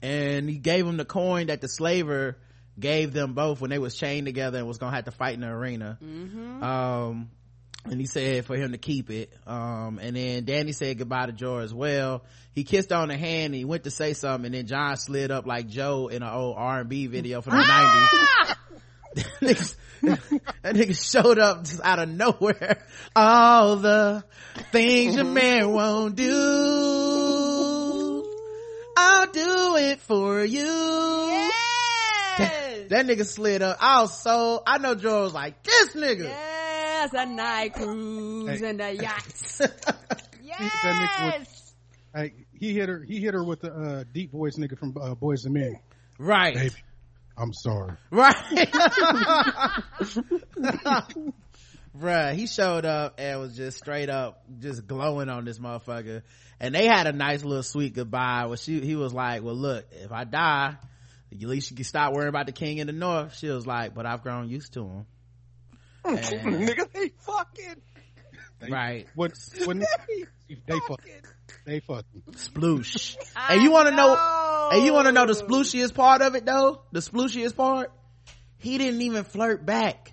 And 0.00 0.48
he 0.48 0.56
gave 0.56 0.86
him 0.86 0.96
the 0.96 1.04
coin 1.04 1.48
that 1.48 1.60
the 1.60 1.68
slaver 1.68 2.38
gave 2.78 3.12
them 3.12 3.34
both 3.34 3.60
when 3.60 3.68
they 3.68 3.78
was 3.78 3.94
chained 3.94 4.24
together 4.26 4.56
and 4.56 4.66
was 4.66 4.78
gonna 4.78 4.96
have 4.96 5.04
to 5.04 5.10
fight 5.10 5.34
in 5.34 5.42
the 5.42 5.48
arena. 5.48 5.98
Um, 6.62 7.30
and 7.84 7.98
he 8.00 8.06
said 8.06 8.44
for 8.44 8.56
him 8.56 8.72
to 8.72 8.78
keep 8.78 9.10
it. 9.10 9.32
Um, 9.46 9.98
and 10.00 10.14
then 10.16 10.44
Dany 10.44 10.74
said 10.74 10.98
goodbye 10.98 11.26
to 11.26 11.32
Joe 11.32 11.58
as 11.58 11.72
well. 11.74 12.22
He 12.52 12.64
kissed 12.64 12.92
on 12.92 13.08
the 13.08 13.16
hand 13.16 13.46
and 13.46 13.54
he 13.54 13.64
went 13.64 13.84
to 13.84 13.90
say 13.90 14.12
something 14.12 14.46
and 14.46 14.54
then 14.54 14.66
Jon 14.66 14.96
slid 14.96 15.30
up 15.30 15.46
like 15.46 15.68
Joe 15.68 16.08
in 16.08 16.22
an 16.22 16.28
old 16.32 16.56
R&B 16.58 17.06
video 17.06 17.40
from 17.40 17.56
the 17.56 17.62
90s. 17.62 18.54
Niggas- 19.40 19.76
that 20.02 20.74
nigga 20.74 20.96
showed 21.10 21.38
up 21.38 21.64
just 21.64 21.80
out 21.84 21.98
of 21.98 22.08
nowhere. 22.08 22.78
All 23.14 23.76
the 23.76 24.24
things 24.72 25.14
your 25.14 25.24
man 25.26 25.70
won't 25.72 26.16
do. 26.16 26.30
I'll 28.96 29.26
do 29.30 29.76
it 29.76 30.00
for 30.00 30.42
you. 30.44 30.60
Yes. 32.38 32.88
That 32.88 33.06
nigga 33.06 33.26
slid 33.26 33.62
up. 33.62 33.76
I 33.80 34.00
was 34.02 34.18
so, 34.22 34.62
I 34.66 34.78
know 34.78 34.94
Joe 34.94 35.22
was 35.22 35.34
like, 35.34 35.62
this 35.62 35.94
nigga. 35.94 36.24
yes, 36.24 36.59
a 37.12 37.26
night 37.26 37.74
cruise 37.74 38.60
Hey. 38.60 38.70
and 38.70 38.80
a 38.80 38.92
yacht. 38.94 39.24
that 39.58 40.22
nigga 40.44 41.32
Yes. 41.32 41.74
Hey, 42.14 42.32
he 42.58 42.74
hit 42.74 42.88
her. 42.88 43.02
He 43.02 43.20
hit 43.20 43.34
her 43.34 43.44
with 43.44 43.60
the 43.60 43.72
uh, 43.72 44.04
deep 44.12 44.32
voice 44.32 44.56
nigga 44.56 44.78
from 44.78 44.96
uh, 45.00 45.14
Boys 45.14 45.44
and 45.44 45.54
Men. 45.54 45.78
right. 46.18 46.54
Baby, 46.54 46.74
I'm 47.38 47.52
sorry. 47.54 47.94
Right. 48.10 48.34
Bruh, 51.98 52.34
he 52.34 52.46
showed 52.46 52.84
up 52.84 53.14
and 53.18 53.40
was 53.40 53.56
just 53.56 53.78
straight 53.78 54.08
up 54.08 54.44
just 54.60 54.86
glowing 54.86 55.28
on 55.28 55.44
this 55.44 55.58
motherfucker. 55.58 56.22
And 56.60 56.74
they 56.74 56.86
had 56.86 57.06
a 57.06 57.12
nice 57.12 57.42
little 57.42 57.62
sweet 57.64 57.94
goodbye 57.94 58.46
where 58.46 58.56
she, 58.56 58.80
he 58.80 58.94
was 58.94 59.12
like, 59.12 59.42
well 59.42 59.56
look, 59.56 59.86
if 59.92 60.12
I 60.12 60.24
die, 60.24 60.76
at 61.32 61.40
least 61.40 61.70
you 61.70 61.76
can 61.76 61.84
stop 61.84 62.12
worrying 62.12 62.28
about 62.28 62.46
the 62.46 62.52
king 62.52 62.78
in 62.78 62.86
the 62.86 62.92
north. 62.92 63.34
She 63.36 63.48
was 63.48 63.66
like, 63.66 63.94
but 63.94 64.06
I've 64.06 64.22
grown 64.22 64.48
used 64.48 64.74
to 64.74 64.84
him. 64.84 65.06
And- 66.04 66.18
Nigga, 66.18 66.90
they 66.92 67.08
fucking. 67.18 67.76
They, 68.60 68.70
right. 68.70 69.06
What? 69.14 69.32
What? 69.64 69.76
They 70.48 70.56
They 70.66 70.78
fuck. 70.80 70.88
fucking. 70.88 71.22
They 71.64 71.80
fucking. 71.80 72.22
Sploosh. 72.32 73.16
I 73.36 73.54
and 73.54 73.62
you 73.62 73.70
want 73.70 73.88
to 73.88 73.94
know, 73.94 74.14
know. 74.14 74.68
and 74.72 74.84
you 74.84 74.92
want 74.92 75.06
to 75.06 75.12
know 75.12 75.26
the 75.26 75.32
splooshiest 75.34 75.94
part 75.94 76.22
of 76.22 76.34
it 76.34 76.44
though? 76.44 76.82
The 76.92 77.00
splooshiest 77.00 77.54
part? 77.56 77.92
He 78.58 78.76
didn't 78.78 79.00
even 79.02 79.24
flirt 79.24 79.64
back. 79.64 80.12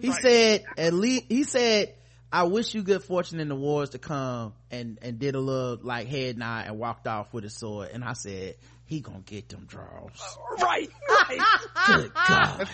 He 0.00 0.12
said, 0.12 0.64
at 0.76 0.92
least, 0.92 1.24
he 1.28 1.44
said, 1.44 1.94
I 2.32 2.44
wish 2.44 2.74
you 2.74 2.82
good 2.82 3.02
fortune 3.02 3.40
in 3.40 3.48
the 3.48 3.56
wars 3.56 3.90
to 3.90 3.98
come 3.98 4.52
and, 4.70 4.98
and 5.02 5.18
did 5.18 5.34
a 5.34 5.40
little 5.40 5.78
like 5.82 6.06
head 6.06 6.38
nod 6.38 6.66
and 6.66 6.78
walked 6.78 7.06
off 7.08 7.32
with 7.32 7.42
his 7.44 7.54
sword. 7.56 7.90
And 7.92 8.04
I 8.04 8.12
said, 8.12 8.54
he 8.86 9.00
gonna 9.00 9.20
get 9.20 9.48
them 9.48 9.64
draws. 9.66 10.36
Right, 10.60 10.90
right. 11.08 11.40
Good 11.86 12.12
God. 12.14 12.68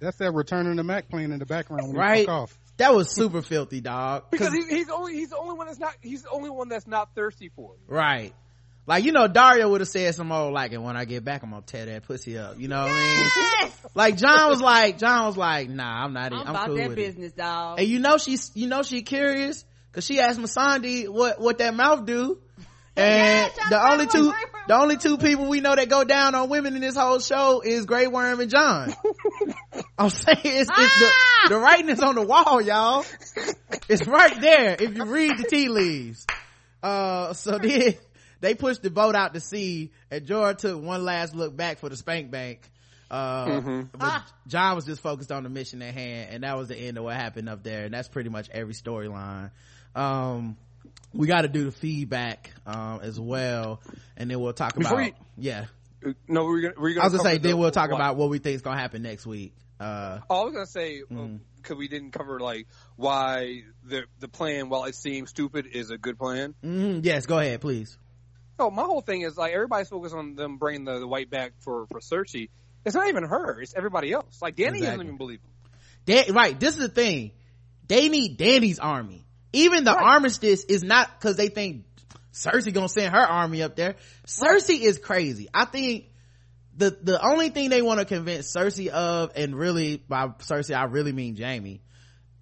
That's 0.00 0.16
that 0.18 0.32
returning 0.32 0.76
the 0.76 0.84
Mac 0.84 1.08
playing 1.08 1.32
in 1.32 1.38
the 1.38 1.46
background 1.46 1.88
when 1.88 1.96
Right. 1.96 2.20
he 2.20 2.26
off. 2.26 2.56
That 2.78 2.94
was 2.94 3.10
super 3.10 3.42
filthy, 3.42 3.80
dog. 3.82 4.24
Because 4.30 4.54
he's, 4.54 4.66
he's 4.66 4.88
only 4.88 5.14
he's 5.14 5.28
the 5.30 5.36
only 5.36 5.54
one 5.54 5.66
that's 5.66 5.78
not 5.78 5.94
he's 6.00 6.22
the 6.22 6.30
only 6.30 6.48
one 6.48 6.68
that's 6.70 6.86
not 6.86 7.14
thirsty 7.14 7.50
for 7.54 7.74
it. 7.74 7.92
Right. 7.92 8.32
Like, 8.86 9.04
you 9.04 9.12
know, 9.12 9.28
Daario 9.28 9.70
would 9.70 9.82
have 9.82 9.88
said 9.88 10.14
some 10.14 10.32
old 10.32 10.54
like, 10.54 10.72
and 10.72 10.82
when 10.82 10.96
I 10.96 11.04
get 11.04 11.22
back, 11.22 11.42
I'm 11.42 11.50
gonna 11.50 11.62
tear 11.62 11.84
that 11.84 12.04
pussy 12.04 12.38
up. 12.38 12.58
You 12.58 12.68
know 12.68 12.80
what 12.82 12.90
I 12.90 12.94
mean? 12.94 13.30
Yes. 13.60 13.86
Like 13.94 14.16
Jon 14.16 14.48
was 14.48 14.60
like, 14.62 14.98
Jon 14.98 15.26
was 15.26 15.36
like, 15.36 15.68
nah, 15.68 16.04
I'm 16.04 16.14
not, 16.14 16.32
I'm, 16.32 16.40
I'm, 16.40 16.48
about 16.48 16.66
cool 16.66 16.76
that 16.76 16.88
with 16.88 16.98
it. 16.98 17.06
business, 17.06 17.32
dog. 17.32 17.78
And 17.78 17.86
you 17.86 17.98
know 17.98 18.16
she's, 18.16 18.50
you 18.54 18.66
know 18.66 18.82
she 18.82 19.02
curious 19.02 19.64
cause 19.92 20.04
she 20.04 20.18
asked 20.18 20.40
Missandei 20.40 21.08
what, 21.08 21.38
what 21.40 21.58
that 21.58 21.74
mouth 21.74 22.06
do. 22.06 22.38
And 22.96 23.52
Yeah, 23.56 23.64
the 23.68 23.76
Jon 23.76 23.92
only 23.92 24.06
two, 24.06 24.26
Worm. 24.28 24.34
The 24.68 24.74
only 24.76 24.96
two 24.98 25.16
people 25.18 25.48
we 25.48 25.60
know 25.60 25.74
that 25.74 25.88
go 25.88 26.04
down 26.04 26.34
on 26.34 26.48
women 26.48 26.74
in 26.76 26.80
this 26.80 26.96
whole 26.96 27.18
show 27.18 27.60
is 27.60 27.86
Grey 27.86 28.06
Worm 28.06 28.40
and 28.40 28.50
Jon. 28.50 28.94
I'm 29.98 30.10
saying 30.10 30.38
it's, 30.44 30.70
it's 30.70 30.98
the, 31.00 31.10
Ah! 31.10 31.46
the 31.48 31.58
writing 31.58 31.88
is 31.88 32.00
on 32.00 32.14
the 32.14 32.22
wall, 32.22 32.60
y'all. 32.60 33.04
It's 33.88 34.06
right 34.06 34.40
there 34.40 34.76
if 34.78 34.94
you 34.96 35.04
read 35.04 35.38
the 35.38 35.44
tea 35.44 35.68
leaves. 35.68 36.26
Uh, 36.82 37.32
so 37.32 37.58
then 37.58 37.94
they 38.40 38.54
pushed 38.54 38.82
the 38.82 38.90
boat 38.90 39.14
out 39.16 39.34
to 39.34 39.40
sea 39.40 39.90
and 40.10 40.24
Jorah 40.26 40.56
took 40.56 40.80
one 40.82 41.04
last 41.04 41.34
look 41.34 41.56
back 41.56 41.78
for 41.78 41.88
the 41.88 41.96
spank 41.96 42.30
bank. 42.30 42.60
Uh, 43.10 43.82
but 43.92 44.22
Jon 44.46 44.76
was 44.76 44.84
just 44.84 45.02
focused 45.02 45.32
on 45.32 45.42
the 45.42 45.48
mission 45.48 45.82
at 45.82 45.94
hand 45.94 46.28
and 46.32 46.44
that 46.44 46.56
was 46.56 46.68
the 46.68 46.76
end 46.76 46.96
of 46.96 47.02
what 47.04 47.16
happened 47.16 47.48
up 47.48 47.64
there. 47.64 47.84
And 47.86 47.92
that's 47.94 48.08
pretty 48.08 48.30
much 48.30 48.48
every 48.50 48.74
storyline. 48.74 49.50
Um, 49.96 50.56
we 51.12 51.26
got 51.26 51.42
to 51.42 51.48
do 51.48 51.64
the 51.64 51.72
feedback, 51.72 52.50
um, 52.66 53.00
as 53.02 53.18
well. 53.18 53.80
And 54.16 54.30
then 54.30 54.40
we'll 54.40 54.52
talk 54.52 54.74
Before 54.74 55.00
about, 55.00 55.06
you- 55.06 55.12
yeah. 55.38 55.66
No, 56.28 56.44
we're 56.44 56.62
gonna. 56.62 56.74
We're 56.78 56.90
gonna 56.94 57.00
I 57.02 57.04
was 57.04 57.12
gonna 57.12 57.28
say, 57.28 57.38
then 57.38 57.58
we'll 57.58 57.70
talk 57.70 57.90
what? 57.90 57.96
about 57.96 58.16
what 58.16 58.30
we 58.30 58.38
think 58.38 58.54
is 58.56 58.62
gonna 58.62 58.80
happen 58.80 59.02
next 59.02 59.26
week. 59.26 59.52
Uh, 59.78 60.20
Oh, 60.30 60.42
I 60.42 60.44
was 60.44 60.52
gonna 60.54 60.66
say 60.66 61.02
Mm. 61.10 61.40
because 61.56 61.76
we 61.76 61.88
didn't 61.88 62.12
cover 62.12 62.40
like 62.40 62.66
why 62.96 63.64
the 63.84 64.04
the 64.18 64.28
plan, 64.28 64.68
while 64.70 64.84
it 64.84 64.94
seems 64.94 65.28
stupid, 65.30 65.66
is 65.66 65.90
a 65.90 65.98
good 65.98 66.18
plan. 66.18 66.54
mhm, 66.64 67.04
yes, 67.04 67.26
go 67.26 67.38
ahead, 67.38 67.60
please. 67.60 67.98
Oh, 68.58 68.70
my 68.70 68.82
whole 68.82 69.00
thing 69.02 69.22
is 69.22 69.36
like 69.36 69.52
everybody's 69.52 69.88
focused 69.90 70.14
on 70.14 70.36
them 70.36 70.56
bringing 70.58 70.84
the, 70.84 71.00
the 71.00 71.06
wight 71.06 71.28
back 71.30 71.52
for 71.60 71.86
for 71.88 72.00
Cersei. 72.00 72.48
It's 72.84 72.94
not 72.94 73.08
even 73.08 73.24
her; 73.24 73.60
it's 73.60 73.74
everybody 73.74 74.10
else. 74.12 74.40
Like 74.40 74.56
Dany 74.56 74.68
Exactly. 74.76 74.86
doesn't 74.86 75.02
even 75.06 75.16
believe 75.18 75.40
him. 75.40 75.50
Da- 76.06 76.32
right, 76.32 76.58
this 76.58 76.74
is 76.76 76.80
the 76.80 76.88
thing. 76.88 77.32
They 77.88 78.08
need 78.08 78.38
Dany's 78.38 78.78
army. 78.78 79.26
Even 79.52 79.84
the 79.84 79.92
Right. 79.92 80.14
armistice 80.14 80.64
is 80.64 80.82
not 80.82 81.08
because 81.18 81.36
they 81.36 81.48
think 81.48 81.84
Cersei 82.32 82.72
gonna 82.72 82.88
send 82.88 83.12
her 83.12 83.20
army 83.20 83.62
up 83.62 83.76
there. 83.76 83.96
Cersei 84.26 84.80
is 84.80 84.98
crazy. 84.98 85.48
I 85.52 85.64
think 85.64 86.06
the 86.76 86.96
the 87.02 87.24
only 87.24 87.50
thing 87.50 87.70
they 87.70 87.82
want 87.82 87.98
to 88.00 88.06
convince 88.06 88.52
Cersei 88.54 88.88
of, 88.88 89.32
and 89.34 89.56
really 89.56 89.96
by 89.96 90.28
Cersei 90.28 90.76
I 90.76 90.84
really 90.84 91.12
mean 91.12 91.36
Jaime, 91.36 91.74
mm-hmm. 91.74 91.80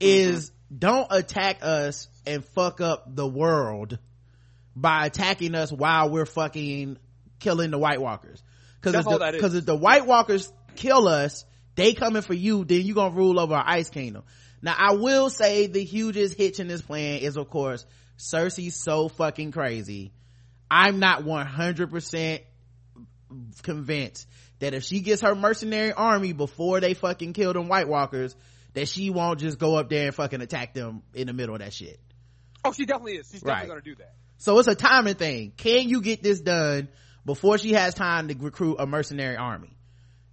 is 0.01 0.52
don't 0.76 1.09
attack 1.10 1.59
us 1.62 2.09
and 2.26 2.44
fuck 2.44 2.80
up 2.80 3.14
the 3.14 3.26
world 3.26 3.98
by 4.76 5.06
attacking 5.06 5.55
us 5.55 5.72
while 5.72 6.10
we're 6.10 6.26
fucking 6.26 6.98
killing 7.40 7.70
the 7.70 7.78
White 7.78 8.01
Walkers. 8.01 8.43
Cause 8.82 8.94
if 8.94 9.05
the, 9.05 9.18
that 9.18 9.35
is. 9.35 9.40
cause 9.40 9.55
if 9.55 9.66
the 9.66 9.76
White 9.76 10.06
Walkers 10.06 10.52
kill 10.76 11.09
us, 11.09 11.44
they 11.74 11.94
coming 11.94 12.22
for 12.22 12.35
you, 12.35 12.64
then 12.64 12.82
you 12.82 12.94
gonna 12.94 13.14
rule 13.14 13.40
over 13.40 13.55
our 13.55 13.64
Ice 13.66 13.90
Kingdom. 13.90 14.24
Now 14.62 14.74
I 14.76 14.94
will 14.94 15.30
say 15.30 15.66
the 15.66 15.85
hugest 15.85 16.36
hitch 16.36 16.60
in 16.60 16.68
this 16.68 16.82
plan 16.82 17.20
is 17.20 17.36
of 17.36 17.48
course 17.51 17.85
Cersei's 18.18 18.74
so 18.74 19.09
fucking 19.09 19.52
crazy. 19.52 20.12
I'm 20.70 20.98
not 20.98 21.22
100% 21.22 22.40
convinced 23.62 24.26
that 24.59 24.74
if 24.74 24.82
she 24.85 25.01
gets 25.01 25.22
her 25.22 25.35
mercenary 25.35 25.93
army 25.93 26.32
before 26.32 26.80
they 26.80 26.94
fucking 26.94 27.32
kill 27.32 27.52
them 27.52 27.68
White 27.68 27.89
Walkers, 27.89 28.35
that 28.74 28.89
she 28.89 29.10
won't 29.10 29.40
just 29.40 29.59
go 29.59 29.76
up 29.76 29.89
there 29.89 30.06
and 30.06 30.14
fucking 30.14 30.40
attack 30.40 30.74
them 30.74 31.02
in 31.14 31.26
the 31.26 31.32
middle 31.32 31.55
of 31.55 31.60
that 31.60 31.72
shit. 31.72 32.01
Oh, 32.64 32.72
she 32.72 32.85
definitely 32.86 33.14
is. 33.14 33.30
She's 33.30 33.40
definitely 33.40 33.60
Right. 33.60 33.68
gonna 33.68 33.80
do 33.82 33.94
that. 33.97 34.14
So 34.39 34.59
it's 34.59 34.68
a 34.68 34.74
timing 34.74 35.14
thing. 35.14 35.52
Can 35.56 35.89
you 35.89 36.01
get 36.01 36.22
this 36.22 36.40
done 36.40 36.89
before 37.24 37.59
she 37.59 37.72
has 37.72 37.94
time 37.94 38.28
to 38.28 38.35
recruit 38.35 38.76
a 38.78 38.86
mercenary 38.86 39.36
army? 39.36 39.76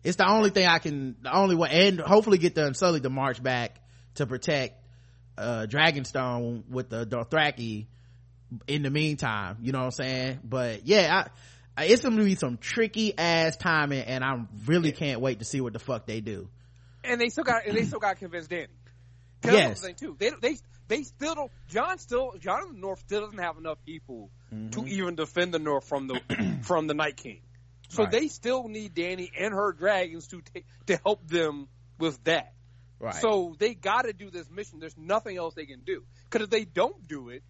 It's 0.04 0.18
the 0.18 0.30
only 0.30 0.50
thing 0.52 0.68
I 0.68 0.80
can, 0.80 1.16
the 1.22 1.36
only 1.36 1.56
way, 1.56 1.88
and 1.88 2.00
hopefully 2.00 2.38
get 2.38 2.56
the 2.56 2.68
Unsullied 2.68 3.04
to 3.04 3.10
march 3.10 3.42
back 3.42 3.80
to 4.16 4.26
protect, 4.26 4.82
uh, 5.38 5.66
Dragonstone 5.70 6.68
with 6.70 6.90
the 6.90 7.06
Dothraki 7.06 7.88
in 8.68 8.84
the 8.84 8.90
meantime. 8.90 9.58
You 9.62 9.72
know 9.72 9.80
what 9.80 9.86
I'm 9.86 9.92
saying? 9.92 10.40
But 10.44 10.86
yeah, 10.86 11.26
I, 11.78 11.82
I, 11.82 11.86
it's 11.86 12.04
gonna 12.04 12.24
be 12.24 12.36
some 12.36 12.58
tricky 12.58 13.18
ass 13.18 13.58
timing 13.58 14.04
and 14.04 14.24
I 14.24 14.46
really 14.66 14.92
can't 14.92 15.22
wait 15.22 15.40
to 15.40 15.46
see 15.46 15.62
what 15.62 15.74
the 15.74 15.80
fuck 15.80 16.06
they 16.06 16.22
do. 16.22 16.48
And 17.04 17.20
they 17.20 17.30
still 17.30 17.44
got 17.44 17.66
and 17.68 17.76
they 17.76 17.84
still 17.84 18.00
got 18.00 18.18
convinced 18.18 18.50
dany 18.50 18.68
Yes. 19.44 19.82
Thing 19.82 19.96
too. 19.96 20.16
They 20.18 20.32
they 20.42 20.58
they 20.88 21.04
still 21.04 21.36
don't. 21.36 21.52
Jon 21.68 21.98
still 21.98 22.34
Jon 22.40 22.68
in 22.68 22.74
the 22.76 22.80
North 22.80 23.00
still 23.00 23.22
doesn't 23.22 23.40
have 23.40 23.58
enough 23.58 23.78
people 23.86 24.30
Mm-hmm. 24.54 24.70
to 24.70 24.88
even 24.88 25.16
defend 25.16 25.54
the 25.54 25.60
North 25.60 25.88
from 25.88 26.08
the 26.08 26.20
from 26.62 26.88
the 26.88 26.94
Night 26.94 27.18
King. 27.18 27.42
So 27.90 28.04
Right. 28.04 28.12
they 28.12 28.28
still 28.28 28.68
need 28.68 28.94
Dany 28.96 29.30
and 29.38 29.54
her 29.54 29.74
dragons 29.74 30.28
to 30.28 30.42
take 30.54 30.66
to 30.88 31.00
help 31.04 31.28
them 31.28 31.68
with 32.00 32.24
that. 32.26 32.54
Right. 33.00 33.16
So 33.16 33.56
they 33.60 33.74
got 33.76 34.04
to 34.04 34.14
do 34.14 34.30
this 34.30 34.50
mission. 34.50 34.80
There's 34.80 34.98
nothing 34.98 35.38
else 35.38 35.54
they 35.54 35.66
can 35.66 35.82
do. 35.82 36.04
Because 36.30 36.46
if 36.46 36.50
they 36.50 36.66
don't 36.66 37.08
do 37.08 37.30
it, 37.30 37.44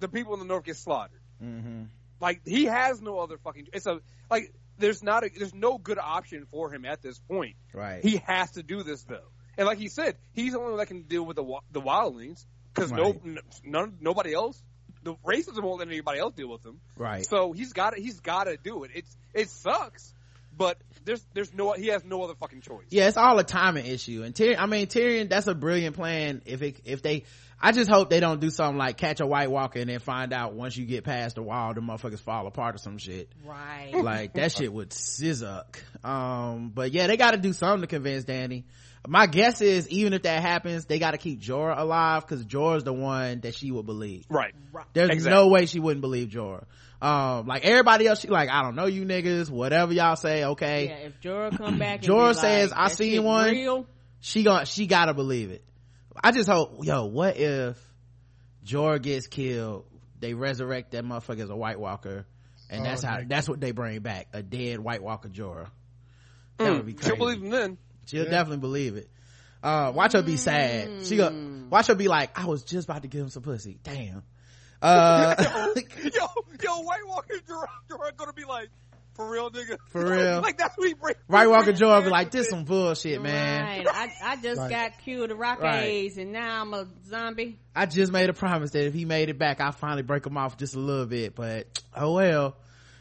the 0.00 0.08
people 0.08 0.34
in 0.34 0.38
the 0.40 0.46
North 0.46 0.64
get 0.64 0.76
slaughtered. 0.76 1.20
hmm 1.40 1.84
Like 2.20 2.42
he 2.46 2.64
has 2.66 3.00
no 3.00 3.18
other 3.18 3.38
fucking. 3.38 3.68
It's 3.72 3.86
a 3.86 4.00
like. 4.30 4.52
There's 4.78 5.02
not 5.02 5.22
a. 5.24 5.30
There's 5.36 5.54
no 5.54 5.78
good 5.78 5.98
option 5.98 6.46
for 6.50 6.72
him 6.74 6.84
at 6.84 7.02
this 7.02 7.18
point. 7.18 7.56
Right. 7.74 8.02
He 8.02 8.16
has 8.26 8.52
to 8.52 8.62
do 8.62 8.82
this 8.82 9.02
though, 9.04 9.28
and 9.58 9.66
like 9.66 9.78
he 9.78 9.88
said, 9.88 10.16
he's 10.32 10.52
the 10.52 10.58
only 10.58 10.70
one 10.70 10.78
that 10.78 10.86
can 10.86 11.02
deal 11.02 11.24
with 11.24 11.36
the 11.36 11.44
the 11.70 11.80
wildlings 11.80 12.44
because 12.74 12.90
no, 12.90 13.02
Right. 13.12 13.20
n- 13.24 13.38
none, 13.64 13.98
nobody 14.00 14.32
else. 14.32 14.60
The 15.04 15.14
racism 15.26 15.62
won't 15.62 15.80
let 15.80 15.88
anybody 15.88 16.20
else 16.20 16.34
deal 16.34 16.48
with 16.48 16.62
them. 16.62 16.80
right. 16.96 17.24
So 17.26 17.52
he's 17.52 17.72
got 17.72 17.90
to. 17.94 18.00
He's 18.00 18.20
got 18.20 18.44
to 18.44 18.56
do 18.56 18.84
it. 18.84 18.92
It's 18.94 19.16
it 19.34 19.50
sucks, 19.50 20.14
but 20.56 20.78
there's 21.04 21.24
there's 21.34 21.52
no. 21.54 21.72
He 21.72 21.88
has 21.88 22.04
no 22.04 22.22
other 22.22 22.34
fucking 22.34 22.60
choice. 22.60 22.86
Yeah, 22.90 23.08
it's 23.08 23.16
all 23.16 23.38
a 23.38 23.44
timing 23.44 23.86
issue. 23.86 24.22
And 24.22 24.34
Tyrion, 24.34 24.56
I 24.58 24.66
mean, 24.66 24.86
Tyrion, 24.86 25.28
that's 25.28 25.46
a 25.46 25.54
brilliant 25.54 25.96
plan. 25.96 26.42
If 26.46 26.62
it, 26.62 26.80
if 26.84 27.02
they, 27.02 27.24
I 27.60 27.72
just 27.72 27.90
hope 27.90 28.10
they 28.10 28.20
don't 28.20 28.40
do 28.40 28.50
something 28.50 28.78
like 28.78 28.96
catch 28.98 29.20
a 29.20 29.26
White 29.26 29.50
Walker 29.50 29.80
and 29.80 29.88
then 29.90 29.98
find 29.98 30.32
out 30.32 30.54
once 30.54 30.76
you 30.76 30.84
get 30.86 31.04
past 31.04 31.34
the 31.36 31.42
wall, 31.42 31.74
the 31.74 31.80
motherfuckers 31.80 32.20
fall 32.20 32.46
apart 32.46 32.74
or 32.74 32.78
some 32.78 32.98
shit. 32.98 33.30
right. 33.44 33.92
Like 34.02 34.34
that 34.34 34.52
shit 34.52 34.72
would 34.72 34.90
sizzuk. 34.90 35.76
Um, 36.04 36.70
but 36.74 36.92
yeah, 36.92 37.06
they 37.06 37.16
got 37.16 37.32
to 37.32 37.36
do 37.38 37.52
something 37.52 37.82
to 37.82 37.86
convince 37.86 38.24
Dany. 38.24 38.64
my 39.08 39.26
guess 39.26 39.60
is 39.60 39.88
even 39.88 40.12
if 40.12 40.22
that 40.22 40.42
happens 40.42 40.84
they 40.86 40.98
got 41.00 41.10
to 41.12 41.18
keep 41.18 41.40
jorah 41.40 41.76
alive 41.78 42.22
because 42.26 42.44
jorah's 42.44 42.84
the 42.84 42.92
one 42.92 43.40
that 43.40 43.54
she 43.54 43.70
would 43.72 43.84
believe 43.86 44.24
Right. 44.28 44.54
there's 44.92 45.10
Exactly. 45.10 45.30
no 45.32 45.48
way 45.48 45.66
she 45.66 45.80
wouldn't 45.80 46.00
believe 46.02 46.28
jorah 46.28 46.64
um 47.02 47.46
like 47.46 47.64
everybody 47.64 48.06
else 48.06 48.20
she 48.20 48.28
like 48.28 48.48
i 48.48 48.62
don't 48.62 48.76
know 48.76 48.86
you 48.86 49.04
niggas 49.04 49.50
whatever 49.50 49.92
y'all 49.92 50.14
say 50.16 50.44
okay. 50.44 50.86
Yeah, 50.86 50.94
if 51.08 51.20
Jorah 51.20 51.52
come 51.54 51.76
back, 51.78 52.02
and 52.04 52.08
Jorah 52.12 52.34
says, 52.34 52.70
like, 52.70 52.78
"I 52.78 52.88
"That 52.88 52.96
seen 52.96 53.24
one." 53.24 53.50
Real, 53.50 53.86
she 54.20 54.44
got 54.44 54.68
she 54.68 54.86
gotta 54.86 55.12
believe 55.12 55.50
it. 55.50 55.64
I 56.22 56.30
just 56.32 56.48
hope 56.48 56.84
yo 56.84 57.06
what 57.06 57.36
if 57.36 57.76
jorah 58.64 59.02
gets 59.02 59.26
killed 59.26 59.84
they 60.20 60.34
resurrect 60.34 60.92
that 60.92 61.04
motherfucker 61.04 61.40
as 61.40 61.50
a 61.50 61.56
white 61.56 61.80
walker 61.80 62.24
and 62.70 62.82
Oh, 62.82 62.84
that's 62.84 63.02
how 63.02 63.18
that's 63.26 63.48
what 63.48 63.60
they 63.60 63.72
bring 63.72 63.98
back 64.00 64.28
a 64.32 64.40
dead 64.42 64.78
white 64.78 65.02
walker 65.02 65.28
jorah. 65.28 65.68
That 66.58 66.72
would 66.74 66.86
be 66.86 66.92
Mm, 66.92 66.98
crazy. 66.98 67.08
she'll 67.10 67.16
believe 67.16 67.42
him 67.42 67.50
then. 67.50 67.78
she'll 68.06 68.24
Yeah. 68.24 68.30
definitely 68.30 68.58
believe 68.58 68.96
it. 68.96 69.10
Uh 69.60 69.90
watch 69.92 70.12
her 70.12 70.22
be 70.22 70.36
sad. 70.36 71.04
She 71.04 71.16
go 71.16 71.34
watch 71.70 71.88
her 71.88 71.96
be 71.96 72.06
like 72.06 72.38
i 72.38 72.44
was 72.46 72.62
just 72.62 72.88
about 72.88 73.02
to 73.02 73.08
give 73.08 73.22
him 73.22 73.28
some 73.30 73.42
pussy. 73.42 73.78
Damn 73.82 74.22
uh 74.82 75.34
yo, 76.02 76.26
yo, 76.62 76.80
White 76.82 77.06
Walker 77.06 77.36
Jorah, 77.48 77.66
Jorah 77.90 78.16
gonna 78.16 78.32
be 78.32 78.44
like, 78.44 78.68
for 79.14 79.30
real, 79.30 79.50
nigga. 79.50 79.76
For 79.90 80.04
real. 80.04 80.40
like 80.42 80.58
that's 80.58 80.76
what 80.76 80.88
he 80.88 80.94
bring. 80.94 81.14
Right 81.28 81.48
Walker 81.48 81.72
he 81.72 81.78
Jorah 81.78 82.02
be 82.02 82.08
like, 82.10 82.26
with 82.28 82.32
this 82.32 82.46
it. 82.46 82.50
some 82.50 82.64
bullshit, 82.64 83.22
man. 83.22 83.64
Right. 83.64 83.86
I, 83.88 84.32
I 84.32 84.36
just 84.42 84.58
Right. 84.58 84.70
got 84.70 84.98
cured 85.04 85.30
of 85.30 85.38
rock 85.38 85.60
Right. 85.60 85.84
AIDS, 85.84 86.18
and 86.18 86.32
now 86.32 86.62
I'm 86.62 86.72
a 86.74 86.86
zombie. 87.06 87.58
I 87.76 87.86
just 87.86 88.10
made 88.12 88.28
a 88.30 88.32
promise 88.32 88.70
that 88.72 88.84
if 88.86 88.94
he 88.94 89.04
made 89.04 89.28
it 89.28 89.38
back, 89.38 89.60
I'll 89.60 89.72
finally 89.72 90.02
break 90.02 90.26
him 90.26 90.36
off 90.36 90.56
just 90.56 90.74
a 90.74 90.78
little 90.80 91.06
bit, 91.06 91.34
but 91.34 91.66
oh 91.94 92.12
well. 92.14 92.56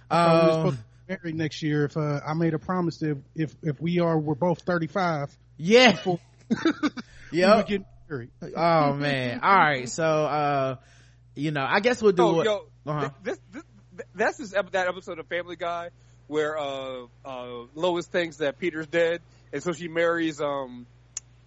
I 0.10 0.34
was 0.34 0.44
Um, 0.44 0.54
supposed 0.56 0.78
to 0.78 0.84
be 1.08 1.14
married 1.24 1.36
next 1.36 1.62
year 1.64 1.86
if 1.86 1.96
uh, 1.96 2.20
I 2.28 2.34
made 2.34 2.54
a 2.54 2.60
promise 2.60 2.98
that 2.98 3.18
if 3.36 3.56
if 3.64 3.80
we 3.82 4.00
are 4.02 4.20
we're 4.20 4.36
both 4.36 4.62
35 4.64 5.36
yeah. 5.58 5.98
we 6.06 6.18
would 6.52 6.92
Yep. 7.32 7.68
get 7.68 7.82
married. 8.10 8.30
Oh 8.58 8.94
man. 8.94 9.40
All 9.42 9.56
right. 9.56 9.88
So, 9.88 10.04
uh, 10.04 10.76
you 11.36 11.52
know, 11.52 11.66
I 11.68 11.80
guess 11.80 12.02
we'll 12.02 12.12
do 12.12 12.24
Oh, 12.24 12.34
what, 12.36 12.46
yo, 12.46 12.66
uh-huh. 12.86 13.10
this, 13.24 13.40
this, 13.52 13.64
this, 13.94 14.06
that's 14.16 14.38
this, 14.38 14.54
ep- 14.54 14.72
that 14.72 14.88
episode 14.88 15.20
of 15.20 15.28
Family 15.28 15.56
Guy 15.56 15.90
where 16.28 16.58
uh, 16.58 17.06
uh, 17.26 17.48
Lois 17.76 18.06
thinks 18.08 18.38
that 18.38 18.58
Peter's 18.58 18.88
dead, 18.88 19.22
and 19.52 19.62
so 19.62 19.74
she 19.74 19.88
marries 19.90 20.40
um, 20.40 20.86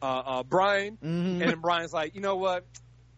uh, 0.02 0.06
uh, 0.06 0.42
Brian, 0.42 0.98
Mhm. 1.02 1.40
and 1.40 1.40
then 1.40 1.60
Brian's 1.60 1.92
like, 1.92 2.14
you 2.14 2.20
know 2.20 2.36
what? 2.36 2.64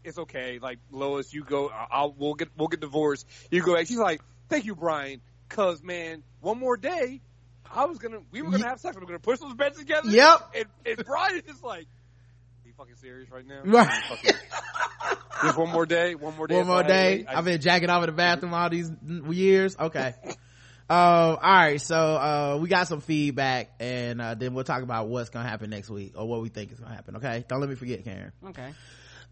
It's 0.04 0.18
okay. 0.18 0.60
Like 0.60 0.78
Lois, 0.92 1.34
you 1.34 1.42
go. 1.42 1.68
I'll 1.68 2.12
we'll 2.16 2.34
get 2.34 2.50
we'll 2.56 2.68
get 2.68 2.78
divorced. 2.80 3.26
You 3.50 3.62
go. 3.64 3.74
back. 3.74 3.88
She's 3.88 3.98
like, 3.98 4.20
thank 4.48 4.64
you, 4.64 4.76
Brian, 4.76 5.20
cause 5.48 5.82
man, 5.82 6.22
one 6.40 6.60
more 6.60 6.76
day, 6.76 7.20
I 7.74 7.86
was 7.86 7.98
gonna 7.98 8.20
we 8.30 8.42
were 8.42 8.52
gonna 8.52 8.68
have 8.68 8.78
sex. 8.78 8.94
We're 8.96 9.04
gonna 9.06 9.18
push 9.18 9.40
those 9.40 9.54
beds 9.54 9.76
together. 9.78 10.08
Yep. 10.08 10.54
And, 10.54 10.66
and 10.86 11.04
Brian 11.04 11.34
is 11.38 11.42
just 11.42 11.64
like, 11.64 11.88
fucking 12.76 12.96
serious 12.96 13.30
right 13.30 13.44
now? 13.46 13.60
Right. 13.64 14.02
Just 15.42 15.58
one 15.58 15.70
more 15.70 15.84
day. 15.86 16.14
One 16.14 16.34
more 16.36 16.46
day. 16.46 16.56
One 16.56 16.66
more 16.66 16.78
I- 16.78 16.82
day. 16.86 17.24
I- 17.28 17.36
I've 17.38 17.44
been 17.44 17.60
jacking 17.60 17.90
off 17.90 18.02
in 18.02 18.06
the 18.06 18.12
bathroom 18.16 18.54
all 18.54 18.70
these 18.70 18.90
years. 19.30 19.76
Okay. 19.78 20.14
Um, 20.24 20.36
all 20.90 21.36
right. 21.42 21.80
So, 21.80 21.96
uh, 21.96 22.58
we 22.60 22.68
got 22.68 22.88
some 22.88 23.00
feedback 23.02 23.70
and, 23.78 24.20
uh, 24.22 24.34
then 24.34 24.54
we'll 24.54 24.64
talk 24.64 24.82
about 24.82 25.08
what's 25.08 25.28
going 25.30 25.44
to 25.44 25.50
happen 25.50 25.68
next 25.70 25.90
week 25.90 26.14
or 26.16 26.26
what 26.26 26.40
we 26.40 26.48
think 26.48 26.72
is 26.72 26.78
going 26.78 26.90
to 26.90 26.96
happen. 26.96 27.16
Okay. 27.16 27.44
Don't 27.48 27.60
let 27.60 27.68
me 27.68 27.76
forget, 27.76 28.02
Karen. 28.04 28.32
Okay. 28.46 28.72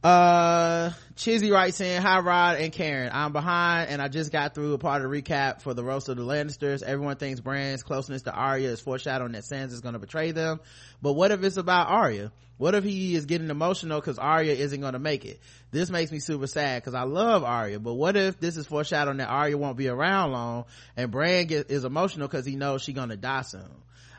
Uh, 0.05 0.91
Chizzy 1.17 1.51
writes 1.51 1.81
in, 1.81 2.03
hi 2.03 2.19
Rod 2.19 2.59
and 2.59 2.71
Karen. 2.71 3.11
I'm 3.11 3.33
behind 3.33 3.89
and 3.89 4.03
I 4.03 4.09
just 4.09 4.31
got 4.31 4.55
through 4.55 4.75
a 4.75 4.79
part 4.79 5.03
of 5.03 5.11
the 5.11 5.23
recap 5.23 5.63
for 5.63 5.73
the 5.73 5.83
roast 5.83 6.11
of 6.11 6.19
the 6.19 6.23
Lannisters. 6.23 6.83
Everyone 6.83 7.17
thinks 7.17 7.41
Bran's 7.41 7.83
closeness 7.83 8.21
to 8.23 8.31
Arya 8.31 8.69
is 8.69 8.81
foreshadowing 8.81 9.33
that 9.33 9.45
Sansa 9.45 9.73
is 9.73 9.81
going 9.81 9.95
to 9.95 9.99
betray 9.99 10.33
them. 10.33 10.61
But 11.01 11.15
what 11.15 11.31
if 11.31 11.43
it's 11.43 11.57
about 11.57 11.89
Arya? 11.89 12.33
What 12.59 12.75
if 12.75 12.85
he 12.85 13.15
is 13.15 13.25
getting 13.25 13.49
emotional 13.49 13.99
because 13.99 14.19
Arya 14.19 14.53
isn't 14.53 14.81
going 14.83 14.93
to 14.93 14.99
make 14.99 15.25
it? 15.25 15.41
This 15.71 15.89
makes 15.89 16.13
me 16.13 16.19
super 16.19 16.49
sad 16.49 16.83
because 16.83 16.95
I 16.95 17.05
love 17.05 17.43
Arya. 17.43 17.81
But 17.81 17.95
what 17.95 18.15
if 18.15 18.39
this 18.39 18.59
is 18.59 18.67
foreshadowing 18.67 19.17
that 19.17 19.31
Arya 19.31 19.57
won't 19.57 19.79
be 19.79 19.89
around 19.89 20.33
long 20.33 20.67
and 20.99 21.11
Bran 21.11 21.47
is 21.51 21.87
emotional 21.87 22.29
because 22.29 22.45
he 22.45 22.57
knows 22.57 22.83
she's 22.83 22.95
going 22.95 23.09
to 23.09 23.17
die 23.17 23.41
soon? 23.41 23.71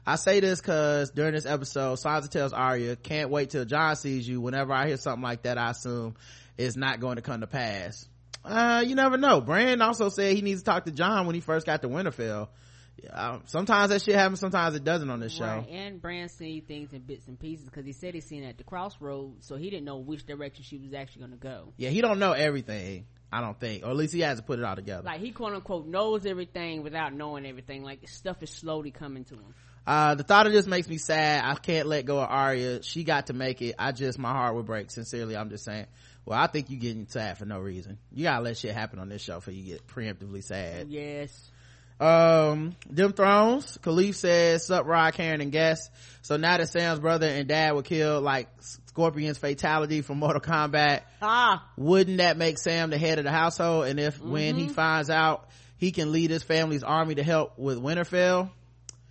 I 0.08 0.18
say 0.18 0.40
this 0.40 0.62
cause 0.62 1.10
during 1.10 1.34
this 1.34 1.46
episode, 1.48 1.98
Sansa 1.98 2.30
tells 2.30 2.54
Arya, 2.54 2.96
can't 2.96 3.32
wait 3.32 3.50
till 3.50 3.66
Jon 3.66 3.96
sees 3.96 4.28
you. 4.28 4.40
Whenever 4.40 4.72
I 4.72 4.88
hear 4.88 4.98
something 4.98 5.24
like 5.24 5.44
that, 5.44 5.58
I 5.58 5.72
assume 5.72 6.16
it's 6.58 6.76
not 6.76 7.00
going 7.00 7.16
to 7.16 7.24
come 7.24 7.42
to 7.42 7.48
pass. 7.48 8.08
Uh, 8.44 8.84
you 8.86 8.94
never 8.94 9.18
know. 9.18 9.42
Bran 9.42 9.82
also 9.82 10.10
said 10.10 10.36
he 10.36 10.42
needs 10.42 10.62
to 10.62 10.66
talk 10.66 10.86
to 10.86 10.92
Jon 10.92 11.26
when 11.26 11.34
he 11.34 11.42
first 11.42 11.66
got 11.66 11.82
to 11.82 11.90
Winterfell. 11.90 12.50
Yeah, 13.04 13.10
um, 13.10 13.44
sometimes 13.48 13.90
that 13.90 14.02
shit 14.04 14.16
happens, 14.16 14.40
sometimes 14.40 14.76
it 14.76 14.84
doesn't 14.84 15.10
on 15.10 15.20
this 15.20 15.34
show. 15.34 15.44
Right. 15.44 15.68
And 15.70 16.02
Bran 16.02 16.30
seen 16.30 16.62
things 16.62 16.94
in 16.94 17.02
bits 17.02 17.28
and 17.28 17.38
pieces 17.38 17.66
because 17.66 17.86
he 17.86 17.92
said 17.92 18.14
he 18.14 18.22
seen 18.22 18.44
it 18.44 18.50
at 18.50 18.58
the 18.58 18.64
crossroads, 18.64 19.46
so 19.46 19.56
he 19.56 19.70
didn't 19.70 19.86
know 19.86 19.98
which 19.98 20.26
direction 20.26 20.64
she 20.64 20.78
was 20.78 20.94
actually 20.94 21.22
going 21.22 21.32
to 21.32 21.38
go. 21.38 21.74
Yeah, 21.78 21.90
he 21.90 22.02
don't 22.02 22.20
know 22.20 22.32
everything, 22.32 23.08
I 23.34 23.42
don't 23.42 23.60
think. 23.60 23.84
Or 23.84 23.90
at 23.90 23.98
least 23.98 24.14
he 24.14 24.22
hasn't 24.22 24.48
put 24.48 24.60
it 24.60 24.66
all 24.66 24.76
together. 24.76 25.04
Like 25.04 25.20
he 25.20 25.32
quote 25.32 25.54
unquote 25.54 25.88
knows 25.88 26.26
everything 26.26 26.84
without 26.84 27.14
knowing 27.14 27.46
everything. 27.46 27.84
Like 27.84 28.08
stuff 28.08 28.42
is 28.44 28.52
slowly 28.52 28.92
coming 28.92 29.26
to 29.26 29.34
him. 29.34 29.54
Uh, 29.88 30.16
the 30.16 30.24
thought 30.24 30.48
of 30.48 30.54
this 30.54 30.66
makes 30.66 30.88
me 30.90 30.98
sad. 30.98 31.44
I 31.46 31.56
can't 31.56 31.88
let 31.88 32.06
go 32.06 32.20
of 32.20 32.30
Arya. 32.30 32.82
She 32.84 33.04
got 33.04 33.28
to 33.28 33.34
make 33.34 33.62
it. 33.62 33.76
I 33.78 33.92
just, 33.92 34.18
my 34.18 34.32
heart 34.32 34.56
would 34.56 34.66
break. 34.66 34.90
Sincerely, 34.92 35.38
I'm 35.38 35.50
just 35.50 35.64
saying. 35.66 35.86
Well, 36.26 36.40
I 36.40 36.48
think 36.48 36.72
you 36.72 36.78
getting 36.78 37.08
sad 37.08 37.38
for 37.38 37.46
no 37.46 37.60
reason. 37.60 38.00
You 38.12 38.24
gotta 38.24 38.42
let 38.44 38.58
shit 38.58 38.74
happen 38.74 38.98
on 38.98 39.10
this 39.10 39.22
show 39.22 39.40
for 39.40 39.52
you 39.52 39.64
get 39.64 39.86
preemptively 39.88 40.44
sad. 40.44 40.88
Yes. 40.90 41.52
Um, 42.00 42.76
them 42.90 43.14
thrones. 43.14 43.78
Khalif 43.82 44.16
says, 44.16 44.66
"Sup, 44.66 44.86
Rod, 44.86 45.14
Karen, 45.14 45.40
and 45.40 45.52
Guest." 45.52 45.90
So 46.24 46.36
now 46.36 46.58
that 46.58 46.68
Sam's 46.68 47.00
brother 47.00 47.28
and 47.28 47.48
dad 47.48 47.74
were 47.74 47.84
killed, 47.84 48.24
like 48.24 48.50
Scorpion's 48.88 49.38
fatality 49.38 50.02
from 50.02 50.18
Mortal 50.20 50.42
Kombat, 50.42 51.02
Ah. 51.22 51.64
wouldn't 51.78 52.18
that 52.18 52.38
make 52.38 52.58
Sam 52.58 52.90
the 52.90 52.98
head 52.98 53.18
of 53.20 53.24
the 53.24 53.32
household? 53.32 53.86
And 53.88 54.00
if 54.00 54.20
when 54.20 54.56
he 54.56 54.68
finds 54.68 55.10
out 55.10 55.48
he 55.78 55.92
can 55.92 56.12
lead 56.12 56.32
his 56.32 56.44
family's 56.44 56.84
army 56.84 57.16
to 57.16 57.24
help 57.24 57.58
with 57.58 57.78
Winterfell, 57.78 58.50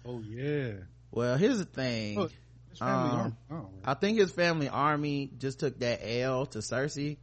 Oh 0.05 0.20
yeah. 0.20 0.72
well, 1.10 1.36
here's 1.36 1.59
the 1.59 1.64
thing. 1.64 2.18
Look, 2.18 2.32
his 2.70 2.78
family 2.78 3.10
Um, 3.10 3.18
arm- 3.18 3.36
oh, 3.51 3.70
I 3.85 3.94
think 3.94 4.18
his 4.18 4.31
family 4.32 4.68
army 4.68 5.31
just 5.39 5.60
took 5.60 5.78
that 5.81 6.01
L 6.02 6.47
to 6.47 6.59
Cersei, 6.59 7.16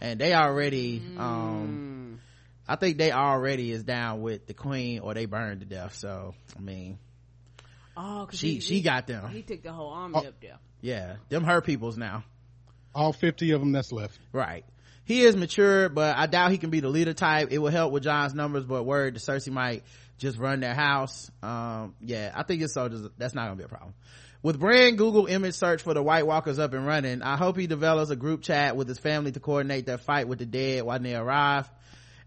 and 0.00 0.20
they 0.20 0.32
already, 0.34 1.02
um, 1.18 2.20
I 2.66 2.76
think 2.76 2.98
they 2.98 3.12
already 3.12 3.70
is 3.72 3.82
down 3.82 4.22
with 4.22 4.46
the 4.46 4.54
queen, 4.54 5.00
or 5.00 5.12
they 5.14 5.26
burned 5.26 5.60
to 5.60 5.66
death. 5.66 5.94
So, 5.94 6.34
I 6.56 6.60
mean, 6.60 6.98
Oh, 7.96 8.26
'cause 8.30 8.38
she 8.38 8.54
he, 8.54 8.60
she 8.60 8.74
he, 8.76 8.80
got 8.80 9.06
them. 9.06 9.28
he 9.30 9.42
took 9.42 9.62
the 9.62 9.72
whole 9.72 9.90
army 9.90 10.14
Oh. 10.16 10.28
up 10.28 10.40
there. 10.40 10.58
Yeah, 10.80 11.16
them 11.28 11.44
her 11.44 11.60
peoples 11.60 11.96
now. 11.98 12.24
all 12.94 13.12
50 13.14 13.52
of 13.52 13.60
them 13.60 13.72
that's 13.72 13.90
left. 13.92 14.18
Right. 14.32 14.64
He 15.04 15.22
is 15.22 15.34
mature, 15.34 15.88
but 15.88 16.14
I 16.16 16.26
doubt 16.26 16.50
he 16.52 16.58
can 16.58 16.68
be 16.70 16.80
the 16.80 16.88
leader 16.90 17.14
type. 17.14 17.48
It 17.50 17.58
will 17.58 17.70
help 17.70 17.90
with 17.92 18.02
Jon's 18.02 18.34
numbers, 18.34 18.64
but 18.64 18.84
word 18.84 19.14
to 19.14 19.20
Cersei 19.20 19.50
might 19.50 19.82
just 20.22 20.38
run 20.38 20.60
their 20.60 20.74
house. 20.74 21.30
Um, 21.42 21.94
yeah, 22.00 22.32
I 22.34 22.44
think 22.44 22.62
his 22.62 22.72
soldiers, 22.72 23.06
that's 23.18 23.34
not 23.34 23.46
gonna 23.46 23.56
be 23.56 23.64
a 23.64 23.68
problem. 23.68 23.92
With 24.42 24.58
Bran 24.58 24.96
Google 24.96 25.26
image 25.26 25.54
search 25.54 25.82
for 25.82 25.94
the 25.94 26.02
White 26.02 26.26
Walkers 26.26 26.58
up 26.58 26.72
and 26.72 26.86
running, 26.86 27.22
I 27.22 27.36
hope 27.36 27.56
he 27.56 27.66
develops 27.66 28.10
a 28.10 28.16
group 28.16 28.42
chat 28.42 28.76
with 28.76 28.88
his 28.88 28.98
family 28.98 29.32
to 29.32 29.40
coordinate 29.40 29.84
their 29.86 29.98
fight 29.98 30.28
with 30.28 30.38
the 30.38 30.46
dead 30.46 30.84
when 30.84 31.02
they 31.02 31.14
arrive. 31.14 31.68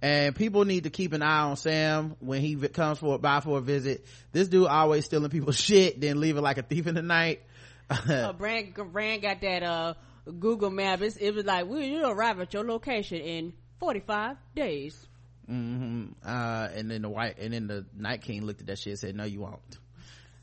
And 0.01 0.35
people 0.35 0.65
need 0.65 0.83
to 0.83 0.89
keep 0.89 1.13
an 1.13 1.21
eye 1.23 1.43
on 1.43 1.55
Sam 1.55 2.15
when 2.19 2.41
he 2.41 2.55
comes 2.55 2.99
for 2.99 3.17
by 3.17 3.39
for 3.39 3.57
a 3.57 3.61
visit. 3.61 4.05
This 4.33 4.49
dude 4.49 4.67
always 4.67 5.05
stealing 5.05 5.29
people's 5.29 5.59
shit, 5.59 5.99
then 5.99 6.19
leaving 6.19 6.43
like 6.43 6.57
a 6.57 6.63
thief 6.63 6.87
in 6.87 6.95
the 6.95 7.01
night. 7.01 7.41
uh, 7.89 8.33
Bran, 8.37 8.73
Bran 8.91 9.21
got 9.21 9.41
that 9.41 9.63
uh 9.63 9.93
Google 10.39 10.69
map. 10.69 11.01
It's, 11.01 11.15
it 11.17 11.31
was 11.31 11.45
like, 11.45 11.67
"Will 11.67 11.81
you 11.81 12.05
arrive 12.05 12.39
at 12.39 12.53
your 12.53 12.65
location 12.65 13.19
in 13.19 13.53
45 13.79 14.37
days?" 14.55 15.07
Hmm 15.47 16.05
Uh, 16.25 16.69
and 16.75 16.89
then 16.89 17.01
the 17.01 17.09
white, 17.09 17.37
and 17.39 17.53
then 17.53 17.67
the 17.67 17.85
Night 17.97 18.21
King 18.21 18.45
looked 18.45 18.61
at 18.61 18.67
that 18.67 18.79
shit 18.79 18.91
and 18.91 18.99
said, 18.99 19.15
no, 19.15 19.25
you 19.25 19.41
won't. 19.41 19.59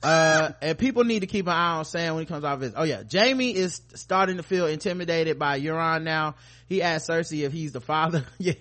Uh, 0.02 0.50
and 0.60 0.78
people 0.78 1.04
need 1.04 1.20
to 1.20 1.26
keep 1.26 1.46
an 1.46 1.52
eye 1.52 1.76
on 1.76 1.84
Sam 1.84 2.14
when 2.14 2.22
he 2.22 2.26
comes 2.26 2.44
off 2.44 2.60
his, 2.60 2.72
oh 2.76 2.82
yeah, 2.82 3.02
Jaime 3.10 3.54
is 3.54 3.80
starting 3.94 4.38
to 4.38 4.42
feel 4.42 4.66
intimidated 4.66 5.38
by 5.38 5.60
Euron 5.60 6.02
now. 6.02 6.34
He 6.68 6.82
asked 6.82 7.08
Cersei 7.08 7.44
if 7.44 7.52
he's 7.52 7.72
the 7.72 7.80
father. 7.80 8.24
yeah. 8.38 8.54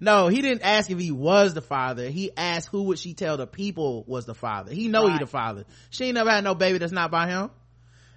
No, 0.00 0.28
he 0.28 0.40
didn't 0.42 0.62
ask 0.62 0.90
if 0.90 0.98
he 0.98 1.10
was 1.10 1.54
the 1.54 1.62
father. 1.62 2.08
He 2.08 2.30
asked 2.36 2.68
who 2.68 2.84
would 2.84 2.98
she 2.98 3.14
tell 3.14 3.36
the 3.36 3.46
people 3.46 4.04
was 4.06 4.24
the 4.26 4.34
father. 4.34 4.72
He 4.72 4.88
know 4.88 5.08
he 5.08 5.18
the 5.18 5.26
father. 5.26 5.64
She 5.90 6.06
ain't 6.06 6.14
never 6.14 6.30
had 6.30 6.44
no 6.44 6.54
baby 6.54 6.78
that's 6.78 6.92
not 6.92 7.10
by 7.10 7.28
him. 7.28 7.50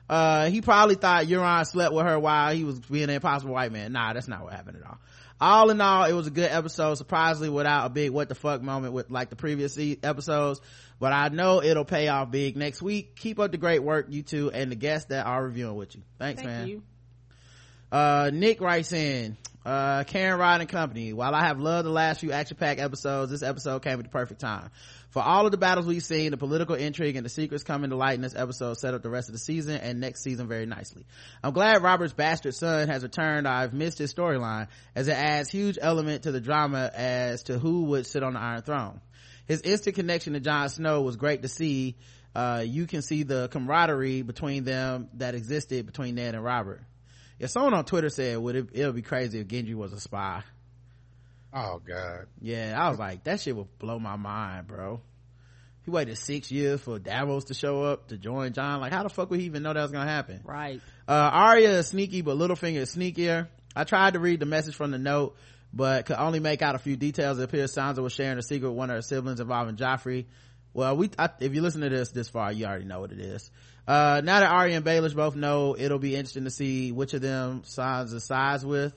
Uh, 0.10 0.50
he 0.50 0.62
probably 0.62 0.96
thought 0.96 1.26
Euron 1.26 1.66
slept 1.66 1.94
with 1.94 2.06
her 2.06 2.18
while 2.18 2.54
he 2.54 2.64
was 2.64 2.80
being 2.80 3.06
an 3.06 3.10
impossible 3.10 3.54
white 3.54 3.72
man. 3.72 3.92
Nah, 3.92 4.14
that's 4.14 4.28
not 4.28 4.44
what 4.44 4.54
happened 4.54 4.78
at 4.78 4.88
all. 4.88 4.98
All 5.40 5.70
in 5.70 5.80
all, 5.82 6.06
it 6.06 6.14
was 6.14 6.28
a 6.28 6.32
good 6.32 6.50
episode, 6.50 6.96
surprisingly 6.96 7.50
without 7.50 7.86
a 7.86 7.90
big 7.90 8.12
what 8.12 8.28
the 8.28 8.36
fuck 8.36 8.62
moment 8.62 8.94
with 8.94 9.12
like 9.12 9.30
the 9.30 9.36
previous 9.36 9.78
episodes. 9.78 10.62
But 11.00 11.14
I 11.14 11.30
know 11.30 11.62
it'll 11.62 11.86
pay 11.86 12.08
off 12.08 12.32
big 12.32 12.58
next 12.58 12.82
week. 12.82 13.16
Keep 13.16 13.40
up 13.40 13.52
the 13.52 13.58
great 13.58 13.84
work, 13.84 14.08
you 14.10 14.24
two, 14.24 14.50
and 14.52 14.72
the 14.72 14.76
guests 14.76 15.10
that 15.10 15.28
are 15.28 15.44
reviewing 15.44 15.76
with 15.76 15.96
you. 15.96 16.02
Thanks, 16.18 16.42
Thank 16.42 16.50
man. 16.50 16.68
you. 16.68 16.84
Uh, 17.92 18.32
Nick 18.34 18.62
writes 18.62 18.92
in, 18.92 19.38
uh 19.66 20.06
karen 20.06 20.40
rod 20.40 20.62
and 20.62 20.70
company 20.70 21.12
while 21.12 21.36
i 21.36 21.42
have 21.46 21.60
loved 21.60 21.86
the 21.86 21.92
last 21.92 22.22
few 22.22 22.32
action 22.32 22.56
pack 22.56 22.80
episodes 22.80 23.30
this 23.32 23.44
episode 23.44 23.82
came 23.82 24.00
at 24.00 24.04
the 24.06 24.10
perfect 24.10 24.40
time 24.40 24.70
for 25.10 25.22
all 25.22 25.46
of 25.46 25.52
the 25.52 25.58
battles 25.58 25.86
we've 25.86 26.04
seen 26.04 26.32
the 26.32 26.38
political 26.38 26.76
intrigue 26.76 27.16
and 27.16 27.26
the 27.26 27.30
secrets 27.30 27.64
coming 27.64 27.90
to 27.90 27.96
light 27.96 28.16
in 28.16 28.22
this 28.22 28.36
episode 28.36 28.76
set 28.76 28.94
up 28.94 29.02
the 29.02 29.10
rest 29.10 29.30
of 29.30 29.34
the 29.34 29.40
season 29.40 29.78
and 29.78 30.00
next 30.00 30.24
season 30.24 30.48
very 30.48 30.66
nicely 30.66 31.06
i'm 31.44 31.54
glad 31.54 31.82
robert's 31.82 32.14
bastard 32.14 32.54
son 32.54 32.88
has 32.88 33.04
returned 33.04 33.48
i've 33.48 33.74
missed 33.74 33.98
his 33.98 34.14
storyline 34.14 34.68
as 34.96 35.08
it 35.08 35.16
adds 35.18 35.50
huge 35.50 35.78
element 35.82 36.24
to 36.24 36.32
the 36.32 36.42
drama 36.42 36.92
as 36.94 37.44
to 37.44 37.58
who 37.58 37.84
would 37.84 38.06
sit 38.06 38.24
on 38.24 38.34
the 38.34 38.40
iron 38.40 38.62
throne 38.62 39.02
his 39.48 39.62
instant 39.62 39.96
connection 39.96 40.34
to 40.34 40.40
Jon 40.40 40.70
Snow 40.70 41.02
was 41.02 41.16
great 41.16 41.42
to 41.42 41.48
see. 41.48 41.96
Uh, 42.36 42.64
you 42.66 42.86
can 42.86 43.02
see 43.02 43.24
the 43.24 43.48
camaraderie 43.48 44.22
between 44.22 44.64
them 44.64 45.10
that 45.16 45.34
existed 45.36 45.86
between 45.86 46.16
Ned 46.16 46.36
and 46.36 46.44
Robert. 46.44 46.82
Yeah, 47.40 47.48
someone 47.48 47.74
on 47.74 47.86
Twitter 47.86 48.10
said, 48.10 48.38
"Would 48.38 48.56
it? 48.56 48.70
It'll 48.74 48.94
be 48.94 49.02
crazy 49.02 49.40
if 49.40 49.48
Gendry 49.48 49.76
was 49.76 49.94
a 49.94 50.00
spy." 50.00 50.44
Oh 51.54 51.82
God. 51.86 52.28
Yeah, 52.42 52.76
I 52.78 52.90
was 52.90 53.00
like, 53.00 53.24
that 53.24 53.42
shit 53.42 53.56
would 53.56 53.80
blow 53.80 54.00
my 54.00 54.16
mind, 54.16 54.68
bro. 54.68 55.02
He 55.84 55.92
waited 55.92 56.18
six 56.18 56.52
years 56.52 56.82
for 56.82 57.00
Davos 57.00 57.46
to 57.46 57.54
show 57.54 57.84
up 57.84 58.10
to 58.10 58.18
join 58.18 58.52
Jon. 58.52 58.82
Like, 58.82 58.92
how 58.92 59.04
the 59.04 59.10
fuck 59.10 59.30
would 59.30 59.40
he 59.40 59.46
even 59.46 59.64
know 59.64 59.74
that 59.74 59.82
was 59.82 59.92
gonna 59.92 60.10
happen? 60.10 60.42
Right. 60.44 60.82
Uh, 61.08 61.30
Arya 61.32 61.80
is 61.80 61.88
sneaky, 61.88 62.22
but 62.22 62.38
Littlefinger 62.38 62.80
is 62.80 62.94
sneakier. 62.94 63.48
I 63.74 63.86
tried 63.86 64.14
to 64.14 64.20
read 64.20 64.42
the 64.42 64.46
message 64.46 64.76
from 64.76 64.92
the 64.92 64.98
note, 64.98 65.38
but 65.74 66.06
could 66.06 66.18
only 66.18 66.40
make 66.40 66.62
out 66.62 66.76
a 66.76 66.80
few 66.80 66.98
details. 66.98 67.40
It 67.40 67.44
appears 67.44 67.74
Sansa 67.74 68.00
was 68.00 68.12
sharing 68.12 68.38
a 68.38 68.44
secret 68.44 68.70
with 68.70 68.78
one 68.78 68.90
of 68.90 68.98
her 68.98 69.02
siblings 69.02 69.40
involving 69.40 69.78
Joffrey. 69.78 70.26
Well, 70.74 70.98
we, 70.98 71.10
I, 71.18 71.30
if 71.40 71.56
you 71.56 71.62
listen 71.62 71.82
to 71.82 71.90
this 71.90 72.12
this 72.12 72.28
far, 72.28 72.52
you 72.52 72.66
already 72.66 72.86
know 72.86 73.00
what 73.00 73.12
it 73.12 73.20
is. 73.20 73.50
Uh, 73.88 74.22
now 74.24 74.42
that 74.42 74.52
Arya 74.52 74.76
and 74.76 74.86
Baelish 74.86 75.16
both 75.16 75.36
know, 75.36 75.76
it'll 75.80 76.00
be 76.00 76.16
interesting 76.16 76.44
to 76.44 76.52
see 76.52 76.92
which 76.92 77.14
of 77.14 77.22
them 77.22 77.62
Sansa 77.62 78.20
sides 78.22 78.66
with. 78.66 78.94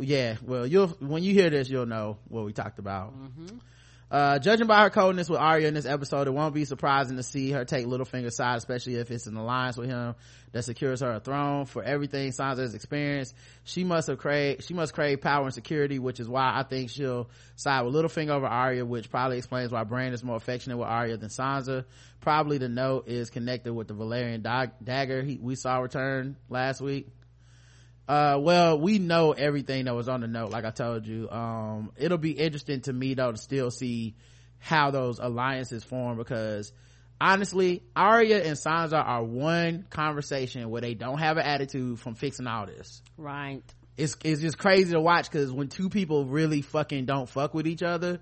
Yeah, 0.00 0.36
well, 0.42 0.66
you'll, 0.66 0.88
when 1.00 1.22
you 1.22 1.32
hear 1.34 1.50
this, 1.50 1.68
you'll 1.68 1.86
know 1.86 2.18
what 2.28 2.44
we 2.44 2.52
talked 2.52 2.78
about. 2.78 3.12
Uh, 4.10 4.38
judging 4.38 4.66
by 4.66 4.82
her 4.82 4.88
coldness 4.90 5.28
with 5.28 5.38
Arya 5.38 5.68
in 5.68 5.74
this 5.74 5.84
episode, 5.84 6.28
it 6.28 6.30
won't 6.30 6.54
be 6.54 6.64
surprising 6.64 7.18
to 7.18 7.22
see 7.22 7.50
her 7.50 7.66
take 7.66 7.84
Littlefinger's 7.86 8.36
side, 8.36 8.56
especially 8.56 8.94
if 8.94 9.10
it's 9.10 9.26
an 9.26 9.36
alliance 9.36 9.76
with 9.76 9.90
him 9.90 10.14
that 10.52 10.62
secures 10.62 11.00
her 11.00 11.12
a 11.12 11.20
throne. 11.20 11.66
For 11.66 11.82
everything 11.82 12.30
Sansa 12.30 12.60
has 12.60 12.74
experienced, 12.74 13.34
she 13.64 13.84
must 13.84 14.06
have 14.08 14.16
crave, 14.16 14.64
she 14.64 14.72
must 14.72 14.94
crave 14.94 15.20
power 15.20 15.44
and 15.44 15.52
security, 15.52 15.98
which 15.98 16.20
is 16.20 16.28
why 16.28 16.52
I 16.54 16.62
think 16.62 16.88
she'll 16.88 17.28
side 17.56 17.82
with 17.82 17.94
Littlefinger 17.94 18.30
over 18.30 18.46
Arya, 18.46 18.86
which 18.86 19.10
probably 19.10 19.36
explains 19.36 19.70
why 19.70 19.84
Bran 19.84 20.14
is 20.14 20.24
more 20.24 20.36
affectionate 20.36 20.78
with 20.78 20.88
Arya 20.88 21.18
than 21.18 21.28
Sansa. 21.28 21.84
Probably 22.22 22.56
the 22.56 22.70
note 22.70 23.08
is 23.08 23.28
connected 23.28 23.74
with 23.74 23.88
the 23.88 23.94
Valyrian 23.94 24.42
dag- 24.42 24.72
dagger 24.82 25.22
he, 25.22 25.38
we 25.38 25.54
saw 25.54 25.80
return 25.80 26.36
last 26.48 26.80
week 26.80 27.08
uh 28.08 28.38
well 28.40 28.80
we 28.80 28.98
know 28.98 29.32
everything 29.32 29.84
that 29.84 29.94
was 29.94 30.08
on 30.08 30.22
the 30.22 30.26
note 30.26 30.50
like 30.50 30.64
i 30.64 30.70
told 30.70 31.06
you. 31.06 31.28
Um 31.30 31.92
it'll 31.96 32.18
be 32.18 32.32
interesting 32.32 32.80
to 32.82 32.92
me 32.92 33.14
though 33.14 33.32
to 33.32 33.38
still 33.38 33.70
see 33.70 34.16
how 34.58 34.90
those 34.90 35.18
alliances 35.18 35.84
form 35.84 36.16
because 36.16 36.72
honestly 37.20 37.82
Arya 37.94 38.42
and 38.42 38.56
Sansa 38.56 39.04
are 39.04 39.22
one 39.22 39.84
conversation 39.90 40.70
where 40.70 40.80
they 40.80 40.94
don't 40.94 41.18
have 41.18 41.36
an 41.36 41.44
attitude 41.44 42.00
from 42.00 42.14
fixing 42.14 42.46
all 42.46 42.66
this. 42.66 43.02
Right. 43.18 43.62
it's 43.96 44.16
it's 44.24 44.40
just 44.40 44.56
crazy 44.58 44.92
to 44.92 45.00
watch 45.00 45.30
because 45.30 45.52
when 45.52 45.68
two 45.68 45.90
people 45.90 46.24
really 46.24 46.62
fucking 46.62 47.04
don't 47.04 47.28
fuck 47.28 47.52
with 47.52 47.66
each 47.66 47.82
other 47.82 48.20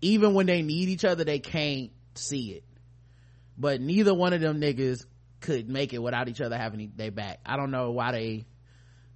even 0.00 0.32
when 0.34 0.46
they 0.46 0.62
need 0.62 0.88
each 0.88 1.04
other 1.04 1.24
they 1.24 1.38
can't 1.38 1.90
see 2.14 2.52
it. 2.52 2.64
But 3.58 3.82
neither 3.82 4.14
one 4.14 4.32
of 4.32 4.40
them 4.40 4.58
niggas 4.58 5.04
could 5.40 5.68
make 5.68 5.92
it 5.92 5.98
without 5.98 6.28
each 6.28 6.40
other 6.40 6.56
having 6.56 6.92
their 6.96 7.10
back. 7.10 7.40
I 7.44 7.56
don't 7.56 7.70
know 7.70 7.90
why 7.90 8.12
they 8.12 8.46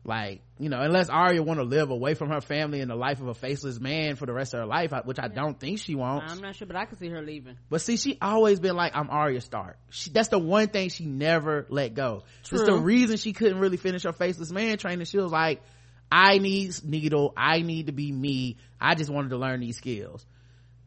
like 0.07 0.43
you 0.59 0.69
know 0.69 0.81
unless 0.81 1.09
Arya 1.09 1.43
want 1.43 1.59
to 1.59 1.65
live 1.65 1.91
away 1.91 2.15
from 2.15 2.31
her 2.31 2.41
family 2.41 2.81
and 2.81 2.91
the 2.91 2.95
life 2.95 3.21
of 3.21 3.29
a 3.29 3.35
faceless 3.35 3.81
man 3.81 4.17
for 4.17 4.27
the 4.27 4.33
rest 4.33 4.55
of 4.55 4.61
her 4.61 4.67
life 4.67 4.93
which 5.05 5.19
i 5.19 5.29
don't 5.29 5.59
think 5.59 5.79
she 5.79 5.95
wants 5.95 6.33
I'm 6.33 6.41
not 6.41 6.55
sure, 6.57 6.67
but 6.67 6.77
I 6.77 6.85
could 6.85 6.99
see 6.99 7.09
her 7.09 7.23
leaving. 7.23 7.57
but 7.69 7.81
see, 7.81 7.97
she 7.97 8.19
always 8.21 8.61
been 8.61 8.77
like, 8.77 8.93
I'm 8.95 9.11
Arya 9.11 9.41
Stark. 9.41 9.79
She, 9.91 10.11
that's 10.11 10.29
the 10.29 10.39
one 10.39 10.69
thing 10.69 10.89
she 10.89 11.05
never 11.05 11.67
let 11.69 11.95
go. 11.95 12.25
It's 12.41 12.65
the 12.65 12.77
reason 12.77 13.17
she 13.17 13.33
couldn't 13.33 13.59
really 13.59 13.77
finish 13.77 14.05
her 14.05 14.13
Faceless 14.13 14.51
Man 14.51 14.79
training. 14.79 15.07
She 15.07 15.19
was 15.19 15.33
like, 15.33 15.63
I 16.11 16.39
need 16.39 16.75
Needle. 16.85 17.33
I 17.37 17.63
need 17.63 17.87
to 17.87 17.93
be 17.93 18.13
me. 18.13 18.59
I 18.81 18.95
just 18.95 19.11
wanted 19.11 19.31
to 19.31 19.39
learn 19.39 19.61
these 19.61 19.77
skills. 19.77 20.25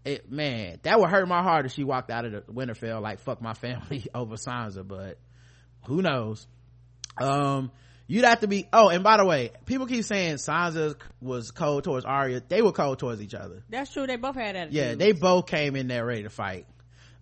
It, 0.06 0.32
man, 0.32 0.80
that 0.84 1.00
would 1.00 1.10
hurt 1.10 1.28
my 1.28 1.44
heart 1.44 1.66
if 1.66 1.74
she 1.74 1.84
walked 1.84 2.10
out 2.10 2.26
of 2.26 2.32
the 2.32 2.41
Winterfell 2.41 3.02
like, 3.02 3.20
fuck 3.20 3.41
my 3.41 3.54
family 3.54 4.08
over 4.16 4.36
Sansa, 4.36 4.88
but 4.88 5.18
who 5.88 6.02
knows? 6.02 6.48
Um, 7.22 7.72
you'd 8.10 8.26
have 8.26 8.41
to 8.41 8.48
be, 8.48 8.68
oh, 8.73 8.90
and 8.90 9.03
by 9.03 9.15
the 9.18 9.26
way, 9.26 9.52
people 9.65 9.86
keep 9.86 10.03
saying 10.03 10.36
Sansa 10.36 10.95
was 11.22 11.52
cold 11.52 11.86
towards 11.86 12.06
Arya. 12.06 12.41
They 12.45 12.61
were 12.61 12.73
cold 12.73 12.99
towards 12.99 13.22
each 13.22 13.36
other. 13.36 13.64
That's 13.69 13.94
true. 13.94 14.06
They 14.07 14.18
both 14.18 14.36
had 14.36 14.57
attitude. 14.57 14.73
Yeah, 14.73 14.95
they 14.95 15.14
both 15.14 15.45
came 15.45 15.77
in 15.77 15.88
there 15.88 16.06
ready 16.06 16.23
to 16.23 16.30
fight. 16.30 16.65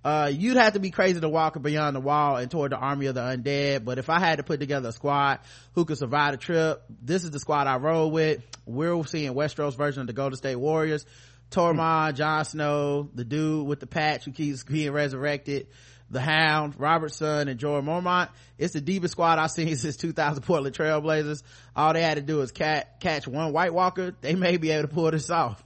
Uh, 0.03 0.31
you'd 0.33 0.55
have 0.55 0.73
to 0.73 0.79
be 0.79 0.89
crazy 0.89 1.19
to 1.19 1.27
walk 1.27 1.61
beyond 1.61 1.93
the 1.93 1.99
wall 1.99 2.37
and 2.37 2.49
toward 2.49 2.71
the 2.71 2.77
army 2.77 3.07
of 3.07 3.15
the 3.15 3.21
undead. 3.21 3.83
But 3.83 3.97
if 3.97 4.09
I 4.09 4.19
had 4.19 4.37
to 4.37 4.43
put 4.43 4.61
together 4.61 4.89
a 4.89 4.91
squad 4.93 5.39
who 5.73 5.83
could 5.83 5.97
survive 5.97 6.31
the 6.31 6.37
trip, 6.37 6.81
this 7.01 7.25
is 7.25 7.31
the 7.31 7.39
squad 7.39 7.67
I 7.67 7.75
roll 7.75 8.09
with. 8.09 8.41
We're 8.65 9.03
seeing 9.05 9.33
Westeros 9.33 9.75
version 9.75 10.01
of 10.01 10.07
the 10.07 10.13
Golden 10.13 10.37
State 10.37 10.55
Warriors. 10.55 11.05
Tormund, 11.51 12.15
Jon 12.15 12.45
Snow, 12.45 13.09
the 13.13 13.23
dude 13.23 13.67
with 13.67 13.79
the 13.79 13.87
patch 13.87 14.25
who 14.25 14.31
keeps 14.31 14.63
being 14.63 14.91
resurrected, 14.91 15.67
the 16.09 16.21
Hound, 16.21 16.75
Robert 16.77 17.13
Son, 17.13 17.47
and 17.47 17.59
Jorah 17.59 17.83
Mormont. 17.83 18.29
It's 18.57 18.73
the 18.73 18.81
deepest 18.81 19.13
squad 19.13 19.39
I've 19.39 19.51
seen 19.51 19.75
since 19.75 19.97
2000 19.97 20.43
Portland 20.43 20.75
Trailblazers. 20.75 21.43
All 21.75 21.93
they 21.93 22.01
had 22.01 22.15
to 22.15 22.21
do 22.21 22.41
is 22.41 22.51
cat, 22.51 22.99
catch 22.99 23.27
one 23.27 23.51
White 23.53 23.73
Walker. 23.73 24.13
They 24.21 24.35
may 24.35 24.57
be 24.57 24.71
able 24.71 24.87
to 24.87 24.93
pull 24.93 25.11
this 25.11 25.29
off. 25.29 25.63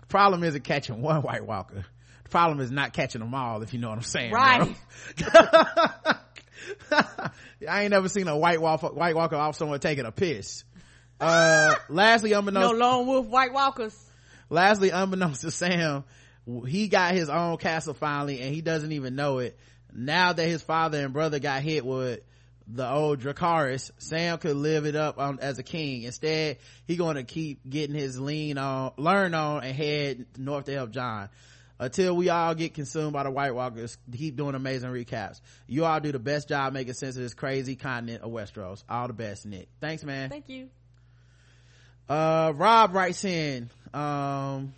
the 0.00 0.06
problem 0.06 0.42
isn't 0.44 0.64
catching 0.64 1.00
one 1.00 1.22
White 1.22 1.46
Walker. 1.46 1.84
The 2.24 2.28
problem 2.30 2.60
is 2.60 2.70
not 2.70 2.92
catching 2.92 3.20
them 3.20 3.34
all, 3.34 3.62
if 3.62 3.72
you 3.72 3.80
know 3.80 3.90
what 3.90 3.98
I'm 3.98 4.02
saying. 4.02 4.32
Right. 4.32 4.74
I 6.90 7.82
ain't 7.82 7.90
never 7.90 8.08
seen 8.08 8.28
a 8.28 8.36
White 8.36 8.60
Walker, 8.60 8.88
White 8.88 9.14
Walker 9.14 9.36
off 9.36 9.56
someone 9.56 9.80
taking 9.80 10.04
a 10.06 10.12
piss. 10.12 10.64
Uh, 11.20 11.74
lastly, 11.88 12.30
No 12.30 12.40
unbeknownst 12.40 12.74
lone 12.74 13.06
wolf 13.06 13.26
White 13.26 13.52
Walkers. 13.52 13.96
lastly 14.50 14.90
unbeknownst 14.90 15.42
to 15.42 15.50
sam 15.50 16.04
he 16.66 16.88
got 16.88 17.14
his 17.14 17.28
own 17.28 17.56
castle 17.56 17.94
finally 17.94 18.40
and 18.40 18.54
he 18.54 18.60
doesn't 18.60 18.92
even 18.92 19.14
know 19.14 19.38
it. 19.38 19.58
Now 19.92 20.32
that 20.32 20.46
his 20.46 20.62
father 20.62 21.04
and 21.04 21.12
brother 21.12 21.38
got 21.38 21.62
hit 21.62 21.84
with 21.84 22.20
the 22.66 22.88
old 22.88 23.20
dracarys 23.20 23.90
sam 23.98 24.38
could 24.38 24.56
live 24.56 24.86
it 24.86 24.96
up 24.96 25.18
on, 25.18 25.38
as 25.40 25.58
a 25.58 25.62
king. 25.62 26.02
Instead 26.02 26.58
he 26.86 26.96
going 26.96 27.16
to 27.16 27.24
keep 27.24 27.68
getting 27.68 27.94
his 27.94 28.18
lean 28.18 28.58
on 28.58 28.92
learn 28.96 29.34
on 29.34 29.62
and 29.62 29.76
head 29.76 30.26
north 30.36 30.64
to 30.66 30.72
help 30.72 30.90
jon. 30.90 31.28
Until 31.78 32.14
we 32.14 32.28
all 32.28 32.54
get 32.54 32.74
consumed 32.74 33.12
by 33.12 33.24
the 33.24 33.30
white 33.30 33.54
walkers 33.54 33.98
keep 34.16 34.36
doing 34.36 34.54
amazing 34.54 34.90
recaps. 34.90 35.40
You 35.66 35.84
all 35.84 35.98
do 35.98 36.12
the 36.12 36.20
best 36.20 36.48
job 36.48 36.72
making 36.72 36.94
sense 36.94 37.16
of 37.16 37.22
this 37.22 37.34
crazy 37.34 37.74
continent 37.74 38.22
of 38.22 38.30
westeros. 38.30 38.84
All 38.88 39.08
the 39.08 39.12
best 39.12 39.46
nick. 39.46 39.68
Thanks 39.80 40.04
man. 40.04 40.30
Thank 40.30 40.48
you. 40.48 40.68
uh 42.08 42.52
rob 42.54 42.94
writes 42.94 43.24
in 43.24 43.68
um 43.92 44.72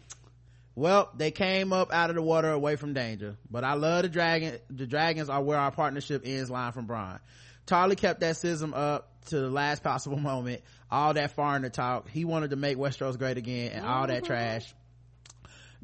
well 0.74 1.10
they 1.16 1.30
came 1.30 1.72
up 1.72 1.92
out 1.92 2.10
of 2.10 2.16
the 2.16 2.22
water 2.22 2.50
away 2.50 2.76
from 2.76 2.94
danger. 2.94 3.36
But 3.50 3.64
i 3.64 3.74
love 3.74 4.02
the 4.02 4.08
dragon 4.08 4.58
the 4.70 4.86
dragons 4.86 5.28
are 5.28 5.42
where 5.42 5.58
our 5.58 5.70
partnership 5.70 6.22
ends 6.24 6.50
line 6.50 6.72
from 6.72 6.86
brian. 6.86 7.20
Tarly 7.66 7.96
kept 7.96 8.20
that 8.20 8.36
schism 8.36 8.74
up 8.74 9.10
to 9.26 9.40
the 9.40 9.48
last 9.48 9.82
possible 9.82 10.18
moment. 10.32 10.62
All 10.90 11.14
that 11.14 11.32
foreigner 11.32 11.70
talk. 11.70 12.08
He 12.08 12.24
wanted 12.24 12.50
to 12.50 12.56
make 12.56 12.76
westeros 12.76 13.18
great 13.18 13.38
again 13.38 13.72
and 13.72 13.86
all 13.86 14.06
that 14.06 14.18
uh-huh. 14.18 14.26
trash. 14.26 14.74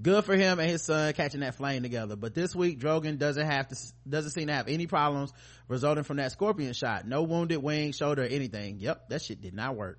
Good 0.01 0.25
for 0.25 0.35
him 0.35 0.59
and 0.59 0.71
his 0.71 0.83
son 0.83 1.13
catching 1.13 1.41
that 1.41 1.57
flame 1.57 1.83
together. 1.83 2.17
But 2.17 2.35
this 2.35 2.55
week 2.55 2.81
drogon 2.81 3.19
doesn't 3.19 3.47
have 3.47 3.69
to 3.69 3.77
doesn't 4.09 4.31
seem 4.31 4.47
to 4.47 4.55
have 4.55 4.69
any 4.69 4.87
problems 4.87 5.33
resulting 5.69 6.05
from 6.05 6.17
that 6.19 6.33
scorpion 6.33 6.73
shot. 6.73 7.07
No 7.07 7.23
wounded 7.23 7.63
wing 7.63 7.93
shoulder 7.93 8.23
anything. 8.23 8.79
Yep 8.79 9.11
that 9.11 9.23
shit 9.23 9.43
did 9.43 9.55
not 9.55 9.77
work 9.77 9.99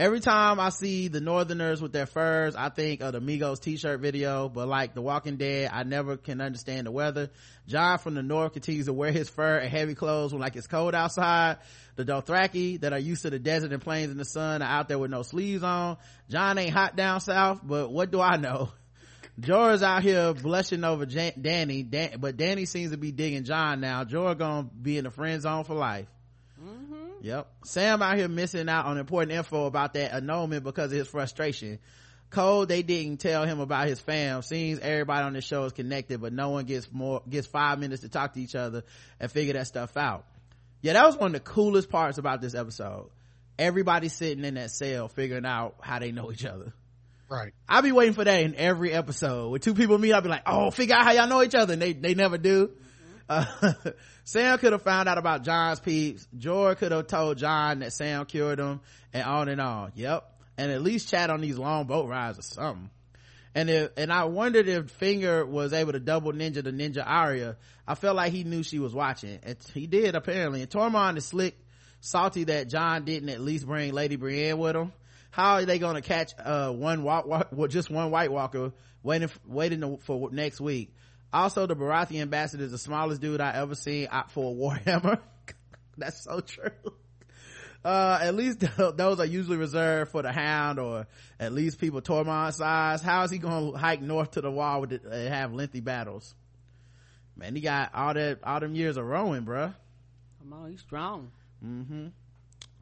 Every 0.00 0.20
time 0.20 0.58
I 0.58 0.70
see 0.70 1.08
the 1.08 1.20
Northerners 1.20 1.82
with 1.82 1.92
their 1.92 2.06
furs, 2.06 2.56
I 2.56 2.70
think 2.70 3.02
of 3.02 3.12
the 3.12 3.20
Migos 3.20 3.60
t-shirt 3.60 4.00
video, 4.00 4.48
but 4.48 4.66
like 4.66 4.94
The 4.94 5.02
Walking 5.02 5.36
Dead, 5.36 5.68
I 5.70 5.82
never 5.82 6.16
can 6.16 6.40
understand 6.40 6.86
the 6.86 6.90
weather. 6.90 7.28
Jon 7.66 7.98
from 7.98 8.14
the 8.14 8.22
North 8.22 8.54
continues 8.54 8.86
to 8.86 8.94
wear 8.94 9.12
his 9.12 9.28
fur 9.28 9.58
and 9.58 9.70
heavy 9.70 9.94
clothes 9.94 10.32
when 10.32 10.40
like 10.40 10.56
it's 10.56 10.66
cold 10.66 10.94
outside. 10.94 11.58
The 11.96 12.06
Dothraki 12.06 12.80
that 12.80 12.94
are 12.94 12.98
used 12.98 13.20
to 13.24 13.30
the 13.30 13.38
desert 13.38 13.72
and 13.74 13.82
plains 13.82 14.10
in 14.10 14.16
the 14.16 14.24
sun 14.24 14.62
are 14.62 14.70
out 14.70 14.88
there 14.88 14.98
with 14.98 15.10
no 15.10 15.20
sleeves 15.20 15.62
on. 15.62 15.98
Jon 16.30 16.56
ain't 16.56 16.72
hot 16.72 16.96
down 16.96 17.20
south, 17.20 17.60
but 17.62 17.92
what 17.92 18.10
do 18.10 18.22
I 18.22 18.38
know? 18.38 18.70
Jorah's 19.38 19.82
out 19.82 20.02
here 20.02 20.32
blushing 20.32 20.82
over 20.82 21.04
Jan- 21.04 21.42
Dany, 21.42 21.90
Dan- 21.90 22.20
but 22.20 22.38
Dany 22.38 22.66
seems 22.66 22.92
to 22.92 22.96
be 22.96 23.12
digging 23.12 23.44
Jon 23.44 23.82
now. 23.82 24.04
Jorah 24.04 24.38
gonna 24.38 24.62
be 24.62 24.96
in 24.96 25.04
the 25.04 25.10
friend 25.10 25.42
zone 25.42 25.64
for 25.64 25.74
life. 25.74 26.06
Mm-hmm. 26.58 27.09
Yep. 27.20 27.48
Sam 27.64 28.02
out 28.02 28.16
here 28.16 28.28
missing 28.28 28.68
out 28.68 28.86
on 28.86 28.98
important 28.98 29.32
info 29.32 29.66
about 29.66 29.94
that 29.94 30.14
annulment 30.14 30.64
because 30.64 30.92
of 30.92 30.98
his 30.98 31.08
frustration. 31.08 31.78
Cole, 32.30 32.64
they 32.64 32.82
didn't 32.82 33.18
tell 33.18 33.44
him 33.44 33.60
about 33.60 33.88
his 33.88 33.98
fam. 34.00 34.42
Seems 34.42 34.78
everybody 34.78 35.24
on 35.24 35.32
the 35.32 35.40
show 35.40 35.64
is 35.64 35.72
connected, 35.72 36.20
but 36.20 36.32
no 36.32 36.50
one 36.50 36.64
gets 36.64 36.90
more, 36.92 37.22
gets 37.28 37.46
five 37.46 37.78
minutes 37.78 38.02
to 38.02 38.08
talk 38.08 38.34
to 38.34 38.40
each 38.40 38.54
other 38.54 38.84
and 39.18 39.30
figure 39.30 39.54
that 39.54 39.66
stuff 39.66 39.96
out. 39.96 40.24
Yeah, 40.80 40.94
that 40.94 41.06
was 41.06 41.16
one 41.16 41.28
of 41.28 41.32
the 41.32 41.40
coolest 41.40 41.90
parts 41.90 42.18
about 42.18 42.40
this 42.40 42.54
episode. 42.54 43.10
Everybody 43.58 44.08
sitting 44.08 44.44
in 44.44 44.54
that 44.54 44.70
cell 44.70 45.08
figuring 45.08 45.44
out 45.44 45.74
how 45.80 45.98
they 45.98 46.12
know 46.12 46.32
each 46.32 46.46
other 46.46 46.72
Right. 47.30 47.54
I'll 47.68 47.82
be 47.82 47.92
waiting 47.92 48.14
for 48.14 48.24
that 48.24 48.42
in 48.42 48.56
every 48.56 48.92
episode. 48.92 49.50
When 49.50 49.60
two 49.60 49.74
people 49.74 49.96
meet, 49.98 50.12
I'll 50.12 50.20
be 50.20 50.28
like, 50.28 50.42
oh, 50.46 50.72
figure 50.72 50.96
out 50.96 51.04
how 51.04 51.12
y'all 51.12 51.28
know 51.28 51.42
each 51.44 51.54
other. 51.54 51.74
And 51.74 51.80
they, 51.80 51.92
they 51.92 52.14
never 52.14 52.38
do. 52.38 52.72
Uh, 53.30 53.44
Sam 54.24 54.58
could 54.58 54.72
have 54.72 54.82
found 54.82 55.08
out 55.08 55.16
about 55.16 55.44
Jon's 55.44 55.78
peeps. 55.78 56.26
Jorah 56.36 56.76
could 56.76 56.90
have 56.90 57.06
told 57.06 57.38
Jon 57.38 57.78
that 57.78 57.92
Sam 57.92 58.26
cured 58.26 58.58
him 58.58 58.80
and 59.12 59.24
on 59.24 59.48
and 59.48 59.60
on. 59.60 59.92
Yep. 59.94 60.24
And 60.58 60.72
at 60.72 60.82
least 60.82 61.08
chat 61.08 61.30
on 61.30 61.40
these 61.40 61.56
long 61.56 61.86
boat 61.86 62.08
rides 62.08 62.40
or 62.40 62.42
something. 62.42 62.90
And 63.54 63.70
if, 63.70 63.90
and 63.96 64.12
I 64.12 64.24
wondered 64.24 64.68
if 64.68 64.90
Finger 64.90 65.46
was 65.46 65.72
able 65.72 65.92
to 65.92 66.00
double 66.00 66.32
ninja 66.32 66.62
the 66.62 66.72
ninja 66.72 67.02
Arya. 67.06 67.56
I 67.86 67.94
felt 67.94 68.16
like 68.16 68.32
he 68.32 68.44
knew 68.44 68.64
she 68.64 68.80
was 68.80 68.92
watching. 68.92 69.38
And 69.44 69.56
he 69.74 69.86
did 69.86 70.16
apparently. 70.16 70.60
And 70.62 70.70
Tormund 70.70 71.16
is 71.16 71.26
slick, 71.26 71.56
salty 72.00 72.44
that 72.44 72.68
Jon 72.68 73.04
didn't 73.04 73.28
at 73.28 73.40
least 73.40 73.64
bring 73.64 73.94
Lady 73.94 74.16
Brienne 74.16 74.58
with 74.58 74.74
him 74.74 74.92
how 75.30 75.54
are 75.54 75.64
they 75.64 75.78
going 75.78 75.94
to 75.94 76.02
catch 76.02 76.32
uh 76.44 76.72
one 76.72 77.04
walk, 77.04 77.24
walk 77.24 77.48
well, 77.52 77.68
just 77.68 77.88
one 77.88 78.10
white 78.10 78.32
walker 78.32 78.72
waiting 79.02 79.30
waiting 79.46 79.98
for 79.98 80.28
next 80.32 80.60
week 80.60 80.92
also 81.32 81.66
the 81.66 81.76
baratheon 81.76 82.22
ambassador 82.22 82.64
is 82.64 82.72
the 82.72 82.78
smallest 82.78 83.20
dude 83.20 83.40
i 83.40 83.52
ever 83.52 83.74
seen 83.74 84.08
out 84.10 84.30
for 84.30 84.52
a 84.52 84.54
warhammer 84.54 85.20
that's 86.00 86.24
so 86.24 86.40
true. 86.40 86.70
Uh 87.84 88.18
at 88.20 88.34
least 88.34 88.60
those 88.76 89.20
are 89.20 89.26
usually 89.26 89.56
reserved 89.56 90.10
for 90.10 90.22
the 90.22 90.32
hound 90.32 90.78
or 90.78 91.06
at 91.38 91.52
least 91.52 91.78
people 91.78 92.02
tormund 92.02 92.54
size. 92.54 93.00
How 93.00 93.22
is 93.22 93.30
he 93.30 93.38
going 93.38 93.72
to 93.72 93.78
hike 93.78 94.02
north 94.02 94.32
to 94.32 94.40
the 94.40 94.50
wall 94.50 94.82
with 94.82 94.92
it, 94.92 95.04
and 95.04 95.28
have 95.32 95.54
lengthy 95.54 95.80
battles? 95.80 96.34
Man 97.36 97.54
he 97.54 97.62
got 97.62 97.94
all 97.94 98.14
that 98.14 98.40
all 98.42 98.60
them 98.60 98.74
years 98.74 98.96
of 98.96 99.06
rowing 99.06 99.44
bruh. 99.44 99.74
Come 100.40 100.52
on, 100.52 100.70
he's 100.70 100.80
strong. 100.80 101.30
mm-hmm. 101.64 102.08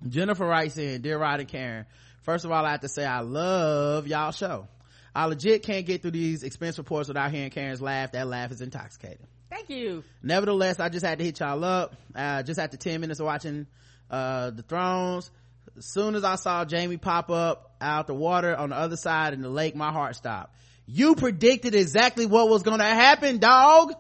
Jennifer 0.09 0.47
writes 0.47 0.79
in 0.79 1.03
dear 1.03 1.19
rod 1.19 1.41
and 1.41 1.49
karen 1.49 1.87
First 2.23 2.45
of 2.45 2.51
all, 2.53 2.65
I 2.65 2.73
have 2.73 2.81
to 2.81 2.89
say 2.89 3.07
I 3.07 3.21
love 3.21 4.07
y'all 4.07 4.33
show. 4.33 4.69
I 5.15 5.27
legit 5.27 5.63
can't 5.63 5.87
get 5.87 6.03
through 6.03 6.13
these 6.13 6.43
expense 6.43 6.79
reports 6.79 7.09
without 7.09 7.31
hearing 7.31 7.51
Karen's 7.51 7.81
laugh. 7.81 8.13
That 8.13 8.27
laugh 8.27 8.53
is 8.53 8.61
intoxicating. 8.61 9.27
Thank 9.51 9.71
you. 9.71 10.05
Nevertheless, 10.23 10.79
I 10.79 10.89
just 10.89 11.05
had 11.05 11.19
to 11.19 11.25
hit 11.25 11.41
y'all 11.41 11.65
up. 11.65 11.95
Uh, 12.15 12.43
just 12.43 12.61
after 12.61 12.77
10 12.77 13.01
minutes 13.01 13.19
of 13.19 13.27
watching, 13.27 13.67
uh, 14.11 14.51
the 14.51 14.63
thrones. 14.63 15.31
As 15.77 15.87
soon 15.87 16.15
as 16.15 16.25
I 16.25 16.35
saw 16.37 16.65
Jaime 16.69 16.97
pop 16.97 17.31
up 17.31 17.77
out 17.81 18.07
the 18.07 18.15
water 18.15 18.55
on 18.57 18.71
the 18.71 18.77
other 18.77 18.97
side 18.97 19.33
in 19.33 19.43
the 19.43 19.49
lake, 19.49 19.77
my 19.77 19.93
heart 19.93 20.17
stopped. 20.17 20.55
You 20.87 21.15
predicted 21.15 21.75
exactly 21.75 22.27
what 22.27 22.49
was 22.49 22.63
gonna 22.63 22.85
happen, 22.85 23.39
dog. 23.39 23.93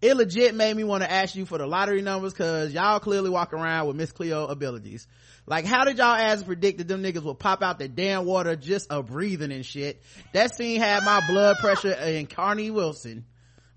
It 0.00 0.16
legit 0.16 0.54
made 0.54 0.76
me 0.76 0.84
want 0.84 1.02
to 1.02 1.10
ask 1.10 1.34
you 1.34 1.44
for 1.44 1.58
the 1.58 1.66
lottery 1.66 2.02
numbers 2.02 2.32
cause 2.34 2.72
y'all 2.72 3.00
clearly 3.00 3.30
walk 3.30 3.52
around 3.52 3.88
with 3.88 3.96
Miss 3.96 4.12
Cleo 4.12 4.46
abilities. 4.46 5.08
Like, 5.48 5.64
how 5.64 5.84
did 5.84 5.98
y'all 5.98 6.14
ass 6.14 6.42
predict 6.42 6.78
that 6.78 6.88
them 6.88 7.02
niggas 7.02 7.22
would 7.22 7.38
pop 7.38 7.62
out 7.62 7.78
the 7.78 7.88
damn 7.88 8.26
water 8.26 8.54
just 8.54 8.88
a 8.90 9.02
breathing 9.02 9.50
and 9.50 9.64
shit? 9.64 10.02
That 10.32 10.54
scene 10.54 10.78
had 10.78 11.04
my 11.04 11.26
blood 11.26 11.56
pressure 11.58 11.92
in 11.92 12.26
Carnie 12.26 12.70
Wilson. 12.70 13.24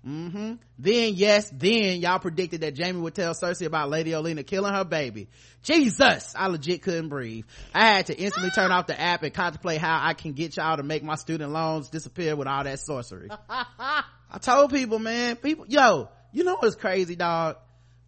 Mm-hmm. 0.06 0.54
Then, 0.78 1.14
yes, 1.14 1.48
then 1.50 2.00
y'all 2.00 2.18
predicted 2.18 2.62
that 2.62 2.76
Jaime 2.76 3.00
would 3.00 3.14
tell 3.14 3.34
Cersei 3.34 3.66
about 3.66 3.88
Lady 3.88 4.10
Olenna 4.10 4.44
killing 4.44 4.74
her 4.74 4.84
baby. 4.84 5.28
Jesus! 5.62 6.34
I 6.36 6.48
legit 6.48 6.82
couldn't 6.82 7.08
breathe. 7.08 7.44
I 7.72 7.86
had 7.86 8.06
to 8.06 8.18
instantly 8.18 8.50
turn 8.50 8.72
off 8.72 8.88
the 8.88 9.00
app 9.00 9.22
and 9.22 9.32
contemplate 9.32 9.80
how 9.80 9.98
I 10.02 10.14
can 10.14 10.32
get 10.32 10.56
y'all 10.56 10.76
to 10.76 10.82
make 10.82 11.04
my 11.04 11.14
student 11.14 11.52
loans 11.52 11.88
disappear 11.88 12.34
with 12.34 12.48
all 12.48 12.64
that 12.64 12.80
sorcery. 12.80 13.30
I 13.48 14.38
told 14.40 14.72
people, 14.72 14.98
man, 14.98 15.36
people, 15.36 15.66
yo, 15.68 16.08
you 16.32 16.42
know 16.42 16.56
what's 16.58 16.74
crazy, 16.74 17.14
dog? 17.14 17.56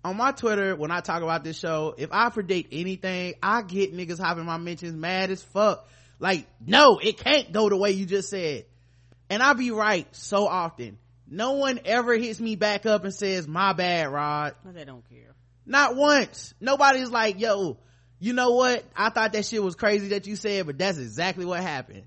On 0.05 0.19
my 0.19 0.33
Twitter, 0.33 0.77
when 0.77 0.91
I 0.91 1.01
talk 1.01 1.23
about 1.23 1.45
this 1.45 1.59
show, 1.59 1.95
if 1.97 2.11
I 2.13 2.29
predict 2.29 2.69
anything, 2.73 3.35
I 3.43 3.63
get 3.63 3.97
niggas 3.97 4.21
hopping 4.21 4.45
my 4.45 4.59
mentions 4.59 4.95
mad 4.95 5.31
as 5.31 5.43
fuck. 5.43 5.89
Like, 6.21 6.47
no, 6.65 6.99
it 6.99 7.19
can't 7.19 7.53
go 7.53 7.69
the 7.71 7.77
way 7.77 7.93
you 7.93 8.05
just 8.05 8.29
said. 8.29 8.67
And 9.31 9.43
I 9.43 9.55
be 9.55 9.71
right 9.71 10.07
so 10.15 10.47
often. 10.47 10.99
No 11.27 11.53
one 11.53 11.81
ever 11.87 12.15
hits 12.15 12.39
me 12.39 12.55
back 12.55 12.85
up 12.85 13.05
and 13.05 13.15
says, 13.15 13.49
my 13.49 13.73
bad, 13.73 14.13
Rod. 14.13 14.55
But 14.63 14.75
they 14.75 14.85
don't 14.85 15.09
care. 15.09 15.35
Not 15.65 15.97
once. 15.97 16.53
Nobody's 16.61 17.11
like, 17.11 17.41
yo, 17.41 17.79
you 18.21 18.35
know 18.35 18.51
what? 18.51 18.85
I 18.95 19.09
thought 19.09 19.33
that 19.33 19.47
shit 19.47 19.63
was 19.63 19.75
crazy 19.75 20.09
that 20.09 20.27
you 20.27 20.37
said, 20.37 20.67
but 20.67 20.77
that's 20.77 20.99
exactly 20.99 21.47
what 21.47 21.61
happened. 21.61 22.05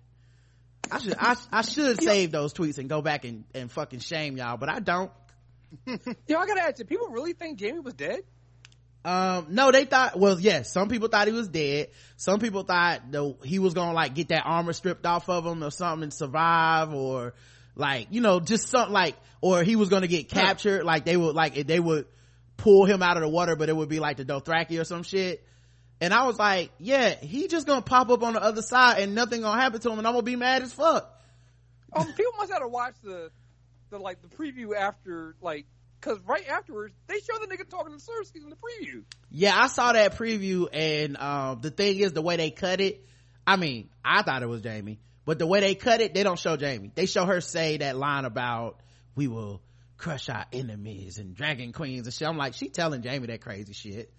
I 0.92 1.00
should, 1.00 1.16
I, 1.18 1.36
I 1.52 1.62
should 1.64 2.02
save 2.04 2.32
those 2.32 2.54
tweets 2.54 2.78
and 2.78 2.88
go 2.88 3.02
back 3.02 3.26
and, 3.26 3.44
and 3.56 3.72
fucking 3.72 4.00
shame 4.00 4.38
y'all, 4.38 4.58
but 4.58 4.70
I 4.70 4.80
don't. 4.80 5.12
Yo, 5.86 6.38
I 6.38 6.48
gotta 6.48 6.62
ask, 6.62 6.80
you, 6.80 6.86
people 6.86 7.08
really 7.10 7.34
think 7.34 7.60
Jaime 7.60 7.80
was 7.80 7.94
dead? 7.94 8.22
Um, 9.06 9.48
no, 9.50 9.72
they 9.72 9.86
thought, 9.86 10.20
well, 10.20 10.40
yes, 10.40 10.72
some 10.72 10.90
people 10.90 11.08
thought 11.08 11.28
he 11.28 11.34
was 11.34 11.48
dead. 11.48 11.90
Some 12.18 12.40
people 12.40 12.64
thought 12.64 13.10
the, 13.12 13.36
he 13.44 13.60
was 13.60 13.74
gonna 13.74 13.94
like 13.94 14.14
get 14.14 14.30
that 14.30 14.44
armor 14.46 14.74
stripped 14.74 15.06
off 15.06 15.30
of 15.30 15.46
him 15.46 15.64
or 15.64 15.72
something 15.72 16.04
and 16.04 16.14
survive 16.14 16.94
or 16.94 17.34
like, 17.76 18.08
you 18.12 18.22
know, 18.22 18.40
just 18.40 18.68
something 18.68 18.94
like, 18.94 19.16
or 19.40 19.64
he 19.64 19.76
was 19.76 19.90
gonna 19.90 20.08
get 20.08 20.30
captured. 20.30 20.84
Like 20.84 21.06
they 21.06 21.16
would, 21.16 21.36
like, 21.36 21.68
they 21.68 21.80
would 21.80 22.06
pull 22.58 22.86
him 22.86 23.02
out 23.02 23.16
of 23.18 23.24
the 23.24 23.30
water, 23.30 23.56
but 23.56 23.70
it 23.70 23.76
would 23.76 23.88
be 23.88 24.00
like 24.00 24.18
the 24.18 24.26
Dothraki 24.26 24.80
or 24.80 24.84
some 24.84 25.04
shit. 25.04 25.46
And 26.02 26.14
I 26.14 26.26
was 26.26 26.38
like, 26.38 26.72
yeah, 26.78 27.16
he 27.16 27.48
just 27.48 27.66
gonna 27.66 27.82
pop 27.82 28.10
up 28.10 28.24
on 28.24 28.34
the 28.34 28.42
other 28.42 28.62
side 28.62 29.02
and 29.02 29.16
nothing 29.16 29.42
gonna 29.42 29.62
happen 29.62 29.80
to 29.80 29.90
him 29.90 30.00
and 30.00 30.08
I'm 30.08 30.14
gonna 30.14 30.24
be 30.24 30.36
mad 30.36 30.64
as 30.64 30.74
fuck. 30.74 31.14
Um, 31.94 32.08
people 32.08 32.34
must 32.38 32.52
have 32.52 32.62
to 32.62 32.68
watch 32.68 32.96
the, 33.02 33.32
the 33.90 33.98
like 34.00 34.22
the 34.22 34.28
preview 34.28 34.76
after 34.76 35.36
like 35.42 35.66
because 36.00 36.20
right 36.28 36.48
afterwards 36.48 36.94
they 37.08 37.20
show 37.20 37.38
the 37.40 37.48
nigga 37.48 37.68
talking 37.70 37.98
to 37.98 38.04
Cersei 38.04 38.44
in 38.44 38.50
the 38.50 38.56
preview. 38.56 39.04
Yeah, 39.32 39.54
I 39.56 39.68
saw 39.68 39.94
that 39.94 40.16
preview, 40.18 40.68
and 40.72 41.18
um, 41.18 41.60
the 41.62 41.72
thing 41.72 41.98
is, 42.00 42.14
the 42.14 42.22
way 42.22 42.38
they 42.38 42.52
cut 42.52 42.82
it. 42.82 43.04
I 43.46 43.56
mean, 43.56 43.90
I 44.04 44.24
thought 44.24 44.44
it 44.44 44.48
was 44.50 44.64
Jaime, 44.64 45.00
but 45.26 45.40
the 45.40 45.48
way 45.48 45.62
they 45.62 45.76
cut 45.76 46.02
it, 46.02 46.14
they 46.14 46.24
don't 46.24 46.38
show 46.40 46.58
Jaime. 46.58 46.92
They 46.94 47.06
show 47.06 47.26
her 47.26 47.42
say 47.42 47.78
that 47.78 47.98
line 47.98 48.26
about 48.26 48.80
"We 49.16 49.28
will 49.28 49.62
crush 49.98 50.30
our 50.30 50.46
enemies 50.52 51.18
and 51.18 51.34
dragon 51.36 51.72
queens" 51.74 52.06
and 52.08 52.14
shit. 52.14 52.28
I'm 52.28 52.38
like, 52.38 52.54
she 52.54 52.70
telling 52.70 53.04
Jaime 53.04 53.28
that 53.28 53.42
crazy 53.42 53.74
shit. 53.74 54.14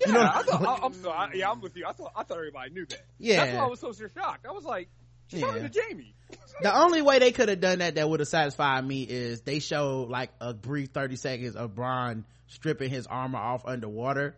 Yeah, 0.00 0.06
You 0.08 0.14
know- 0.14 0.20
I 0.20 0.42
thought, 0.42 0.62
I, 0.82 0.86
I'm 0.86 0.92
sorry. 0.94 1.16
I, 1.16 1.34
yeah, 1.34 1.50
I'm 1.50 1.60
with 1.60 1.76
you. 1.76 1.84
I 1.86 1.92
thought 1.92 2.12
I 2.16 2.24
thought 2.24 2.38
everybody 2.38 2.70
knew 2.72 2.86
that. 2.86 3.04
Yeah. 3.18 3.44
that's 3.44 3.56
why 3.56 3.64
I 3.64 3.68
was 3.68 3.80
so 3.80 3.92
shocked. 3.92 4.46
I 4.46 4.52
was 4.52 4.64
like, 4.64 4.88
she's 5.28 5.40
talking 5.40 5.70
to 5.70 5.80
Jaime. 5.80 6.14
The 6.62 6.76
only 6.76 7.02
way 7.02 7.18
they 7.18 7.32
could 7.32 7.48
have 7.48 7.60
done 7.60 7.80
that 7.80 7.96
that 7.96 8.08
would 8.08 8.20
have 8.20 8.28
satisfied 8.28 8.86
me 8.86 9.02
is 9.02 9.40
they 9.40 9.58
show 9.58 10.06
like 10.08 10.30
a 10.40 10.54
brief 10.54 10.90
30 10.90 11.16
seconds 11.16 11.56
of 11.56 11.74
Bronn 11.74 12.24
stripping 12.46 12.90
his 12.90 13.06
armor 13.06 13.38
off 13.38 13.66
underwater 13.66 14.36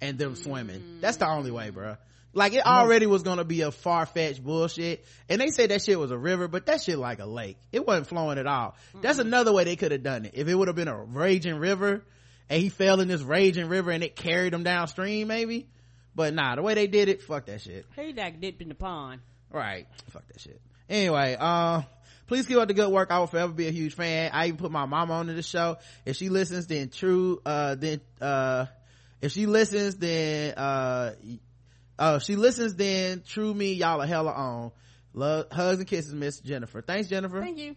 and 0.00 0.18
them 0.18 0.34
mm-hmm. 0.34 0.42
swimming. 0.42 0.98
That's 1.00 1.16
the 1.16 1.28
only 1.28 1.50
way, 1.50 1.70
bro. 1.70 1.96
Like 2.34 2.52
it 2.52 2.64
already 2.64 3.06
was 3.06 3.22
gonna 3.22 3.44
be 3.44 3.62
a 3.62 3.72
far-fetched 3.72 4.44
bullshit. 4.44 5.04
And 5.28 5.40
they 5.40 5.48
said 5.48 5.70
that 5.70 5.82
shit 5.82 5.98
was 5.98 6.10
a 6.10 6.18
river, 6.18 6.46
but 6.46 6.66
that 6.66 6.82
shit 6.82 6.98
like 6.98 7.18
a 7.18 7.26
lake. 7.26 7.56
It 7.72 7.86
wasn't 7.86 8.06
flowing 8.06 8.38
at 8.38 8.46
all. 8.46 8.76
That's 9.00 9.18
another 9.18 9.52
way 9.52 9.64
they 9.64 9.76
could 9.76 9.92
have 9.92 10.02
done 10.02 10.26
it. 10.26 10.32
If 10.34 10.46
it 10.46 10.54
would 10.54 10.68
have 10.68 10.76
been 10.76 10.88
a 10.88 10.96
raging 10.96 11.56
river 11.56 12.04
and 12.48 12.62
he 12.62 12.68
fell 12.68 13.00
in 13.00 13.08
this 13.08 13.22
raging 13.22 13.68
river 13.68 13.90
and 13.90 14.04
it 14.04 14.14
carried 14.14 14.54
him 14.54 14.62
downstream 14.62 15.26
maybe. 15.26 15.68
But 16.14 16.34
nah, 16.34 16.54
the 16.54 16.62
way 16.62 16.74
they 16.74 16.86
did 16.86 17.08
it, 17.08 17.22
fuck 17.22 17.46
that 17.46 17.62
shit. 17.62 17.86
He 17.96 18.12
like 18.12 18.40
dipped 18.40 18.62
in 18.62 18.68
the 18.68 18.74
pond. 18.74 19.20
Right. 19.50 19.86
Fuck 20.10 20.26
that 20.28 20.40
shit. 20.40 20.60
Anyway, 20.88 21.36
uh, 21.38 21.82
please 22.26 22.46
keep 22.46 22.56
up 22.56 22.68
the 22.68 22.74
good 22.74 22.90
work. 22.90 23.10
I 23.10 23.18
will 23.18 23.26
forever 23.26 23.52
be 23.52 23.68
a 23.68 23.70
huge 23.70 23.94
fan. 23.94 24.30
I 24.32 24.46
even 24.46 24.58
put 24.58 24.70
my 24.70 24.86
mama 24.86 25.14
onto 25.14 25.34
the 25.34 25.42
show. 25.42 25.76
If 26.06 26.16
she 26.16 26.28
listens, 26.28 26.66
then 26.66 26.88
true, 26.88 27.40
uh, 27.44 27.74
then, 27.74 28.00
uh, 28.20 28.66
if 29.20 29.32
she 29.32 29.46
listens, 29.46 29.96
then, 29.96 30.54
uh, 30.54 31.14
uh, 31.98 32.14
if 32.16 32.22
she 32.22 32.36
listens, 32.36 32.74
then 32.76 33.22
true 33.26 33.52
me, 33.52 33.74
y'all 33.74 34.00
are 34.00 34.06
hella 34.06 34.32
on. 34.32 34.72
Love, 35.12 35.46
hugs 35.50 35.78
and 35.78 35.88
kisses, 35.88 36.14
Miss 36.14 36.40
Jennifer. 36.40 36.80
Thanks, 36.80 37.08
Jennifer. 37.08 37.40
Thank 37.40 37.58
you. 37.58 37.76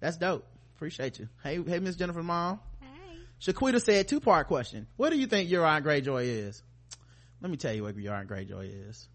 That's 0.00 0.16
dope. 0.16 0.44
Appreciate 0.76 1.18
you. 1.18 1.28
Hey, 1.42 1.62
hey, 1.62 1.78
Miss 1.80 1.96
Jennifer's 1.96 2.24
mom. 2.24 2.60
Hey. 2.80 3.16
Shaquita 3.40 3.82
said 3.82 4.06
two 4.06 4.20
part 4.20 4.46
question. 4.46 4.86
What 4.96 5.10
do 5.10 5.18
you 5.18 5.26
think 5.26 5.50
Euron 5.50 5.82
Greyjoy 5.82 6.24
is? 6.24 6.62
Let 7.40 7.50
me 7.50 7.56
tell 7.56 7.72
you 7.72 7.84
what 7.84 7.96
Euron 7.96 8.26
Greyjoy 8.26 8.88
is. 8.88 9.08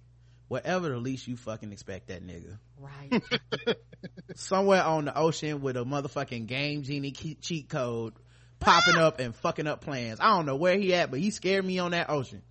Whatever 0.48 0.90
the 0.90 0.98
least 0.98 1.28
you 1.28 1.38
fucking 1.38 1.72
expect 1.72 2.08
that 2.10 2.26
nigga. 2.26 2.58
Right. 2.78 3.24
Somewhere 4.36 4.84
on 4.84 5.06
the 5.06 5.18
ocean 5.18 5.62
with 5.62 5.78
a 5.78 5.84
motherfucking 5.86 6.48
game 6.48 6.84
genie 6.84 7.12
key- 7.12 7.36
cheat 7.36 7.70
code 7.70 8.14
popping 8.60 8.98
up 8.98 9.20
and 9.20 9.36
fucking 9.36 9.68
up 9.68 9.82
plans. 9.82 10.20
I 10.22 10.36
don't 10.36 10.46
know 10.46 10.56
where 10.56 10.78
he 10.78 10.94
at, 10.94 11.12
but 11.12 11.20
he 11.20 11.32
scared 11.32 11.66
me 11.66 11.80
on 11.80 11.92
that 11.92 12.10
ocean. 12.10 12.42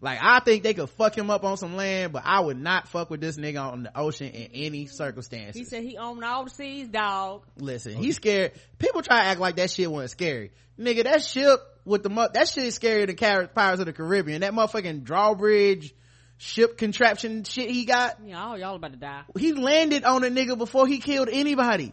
Like 0.00 0.18
I 0.22 0.40
think 0.40 0.62
they 0.62 0.74
could 0.74 0.90
fuck 0.90 1.16
him 1.16 1.30
up 1.30 1.42
on 1.42 1.56
some 1.56 1.74
land, 1.74 2.12
but 2.12 2.22
I 2.26 2.40
would 2.40 2.58
not 2.58 2.86
fuck 2.88 3.08
with 3.08 3.20
this 3.20 3.38
nigga 3.38 3.60
on 3.72 3.84
the 3.84 3.98
ocean 3.98 4.28
in 4.28 4.50
any 4.52 4.86
circumstances. 4.86 5.56
he 5.58 5.64
said 5.64 5.82
he 5.84 5.96
owned 5.96 6.22
all 6.22 6.44
the 6.44 6.50
seas, 6.50 6.88
dog. 6.88 7.44
Listen, 7.56 7.96
he's 7.96 8.16
scared. 8.16 8.52
People 8.78 9.00
try 9.02 9.20
to 9.22 9.24
act 9.26 9.40
like 9.40 9.56
that 9.56 9.70
shit 9.70 9.90
wasn't 9.90 10.10
scary. 10.10 10.52
Nigga, 10.78 11.04
that 11.04 11.22
ship 11.22 11.60
with 11.86 12.02
the 12.02 12.10
mu- 12.10 12.28
that 12.34 12.46
shit 12.48 12.64
is 12.64 12.78
scarier 12.78 13.06
than 13.06 13.16
Car- 13.16 13.46
Pirates 13.46 13.80
of 13.80 13.86
the 13.86 13.94
Caribbean. 13.94 14.42
That 14.42 14.52
motherfucking 14.52 15.04
drawbridge 15.04 15.94
ship 16.38 16.78
contraption 16.78 17.44
shit 17.44 17.70
he 17.70 17.84
got. 17.84 18.18
Yeah, 18.24 18.44
all 18.44 18.58
y'all 18.58 18.76
about 18.76 18.92
to 18.92 18.98
die. 18.98 19.22
He 19.38 19.52
landed 19.52 20.04
on 20.04 20.24
a 20.24 20.28
nigga 20.28 20.56
before 20.56 20.86
he 20.86 20.98
killed 20.98 21.28
anybody. 21.30 21.92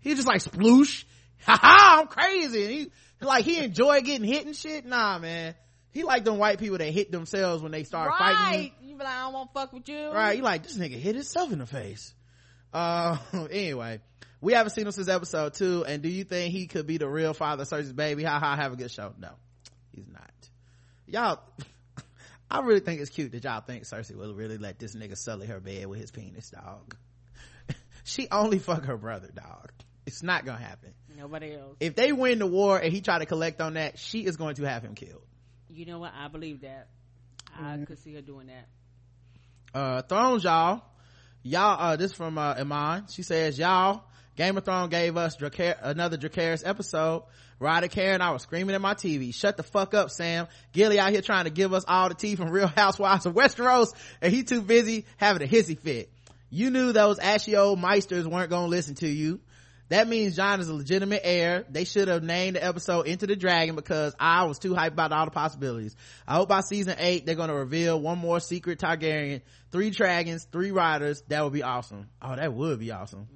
He 0.00 0.14
just 0.14 0.28
like 0.28 0.42
sploosh. 0.42 1.04
Ha 1.46 1.58
ha, 1.60 2.00
I'm 2.00 2.06
crazy. 2.06 2.64
And 2.64 2.72
he 2.72 2.90
like 3.20 3.44
he 3.44 3.58
enjoyed 3.58 4.04
getting 4.06 4.26
hit 4.26 4.46
and 4.46 4.56
shit. 4.56 4.86
Nah, 4.86 5.18
man. 5.18 5.54
he 5.90 6.02
like 6.02 6.24
them 6.24 6.38
white 6.38 6.58
people 6.58 6.78
that 6.78 6.88
hit 6.88 7.12
themselves 7.12 7.62
when 7.62 7.70
they 7.70 7.84
start 7.84 8.08
right. 8.08 8.18
fighting 8.18 8.72
you. 8.80 8.88
You 8.92 8.96
be 8.96 9.04
like, 9.04 9.12
I 9.12 9.20
don't 9.24 9.34
want 9.34 9.50
to 9.52 9.60
fuck 9.60 9.72
with 9.74 9.86
you. 9.86 10.10
Right, 10.10 10.38
you 10.38 10.42
like 10.42 10.62
this 10.62 10.78
nigga 10.78 10.94
hit 10.94 11.16
himself 11.16 11.52
in 11.52 11.58
the 11.58 11.66
face. 11.66 12.14
Uh, 12.72 13.18
anyway, 13.50 14.00
we 14.40 14.54
haven't 14.54 14.70
seen 14.70 14.86
him 14.86 14.92
since 14.92 15.08
episode 15.08 15.52
two. 15.52 15.84
And 15.84 16.02
do 16.02 16.08
you 16.08 16.24
think 16.24 16.52
he 16.52 16.66
could 16.66 16.86
be 16.86 16.96
the 16.96 17.08
real 17.08 17.34
father 17.34 17.62
of 17.62 17.68
Cersei's 17.68 17.92
baby? 17.92 18.24
Ha 18.24 18.38
ha, 18.38 18.56
have 18.56 18.72
a 18.72 18.76
good 18.76 18.90
show. 18.90 19.12
No, 19.18 19.32
he's 19.90 20.08
not. 20.08 20.30
Y'all, 21.06 21.40
I 22.50 22.60
really 22.60 22.80
think 22.80 23.00
it's 23.00 23.10
cute 23.10 23.32
that 23.32 23.44
y'all 23.44 23.60
think 23.60 23.84
Cersei 23.84 24.14
will 24.16 24.34
really 24.34 24.58
let 24.58 24.78
this 24.78 24.94
nigga 24.94 25.16
sully 25.16 25.46
her 25.46 25.60
bed 25.60 25.86
with 25.86 26.00
his 26.00 26.10
penis, 26.10 26.50
dog. 26.50 26.96
she 28.04 28.28
only 28.30 28.58
fuck 28.58 28.84
her 28.84 28.96
brother, 28.96 29.30
dog. 29.34 29.72
It's 30.06 30.22
not 30.22 30.44
gonna 30.44 30.58
happen. 30.62 30.92
Nobody 31.16 31.54
else. 31.54 31.76
If 31.80 31.94
they 31.96 32.12
win 32.12 32.38
the 32.40 32.46
war 32.46 32.78
and 32.78 32.92
he 32.92 33.00
try 33.00 33.18
to 33.18 33.26
collect 33.26 33.60
on 33.60 33.74
that, 33.74 33.98
she 33.98 34.24
is 34.26 34.36
going 34.36 34.56
to 34.56 34.64
have 34.64 34.82
him 34.82 34.94
killed. 34.94 35.22
You 35.70 35.86
know 35.86 35.98
what? 35.98 36.12
I 36.14 36.28
believe 36.28 36.60
that. 36.60 36.88
I 37.58 37.78
could 37.86 37.98
see 38.00 38.14
her 38.14 38.20
doing 38.20 38.48
that. 38.48 39.78
uh 39.78 40.02
thrones 40.02 40.42
y'all 40.44 40.82
y'all 41.42 41.80
uh 41.80 41.96
this 41.96 42.12
from 42.12 42.36
uh 42.36 42.54
iman 42.58 43.04
she 43.08 43.22
says 43.22 43.56
y'all 43.58 44.02
game 44.36 44.56
of 44.56 44.64
thrones 44.64 44.90
gave 44.90 45.16
us 45.16 45.36
another 45.82 46.16
dracarys 46.16 46.62
episode 46.64 47.24
Ryder 47.60 47.88
Karen, 47.88 48.20
I 48.20 48.30
was 48.30 48.42
screaming 48.42 48.74
at 48.74 48.80
my 48.80 48.94
TV. 48.94 49.34
Shut 49.34 49.56
the 49.56 49.62
fuck 49.62 49.94
up, 49.94 50.10
Sam. 50.10 50.48
Gilly 50.72 50.98
out 50.98 51.12
here 51.12 51.22
trying 51.22 51.44
to 51.44 51.50
give 51.50 51.72
us 51.72 51.84
all 51.86 52.08
the 52.08 52.14
tea 52.14 52.36
from 52.36 52.50
Real 52.50 52.66
Housewives 52.66 53.26
of 53.26 53.34
Westeros, 53.34 53.94
and 54.20 54.32
he 54.32 54.42
too 54.42 54.62
busy 54.62 55.06
having 55.16 55.42
a 55.42 55.50
hissy 55.50 55.78
fit. 55.78 56.10
You 56.50 56.70
knew 56.70 56.92
those 56.92 57.18
ashy 57.18 57.56
old 57.56 57.80
maesters 57.80 58.26
weren't 58.26 58.50
gonna 58.50 58.66
listen 58.66 58.94
to 58.96 59.08
you. 59.08 59.40
That 59.90 60.08
means 60.08 60.34
Jon 60.34 60.60
is 60.60 60.68
a 60.68 60.74
legitimate 60.74 61.20
heir. 61.24 61.64
They 61.68 61.84
should 61.84 62.08
have 62.08 62.22
named 62.22 62.56
the 62.56 62.64
episode 62.64 63.06
Into 63.06 63.26
the 63.26 63.36
Dragon 63.36 63.76
because 63.76 64.14
I 64.18 64.44
was 64.44 64.58
too 64.58 64.72
hyped 64.72 64.88
about 64.88 65.12
all 65.12 65.26
the 65.26 65.30
possibilities. 65.30 65.94
I 66.26 66.36
hope 66.36 66.48
by 66.48 66.60
season 66.60 66.96
eight 66.98 67.26
they're 67.26 67.34
gonna 67.34 67.54
reveal 67.54 68.00
one 68.00 68.18
more 68.18 68.40
secret 68.40 68.78
Targaryen, 68.78 69.42
three 69.70 69.90
dragons, 69.90 70.46
three 70.50 70.70
riders. 70.70 71.22
That 71.28 71.44
would 71.44 71.52
be 71.52 71.62
awesome. 71.62 72.08
Oh, 72.22 72.34
that 72.34 72.52
would 72.52 72.78
be 72.78 72.92
awesome. 72.92 73.28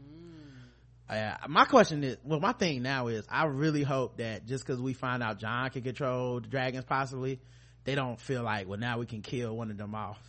Uh, 1.09 1.35
my 1.49 1.65
question 1.65 2.05
is, 2.05 2.19
well, 2.23 2.41
my 2.41 2.53
thing 2.53 2.83
now 2.83 3.07
is, 3.07 3.27
I 3.31 3.45
really 3.47 3.83
hope 3.83 4.19
that 4.19 4.47
just 4.47 4.67
because 4.67 4.81
we 4.81 4.93
find 4.93 5.23
out 5.23 5.39
Jon 5.39 5.70
can 5.70 5.83
control 5.83 6.41
the 6.41 6.49
dragons 6.49 6.85
possibly, 6.85 7.41
they 7.85 7.95
don't 7.95 8.20
feel 8.20 8.43
like, 8.43 8.69
well, 8.69 8.78
now 8.78 8.99
we 8.99 9.07
can 9.07 9.23
kill 9.23 9.57
one 9.57 9.70
of 9.70 9.78
them 9.78 9.95
off. 9.95 10.20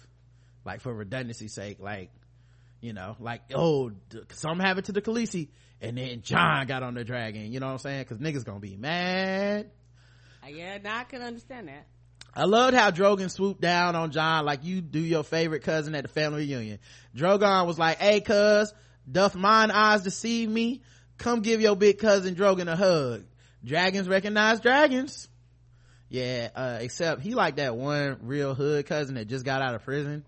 Like 0.65 0.81
for 0.81 0.93
redundancy's 0.93 1.53
sake, 1.53 1.79
like, 1.79 2.11
you 2.79 2.93
know, 2.93 3.17
like, 3.19 3.41
oh, 3.53 3.91
some 4.11 4.25
something 4.31 4.65
happened 4.65 4.85
to 4.85 4.93
the 4.93 5.01
Khaleesi 5.01 5.49
and 5.81 5.97
then 5.97 6.21
Jon 6.21 6.65
got 6.67 6.83
on 6.83 6.93
the 6.93 7.03
dragon, 7.03 7.51
you 7.51 7.59
know 7.59 7.67
what 7.67 7.73
I'm 7.73 7.79
saying? 7.79 8.05
Cause 8.05 8.17
niggas 8.17 8.45
gonna 8.45 8.59
be 8.59 8.77
mad. 8.77 9.71
Uh, 10.43 10.47
yeah, 10.47 10.77
now 10.77 10.99
I 10.99 11.03
can 11.03 11.21
understand 11.21 11.67
that. 11.67 11.87
I 12.33 12.45
loved 12.45 12.75
how 12.75 12.91
Drogon 12.91 13.29
swooped 13.29 13.59
down 13.59 13.95
on 13.95 14.11
Jon 14.11 14.45
like 14.45 14.63
you 14.63 14.81
do 14.81 14.99
your 14.99 15.23
favorite 15.23 15.63
cousin 15.63 15.95
at 15.95 16.03
the 16.03 16.09
family 16.09 16.45
reunion. 16.45 16.79
Drogon 17.15 17.65
was 17.65 17.77
like, 17.77 17.97
hey 17.97 18.21
cuz, 18.21 18.73
doth 19.09 19.35
mine 19.35 19.71
eyes 19.71 20.03
deceive 20.03 20.49
me? 20.49 20.81
Come 21.17 21.41
give 21.41 21.61
your 21.61 21.75
big 21.75 21.99
cousin 21.99 22.35
Drogon 22.35 22.71
a 22.71 22.75
hug. 22.75 23.23
Dragons 23.63 24.07
recognize 24.07 24.59
dragons. 24.61 25.27
Yeah, 26.09 26.49
uh, 26.55 26.77
except 26.81 27.21
he 27.21 27.35
like 27.35 27.57
that 27.57 27.75
one 27.75 28.19
real 28.23 28.55
hood 28.55 28.85
cousin 28.87 29.15
that 29.15 29.27
just 29.27 29.45
got 29.45 29.61
out 29.61 29.75
of 29.75 29.83
prison. 29.83 30.25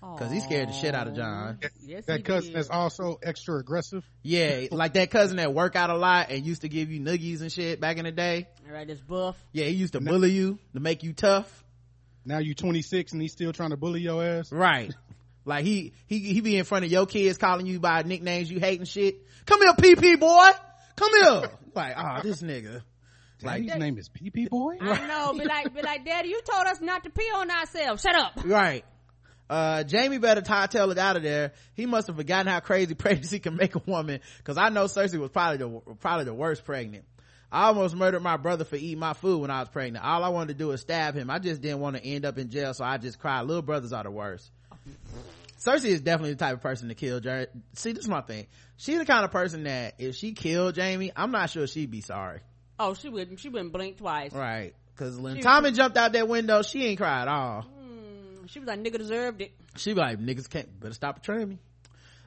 Cause 0.00 0.32
he 0.32 0.40
scared 0.40 0.68
the 0.68 0.72
shit 0.72 0.96
out 0.96 1.06
of 1.06 1.14
Jon. 1.14 1.60
Yes, 1.86 2.06
That 2.06 2.24
cousin 2.24 2.48
did. 2.50 2.56
that's 2.58 2.70
also 2.70 3.20
extra 3.22 3.60
aggressive. 3.60 4.04
Yeah, 4.24 4.62
like 4.72 4.94
that 4.94 5.12
cousin 5.12 5.36
that 5.36 5.54
work 5.54 5.76
out 5.76 5.90
a 5.90 5.96
lot 5.96 6.28
and 6.30 6.44
used 6.44 6.62
to 6.62 6.68
give 6.68 6.90
you 6.90 7.00
noogies 7.00 7.40
and 7.40 7.52
shit 7.52 7.80
back 7.80 7.98
in 7.98 8.04
the 8.04 8.10
day. 8.10 8.48
All 8.66 8.74
right, 8.74 8.84
this 8.86 9.00
buff. 9.00 9.36
Yeah, 9.52 9.66
he 9.66 9.74
used 9.74 9.92
to 9.92 10.00
bully 10.00 10.32
you 10.32 10.58
to 10.74 10.80
make 10.80 11.04
you 11.04 11.12
tough. 11.12 11.64
Now 12.24 12.38
you 12.38 12.52
26 12.52 13.12
and 13.12 13.22
he's 13.22 13.30
still 13.30 13.52
trying 13.52 13.70
to 13.70 13.76
bully 13.76 14.00
your 14.00 14.24
ass. 14.24 14.50
Right. 14.50 14.92
Like 15.44 15.64
he, 15.64 15.92
he, 16.06 16.18
he 16.20 16.40
be 16.40 16.56
in 16.56 16.64
front 16.64 16.84
of 16.84 16.90
your 16.90 17.06
kids 17.06 17.38
calling 17.38 17.66
you 17.66 17.80
by 17.80 18.02
nicknames 18.02 18.50
you 18.50 18.60
hate 18.60 18.78
and 18.78 18.88
shit. 18.88 19.26
Come 19.46 19.60
here, 19.60 19.72
PP 19.72 20.20
boy. 20.20 20.50
Come 20.96 21.10
here. 21.14 21.50
Like, 21.74 21.94
oh, 21.96 22.20
this 22.22 22.42
nigga. 22.42 22.82
Like 23.42 23.62
his 23.62 23.76
name 23.76 23.98
is 23.98 24.08
PP 24.08 24.50
Boy. 24.50 24.76
I 24.80 25.06
know, 25.06 25.32
be 25.32 25.44
like, 25.44 25.74
be 25.74 25.82
like, 25.82 26.04
Daddy, 26.04 26.28
you 26.28 26.40
told 26.42 26.66
us 26.66 26.82
not 26.82 27.04
to 27.04 27.10
pee 27.10 27.30
on 27.34 27.50
ourselves. 27.50 28.02
Shut 28.02 28.14
up. 28.14 28.44
Right. 28.44 28.84
Uh, 29.48 29.84
Jaime 29.90 30.18
better 30.18 30.40
hightail 30.40 30.92
it 30.92 30.98
out 30.98 31.16
of 31.16 31.22
there. 31.22 31.52
He 31.74 31.86
must 31.86 32.06
have 32.06 32.16
forgotten 32.16 32.46
how 32.46 32.60
crazy 32.60 32.94
pregnancy 32.94 33.38
can 33.38 33.56
make 33.56 33.74
a 33.74 33.82
woman. 33.84 34.20
Cause 34.44 34.56
I 34.56 34.68
know 34.68 34.84
Cersei 34.84 35.18
was 35.18 35.30
probably 35.30 35.58
the, 35.58 35.94
probably 36.00 36.24
the 36.24 36.34
worst 36.34 36.64
pregnant. 36.64 37.04
I 37.50 37.66
almost 37.66 37.94
murdered 37.94 38.22
my 38.22 38.38
brother 38.38 38.64
for 38.64 38.76
eating 38.76 38.98
my 38.98 39.12
food 39.12 39.42
when 39.42 39.50
I 39.50 39.60
was 39.60 39.68
pregnant. 39.68 40.02
All 40.04 40.24
I 40.24 40.30
wanted 40.30 40.54
to 40.54 40.58
do 40.58 40.68
was 40.68 40.80
stab 40.80 41.14
him. 41.14 41.28
I 41.28 41.38
just 41.38 41.60
didn't 41.60 41.80
want 41.80 41.96
to 41.96 42.02
end 42.02 42.24
up 42.24 42.38
in 42.38 42.48
jail, 42.48 42.72
so 42.72 42.82
I 42.82 42.96
just 42.96 43.18
cried. 43.18 43.42
Little 43.42 43.60
brothers 43.60 43.92
are 43.92 44.02
the 44.02 44.10
worst. 44.10 44.50
Cersei 45.64 45.86
is 45.86 46.00
definitely 46.00 46.32
the 46.32 46.38
type 46.38 46.54
of 46.54 46.60
person 46.60 46.88
to 46.88 46.94
kill 46.94 47.20
Jared. 47.20 47.50
See, 47.74 47.92
this 47.92 48.04
is 48.04 48.08
my 48.10 48.20
thing. 48.20 48.46
She's 48.76 48.98
the 48.98 49.04
kind 49.04 49.24
of 49.24 49.30
person 49.30 49.64
that 49.64 49.94
if 49.98 50.16
she 50.16 50.32
killed 50.32 50.76
Jaime, 50.76 51.12
I'm 51.14 51.30
not 51.30 51.50
sure 51.50 51.66
she'd 51.66 51.90
be 51.90 52.00
sorry. 52.00 52.40
Oh, 52.78 52.94
she 52.94 53.08
wouldn't. 53.08 53.38
She 53.38 53.48
wouldn't 53.48 53.72
blink 53.72 53.98
twice. 53.98 54.32
Right. 54.32 54.74
Cause 54.96 55.16
when 55.16 55.36
She- 55.36 55.42
Tommy 55.42 55.70
jumped 55.72 55.96
out 55.96 56.12
that 56.14 56.26
window, 56.28 56.62
she 56.62 56.84
ain't 56.86 56.98
cried 56.98 57.22
at 57.22 57.28
all. 57.28 57.66
She 58.46 58.58
was 58.58 58.68
like, 58.68 58.80
nigga 58.80 58.98
deserved 58.98 59.40
it. 59.40 59.52
She 59.76 59.92
be 59.92 60.00
like, 60.00 60.18
niggas 60.18 60.50
can't, 60.50 60.80
better 60.80 60.92
stop 60.94 61.14
betraying 61.16 61.48
me. 61.50 61.58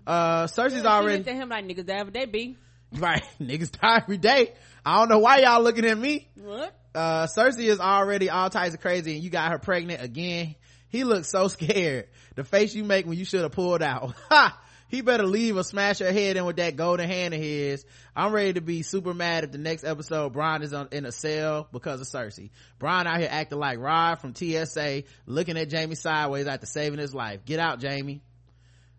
Uh, 0.08 0.46
Cersei's 0.46 0.82
She 0.82 0.86
already, 0.88 1.18
looked 1.18 1.30
at 1.30 1.36
him 1.36 1.50
like, 1.50 1.66
niggas, 1.66 1.86
that 1.88 2.14
they 2.14 2.26
be. 2.26 2.58
right, 2.94 3.22
niggas 3.42 3.72
die 3.80 3.98
every 4.02 4.18
day. 4.18 4.54
I 4.86 5.00
don't 5.00 5.10
know 5.10 5.20
why 5.20 5.40
y'all 5.40 5.62
looking 5.62 5.86
at 5.86 5.98
me. 5.98 6.30
What? 6.36 6.74
Uh, 6.96 7.28
Cersei 7.28 7.66
is 7.66 7.80
already 7.80 8.30
all 8.30 8.50
types 8.50 8.74
of 8.74 8.80
crazy 8.82 9.16
and 9.16 9.24
you 9.24 9.30
got 9.30 9.52
her 9.52 9.60
pregnant 9.60 10.02
again. 10.02 10.56
He 10.96 11.04
looks 11.04 11.30
so 11.30 11.48
scared. 11.50 12.08
The 12.36 12.46
face 12.46 12.74
you 12.74 12.86
make 12.86 13.06
when 13.06 13.18
you 13.18 13.26
should 13.26 13.42
have 13.42 13.52
pulled 13.52 13.82
out. 13.82 14.16
Ha! 14.30 14.62
He 14.88 15.02
better 15.02 15.26
leave 15.26 15.58
or 15.58 15.64
smash 15.64 15.98
her 15.98 16.12
head 16.12 16.38
in 16.38 16.46
with 16.46 16.58
that 16.58 16.76
golden 16.76 17.10
hand 17.10 17.34
of 17.34 17.42
his. 17.42 17.84
I'm 18.16 18.32
ready 18.32 18.54
to 18.54 18.62
be 18.62 18.84
super 18.84 19.16
mad 19.16 19.44
if 19.44 19.52
the 19.52 19.58
next 19.58 19.84
episode 19.84 20.32
Brienne 20.32 20.62
is 20.62 20.74
on, 20.74 20.90
in 20.92 21.06
a 21.06 21.12
cell 21.12 21.68
because 21.72 22.00
of 22.00 22.08
Cersei. 22.08 22.52
Brienne 22.78 23.08
out 23.08 23.20
here 23.20 23.28
acting 23.30 23.58
like 23.58 23.80
Rod 23.80 24.22
from 24.22 24.36
TSA, 24.36 25.04
looking 25.26 25.58
at 25.58 25.74
Jaime 25.74 25.96
sideways 25.96 26.46
after 26.46 26.68
saving 26.68 27.00
his 27.00 27.16
life. 27.16 27.44
Get 27.46 27.60
out, 27.60 27.84
Jaime. 27.84 28.22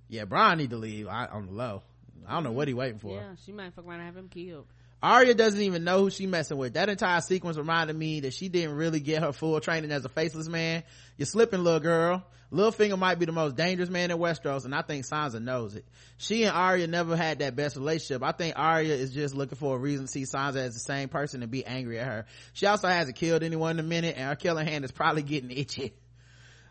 Yeah, 0.09 0.25
Brienne 0.25 0.59
need 0.59 0.71
to 0.71 0.77
leave 0.77 1.07
I, 1.07 1.27
on 1.27 1.47
the 1.47 1.53
low. 1.53 1.83
I 2.27 2.35
don't 2.35 2.43
know 2.43 2.53
what 2.53 2.67
he 2.67 2.75
waiting 2.75 2.99
for. 2.99 3.15
Yeah, 3.15 3.35
she 3.45 3.53
might 3.53 3.73
fuck 3.73 3.87
around 3.87 4.01
and 4.01 4.07
have 4.07 4.17
him 4.17 4.29
killed. 4.29 4.67
Arya 5.03 5.35
doesn't 5.35 5.61
even 5.61 5.85
know 5.85 6.01
who 6.01 6.11
she 6.11 6.27
messing 6.27 6.57
with. 6.57 6.75
That 6.75 6.89
entire 6.89 7.21
sequence 7.21 7.59
reminded 7.59 7.97
me 7.97 8.21
that 8.21 8.33
she 8.33 8.49
didn't 8.49 8.77
really 8.77 9.01
get 9.01 9.23
her 9.23 9.33
full 9.33 9.61
training 9.61 9.93
as 9.93 10.05
a 10.05 10.09
faceless 10.09 10.49
man. 10.49 10.85
You're 11.17 11.27
slipping, 11.27 11.63
little 11.63 11.81
girl. 11.81 12.25
Littlefinger 12.53 12.99
might 12.99 13.19
be 13.19 13.27
the 13.27 13.33
most 13.33 13.57
dangerous 13.57 13.91
man 13.91 14.11
in 14.11 14.19
Westeros, 14.19 14.65
and 14.65 14.75
I 14.75 14.83
think 14.83 15.05
Sansa 15.05 15.43
knows 15.43 15.75
it. 15.75 15.85
She 16.17 16.45
and 16.45 16.57
Arya 16.57 16.87
never 16.87 17.17
had 17.17 17.41
that 17.41 17.57
best 17.57 17.77
relationship. 17.77 18.23
I 18.23 18.33
think 18.33 18.57
Arya 18.57 18.95
is 18.95 19.13
just 19.13 19.35
looking 19.35 19.59
for 19.59 19.77
a 19.77 19.79
reason 19.79 20.07
to 20.07 20.11
see 20.11 20.23
Sansa 20.23 20.57
as 20.57 20.75
the 20.75 20.81
same 20.81 21.09
person 21.09 21.43
and 21.43 21.51
be 21.51 21.67
angry 21.67 21.99
at 21.99 22.07
her. 22.07 22.27
She 22.53 22.67
also 22.67 22.89
hasn't 22.89 23.17
killed 23.17 23.43
anyone 23.43 23.73
in 23.73 23.85
a 23.85 23.89
minute, 23.89 24.15
and 24.17 24.29
her 24.29 24.37
killing 24.37 24.67
hand 24.67 24.85
is 24.85 24.93
probably 24.93 25.23
getting 25.23 25.51
itchy. 25.51 25.95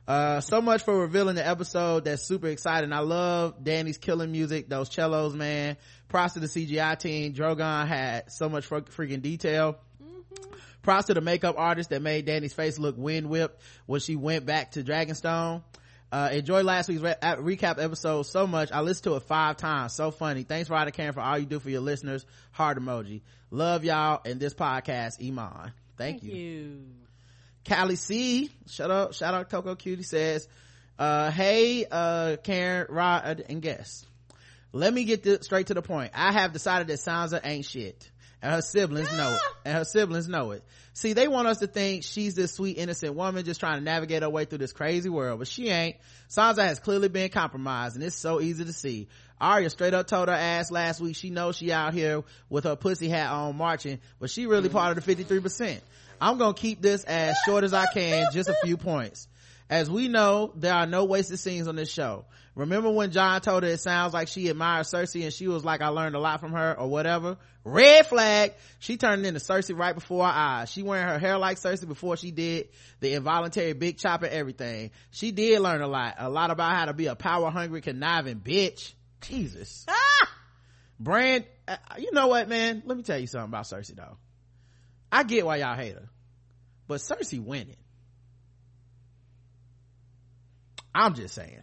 Uh, 0.07 0.39
so 0.39 0.61
much 0.61 0.83
for 0.83 0.99
revealing 0.99 1.35
the 1.35 1.45
episode. 1.45 2.05
That's 2.05 2.23
super 2.27 2.47
exciting. 2.47 2.93
I 2.93 2.99
love 2.99 3.63
Dany's 3.63 3.97
killing 3.97 4.31
music, 4.31 4.69
those 4.69 4.91
cellos, 4.91 5.33
man. 5.33 5.77
Props 6.09 6.33
to 6.33 6.39
the 6.39 6.47
CGI 6.47 6.97
team. 6.99 7.33
Drogon 7.33 7.87
had 7.87 8.31
so 8.31 8.47
much 8.47 8.69
freaking 8.69 9.21
detail. 9.21 9.77
Props 10.83 11.07
to 11.07 11.15
the 11.15 11.21
makeup 11.21 11.55
artist 11.57 11.89
that 11.89 12.03
made 12.03 12.25
Dany's 12.27 12.53
face 12.53 12.77
look 12.77 12.95
wind 12.97 13.27
whipped 13.29 13.59
when 13.87 13.99
she 13.99 14.15
went 14.15 14.45
back 14.45 14.71
to 14.73 14.83
Dragonstone. 14.83 15.63
Uh, 16.11 16.29
enjoy 16.31 16.61
last 16.61 16.87
week's 16.87 17.01
re- 17.01 17.15
recap 17.21 17.83
episode 17.83 18.23
so 18.23 18.45
much. 18.45 18.71
I 18.71 18.81
listened 18.81 19.05
to 19.05 19.15
it 19.15 19.23
five 19.23 19.57
times. 19.57 19.93
So 19.93 20.11
funny. 20.11 20.43
Thanks, 20.43 20.69
Ryder 20.69 20.91
Karen, 20.91 21.13
for 21.13 21.21
all 21.21 21.39
you 21.39 21.47
do 21.47 21.59
for 21.59 21.69
your 21.71 21.81
listeners. 21.81 22.25
Heart 22.51 22.77
emoji. 22.77 23.21
Love 23.49 23.83
y'all 23.83 24.21
and 24.23 24.39
this 24.39 24.53
podcast, 24.53 25.25
Iman. 25.27 25.71
Thank, 25.97 26.21
you. 26.23 26.31
You. 26.33 26.85
Callie 27.67 27.95
C, 27.95 28.51
shout 28.67 28.91
out, 28.91 29.15
shout 29.15 29.33
out 29.33 29.49
Coco 29.49 29.75
Cutie 29.75 30.03
says, 30.03 30.47
uh, 30.99 31.31
hey, 31.31 31.85
uh, 31.89 32.37
Karen, 32.43 32.87
Rod, 32.89 33.43
and 33.49 33.61
guests. 33.61 34.05
Let 34.71 34.93
me 34.93 35.05
get 35.05 35.23
this 35.23 35.45
straight 35.45 35.67
to 35.67 35.73
the 35.73 35.81
point. 35.81 36.11
I 36.13 36.33
have 36.33 36.53
decided 36.53 36.87
that 36.87 36.99
Sansa 36.99 37.39
ain't 37.43 37.65
shit. 37.65 38.09
And 38.41 38.53
her 38.53 38.61
siblings 38.61 39.11
know 39.11 39.33
it. 39.33 39.39
And 39.63 39.75
her 39.75 39.85
siblings 39.85 40.27
know 40.27 40.51
it. 40.51 40.63
See, 40.93 41.13
they 41.13 41.27
want 41.27 41.47
us 41.47 41.59
to 41.59 41.67
think 41.67 42.03
she's 42.03 42.35
this 42.35 42.53
sweet, 42.53 42.77
innocent 42.77 43.15
woman 43.15 43.43
just 43.43 43.59
trying 43.59 43.79
to 43.79 43.83
navigate 43.83 44.21
her 44.21 44.29
way 44.29 44.45
through 44.45 44.59
this 44.59 44.71
crazy 44.73 45.09
world, 45.09 45.39
but 45.39 45.47
she 45.47 45.69
ain't. 45.69 45.95
Sansa 46.29 46.59
has 46.59 46.79
clearly 46.79 47.09
been 47.09 47.29
compromised, 47.29 47.95
and 47.95 48.03
it's 48.03 48.15
so 48.15 48.39
easy 48.39 48.63
to 48.65 48.73
see. 48.73 49.07
Arya 49.41 49.69
straight 49.69 49.93
up 49.93 50.07
told 50.07 50.29
her 50.29 50.35
ass 50.35 50.71
last 50.71 51.01
week 51.01 51.15
she 51.15 51.29
knows 51.29 51.57
she 51.57 51.71
out 51.71 51.93
here 51.93 52.23
with 52.49 52.65
her 52.65 52.75
pussy 52.75 53.09
hat 53.09 53.31
on 53.31 53.57
marching, 53.57 53.99
but 54.19 54.29
she 54.29 54.45
really 54.45 54.69
part 54.69 54.97
of 54.97 55.03
the 55.03 55.15
53%. 55.15 55.79
I'm 56.19 56.37
gonna 56.37 56.53
keep 56.53 56.81
this 56.81 57.03
as 57.03 57.35
short 57.45 57.63
as 57.63 57.73
I 57.73 57.85
can, 57.87 58.27
just 58.31 58.49
a 58.49 58.55
few 58.63 58.77
points. 58.77 59.27
As 59.69 59.89
we 59.89 60.07
know, 60.07 60.51
there 60.55 60.73
are 60.73 60.85
no 60.85 61.05
wasted 61.05 61.39
scenes 61.39 61.67
on 61.67 61.75
this 61.75 61.91
show. 61.91 62.25
Remember 62.55 62.89
when 62.89 63.11
Jon 63.11 63.41
told 63.41 63.63
her 63.63 63.69
it 63.69 63.81
sounds 63.81 64.13
like 64.13 64.29
she 64.29 64.49
admires 64.49 64.89
Cersei 64.89 65.23
and 65.23 65.33
she 65.33 65.47
was 65.47 65.65
like, 65.65 65.81
I 65.81 65.89
learned 65.89 66.15
a 66.15 66.19
lot 66.19 66.39
from 66.39 66.53
her 66.53 66.79
or 66.79 66.87
whatever? 66.87 67.37
Red 67.65 68.05
flag. 68.05 68.53
She 68.79 68.95
turned 68.95 69.25
into 69.25 69.41
Cersei 69.41 69.77
right 69.77 69.93
before 69.93 70.25
our 70.25 70.31
eyes. 70.31 70.71
She 70.71 70.81
wearing 70.81 71.07
her 71.07 71.19
hair 71.19 71.37
like 71.37 71.57
Cersei 71.57 71.87
before 71.87 72.15
she 72.15 72.31
did 72.31 72.69
the 73.01 73.13
involuntary 73.13 73.73
big 73.73 73.97
chop 73.97 74.23
and 74.23 74.31
everything. 74.31 74.91
She 75.11 75.31
did 75.31 75.59
learn 75.59 75.81
a 75.81 75.87
lot. 75.87 76.15
A 76.17 76.29
lot 76.29 76.49
about 76.49 76.75
how 76.75 76.85
to 76.85 76.93
be 76.93 77.07
a 77.07 77.15
power 77.15 77.49
hungry, 77.49 77.81
conniving 77.81 78.39
bitch. 78.39 78.93
Jesus. 79.21 79.85
Ah! 79.89 80.29
Bran, 80.97 81.43
uh, 81.67 81.75
you 81.97 82.13
know 82.13 82.27
what, 82.27 82.47
man? 82.47 82.83
Let 82.85 82.95
me 82.95 83.03
tell 83.03 83.19
you 83.19 83.27
something 83.27 83.49
about 83.49 83.65
Cersei 83.65 83.95
though. 83.95 84.17
I 85.11 85.23
get 85.23 85.45
why 85.45 85.57
y'all 85.57 85.75
hate 85.75 85.93
her, 85.95 86.09
but 86.87 86.99
Cersei 87.01 87.39
winning. 87.43 87.77
I'm 90.93 91.13
just 91.13 91.35
saying. 91.35 91.61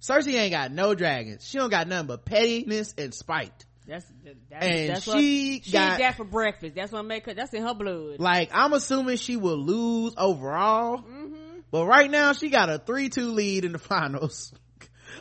Cersei 0.00 0.34
ain't 0.34 0.52
got 0.52 0.72
no 0.72 0.94
dragons. 0.94 1.46
She 1.46 1.58
don't 1.58 1.70
got 1.70 1.88
nothing 1.88 2.06
but 2.06 2.24
pettiness 2.24 2.94
and 2.98 3.12
spite. 3.14 3.64
That's 3.86 4.04
that, 4.50 4.62
And 4.62 4.90
that's 4.90 5.04
she 5.04 5.10
what, 5.10 5.64
she 5.64 5.72
got- 5.72 5.98
that 5.98 6.16
for 6.16 6.24
breakfast. 6.24 6.74
That's 6.74 6.92
what 6.92 7.04
make 7.04 7.24
her. 7.26 7.34
That's 7.34 7.52
in 7.54 7.62
her 7.62 7.74
blood. 7.74 8.20
Like, 8.20 8.50
I'm 8.52 8.72
assuming 8.74 9.16
she 9.16 9.36
will 9.36 9.56
lose 9.56 10.14
overall. 10.16 10.98
Mm-hmm. 10.98 11.34
But 11.70 11.86
right 11.86 12.10
now, 12.10 12.32
she 12.32 12.50
got 12.50 12.68
a 12.70 12.78
3-2 12.78 13.32
lead 13.34 13.64
in 13.64 13.72
the 13.72 13.78
finals 13.78 14.52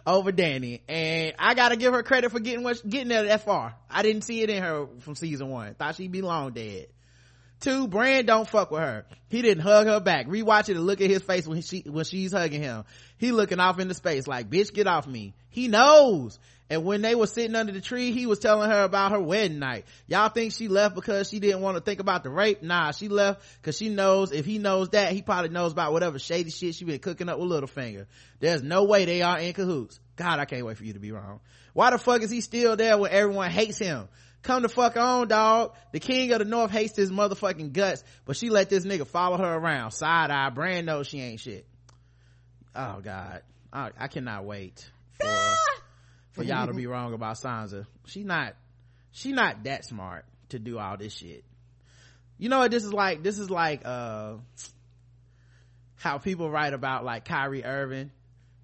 over 0.06 0.32
Dany. 0.32 0.82
And 0.88 1.34
I 1.40 1.54
gotta 1.54 1.76
give 1.76 1.94
her 1.94 2.04
credit 2.04 2.32
for 2.32 2.40
getting 2.40 2.64
what, 2.64 2.88
getting 2.88 3.10
that 3.10 3.44
far. 3.44 3.76
I 3.90 4.02
didn't 4.02 4.24
see 4.24 4.42
it 4.42 4.50
in 4.50 4.62
her 4.62 4.88
from 5.00 5.16
season 5.16 5.50
one. 5.50 5.74
Thought 5.76 5.96
she'd 5.96 6.12
be 6.12 6.22
long 6.22 6.52
dead. 6.54 6.88
Two, 7.60 7.88
Bran 7.88 8.26
don't 8.26 8.48
fuck 8.48 8.70
with 8.70 8.82
her. 8.82 9.06
He 9.30 9.42
didn't 9.42 9.64
hug 9.64 9.88
her 9.88 10.00
back. 10.00 10.28
Rewatch 10.28 10.70
it 10.70 10.78
and 10.78 10.86
look 10.86 11.02
at 11.02 11.10
his 11.10 11.24
face 11.24 11.48
when 11.48 11.62
she, 11.62 11.82
when 11.82 12.06
she's 12.06 12.32
hugging 12.32 12.62
him. 12.62 12.84
He 13.18 13.32
looking 13.32 13.60
off 13.60 13.80
into 13.80 13.96
space 13.96 14.28
like, 14.28 14.50
bitch, 14.50 14.74
get 14.74 14.86
off 14.88 15.08
me. 15.08 15.34
He 15.50 15.68
knows. 15.68 16.40
And 16.70 16.84
when 16.84 17.02
they 17.02 17.16
were 17.16 17.28
sitting 17.28 17.56
under 17.56 17.72
the 17.72 17.80
tree, 17.80 18.12
he 18.12 18.26
was 18.26 18.40
telling 18.40 18.70
her 18.70 18.84
about 18.84 19.12
her 19.12 19.22
wedding 19.22 19.60
night. 19.60 19.86
Y'all 20.06 20.30
think 20.30 20.52
she 20.52 20.68
left 20.68 20.96
because 20.96 21.30
she 21.30 21.40
didn't 21.40 21.62
want 21.62 21.78
to 21.78 21.82
think 21.82 22.00
about 22.00 22.24
the 22.24 22.30
rape? 22.30 22.62
Nah, 22.62 22.92
she 22.92 23.08
left 23.08 23.42
because 23.62 23.78
she 23.78 23.88
knows 23.90 24.34
if 24.34 24.46
he 24.46 24.58
knows 24.58 24.90
that, 24.90 25.14
he 25.14 25.22
probably 25.22 25.50
knows 25.50 25.72
about 25.72 25.94
whatever 25.94 26.20
shady 26.20 26.52
shit 26.52 26.76
she 26.76 26.84
been 26.84 27.00
cooking 27.00 27.30
up 27.30 27.40
with 27.40 27.50
Littlefinger. 27.50 28.06
There's 28.40 28.64
no 28.64 28.84
way 28.84 29.06
they 29.06 29.22
are 29.22 29.40
in 29.40 29.54
cahoots. 29.54 30.00
God, 30.18 30.40
I 30.40 30.46
can't 30.46 30.66
wait 30.66 30.78
for 30.78 30.84
you 30.84 30.94
to 30.94 31.00
be 31.00 31.12
wrong. 31.12 31.40
Why 31.74 31.92
the 31.92 31.98
fuck 31.98 32.22
is 32.22 32.32
he 32.32 32.42
still 32.42 32.76
there 32.76 32.98
when 32.98 33.12
everyone 33.12 33.50
hates 33.50 33.78
him? 33.78 34.10
Come 34.44 34.62
the 34.62 34.70
fuck 34.70 34.96
on, 34.96 35.28
dog. 35.28 35.74
The 35.92 36.00
king 36.00 36.32
of 36.32 36.40
the 36.40 36.46
north 36.46 36.72
hates 36.72 36.96
his 36.96 37.12
motherfucking 37.12 37.74
guts, 37.74 38.04
but 38.26 38.38
she 38.38 38.50
let 38.50 38.70
this 38.70 38.86
nigga 38.86 39.06
follow 39.06 39.38
her 39.38 39.56
around. 39.56 39.92
Side 39.92 40.32
eye. 40.32 40.50
Bran 40.50 40.86
knows 40.86 41.08
she 41.08 41.20
ain't 41.20 41.40
shit. 41.40 41.66
Oh 42.76 43.00
god. 43.02 43.42
I, 43.74 43.92
I 43.98 44.08
cannot 44.08 44.46
wait 44.46 44.90
for, 45.20 45.56
for 46.32 46.44
y'all 46.44 46.68
to 46.68 46.74
be 46.74 46.88
wrong 46.88 47.14
about 47.14 47.38
Sansa. 47.38 47.86
She 48.06 48.24
not, 48.24 48.56
she 49.12 49.34
not 49.34 49.64
that 49.66 49.86
smart 49.86 50.26
to 50.50 50.60
do 50.60 50.80
all 50.80 50.96
this 50.98 51.14
shit. 51.14 51.44
You 52.38 52.50
know 52.50 52.60
what 52.60 52.72
this 52.72 52.84
is 52.84 52.94
like? 52.94 53.24
This 53.24 53.40
is 53.40 53.50
like, 53.50 53.82
uh, 53.84 54.36
how 55.96 56.20
people 56.20 56.50
write 56.50 56.74
about 56.74 57.04
like 57.04 57.26
Kyrie 57.26 57.66
Irving 57.66 58.12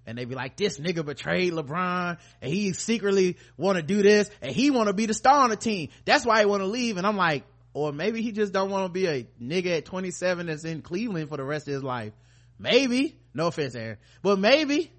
and 0.06 0.18
they 0.18 0.24
be 0.24 0.34
like, 0.34 0.56
this 0.56 0.78
nigga 0.78 1.04
betrayed 1.04 1.52
LeBron 1.52 2.18
and 2.42 2.52
he 2.52 2.72
secretly 2.72 3.36
want 3.56 3.76
to 3.76 3.82
do 3.82 4.02
this 4.02 4.30
and 4.42 4.52
he 4.52 4.70
want 4.70 4.88
to 4.88 4.92
be 4.92 5.06
the 5.06 5.14
star 5.14 5.44
on 5.44 5.50
the 5.50 5.56
team. 5.56 5.88
That's 6.04 6.26
why 6.26 6.40
he 6.40 6.46
want 6.46 6.62
to 6.62 6.66
leave. 6.66 6.96
And 6.96 7.06
I'm 7.06 7.16
like, 7.16 7.44
or 7.72 7.92
maybe 7.92 8.22
he 8.22 8.32
just 8.32 8.52
don't 8.52 8.70
want 8.70 8.86
to 8.86 8.92
be 8.92 9.06
a 9.06 9.26
nigga 9.42 9.78
at 9.78 9.84
27 9.86 10.46
that's 10.46 10.64
in 10.64 10.82
Cleveland 10.82 11.28
for 11.28 11.36
the 11.36 11.44
rest 11.44 11.66
of 11.68 11.74
his 11.74 11.82
life. 11.82 12.12
Maybe. 12.58 13.18
No 13.34 13.48
offense, 13.48 13.74
Aaron. 13.74 13.96
But 14.22 14.38
maybe. 14.38 14.92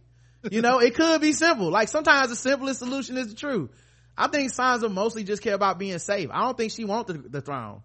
You 0.52 0.62
know, 0.62 0.80
it 0.80 0.96
could 0.96 1.22
be 1.22 1.34
simple. 1.34 1.70
Like 1.72 1.88
sometimes 1.88 2.30
the 2.30 2.36
simplest 2.36 2.80
solution 2.80 3.18
is 3.18 3.30
the 3.30 3.36
truth. 3.36 3.72
I 4.18 4.28
think 4.28 4.52
Sansa 4.52 4.92
mostly 4.92 5.24
just 5.24 5.42
care 5.42 5.56
about 5.56 5.80
being 5.80 5.98
safe. 6.00 6.30
I 6.32 6.42
don't 6.42 6.58
think 6.58 6.72
she 6.72 6.86
wants 6.86 7.12
the, 7.12 7.18
the 7.18 7.42
throne. 7.42 7.82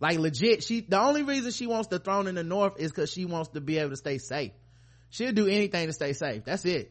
Like 0.00 0.18
legit, 0.18 0.62
she, 0.64 0.80
the 0.80 1.00
only 1.00 1.22
reason 1.22 1.52
she 1.52 1.66
wants 1.66 1.88
the 1.88 1.98
throne 1.98 2.26
in 2.26 2.34
the 2.34 2.42
north 2.42 2.74
is 2.78 2.92
cause 2.92 3.10
she 3.10 3.24
wants 3.24 3.50
to 3.50 3.60
be 3.60 3.78
able 3.78 3.90
to 3.90 3.96
stay 3.96 4.18
safe. 4.18 4.52
She'll 5.14 5.30
do 5.30 5.46
anything 5.46 5.86
to 5.86 5.92
stay 5.92 6.12
safe. 6.12 6.42
That's 6.44 6.64
it. 6.64 6.90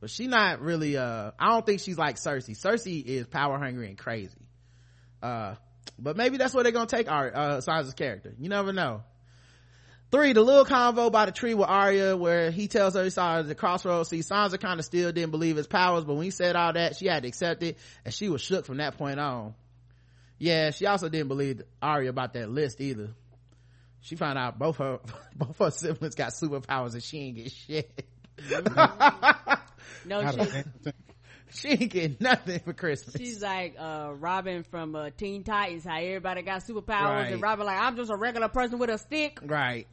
But 0.00 0.08
she 0.08 0.26
not 0.26 0.62
really, 0.62 0.96
uh, 0.96 1.32
I 1.38 1.48
don't 1.48 1.66
think 1.66 1.80
she's 1.80 1.98
like 1.98 2.16
Cersei. 2.16 2.58
Cersei 2.58 3.04
is 3.04 3.26
power 3.26 3.58
hungry 3.58 3.88
and 3.88 3.98
crazy. 3.98 4.40
Uh, 5.22 5.56
but 5.98 6.16
maybe 6.16 6.38
that's 6.38 6.54
where 6.54 6.62
they're 6.62 6.72
gonna 6.72 6.86
take 6.86 7.10
our, 7.10 7.30
uh, 7.30 7.56
Sansa's 7.58 7.92
character. 7.92 8.32
You 8.38 8.48
never 8.48 8.72
know. 8.72 9.02
Three, 10.10 10.32
the 10.32 10.40
little 10.40 10.64
convo 10.64 11.12
by 11.12 11.26
the 11.26 11.32
tree 11.32 11.52
with 11.52 11.68
Arya 11.68 12.16
where 12.16 12.50
he 12.50 12.68
tells 12.68 12.94
her 12.94 13.04
he 13.04 13.10
saw 13.10 13.42
the 13.42 13.54
crossroads. 13.54 14.08
See, 14.08 14.20
Sansa 14.20 14.58
kind 14.58 14.80
of 14.80 14.86
still 14.86 15.12
didn't 15.12 15.32
believe 15.32 15.56
his 15.56 15.66
powers, 15.66 16.04
but 16.06 16.14
when 16.14 16.24
he 16.24 16.30
said 16.30 16.56
all 16.56 16.72
that, 16.72 16.96
she 16.96 17.04
had 17.04 17.24
to 17.24 17.28
accept 17.28 17.62
it, 17.62 17.76
and 18.02 18.14
she 18.14 18.30
was 18.30 18.40
shook 18.40 18.64
from 18.64 18.78
that 18.78 18.96
point 18.96 19.20
on. 19.20 19.52
Yeah, 20.38 20.70
she 20.70 20.86
also 20.86 21.10
didn't 21.10 21.28
believe 21.28 21.60
Arya 21.82 22.08
about 22.08 22.32
that 22.32 22.48
list 22.48 22.80
either. 22.80 23.10
She 24.00 24.16
found 24.16 24.38
out 24.38 24.58
both 24.58 24.76
her, 24.78 25.00
both 25.36 25.58
her 25.58 25.70
siblings 25.70 26.14
got 26.14 26.30
superpowers 26.32 26.94
and 26.94 27.02
she 27.02 27.18
ain't 27.18 27.36
get 27.36 27.52
shit. 27.52 28.04
No, 30.04 30.22
Not 30.22 30.38
a 30.38 30.44
she, 30.44 30.50
damn 30.52 30.62
thing. 30.82 30.92
she 31.50 31.68
ain't 31.68 31.90
get 31.90 32.20
nothing 32.20 32.60
for 32.60 32.72
Christmas. 32.72 33.16
she's 33.16 33.42
like 33.42 33.74
uh 33.78 34.12
Robin 34.16 34.62
from 34.62 34.94
uh, 34.94 35.10
Teen 35.16 35.42
Titans. 35.44 35.84
How 35.84 35.96
everybody 35.98 36.42
got 36.42 36.62
superpowers, 36.62 36.88
Right. 37.24 37.32
and 37.32 37.42
Robin 37.42 37.66
like 37.66 37.78
I'm 37.78 37.96
just 37.96 38.10
a 38.10 38.16
regular 38.16 38.48
person 38.48 38.78
with 38.78 38.90
a 38.90 38.98
stick. 38.98 39.40
right. 39.42 39.86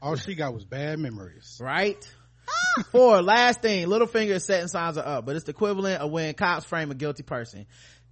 All 0.00 0.14
she 0.16 0.36
got 0.36 0.54
was 0.54 0.64
bad 0.64 0.98
memories. 1.00 1.58
right? 1.60 1.96
Four, 2.92 3.20
last 3.20 3.60
thing, 3.60 3.86
Littlefinger 3.88 4.30
is 4.30 4.44
setting 4.44 4.68
Sansa 4.68 5.04
up, 5.06 5.26
but 5.26 5.34
it's 5.36 5.44
the 5.44 5.50
equivalent 5.50 6.00
of 6.00 6.10
when 6.10 6.32
cops 6.34 6.64
frame 6.64 6.90
a 6.90 6.94
guilty 6.94 7.22
person. 7.24 7.66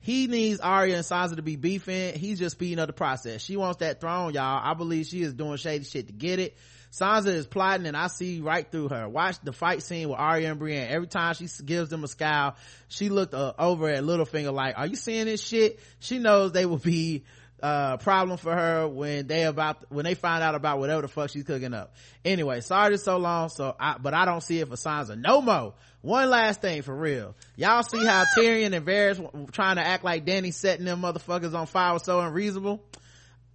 He 0.06 0.28
needs 0.28 0.60
Arya 0.60 0.94
and 0.94 1.04
Sansa 1.04 1.34
to 1.34 1.42
be 1.42 1.56
beefing. 1.56 2.16
He's 2.16 2.38
just 2.38 2.54
speeding 2.54 2.78
up 2.78 2.86
the 2.86 2.92
process. 2.92 3.42
She 3.42 3.56
wants 3.56 3.78
that 3.78 4.00
throne, 4.00 4.34
y'all. 4.34 4.60
I 4.62 4.74
believe 4.74 5.06
she 5.06 5.20
is 5.20 5.34
doing 5.34 5.56
shady 5.56 5.82
shit 5.82 6.06
to 6.06 6.12
get 6.12 6.38
it. 6.38 6.56
Sansa 6.92 7.26
is 7.26 7.44
plotting 7.44 7.86
and 7.86 7.96
I 7.96 8.06
see 8.06 8.40
right 8.40 8.70
through 8.70 8.90
her. 8.90 9.08
Watch 9.08 9.40
the 9.42 9.52
fight 9.52 9.82
scene 9.82 10.08
with 10.08 10.16
Arya 10.16 10.50
and 10.50 10.60
Brienne. 10.60 10.86
Every 10.90 11.08
time 11.08 11.34
she 11.34 11.48
gives 11.64 11.90
them 11.90 12.04
a 12.04 12.06
scowl, 12.06 12.54
she 12.86 13.08
looked 13.08 13.34
uh, 13.34 13.54
over 13.58 13.88
at 13.88 14.04
Littlefinger 14.04 14.52
like, 14.52 14.78
are 14.78 14.86
you 14.86 14.94
seeing 14.94 15.24
this 15.24 15.44
shit? 15.44 15.80
She 15.98 16.20
knows 16.20 16.52
they 16.52 16.66
will 16.66 16.78
be 16.78 17.24
uh 17.60 17.96
problem 17.96 18.36
for 18.36 18.54
her 18.54 18.86
when 18.86 19.26
they 19.26 19.44
about 19.44 19.90
when 19.90 20.04
they 20.04 20.14
find 20.14 20.42
out 20.42 20.54
about 20.54 20.78
whatever 20.78 21.00
the 21.00 21.08
fuck 21.08 21.30
she's 21.30 21.42
cooking 21.42 21.72
up 21.72 21.94
anyway 22.22 22.60
sorry 22.60 22.92
it's 22.92 23.02
so 23.02 23.16
long 23.16 23.48
so 23.48 23.74
i 23.80 23.96
but 23.96 24.12
i 24.12 24.26
don't 24.26 24.42
see 24.42 24.60
it 24.60 24.68
for 24.68 24.74
sansa 24.74 25.18
no 25.18 25.40
more 25.40 25.72
one 26.06 26.30
last 26.30 26.60
thing 26.60 26.82
for 26.82 26.94
real. 26.94 27.34
Y'all 27.56 27.82
see 27.82 28.04
how 28.04 28.22
ah! 28.22 28.38
tyrion 28.38 28.72
and 28.74 28.86
varys 28.86 29.52
trying 29.52 29.76
to 29.76 29.82
act 29.82 30.04
like 30.04 30.24
dany 30.24 30.54
setting 30.54 30.84
them 30.86 31.02
motherfuckers 31.02 31.52
on 31.52 31.66
fire 31.66 31.94
was 31.94 32.04
so 32.04 32.20
unreasonable? 32.20 32.82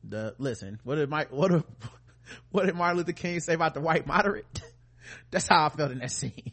The 0.03 0.35
listen 0.37 0.79
what 0.83 0.95
did 0.95 1.09
mike 1.09 1.31
what 1.31 1.51
did, 1.51 1.63
what 2.51 2.65
did 2.65 2.75
martin 2.75 2.97
luther 2.97 3.13
king 3.13 3.39
say 3.39 3.53
about 3.53 3.73
the 3.73 3.81
white 3.81 4.05
moderate? 4.05 4.61
That's 5.31 5.47
how 5.47 5.65
i 5.65 5.69
felt 5.69 5.91
in 5.91 5.99
that 5.99 6.11
scene 6.11 6.51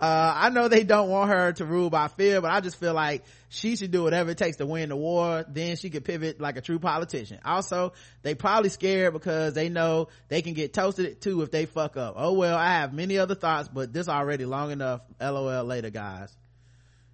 uh, 0.00 0.32
I 0.36 0.50
know 0.50 0.68
they 0.68 0.84
don't 0.84 1.08
want 1.08 1.30
her 1.30 1.52
to 1.52 1.64
rule 1.64 1.90
by 1.90 2.08
fear, 2.08 2.40
but 2.40 2.50
I 2.50 2.60
just 2.60 2.76
feel 2.76 2.94
like 2.94 3.24
she 3.48 3.76
should 3.76 3.90
do 3.90 4.02
whatever 4.02 4.30
it 4.30 4.38
takes 4.38 4.56
to 4.58 4.66
win 4.66 4.88
the 4.88 4.96
war. 4.96 5.44
Then 5.48 5.76
she 5.76 5.90
could 5.90 6.04
pivot 6.04 6.40
like 6.40 6.56
a 6.56 6.60
true 6.60 6.78
politician. 6.78 7.40
Also, 7.44 7.92
they 8.22 8.34
probably 8.34 8.70
scared 8.70 9.12
because 9.12 9.54
they 9.54 9.68
know 9.68 10.08
they 10.28 10.42
can 10.42 10.54
get 10.54 10.72
toasted 10.72 11.20
too 11.20 11.42
if 11.42 11.50
they 11.50 11.66
fuck 11.66 11.96
up. 11.96 12.14
Oh 12.16 12.32
well, 12.32 12.56
I 12.56 12.72
have 12.80 12.92
many 12.92 13.18
other 13.18 13.34
thoughts, 13.34 13.68
but 13.68 13.92
this 13.92 14.08
already 14.08 14.44
long 14.44 14.70
enough. 14.70 15.00
LOL 15.20 15.64
later, 15.64 15.90
guys. 15.90 16.34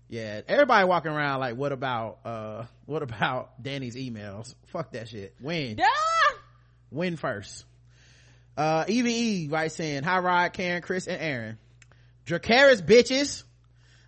Yeah, 0.09 0.41
everybody 0.49 0.87
walking 0.89 1.13
around 1.13 1.39
like, 1.39 1.55
what 1.55 1.71
about, 1.71 2.19
uh, 2.25 2.65
what 2.87 3.05
about 3.05 3.63
Dany's 3.63 3.95
emails? 3.95 4.53
Fuck 4.67 4.91
that 4.93 5.09
shit. 5.09 5.37
Win. 5.41 5.79
Yeah. 5.79 5.87
Win 6.91 7.17
first. 7.17 7.65
Uh, 8.57 8.85
EVE 8.89 9.53
writes 9.53 9.79
in, 9.79 10.03
hi 10.03 10.19
Rod, 10.19 10.53
Karen, 10.53 10.83
Kriss, 10.83 11.07
and 11.07 11.23
Aaron. 11.23 11.59
Dracarys 12.31 12.83
bitches. 12.83 13.43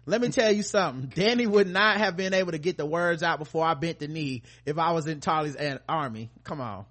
Let 0.05 0.21
me 0.21 0.31
tell 0.31 0.51
you 0.51 0.63
something. 0.63 1.11
Dany 1.11 1.47
would 1.47 1.69
not 1.69 1.99
have 1.99 2.17
been 2.17 2.35
able 2.35 2.53
to 2.53 2.59
get 2.59 2.77
the 2.77 2.87
words 2.87 3.23
out 3.23 3.39
before 3.39 3.65
I 3.65 3.75
bent 3.75 4.01
the 4.01 4.09
knee 4.09 4.43
if 4.67 4.79
I 4.79 4.93
was 4.93 5.07
in 5.07 5.21
an- 5.29 5.79
army. 5.89 6.31
Come 6.43 6.61
on. 6.61 6.87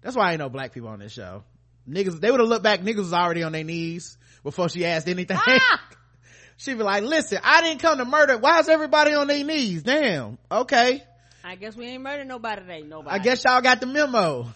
That's 0.00 0.16
why 0.16 0.28
I 0.28 0.32
ain't 0.32 0.40
no 0.40 0.48
black 0.48 0.72
people 0.72 0.88
on 0.88 0.98
this 0.98 1.12
show. 1.12 1.44
Niggas, 1.88 2.20
they 2.20 2.30
would 2.30 2.40
have 2.40 2.48
looked 2.48 2.64
back, 2.64 2.80
niggas 2.80 2.96
was 2.96 3.12
already 3.12 3.42
on 3.42 3.52
their 3.52 3.64
knees 3.64 4.16
before 4.42 4.68
she 4.68 4.84
asked 4.84 5.08
anything. 5.08 5.38
Ah! 5.40 5.80
She'd 6.56 6.78
be 6.78 6.84
like, 6.84 7.02
listen, 7.02 7.38
I 7.42 7.60
didn't 7.62 7.80
come 7.80 7.98
to 7.98 8.04
murder. 8.04 8.38
Why 8.38 8.60
is 8.60 8.68
everybody 8.68 9.14
on 9.14 9.26
their 9.26 9.42
knees? 9.42 9.82
Damn. 9.82 10.38
Okay. 10.50 11.02
I 11.44 11.56
guess 11.56 11.74
we 11.74 11.86
ain't 11.86 12.02
murdered 12.02 12.28
nobody 12.28 12.60
today. 12.60 12.82
Nobody. 12.82 13.14
I 13.14 13.18
guess 13.18 13.42
y'all 13.44 13.60
got 13.60 13.80
the 13.80 13.86
memo. 13.86 14.46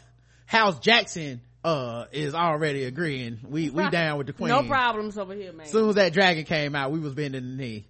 House 0.46 0.78
Jackson, 0.78 1.40
uh, 1.66 2.06
is 2.12 2.32
already 2.32 2.84
agreeing. 2.84 3.40
We, 3.48 3.70
we 3.70 3.90
down 3.90 4.18
with 4.18 4.28
the 4.28 4.32
queen. 4.32 4.50
No 4.50 4.62
problems 4.62 5.18
over 5.18 5.34
here, 5.34 5.52
man. 5.52 5.66
Soon 5.66 5.88
as 5.88 5.96
that 5.96 6.12
dragon 6.12 6.44
came 6.44 6.76
out, 6.76 6.92
we 6.92 7.00
was 7.00 7.12
bending 7.12 7.42
the 7.42 7.56
knee. 7.56 7.88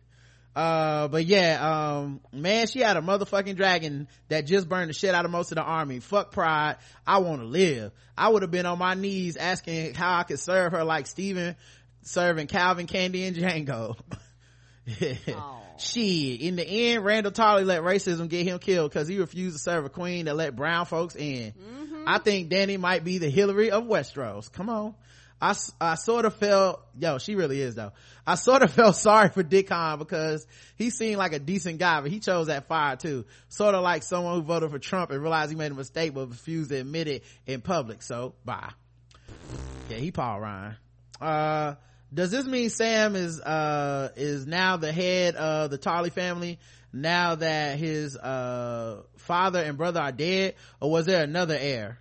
Uh, 0.54 1.08
but 1.08 1.26
yeah, 1.26 1.98
um, 1.98 2.20
man, 2.32 2.66
she 2.66 2.80
had 2.80 2.96
a 2.96 3.02
motherfucking 3.02 3.56
dragon 3.56 4.08
that 4.28 4.46
just 4.46 4.66
burned 4.66 4.88
the 4.88 4.94
shit 4.94 5.14
out 5.14 5.26
of 5.26 5.30
most 5.30 5.52
of 5.52 5.56
the 5.56 5.62
army. 5.62 6.00
Fuck 6.00 6.32
pride. 6.32 6.76
I 7.06 7.18
want 7.18 7.42
to 7.42 7.46
live. 7.46 7.92
I 8.16 8.30
would 8.30 8.40
have 8.40 8.50
been 8.50 8.64
on 8.64 8.78
my 8.78 8.94
knees 8.94 9.36
asking 9.36 9.92
how 9.92 10.18
I 10.18 10.22
could 10.22 10.40
serve 10.40 10.72
her 10.72 10.82
like 10.82 11.06
Steven 11.06 11.54
serving 12.00 12.46
Calvin 12.46 12.86
Candie 12.86 13.24
and 13.24 13.36
Django. 13.36 13.96
Aw. 15.28 15.60
Shit. 15.78 16.40
In 16.40 16.56
the 16.56 16.66
end, 16.66 17.04
Randyll 17.04 17.32
Tarly 17.32 17.66
let 17.66 17.82
racism 17.82 18.28
get 18.28 18.46
him 18.46 18.58
killed 18.58 18.90
because 18.90 19.08
he 19.08 19.18
refused 19.18 19.56
to 19.56 19.62
serve 19.62 19.84
a 19.84 19.90
queen 19.90 20.24
that 20.24 20.36
let 20.36 20.56
brown 20.56 20.86
folks 20.86 21.14
in. 21.16 21.52
I 22.06 22.18
think 22.18 22.50
Dany 22.50 22.78
might 22.78 23.04
be 23.04 23.18
the 23.18 23.28
Hillary 23.28 23.70
of 23.70 23.84
Westeros. 23.84 24.50
Come 24.52 24.68
on. 24.68 24.94
I, 25.40 25.54
I 25.80 25.96
sort 25.96 26.24
of 26.24 26.34
felt, 26.34 26.80
yo, 26.98 27.18
she 27.18 27.34
really 27.34 27.60
is 27.60 27.74
though. 27.74 27.92
I 28.26 28.36
sort 28.36 28.62
of 28.62 28.70
felt 28.74 28.96
sorry 28.96 29.28
for 29.28 29.42
Dickon 29.42 29.98
because 29.98 30.46
he 30.76 30.90
seemed 30.90 31.18
like 31.18 31.32
a 31.32 31.38
decent 31.38 31.78
guy, 31.78 32.00
but 32.00 32.10
he 32.10 32.20
chose 32.20 32.46
that 32.46 32.68
fire 32.68 32.96
too. 32.96 33.26
Sort 33.48 33.74
of 33.74 33.82
like 33.82 34.02
someone 34.02 34.36
who 34.36 34.42
voted 34.42 34.70
for 34.70 34.78
Trump 34.78 35.10
and 35.10 35.20
realized 35.20 35.50
he 35.50 35.56
made 35.56 35.72
a 35.72 35.74
mistake 35.74 36.14
but 36.14 36.28
refused 36.28 36.70
to 36.70 36.76
admit 36.76 37.08
it 37.08 37.24
in 37.46 37.60
public. 37.60 38.02
So, 38.02 38.34
bye. 38.44 38.70
Yeah, 39.90 39.98
he 39.98 40.10
Paul 40.10 40.40
Ryan. 40.40 40.76
Uh, 41.20 41.74
does 42.12 42.30
this 42.30 42.46
mean 42.46 42.70
Sam 42.70 43.14
is, 43.14 43.40
uh, 43.40 44.10
is 44.16 44.46
now 44.46 44.78
the 44.78 44.92
head 44.92 45.36
of 45.36 45.70
the 45.70 45.78
Tarly 45.78 46.12
family 46.12 46.58
now 46.92 47.34
that 47.34 47.78
his, 47.78 48.16
uh, 48.16 49.02
father 49.26 49.60
and 49.60 49.76
brother 49.76 50.00
are 50.00 50.12
dead? 50.12 50.54
Or 50.80 50.90
was 50.90 51.06
there 51.06 51.22
another 51.22 51.56
heir? 51.58 51.98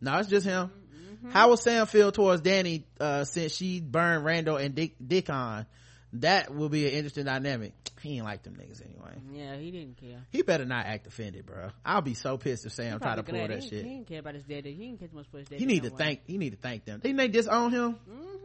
No, 0.00 0.16
it's 0.18 0.28
just 0.28 0.46
him. 0.46 0.70
How 1.30 1.48
will 1.48 1.56
Sam 1.56 1.86
feel 1.86 2.12
towards 2.12 2.42
Dany, 2.42 2.84
uh, 3.00 3.24
since 3.24 3.56
she 3.56 3.80
burned 3.80 4.24
Randyll 4.24 4.62
and 4.62 4.74
Dick, 4.74 4.94
Dickon? 5.04 5.66
That 6.12 6.54
will 6.54 6.68
be 6.68 6.86
an 6.86 6.92
interesting 6.92 7.24
dynamic. 7.24 7.72
He 8.00 8.16
ain't 8.16 8.24
like 8.24 8.42
them 8.42 8.54
niggas 8.54 8.80
anyway. 8.84 9.16
Yeah, 9.32 9.56
he 9.56 9.70
didn't 9.70 9.96
care. 9.96 10.24
He 10.30 10.42
better 10.42 10.64
not 10.64 10.86
act 10.86 11.06
offended, 11.08 11.44
bro. 11.46 11.70
I'll 11.84 12.02
be 12.02 12.14
so 12.14 12.38
pissed 12.38 12.64
if 12.64 12.72
Sam 12.72 13.00
try 13.00 13.16
to 13.16 13.22
pull 13.22 13.34
that 13.34 13.62
he, 13.62 13.68
shit. 13.68 13.84
He 13.84 13.90
didn't 13.90 14.06
care 14.06 14.20
about 14.20 14.34
his 14.34 14.44
daddy. 14.44 14.74
He 14.74 14.86
didn't 14.86 15.00
catch 15.00 15.12
much 15.12 15.26
for 15.30 15.38
his 15.38 15.48
daddy. 15.48 15.58
He 15.58 15.66
need 15.66 15.82
to 15.82 15.90
way. 15.90 15.96
thank, 15.98 16.20
he 16.26 16.38
need 16.38 16.50
to 16.50 16.56
thank 16.56 16.84
them. 16.84 17.00
Didn't 17.00 17.16
they 17.16 17.28
disown 17.28 17.72
him? 17.72 17.96
Mm-hmm. 18.08 18.35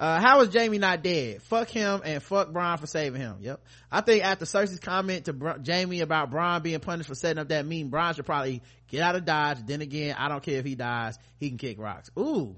Uh, 0.00 0.18
how 0.18 0.40
is 0.40 0.54
Jaime 0.54 0.78
not 0.78 1.02
dead? 1.02 1.42
Fuck 1.42 1.68
him 1.68 2.00
and 2.02 2.22
fuck 2.22 2.48
Bronn 2.48 2.80
for 2.80 2.86
saving 2.86 3.20
him. 3.20 3.36
Yep. 3.40 3.60
I 3.92 4.00
think 4.00 4.24
after 4.24 4.46
Cersei's 4.46 4.80
comment 4.80 5.26
to 5.26 5.34
Br- 5.34 5.58
Jaime 5.64 6.00
about 6.00 6.30
Bronn 6.30 6.62
being 6.62 6.80
punished 6.80 7.06
for 7.06 7.14
setting 7.14 7.38
up 7.38 7.48
that 7.48 7.66
meeting, 7.66 7.90
Bronn 7.90 8.16
should 8.16 8.24
probably 8.24 8.62
get 8.88 9.02
out 9.02 9.14
of 9.14 9.26
Dodge. 9.26 9.58
Then 9.66 9.82
again, 9.82 10.16
I 10.18 10.28
don't 10.28 10.42
care 10.42 10.58
if 10.58 10.64
he 10.64 10.74
dies. 10.74 11.18
He 11.38 11.50
can 11.50 11.58
kick 11.58 11.78
rocks. 11.78 12.10
Ooh. 12.18 12.56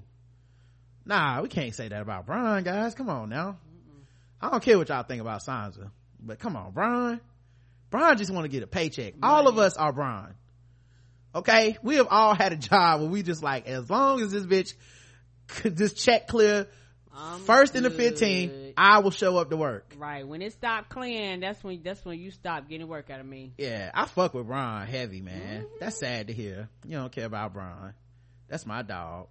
Nah, 1.05 1.41
we 1.41 1.49
can't 1.49 1.75
say 1.75 1.89
that 1.89 2.01
about 2.01 2.25
Bronn, 2.25 2.63
guys. 2.63 2.95
Come 2.95 3.09
on 3.09 3.27
now. 3.27 3.57
I 4.39 4.49
don't 4.49 4.63
care 4.63 4.77
what 4.77 4.87
y'all 4.87 5.03
think 5.03 5.19
about 5.19 5.43
Sansa, 5.43 5.91
but 6.21 6.39
come 6.39 6.55
on, 6.55 6.71
Bronn. 6.71 7.19
Bronn 7.91 8.17
just 8.17 8.31
want 8.31 8.45
to 8.45 8.49
get 8.49 8.63
a 8.63 8.67
paycheck. 8.67 9.15
All 9.21 9.49
of 9.49 9.57
us 9.57 9.75
are 9.75 9.91
Bronn. 9.91 10.31
Okay? 11.35 11.77
We 11.83 11.95
have 11.95 12.07
all 12.09 12.35
had 12.35 12.53
a 12.53 12.57
job 12.57 13.01
where 13.01 13.09
we 13.09 13.21
just 13.21 13.43
like, 13.43 13.67
as 13.67 13.89
long 13.89 14.21
as 14.21 14.31
this 14.31 14.45
bitch 14.45 14.75
could 15.47 15.75
this 15.75 15.91
check 15.91 16.29
clear 16.29 16.67
I'm 17.15 17.41
first 17.41 17.75
in 17.75 17.83
the 17.83 17.89
15 17.89 18.73
i 18.75 18.99
will 18.99 19.11
show 19.11 19.37
up 19.37 19.51
to 19.51 19.57
work. 19.57 19.93
Right. 19.97 20.27
When 20.27 20.41
it 20.41 20.53
stopped 20.53 20.89
clearing, 20.89 21.41
that's 21.41 21.63
when 21.63 21.81
that's 21.83 22.03
when 22.03 22.19
you 22.19 22.31
stop 22.31 22.67
getting 22.67 22.87
work 22.87 23.09
out 23.09 23.19
of 23.19 23.25
me. 23.25 23.53
yeah 23.57 23.91
i 23.93 24.05
fuck 24.05 24.33
with 24.33 24.47
bronn 24.47 24.87
heavy 24.87 25.21
man. 25.21 25.65
That's 25.79 25.99
sad 25.99 26.27
to 26.27 26.33
hear. 26.33 26.69
You 26.85 26.97
don't 26.97 27.11
care 27.11 27.25
about 27.25 27.53
bronn 27.53 27.93
that's 28.53 28.65
my 28.67 28.83
dog. 28.83 29.27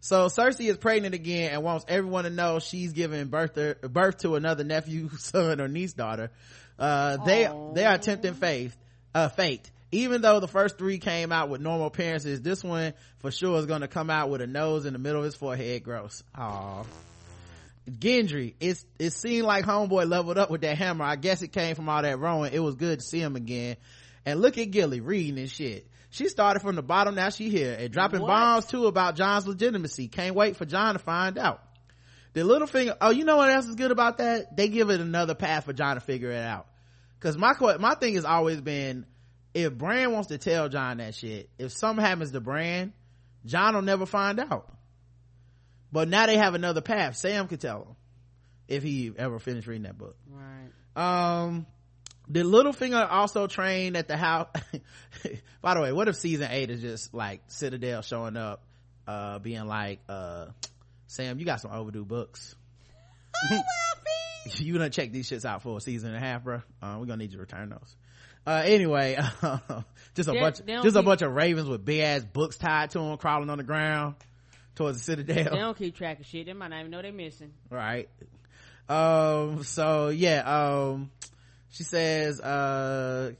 So 0.00 0.26
cersei 0.26 0.68
is 0.68 0.76
pregnant 0.76 1.14
again 1.14 1.52
and 1.52 1.62
wants 1.62 1.86
everyone 1.88 2.24
to 2.24 2.30
know 2.30 2.58
she's 2.58 2.92
giving 2.92 3.28
birth 3.28 3.54
to, 3.54 3.76
birth 3.88 4.18
to 4.18 4.34
another 4.34 4.62
nephew 4.64 5.08
son 5.18 5.60
or 5.60 5.68
niece 5.68 5.94
daughter. 5.94 6.30
Uh 6.78 7.18
they 7.18 7.46
Aw. 7.46 7.72
they 7.72 7.84
are 7.84 7.98
tempting 7.98 8.34
faith 8.34 8.76
uh 9.14 9.28
fate 9.28 9.70
even 9.92 10.22
though 10.22 10.40
the 10.40 10.48
first 10.48 10.78
three 10.78 10.98
came 10.98 11.30
out 11.30 11.48
with 11.48 11.60
normal 11.60 11.86
appearances 11.86 12.40
this 12.42 12.64
one 12.64 12.94
for 13.20 13.30
sure 13.30 13.58
is 13.58 13.66
going 13.66 13.82
to 13.82 13.88
come 13.88 14.10
out 14.10 14.30
with 14.30 14.40
a 14.40 14.46
nose 14.46 14.86
in 14.86 14.92
the 14.92 14.98
middle 14.98 15.20
of 15.20 15.24
his 15.24 15.36
forehead 15.36 15.84
gross 15.84 16.22
Aww. 16.36 16.84
Gendry, 17.90 18.54
it's 18.60 18.84
it 18.98 19.12
seemed 19.12 19.44
like 19.44 19.64
homeboy 19.64 20.08
leveled 20.08 20.38
up 20.38 20.50
with 20.50 20.60
that 20.60 20.78
hammer. 20.78 21.04
I 21.04 21.16
guess 21.16 21.42
it 21.42 21.48
came 21.48 21.74
from 21.74 21.88
all 21.88 22.02
that 22.02 22.18
rowing. 22.18 22.52
It 22.52 22.60
was 22.60 22.76
good 22.76 23.00
to 23.00 23.04
see 23.04 23.20
him 23.20 23.34
again. 23.34 23.76
And 24.24 24.40
look 24.40 24.56
at 24.56 24.70
Gilly 24.70 25.00
reading 25.00 25.38
and 25.38 25.50
shit. 25.50 25.88
She 26.10 26.28
started 26.28 26.60
from 26.60 26.76
the 26.76 26.82
bottom, 26.82 27.14
now 27.14 27.30
she 27.30 27.48
here 27.48 27.74
and 27.76 27.90
dropping 27.92 28.20
What? 28.20 28.28
bombs 28.28 28.66
too 28.66 28.86
about 28.86 29.16
Jon's 29.16 29.48
legitimacy. 29.48 30.08
Can't 30.08 30.34
wait 30.36 30.56
for 30.56 30.64
Jon 30.64 30.92
to 30.92 30.98
find 30.98 31.38
out. 31.38 31.60
The 32.34 32.44
little 32.44 32.68
finger. 32.68 32.94
Oh, 33.00 33.10
you 33.10 33.24
know 33.24 33.38
what 33.38 33.50
else 33.50 33.66
is 33.66 33.74
good 33.74 33.90
about 33.90 34.18
that? 34.18 34.56
They 34.56 34.68
give 34.68 34.90
it 34.90 35.00
another 35.00 35.34
path 35.34 35.64
for 35.64 35.72
Jon 35.72 35.96
to 35.96 36.00
figure 36.00 36.30
it 36.30 36.42
out. 36.42 36.66
Cause 37.20 37.36
my 37.36 37.52
my 37.78 37.94
thing 37.94 38.14
has 38.14 38.24
always 38.24 38.60
been, 38.60 39.06
if 39.54 39.72
Bran 39.74 40.12
wants 40.12 40.28
to 40.28 40.38
tell 40.38 40.68
Jon 40.68 40.98
that 40.98 41.14
shit, 41.14 41.50
if 41.58 41.72
something 41.72 42.04
happens 42.04 42.30
to 42.32 42.40
Bran, 42.40 42.92
Jon 43.44 43.74
will 43.74 43.82
never 43.82 44.06
find 44.06 44.40
out. 44.40 44.72
But 45.90 46.08
now 46.08 46.26
they 46.26 46.38
have 46.38 46.54
another 46.54 46.80
path. 46.80 47.16
Sam 47.16 47.48
could 47.48 47.60
tell 47.60 47.82
him 47.82 47.96
if 48.68 48.82
he 48.82 49.12
ever 49.16 49.38
finished 49.38 49.66
reading 49.66 49.82
that 49.82 49.98
book. 49.98 50.16
Right. 50.26 50.70
Um, 50.96 51.66
did 52.30 52.46
Littlefinger 52.46 53.10
also 53.10 53.46
train 53.46 53.94
at 53.96 54.08
the 54.08 54.16
house? 54.16 54.48
By 55.60 55.74
the 55.74 55.80
way, 55.80 55.92
what 55.92 56.08
if 56.08 56.16
season 56.16 56.48
eight 56.50 56.70
is 56.70 56.80
just 56.80 57.12
like 57.12 57.42
Citadel 57.48 58.00
showing 58.02 58.36
up, 58.36 58.64
uh, 59.06 59.38
being 59.38 59.66
like, 59.66 60.00
uh, 60.08 60.46
Sam, 61.08 61.38
you 61.38 61.44
got 61.44 61.60
some 61.60 61.72
overdue 61.72 62.04
books. 62.06 62.54
you 64.56 64.72
gonna 64.72 64.90
check 64.90 65.12
these 65.12 65.28
shits 65.28 65.44
out 65.44 65.62
for 65.62 65.76
a 65.76 65.80
season 65.80 66.14
and 66.14 66.16
a 66.16 66.20
half, 66.20 66.44
bro. 66.44 66.62
Uh, 66.80 66.96
we're 66.98 67.06
gonna 67.06 67.18
need 67.18 67.32
you 67.32 67.36
to 67.36 67.42
return 67.42 67.70
those. 67.70 67.96
Uh, 68.46 68.62
anyway, 68.64 69.16
just 70.14 70.28
a 70.28 70.32
bunch, 70.32 70.60
just 70.66 70.96
a 70.96 71.02
bunch 71.02 71.22
of 71.22 71.32
ravens 71.32 71.68
with 71.68 71.84
big 71.84 72.00
ass 72.00 72.24
books 72.24 72.56
tied 72.56 72.90
to 72.90 72.98
them, 72.98 73.16
crawling 73.16 73.50
on 73.50 73.58
the 73.58 73.64
ground 73.64 74.16
towards 74.74 74.98
the 74.98 75.04
Citadel 75.04 75.44
They 75.52 75.58
don't 75.58 75.76
keep 75.76 75.94
track 75.96 76.20
of 76.20 76.26
shit. 76.26 76.46
They 76.46 76.52
might 76.52 76.68
not 76.68 76.80
even 76.80 76.90
know 76.90 77.02
they're 77.02 77.12
missing. 77.12 77.52
right 77.70 78.08
um 78.88 79.62
so 79.62 80.08
yeah 80.08 80.40
um 80.40 81.10
she 81.70 81.84
says 81.84 82.40
uh 82.40 83.30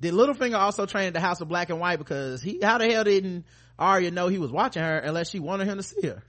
did 0.00 0.14
Littlefinger 0.14 0.58
also 0.58 0.86
train 0.86 1.08
at 1.08 1.12
the 1.12 1.20
House 1.20 1.40
of 1.42 1.48
Black 1.48 1.68
and 1.68 1.78
White 1.78 1.98
because 1.98 2.40
he 2.40 2.58
how 2.62 2.78
the 2.78 2.90
hell 2.90 3.04
didn't 3.04 3.44
Arya 3.78 4.10
know 4.10 4.28
he 4.28 4.38
was 4.38 4.50
watching 4.50 4.82
her 4.82 4.98
unless 4.98 5.28
she 5.28 5.38
wanted 5.38 5.68
him 5.68 5.76
to 5.76 5.82
see 5.82 6.06
her 6.06 6.22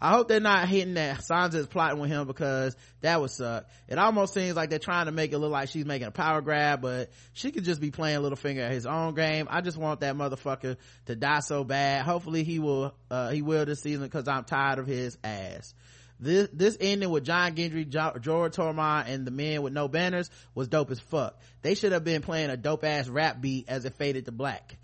I 0.00 0.10
hope 0.10 0.28
they're 0.28 0.40
not 0.40 0.68
hitting 0.68 0.94
that 0.94 1.20
Sansa 1.20 1.54
is 1.54 1.66
plotting 1.66 1.98
with 1.98 2.10
him 2.10 2.26
because 2.26 2.76
that 3.00 3.20
would 3.20 3.30
suck. 3.30 3.66
It 3.88 3.98
almost 3.98 4.34
seems 4.34 4.56
like 4.56 4.70
they're 4.70 4.78
trying 4.78 5.06
to 5.06 5.12
make 5.12 5.32
it 5.32 5.38
look 5.38 5.52
like 5.52 5.68
she's 5.68 5.86
making 5.86 6.08
a 6.08 6.10
power 6.10 6.40
grab, 6.40 6.82
but 6.82 7.10
she 7.32 7.52
could 7.52 7.64
just 7.64 7.80
be 7.80 7.90
playing 7.90 8.20
Littlefinger 8.20 8.60
at 8.60 8.72
his 8.72 8.86
own 8.86 9.14
game. 9.14 9.46
I 9.50 9.60
just 9.60 9.76
want 9.76 10.00
that 10.00 10.16
motherfucker 10.16 10.76
to 11.06 11.16
die 11.16 11.40
so 11.40 11.64
bad. 11.64 12.04
Hopefully 12.04 12.44
he 12.44 12.58
will, 12.58 12.94
uh, 13.10 13.30
he 13.30 13.42
will 13.42 13.64
this 13.64 13.80
season 13.80 14.02
because 14.02 14.28
I'm 14.28 14.44
tired 14.44 14.78
of 14.78 14.86
his 14.86 15.16
ass. 15.24 15.74
This, 16.20 16.48
this 16.52 16.76
ending 16.80 17.10
with 17.10 17.24
Jon 17.24 17.54
Gendry, 17.54 17.86
Jorah 17.86 18.54
Tormund, 18.54 19.08
and 19.08 19.26
the 19.26 19.30
men 19.30 19.62
with 19.62 19.72
no 19.72 19.88
banners 19.88 20.30
was 20.54 20.68
dope 20.68 20.90
as 20.90 21.00
fuck. 21.00 21.38
They 21.62 21.74
should 21.74 21.92
have 21.92 22.04
been 22.04 22.22
playing 22.22 22.50
a 22.50 22.56
dope 22.56 22.84
ass 22.84 23.08
rap 23.08 23.40
beat 23.40 23.68
as 23.68 23.84
it 23.84 23.94
faded 23.94 24.26
to 24.26 24.32
black. 24.32 24.76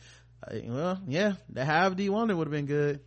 Uh, 0.46 0.56
well, 0.66 1.00
yeah, 1.06 1.34
the 1.48 1.94
you 1.98 2.12
want 2.12 2.30
it 2.30 2.34
would 2.34 2.46
have 2.46 2.52
been 2.52 2.66
good. 2.66 3.00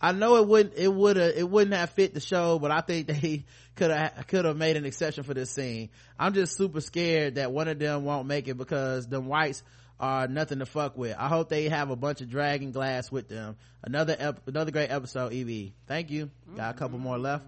I 0.00 0.12
know 0.12 0.36
it 0.36 0.46
wouldn't, 0.46 0.76
it 0.76 0.92
would 0.92 1.16
have, 1.16 1.32
it 1.36 1.48
wouldn't 1.48 1.74
have 1.74 1.90
fit 1.90 2.14
the 2.14 2.20
show, 2.20 2.58
but 2.58 2.70
I 2.70 2.80
think 2.80 3.06
they 3.22 3.44
could 3.76 3.90
have, 3.90 4.26
could 4.28 4.44
have 4.44 4.56
made 4.56 4.76
an 4.76 4.84
exception 4.84 5.24
for 5.24 5.34
this 5.34 5.50
scene. 5.50 5.90
I'm 6.18 6.34
just 6.34 6.56
super 6.56 6.80
scared 6.80 7.36
that 7.36 7.52
one 7.52 7.68
of 7.68 7.78
them 7.78 8.04
won't 8.04 8.26
make 8.26 8.48
it 8.48 8.56
because 8.56 9.06
the 9.06 9.20
whites 9.20 9.62
are 10.00 10.26
nothing 10.28 10.58
to 10.58 10.66
fuck 10.66 10.96
with. 10.98 11.16
I 11.18 11.28
hope 11.28 11.48
they 11.48 11.68
have 11.68 11.90
a 11.90 11.96
bunch 11.96 12.20
of 12.20 12.28
dragon 12.28 12.72
glass 12.72 13.10
with 13.10 13.28
them. 13.28 13.56
Another, 13.82 14.16
ep- 14.18 14.46
another 14.48 14.70
great 14.70 14.90
episode, 14.90 15.32
EV. 15.32 15.72
Thank 15.86 16.10
you. 16.10 16.30
Got 16.56 16.74
a 16.74 16.78
couple 16.78 16.98
more 16.98 17.18
left. 17.18 17.44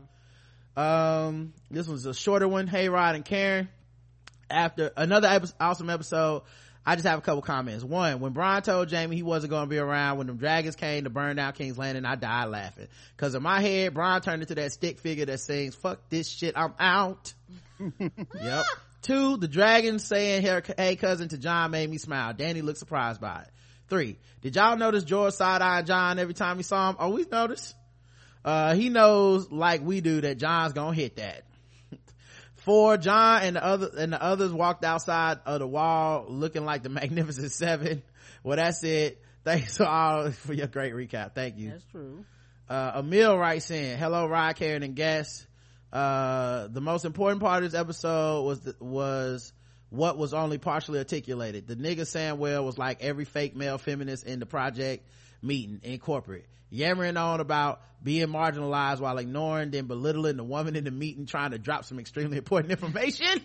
Um, 0.76 1.54
this 1.70 1.88
was 1.88 2.06
a 2.06 2.14
shorter 2.14 2.46
one. 2.46 2.66
Hey 2.66 2.88
Rod 2.88 3.14
and 3.14 3.24
Karen. 3.24 3.68
After 4.48 4.92
another 4.96 5.26
epi- 5.26 5.48
awesome 5.58 5.90
episode, 5.90 6.42
I 6.86 6.94
just 6.94 7.06
have 7.06 7.18
a 7.18 7.22
couple 7.22 7.42
comments. 7.42 7.82
One, 7.82 8.20
when 8.20 8.32
Bronn 8.32 8.62
told 8.62 8.92
Jaime 8.92 9.16
he 9.16 9.24
wasn't 9.24 9.50
going 9.50 9.64
to 9.64 9.68
be 9.68 9.78
around 9.78 10.18
when 10.18 10.28
the 10.28 10.34
dragons 10.34 10.76
came 10.76 11.02
to 11.02 11.10
burn 11.10 11.34
down 11.34 11.52
King's 11.52 11.76
Landing, 11.76 12.04
I 12.04 12.14
died 12.14 12.48
laughing. 12.48 12.86
Cause 13.16 13.34
in 13.34 13.42
my 13.42 13.60
head, 13.60 13.92
Bronn 13.92 14.22
turned 14.22 14.42
into 14.42 14.54
that 14.54 14.70
stick 14.72 15.00
figure 15.00 15.26
that 15.26 15.40
sings, 15.40 15.74
fuck 15.74 16.08
this 16.08 16.28
shit, 16.28 16.56
I'm 16.56 16.74
out. 16.78 17.34
yep. 18.00 18.64
Two, 19.02 19.36
the 19.36 19.48
dragons 19.48 20.04
saying, 20.04 20.42
"Hey, 20.76 20.96
cousin 20.96 21.28
to 21.28 21.38
Jon 21.38 21.70
made 21.70 21.88
me 21.88 21.98
smile. 21.98 22.34
Dany 22.34 22.62
looked 22.62 22.78
surprised 22.78 23.20
by 23.20 23.42
it. 23.42 23.48
Three, 23.88 24.16
did 24.42 24.56
y'all 24.56 24.76
notice 24.76 25.04
Jorah 25.04 25.32
side-eyed 25.32 25.86
Jon 25.86 26.18
every 26.18 26.34
time 26.34 26.56
he 26.56 26.64
saw 26.64 26.90
him? 26.90 26.96
Oh, 26.98 27.10
we 27.10 27.24
noticed. 27.30 27.74
Uh, 28.44 28.74
he 28.74 28.88
knows 28.88 29.50
like 29.50 29.82
we 29.82 30.00
do 30.00 30.20
that 30.22 30.38
Jon's 30.38 30.72
gonna 30.72 30.94
hit 30.94 31.16
that. 31.16 31.44
Four, 32.66 32.96
Jon 32.96 33.42
and 33.42 33.54
the 33.54 33.64
other, 33.64 33.90
and 33.96 34.12
the 34.12 34.20
others 34.20 34.52
walked 34.52 34.84
outside 34.84 35.38
of 35.46 35.60
the 35.60 35.68
wall 35.68 36.26
looking 36.28 36.64
like 36.64 36.82
the 36.82 36.88
Magnificent 37.00 37.52
Seven. 37.52 38.02
Well, 38.42 38.56
that's 38.56 38.82
it. 38.82 39.22
Thanks 39.44 39.80
all 39.80 40.32
for 40.32 40.52
your 40.52 40.66
great 40.66 40.92
recap. 40.92 41.32
Thank 41.32 41.58
you 41.58 41.70
That's 41.70 41.84
true. 41.92 42.24
uh, 42.68 42.94
Emil 42.98 43.38
writes 43.38 43.70
in, 43.70 43.96
hello, 43.96 44.26
Rod, 44.26 44.56
Karen, 44.56 44.82
and 44.82 44.96
guests. 44.96 45.46
Uh, 45.92 46.66
the 46.66 46.80
most 46.80 47.04
important 47.04 47.40
part 47.40 47.62
of 47.62 47.70
this 47.70 47.78
episode 47.78 48.42
was, 48.42 48.60
the, 48.62 48.74
was 48.80 49.52
what 49.90 50.18
was 50.18 50.34
only 50.34 50.58
partially 50.58 50.98
articulated. 50.98 51.68
The 51.68 51.76
nigga 51.76 52.00
Samwell 52.00 52.64
was 52.64 52.76
like 52.76 53.00
every 53.00 53.26
fake 53.26 53.54
male 53.54 53.78
feminist 53.78 54.26
in 54.26 54.40
the 54.40 54.46
project. 54.46 55.06
Meeting 55.42 55.80
in 55.82 55.98
corporate 55.98 56.46
yammering 56.68 57.16
on 57.16 57.38
about 57.38 57.80
being 58.02 58.26
marginalized 58.26 58.98
while 58.98 59.18
ignoring 59.18 59.70
then 59.70 59.86
belittling 59.86 60.36
the 60.36 60.42
woman 60.42 60.74
in 60.74 60.82
the 60.82 60.90
meeting 60.90 61.24
trying 61.24 61.52
to 61.52 61.58
drop 61.58 61.84
some 61.84 62.00
extremely 62.00 62.36
important 62.38 62.72
information 62.72 63.40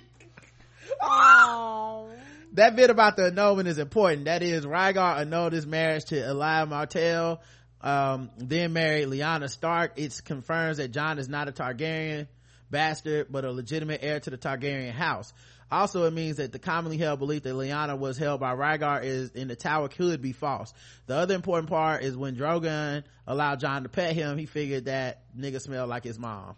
Oh. 1.00 2.10
that 2.54 2.76
bit 2.76 2.90
about 2.90 3.16
the 3.16 3.26
annulment 3.28 3.68
is 3.68 3.78
important. 3.78 4.26
That 4.26 4.44
is, 4.44 4.66
Rhaegar 4.66 5.20
annulled 5.20 5.54
his 5.54 5.66
marriage 5.66 6.06
to 6.06 6.16
Elia 6.16 6.66
Martell, 6.68 7.42
um, 7.82 8.30
then 8.38 8.74
married 8.74 9.08
Lyanna 9.08 9.50
Stark. 9.50 9.94
It 9.98 10.20
confirms 10.26 10.78
that 10.78 10.90
Jon 10.90 11.20
is 11.20 11.30
not 11.30 11.48
a 11.48 11.52
Targaryen 11.52 12.28
bastard, 12.70 13.28
but 13.30 13.46
a 13.46 13.52
legitimate 13.52 14.00
heir 14.04 14.20
to 14.20 14.30
the 14.30 14.38
Targaryen 14.38 14.92
house. 14.92 15.34
Also, 15.72 16.04
it 16.04 16.12
means 16.12 16.38
that 16.38 16.52
the 16.52 16.60
commonly 16.60 16.98
held 16.98 17.20
belief 17.20 17.44
that 17.44 17.54
Lyanna 17.54 17.98
was 17.98 18.18
held 18.18 18.42
by 18.42 18.54
Rhaegar 18.54 19.04
is 19.04 19.32
in 19.32 19.48
the 19.48 19.56
tower 19.56 19.88
could 19.88 20.22
be 20.22 20.34
false. 20.34 20.74
The 21.06 21.16
other 21.16 21.34
important 21.34 21.70
part 21.70 22.04
is 22.04 22.18
when 22.18 22.36
Drogon 22.36 23.04
allowed 23.26 23.62
Jon 23.62 23.84
to 23.84 23.90
pet 23.90 24.14
him, 24.14 24.38
he 24.38 24.46
figured 24.46 24.86
that 24.86 25.24
nigga 25.38 25.62
smelled 25.62 25.90
like 25.90 26.04
his 26.04 26.20
mom. 26.20 26.56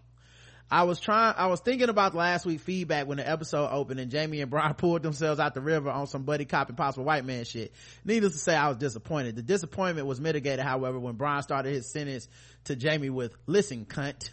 I 0.72 0.84
was 0.84 1.00
trying, 1.00 1.36
I 1.38 1.48
was 1.48 1.60
thinking 1.60 1.90
about 1.90 2.16
last 2.16 2.48
week's 2.48 2.64
feedback 2.64 3.06
when 3.06 3.18
the 3.18 3.30
episode 3.30 3.70
opened 3.72 4.00
and 4.00 4.12
Jaime 4.12 4.42
and 4.42 4.50
Bronn 4.50 4.76
pulled 4.78 5.04
themselves 5.04 5.40
out 5.40 5.54
the 5.54 5.62
river 5.62 5.92
on 5.92 6.08
some 6.08 6.24
buddy 6.24 6.46
cop 6.46 6.70
and 6.70 6.78
possible 6.78 7.06
white 7.06 7.26
man 7.26 7.44
shit. 7.44 7.74
Needless 8.04 8.34
to 8.34 8.40
say, 8.40 8.56
I 8.56 8.70
was 8.70 8.78
disappointed. 8.78 9.36
The 9.36 9.44
disappointment 9.44 10.08
was 10.08 10.20
mitigated, 10.20 10.66
however, 10.66 11.00
when 11.00 11.16
Bronn 11.16 11.44
started 11.44 11.72
his 11.72 11.92
sentence 11.92 12.28
to 12.64 12.76
Jaime 12.76 13.12
with, 13.12 13.36
listen, 13.46 13.86
cunt. 13.86 14.32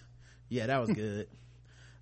Yeah, 0.49 0.69
that 0.69 0.81
was 0.81 0.91
good. 0.91 1.29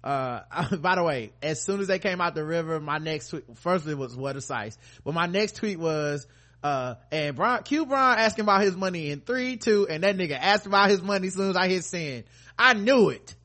uh, 0.51 0.77
by 0.77 0.95
the 0.95 1.03
way, 1.03 1.33
as 1.43 1.63
soon 1.63 1.81
as 1.81 1.87
they 1.87 1.99
came 1.99 2.23
out 2.23 2.35
the 2.35 2.45
river, 2.45 2.81
my 2.81 2.97
next 2.97 3.29
tweet, 3.29 3.45
first 3.59 3.87
it 3.87 3.95
was 3.95 4.17
what 4.17 4.37
a 4.37 4.41
size, 4.41 4.79
but 5.05 5.13
my 5.13 5.27
next 5.27 5.57
tweet 5.57 5.79
was, 5.79 6.27
uh, 6.63 6.95
and 7.13 7.37
Bronn, 7.37 7.63
Q 7.63 7.85
Bronn 7.85 8.17
asking 8.17 8.45
about 8.45 8.63
his 8.63 8.75
money 8.75 9.11
in 9.11 9.21
three, 9.21 9.59
two, 9.59 9.87
and 9.87 10.03
that 10.05 10.17
nigga 10.17 10.39
asked 10.41 10.65
about 10.65 10.89
his 10.89 11.03
money 11.03 11.27
as 11.27 11.35
soon 11.35 11.51
as 11.51 11.57
I 11.57 11.69
hit 11.69 11.85
send. 11.85 12.25
I 12.59 12.73
knew 12.73 13.11
it. 13.11 13.37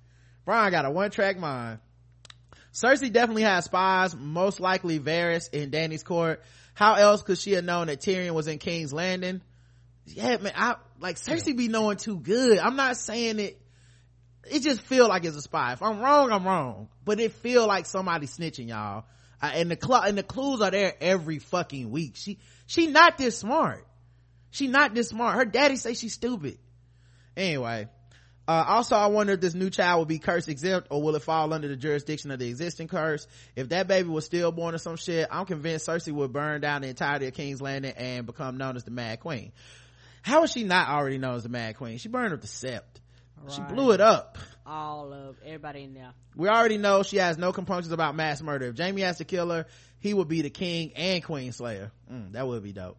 Bronn 0.47 0.71
got 0.71 0.85
a 0.85 0.91
one 0.91 1.11
track 1.11 1.37
mind. 1.37 1.79
Cersei 2.71 3.11
definitely 3.11 3.43
had 3.43 3.59
spies, 3.65 4.15
most 4.15 4.61
likely 4.61 4.99
Varys 4.99 5.53
in 5.53 5.69
Dany's 5.69 6.01
court. 6.01 6.41
How 6.75 6.95
else 6.95 7.23
could 7.23 7.37
she 7.37 7.51
have 7.51 7.65
known 7.65 7.87
that 7.87 7.99
Tyrion 7.99 8.31
was 8.31 8.47
in 8.47 8.57
King's 8.57 8.93
Landing? 8.93 9.41
Yeah, 10.05 10.37
man, 10.37 10.53
I, 10.55 10.75
like 10.99 11.17
Cersei 11.17 11.55
be 11.55 11.67
knowing 11.67 11.97
too 11.97 12.17
good. 12.17 12.57
I'm 12.57 12.77
not 12.77 12.95
saying 12.95 13.39
it, 13.39 13.61
it 14.49 14.59
just 14.61 14.81
feel 14.81 15.07
like 15.07 15.25
it's 15.25 15.37
a 15.37 15.41
spy. 15.41 15.73
If 15.73 15.81
I'm 15.81 15.99
wrong, 15.99 16.31
I'm 16.31 16.45
wrong. 16.45 16.89
But 17.05 17.19
it 17.19 17.33
feel 17.33 17.67
like 17.67 17.85
somebody 17.85 18.27
snitching 18.27 18.69
y'all. 18.69 19.05
Uh, 19.41 19.51
and 19.53 19.69
the 19.69 19.77
cl- 19.81 20.03
and 20.03 20.17
the 20.17 20.23
clues 20.23 20.61
are 20.61 20.71
there 20.71 20.93
every 21.01 21.39
fucking 21.39 21.91
week. 21.91 22.13
She, 22.15 22.39
she 22.65 22.87
not 22.87 23.17
this 23.17 23.37
smart. 23.37 23.85
She 24.51 24.67
not 24.67 24.93
this 24.93 25.09
smart. 25.09 25.35
Her 25.35 25.45
daddy 25.45 25.75
say 25.75 25.93
she's 25.93 26.13
stupid. 26.13 26.57
Anyway, 27.35 27.87
uh, 28.47 28.63
also, 28.67 28.95
I 28.95 29.07
wonder 29.07 29.33
if 29.33 29.41
this 29.41 29.53
new 29.53 29.69
child 29.69 29.99
will 29.99 30.05
be 30.05 30.19
curse 30.19 30.47
exempt 30.47 30.89
or 30.91 31.01
will 31.01 31.15
it 31.15 31.23
fall 31.23 31.53
under 31.53 31.67
the 31.67 31.77
jurisdiction 31.77 32.29
of 32.29 32.39
the 32.39 32.47
existing 32.47 32.89
curse? 32.89 33.25
If 33.55 33.69
that 33.69 33.87
baby 33.87 34.09
was 34.09 34.25
stillborn 34.25 34.75
or 34.75 34.79
some 34.79 34.97
shit, 34.97 35.27
I'm 35.31 35.45
convinced 35.45 35.87
Cersei 35.87 36.11
would 36.11 36.33
burn 36.33 36.59
down 36.61 36.81
the 36.81 36.89
entirety 36.89 37.27
of 37.27 37.33
King's 37.33 37.61
Landing 37.61 37.93
and 37.95 38.25
become 38.25 38.57
known 38.57 38.75
as 38.75 38.83
the 38.83 38.91
Mad 38.91 39.21
Queen. 39.21 39.53
How 40.21 40.43
is 40.43 40.51
she 40.51 40.63
not 40.63 40.89
already 40.89 41.17
known 41.17 41.35
as 41.35 41.43
the 41.43 41.49
Mad 41.49 41.77
Queen? 41.77 41.97
She 41.97 42.09
burned 42.09 42.33
up 42.33 42.41
the 42.41 42.47
sept. 42.47 42.81
She 43.49 43.61
blew 43.61 43.91
it 43.91 44.01
up. 44.01 44.37
All 44.65 45.11
of 45.11 45.37
everybody 45.45 45.83
in 45.83 45.93
there. 45.93 46.13
We 46.35 46.47
already 46.47 46.77
know 46.77 47.03
she 47.03 47.17
has 47.17 47.37
no 47.37 47.51
compunctions 47.51 47.91
about 47.91 48.15
mass 48.15 48.41
murder. 48.41 48.67
If 48.67 48.77
Jaime 48.77 49.01
has 49.01 49.17
to 49.17 49.25
kill 49.25 49.49
her, 49.49 49.65
he 49.99 50.13
would 50.13 50.27
be 50.27 50.41
the 50.41 50.49
king 50.49 50.93
and 50.95 51.23
queen 51.23 51.51
slayer. 51.51 51.91
Mm, 52.11 52.33
that 52.33 52.47
would 52.47 52.63
be 52.63 52.71
dope. 52.71 52.97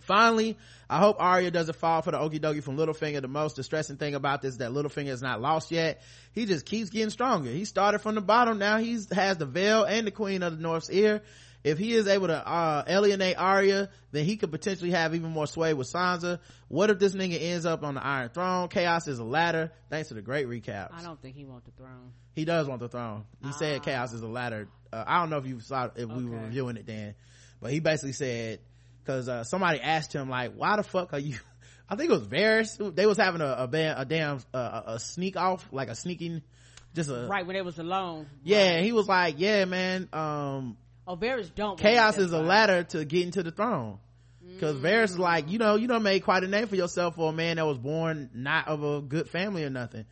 Finally, 0.00 0.58
I 0.90 0.98
hope 0.98 1.16
Arya 1.20 1.50
doesn't 1.50 1.76
fall 1.76 2.02
for 2.02 2.10
the 2.10 2.18
okie 2.18 2.40
dokie 2.40 2.62
from 2.62 2.76
Littlefinger. 2.76 3.22
The 3.22 3.28
most 3.28 3.54
distressing 3.54 3.96
thing 3.96 4.14
about 4.14 4.42
this 4.42 4.54
is 4.54 4.58
that 4.58 4.72
Littlefinger 4.72 5.08
is 5.08 5.22
not 5.22 5.40
lost 5.40 5.70
yet. 5.70 6.02
He 6.32 6.44
just 6.44 6.66
keeps 6.66 6.90
getting 6.90 7.10
stronger. 7.10 7.50
He 7.50 7.64
started 7.64 8.00
from 8.00 8.16
the 8.16 8.20
bottom. 8.20 8.58
Now 8.58 8.78
he's 8.78 9.10
has 9.12 9.38
the 9.38 9.46
Vale 9.46 9.84
and 9.84 10.06
the 10.06 10.10
queen 10.10 10.42
of 10.42 10.56
the 10.56 10.62
North's 10.62 10.90
ear. 10.90 11.22
If 11.64 11.78
he 11.78 11.92
is 11.92 12.08
able 12.08 12.26
to 12.26 12.46
uh, 12.48 12.82
alienate 12.88 13.36
Arya, 13.38 13.88
then 14.10 14.24
he 14.24 14.36
could 14.36 14.50
potentially 14.50 14.90
have 14.90 15.14
even 15.14 15.30
more 15.30 15.46
sway 15.46 15.74
with 15.74 15.90
Sansa. 15.92 16.40
What 16.68 16.90
if 16.90 16.98
this 16.98 17.14
nigga 17.14 17.40
ends 17.40 17.64
up 17.66 17.84
on 17.84 17.94
the 17.94 18.04
Iron 18.04 18.30
Throne? 18.30 18.68
Chaos 18.68 19.06
is 19.06 19.20
a 19.20 19.24
ladder. 19.24 19.70
Thanks 19.88 20.08
to 20.08 20.14
the 20.14 20.22
great 20.22 20.48
recaps. 20.48 20.92
I 20.92 21.02
don't 21.02 21.20
think 21.22 21.36
he 21.36 21.44
wants 21.44 21.66
the 21.66 21.72
throne. 21.72 22.12
He 22.34 22.44
does 22.44 22.66
want 22.66 22.80
the 22.80 22.88
throne. 22.88 23.24
He 23.44 23.52
said 23.52 23.82
chaos 23.82 24.12
is 24.12 24.22
a 24.22 24.26
ladder. 24.26 24.66
Uh, 24.92 25.04
I 25.06 25.20
don't 25.20 25.30
know 25.30 25.38
if 25.38 25.46
you 25.46 25.60
saw 25.60 25.90
if 25.94 26.08
we 26.08 26.24
were 26.24 26.38
reviewing 26.38 26.76
it 26.78 26.86
then, 26.86 27.14
but 27.60 27.70
he 27.70 27.78
basically 27.80 28.12
said 28.12 28.60
because 29.04 29.28
uh, 29.28 29.44
somebody 29.44 29.80
asked 29.80 30.12
him 30.14 30.28
like, 30.30 30.54
"Why 30.54 30.76
the 30.76 30.82
fuck 30.82 31.12
are 31.12 31.18
you?" 31.18 31.36
I 31.88 31.94
think 31.94 32.10
it 32.10 32.14
was 32.14 32.26
Varys. 32.26 32.94
They 32.96 33.04
was 33.06 33.18
having 33.18 33.40
a 33.42 33.54
a, 33.58 33.66
ba- 33.68 33.94
a 33.98 34.04
damn 34.06 34.40
uh, 34.54 34.80
a 34.86 34.98
sneak 34.98 35.36
off, 35.36 35.68
like 35.72 35.88
a 35.88 35.94
sneaking, 35.94 36.42
just 36.94 37.10
a 37.10 37.26
Right 37.30 37.46
when 37.46 37.54
it 37.54 37.64
was 37.64 37.78
alone. 37.78 38.26
yeah. 38.42 38.80
He 38.80 38.92
was 38.92 39.06
like, 39.06 39.34
"Yeah, 39.38 39.66
man. 39.66 40.08
Um, 40.12 40.76
Oh, 41.06 41.16
Varys 41.16 41.54
don't. 41.54 41.70
want 41.70 41.80
chaos 41.80 42.16
that 42.16 42.22
is 42.22 42.32
a 42.32 42.38
fight. 42.38 42.46
ladder 42.46 42.82
to 42.84 43.04
getting 43.04 43.32
to 43.32 43.42
the 43.42 43.50
throne." 43.50 43.98
Because 44.44 44.76
mm. 44.76 44.82
Varys 44.82 45.04
is 45.04 45.18
like, 45.18 45.50
you 45.50 45.58
know, 45.58 45.76
you 45.76 45.88
don't 45.88 46.02
made 46.02 46.20
quite 46.20 46.44
a 46.44 46.48
name 46.48 46.66
for 46.66 46.76
yourself 46.76 47.16
for 47.16 47.30
a 47.30 47.32
man 47.32 47.56
that 47.56 47.66
was 47.66 47.78
born 47.78 48.30
not 48.34 48.68
of 48.68 48.82
a 48.82 49.00
good 49.00 49.28
family 49.28 49.64
or 49.64 49.70
nothing. 49.70 50.04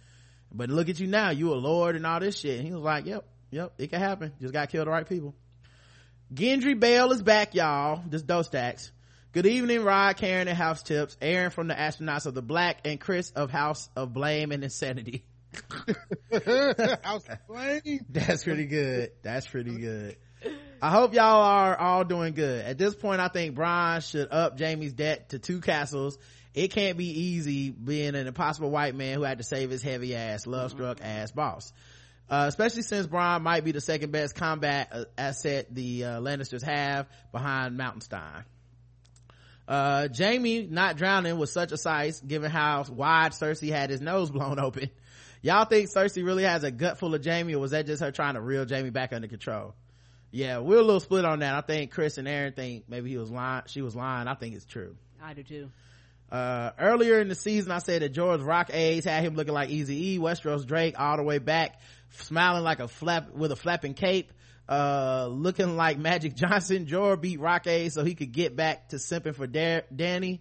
But 0.52 0.70
look 0.70 0.88
at 0.88 0.98
you 0.98 1.06
now, 1.06 1.30
you 1.30 1.52
a 1.52 1.54
lord 1.54 1.96
and 1.96 2.06
all 2.06 2.20
this 2.20 2.38
shit. 2.38 2.58
And 2.58 2.66
he 2.66 2.72
was 2.72 2.82
like, 2.82 3.06
yep, 3.06 3.24
yep, 3.50 3.72
it 3.78 3.90
can 3.90 4.00
happen. 4.00 4.32
Just 4.40 4.52
gotta 4.52 4.66
kill 4.66 4.84
the 4.84 4.90
right 4.90 5.08
people. 5.08 5.34
Gendry 6.32 6.78
Bale 6.78 7.10
is 7.12 7.22
back, 7.22 7.54
y'all. 7.54 8.02
This 8.06 8.22
dough 8.22 8.42
stacks. 8.42 8.92
Good 9.32 9.46
evening, 9.46 9.84
Rod, 9.84 10.16
Karen, 10.16 10.48
and 10.48 10.56
House 10.56 10.82
Tips. 10.82 11.16
Aaron 11.20 11.50
from 11.50 11.68
the 11.68 11.74
Astronauts 11.74 12.26
of 12.26 12.34
the 12.34 12.42
Black, 12.42 12.80
and 12.84 13.00
Kriss 13.00 13.32
of 13.34 13.50
House 13.50 13.88
of 13.94 14.12
Blame 14.12 14.50
and 14.50 14.64
Insanity. 14.64 15.24
House 16.32 17.28
of 17.28 17.38
Flame. 17.46 18.06
That's 18.10 18.42
pretty 18.42 18.66
good. 18.66 19.12
That's 19.22 19.46
pretty 19.46 19.76
good. 19.76 20.16
I 20.82 20.90
hope 20.90 21.12
y'all 21.14 21.42
are 21.42 21.76
all 21.76 22.04
doing 22.04 22.32
good. 22.32 22.64
At 22.64 22.78
this 22.78 22.94
point, 22.94 23.20
I 23.20 23.28
think 23.28 23.54
Bronn 23.54 24.08
should 24.08 24.28
up 24.32 24.58
Jaime's 24.58 24.94
debt 24.94 25.30
to 25.30 25.38
two 25.38 25.60
castles. 25.60 26.16
It 26.54 26.72
can't 26.72 26.96
be 26.96 27.06
easy 27.06 27.70
being 27.70 28.14
an 28.14 28.26
impossible 28.26 28.70
white 28.70 28.94
man 28.94 29.16
who 29.16 29.22
had 29.22 29.38
to 29.38 29.44
save 29.44 29.70
his 29.70 29.82
heavy 29.82 30.16
ass, 30.16 30.46
love 30.46 30.70
struck 30.70 31.00
ass 31.02 31.30
boss. 31.32 31.72
Uh, 32.30 32.46
especially 32.48 32.82
since 32.82 33.06
Bronn 33.06 33.42
might 33.42 33.64
be 33.64 33.72
the 33.72 33.80
second 33.80 34.12
best 34.12 34.34
combat 34.36 34.88
uh, 34.92 35.04
asset 35.18 35.66
the 35.74 36.04
uh, 36.04 36.20
Lannisters 36.20 36.62
have 36.62 37.06
behind 37.32 37.76
Mountainstein. 37.76 38.44
Uh, 39.66 40.08
Jaime 40.16 40.66
not 40.66 40.96
drowning 40.96 41.38
was 41.38 41.52
such 41.52 41.72
a 41.72 41.76
sight 41.76 42.20
given 42.26 42.50
how 42.50 42.84
wide 42.88 43.32
Cersei 43.32 43.70
had 43.70 43.90
his 43.90 44.00
nose 44.00 44.30
blown 44.30 44.58
open. 44.58 44.90
Y'all 45.42 45.64
think 45.64 45.90
Cersei 45.90 46.24
really 46.24 46.44
has 46.44 46.64
a 46.64 46.70
gut 46.70 46.98
full 46.98 47.14
of 47.14 47.24
Jaime 47.24 47.54
or 47.54 47.58
was 47.58 47.70
that 47.70 47.86
just 47.86 48.02
her 48.02 48.10
trying 48.12 48.34
to 48.34 48.40
reel 48.40 48.66
Jaime 48.68 48.90
back 48.90 49.12
under 49.12 49.28
control? 49.28 49.74
Yeah, 50.32 50.58
we're 50.58 50.78
a 50.78 50.82
little 50.82 51.00
split 51.00 51.24
on 51.24 51.40
that. 51.40 51.54
I 51.54 51.60
think 51.60 51.92
Kriss 51.92 52.16
and 52.18 52.28
Aaron 52.28 52.52
think 52.52 52.84
maybe 52.88 53.10
he 53.10 53.16
was 53.16 53.30
lying, 53.30 53.62
she 53.66 53.82
was 53.82 53.96
lying. 53.96 54.28
I 54.28 54.34
think 54.34 54.54
it's 54.54 54.64
true. 54.64 54.94
I 55.22 55.34
do 55.34 55.42
too. 55.42 55.70
Uh, 56.30 56.70
earlier 56.78 57.20
in 57.20 57.28
the 57.28 57.34
season, 57.34 57.72
I 57.72 57.78
said 57.80 58.02
that 58.02 58.10
George 58.10 58.40
Rock 58.40 58.70
A's 58.72 59.04
had 59.04 59.24
him 59.24 59.34
looking 59.34 59.52
like 59.54 59.70
Easy 59.70 60.14
E, 60.14 60.18
Westeros 60.20 60.64
Drake 60.64 60.94
all 60.98 61.16
the 61.16 61.24
way 61.24 61.38
back, 61.38 61.80
smiling 62.10 62.62
like 62.62 62.78
a 62.78 62.86
flap 62.86 63.32
with 63.32 63.50
a 63.50 63.56
flapping 63.56 63.94
cape, 63.94 64.32
uh, 64.68 65.26
looking 65.28 65.76
like 65.76 65.98
Magic 65.98 66.34
Johnson. 66.36 66.86
Jor 66.86 67.16
beat 67.16 67.40
Rock 67.40 67.66
A 67.66 67.88
so 67.88 68.04
he 68.04 68.14
could 68.14 68.30
get 68.30 68.54
back 68.54 68.90
to 68.90 68.96
simping 68.96 69.34
for 69.34 69.48
Dar- 69.48 69.82
Dany. 69.92 70.38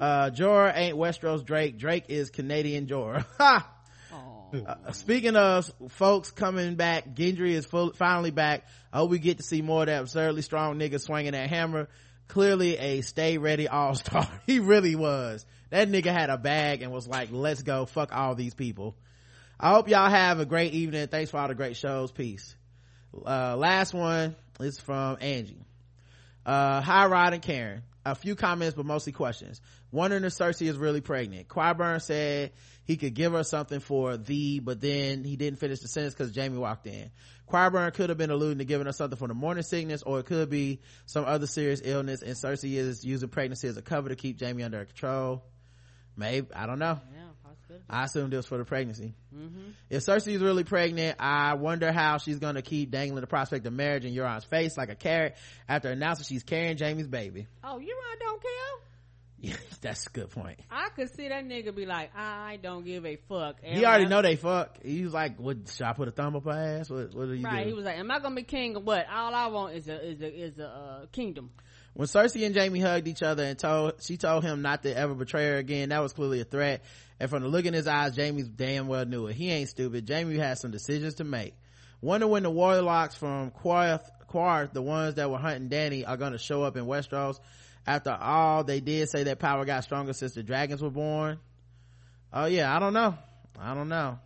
Uh, 0.00 0.30
Jor 0.30 0.72
ain't 0.74 0.96
Westeros 0.96 1.44
Drake. 1.44 1.76
Drake 1.76 2.04
is 2.08 2.30
Canadian 2.30 2.86
Jor. 2.86 3.26
Ha! 3.38 3.70
Oh, 4.52 4.58
Uh, 4.66 4.92
speaking 4.92 5.36
of 5.36 5.70
folks 5.90 6.30
coming 6.30 6.74
back, 6.76 7.14
Gendry 7.14 7.50
is 7.50 7.66
full, 7.66 7.92
finally 7.92 8.30
back. 8.30 8.66
I 8.92 8.98
hope 8.98 9.10
we 9.10 9.18
get 9.18 9.38
to 9.38 9.42
see 9.42 9.62
more 9.62 9.82
of 9.82 9.86
that 9.86 10.00
absurdly 10.02 10.42
strong 10.42 10.78
nigga 10.78 11.00
swinging 11.00 11.32
that 11.32 11.50
hammer. 11.50 11.88
Clearly 12.28 12.76
a 12.78 13.00
stay 13.02 13.38
ready 13.38 13.68
all 13.68 13.94
star. 13.94 14.28
he 14.46 14.58
really 14.58 14.94
was. 14.94 15.44
That 15.70 15.88
nigga 15.90 16.12
had 16.12 16.30
a 16.30 16.38
bag 16.38 16.82
and 16.82 16.92
was 16.92 17.06
like, 17.06 17.28
let's 17.30 17.62
go. 17.62 17.86
Fuck 17.86 18.14
all 18.14 18.34
these 18.34 18.54
people. 18.54 18.96
I 19.60 19.72
hope 19.74 19.88
y'all 19.88 20.08
have 20.08 20.40
a 20.40 20.46
great 20.46 20.72
evening. 20.72 21.08
Thanks 21.08 21.30
for 21.30 21.38
all 21.38 21.48
the 21.48 21.54
great 21.54 21.76
shows. 21.76 22.12
Peace. 22.12 22.54
Uh, 23.26 23.56
last 23.56 23.92
one 23.92 24.36
is 24.60 24.78
from 24.78 25.18
Angie. 25.20 25.64
Uh, 26.46 26.80
hi 26.80 27.06
Rod 27.06 27.34
and 27.34 27.42
Karen. 27.42 27.82
A 28.04 28.14
few 28.14 28.34
comments, 28.34 28.74
but 28.74 28.86
mostly 28.86 29.12
questions. 29.12 29.60
Wondering 29.90 30.24
if 30.24 30.32
Cersei 30.32 30.68
is 30.68 30.78
really 30.78 31.02
pregnant. 31.02 31.48
Qyburn 31.48 32.00
said 32.00 32.52
he 32.88 32.96
could 32.96 33.12
give 33.12 33.32
her 33.32 33.44
something 33.44 33.80
for 33.80 34.16
the, 34.16 34.60
but 34.60 34.80
then 34.80 35.22
he 35.22 35.36
didn't 35.36 35.58
finish 35.58 35.80
the 35.80 35.88
sentence 35.88 36.14
because 36.14 36.34
Jaime 36.34 36.56
walked 36.56 36.86
in. 36.86 37.10
Qyburn 37.50 37.92
could 37.92 38.08
have 38.08 38.16
been 38.16 38.30
alluding 38.30 38.58
to 38.58 38.64
giving 38.64 38.86
her 38.86 38.92
something 38.94 39.18
for 39.18 39.28
the 39.28 39.34
morning 39.34 39.62
sickness, 39.62 40.02
or 40.02 40.20
it 40.20 40.24
could 40.26 40.48
be 40.48 40.80
some 41.04 41.26
other 41.26 41.46
serious 41.46 41.82
illness, 41.84 42.22
and 42.22 42.34
Cersei 42.34 42.76
is 42.76 43.04
using 43.04 43.28
pregnancy 43.28 43.68
as 43.68 43.76
a 43.76 43.82
cover 43.82 44.08
to 44.08 44.16
keep 44.16 44.40
Jaime 44.40 44.62
under 44.62 44.86
control. 44.86 45.44
Maybe, 46.16 46.48
I 46.54 46.64
don't 46.64 46.78
know. 46.78 46.98
yeah. 47.14 47.24
I 47.90 48.04
assumed 48.04 48.32
it 48.32 48.36
was 48.38 48.46
for 48.46 48.56
the 48.56 48.64
pregnancy. 48.64 49.14
Mm-hmm. 49.34 49.70
If 49.90 50.04
Cersei 50.06 50.32
is 50.32 50.40
really 50.40 50.64
pregnant, 50.64 51.16
I 51.20 51.54
wonder 51.54 51.92
how 51.92 52.16
she's 52.16 52.38
gonna 52.38 52.62
keep 52.62 52.90
dangling 52.90 53.20
the 53.20 53.26
prospect 53.26 53.66
of 53.66 53.74
marriage 53.74 54.06
in 54.06 54.14
Euron's 54.14 54.44
face 54.44 54.78
like 54.78 54.88
a 54.88 54.94
carrot 54.94 55.36
after 55.68 55.90
announcing 55.90 56.24
she's 56.24 56.42
carrying 56.42 56.78
Jaime's 56.78 57.06
baby. 57.06 57.46
Oh, 57.62 57.78
Euron 57.78 58.18
don't 58.18 58.42
care. 58.42 58.50
Yeah, 59.40 59.56
that's 59.80 60.06
a 60.06 60.10
good 60.10 60.30
point. 60.30 60.58
I 60.70 60.88
could 60.90 61.14
see 61.14 61.28
that 61.28 61.44
nigga 61.44 61.74
be 61.74 61.86
like, 61.86 62.10
I 62.16 62.58
don't 62.62 62.84
give 62.84 63.06
a 63.06 63.16
fuck. 63.28 63.62
He 63.62 63.84
already 63.84 64.06
know 64.06 64.22
they 64.22 64.36
fuck. 64.36 64.78
He's 64.82 65.12
like, 65.12 65.38
"What? 65.38 65.68
Should 65.68 65.86
I 65.86 65.92
put 65.92 66.08
a 66.08 66.10
thumb 66.10 66.34
up 66.36 66.44
her 66.44 66.50
ass? 66.50 66.90
What? 66.90 67.14
What 67.14 67.26
do 67.26 67.34
you 67.34 67.42
doing?" 67.42 67.44
Right, 67.44 67.62
do?" 67.64 67.68
he 67.68 67.74
was 67.74 67.84
like, 67.84 67.98
"Am 67.98 68.10
I 68.10 68.18
gonna 68.18 68.34
be 68.34 68.42
king 68.42 68.76
or 68.76 68.82
what? 68.82 69.06
All 69.08 69.34
I 69.34 69.46
want 69.46 69.74
is 69.74 69.88
a 69.88 70.04
is 70.04 70.20
a 70.20 70.34
is 70.34 70.58
a 70.58 70.66
uh, 70.66 71.06
kingdom." 71.12 71.50
when 71.98 72.06
Cersei 72.06 72.46
and 72.46 72.56
Jaime 72.56 72.78
hugged 72.78 73.08
each 73.08 73.24
other 73.24 73.42
and 73.42 73.58
told 73.58 74.04
she 74.04 74.16
told 74.16 74.44
him 74.44 74.62
not 74.62 74.84
to 74.84 74.96
ever 74.96 75.14
betray 75.14 75.46
her 75.48 75.56
again, 75.56 75.88
that 75.88 76.00
was 76.00 76.12
clearly 76.12 76.40
a 76.40 76.44
threat. 76.44 76.84
And 77.18 77.28
from 77.28 77.42
the 77.42 77.48
look 77.48 77.64
in 77.64 77.74
his 77.74 77.88
eyes, 77.88 78.14
Jaime's 78.14 78.48
damn 78.48 78.86
well 78.86 79.04
knew 79.04 79.26
it. 79.26 79.34
He 79.34 79.50
ain't 79.50 79.68
stupid. 79.68 80.08
Jaime 80.08 80.36
has 80.38 80.60
some 80.60 80.70
decisions 80.70 81.16
to 81.16 81.24
make. 81.24 81.54
Wonder 82.00 82.28
when 82.28 82.44
the 82.44 82.50
warlocks 82.50 83.16
from 83.16 83.50
Qarth, 83.50 84.04
Qarth, 84.30 84.72
the 84.72 84.80
ones 84.80 85.16
that 85.16 85.28
were 85.28 85.38
hunting 85.38 85.68
Dany, 85.70 86.08
are 86.08 86.16
gonna 86.16 86.38
show 86.38 86.62
up 86.62 86.76
in 86.76 86.84
Westeros. 86.84 87.40
After 87.86 88.10
all, 88.10 88.64
they 88.64 88.80
did 88.80 89.08
say 89.08 89.24
that 89.24 89.38
power 89.38 89.64
got 89.64 89.84
stronger 89.84 90.12
since 90.12 90.34
the 90.34 90.42
dragons 90.42 90.82
were 90.82 90.90
born. 90.90 91.38
Oh 92.32 92.46
yeah, 92.46 92.74
I 92.74 92.78
don't 92.78 92.92
know. 92.92 93.16
I 93.58 93.74
don't 93.74 93.88
know. 93.88 94.18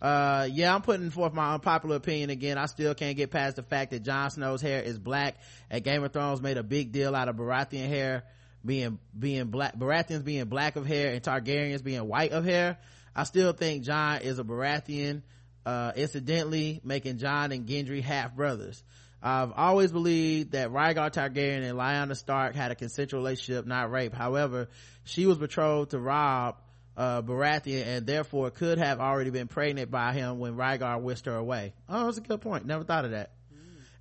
Uh, 0.00 0.46
yeah, 0.52 0.74
I'm 0.74 0.82
putting 0.82 1.10
forth 1.10 1.32
my 1.32 1.54
unpopular 1.54 1.96
opinion 1.96 2.30
again. 2.30 2.58
I 2.58 2.66
still 2.66 2.94
can't 2.94 3.16
get 3.16 3.30
past 3.30 3.56
the 3.56 3.62
fact 3.62 3.90
that 3.92 4.02
Jon 4.02 4.30
Snow's 4.30 4.60
hair 4.60 4.82
is 4.82 4.98
black 4.98 5.36
and 5.70 5.82
Game 5.82 6.04
of 6.04 6.12
Thrones 6.12 6.42
made 6.42 6.58
a 6.58 6.62
big 6.62 6.92
deal 6.92 7.16
out 7.16 7.28
of 7.28 7.36
Baratheon 7.36 7.88
hair 7.88 8.24
being, 8.64 8.98
being 9.18 9.46
black, 9.46 9.76
Baratheons 9.76 10.24
being 10.24 10.44
black 10.44 10.76
of 10.76 10.86
hair 10.86 11.12
and 11.12 11.22
Targaryens 11.22 11.82
being 11.82 12.06
white 12.06 12.32
of 12.32 12.44
hair. 12.44 12.78
I 13.16 13.24
still 13.24 13.52
think 13.52 13.84
Jon 13.84 14.20
is 14.20 14.38
a 14.38 14.44
Baratheon, 14.44 15.22
uh, 15.64 15.92
incidentally 15.96 16.80
making 16.84 17.18
Jon 17.18 17.52
and 17.52 17.66
Gendry 17.66 18.02
half 18.02 18.34
brothers. 18.34 18.82
I've 19.26 19.52
always 19.56 19.90
believed 19.90 20.52
that 20.52 20.70
Rhaegar 20.70 21.10
Targaryen 21.10 21.62
and 21.62 21.78
Lyanna 21.78 22.14
Stark 22.14 22.54
had 22.54 22.70
a 22.70 22.74
consensual 22.74 23.20
relationship, 23.20 23.66
not 23.66 23.90
rape. 23.90 24.12
However, 24.12 24.68
she 25.04 25.24
was 25.24 25.38
betrothed 25.38 25.92
to 25.92 25.98
Rob, 25.98 26.56
uh, 26.94 27.22
Baratheon 27.22 27.86
and 27.86 28.06
therefore 28.06 28.50
could 28.50 28.76
have 28.76 29.00
already 29.00 29.30
been 29.30 29.48
pregnant 29.48 29.90
by 29.90 30.12
him 30.12 30.40
when 30.40 30.56
Rhaegar 30.56 31.00
whisked 31.00 31.24
her 31.24 31.34
away. 31.34 31.72
Oh, 31.88 32.04
that's 32.04 32.18
a 32.18 32.20
good 32.20 32.42
point. 32.42 32.66
Never 32.66 32.84
thought 32.84 33.06
of 33.06 33.12
that. 33.12 33.30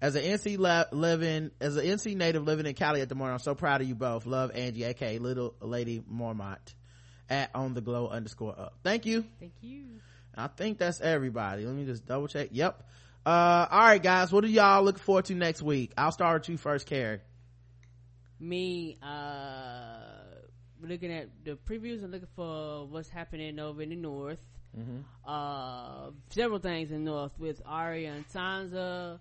As 0.02 0.16
an 0.16 0.24
NC 0.24 0.58
living, 0.92 1.52
as 1.62 1.78
an 1.78 1.86
NC 1.86 2.18
native 2.18 2.44
living 2.44 2.66
in 2.66 2.74
Cali 2.74 3.00
at 3.00 3.08
the 3.08 3.16
moment, 3.16 3.36
I'm 3.36 3.40
so 3.40 3.56
proud 3.56 3.80
of 3.80 3.88
you 3.88 3.96
both. 3.96 4.26
Love 4.26 4.52
Angie, 4.54 4.84
aka 4.84 5.18
Little 5.18 5.56
Lady 5.62 6.02
Mormont 6.02 6.74
at 7.30 7.50
on 7.56 7.74
the 7.74 7.80
glow 7.80 8.10
underscore 8.10 8.60
up. 8.60 8.74
Thank 8.84 9.06
you. 9.06 9.24
Thank 9.40 9.54
you. 9.62 9.86
I 10.36 10.48
think 10.48 10.80
that's 10.80 11.00
everybody. 11.00 11.66
Let 11.66 11.74
me 11.74 11.86
just 11.86 12.06
double 12.06 12.28
check. 12.28 12.50
Yep. 12.52 12.84
Uh, 13.26 13.68
all 13.72 13.80
right, 13.80 14.04
guys. 14.04 14.32
What 14.32 14.44
are 14.44 14.48
y'all 14.48 14.84
looking 14.84 15.02
forward 15.02 15.26
to 15.26 15.36
next 15.36 15.62
week? 15.62 15.94
I'll 15.98 16.12
start 16.12 16.42
with 16.42 16.50
you 16.50 16.58
first, 16.58 16.86
Carrie. 16.86 17.22
Me, 18.40 18.98
uh, 19.02 19.96
looking 20.82 21.12
at 21.12 21.30
the 21.46 21.52
previews 21.56 22.04
and 22.04 22.12
looking 22.12 22.28
for 22.36 22.86
what's 22.86 23.08
happening 23.10 23.60
over 23.60 23.82
in 23.82 23.90
the 23.90 23.96
north. 23.96 24.40
Uh, 25.26 26.10
several 26.32 26.60
things 26.60 26.92
in 26.92 27.06
the 27.06 27.12
north 27.12 27.32
with 27.38 27.62
Arya 27.66 28.12
and 28.12 28.28
Sansa. 28.30 29.20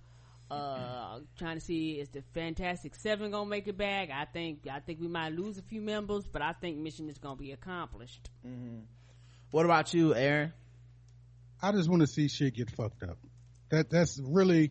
Uh, 0.50 1.20
trying 1.38 1.54
to 1.58 1.60
see 1.64 1.92
is 1.92 2.08
the 2.10 2.22
Fantastic 2.34 2.94
Seven 2.96 3.30
gonna 3.30 3.48
make 3.48 3.68
it 3.68 3.78
back? 3.78 4.10
I 4.10 4.26
think 4.26 4.66
I 4.70 4.80
think 4.80 5.00
we 5.00 5.08
might 5.08 5.32
lose 5.32 5.56
a 5.56 5.62
few 5.62 5.80
members, 5.80 6.26
but 6.26 6.42
I 6.42 6.52
think 6.52 6.76
mission 6.78 7.08
is 7.08 7.16
gonna 7.18 7.36
be 7.36 7.52
accomplished. 7.52 8.28
What 9.50 9.64
about 9.64 9.94
you, 9.94 10.14
Aaron? 10.14 10.52
I 11.62 11.72
just 11.72 11.88
want 11.88 12.00
to 12.00 12.06
see 12.06 12.28
shit 12.28 12.54
get 12.54 12.70
fucked 12.70 13.02
up. 13.02 13.16
That 13.72 13.88
that's 13.88 14.20
really 14.22 14.70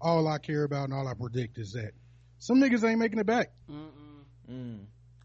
all 0.00 0.26
I 0.26 0.38
care 0.38 0.64
about 0.64 0.84
and 0.84 0.92
all 0.92 1.06
I 1.06 1.14
predict 1.14 1.56
is 1.56 1.72
that 1.74 1.92
some 2.40 2.60
niggas 2.60 2.82
ain't 2.82 2.98
making 2.98 3.20
it 3.20 3.26
back. 3.26 3.52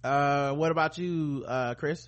Uh, 0.03 0.53
what 0.53 0.69
about 0.71 0.99
you, 0.99 1.43
uh, 1.47 1.73
Kriss? 1.73 2.07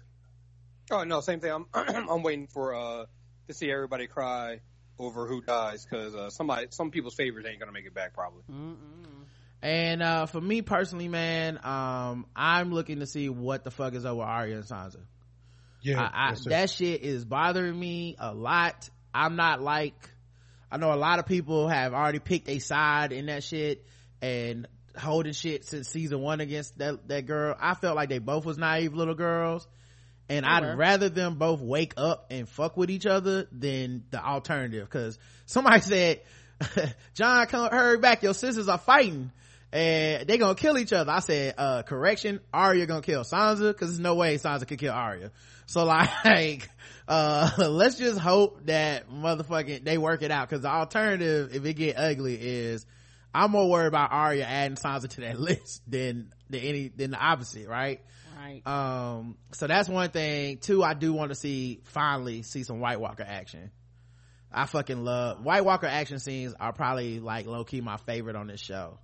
Oh 0.91 1.03
no, 1.05 1.21
same 1.21 1.39
thing. 1.39 1.51
I'm 1.51 1.65
I'm 1.73 2.21
waiting 2.21 2.45
for 2.45 2.75
uh 2.75 3.05
to 3.47 3.53
see 3.55 3.71
everybody 3.71 4.05
cry 4.05 4.59
over 4.99 5.27
who 5.27 5.41
dies 5.41 5.85
because 5.85 6.13
uh, 6.13 6.29
somebody 6.29 6.67
some 6.69 6.91
people's 6.91 7.15
favorites 7.15 7.47
ain't 7.49 7.59
gonna 7.59 7.71
make 7.71 7.87
it 7.87 7.95
back 7.95 8.13
probably. 8.13 8.43
And 9.63 10.03
uh, 10.03 10.27
for 10.27 10.39
me 10.39 10.61
personally, 10.61 11.07
man, 11.07 11.59
um, 11.63 12.27
I'm 12.35 12.71
looking 12.71 12.99
to 12.99 13.07
see 13.07 13.27
what 13.27 13.63
the 13.63 13.71
fuck 13.71 13.95
is 13.95 14.05
up 14.05 14.17
with 14.17 14.27
Arya 14.27 14.57
and 14.57 14.65
Sansa. 14.65 14.99
Yeah, 15.81 15.99
I, 15.99 16.03
I, 16.13 16.29
yes, 16.29 16.45
that 16.45 16.69
shit 16.69 17.01
is 17.01 17.25
bothering 17.25 17.77
me 17.77 18.15
a 18.19 18.35
lot. 18.35 18.87
I'm 19.15 19.35
not 19.35 19.61
like, 19.61 19.95
I 20.71 20.77
know 20.77 20.93
a 20.93 20.95
lot 20.95 21.19
of 21.19 21.25
people 21.25 21.67
have 21.67 21.93
already 21.93 22.19
picked 22.19 22.49
a 22.49 22.59
side 22.59 23.11
in 23.11 23.27
that 23.27 23.43
shit 23.43 23.85
and 24.21 24.67
holding 24.97 25.33
shit 25.33 25.65
since 25.65 25.87
season 25.87 26.21
one 26.21 26.41
against 26.41 26.77
that, 26.79 27.07
that 27.07 27.25
girl. 27.25 27.55
I 27.59 27.73
felt 27.73 27.95
like 27.95 28.09
they 28.09 28.19
both 28.19 28.45
was 28.45 28.57
naive 28.57 28.93
little 28.93 29.15
girls. 29.15 29.67
And 30.29 30.45
were. 30.45 30.51
I'd 30.51 30.77
rather 30.77 31.07
them 31.07 31.35
both 31.35 31.61
wake 31.61 31.93
up 31.95 32.27
and 32.31 32.49
fuck 32.49 32.75
with 32.75 32.89
each 32.89 33.05
other 33.05 33.47
than 33.51 34.03
the 34.09 34.23
alternative. 34.23 34.89
Cause 34.89 35.17
somebody 35.45 35.79
said, 35.81 36.21
Jon, 37.13 37.47
come 37.47 37.69
hurry 37.71 37.99
back. 37.99 38.23
Your 38.23 38.33
sisters 38.33 38.67
are 38.67 38.77
fighting 38.77 39.31
and 39.71 40.27
they 40.27 40.37
gonna 40.37 40.55
kill 40.55 40.77
each 40.77 40.91
other. 40.91 41.11
I 41.11 41.19
said, 41.19 41.55
uh, 41.57 41.83
correction, 41.83 42.39
Arya 42.53 42.85
gonna 42.87 43.01
kill 43.01 43.23
Sansa 43.23 43.77
cause 43.77 43.89
there's 43.89 43.99
no 43.99 44.15
way 44.15 44.37
Sansa 44.37 44.67
could 44.67 44.79
kill 44.79 44.93
Arya. 44.93 45.31
So 45.67 45.85
like, 45.85 46.69
uh, 47.07 47.51
let's 47.69 47.97
just 47.97 48.19
hope 48.19 48.65
that 48.65 49.09
motherfucking, 49.09 49.83
they 49.83 49.97
work 49.97 50.23
it 50.23 50.31
out 50.31 50.49
cause 50.49 50.61
the 50.61 50.69
alternative, 50.69 51.53
if 51.53 51.63
it 51.63 51.73
get 51.75 51.97
ugly 51.97 52.35
is, 52.35 52.85
I'm 53.33 53.51
more 53.51 53.69
worried 53.69 53.87
about 53.87 54.11
Arya 54.11 54.45
adding 54.45 54.77
Sansa 54.77 55.09
to 55.09 55.21
that 55.21 55.39
list 55.39 55.83
than, 55.87 56.31
than 56.49 56.61
any, 56.61 56.87
than 56.87 57.11
the 57.11 57.17
opposite, 57.17 57.67
right? 57.67 58.01
Right. 58.35 58.65
Um, 58.65 59.37
so 59.51 59.67
that's 59.67 59.89
one 59.89 60.09
thing. 60.09 60.57
Two, 60.59 60.83
I 60.83 60.93
do 60.93 61.11
want 61.11 61.29
to 61.29 61.35
see, 61.35 61.81
finally 61.83 62.43
see 62.43 62.63
some 62.63 62.79
White 62.79 62.99
Walker 62.99 63.25
action. 63.27 63.71
I 64.51 64.65
fucking 64.65 65.03
love, 65.03 65.43
White 65.43 65.65
Walker 65.65 65.87
action 65.87 66.19
scenes 66.19 66.55
are 66.57 66.71
probably 66.71 67.19
like 67.19 67.45
low 67.45 67.65
key 67.65 67.81
my 67.81 67.97
favorite 67.97 68.37
on 68.37 68.47
this 68.47 68.61
show. 68.61 68.97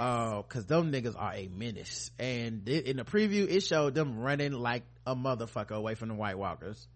Uh, 0.00 0.42
cause 0.42 0.64
them 0.66 0.90
niggas 0.90 1.14
are 1.18 1.34
a 1.34 1.48
menace. 1.48 2.10
And 2.18 2.66
it, 2.68 2.86
in 2.86 2.96
the 2.96 3.04
preview, 3.04 3.46
it 3.48 3.60
showed 3.60 3.94
them 3.94 4.18
running 4.18 4.52
like 4.52 4.82
a 5.06 5.14
motherfucker 5.14 5.72
away 5.76 5.94
from 5.94 6.08
the 6.08 6.14
White 6.14 6.38
Walkers. 6.38 6.86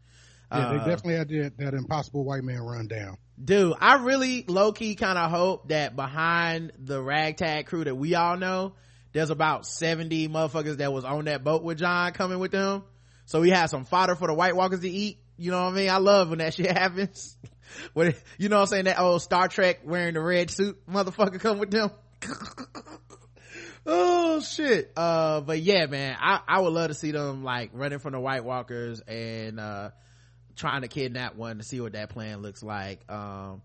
yeah, 0.50 0.70
they 0.70 0.76
Uh, 0.78 0.84
definitely 0.86 1.14
had 1.16 1.28
that, 1.28 1.58
that 1.58 1.74
impossible 1.74 2.24
white 2.24 2.42
man 2.44 2.60
run 2.62 2.86
down. 2.86 3.16
dude 3.42 3.74
i 3.80 3.96
really 3.96 4.44
low-key 4.46 4.94
kind 4.94 5.18
of 5.18 5.30
hope 5.30 5.68
that 5.68 5.96
behind 5.96 6.72
the 6.78 7.02
ragtag 7.02 7.66
crew 7.66 7.82
that 7.84 7.94
we 7.96 8.14
all 8.14 8.36
know 8.36 8.72
there's 9.12 9.30
about 9.30 9.66
70 9.66 10.28
motherfuckers 10.28 10.76
that 10.78 10.92
was 10.92 11.04
on 11.04 11.24
that 11.24 11.42
boat 11.44 11.62
with 11.64 11.78
jon 11.78 12.12
coming 12.12 12.38
with 12.38 12.52
them 12.52 12.84
so 13.26 13.40
we 13.40 13.50
had 13.50 13.66
some 13.66 13.84
fodder 13.84 14.14
for 14.14 14.28
the 14.28 14.34
white 14.34 14.54
walkers 14.54 14.80
to 14.80 14.88
eat 14.88 15.18
you 15.36 15.50
know 15.50 15.64
what 15.64 15.72
i 15.72 15.76
mean 15.76 15.90
i 15.90 15.96
love 15.98 16.28
when 16.30 16.38
that 16.38 16.54
shit 16.54 16.70
happens 16.78 17.36
when 17.94 18.14
you 18.38 18.48
know 18.48 18.56
what 18.56 18.62
i'm 18.62 18.66
saying 18.68 18.84
that 18.84 19.00
old 19.00 19.20
star 19.20 19.48
trek 19.48 19.80
wearing 19.84 20.14
the 20.14 20.20
red 20.22 20.50
suit 20.50 20.78
motherfucker 20.88 21.40
come 21.40 21.58
with 21.58 21.70
them 21.72 21.90
oh 23.86 24.40
shit 24.40 24.92
uh 24.96 25.40
but 25.40 25.60
yeah 25.60 25.86
man 25.86 26.16
i 26.20 26.40
i 26.48 26.60
would 26.60 26.72
love 26.72 26.88
to 26.88 26.94
see 26.94 27.10
them 27.10 27.44
like 27.44 27.70
running 27.74 27.98
from 27.98 28.12
the 28.12 28.20
white 28.20 28.44
walkers 28.44 29.00
and 29.00 29.60
uh 29.60 29.90
trying 30.56 30.82
to 30.82 30.88
kidnap 30.88 31.34
one 31.36 31.58
to 31.58 31.64
see 31.64 31.80
what 31.80 31.92
that 31.92 32.08
plan 32.10 32.40
looks 32.40 32.62
like 32.62 33.00
um 33.10 33.60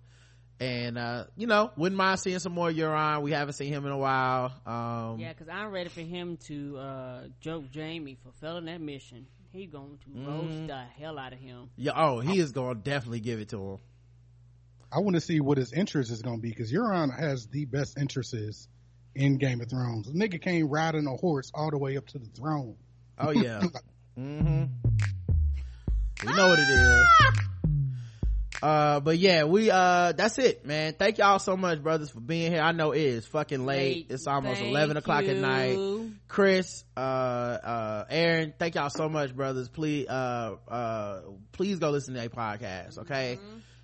and 0.59 0.97
uh 0.97 1.23
you 1.38 1.47
know 1.47 1.71
wouldn't 1.77 1.97
mind 1.97 2.19
seeing 2.19 2.39
some 2.39 2.51
more 2.51 2.69
Euron. 2.69 3.21
we 3.21 3.31
haven't 3.31 3.53
seen 3.53 3.71
him 3.71 3.85
in 3.85 3.91
a 3.91 3.97
while 3.97 4.51
um 4.65 5.19
Yeah, 5.19 5.29
because 5.29 5.47
I'm 5.47 5.71
ready 5.71 5.89
for 5.89 6.01
him 6.01 6.38
to 6.47 6.77
uh, 6.77 7.21
joke 7.39 7.65
Jaime 7.73 8.17
for 8.21 8.31
failing 8.41 8.65
that 8.65 8.81
mission. 8.81 9.25
He 9.51 9.65
going 9.67 9.97
to 9.99 10.29
roast 10.29 10.67
the 10.67 10.83
hell 10.99 11.17
out 11.17 11.33
of 11.33 11.39
him. 11.39 11.69
yeah 11.77 11.93
oh 11.95 12.19
he 12.19 12.39
is 12.39 12.51
gonna 12.51 12.75
definitely 12.75 13.21
give 13.21 13.39
it 13.39 13.49
to 13.49 13.57
him 13.57 13.77
I 14.92 15.00
want 15.00 15.16
to 15.16 15.22
see 15.22 15.40
what 15.40 15.58
his 15.58 15.72
interest 15.74 16.11
is 16.11 16.22
going 16.22 16.38
to 16.38 16.42
be 16.42 16.50
because 16.50 16.72
Euron 16.72 17.18
has 17.18 17.48
the 17.48 17.66
best 17.66 17.98
interests 17.98 18.68
in 19.16 19.38
Game 19.38 19.61
of 19.61 19.69
Thrones. 19.69 20.08
The 20.11 20.14
nigga 20.14 20.42
came 20.42 20.68
riding 20.68 21.06
a 21.08 21.16
horse 21.16 21.51
all 21.53 21.69
the 21.72 21.77
way 21.77 21.98
up 21.98 22.08
to 22.08 22.19
the 22.19 22.27
throne. 22.27 22.76
oh 23.19 23.32
yeah 23.32 23.61
mm-hmm 24.18 24.66
we 26.26 26.34
know 26.34 26.50
what 26.50 26.59
it 26.59 26.69
is 26.69 27.08
uh 28.61 29.00
but 29.00 29.18
yeah 29.18 29.45
we 29.45 29.72
uh 29.72 30.11
that's 30.11 30.38
it 30.38 30.66
man 30.66 30.93
thank 30.93 31.18
y'all 31.18 31.40
so 31.40 31.56
much 31.56 31.82
brothers 31.82 32.09
for 32.09 32.19
being 32.19 32.51
here 32.51 32.61
i 32.61 32.74
know 32.74 32.92
it 32.92 33.01
is 33.01 33.26
fucking 33.26 33.66
late 33.66 34.08
it's 34.09 34.27
almost 34.27 34.59
Thank 34.59 34.72
11 34.72 34.98
o'clock 34.98 35.24
at 35.24 35.38
night. 35.38 35.77
Kriss, 36.30 36.84
uh, 36.95 37.00
uh, 37.00 38.06
Aaron, 38.09 38.53
thank 38.59 38.76
y'all 38.76 38.92
so 38.92 39.09
much, 39.09 39.35
brothers. 39.35 39.68
Please, 39.68 40.08
uh, 40.08 40.58
uh, 40.68 41.22
please 41.53 41.80
go 41.80 41.90
listen 41.90 42.14
to 42.14 42.24
a 42.24 42.30
podcast, 42.30 43.00
okay? 43.00 43.40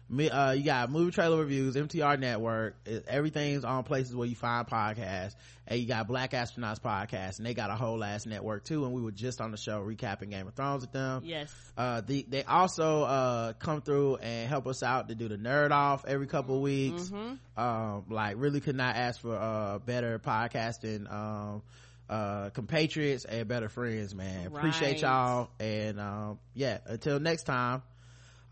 Me, 0.08 0.30
uh, 0.30 0.52
you 0.52 0.64
got 0.64 0.92
movie 0.92 1.12
trailer 1.12 1.40
reviews, 1.40 1.76
MTR 1.76 2.20
network, 2.20 2.76
it- 2.86 3.06
everything's 3.08 3.64
on 3.66 3.84
places 3.84 4.16
where 4.16 4.28
you 4.28 4.36
find 4.36 4.68
podcasts, 4.68 5.34
and 5.68 5.80
you 5.80 5.88
got 5.88 6.08
Black 6.08 6.32
Astronauts 6.32 6.80
podcast, 6.80 7.38
and 7.38 7.46
they 7.48 7.56
got 7.56 7.72
a 7.72 7.76
whole 7.76 8.04
ass 8.04 8.28
network 8.28 8.64
too, 8.66 8.86
and 8.86 8.94
we 8.94 9.02
were 9.02 9.10
just 9.12 9.42
on 9.42 9.50
the 9.50 9.58
show 9.58 9.82
recapping 9.84 10.30
Game 10.30 10.48
of 10.48 10.54
Thrones 10.54 10.82
with 10.82 10.92
them. 10.92 11.24
Yes. 11.26 11.52
Uh, 11.76 12.02
the, 12.02 12.24
they 12.30 12.44
also, 12.44 13.02
uh, 13.02 13.54
come 13.54 13.82
through 13.82 14.18
and 14.18 14.48
help 14.48 14.68
us 14.68 14.84
out 14.84 15.08
to 15.10 15.16
do 15.16 15.28
the 15.28 15.38
nerd 15.38 15.72
off 15.72 16.06
every 16.06 16.28
couple 16.28 16.58
of 16.58 16.62
weeks. 16.62 17.12
Um, 17.58 18.04
like 18.10 18.36
really 18.38 18.62
could 18.62 18.76
not 18.76 18.96
ask 18.96 19.22
for, 19.22 19.36
uh, 19.36 19.80
better 19.80 20.20
podcasting, 20.20 21.12
um, 21.12 21.64
uh 22.08 22.52
compatriots 22.52 23.26
and 23.26 23.48
better 23.48 23.68
friends 23.68 24.14
man 24.14 24.46
appreciate 24.46 25.02
y'all 25.02 25.50
and 25.60 26.00
um 26.00 26.38
yeah 26.54 26.78
until 26.86 27.20
next 27.20 27.46
time 27.46 27.82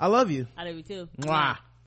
i 0.03 0.07
love 0.07 0.29
you 0.29 0.45
I 0.57 0.65
love 0.65 0.75
you 0.75 0.83
too. 0.83 1.07
Mwah. 1.17 1.57